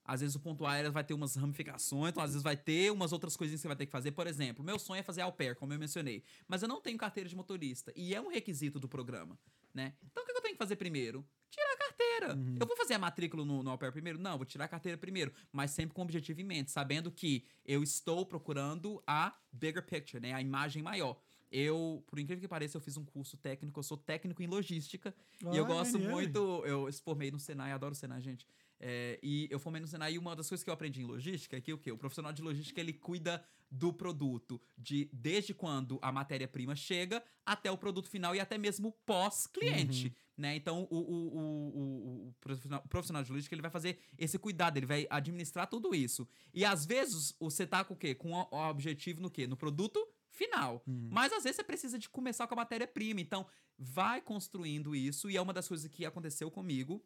às 0.04 0.22
vezes 0.22 0.36
o 0.36 0.40
ponto 0.40 0.66
A 0.66 0.90
vai 0.90 1.04
ter 1.04 1.14
umas 1.14 1.36
ramificações, 1.36 2.12
então 2.12 2.24
às 2.24 2.32
vezes 2.32 2.44
vai 2.44 2.58
ter 2.58 2.92
umas 2.92 3.12
outras 3.12 3.38
coisinhas 3.38 3.60
que 3.60 3.64
você 3.64 3.68
vai 3.68 3.78
ter 3.78 3.86
que 3.86 3.92
fazer. 3.92 4.12
Por 4.12 4.28
exemplo, 4.28 4.64
meu 4.64 4.80
sonho 4.80 5.00
é 5.00 5.04
fazer 5.04 5.22
au 5.22 5.32
pair, 5.32 5.56
como 5.56 5.74
eu 5.74 5.80
mencionei. 5.80 6.24
Mas 6.48 6.62
eu 6.62 6.68
não 6.68 6.82
tenho 6.82 6.98
carteira 6.98 7.30
de 7.30 7.36
motorista. 7.36 7.92
E 7.96 8.16
é 8.16 8.22
um 8.22 8.30
requisito 8.30 8.80
do 8.80 8.88
programa, 8.88 9.38
né? 9.74 9.94
Então 10.04 10.24
o 10.24 10.26
que 10.26 10.32
eu 10.32 10.42
tenho 10.42 10.56
que 10.56 10.60
fazer 10.60 10.76
primeiro? 10.76 11.20
A 11.20 11.61
carteira. 12.02 12.36
Uhum. 12.36 12.58
Eu 12.60 12.68
vou 12.68 12.76
fazer 12.76 12.94
a 12.94 13.00
matrícula 13.00 13.46
no, 13.46 13.64
no 13.64 13.70
au 13.70 13.78
primeiro? 13.78 14.20
Não, 14.20 14.38
vou 14.38 14.46
tirar 14.46 14.66
a 14.66 14.68
carteira 14.68 14.98
primeiro. 14.98 15.32
Mas 15.52 15.72
sempre 15.72 15.94
com 15.94 16.02
objetivo 16.02 16.42
em 16.42 16.44
mente, 16.44 16.72
sabendo 16.72 17.12
que 17.12 17.46
eu 17.66 17.84
estou 17.84 18.26
procurando 18.26 19.02
a 19.06 19.36
bigger 19.52 19.86
picture, 19.86 20.22
né? 20.22 20.34
A 20.34 20.42
imagem 20.42 20.84
maior. 20.84 21.18
Eu, 21.52 22.04
por 22.08 22.18
incrível 22.18 22.42
que 22.42 22.48
pareça, 22.48 22.78
eu 22.78 22.82
fiz 22.82 22.96
um 22.96 23.04
curso 23.04 23.36
técnico, 23.36 23.78
eu 23.78 23.84
sou 23.84 23.98
técnico 23.98 24.42
em 24.42 24.48
logística. 24.48 25.14
Ah, 25.46 25.50
e 25.54 25.58
eu 25.58 25.66
gosto 25.66 26.00
muito. 26.00 26.64
Eu 26.66 26.92
formei 27.04 27.30
no 27.30 27.40
Senai, 27.40 27.74
adoro 27.74 27.92
o 27.92 27.96
Senai, 27.96 28.22
gente. 28.22 28.48
É, 28.84 29.20
e 29.22 29.48
eu 29.52 29.60
formei 29.60 29.80
no 29.80 29.86
Senai 29.88 30.14
e 30.14 30.18
uma 30.18 30.36
das 30.36 30.50
coisas 30.50 30.64
que 30.64 30.70
eu 30.70 30.74
aprendi 30.74 31.02
em 31.02 31.06
logística 31.06 31.56
é 31.56 31.62
que 31.62 31.72
o 31.72 31.78
quê? 31.78 31.92
O 31.92 31.98
profissional 31.98 32.34
de 32.34 32.42
logística 32.42 32.82
ele 32.82 32.94
cuida 32.94 33.44
do 33.70 33.94
produto 33.94 34.60
de 34.76 35.08
desde 35.14 35.54
quando 35.54 36.00
a 36.02 36.12
matéria-prima 36.12 36.76
chega 36.76 37.24
até 37.46 37.70
o 37.70 37.78
produto 37.78 38.10
final 38.10 38.36
e 38.36 38.40
até 38.40 38.58
mesmo 38.58 38.92
pós-cliente. 39.06 40.08
Uhum. 40.08 40.14
Né? 40.36 40.56
Então, 40.56 40.88
o, 40.90 40.98
o, 40.98 41.38
o, 41.38 42.28
o, 42.30 42.36
profissional, 42.42 42.82
o 42.84 42.88
profissional 42.90 43.24
de 43.24 43.32
logística 43.32 43.54
ele 43.54 43.62
vai 43.62 43.70
fazer 43.70 44.00
esse 44.18 44.40
cuidado, 44.40 44.78
ele 44.78 44.88
vai 44.88 45.06
administrar 45.12 45.68
tudo 45.68 45.94
isso. 45.94 46.28
E 46.52 46.66
às 46.66 46.84
vezes 46.84 47.36
você 47.40 47.68
tá 47.68 47.84
com 47.84 47.94
o 47.94 47.98
quê? 47.98 48.16
Com 48.16 48.32
o, 48.34 48.48
o 48.50 48.70
objetivo 48.70 49.22
no 49.22 49.30
quê? 49.30 49.46
No 49.46 49.56
produto 49.56 50.04
final. 50.32 50.82
Uhum. 50.88 51.08
Mas 51.12 51.32
às 51.32 51.44
vezes 51.44 51.58
você 51.58 51.64
precisa 51.64 52.00
de 52.00 52.10
começar 52.10 52.48
com 52.48 52.56
a 52.56 52.58
matéria-prima. 52.58 53.22
Então, 53.22 53.46
vai 53.78 54.22
construindo 54.22 54.96
isso, 54.96 55.30
e 55.30 55.38
é 55.38 55.42
uma 55.42 55.54
das 55.54 55.68
coisas 55.68 55.90
que 55.92 56.04
aconteceu 56.04 56.50
comigo 56.50 57.04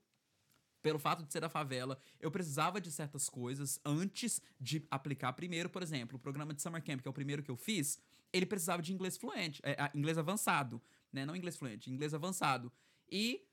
pelo 0.86 1.00
fato 1.00 1.24
de 1.24 1.34
ser 1.34 1.40
da 1.40 1.50
favela, 1.50 1.98
eu 2.20 2.30
precisava 2.30 2.80
de 2.80 2.92
certas 2.92 3.28
coisas 3.28 3.80
antes 3.84 4.40
de 4.62 4.86
aplicar 4.92 5.34
primeiro, 5.34 5.68
por 5.68 5.82
exemplo, 5.82 6.18
o 6.18 6.20
programa 6.20 6.54
de 6.54 6.62
Summer 6.62 6.80
Camp, 6.84 7.02
que 7.02 7.08
é 7.08 7.10
o 7.10 7.14
primeiro 7.14 7.42
que 7.42 7.50
eu 7.50 7.58
fiz, 7.58 7.98
ele 8.32 8.46
precisava 8.46 8.84
de 8.84 8.94
inglês 8.94 9.18
fluente, 9.18 9.60
é, 9.64 9.76
inglês 9.96 10.16
avançado, 10.16 10.80
né? 11.12 11.26
Não 11.26 11.36
inglês 11.36 11.58
fluente, 11.58 11.90
inglês 11.90 12.14
avançado. 12.14 12.72
E 13.12 13.44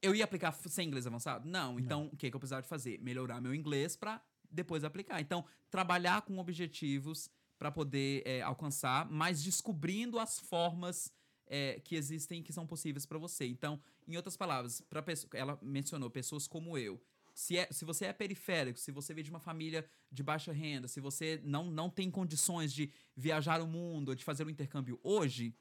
eu 0.00 0.14
ia 0.14 0.24
aplicar 0.24 0.50
sem 0.52 0.88
inglês 0.88 1.06
avançado? 1.06 1.46
Não. 1.46 1.78
Então, 1.78 2.04
Não. 2.04 2.06
o 2.06 2.16
que, 2.16 2.30
que 2.30 2.34
eu 2.34 2.40
precisava 2.40 2.62
de 2.62 2.68
fazer? 2.68 2.98
Melhorar 3.02 3.38
meu 3.38 3.54
inglês 3.54 3.94
para 3.94 4.18
depois 4.50 4.82
aplicar. 4.82 5.20
Então, 5.20 5.44
trabalhar 5.70 6.22
com 6.22 6.38
objetivos 6.38 7.28
para 7.58 7.70
poder 7.70 8.22
é, 8.24 8.40
alcançar, 8.40 9.10
mas 9.10 9.42
descobrindo 9.42 10.18
as 10.18 10.38
formas 10.38 11.12
é, 11.50 11.80
que 11.80 11.96
existem 11.96 12.42
que 12.42 12.52
são 12.52 12.64
possíveis 12.64 13.04
para 13.04 13.18
você. 13.18 13.44
Então, 13.44 13.80
em 14.06 14.16
outras 14.16 14.36
palavras, 14.36 14.80
para 14.80 15.04
ela 15.34 15.58
mencionou 15.60 16.08
pessoas 16.08 16.46
como 16.46 16.78
eu. 16.78 17.02
Se, 17.34 17.58
é, 17.58 17.68
se 17.72 17.84
você 17.84 18.06
é 18.06 18.12
periférico, 18.12 18.78
se 18.78 18.92
você 18.92 19.12
vem 19.12 19.24
de 19.24 19.30
uma 19.30 19.40
família 19.40 19.84
de 20.10 20.22
baixa 20.22 20.52
renda, 20.52 20.86
se 20.86 21.00
você 21.00 21.40
não, 21.44 21.70
não 21.70 21.90
tem 21.90 22.10
condições 22.10 22.72
de 22.72 22.92
viajar 23.16 23.60
o 23.60 23.66
mundo, 23.66 24.14
de 24.14 24.24
fazer 24.24 24.46
um 24.46 24.50
intercâmbio 24.50 25.00
hoje, 25.02 25.54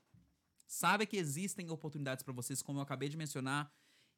saiba 0.68 1.06
que 1.06 1.18
existem 1.18 1.70
oportunidades 1.72 2.24
para 2.24 2.34
vocês, 2.34 2.62
como 2.62 2.78
eu 2.78 2.84
acabei 2.84 3.10
de 3.10 3.18
mencionar, 3.18 3.74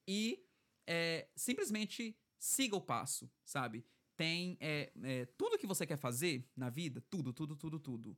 e 0.06 0.46
é, 0.86 1.30
simplesmente 1.36 2.18
siga 2.38 2.76
o 2.76 2.82
passo, 2.82 3.32
sabe? 3.46 3.86
Tem 4.18 4.58
é, 4.60 4.92
é, 5.04 5.26
tudo 5.38 5.58
que 5.58 5.68
você 5.68 5.86
quer 5.86 5.98
fazer 5.98 6.46
na 6.56 6.70
vida, 6.70 7.02
tudo, 7.10 7.32
tudo, 7.32 7.56
tudo, 7.56 7.80
tudo. 7.80 8.18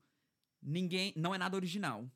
Ninguém, 0.62 1.14
não 1.16 1.36
é 1.36 1.38
nada 1.38 1.56
original. 1.56 2.10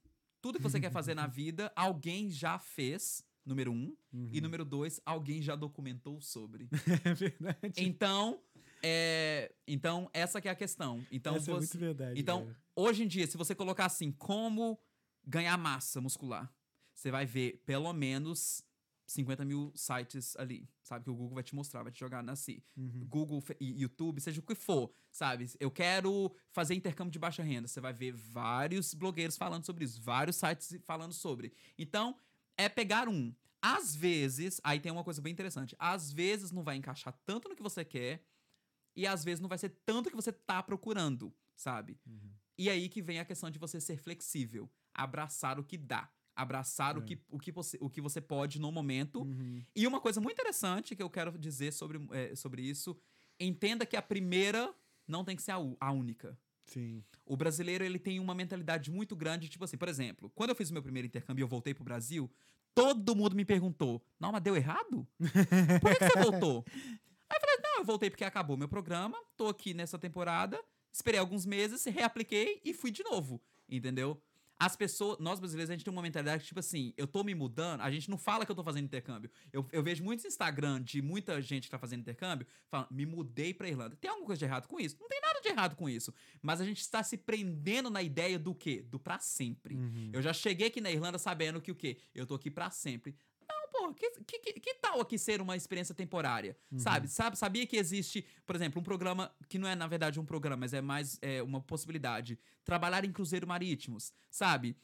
Tudo 0.48 0.60
que 0.60 0.64
você 0.64 0.80
quer 0.80 0.91
fazer 0.91 1.14
na 1.14 1.28
vida, 1.28 1.69
alguém 1.76 2.32
já 2.32 2.57
fez, 2.57 3.22
número 3.45 3.69
um. 3.69 3.94
Uhum. 4.14 4.30
E 4.32 4.40
número 4.40 4.64
dois, 4.64 5.02
alguém 5.06 5.41
já 5.41 5.57
documentou 5.57 6.22
sobre. 6.22 6.69
É 7.03 7.14
verdade. 7.14 7.74
Então, 7.76 8.41
é, 8.82 9.53
então 9.68 10.10
essa 10.14 10.40
que 10.40 10.48
é 10.48 10.52
a 10.52 10.56
questão. 10.56 11.06
Então, 11.11 11.36
essa 11.36 11.45
você, 11.45 11.52
é 11.52 11.57
muito 11.57 11.78
verdade. 11.78 12.18
Então, 12.18 12.45
cara. 12.45 12.57
hoje 12.78 13.03
em 13.03 13.07
dia, 13.07 13.28
se 13.28 13.36
você 13.36 13.53
colocar 13.53 13.88
assim, 13.88 14.10
como 14.10 14.80
ganhar 15.26 15.57
massa 15.57 15.99
muscular, 15.99 16.49
você 16.94 17.11
vai 17.11 17.26
ver 17.26 17.61
pelo 17.65 17.91
menos 17.91 18.64
50 19.08 19.46
mil 19.46 19.72
sites 19.74 20.36
ali, 20.36 20.70
sabe? 20.84 21.06
Que 21.06 21.10
o 21.10 21.16
Google 21.16 21.36
vai 21.36 21.44
te 21.44 21.56
mostrar, 21.56 21.82
vai 21.82 21.92
te 21.92 22.00
jogar 22.00 22.22
na 22.22 22.36
si. 22.36 22.62
Uhum. 22.76 23.06
Google 23.08 23.44
e 23.60 23.82
YouTube, 23.82 24.20
seja 24.20 24.42
o 24.42 24.44
que 24.44 24.54
for, 24.54 24.92
sabe? 25.10 25.50
Eu 25.60 25.72
quero 25.72 26.36
fazer 26.52 26.76
intercâmbio 26.76 27.12
de 27.12 27.18
baixa 27.18 27.42
renda. 27.42 27.70
Você 27.70 27.80
vai 27.80 27.94
ver 27.94 28.12
vários 28.12 28.94
blogueiros 28.94 29.38
falando 29.38 29.66
sobre 29.66 29.86
isso, 29.86 30.02
vários 30.02 30.36
sites 30.36 30.78
falando 30.84 31.14
sobre. 31.14 31.54
Então, 31.78 32.18
é 32.58 32.68
pegar 32.68 33.08
um. 33.08 33.34
Às 33.62 33.96
vezes, 33.96 34.60
aí 34.62 34.80
tem 34.80 34.92
uma 34.92 35.06
coisa 35.06 35.22
bem 35.22 35.32
interessante. 35.32 35.76
Às 35.80 36.12
vezes 36.12 36.52
não 36.52 36.64
vai 36.64 36.76
encaixar 36.76 37.18
tanto 37.26 37.48
no 37.48 37.56
que 37.56 37.64
você 37.64 37.86
quer, 37.86 38.22
e 38.94 39.08
às 39.08 39.24
vezes 39.24 39.40
não 39.40 39.48
vai 39.48 39.58
ser 39.58 39.70
tanto 39.86 40.10
que 40.10 40.16
você 40.16 40.34
tá 40.34 40.62
procurando, 40.62 41.34
sabe? 41.56 41.98
Uhum. 42.06 42.32
E 42.58 42.70
aí 42.70 42.90
que 42.90 43.02
vem 43.02 43.20
a 43.20 43.26
questão 43.26 43.50
de 43.50 43.58
você 43.58 43.80
ser 43.80 43.98
flexível, 43.98 44.70
abraçar 44.94 45.60
o 45.60 45.64
que 45.64 45.78
dá 45.78 46.12
abraçar 46.38 46.95
é. 46.95 46.99
o, 46.99 47.01
que, 47.01 47.19
o, 47.30 47.39
que 47.39 47.51
você, 47.51 47.77
o 47.81 47.89
que 47.89 47.99
você 47.99 48.22
pode 48.22 48.59
no 48.59 48.72
momento. 48.72 49.23
Uhum. 49.23 49.64
E 49.76 49.88
uma 49.88 49.99
coisa 49.99 50.22
muito 50.22 50.39
interessante 50.39 50.95
que 50.95 51.01
eu 51.01 51.09
quero 51.09 51.35
dizer 51.38 51.73
sobre, 51.73 51.99
é, 52.11 52.35
sobre 52.35 52.61
isso: 52.61 52.95
entenda 53.39 53.85
que 53.85 53.97
a 53.97 54.01
primeira 54.01 54.73
não 55.07 55.26
tem 55.26 55.35
que 55.35 55.41
ser 55.41 55.51
a, 55.51 55.57
a 55.80 55.91
única. 55.91 56.38
Sim. 56.65 57.03
O 57.26 57.35
brasileiro 57.35 57.84
ele 57.84 57.97
tem 57.97 58.19
uma 58.19 58.35
mentalidade 58.35 58.91
muito 58.91 59.15
grande, 59.15 59.49
tipo 59.49 59.64
assim, 59.64 59.77
por 59.77 59.88
exemplo, 59.88 60.30
quando 60.35 60.49
eu 60.51 60.55
fiz 60.55 60.69
o 60.69 60.73
meu 60.73 60.84
primeiro 60.84 61.07
intercâmbio 61.07 61.41
e 61.41 61.43
eu 61.43 61.47
voltei 61.47 61.73
pro 61.73 61.84
Brasil, 61.84 62.30
todo 62.76 63.15
mundo 63.15 63.35
me 63.35 63.43
perguntou: 63.43 64.01
Não, 64.19 64.31
mas 64.31 64.43
deu 64.43 64.55
errado? 64.55 65.07
Por 65.81 65.91
que, 65.91 65.97
que 65.97 66.09
você 66.11 66.19
voltou? 66.30 66.64
Aí 67.30 67.35
eu 67.35 67.41
falei: 67.41 67.57
Não, 67.64 67.80
eu 67.80 67.85
voltei 67.85 68.09
porque 68.09 68.23
acabou 68.23 68.55
meu 68.55 68.68
programa, 68.68 69.18
tô 69.35 69.47
aqui 69.47 69.73
nessa 69.73 69.97
temporada, 69.97 70.61
esperei 70.91 71.19
alguns 71.19 71.45
meses, 71.45 71.84
reapliquei 71.85 72.61
e 72.64 72.73
fui 72.73 72.91
de 72.91 73.03
novo. 73.03 73.41
Entendeu? 73.69 74.22
As 74.60 74.76
pessoas, 74.76 75.20
nós 75.20 75.40
brasileiros, 75.40 75.70
a 75.70 75.74
gente 75.74 75.86
tem 75.86 75.92
uma 75.92 76.02
mentalidade 76.02 76.46
tipo 76.46 76.60
assim, 76.60 76.94
eu 76.98 77.06
tô 77.06 77.24
me 77.24 77.36
mudando, 77.36 77.82
a 77.82 77.92
gente 77.92 78.10
não 78.10 78.18
fala 78.18 78.46
que 78.46 78.52
eu 78.52 78.56
tô 78.56 78.64
fazendo 78.64 78.86
intercâmbio. 78.86 79.30
Eu, 79.54 79.68
eu 79.72 79.84
vejo 79.84 80.04
muitos 80.04 80.26
Instagram 80.26 80.82
de 80.82 81.02
muita 81.02 81.40
gente 81.42 81.66
que 81.66 81.70
tá 81.70 81.78
fazendo 81.78 82.02
intercâmbio 82.02 82.48
falando, 82.68 82.88
me 82.92 83.06
mudei 83.06 83.54
pra 83.54 83.68
Irlanda. 83.68 83.96
Tem 83.96 84.10
alguma 84.10 84.26
coisa 84.26 84.40
de 84.40 84.46
errado 84.46 84.68
com 84.68 84.80
isso? 84.80 84.98
Não 85.00 85.08
tem 85.08 85.22
nada 85.22 85.40
de 85.42 85.48
errado 85.48 85.76
com 85.76 85.88
isso. 85.88 86.12
Mas 86.42 86.60
a 86.60 86.66
gente 86.66 86.82
está 86.82 87.04
se 87.04 87.18
prendendo 87.18 87.90
na 87.90 88.02
ideia 88.02 88.40
do 88.40 88.56
quê? 88.56 88.82
Do 88.82 89.00
pra 89.00 89.20
sempre. 89.20 89.76
Uhum. 89.76 90.10
Eu 90.12 90.22
já 90.22 90.34
cheguei 90.34 90.68
aqui 90.68 90.82
na 90.82 90.90
Irlanda 90.90 91.20
sabendo 91.20 91.62
que 91.62 91.72
o 91.72 91.76
quê? 91.76 91.98
Eu 92.16 92.26
tô 92.26 92.34
aqui 92.34 92.50
pra 92.50 92.72
sempre. 92.72 93.16
Que, 93.93 94.11
que, 94.11 94.53
que, 94.59 94.73
tal 94.76 94.99
aqui 95.01 95.18
ser 95.18 95.41
uma 95.41 95.55
experiência 95.55 95.93
temporária? 95.93 96.57
Uhum. 96.72 96.80
Sabe? 96.80 97.07
Sabe? 97.07 97.38
Sabia 97.38 97.65
que 97.65 97.77
existe, 97.77 98.26
por 98.45 98.55
exemplo, 98.55 98.80
um 98.80 98.84
programa 98.84 99.31
que 99.47 99.57
não 99.57 99.68
é, 99.68 99.76
na 99.76 99.88
verdade, 99.88 100.19
um 100.19 100.26
programa, 100.26 100.61
mas 100.61 100.73
é 100.73 100.81
mais 100.81 101.18
é, 101.22 101.41
uma 101.41 101.61
possibilidade. 101.61 102.39
Trabalhar 102.64 103.03
em 103.05 103.11
cruzeiros 103.11 103.47
marítimos, 103.47 104.14
sabe? 104.30 104.76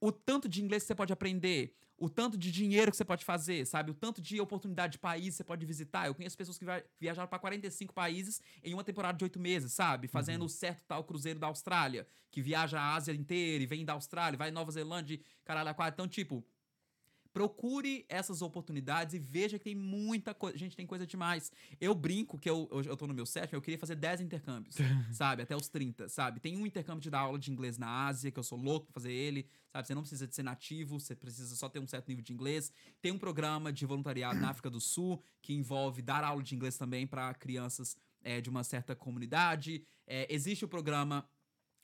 O 0.00 0.12
tanto 0.12 0.48
de 0.48 0.62
inglês 0.62 0.82
que 0.82 0.88
você 0.88 0.94
pode 0.94 1.12
aprender, 1.12 1.74
o 1.96 2.08
tanto 2.08 2.36
de 2.36 2.50
dinheiro 2.50 2.90
que 2.90 2.96
você 2.96 3.04
pode 3.04 3.24
fazer, 3.24 3.66
sabe? 3.66 3.90
O 3.90 3.94
tanto 3.94 4.20
de 4.20 4.40
oportunidade 4.40 4.92
de 4.92 4.98
país 4.98 5.26
que 5.26 5.32
você 5.32 5.44
pode 5.44 5.64
visitar. 5.64 6.06
Eu 6.06 6.14
conheço 6.14 6.36
pessoas 6.36 6.58
que 6.58 6.64
viajaram 6.98 7.28
para 7.28 7.38
45 7.38 7.94
países 7.94 8.40
em 8.62 8.74
uma 8.74 8.84
temporada 8.84 9.16
de 9.16 9.24
oito 9.24 9.38
meses, 9.38 9.72
sabe? 9.72 10.08
Fazendo 10.08 10.40
uhum. 10.40 10.46
o 10.46 10.50
certo 10.50 10.82
tal 10.86 11.04
cruzeiro 11.04 11.38
da 11.38 11.46
Austrália, 11.46 12.06
que 12.30 12.42
viaja 12.42 12.80
a 12.80 12.94
Ásia 12.94 13.14
inteira 13.14 13.62
e 13.62 13.66
vem 13.66 13.84
da 13.84 13.92
Austrália, 13.92 14.36
vai 14.36 14.48
em 14.48 14.52
Nova 14.52 14.70
Zelândia, 14.72 15.20
caralho, 15.44 15.74
quatro. 15.74 15.94
Então, 15.94 16.08
tipo, 16.08 16.44
procure 17.34 18.06
essas 18.08 18.40
oportunidades 18.42 19.12
e 19.12 19.18
veja 19.18 19.58
que 19.58 19.64
tem 19.64 19.74
muita 19.74 20.32
coisa. 20.32 20.56
Gente, 20.56 20.76
tem 20.76 20.86
coisa 20.86 21.04
demais. 21.04 21.50
Eu 21.80 21.92
brinco 21.92 22.38
que 22.38 22.48
eu, 22.48 22.68
eu, 22.70 22.82
eu 22.82 22.96
tô 22.96 23.08
no 23.08 23.12
meu 23.12 23.26
sétimo, 23.26 23.56
eu 23.56 23.60
queria 23.60 23.76
fazer 23.76 23.96
10 23.96 24.20
intercâmbios, 24.20 24.76
sabe? 25.10 25.42
Até 25.42 25.56
os 25.56 25.68
30, 25.68 26.08
sabe? 26.08 26.38
Tem 26.38 26.56
um 26.56 26.64
intercâmbio 26.64 27.02
de 27.02 27.10
dar 27.10 27.18
aula 27.18 27.36
de 27.36 27.50
inglês 27.50 27.76
na 27.76 28.06
Ásia, 28.06 28.30
que 28.30 28.38
eu 28.38 28.42
sou 28.44 28.56
louco 28.56 28.86
pra 28.86 28.94
fazer 28.94 29.12
ele, 29.12 29.48
sabe? 29.68 29.84
Você 29.84 29.94
não 29.96 30.02
precisa 30.02 30.28
de 30.28 30.34
ser 30.34 30.44
nativo, 30.44 31.00
você 31.00 31.16
precisa 31.16 31.56
só 31.56 31.68
ter 31.68 31.80
um 31.80 31.88
certo 31.88 32.08
nível 32.08 32.22
de 32.22 32.32
inglês. 32.32 32.72
Tem 33.02 33.10
um 33.10 33.18
programa 33.18 33.72
de 33.72 33.84
voluntariado 33.84 34.38
na 34.38 34.50
África 34.50 34.70
do 34.70 34.80
Sul, 34.80 35.20
que 35.42 35.52
envolve 35.52 36.02
dar 36.02 36.22
aula 36.22 36.42
de 36.42 36.54
inglês 36.54 36.78
também 36.78 37.04
para 37.04 37.34
crianças 37.34 37.96
é, 38.22 38.40
de 38.40 38.48
uma 38.48 38.62
certa 38.62 38.94
comunidade. 38.94 39.84
É, 40.06 40.32
existe 40.32 40.64
o 40.64 40.68
programa 40.68 41.28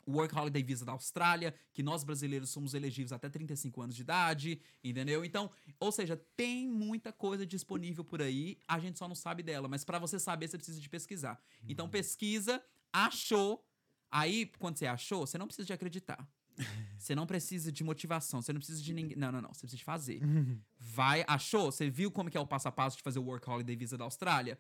Work 0.09 0.36
Holiday 0.36 0.62
Visa 0.62 0.85
da 0.85 0.93
Austrália, 0.93 1.55
que 1.72 1.82
nós 1.82 2.05
brasileiros 2.05 2.51
somos 2.51 2.74
elegíveis 2.74 3.12
até 3.12 3.28
35 3.28 3.82
anos 3.82 3.97
de 3.97 4.02
idade, 4.02 4.60
entendeu? 4.82 5.24
Então, 5.24 5.51
ou 5.78 5.93
seja, 5.93 6.16
tem 6.36 6.68
muita 6.68 7.12
coisa 7.12 7.47
disponível 7.47 8.05
por 8.05 8.20
aí, 8.22 8.59
a 8.66 8.78
gente 8.78 8.98
só 8.98 9.09
não 9.09 9.14
sabe 9.14 9.43
dela, 9.43 9.68
mas 9.68 9.85
para 9.85 9.98
você 9.98 10.18
saber, 10.18 10.48
você 10.48 10.56
precisa 10.56 10.81
de 10.81 10.89
pesquisar. 10.89 11.40
Então, 11.68 11.89
pesquisa, 11.89 12.62
achou, 12.93 13.64
aí 14.10 14.47
quando 14.59 14.77
você 14.77 14.86
achou, 14.86 15.27
você 15.27 15.39
não 15.39 15.47
precisa 15.47 15.66
de 15.66 15.72
acreditar. 15.72 16.28
Você 16.98 17.14
não 17.14 17.27
precisa 17.27 17.72
de 17.72 17.82
motivação, 17.82 18.43
você 18.43 18.52
não 18.52 18.60
precisa 18.60 18.82
de 18.82 18.93
ninguém. 18.93 19.16
Não, 19.16 19.32
não, 19.32 19.40
não. 19.40 19.55
Você 19.55 19.60
precisa 19.60 19.78
de 19.78 19.85
fazer. 19.85 20.20
Vai, 20.78 21.24
achou? 21.27 21.72
Você 21.72 21.89
viu 21.89 22.10
como 22.10 22.31
que 22.31 22.36
é 22.36 22.40
o 22.40 22.47
passo 22.47 22.68
a 22.68 22.72
passo 22.72 22.98
de 22.98 23.02
fazer 23.02 23.18
o 23.18 23.24
Work 23.24 23.48
Holiday 23.48 23.74
Visa 23.77 23.97
da 23.97 24.05
Austrália? 24.05 24.59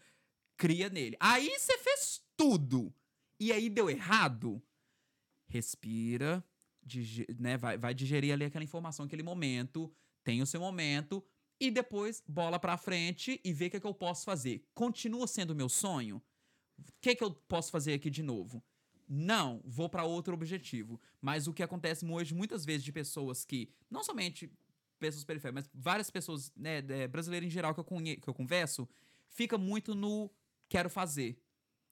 Cria 0.56 0.88
nele. 0.88 1.16
Aí 1.20 1.50
você 1.58 1.76
fez 1.78 2.22
tudo. 2.36 2.94
E 3.38 3.52
aí 3.52 3.68
deu 3.70 3.88
errado 3.88 4.62
respira, 5.50 6.42
né, 7.38 7.58
vai, 7.58 7.76
vai 7.76 7.92
digerir 7.92 8.32
ali 8.32 8.44
aquela 8.44 8.64
informação, 8.64 9.04
aquele 9.04 9.22
momento, 9.22 9.92
tem 10.24 10.40
o 10.40 10.46
seu 10.46 10.60
momento, 10.60 11.22
e 11.58 11.70
depois 11.70 12.22
bola 12.26 12.58
pra 12.58 12.78
frente 12.78 13.38
e 13.44 13.52
vê 13.52 13.66
o 13.66 13.70
que, 13.70 13.76
é 13.76 13.80
que 13.80 13.86
eu 13.86 13.92
posso 13.92 14.24
fazer. 14.24 14.64
Continua 14.72 15.26
sendo 15.26 15.54
meu 15.54 15.68
sonho? 15.68 16.22
O 16.78 16.92
que, 17.00 17.10
é 17.10 17.14
que 17.14 17.22
eu 17.22 17.32
posso 17.32 17.70
fazer 17.70 17.92
aqui 17.92 18.08
de 18.08 18.22
novo? 18.22 18.62
Não, 19.06 19.60
vou 19.64 19.88
para 19.88 20.04
outro 20.04 20.32
objetivo. 20.32 20.98
Mas 21.20 21.46
o 21.46 21.52
que 21.52 21.62
acontece 21.62 22.06
hoje, 22.06 22.32
muitas 22.32 22.64
vezes, 22.64 22.84
de 22.84 22.92
pessoas 22.92 23.44
que, 23.44 23.68
não 23.90 24.02
somente 24.02 24.50
pessoas 24.98 25.24
periféricas, 25.24 25.64
mas 25.64 25.70
várias 25.74 26.10
pessoas, 26.10 26.52
né, 26.56 26.80
brasileiras 27.08 27.46
em 27.46 27.50
geral 27.50 27.74
que 27.74 27.80
eu, 27.80 27.84
conhe 27.84 28.16
que 28.16 28.28
eu 28.28 28.34
converso, 28.34 28.88
fica 29.28 29.58
muito 29.58 29.94
no 29.94 30.30
quero 30.68 30.88
fazer 30.88 31.42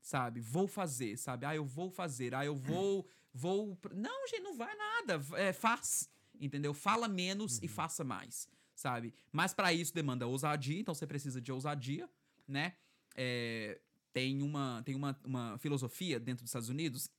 sabe? 0.01 0.41
Vou 0.41 0.67
fazer, 0.67 1.17
sabe? 1.17 1.45
Ah, 1.45 1.55
eu 1.55 1.65
vou 1.65 1.91
fazer. 1.91 2.35
Ah, 2.35 2.45
eu 2.45 2.57
vou. 2.57 3.07
Vou. 3.39 3.79
Não, 3.95 4.29
gente, 4.29 4.43
não 4.43 4.57
vai 4.57 4.75
nada. 4.75 5.21
É, 5.37 5.53
faz. 5.53 6.11
Entendeu? 6.41 6.75
Fala 6.75 7.09
menos 7.09 7.59
uhum. 7.59 7.65
e 7.65 7.69
faça 7.69 8.05
mais, 8.05 8.49
sabe? 8.75 9.15
Mas 9.33 9.53
para 9.55 9.73
isso 9.73 9.93
demanda 9.95 10.27
ousadia, 10.27 10.79
então 10.81 10.95
você 10.95 11.07
precisa 11.07 11.41
de 11.41 11.51
ousadia, 11.51 12.09
né? 12.47 12.75
É, 13.17 13.81
tem 14.13 14.43
uma, 14.43 14.83
tem 14.85 14.95
uma, 14.95 15.19
uma 15.25 15.59
filosofia 15.59 16.21
dentro 16.21 16.45
dos 16.45 16.51
Estados 16.51 16.69
Unidos 16.69 17.11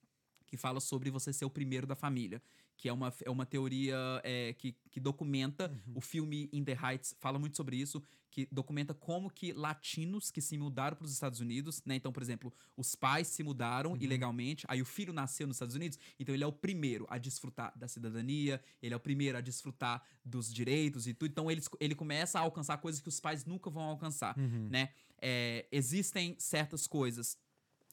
que 0.47 0.57
fala 0.57 0.79
sobre 0.79 1.11
você 1.11 1.31
ser 1.31 1.45
o 1.45 1.49
primeiro 1.49 1.85
da 1.85 1.95
família 1.95 2.41
que 2.79 2.87
é 2.87 2.93
uma, 2.93 3.13
é 3.25 3.29
uma 3.29 3.45
teoria 3.45 3.97
é, 4.23 4.53
que, 4.53 4.73
que 4.89 5.01
documenta, 5.01 5.69
uhum. 5.69 5.95
o 5.95 6.01
filme 6.01 6.49
In 6.53 6.63
the 6.63 6.77
Heights 6.81 7.13
fala 7.19 7.37
muito 7.37 7.57
sobre 7.57 7.75
isso, 7.75 8.01
que 8.31 8.47
documenta 8.49 8.93
como 8.93 9.29
que 9.29 9.51
latinos 9.51 10.31
que 10.31 10.39
se 10.39 10.57
mudaram 10.57 10.95
para 10.95 11.03
os 11.03 11.11
Estados 11.11 11.41
Unidos, 11.41 11.83
né? 11.85 11.95
Então, 11.95 12.13
por 12.13 12.23
exemplo, 12.23 12.53
os 12.77 12.95
pais 12.95 13.27
se 13.27 13.43
mudaram 13.43 13.91
uhum. 13.91 13.97
ilegalmente, 13.99 14.65
aí 14.69 14.81
o 14.81 14.85
filho 14.85 15.11
nasceu 15.11 15.45
nos 15.45 15.57
Estados 15.57 15.75
Unidos, 15.75 15.99
então 16.17 16.33
ele 16.33 16.41
é 16.41 16.47
o 16.47 16.53
primeiro 16.53 17.05
a 17.09 17.17
desfrutar 17.17 17.77
da 17.77 17.85
cidadania, 17.85 18.63
ele 18.81 18.93
é 18.93 18.97
o 18.97 18.99
primeiro 18.99 19.37
a 19.37 19.41
desfrutar 19.41 20.01
dos 20.23 20.51
direitos 20.53 21.05
e 21.05 21.13
tudo, 21.13 21.31
então 21.31 21.51
ele, 21.51 21.61
ele 21.81 21.95
começa 21.95 22.39
a 22.39 22.43
alcançar 22.43 22.77
coisas 22.77 23.01
que 23.01 23.09
os 23.09 23.19
pais 23.19 23.43
nunca 23.43 23.69
vão 23.69 23.83
alcançar, 23.83 24.37
uhum. 24.37 24.69
né? 24.69 24.93
É, 25.21 25.67
existem 25.69 26.33
certas 26.39 26.87
coisas 26.87 27.37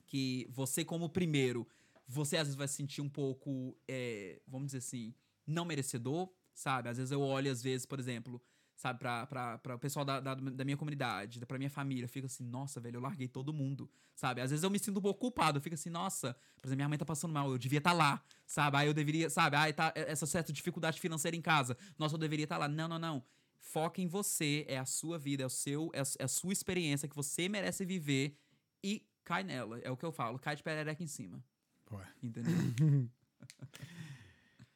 que 0.06 0.46
você 0.48 0.84
como 0.84 1.08
primeiro 1.08 1.66
você 2.06 2.36
às 2.36 2.46
vezes 2.46 2.54
vai 2.54 2.68
se 2.68 2.74
sentir 2.74 3.00
um 3.00 3.08
pouco, 3.08 3.76
é, 3.88 4.40
vamos 4.46 4.66
dizer 4.66 4.78
assim, 4.78 5.14
não 5.46 5.64
merecedor, 5.64 6.30
sabe? 6.54 6.88
Às 6.88 6.96
vezes 6.96 7.12
eu 7.12 7.20
olho, 7.20 7.50
às 7.50 7.62
vezes, 7.62 7.86
por 7.86 7.98
exemplo, 7.98 8.40
sabe, 8.76 8.98
pra, 8.98 9.26
pra, 9.26 9.58
pra 9.58 9.74
o 9.74 9.78
pessoal 9.78 10.04
da, 10.04 10.20
da, 10.20 10.34
da, 10.34 10.64
minha 10.64 10.76
comunidade, 10.76 11.44
pra 11.46 11.58
minha 11.58 11.70
família, 11.70 12.04
eu 12.04 12.08
fico 12.08 12.26
assim, 12.26 12.44
nossa, 12.44 12.78
velho, 12.78 12.96
eu 12.96 13.00
larguei 13.00 13.26
todo 13.26 13.52
mundo, 13.52 13.90
sabe? 14.14 14.40
Às 14.40 14.50
vezes 14.50 14.62
eu 14.62 14.70
me 14.70 14.78
sinto 14.78 14.98
um 14.98 15.02
pouco 15.02 15.18
culpado, 15.18 15.58
eu 15.58 15.62
fico 15.62 15.74
assim, 15.74 15.90
nossa, 15.90 16.34
por 16.60 16.68
exemplo, 16.68 16.76
minha 16.76 16.88
mãe 16.88 16.98
tá 16.98 17.04
passando 17.04 17.32
mal, 17.32 17.50
eu 17.50 17.58
devia 17.58 17.78
estar 17.78 17.90
tá 17.90 17.96
lá, 17.96 18.22
sabe? 18.46 18.76
Aí 18.76 18.86
eu 18.86 18.94
deveria, 18.94 19.30
sabe? 19.30 19.56
Aí 19.56 19.72
tá 19.72 19.92
essa 19.96 20.26
certa 20.26 20.52
dificuldade 20.52 21.00
financeira 21.00 21.36
em 21.36 21.42
casa, 21.42 21.76
nossa, 21.98 22.14
eu 22.14 22.18
deveria 22.18 22.44
estar 22.44 22.56
tá 22.56 22.60
lá. 22.60 22.68
Não, 22.68 22.86
não, 22.86 22.98
não. 22.98 23.24
Foca 23.58 24.00
em 24.00 24.06
você, 24.06 24.64
é 24.68 24.78
a 24.78 24.84
sua 24.84 25.18
vida, 25.18 25.42
é 25.42 25.46
o 25.46 25.50
seu, 25.50 25.90
é 25.92 26.00
é 26.18 26.24
a 26.24 26.28
sua 26.28 26.52
experiência 26.52 27.08
que 27.08 27.16
você 27.16 27.48
merece 27.48 27.84
viver 27.84 28.38
e 28.82 29.04
cai 29.24 29.42
nela. 29.42 29.80
É 29.80 29.90
o 29.90 29.96
que 29.96 30.04
eu 30.04 30.12
falo, 30.12 30.38
cai 30.38 30.54
de 30.54 30.62
perereca 30.62 31.02
em 31.02 31.06
cima. 31.06 31.42
Pô. 31.86 31.98
Entendeu? 32.22 32.52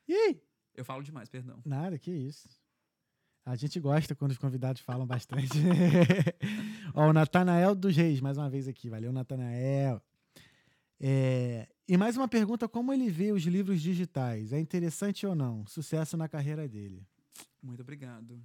e 0.09 0.15
aí? 0.15 0.43
Eu 0.75 0.85
falo 0.85 1.03
demais, 1.03 1.29
perdão. 1.29 1.61
Nada, 1.65 1.99
que 1.99 2.11
isso. 2.11 2.49
A 3.45 3.57
gente 3.57 3.81
gosta 3.81 4.15
quando 4.15 4.31
os 4.31 4.39
convidados 4.39 4.81
falam 4.81 5.07
bastante. 5.07 5.59
Ó, 6.95 7.09
o 7.09 7.13
Natanael 7.13 7.75
dos 7.75 7.97
Reis, 7.97 8.21
mais 8.21 8.39
uma 8.39 8.49
vez 8.49 8.69
aqui. 8.69 8.89
Valeu, 8.89 9.13
Natanael. 9.13 10.01
É... 11.01 11.69
E 11.89 11.97
mais 11.97 12.17
uma 12.17 12.29
pergunta: 12.29 12.69
como 12.69 12.93
ele 12.93 13.11
vê 13.11 13.33
os 13.33 13.43
livros 13.43 13.83
digitais? 13.83 14.53
É 14.53 14.61
interessante 14.61 15.27
ou 15.27 15.35
não? 15.35 15.67
Sucesso 15.67 16.17
na 16.17 16.29
carreira 16.29 16.69
dele. 16.69 17.05
Muito 17.61 17.81
obrigado. 17.81 18.43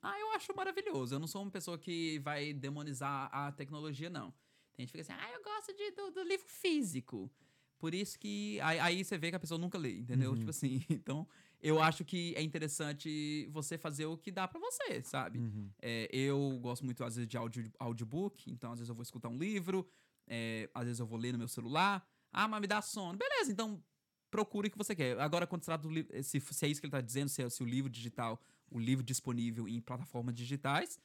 Ah, 0.00 0.18
eu 0.18 0.32
acho 0.32 0.54
maravilhoso. 0.56 1.14
Eu 1.14 1.18
não 1.18 1.26
sou 1.26 1.42
uma 1.42 1.50
pessoa 1.50 1.76
que 1.76 2.18
vai 2.20 2.52
demonizar 2.52 3.28
a 3.32 3.52
tecnologia, 3.52 4.08
não. 4.08 4.32
Tem 4.74 4.86
gente 4.86 4.92
que 4.92 5.02
fica 5.02 5.12
assim, 5.12 5.22
ah, 5.22 5.32
eu 5.32 5.42
gosto 5.42 5.76
de, 5.76 5.90
do, 5.90 6.10
do 6.12 6.22
livro 6.22 6.46
físico. 6.48 7.30
Por 7.78 7.94
isso 7.94 8.18
que. 8.18 8.60
Aí, 8.60 8.78
aí, 8.78 9.04
você 9.04 9.16
vê 9.16 9.30
que 9.30 9.36
a 9.36 9.40
pessoa 9.40 9.58
nunca 9.58 9.78
lê, 9.78 9.98
entendeu? 9.98 10.30
Uhum. 10.30 10.36
Tipo 10.36 10.50
assim. 10.50 10.82
Então, 10.90 11.26
eu 11.60 11.80
acho 11.80 12.04
que 12.04 12.34
é 12.36 12.42
interessante 12.42 13.48
você 13.50 13.78
fazer 13.78 14.06
o 14.06 14.16
que 14.16 14.30
dá 14.30 14.46
para 14.46 14.60
você, 14.60 15.02
sabe? 15.02 15.38
Uhum. 15.38 15.70
É, 15.80 16.08
eu 16.12 16.58
gosto 16.60 16.84
muito, 16.84 17.02
às 17.04 17.16
vezes, 17.16 17.28
de 17.28 17.36
audio, 17.36 17.70
audiobook, 17.78 18.50
então, 18.50 18.72
às 18.72 18.78
vezes, 18.78 18.88
eu 18.88 18.94
vou 18.94 19.02
escutar 19.02 19.28
um 19.28 19.36
livro, 19.36 19.88
é, 20.26 20.68
às 20.74 20.84
vezes, 20.84 21.00
eu 21.00 21.06
vou 21.06 21.18
ler 21.18 21.32
no 21.32 21.38
meu 21.38 21.48
celular. 21.48 22.06
Ah, 22.32 22.46
mas 22.46 22.60
me 22.60 22.66
dá 22.66 22.82
sono. 22.82 23.16
Beleza, 23.16 23.50
então 23.50 23.82
procure 24.30 24.68
o 24.68 24.70
que 24.70 24.78
você 24.78 24.94
quer. 24.94 25.18
Agora, 25.20 25.46
quando 25.46 25.62
se 25.62 25.66
trata 25.66 25.82
do 25.82 25.90
livro, 25.90 26.22
se, 26.22 26.40
se 26.40 26.66
é 26.66 26.68
isso 26.68 26.80
que 26.80 26.86
ele 26.86 26.92
tá 26.92 27.00
dizendo, 27.00 27.28
se 27.28 27.42
é 27.42 27.48
se 27.48 27.62
o 27.62 27.66
livro 27.66 27.90
digital, 27.90 28.40
o 28.70 28.78
livro 28.78 29.02
disponível 29.04 29.66
em 29.68 29.80
plataformas 29.80 30.34
digitais. 30.34 30.98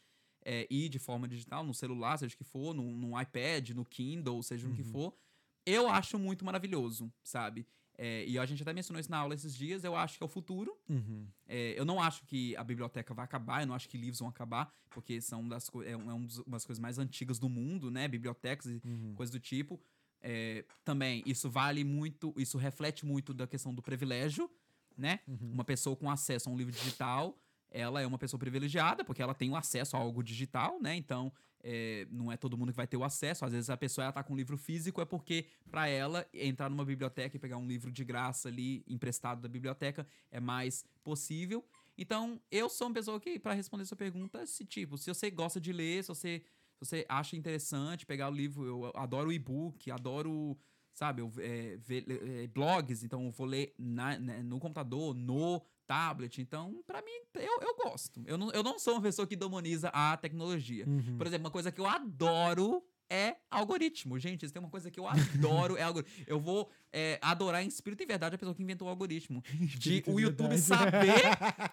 É, 0.45 0.67
e 0.69 0.89
de 0.89 0.99
forma 0.99 1.25
digital, 1.25 1.63
no 1.63 1.73
celular, 1.73 2.17
seja 2.17 2.35
o 2.35 2.37
que 2.37 2.43
for, 2.43 2.73
no, 2.73 2.91
no 2.91 3.19
iPad, 3.19 3.69
no 3.69 3.85
Kindle, 3.85 4.43
seja 4.43 4.67
uhum. 4.67 4.73
o 4.73 4.75
que 4.75 4.83
for 4.83 5.15
eu 5.65 5.87
acho 5.89 6.17
muito 6.19 6.43
maravilhoso, 6.43 7.11
sabe? 7.23 7.65
É, 7.97 8.25
e 8.25 8.39
a 8.39 8.45
gente 8.45 8.61
até 8.61 8.73
mencionou 8.73 8.99
isso 8.99 9.11
na 9.11 9.17
aula 9.17 9.35
esses 9.35 9.55
dias, 9.55 9.83
eu 9.83 9.95
acho 9.95 10.17
que 10.17 10.23
é 10.23 10.25
o 10.25 10.29
futuro. 10.29 10.75
Uhum. 10.89 11.27
É, 11.47 11.79
eu 11.79 11.85
não 11.85 12.01
acho 12.01 12.25
que 12.25 12.55
a 12.55 12.63
biblioteca 12.63 13.13
vai 13.13 13.25
acabar, 13.25 13.61
eu 13.61 13.67
não 13.67 13.75
acho 13.75 13.87
que 13.87 13.97
livros 13.97 14.19
vão 14.19 14.27
acabar, 14.27 14.73
porque 14.89 15.21
são 15.21 15.47
das 15.47 15.69
é, 15.85 15.91
é 15.91 15.95
uma 15.95 16.27
das 16.47 16.65
coisas 16.65 16.79
mais 16.79 16.97
antigas 16.97 17.37
do 17.37 17.47
mundo, 17.47 17.91
né? 17.91 18.07
Bibliotecas 18.07 18.65
e 18.65 18.81
uhum. 18.83 19.13
coisas 19.15 19.31
do 19.31 19.39
tipo. 19.39 19.79
É, 20.21 20.65
também, 20.83 21.21
isso 21.25 21.49
vale 21.49 21.83
muito, 21.83 22.33
isso 22.37 22.57
reflete 22.57 23.05
muito 23.05 23.33
da 23.33 23.45
questão 23.45 23.73
do 23.73 23.81
privilégio, 23.81 24.49
né? 24.97 25.19
Uhum. 25.27 25.51
Uma 25.51 25.63
pessoa 25.65 25.95
com 25.95 26.09
acesso 26.09 26.49
a 26.49 26.51
um 26.51 26.57
livro 26.57 26.73
digital, 26.73 27.37
ela 27.69 28.01
é 28.01 28.07
uma 28.07 28.17
pessoa 28.17 28.39
privilegiada, 28.39 29.03
porque 29.03 29.21
ela 29.21 29.33
tem 29.33 29.49
o 29.49 29.55
acesso 29.55 29.97
a 29.97 29.99
algo 29.99 30.23
digital, 30.23 30.81
né? 30.81 30.95
Então, 30.95 31.31
é, 31.63 32.05
não 32.11 32.31
é 32.31 32.37
todo 32.37 32.57
mundo 32.57 32.71
que 32.71 32.77
vai 32.77 32.87
ter 32.87 32.97
o 32.97 33.03
acesso. 33.03 33.45
Às 33.45 33.53
vezes 33.53 33.69
a 33.69 33.77
pessoa 33.77 34.09
está 34.09 34.21
com 34.21 34.33
um 34.33 34.35
livro 34.35 34.57
físico, 34.57 35.01
é 35.01 35.05
porque 35.05 35.47
para 35.71 35.87
ela 35.87 36.27
entrar 36.33 36.69
numa 36.69 36.83
biblioteca 36.83 37.35
e 37.37 37.39
pegar 37.39 37.57
um 37.57 37.65
livro 37.65 37.91
de 37.91 38.03
graça 38.03 38.49
ali 38.49 38.83
emprestado 38.87 39.41
da 39.41 39.47
biblioteca 39.47 40.05
é 40.29 40.39
mais 40.39 40.85
possível. 41.03 41.65
Então, 41.97 42.41
eu 42.51 42.69
sou 42.69 42.87
uma 42.87 42.93
pessoa 42.93 43.19
que, 43.19 43.39
para 43.39 43.53
responder 43.53 43.83
essa 43.83 43.95
pergunta, 43.95 44.45
se 44.45 44.65
tipo, 44.65 44.97
se 44.97 45.13
você 45.13 45.31
gosta 45.31 45.61
de 45.61 45.71
ler, 45.71 46.03
se 46.03 46.09
você, 46.09 46.43
se 46.73 46.85
você 46.85 47.05
acha 47.07 47.35
interessante 47.35 48.05
pegar 48.05 48.29
o 48.29 48.33
livro, 48.33 48.65
eu 48.65 48.91
adoro 48.95 49.31
e-book, 49.31 49.89
adoro, 49.91 50.57
sabe, 50.93 51.21
eu, 51.21 51.31
é, 51.37 51.77
ver, 51.77 52.05
é, 52.09 52.47
blogs, 52.47 53.03
então 53.03 53.25
eu 53.25 53.31
vou 53.31 53.45
ler 53.45 53.73
na, 53.77 54.17
né, 54.17 54.41
no 54.41 54.59
computador, 54.59 55.13
no 55.13 55.61
tablet. 55.87 56.41
Então, 56.41 56.83
para 56.85 57.01
mim, 57.01 57.11
eu, 57.35 57.61
eu 57.61 57.75
gosto. 57.75 58.21
Eu 58.25 58.37
não, 58.37 58.51
eu 58.51 58.63
não 58.63 58.79
sou 58.79 58.95
uma 58.95 59.01
pessoa 59.01 59.27
que 59.27 59.35
demoniza 59.35 59.89
a 59.89 60.17
tecnologia. 60.17 60.85
Uhum. 60.87 61.17
Por 61.17 61.27
exemplo, 61.27 61.45
uma 61.45 61.51
coisa 61.51 61.71
que 61.71 61.79
eu 61.79 61.87
adoro 61.87 62.83
é 63.13 63.37
algoritmo. 63.51 64.17
Gente, 64.17 64.43
isso 64.43 64.51
tem 64.51 64.59
uma 64.59 64.71
coisa 64.71 64.89
que 64.89 64.99
eu 64.99 65.07
adoro, 65.07 65.77
é 65.77 65.83
algoritmo. 65.83 66.25
Eu 66.25 66.39
vou 66.39 66.71
é, 66.91 67.19
adorar 67.21 67.63
em 67.63 67.67
espírito 67.67 68.01
e 68.01 68.07
verdade 68.07 68.33
a 68.33 68.39
pessoa 68.39 68.55
que 68.55 68.63
inventou 68.63 68.87
o 68.87 68.89
algoritmo. 68.89 69.43
De 69.77 70.03
o 70.07 70.19
YouTube 70.19 70.57
saber. 70.57 71.21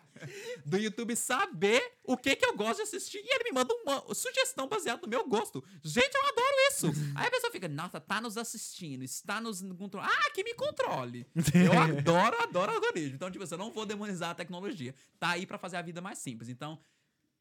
do 0.66 0.76
YouTube 0.76 1.16
saber 1.16 1.82
o 2.04 2.14
que 2.14 2.36
que 2.36 2.44
eu 2.44 2.54
gosto 2.54 2.76
de 2.76 2.82
assistir. 2.82 3.22
E 3.24 3.34
ele 3.34 3.44
me 3.44 3.52
manda 3.52 3.72
uma 3.72 4.14
sugestão 4.14 4.68
baseada 4.68 5.00
no 5.00 5.08
meu 5.08 5.26
gosto. 5.26 5.64
Gente, 5.82 6.14
eu 6.14 6.26
adoro 6.28 6.54
isso. 6.68 6.86
Aí 7.14 7.26
a 7.26 7.30
pessoa 7.30 7.50
fica, 7.50 7.68
nossa, 7.68 7.98
tá 7.98 8.20
nos 8.20 8.36
assistindo, 8.36 9.02
está 9.02 9.40
nos 9.40 9.62
controlando. 9.62 10.12
Ah, 10.12 10.30
que 10.34 10.44
me 10.44 10.52
controle. 10.52 11.26
Eu 11.54 11.72
adoro, 11.80 12.42
adoro 12.42 12.72
algoritmo. 12.72 13.14
Então, 13.14 13.30
tipo 13.30 13.44
assim, 13.44 13.54
eu 13.54 13.58
não 13.58 13.70
vou 13.70 13.86
demonizar 13.86 14.30
a 14.30 14.34
tecnologia. 14.34 14.94
Tá 15.18 15.30
aí 15.30 15.46
pra 15.46 15.56
fazer 15.56 15.78
a 15.78 15.82
vida 15.82 16.02
mais 16.02 16.18
simples. 16.18 16.50
Então, 16.50 16.78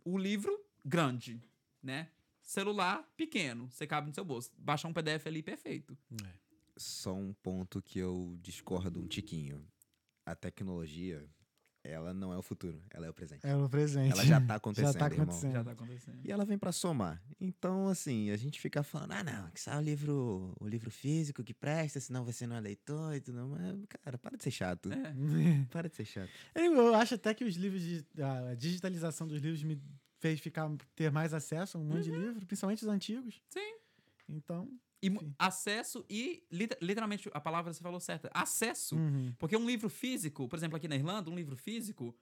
o 0.05 0.17
livro, 0.17 0.57
grande, 0.85 1.41
né? 1.83 2.07
Celular, 2.49 3.07
pequeno. 3.15 3.69
Você 3.69 3.85
cabe 3.85 4.07
no 4.07 4.13
seu 4.15 4.25
bolso. 4.25 4.49
Baixar 4.57 4.87
um 4.87 4.93
PDF 4.93 5.27
ali, 5.27 5.43
perfeito. 5.43 5.95
Só 6.75 7.13
um 7.13 7.31
ponto 7.31 7.79
que 7.79 7.99
eu 7.99 8.39
discordo 8.41 8.99
um 8.99 9.07
tiquinho. 9.07 9.63
A 10.25 10.33
tecnologia, 10.33 11.23
ela 11.83 12.11
não 12.11 12.33
é 12.33 12.37
o 12.39 12.41
futuro, 12.41 12.81
ela 12.89 13.05
é 13.05 13.09
o 13.11 13.13
presente. 13.13 13.45
É 13.45 13.53
no 13.53 13.69
presente. 13.69 14.13
Ela 14.13 14.25
já 14.25 14.41
tá 14.41 14.55
acontecendo, 14.55 14.87
Já 14.93 14.97
tá 14.97 15.05
irmão. 15.05 15.23
acontecendo. 15.25 15.51
Já 15.53 15.63
tá 15.63 15.71
acontecendo. 15.73 16.19
E 16.25 16.31
ela 16.31 16.43
vem 16.43 16.57
pra 16.57 16.71
somar. 16.71 17.21
Então, 17.39 17.87
assim, 17.87 18.31
a 18.31 18.35
gente 18.35 18.59
fica 18.59 18.81
falando, 18.81 19.11
ah, 19.11 19.23
não, 19.23 19.51
que 19.51 19.61
só 19.61 19.77
o 19.77 19.81
livro, 19.81 20.51
o 20.59 20.67
livro 20.67 20.89
físico 20.89 21.43
que 21.43 21.53
presta, 21.53 21.99
senão 21.99 22.25
você 22.25 22.47
não 22.47 22.55
é 22.55 22.59
leitor 22.61 23.13
e 23.13 23.21
tudo 23.21 23.45
mais. 23.47 23.77
Cara, 24.03 24.17
para 24.17 24.35
de 24.35 24.43
ser 24.43 24.51
chato. 24.51 24.91
É. 24.91 25.13
Para 25.69 25.87
de 25.87 25.95
ser 25.95 26.05
chato. 26.05 26.31
Eu 26.55 26.95
acho 26.95 27.13
até 27.13 27.31
que 27.31 27.43
os 27.45 27.55
livros 27.55 27.83
de. 27.83 28.03
A 28.23 28.55
digitalização 28.55 29.27
dos 29.27 29.39
livros 29.39 29.61
me 29.61 29.79
fez 30.19 30.39
ficar 30.39 30.69
ter 30.95 31.11
mais 31.11 31.33
acesso 31.33 31.77
a 31.77 31.81
um 31.81 31.85
monte 31.85 32.03
de 32.03 32.11
livros, 32.11 32.43
principalmente 32.43 32.83
os 32.83 32.89
antigos. 32.89 33.41
Sim. 33.49 33.75
Então. 34.27 34.69
E 35.01 35.09
acesso 35.39 36.05
e, 36.09 36.43
lit- 36.51 36.77
literalmente, 36.81 37.29
a 37.33 37.39
palavra 37.39 37.71
você 37.73 37.81
falou 37.81 37.99
certa, 38.01 38.29
acesso. 38.33 38.95
uhum. 38.97 39.33
Porque 39.39 39.55
um 39.55 39.65
livro 39.65 39.89
físico, 39.89 40.47
por 40.47 40.57
exemplo, 40.57 40.75
aqui 40.75 40.87
na 40.89 40.95
Irlanda, 40.95 41.29
um 41.29 41.35
livro 41.35 41.55
físico 41.55 42.13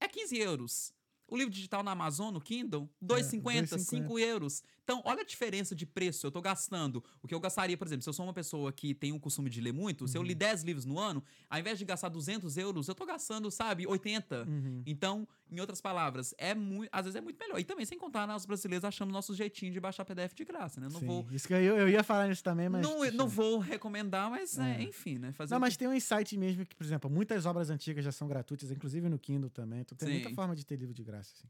é 0.00 0.08
15 0.08 0.36
euros. 0.38 0.92
O 1.26 1.38
livro 1.38 1.50
digital 1.50 1.82
na 1.82 1.92
Amazon, 1.92 2.34
no 2.34 2.40
Kindle, 2.40 2.86
2,50, 3.02 3.40
2,50. 3.70 3.78
5 3.78 4.18
euros. 4.18 4.62
Então, 4.82 5.00
olha 5.06 5.22
a 5.22 5.24
diferença 5.24 5.74
de 5.74 5.86
preço. 5.86 6.26
Eu 6.26 6.30
tô 6.30 6.42
gastando 6.42 7.02
o 7.22 7.26
que 7.26 7.34
eu 7.34 7.40
gastaria, 7.40 7.78
por 7.78 7.86
exemplo, 7.86 8.02
se 8.02 8.08
eu 8.10 8.12
sou 8.12 8.26
uma 8.26 8.34
pessoa 8.34 8.70
que 8.70 8.92
tem 8.94 9.10
o 9.12 9.18
costume 9.18 9.48
de 9.48 9.58
ler 9.58 9.72
muito, 9.72 10.06
se 10.06 10.18
eu 10.18 10.22
li 10.22 10.34
10 10.34 10.64
livros 10.64 10.84
no 10.84 10.98
ano, 10.98 11.24
ao 11.48 11.58
invés 11.58 11.78
de 11.78 11.84
gastar 11.86 12.10
200 12.10 12.58
euros, 12.58 12.88
eu 12.88 12.94
tô 12.94 13.06
gastando, 13.06 13.50
sabe, 13.50 13.86
80. 13.86 14.44
Uhum. 14.46 14.82
Então, 14.84 15.26
em 15.54 15.60
outras 15.60 15.80
palavras, 15.80 16.34
é 16.38 16.54
muito, 16.54 16.88
às 16.92 17.04
vezes 17.04 17.16
é 17.16 17.20
muito 17.20 17.38
melhor. 17.38 17.58
E 17.58 17.64
também, 17.64 17.86
sem 17.86 17.98
contar, 17.98 18.26
nós 18.26 18.44
brasileiros 18.44 18.84
achamos 18.84 19.12
nosso 19.12 19.34
jeitinho 19.34 19.72
de 19.72 19.80
baixar 19.80 20.04
PDF 20.04 20.34
de 20.34 20.44
graça, 20.44 20.80
né? 20.80 20.86
Eu 20.86 20.90
não 20.90 21.00
Sim. 21.00 21.06
vou 21.06 21.26
Isso 21.30 21.46
que 21.48 21.54
eu, 21.54 21.58
eu 21.76 21.88
ia 21.88 22.02
falar 22.02 22.28
nisso 22.28 22.42
também, 22.42 22.68
mas. 22.68 22.82
não, 22.82 23.04
não 23.12 23.28
vou 23.28 23.58
recomendar, 23.58 24.30
mas 24.30 24.58
é, 24.58 24.76
É. 24.78 24.82
enfim, 24.82 25.18
né? 25.18 25.32
Fazer 25.32 25.54
Não, 25.54 25.60
mas 25.60 25.74
que- 25.74 25.78
tem 25.80 25.88
um 25.88 25.98
site 26.00 26.36
mesmo 26.36 26.64
que, 26.66 26.74
por 26.74 26.84
exemplo, 26.84 27.08
muitas 27.10 27.46
obras 27.46 27.70
antigas 27.70 28.04
já 28.04 28.12
são 28.12 28.26
gratuitas, 28.28 28.70
inclusive 28.70 29.08
no 29.08 29.18
Kindle 29.18 29.50
também. 29.50 29.80
Então 29.80 29.96
tem 29.96 30.08
muita 30.08 30.28
Sim. 30.28 30.34
forma 30.34 30.54
de 30.56 30.64
ter 30.66 30.76
livro 30.76 30.94
de 30.94 31.02
graça. 31.04 31.32
Assim. 31.34 31.48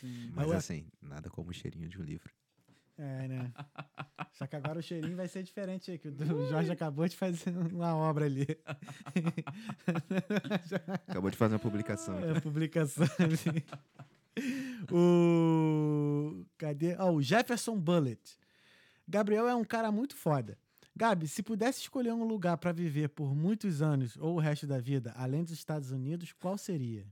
Sim. 0.00 0.30
Mas 0.34 0.48
eu- 0.50 0.56
assim, 0.56 0.86
nada 1.02 1.28
como 1.30 1.50
o 1.50 1.52
cheirinho 1.54 1.88
de 1.88 1.98
um 2.00 2.02
livro. 2.04 2.32
É, 2.98 3.28
né? 3.28 3.52
Só 4.32 4.46
que 4.46 4.56
agora 4.56 4.80
o 4.80 4.82
cheirinho 4.82 5.16
vai 5.16 5.28
ser 5.28 5.44
diferente 5.44 5.90
aí, 5.90 5.98
que 5.98 6.08
o 6.08 6.12
do 6.12 6.48
Jorge 6.48 6.72
acabou 6.72 7.06
de 7.06 7.16
fazer 7.16 7.56
uma 7.56 7.94
obra 7.94 8.24
ali. 8.24 8.46
Acabou 11.06 11.30
de 11.30 11.36
fazer 11.36 11.54
uma 11.54 11.60
publicação. 11.60 12.18
É, 12.18 12.40
publicação 12.40 13.06
ali. 13.20 13.64
O. 14.92 16.44
Cadê? 16.56 16.96
Ó, 16.96 17.12
o 17.12 17.22
Jefferson 17.22 17.78
Bullet. 17.78 18.36
Gabriel 19.06 19.48
é 19.48 19.54
um 19.54 19.64
cara 19.64 19.92
muito 19.92 20.16
foda. 20.16 20.58
Gabi, 20.94 21.28
se 21.28 21.42
pudesse 21.42 21.80
escolher 21.80 22.12
um 22.12 22.24
lugar 22.24 22.58
pra 22.58 22.72
viver 22.72 23.08
por 23.10 23.32
muitos 23.32 23.80
anos 23.80 24.16
ou 24.16 24.34
o 24.34 24.40
resto 24.40 24.66
da 24.66 24.80
vida, 24.80 25.12
além 25.16 25.44
dos 25.44 25.52
Estados 25.52 25.92
Unidos, 25.92 26.32
qual 26.32 26.58
seria? 26.58 27.06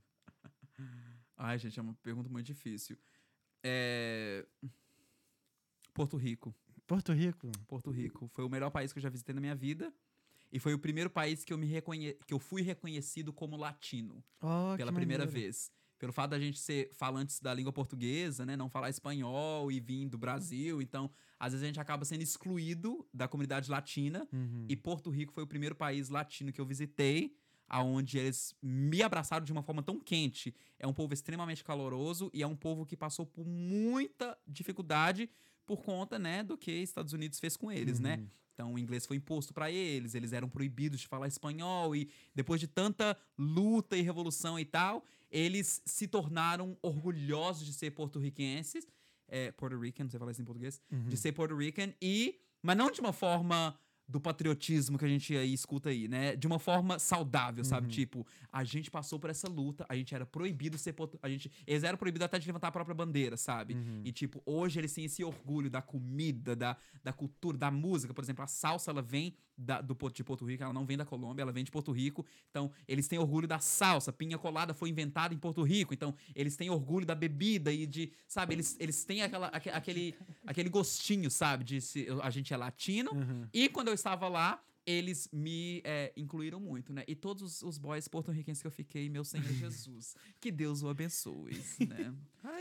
Ai, 1.37 1.59
gente, 1.59 1.79
é 1.79 1.83
uma 1.83 1.95
pergunta 2.03 2.29
muito 2.29 2.47
difícil. 2.47 2.99
É... 3.63 4.45
Porto 5.97 6.17
Rico. 6.17 6.55
Porto 6.87 7.13
Rico? 7.13 7.51
Porto 7.67 7.91
Rico. 7.91 8.29
Foi 8.29 8.45
o 8.45 8.49
melhor 8.49 8.71
país 8.71 8.93
que 8.93 8.99
eu 8.99 9.03
já 9.03 9.09
visitei 9.09 9.35
na 9.35 9.41
minha 9.41 9.55
vida. 9.55 9.93
E 10.53 10.61
foi 10.61 10.73
o 10.75 10.79
primeiro 10.79 11.11
país 11.11 11.45
que 11.45 11.53
eu, 11.53 11.59
me 11.59 11.67
reconhe... 11.67 12.15
que 12.27 12.33
eu 12.33 12.39
fui 12.39 12.63
reconhecido 12.63 13.33
como 13.33 13.57
latino 13.57 14.23
Oh, 14.41 14.77
pela 14.77 14.93
primeira 14.93 15.25
maneiro. 15.25 15.47
vez. 15.47 15.73
Pelo 15.99 16.13
fato 16.13 16.31
da 16.31 16.39
gente 16.39 16.59
ser 16.59 16.91
falantes 16.93 17.41
da 17.41 17.53
língua 17.55 17.73
portuguesa, 17.73 18.45
né? 18.47 18.55
Não 18.57 18.69
falar 18.69 18.91
espanhol 18.91 19.73
e 19.73 19.81
vir 19.81 20.07
do 20.09 20.19
Brasil. 20.19 20.81
Então, 20.81 21.11
às 21.41 21.53
vezes 21.53 21.65
a 21.65 21.67
gente 21.67 21.81
acaba 21.81 22.05
sendo 22.05 22.23
excluído 22.23 23.05
da 23.13 23.27
comunidade 23.27 23.71
latina. 23.71 24.29
Uhum. 24.33 24.67
E 24.69 24.77
Porto 24.77 25.11
Rico 25.11 25.33
foi 25.33 25.43
o 25.43 25.47
primeiro 25.47 25.75
país 25.75 26.09
latino 26.11 26.53
que 26.53 26.61
eu 26.61 26.67
visitei, 26.67 27.35
aonde 27.67 28.19
eles 28.19 28.55
me 28.63 29.03
abraçaram 29.03 29.45
de 29.45 29.51
uma 29.51 29.63
forma 29.63 29.83
tão 29.83 29.99
quente. 29.99 30.55
É 30.79 30.87
um 30.87 30.93
povo 30.93 31.13
extremamente 31.15 31.65
caloroso 31.65 32.31
e 32.33 32.43
é 32.43 32.47
um 32.47 32.55
povo 32.55 32.85
que 32.87 32.97
passou 32.97 33.27
por 33.27 33.45
muita 33.47 34.39
dificuldade 34.47 35.29
por 35.67 35.83
conta, 35.83 36.19
né, 36.19 36.43
do 36.43 36.57
que 36.57 36.71
Estados 36.71 37.13
Unidos 37.13 37.41
fez 37.41 37.57
com 37.57 37.71
eles, 37.73 37.99
né? 37.99 38.17
Uhum. 38.17 38.29
Então, 38.55 38.73
o 38.75 38.79
inglês 38.79 39.05
foi 39.05 39.17
imposto 39.17 39.53
para 39.53 39.71
eles, 39.71 40.15
eles 40.15 40.33
eram 40.33 40.49
proibidos 40.49 41.01
de 41.01 41.09
falar 41.09 41.27
espanhol 41.29 41.95
e 41.95 42.09
depois 42.35 42.59
de 42.61 42.67
tanta 42.67 43.15
luta 43.37 43.97
e 43.97 44.01
revolução 44.01 44.59
e 44.59 44.65
tal, 44.65 45.05
eles 45.31 45.83
se 45.85 46.07
tornaram 46.09 46.75
orgulhosos 46.81 47.67
de 47.67 47.73
ser 47.75 47.91
porto-riquenses, 47.91 48.87
é, 49.29 49.51
Puerto 49.53 49.79
Rican, 49.79 50.05
não 50.05 50.11
sei 50.11 50.19
falar 50.19 50.31
isso 50.33 50.41
em 50.41 50.45
português, 50.45 50.81
Uhum. 50.91 51.09
de 51.09 51.17
ser 51.17 51.33
Puerto 51.33 51.55
Rican 51.57 51.93
e, 52.01 52.41
mas 52.63 52.77
não 52.77 52.91
de 52.91 53.01
uma 53.01 53.13
forma 53.13 53.79
do 54.09 54.21
patriotismo 54.21 54.97
que 54.97 55.05
a 55.05 55.09
gente 55.09 55.37
aí 55.37 55.53
escuta 55.53 55.89
aí, 55.89 56.07
né? 56.07 56.37
De 56.37 56.47
uma 56.47 56.59
forma 56.59 56.99
saudável, 56.99 57.65
sabe? 57.65 57.87
Uhum. 57.87 57.93
Tipo, 57.93 58.27
a 58.53 58.63
gente 58.63 58.91
passou 58.91 59.19
por 59.19 59.31
essa 59.31 59.49
luta, 59.49 59.85
a 59.89 59.97
gente 59.97 60.15
era 60.15 60.25
proibido 60.25 60.79
ser 60.79 60.95
a 61.23 61.29
gente 61.29 61.51
eles 61.67 61.83
eram 61.83 61.99
proibidos 61.99 62.25
até 62.25 62.39
de 62.39 62.47
levantar 62.47 62.69
a 62.69 62.73
própria 62.73 62.95
bandeira, 62.95 63.37
sabe? 63.37 63.75
Uhum. 63.75 64.03
E 64.05 64.13
tipo, 64.13 64.41
hoje 64.47 64.79
eles 64.79 64.93
têm 64.93 65.05
esse 65.05 65.25
orgulho 65.25 65.69
da 65.69 65.83
comida, 65.83 66.55
da, 66.55 66.77
da 67.03 67.13
cultura, 67.13 67.59
da 67.59 67.71
música, 67.71 68.15
por 68.15 68.23
exemplo, 68.23 68.45
a 68.45 68.47
salsa 68.47 68.91
ela 68.91 69.03
vem 69.03 69.35
da- 69.57 69.81
do 69.81 69.97
de 70.13 70.23
Porto 70.23 70.45
Rico, 70.45 70.63
ela 70.63 70.73
não 70.73 70.85
vem 70.85 70.97
da 70.97 71.05
Colômbia, 71.05 71.43
ela 71.43 71.53
vem 71.53 71.65
de 71.65 71.71
Porto 71.71 71.91
Rico. 71.93 72.25
Então, 72.51 72.71
eles 72.87 73.09
têm 73.09 73.19
orgulho 73.19 73.49
da 73.49 73.59
salsa, 73.59 74.13
pinha 74.13 74.37
colada 74.39 74.75
foi 74.75 74.89
inventada 74.91 75.33
em 75.35 75.39
Porto 75.39 75.63
Rico. 75.63 75.95
Então, 75.95 76.15
eles 76.35 76.57
têm 76.57 76.69
orgulho 76.71 77.07
da 77.07 77.15
bebida 77.15 77.73
e 77.73 77.87
de, 77.87 78.13
sabe, 78.29 78.55
eles, 78.55 78.77
eles 78.79 79.05
têm 79.05 79.23
aquela, 79.23 79.47
aque- 79.49 79.71
aquele, 79.71 80.15
aquele 80.47 80.69
gostinho, 80.69 81.31
sabe, 81.31 81.65
de 81.65 81.81
se, 81.81 82.07
a 82.23 82.31
gente 82.31 82.53
é 82.53 82.57
latino. 82.57 83.13
Uhum. 83.13 83.49
E 83.53 83.69
quando 83.69 83.89
eu 83.89 83.95
estava 83.95 84.29
lá, 84.29 84.63
eles 84.85 85.29
me 85.33 85.81
é, 85.85 86.13
incluíram 86.17 86.61
muito, 86.61 86.93
né? 86.93 87.03
E 87.09 87.17
todos 87.17 87.43
os, 87.43 87.63
os 87.63 87.77
boys 87.79 88.07
porto-riquenses 88.07 88.61
que 88.63 88.67
eu 88.69 88.71
fiquei, 88.71 89.09
meu 89.09 89.25
Senhor 89.25 89.43
Jesus, 89.53 90.15
que 90.41 90.53
Deus 90.53 90.83
o 90.83 90.89
abençoe, 90.89 91.61
né? 91.89 92.15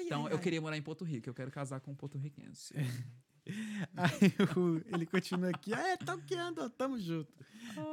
Então, 0.05 0.27
eu 0.27 0.39
queria 0.39 0.59
morar 0.59 0.76
em 0.76 0.81
Porto 0.81 1.03
Rico, 1.05 1.30
eu 1.30 1.34
quero 1.35 1.51
casar 1.51 1.80
com 1.81 1.91
um 1.91 1.95
porto-riquense. 1.95 2.73
Aí 3.95 4.34
o- 4.57 4.81
ele 4.93 5.05
continua 5.05 5.49
aqui. 5.49 5.73
Ah, 5.73 5.89
é, 5.89 5.97
que 6.26 6.35
anda, 6.35 6.69
tamo 6.69 6.99
junto. 6.99 7.31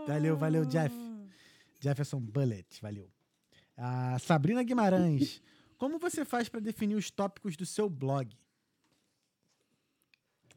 Valeu, 0.06 0.36
valeu, 0.36 0.64
Jeff. 0.64 0.94
Jefferson 1.80 2.20
Bullet, 2.20 2.80
valeu. 2.80 3.10
A 3.76 4.18
Sabrina 4.18 4.62
Guimarães. 4.62 5.42
Como 5.76 5.98
você 5.98 6.24
faz 6.24 6.48
pra 6.48 6.60
definir 6.60 6.94
os 6.94 7.10
tópicos 7.10 7.56
do 7.56 7.66
seu 7.66 7.90
blog? 7.90 8.36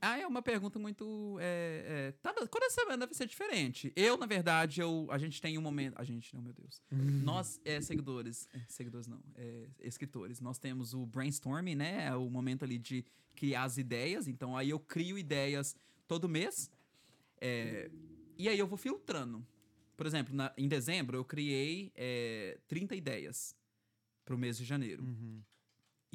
Ah, 0.07 0.19
é 0.19 0.27
uma 0.27 0.41
pergunta 0.41 0.77
muito. 0.77 1.37
É, 1.39 1.85
é, 1.87 2.11
tá, 2.21 2.31
toda 2.33 2.69
semana 2.69 2.97
deve 3.05 3.15
ser 3.15 3.25
diferente. 3.25 3.91
Eu, 3.95 4.17
na 4.17 4.27
verdade, 4.27 4.79
eu, 4.79 5.07
a 5.09 5.17
gente 5.17 5.41
tem 5.41 5.57
um 5.57 5.61
momento. 5.61 5.95
A 5.97 6.03
gente, 6.03 6.33
não, 6.35 6.43
meu 6.43 6.53
Deus. 6.53 6.79
Nós, 7.23 7.59
é, 7.65 7.81
seguidores. 7.81 8.47
é, 8.53 8.59
seguidores 8.69 9.07
não, 9.07 9.19
é, 9.35 9.67
escritores, 9.79 10.39
nós 10.39 10.59
temos 10.59 10.93
o 10.93 11.05
brainstorming, 11.07 11.73
né? 11.73 12.05
É 12.05 12.15
o 12.15 12.29
momento 12.29 12.63
ali 12.63 12.77
de 12.77 13.03
criar 13.35 13.63
as 13.63 13.77
ideias. 13.77 14.27
Então, 14.27 14.55
aí 14.55 14.69
eu 14.69 14.79
crio 14.79 15.17
ideias 15.17 15.75
todo 16.07 16.29
mês. 16.29 16.69
e 18.37 18.47
aí 18.47 18.59
eu 18.59 18.67
vou 18.67 18.77
filtrando. 18.77 19.45
Por 19.97 20.05
exemplo, 20.05 20.35
na- 20.35 20.53
em 20.57 20.67
dezembro 20.67 21.17
eu 21.17 21.25
criei 21.25 21.91
é, 21.95 22.59
30 22.67 22.95
ideias 22.95 23.55
pro 24.23 24.37
mês 24.37 24.57
de 24.57 24.65
janeiro. 24.65 25.03
Uhum. 25.03 25.41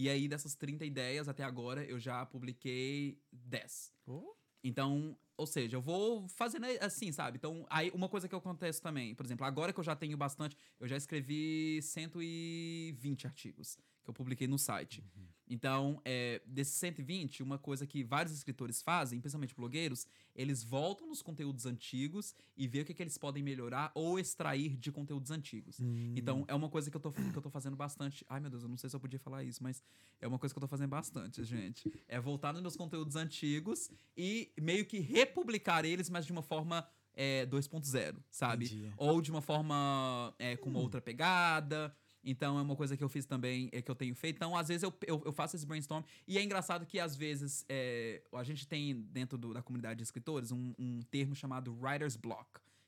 E 0.00 0.08
aí, 0.08 0.26
dessas 0.26 0.54
30 0.54 0.86
ideias, 0.86 1.28
até 1.28 1.44
agora, 1.44 1.84
eu 1.84 2.00
já 2.00 2.24
publiquei 2.24 3.20
10. 3.30 3.92
Oh. 4.06 4.34
Então, 4.64 5.14
ou 5.36 5.46
seja, 5.46 5.76
eu 5.76 5.82
vou 5.82 6.26
fazendo 6.26 6.64
assim, 6.80 7.12
sabe? 7.12 7.36
Então, 7.36 7.66
aí 7.68 7.90
uma 7.90 8.08
coisa 8.08 8.26
que 8.26 8.34
acontece 8.34 8.80
também, 8.80 9.14
por 9.14 9.26
exemplo, 9.26 9.44
agora 9.44 9.74
que 9.74 9.78
eu 9.78 9.84
já 9.84 9.94
tenho 9.94 10.16
bastante, 10.16 10.56
eu 10.80 10.88
já 10.88 10.96
escrevi 10.96 11.82
120 11.82 13.26
artigos, 13.26 13.78
que 14.02 14.08
eu 14.08 14.14
publiquei 14.14 14.48
no 14.48 14.58
site. 14.58 15.04
Então, 15.50 16.00
é, 16.04 16.40
desses 16.46 16.74
120, 16.74 17.42
uma 17.42 17.58
coisa 17.58 17.84
que 17.84 18.04
vários 18.04 18.32
escritores 18.32 18.80
fazem, 18.80 19.20
principalmente 19.20 19.52
blogueiros, 19.52 20.06
eles 20.34 20.62
voltam 20.62 21.08
nos 21.08 21.20
conteúdos 21.20 21.66
antigos 21.66 22.36
e 22.56 22.68
vê 22.68 22.82
o 22.82 22.84
que, 22.84 22.94
que 22.94 23.02
eles 23.02 23.18
podem 23.18 23.42
melhorar 23.42 23.90
ou 23.92 24.16
extrair 24.16 24.76
de 24.76 24.92
conteúdos 24.92 25.32
antigos. 25.32 25.80
Então, 26.16 26.44
é 26.46 26.54
uma 26.54 26.68
coisa 26.68 26.88
que 26.88 26.96
eu, 26.96 27.00
tô, 27.00 27.10
que 27.10 27.36
eu 27.36 27.42
tô 27.42 27.50
fazendo 27.50 27.76
bastante. 27.76 28.24
Ai, 28.28 28.38
meu 28.38 28.48
Deus, 28.48 28.62
eu 28.62 28.68
não 28.68 28.76
sei 28.76 28.88
se 28.88 28.94
eu 28.94 29.00
podia 29.00 29.18
falar 29.18 29.42
isso, 29.42 29.60
mas 29.60 29.82
é 30.20 30.28
uma 30.28 30.38
coisa 30.38 30.54
que 30.54 30.58
eu 30.58 30.62
tô 30.62 30.68
fazendo 30.68 30.90
bastante, 30.90 31.42
gente. 31.42 31.92
É 32.06 32.20
voltar 32.20 32.52
nos 32.52 32.62
meus 32.62 32.76
conteúdos 32.76 33.16
antigos 33.16 33.90
e 34.16 34.52
meio 34.56 34.86
que 34.86 35.00
republicar 35.00 35.84
eles, 35.84 36.08
mas 36.08 36.24
de 36.24 36.30
uma 36.30 36.42
forma 36.42 36.86
é, 37.12 37.44
2.0, 37.46 38.16
sabe? 38.30 38.66
Entendi. 38.66 38.92
Ou 38.96 39.20
de 39.20 39.30
uma 39.30 39.42
forma 39.42 40.32
é, 40.38 40.56
com 40.56 40.70
uma 40.70 40.78
outra 40.78 41.00
pegada. 41.00 41.94
Então 42.24 42.58
é 42.58 42.62
uma 42.62 42.76
coisa 42.76 42.96
que 42.96 43.02
eu 43.04 43.08
fiz 43.08 43.24
também, 43.24 43.68
é 43.72 43.80
que 43.80 43.90
eu 43.90 43.94
tenho 43.94 44.14
feito. 44.14 44.36
Então, 44.36 44.56
às 44.56 44.68
vezes, 44.68 44.82
eu, 44.82 44.92
eu, 45.06 45.22
eu 45.26 45.32
faço 45.32 45.56
esse 45.56 45.64
brainstorm. 45.66 46.02
E 46.28 46.36
é 46.38 46.42
engraçado 46.42 46.84
que, 46.86 46.98
às 47.00 47.16
vezes, 47.16 47.64
é, 47.68 48.22
a 48.32 48.44
gente 48.44 48.66
tem 48.68 48.94
dentro 49.10 49.38
do- 49.38 49.54
da 49.54 49.62
comunidade 49.62 49.98
de 49.98 50.02
escritores 50.04 50.52
um, 50.52 50.74
um 50.78 51.00
termo 51.10 51.34
chamado 51.34 51.72
writer's 51.80 52.16
block. 52.16 52.46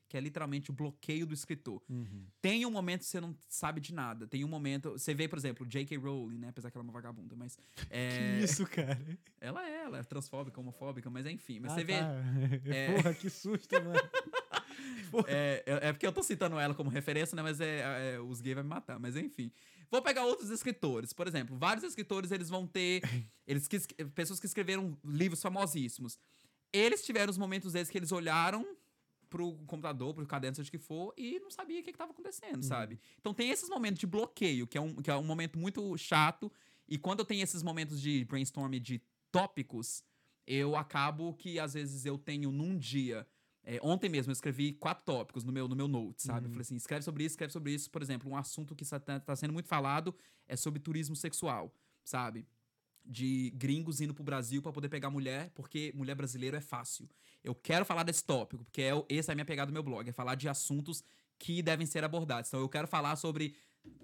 Que 0.09 0.17
é 0.17 0.19
literalmente 0.19 0.69
o 0.69 0.73
bloqueio 0.73 1.25
do 1.25 1.33
escritor. 1.33 1.81
Tem 2.39 2.63
um 2.67 2.69
momento 2.69 2.99
que 2.99 3.07
você 3.07 3.19
não 3.19 3.35
sabe 3.49 3.81
de 3.81 3.91
nada. 3.91 4.27
Tem 4.27 4.45
um 4.45 4.47
momento. 4.47 4.91
Você 4.91 5.11
vê, 5.11 5.27
por 5.27 5.39
exemplo, 5.39 5.65
J.K. 5.65 5.97
Rowling, 5.97 6.37
né? 6.37 6.49
Apesar 6.49 6.69
que 6.69 6.77
ela 6.77 6.83
é 6.83 6.87
uma 6.87 6.93
vagabunda, 6.93 7.35
mas. 7.35 7.57
É, 7.89 8.09
Que 8.39 8.43
isso, 8.43 8.63
cara? 8.67 8.99
Ela 9.41 9.67
é, 9.67 9.85
ela 9.85 9.97
é 9.97 10.03
transfóbica, 10.03 10.59
homofóbica, 10.61 11.09
mas 11.09 11.25
enfim. 11.25 11.59
Mas 11.59 11.71
Ah, 11.71 11.75
você 11.75 11.83
vê. 11.83 11.97
tá. 11.99 12.13
é- 12.71 12.93
Porra, 12.95 13.13
que 13.15 13.27
susto, 13.27 13.73
mano. 13.83 13.99
É, 15.27 15.63
é, 15.65 15.89
é 15.89 15.93
porque 15.93 16.05
eu 16.05 16.11
tô 16.11 16.21
citando 16.23 16.59
ela 16.59 16.73
como 16.73 16.89
referência, 16.89 17.35
né? 17.35 17.41
Mas 17.41 17.59
é, 17.61 18.13
é, 18.15 18.19
os 18.19 18.41
gays 18.41 18.55
vão 18.55 18.63
me 18.63 18.69
matar. 18.69 18.99
Mas 18.99 19.15
enfim. 19.15 19.51
Vou 19.91 20.01
pegar 20.01 20.25
outros 20.25 20.49
escritores. 20.49 21.13
Por 21.13 21.27
exemplo, 21.27 21.55
vários 21.57 21.83
escritores, 21.83 22.31
eles 22.31 22.49
vão 22.49 22.65
ter... 22.65 23.01
Eles 23.45 23.67
que, 23.67 23.75
es- 23.75 23.87
pessoas 24.15 24.39
que 24.39 24.45
escreveram 24.45 24.97
livros 25.03 25.41
famosíssimos. 25.41 26.17
Eles 26.71 27.03
tiveram 27.05 27.29
os 27.29 27.37
momentos 27.37 27.73
deles 27.73 27.89
que 27.89 27.97
eles 27.97 28.11
olharam 28.11 28.65
pro 29.29 29.53
computador, 29.65 30.13
pro 30.13 30.25
caderno, 30.25 30.55
seja 30.55 30.69
o 30.69 30.71
que 30.71 30.77
for, 30.77 31.13
e 31.17 31.39
não 31.39 31.51
sabia 31.51 31.79
o 31.79 31.83
que, 31.83 31.91
que 31.91 31.97
tava 31.97 32.11
acontecendo, 32.11 32.63
sabe? 32.63 32.99
Então 33.19 33.33
tem 33.33 33.49
esses 33.49 33.67
momentos 33.67 33.99
de 33.99 34.05
bloqueio, 34.07 34.65
que 34.67 34.77
é, 34.77 34.81
um, 34.81 34.95
que 34.95 35.09
é 35.11 35.15
um 35.15 35.23
momento 35.23 35.57
muito 35.59 35.95
chato. 35.97 36.51
E 36.87 36.97
quando 36.97 37.19
eu 37.19 37.25
tenho 37.25 37.43
esses 37.43 37.61
momentos 37.63 37.99
de 37.99 38.23
brainstorm 38.25 38.71
de 38.79 39.01
tópicos, 39.31 40.03
eu 40.45 40.75
acabo 40.75 41.33
que 41.33 41.59
às 41.59 41.73
vezes 41.73 42.05
eu 42.05 42.17
tenho 42.17 42.51
num 42.51 42.77
dia. 42.77 43.27
É, 43.63 43.79
ontem 43.81 44.09
mesmo 44.09 44.31
eu 44.31 44.33
escrevi 44.33 44.73
quatro 44.73 45.03
tópicos 45.05 45.43
no 45.43 45.51
meu, 45.51 45.67
no 45.67 45.75
meu 45.75 45.87
note, 45.87 46.23
sabe? 46.23 46.45
Eu 46.47 46.49
falei 46.51 46.61
assim: 46.61 46.75
escreve 46.75 47.03
sobre 47.03 47.23
isso, 47.23 47.33
escreve 47.33 47.53
sobre 47.53 47.73
isso. 47.73 47.89
Por 47.89 48.01
exemplo, 48.01 48.29
um 48.29 48.35
assunto 48.35 48.75
que 48.75 48.83
está 48.83 49.35
sendo 49.35 49.53
muito 49.53 49.67
falado 49.69 50.13
é 50.47 50.55
sobre 50.55 50.79
turismo 50.79 51.15
sexual, 51.15 51.73
sabe? 52.03 52.45
de 53.05 53.51
gringos 53.57 53.99
indo 53.99 54.13
pro 54.13 54.23
Brasil 54.23 54.61
pra 54.61 54.71
poder 54.71 54.87
pegar 54.87 55.09
mulher, 55.09 55.51
porque 55.53 55.91
mulher 55.93 56.15
brasileira 56.15 56.59
é 56.59 56.61
fácil. 56.61 57.09
Eu 57.43 57.53
quero 57.53 57.83
falar 57.83 58.03
desse 58.03 58.23
tópico, 58.23 58.63
porque 58.63 58.81
é, 58.81 58.95
o- 58.95 59.05
essa 59.09 59.31
é 59.31 59.33
a 59.33 59.35
minha 59.35 59.43
pegada 59.43 59.69
do 59.69 59.73
meu 59.73 59.83
blog, 59.83 60.07
é 60.07 60.13
falar 60.13 60.35
de 60.35 60.47
assuntos 60.47 61.03
que 61.37 61.61
devem 61.61 61.85
ser 61.85 62.05
abordados. 62.05 62.47
Então 62.49 62.61
eu 62.61 62.69
quero 62.69 62.87
falar 62.87 63.17
sobre 63.17 63.55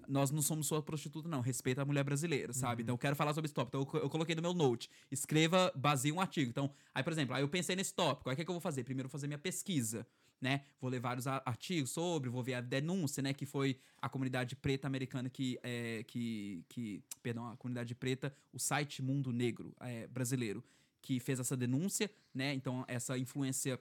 nós 0.07 0.31
não 0.31 0.41
somos 0.41 0.67
sua 0.67 0.81
prostituta 0.81 1.29
não, 1.29 1.39
respeita 1.39 1.83
a 1.83 1.85
mulher 1.85 2.03
brasileira, 2.03 2.51
sabe? 2.51 2.81
Então 2.81 2.93
eu 2.93 2.97
quero 2.97 3.15
falar 3.15 3.33
sobre 3.33 3.45
esse 3.45 3.53
tópico. 3.53 3.77
Então 3.77 3.99
eu, 3.99 4.05
eu 4.05 4.09
coloquei 4.09 4.35
no 4.35 4.41
meu 4.41 4.53
note, 4.53 4.89
escreva, 5.11 5.71
baseie 5.75 6.11
um 6.11 6.19
artigo. 6.19 6.49
Então, 6.49 6.71
aí 6.93 7.03
por 7.03 7.13
exemplo, 7.13 7.35
aí 7.35 7.43
eu 7.43 7.49
pensei 7.49 7.75
nesse 7.75 7.93
tópico, 7.93 8.29
aí 8.29 8.33
o 8.33 8.35
que, 8.35 8.41
é 8.41 8.45
que 8.45 8.49
eu 8.49 8.55
vou 8.55 8.61
fazer? 8.61 8.83
Primeiro 8.83 9.07
vou 9.07 9.11
fazer 9.11 9.27
minha 9.27 9.37
pesquisa, 9.37 10.05
né? 10.41 10.63
Vou 10.81 10.89
ler 10.89 10.99
vários 10.99 11.27
artigos 11.27 11.91
sobre, 11.91 12.29
vou 12.29 12.41
ver 12.41 12.55
a 12.55 12.61
denúncia, 12.61 13.21
né? 13.21 13.33
Que 13.33 13.45
foi 13.45 13.79
a 14.01 14.09
comunidade 14.09 14.55
preta 14.55 14.87
americana 14.87 15.29
que, 15.29 15.59
é, 15.61 16.03
que, 16.07 16.63
que 16.67 17.03
perdão, 17.21 17.47
a 17.47 17.55
comunidade 17.55 17.93
preta, 17.93 18.33
o 18.51 18.57
site 18.57 19.03
Mundo 19.03 19.31
Negro 19.31 19.75
é, 19.79 20.07
brasileiro, 20.07 20.63
que 21.01 21.19
fez 21.19 21.39
essa 21.39 21.55
denúncia, 21.55 22.09
né? 22.33 22.53
Então 22.53 22.83
essa 22.87 23.17
influência 23.17 23.79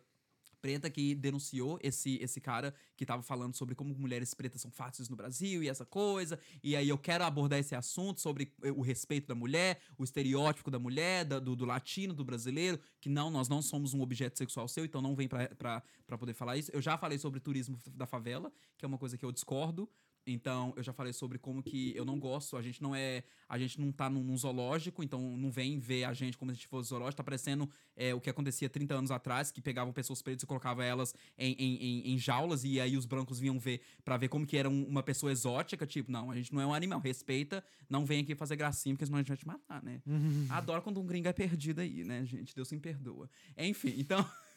preta 0.61 0.91
que 0.91 1.15
denunciou 1.15 1.79
esse, 1.83 2.17
esse 2.21 2.41
cara 2.41 2.75
que 2.97 3.07
tava 3.07 3.23
falando 3.23 3.55
sobre 3.55 3.75
como 3.75 3.95
mulheres 3.95 4.35
pretas 4.35 4.61
são 4.61 4.71
fáceis 4.71 5.09
no 5.09 5.17
Brasil 5.17 5.63
e 5.63 5.69
essa 5.69 5.85
coisa. 5.87 6.39
E 6.63 6.75
aí 6.77 6.89
eu 6.89 6.99
quero 6.99 7.25
abordar 7.25 7.59
esse 7.59 7.75
assunto 7.75 8.21
sobre 8.21 8.53
eh, 8.63 8.71
o 8.73 8.81
respeito 8.81 9.27
da 9.29 9.35
mulher, 9.35 9.81
o 9.97 10.05
estereótipo 10.05 10.71
da 10.71 10.79
mulher, 10.79 11.25
da- 11.25 11.39
do, 11.39 11.55
do 11.57 11.65
latino, 11.65 12.13
do 12.13 12.25
brasileiro, 12.25 12.79
que 13.01 13.09
não, 13.09 13.31
nós 13.31 13.49
não 13.49 13.63
somos 13.63 13.95
um 13.95 14.01
objeto 14.01 14.37
sexual 14.39 14.69
seu, 14.69 14.85
então 14.85 15.01
não 15.01 15.15
vem 15.15 15.29
pra 15.29 15.83
poder 16.19 16.35
falar 16.35 16.57
isso. 16.57 16.71
Eu 16.73 16.81
já 16.83 16.99
falei 16.99 17.19
sobre 17.19 17.41
turismo 17.41 17.79
da 17.95 18.07
favela, 18.07 18.53
que 18.77 18.85
é 18.85 18.89
uma 18.89 18.99
coisa 18.99 19.17
que 19.17 19.25
eu 19.25 19.33
discordo. 19.33 19.89
Então, 20.31 20.73
eu 20.77 20.83
já 20.83 20.93
falei 20.93 21.13
sobre 21.13 21.39
como 21.39 21.63
que 21.63 21.95
eu 21.97 22.05
não 22.05 22.19
gosto, 22.19 22.57
a 22.57 22.63
gente 22.63 22.83
não 22.83 22.95
é. 22.95 23.23
A 23.49 23.59
gente 23.59 23.81
não 23.81 23.91
tá 23.91 24.11
num, 24.11 24.23
num 24.23 24.37
zoológico, 24.37 25.03
então 25.03 25.21
não 25.37 25.51
vem 25.51 25.79
ver 25.79 26.05
a 26.05 26.13
gente 26.13 26.37
como 26.37 26.51
se 26.51 26.53
a 26.53 26.55
gente 26.57 26.69
fosse 26.69 26.91
zoológico. 26.91 27.17
Tá 27.17 27.25
parecendo 27.25 27.69
é, 27.97 28.15
o 28.15 28.21
que 28.21 28.29
acontecia 28.29 28.69
30 28.69 28.95
anos 28.95 29.11
atrás, 29.11 29.51
que 29.51 29.61
pegavam 29.63 29.93
pessoas 29.93 30.21
pretas 30.21 30.43
e 30.43 30.47
colocavam 30.47 30.85
elas 30.85 31.15
em, 31.39 31.53
em, 31.59 31.77
em- 31.77 32.13
em 32.15 32.19
jaulas, 32.19 32.63
e 32.65 32.79
aí 32.81 32.97
os 32.97 33.07
brancos 33.07 33.39
vinham 33.41 33.59
ver 33.59 33.81
pra 34.05 34.17
ver 34.17 34.29
como 34.29 34.47
que 34.47 34.57
era 34.57 34.69
um- 34.69 34.85
uma 34.85 35.03
pessoa 35.03 35.33
exótica. 35.33 35.87
Tipo, 35.87 36.13
não, 36.13 36.31
a 36.31 36.35
gente 36.35 36.53
não 36.53 36.61
é 36.61 36.67
um 36.67 36.75
animal, 36.75 37.01
respeita, 37.01 37.65
não 37.89 38.05
vem 38.05 38.21
aqui 38.21 38.35
fazer 38.35 38.57
gracinha, 38.57 38.95
porque 38.95 39.07
senão 39.07 39.17
a 39.19 39.23
gente 39.23 39.29
vai 39.29 39.37
te 39.37 39.47
matar, 39.47 39.83
né? 39.83 40.03
Adoro 40.51 40.83
quando 40.83 41.01
um 41.01 41.07
gringo 41.07 41.29
é 41.29 41.33
perdido 41.33 41.81
aí, 41.81 42.05
né, 42.05 42.25
gente? 42.25 42.55
Deus 42.55 42.71
me 42.71 42.79
perdoa. 42.79 43.31
Enfim, 43.57 43.95
então. 43.99 44.25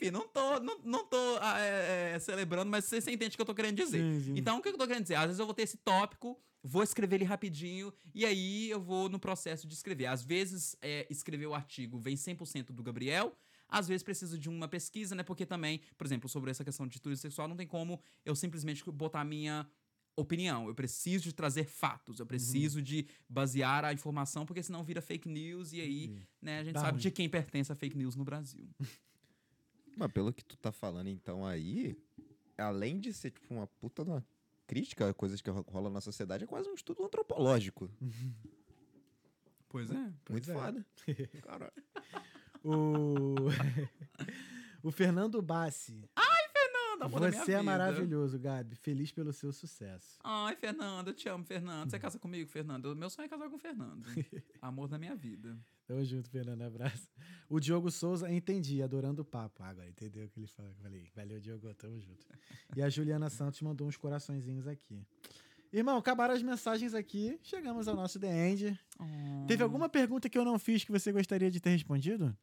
Enfim, 0.00 0.10
não 0.10 0.26
tô, 0.26 0.60
não, 0.60 0.78
não 0.82 1.06
tô 1.06 1.38
ah, 1.42 1.60
é, 1.60 2.12
é, 2.14 2.18
celebrando, 2.18 2.70
mas 2.70 2.86
você, 2.86 3.00
você 3.00 3.10
entende 3.10 3.34
o 3.34 3.36
que 3.36 3.42
eu 3.42 3.46
tô 3.46 3.54
querendo 3.54 3.76
dizer. 3.76 4.00
Sim, 4.00 4.20
sim. 4.24 4.34
Então, 4.34 4.58
o 4.58 4.62
que 4.62 4.68
eu 4.70 4.78
tô 4.78 4.86
querendo 4.86 5.02
dizer? 5.02 5.16
Às 5.16 5.26
vezes 5.26 5.38
eu 5.38 5.44
vou 5.44 5.54
ter 5.54 5.62
esse 5.62 5.76
tópico, 5.76 6.40
vou 6.62 6.82
escrever 6.82 7.16
ele 7.16 7.24
rapidinho, 7.24 7.92
e 8.14 8.24
aí 8.24 8.70
eu 8.70 8.80
vou 8.80 9.10
no 9.10 9.18
processo 9.18 9.68
de 9.68 9.74
escrever. 9.74 10.06
Às 10.06 10.22
vezes, 10.22 10.74
é, 10.80 11.06
escrever 11.10 11.46
o 11.46 11.54
artigo 11.54 11.98
vem 11.98 12.16
100% 12.16 12.72
do 12.72 12.82
Gabriel, 12.82 13.36
às 13.68 13.86
vezes 13.86 14.02
preciso 14.02 14.38
de 14.38 14.48
uma 14.48 14.66
pesquisa, 14.66 15.14
né? 15.14 15.22
Porque 15.22 15.44
também, 15.44 15.82
por 15.98 16.06
exemplo, 16.06 16.28
sobre 16.28 16.50
essa 16.50 16.64
questão 16.64 16.86
de 16.88 16.98
turismo 16.98 17.20
sexual, 17.20 17.46
não 17.46 17.56
tem 17.56 17.66
como 17.66 18.00
eu 18.24 18.34
simplesmente 18.34 18.82
botar 18.90 19.20
a 19.20 19.24
minha 19.24 19.68
opinião. 20.16 20.66
Eu 20.66 20.74
preciso 20.74 21.24
de 21.24 21.34
trazer 21.34 21.64
fatos, 21.64 22.20
eu 22.20 22.26
preciso 22.26 22.82
de 22.82 23.06
basear 23.28 23.84
a 23.84 23.92
informação, 23.92 24.46
porque 24.46 24.62
senão 24.62 24.82
vira 24.82 25.00
fake 25.00 25.28
news, 25.28 25.72
e 25.72 25.80
aí, 25.80 26.16
né, 26.40 26.60
a 26.60 26.64
gente 26.64 26.74
Dá 26.74 26.80
sabe 26.80 26.92
ruim. 26.92 27.00
de 27.02 27.10
quem 27.10 27.28
pertence 27.28 27.70
a 27.70 27.74
fake 27.74 27.96
news 27.96 28.16
no 28.16 28.24
Brasil. 28.24 28.68
Mas 30.00 30.12
pelo 30.12 30.32
que 30.32 30.42
tu 30.42 30.56
tá 30.56 30.72
falando, 30.72 31.08
então, 31.08 31.46
aí, 31.46 31.94
além 32.56 32.98
de 32.98 33.12
ser, 33.12 33.30
tipo, 33.30 33.52
uma 33.52 33.66
puta 33.66 34.02
de 34.02 34.10
uma 34.10 34.24
crítica 34.66 35.10
a 35.10 35.12
coisas 35.12 35.42
que 35.42 35.50
ro- 35.50 35.64
rolam 35.68 35.92
na 35.92 36.00
sociedade, 36.00 36.44
é 36.44 36.46
quase 36.46 36.70
um 36.70 36.74
estudo 36.74 37.04
antropológico. 37.04 37.90
Pois 39.68 39.90
é. 39.90 40.12
Muito 40.30 40.50
é. 40.50 40.54
foda. 40.54 40.86
Caralho. 41.42 41.72
O... 42.64 43.34
o 44.82 44.90
Fernando 44.90 45.42
Bassi. 45.42 46.08
Fernando, 46.52 47.02
amor 47.02 47.20
da 47.20 47.28
minha 47.30 47.44
Você 47.44 47.52
é 47.52 47.58
vida. 47.58 47.62
maravilhoso, 47.62 48.38
Gabi. 48.38 48.74
Feliz 48.76 49.12
pelo 49.12 49.32
seu 49.32 49.52
sucesso. 49.52 50.18
Ai, 50.24 50.56
Fernando, 50.56 51.08
eu 51.08 51.14
te 51.14 51.28
amo, 51.28 51.44
Fernando. 51.44 51.90
Você 51.90 51.98
casa 51.98 52.18
comigo, 52.18 52.48
Fernando? 52.48 52.94
Meu 52.96 53.10
sonho 53.10 53.26
é 53.26 53.28
casar 53.28 53.48
com 53.48 53.56
o 53.56 53.58
Fernando. 53.58 54.04
Amor 54.62 54.88
da 54.88 54.98
minha 54.98 55.14
vida. 55.14 55.58
Tamo 55.90 56.04
junto, 56.04 56.30
Fernando. 56.30 56.62
Abraço. 56.62 57.08
O 57.48 57.58
Diogo 57.58 57.90
Souza, 57.90 58.30
entendi, 58.30 58.80
adorando 58.80 59.22
o 59.22 59.24
papo. 59.24 59.60
Ah, 59.60 59.70
Agora 59.70 59.88
entendeu 59.88 60.24
o 60.24 60.28
que 60.28 60.38
ele 60.38 60.46
falou. 60.46 60.72
Falei, 60.80 61.10
valeu, 61.16 61.40
Diogo, 61.40 61.74
tamo 61.74 61.98
junto. 61.98 62.24
E 62.76 62.80
a 62.80 62.88
Juliana 62.88 63.28
Santos 63.28 63.60
mandou 63.60 63.88
uns 63.88 63.96
coraçõezinhos 63.96 64.68
aqui. 64.68 65.04
Irmão, 65.72 65.96
acabaram 65.96 66.32
as 66.32 66.44
mensagens 66.44 66.94
aqui. 66.94 67.40
Chegamos 67.42 67.88
ao 67.88 67.96
nosso 67.96 68.20
The 68.20 68.50
End. 68.50 68.80
Teve 69.48 69.64
alguma 69.64 69.88
pergunta 69.88 70.30
que 70.30 70.38
eu 70.38 70.44
não 70.44 70.60
fiz 70.60 70.84
que 70.84 70.92
você 70.92 71.10
gostaria 71.10 71.50
de 71.50 71.58
ter 71.58 71.70
respondido? 71.70 72.38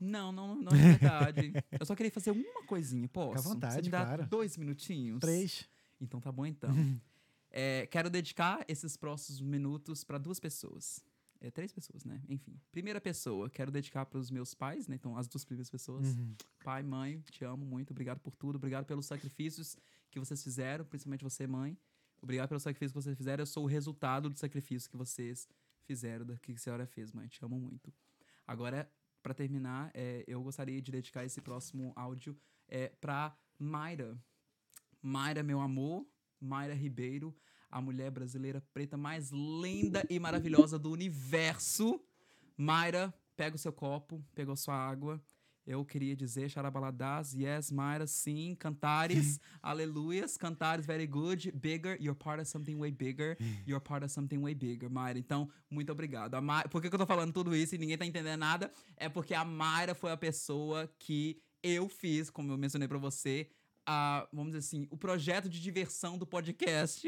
Não, 0.00 0.32
não, 0.32 0.56
não 0.56 0.72
é 0.72 0.96
verdade. 0.96 1.52
eu 1.78 1.86
só 1.86 1.94
queria 1.94 2.10
fazer 2.10 2.32
uma 2.32 2.64
coisinha, 2.66 3.06
posso? 3.06 3.36
Fica 3.36 3.48
à 3.48 3.54
vontade, 3.54 3.74
Você 3.74 3.82
me 3.82 3.90
dá 3.90 4.04
claro. 4.04 4.26
dois 4.26 4.56
minutinhos? 4.56 5.20
Três. 5.20 5.68
Então 6.00 6.20
tá 6.20 6.32
bom 6.32 6.44
então. 6.44 6.70
É, 7.56 7.86
quero 7.86 8.10
dedicar 8.10 8.64
esses 8.66 8.96
próximos 8.96 9.40
minutos 9.40 10.02
para 10.02 10.18
duas 10.18 10.40
pessoas. 10.40 10.98
É, 11.40 11.52
três 11.52 11.70
pessoas, 11.70 12.04
né? 12.04 12.20
Enfim. 12.28 12.60
Primeira 12.72 13.00
pessoa, 13.00 13.48
quero 13.48 13.70
dedicar 13.70 14.04
para 14.06 14.18
os 14.18 14.28
meus 14.28 14.54
pais, 14.54 14.88
né? 14.88 14.96
Então, 14.96 15.16
as 15.16 15.28
duas 15.28 15.44
primeiras 15.44 15.70
pessoas. 15.70 16.04
Pai, 16.64 16.82
mãe, 16.82 17.20
te 17.30 17.44
amo 17.44 17.64
muito. 17.64 17.92
Obrigado 17.92 18.18
por 18.18 18.34
tudo. 18.34 18.56
Obrigado 18.56 18.86
pelos 18.86 19.06
sacrifícios 19.06 19.76
que 20.10 20.18
vocês 20.18 20.42
fizeram, 20.42 20.84
principalmente 20.84 21.22
você, 21.22 21.46
mãe. 21.46 21.78
Obrigado 22.20 22.48
pelo 22.48 22.58
sacrifício 22.58 22.92
que 22.92 23.00
vocês 23.00 23.16
fizeram. 23.16 23.42
Eu 23.42 23.46
sou 23.46 23.62
o 23.62 23.68
resultado 23.68 24.28
do 24.28 24.36
sacrifício 24.36 24.90
que 24.90 24.96
vocês 24.96 25.46
fizeram, 25.84 26.26
do 26.26 26.36
que 26.40 26.52
a 26.52 26.58
senhora 26.58 26.86
fez, 26.86 27.12
mãe. 27.12 27.28
Te 27.28 27.44
amo 27.44 27.60
muito. 27.60 27.92
Agora, 28.44 28.90
para 29.22 29.32
terminar, 29.32 29.92
é, 29.94 30.24
eu 30.26 30.42
gostaria 30.42 30.82
de 30.82 30.90
dedicar 30.90 31.24
esse 31.24 31.40
próximo 31.40 31.92
áudio 31.94 32.36
é, 32.66 32.88
para 32.88 33.36
Mayra. 33.60 34.18
Mayra, 35.00 35.42
meu 35.42 35.60
amor, 35.60 36.04
Mayra 36.44 36.74
Ribeiro, 36.74 37.34
a 37.70 37.80
mulher 37.80 38.10
brasileira 38.10 38.62
preta 38.72 38.96
mais 38.96 39.30
linda 39.30 40.04
e 40.08 40.18
maravilhosa 40.18 40.78
do 40.78 40.90
universo. 40.90 42.00
Mayra, 42.56 43.12
pega 43.36 43.56
o 43.56 43.58
seu 43.58 43.72
copo, 43.72 44.24
pegou 44.34 44.54
sua 44.54 44.76
água. 44.76 45.20
eu 45.66 45.84
queria 45.84 46.14
dizer 46.14 46.48
Xarabaladás, 46.50 47.32
yes, 47.32 47.70
Mayra, 47.70 48.06
sim, 48.06 48.54
cantares, 48.58 49.40
aleluias, 49.62 50.36
cantares, 50.36 50.84
very 50.84 51.06
good, 51.06 51.50
bigger, 51.52 51.96
you're 52.00 52.14
part 52.14 52.40
of 52.40 52.48
something 52.48 52.76
way 52.76 52.90
bigger, 52.90 53.36
you're 53.66 53.80
part 53.80 54.04
of 54.04 54.12
something 54.12 54.38
way 54.42 54.54
bigger, 54.54 54.90
Mayra. 54.90 55.18
Então, 55.18 55.48
muito 55.70 55.90
obrigado. 55.90 56.40
Mayra, 56.42 56.68
por 56.68 56.82
que, 56.82 56.88
que 56.88 56.94
eu 56.94 56.98
tô 56.98 57.06
falando 57.06 57.32
tudo 57.32 57.56
isso 57.56 57.74
e 57.74 57.78
ninguém 57.78 57.96
tá 57.96 58.04
entendendo 58.04 58.40
nada? 58.40 58.70
É 58.96 59.08
porque 59.08 59.34
a 59.34 59.44
Mayra 59.44 59.94
foi 59.94 60.12
a 60.12 60.16
pessoa 60.16 60.86
que 60.98 61.40
eu 61.62 61.88
fiz, 61.88 62.28
como 62.28 62.52
eu 62.52 62.58
mencionei 62.58 62.86
pra 62.86 62.98
você, 62.98 63.48
a, 63.86 64.26
vamos 64.32 64.52
dizer 64.54 64.58
assim, 64.58 64.86
o 64.90 64.96
projeto 64.96 65.48
de 65.48 65.60
diversão 65.60 66.16
do 66.18 66.26
podcast, 66.26 67.06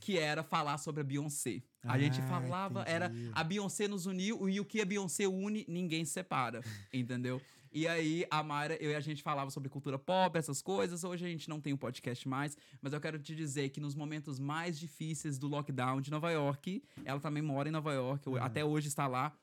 que 0.00 0.18
era 0.18 0.42
falar 0.42 0.78
sobre 0.78 1.00
a 1.00 1.04
Beyoncé. 1.04 1.62
A 1.82 1.94
Ah, 1.94 1.98
gente 1.98 2.20
falava, 2.22 2.82
era 2.86 3.06
entendi. 3.06 3.30
a 3.34 3.44
Beyoncé 3.44 3.88
nos 3.88 4.06
uniu 4.06 4.48
e 4.48 4.60
o 4.60 4.64
que 4.64 4.80
a 4.80 4.84
Beyoncé 4.84 5.26
une, 5.26 5.64
ninguém 5.68 6.04
separa, 6.04 6.60
entendeu? 6.92 7.40
E 7.70 7.86
aí, 7.86 8.26
a 8.30 8.42
Mayra, 8.42 8.76
eu 8.76 8.90
e 8.90 8.94
a 8.94 9.00
gente 9.00 9.22
falava 9.22 9.50
sobre 9.50 9.68
cultura 9.68 9.98
pop, 9.98 10.36
essas 10.38 10.62
coisas. 10.62 11.04
Hoje 11.04 11.26
a 11.26 11.28
gente 11.28 11.48
não 11.50 11.60
tem 11.60 11.72
o 11.74 11.78
podcast 11.78 12.26
mais, 12.26 12.56
mas 12.80 12.94
eu 12.94 13.00
quero 13.00 13.18
te 13.18 13.34
dizer 13.36 13.68
que 13.68 13.78
nos 13.78 13.94
momentos 13.94 14.38
mais 14.38 14.78
difíceis 14.78 15.38
do 15.38 15.46
lockdown 15.48 16.00
de 16.00 16.10
Nova 16.10 16.30
York, 16.30 16.82
ela 17.04 17.20
também 17.20 17.42
mora 17.42 17.68
em 17.68 17.72
Nova 17.72 17.92
York, 17.92 18.26
Uhum. 18.28 18.36
até 18.42 18.64
hoje 18.64 18.88
está 18.88 19.06
lá. 19.06 19.36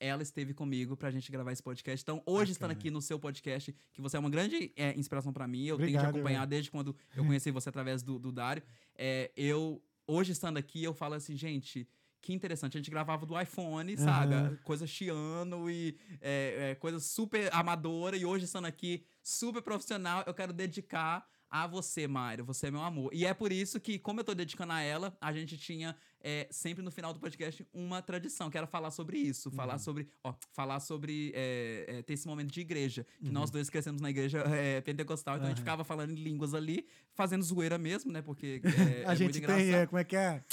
Ela 0.00 0.22
esteve 0.22 0.54
comigo 0.54 0.96
pra 0.96 1.10
gente 1.10 1.30
gravar 1.30 1.52
esse 1.52 1.62
podcast. 1.62 2.02
Então, 2.02 2.22
hoje, 2.24 2.52
estando 2.52 2.70
aqui 2.70 2.90
no 2.90 3.02
seu 3.02 3.18
podcast, 3.18 3.74
que 3.92 4.00
você 4.00 4.16
é 4.16 4.20
uma 4.20 4.30
grande 4.30 4.72
é, 4.74 4.98
inspiração 4.98 5.30
pra 5.32 5.46
mim, 5.46 5.66
eu 5.66 5.76
tenho 5.76 5.90
Obrigado, 5.90 6.04
te 6.06 6.08
acompanhar 6.08 6.46
desde 6.46 6.70
quando 6.70 6.96
eu 7.14 7.24
conheci 7.24 7.50
você 7.50 7.68
através 7.68 8.02
do, 8.02 8.18
do 8.18 8.32
Dário. 8.32 8.62
É, 8.96 9.30
eu, 9.36 9.82
hoje, 10.06 10.32
estando 10.32 10.56
aqui, 10.56 10.82
eu 10.82 10.94
falo 10.94 11.14
assim, 11.14 11.36
gente, 11.36 11.86
que 12.20 12.32
interessante. 12.32 12.76
A 12.76 12.80
gente 12.80 12.90
gravava 12.90 13.26
do 13.26 13.38
iPhone, 13.38 13.96
sabe? 13.96 14.34
Aham. 14.34 14.58
Coisa 14.64 14.86
chiano 14.86 15.70
e 15.70 15.96
é, 16.20 16.70
é, 16.70 16.74
coisa 16.76 16.98
super 16.98 17.52
amadora. 17.52 18.16
E 18.16 18.24
hoje, 18.24 18.46
estando 18.46 18.66
aqui, 18.66 19.04
super 19.22 19.62
profissional, 19.62 20.24
eu 20.26 20.34
quero 20.34 20.52
dedicar 20.52 21.26
a 21.50 21.66
você, 21.66 22.06
Mayra. 22.06 22.44
Você 22.44 22.68
é 22.68 22.70
meu 22.70 22.82
amor. 22.82 23.12
E 23.12 23.26
é 23.26 23.34
por 23.34 23.50
isso 23.50 23.80
que, 23.80 23.98
como 23.98 24.20
eu 24.20 24.24
tô 24.24 24.34
dedicando 24.34 24.72
a 24.72 24.80
ela, 24.80 25.16
a 25.20 25.32
gente 25.32 25.58
tinha 25.58 25.96
é, 26.20 26.46
sempre 26.50 26.82
no 26.82 26.90
final 26.90 27.12
do 27.12 27.18
podcast 27.18 27.66
uma 27.72 28.00
tradição, 28.00 28.48
que 28.48 28.56
era 28.56 28.66
falar 28.66 28.90
sobre 28.90 29.18
isso. 29.18 29.50
Falar 29.50 29.78
sobre. 29.78 30.08
Ó, 30.22 30.34
falar 30.52 30.80
sobre. 30.80 31.32
é, 31.34 31.84
é, 31.88 32.02
ter 32.02 32.12
esse 32.12 32.26
momento 32.26 32.52
de 32.52 32.60
igreja. 32.60 33.06
Que 33.18 33.30
nós 33.30 33.50
dois 33.50 33.68
crescemos 33.68 34.00
na 34.00 34.10
igreja 34.10 34.38
é, 34.46 34.80
pentecostal, 34.80 35.36
então 35.36 35.46
a 35.46 35.50
gente 35.50 35.60
ficava 35.60 35.82
falando 35.82 36.10
em 36.10 36.22
línguas 36.22 36.54
ali, 36.54 36.86
fazendo 37.12 37.42
zoeira 37.42 37.78
mesmo, 37.78 38.12
né? 38.12 38.22
Porque 38.22 38.62
é, 38.64 39.04
a 39.08 39.12
é 39.12 39.16
gente 39.16 39.34
muito 39.34 39.46
tem, 39.46 39.66
engraçado. 39.66 39.82
é, 39.82 39.86
como 39.86 39.98
é 39.98 40.04
que 40.04 40.16
é? 40.16 40.44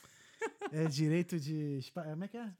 É 0.71 0.85
direito 0.85 1.39
de. 1.39 1.79
Como 1.93 2.23
é 2.23 2.27
que 2.27 2.37
é? 2.37 2.53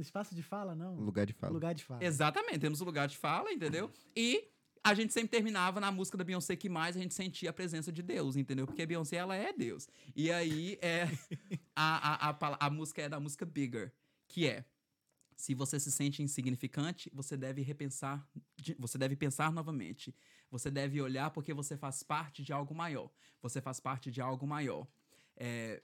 Espaço 0.00 0.34
de 0.34 0.42
fala, 0.42 0.74
não? 0.74 0.96
Lugar 0.96 1.26
de 1.26 1.32
fala. 1.32 1.52
Lugar 1.52 1.74
de 1.74 1.84
fala. 1.84 2.04
Exatamente, 2.04 2.58
temos 2.58 2.80
o 2.80 2.84
lugar 2.84 3.06
de 3.06 3.16
fala, 3.16 3.52
entendeu? 3.52 3.90
E 4.16 4.48
a 4.82 4.94
gente 4.94 5.12
sempre 5.12 5.30
terminava 5.30 5.80
na 5.80 5.90
música 5.90 6.16
da 6.16 6.24
Beyoncé 6.24 6.56
que 6.56 6.68
mais 6.68 6.96
a 6.96 7.00
gente 7.00 7.14
sentia 7.14 7.50
a 7.50 7.52
presença 7.52 7.92
de 7.92 8.02
Deus, 8.02 8.36
entendeu? 8.36 8.66
Porque 8.66 8.82
a 8.82 8.86
Beyoncé, 8.86 9.16
ela 9.16 9.36
é 9.36 9.52
Deus. 9.52 9.88
E 10.14 10.30
aí, 10.30 10.78
é, 10.80 11.04
a, 11.74 12.28
a, 12.28 12.30
a, 12.30 12.66
a 12.66 12.70
música 12.70 13.02
é 13.02 13.08
da 13.08 13.20
música 13.20 13.44
Bigger, 13.44 13.92
que 14.26 14.46
é... 14.46 14.64
Se 15.36 15.54
você 15.54 15.78
se 15.78 15.92
sente 15.92 16.20
insignificante, 16.20 17.08
você 17.14 17.36
deve 17.36 17.62
repensar, 17.62 18.28
você 18.76 18.98
deve 18.98 19.14
pensar 19.14 19.52
novamente. 19.52 20.12
Você 20.50 20.68
deve 20.68 21.00
olhar 21.00 21.30
porque 21.30 21.54
você 21.54 21.76
faz 21.76 22.02
parte 22.02 22.42
de 22.42 22.52
algo 22.52 22.74
maior. 22.74 23.08
Você 23.40 23.60
faz 23.60 23.78
parte 23.78 24.10
de 24.10 24.20
algo 24.20 24.44
maior. 24.48 24.88
É, 25.36 25.80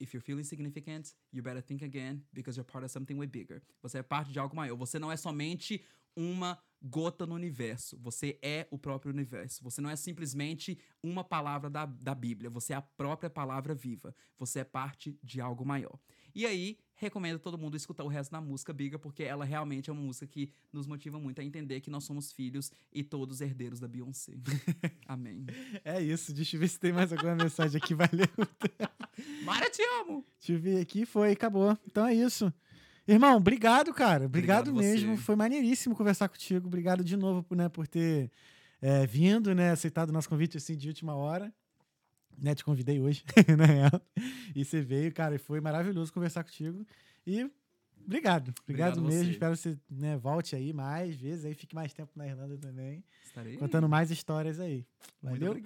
If 0.00 0.12
you 0.12 0.20
feel 0.20 0.38
insignificant, 0.38 1.14
you 1.32 1.42
better 1.42 1.62
think 1.62 1.84
again 1.84 2.24
because 2.32 2.56
you're 2.56 2.70
part 2.70 2.84
of 2.84 2.90
something 2.90 3.16
way 3.16 3.26
bigger. 3.26 3.62
Você 3.82 3.98
é 3.98 4.02
parte 4.02 4.32
de 4.32 4.38
algo 4.38 4.54
maior. 4.54 4.76
Você 4.76 4.98
não 4.98 5.10
é 5.10 5.16
somente 5.16 5.84
uma 6.16 6.58
gota 6.84 7.26
no 7.26 7.34
universo. 7.34 7.98
Você 7.98 8.38
é 8.42 8.68
o 8.70 8.78
próprio 8.78 9.10
universo. 9.10 9.64
Você 9.64 9.80
não 9.80 9.88
é 9.88 9.96
simplesmente 9.96 10.78
uma 11.02 11.24
palavra 11.24 11.70
da, 11.70 11.86
da 11.86 12.14
Bíblia. 12.14 12.50
Você 12.50 12.74
é 12.74 12.76
a 12.76 12.82
própria 12.82 13.30
palavra 13.30 13.74
viva. 13.74 14.14
Você 14.38 14.60
é 14.60 14.64
parte 14.64 15.18
de 15.22 15.40
algo 15.40 15.64
maior. 15.64 15.98
E 16.34 16.44
aí, 16.44 16.78
recomendo 16.96 17.38
todo 17.38 17.56
mundo 17.56 17.76
escutar 17.76 18.04
o 18.04 18.08
resto 18.08 18.32
da 18.32 18.40
música 18.40 18.72
Bigger, 18.72 18.98
porque 18.98 19.22
ela 19.22 19.44
realmente 19.44 19.88
é 19.88 19.92
uma 19.92 20.02
música 20.02 20.26
que 20.26 20.50
nos 20.72 20.86
motiva 20.86 21.18
muito 21.18 21.40
a 21.40 21.44
entender 21.44 21.80
que 21.80 21.90
nós 21.90 22.04
somos 22.04 22.32
filhos 22.32 22.70
e 22.92 23.02
todos 23.02 23.40
herdeiros 23.40 23.80
da 23.80 23.88
Beyoncé. 23.88 24.34
Amém. 25.06 25.46
É 25.84 26.02
isso. 26.02 26.34
Deixa 26.34 26.56
eu 26.56 26.60
ver 26.60 26.68
se 26.68 26.78
tem 26.78 26.92
mais 26.92 27.12
alguma 27.12 27.36
mensagem 27.36 27.80
aqui. 27.82 27.94
Valeu. 27.94 28.26
Mara, 29.44 29.70
te 29.70 29.82
amo! 30.00 30.24
Deixa 30.38 30.52
eu 30.52 30.58
ver 30.58 30.80
aqui. 30.80 31.06
Foi, 31.06 31.32
acabou. 31.32 31.78
Então 31.86 32.06
é 32.06 32.14
isso. 32.14 32.52
Irmão, 33.06 33.36
obrigado, 33.36 33.92
cara. 33.92 34.24
Obrigado, 34.26 34.70
Obrigado 34.70 34.72
você. 34.72 35.06
mesmo. 35.06 35.16
Foi 35.16 35.36
maneiríssimo 35.36 35.94
conversar 35.94 36.28
contigo. 36.28 36.66
Obrigado 36.66 37.04
de 37.04 37.16
novo 37.16 37.42
por, 37.42 37.56
né, 37.56 37.68
por 37.68 37.86
ter 37.86 38.30
é, 38.80 39.06
vindo, 39.06 39.54
né? 39.54 39.70
Aceitado 39.70 40.08
o 40.10 40.12
nosso 40.12 40.28
convite 40.28 40.56
assim 40.56 40.76
de 40.76 40.88
última 40.88 41.14
hora. 41.14 41.52
Né, 42.36 42.54
te 42.54 42.64
convidei 42.64 43.00
hoje, 43.00 43.24
na 43.56 43.64
real. 43.64 44.02
E 44.56 44.64
você 44.64 44.80
veio, 44.80 45.12
cara, 45.12 45.36
e 45.36 45.38
foi 45.38 45.60
maravilhoso 45.60 46.12
conversar 46.12 46.42
contigo. 46.42 46.84
E 47.24 47.48
obrigado. 48.04 48.52
Obrigado, 48.62 48.98
Obrigado 48.98 49.02
mesmo. 49.02 49.24
você. 49.24 49.30
Espero 49.30 49.52
que 49.54 49.60
você 49.60 49.78
né, 49.88 50.16
volte 50.16 50.56
aí 50.56 50.72
mais 50.72 51.14
vezes, 51.14 51.44
aí 51.44 51.54
fique 51.54 51.74
mais 51.74 51.92
tempo 51.92 52.10
na 52.16 52.26
Irlanda 52.26 52.58
também. 52.58 53.04
Estarei. 53.24 53.56
Contando 53.56 53.88
mais 53.88 54.10
histórias 54.10 54.58
aí. 54.58 54.84
Muito 55.22 55.40
Valeu? 55.40 55.62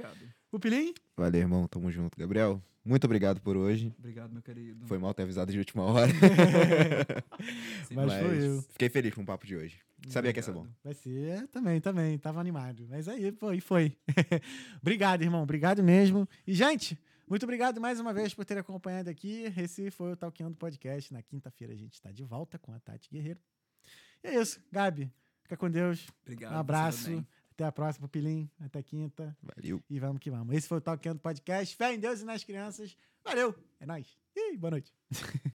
Obrigado. 0.52 0.84
Pupilim? 0.84 0.94
Valeu, 1.16 1.40
irmão. 1.40 1.68
Tamo 1.68 1.90
junto. 1.90 2.18
Gabriel, 2.18 2.62
muito 2.84 3.04
obrigado 3.04 3.40
por 3.40 3.56
hoje. 3.56 3.94
Obrigado, 3.98 4.32
meu 4.32 4.42
querido. 4.42 4.86
Foi 4.86 4.98
mal 4.98 5.12
ter 5.12 5.24
avisado 5.24 5.52
de 5.52 5.58
última 5.58 5.84
hora. 5.84 6.10
Sim, 7.86 7.94
Mas 7.94 8.12
foi 8.14 8.46
eu. 8.46 8.62
Fiquei 8.62 8.88
feliz 8.88 9.14
com 9.14 9.22
o 9.22 9.26
papo 9.26 9.46
de 9.46 9.56
hoje. 9.56 9.80
Sabia 10.08 10.32
que 10.32 10.38
ia 10.38 10.42
ser 10.42 10.52
bom. 10.52 10.60
Obrigado. 10.60 10.82
Vai 10.84 10.94
ser, 10.94 11.48
também, 11.48 11.80
também. 11.80 12.18
Tava 12.18 12.40
animado. 12.40 12.86
Mas 12.88 13.08
aí, 13.08 13.30
foi, 13.32 13.60
foi. 13.60 13.96
obrigado, 14.80 15.22
irmão. 15.22 15.42
Obrigado 15.42 15.82
mesmo. 15.82 16.26
E, 16.46 16.54
gente, 16.54 16.98
muito 17.28 17.42
obrigado 17.42 17.78
mais 17.80 18.00
uma 18.00 18.14
vez 18.14 18.32
por 18.32 18.44
ter 18.44 18.56
acompanhado 18.56 19.10
aqui. 19.10 19.52
Esse 19.56 19.90
foi 19.90 20.12
o 20.12 20.16
Talkando 20.16 20.56
Podcast. 20.56 21.12
Na 21.12 21.22
quinta-feira 21.22 21.74
a 21.74 21.76
gente 21.76 21.92
está 21.94 22.10
de 22.10 22.24
volta 22.24 22.58
com 22.58 22.72
a 22.72 22.80
Tati 22.80 23.10
Guerreiro. 23.10 23.40
E 24.24 24.28
é 24.28 24.40
isso. 24.40 24.60
Gabi, 24.72 25.12
fica 25.42 25.56
com 25.56 25.70
Deus. 25.70 26.06
Obrigado. 26.22 26.52
um 26.52 26.54
você 26.54 26.60
abraço. 26.60 27.26
Até 27.58 27.64
a 27.64 27.72
próxima, 27.72 28.06
Pupilim. 28.06 28.48
Até 28.60 28.80
quinta. 28.84 29.36
Valeu. 29.42 29.82
E 29.90 29.98
vamos 29.98 30.20
que 30.20 30.30
vamos. 30.30 30.54
Esse 30.54 30.68
foi 30.68 30.78
o 30.78 30.80
Talkando 30.80 31.18
Podcast. 31.18 31.74
Fé 31.74 31.92
em 31.92 31.98
Deus 31.98 32.20
e 32.20 32.24
nas 32.24 32.44
crianças. 32.44 32.96
Valeu. 33.24 33.52
É 33.80 33.84
nóis. 33.84 34.16
E 34.36 34.56
boa 34.56 34.70
noite. 34.70 34.94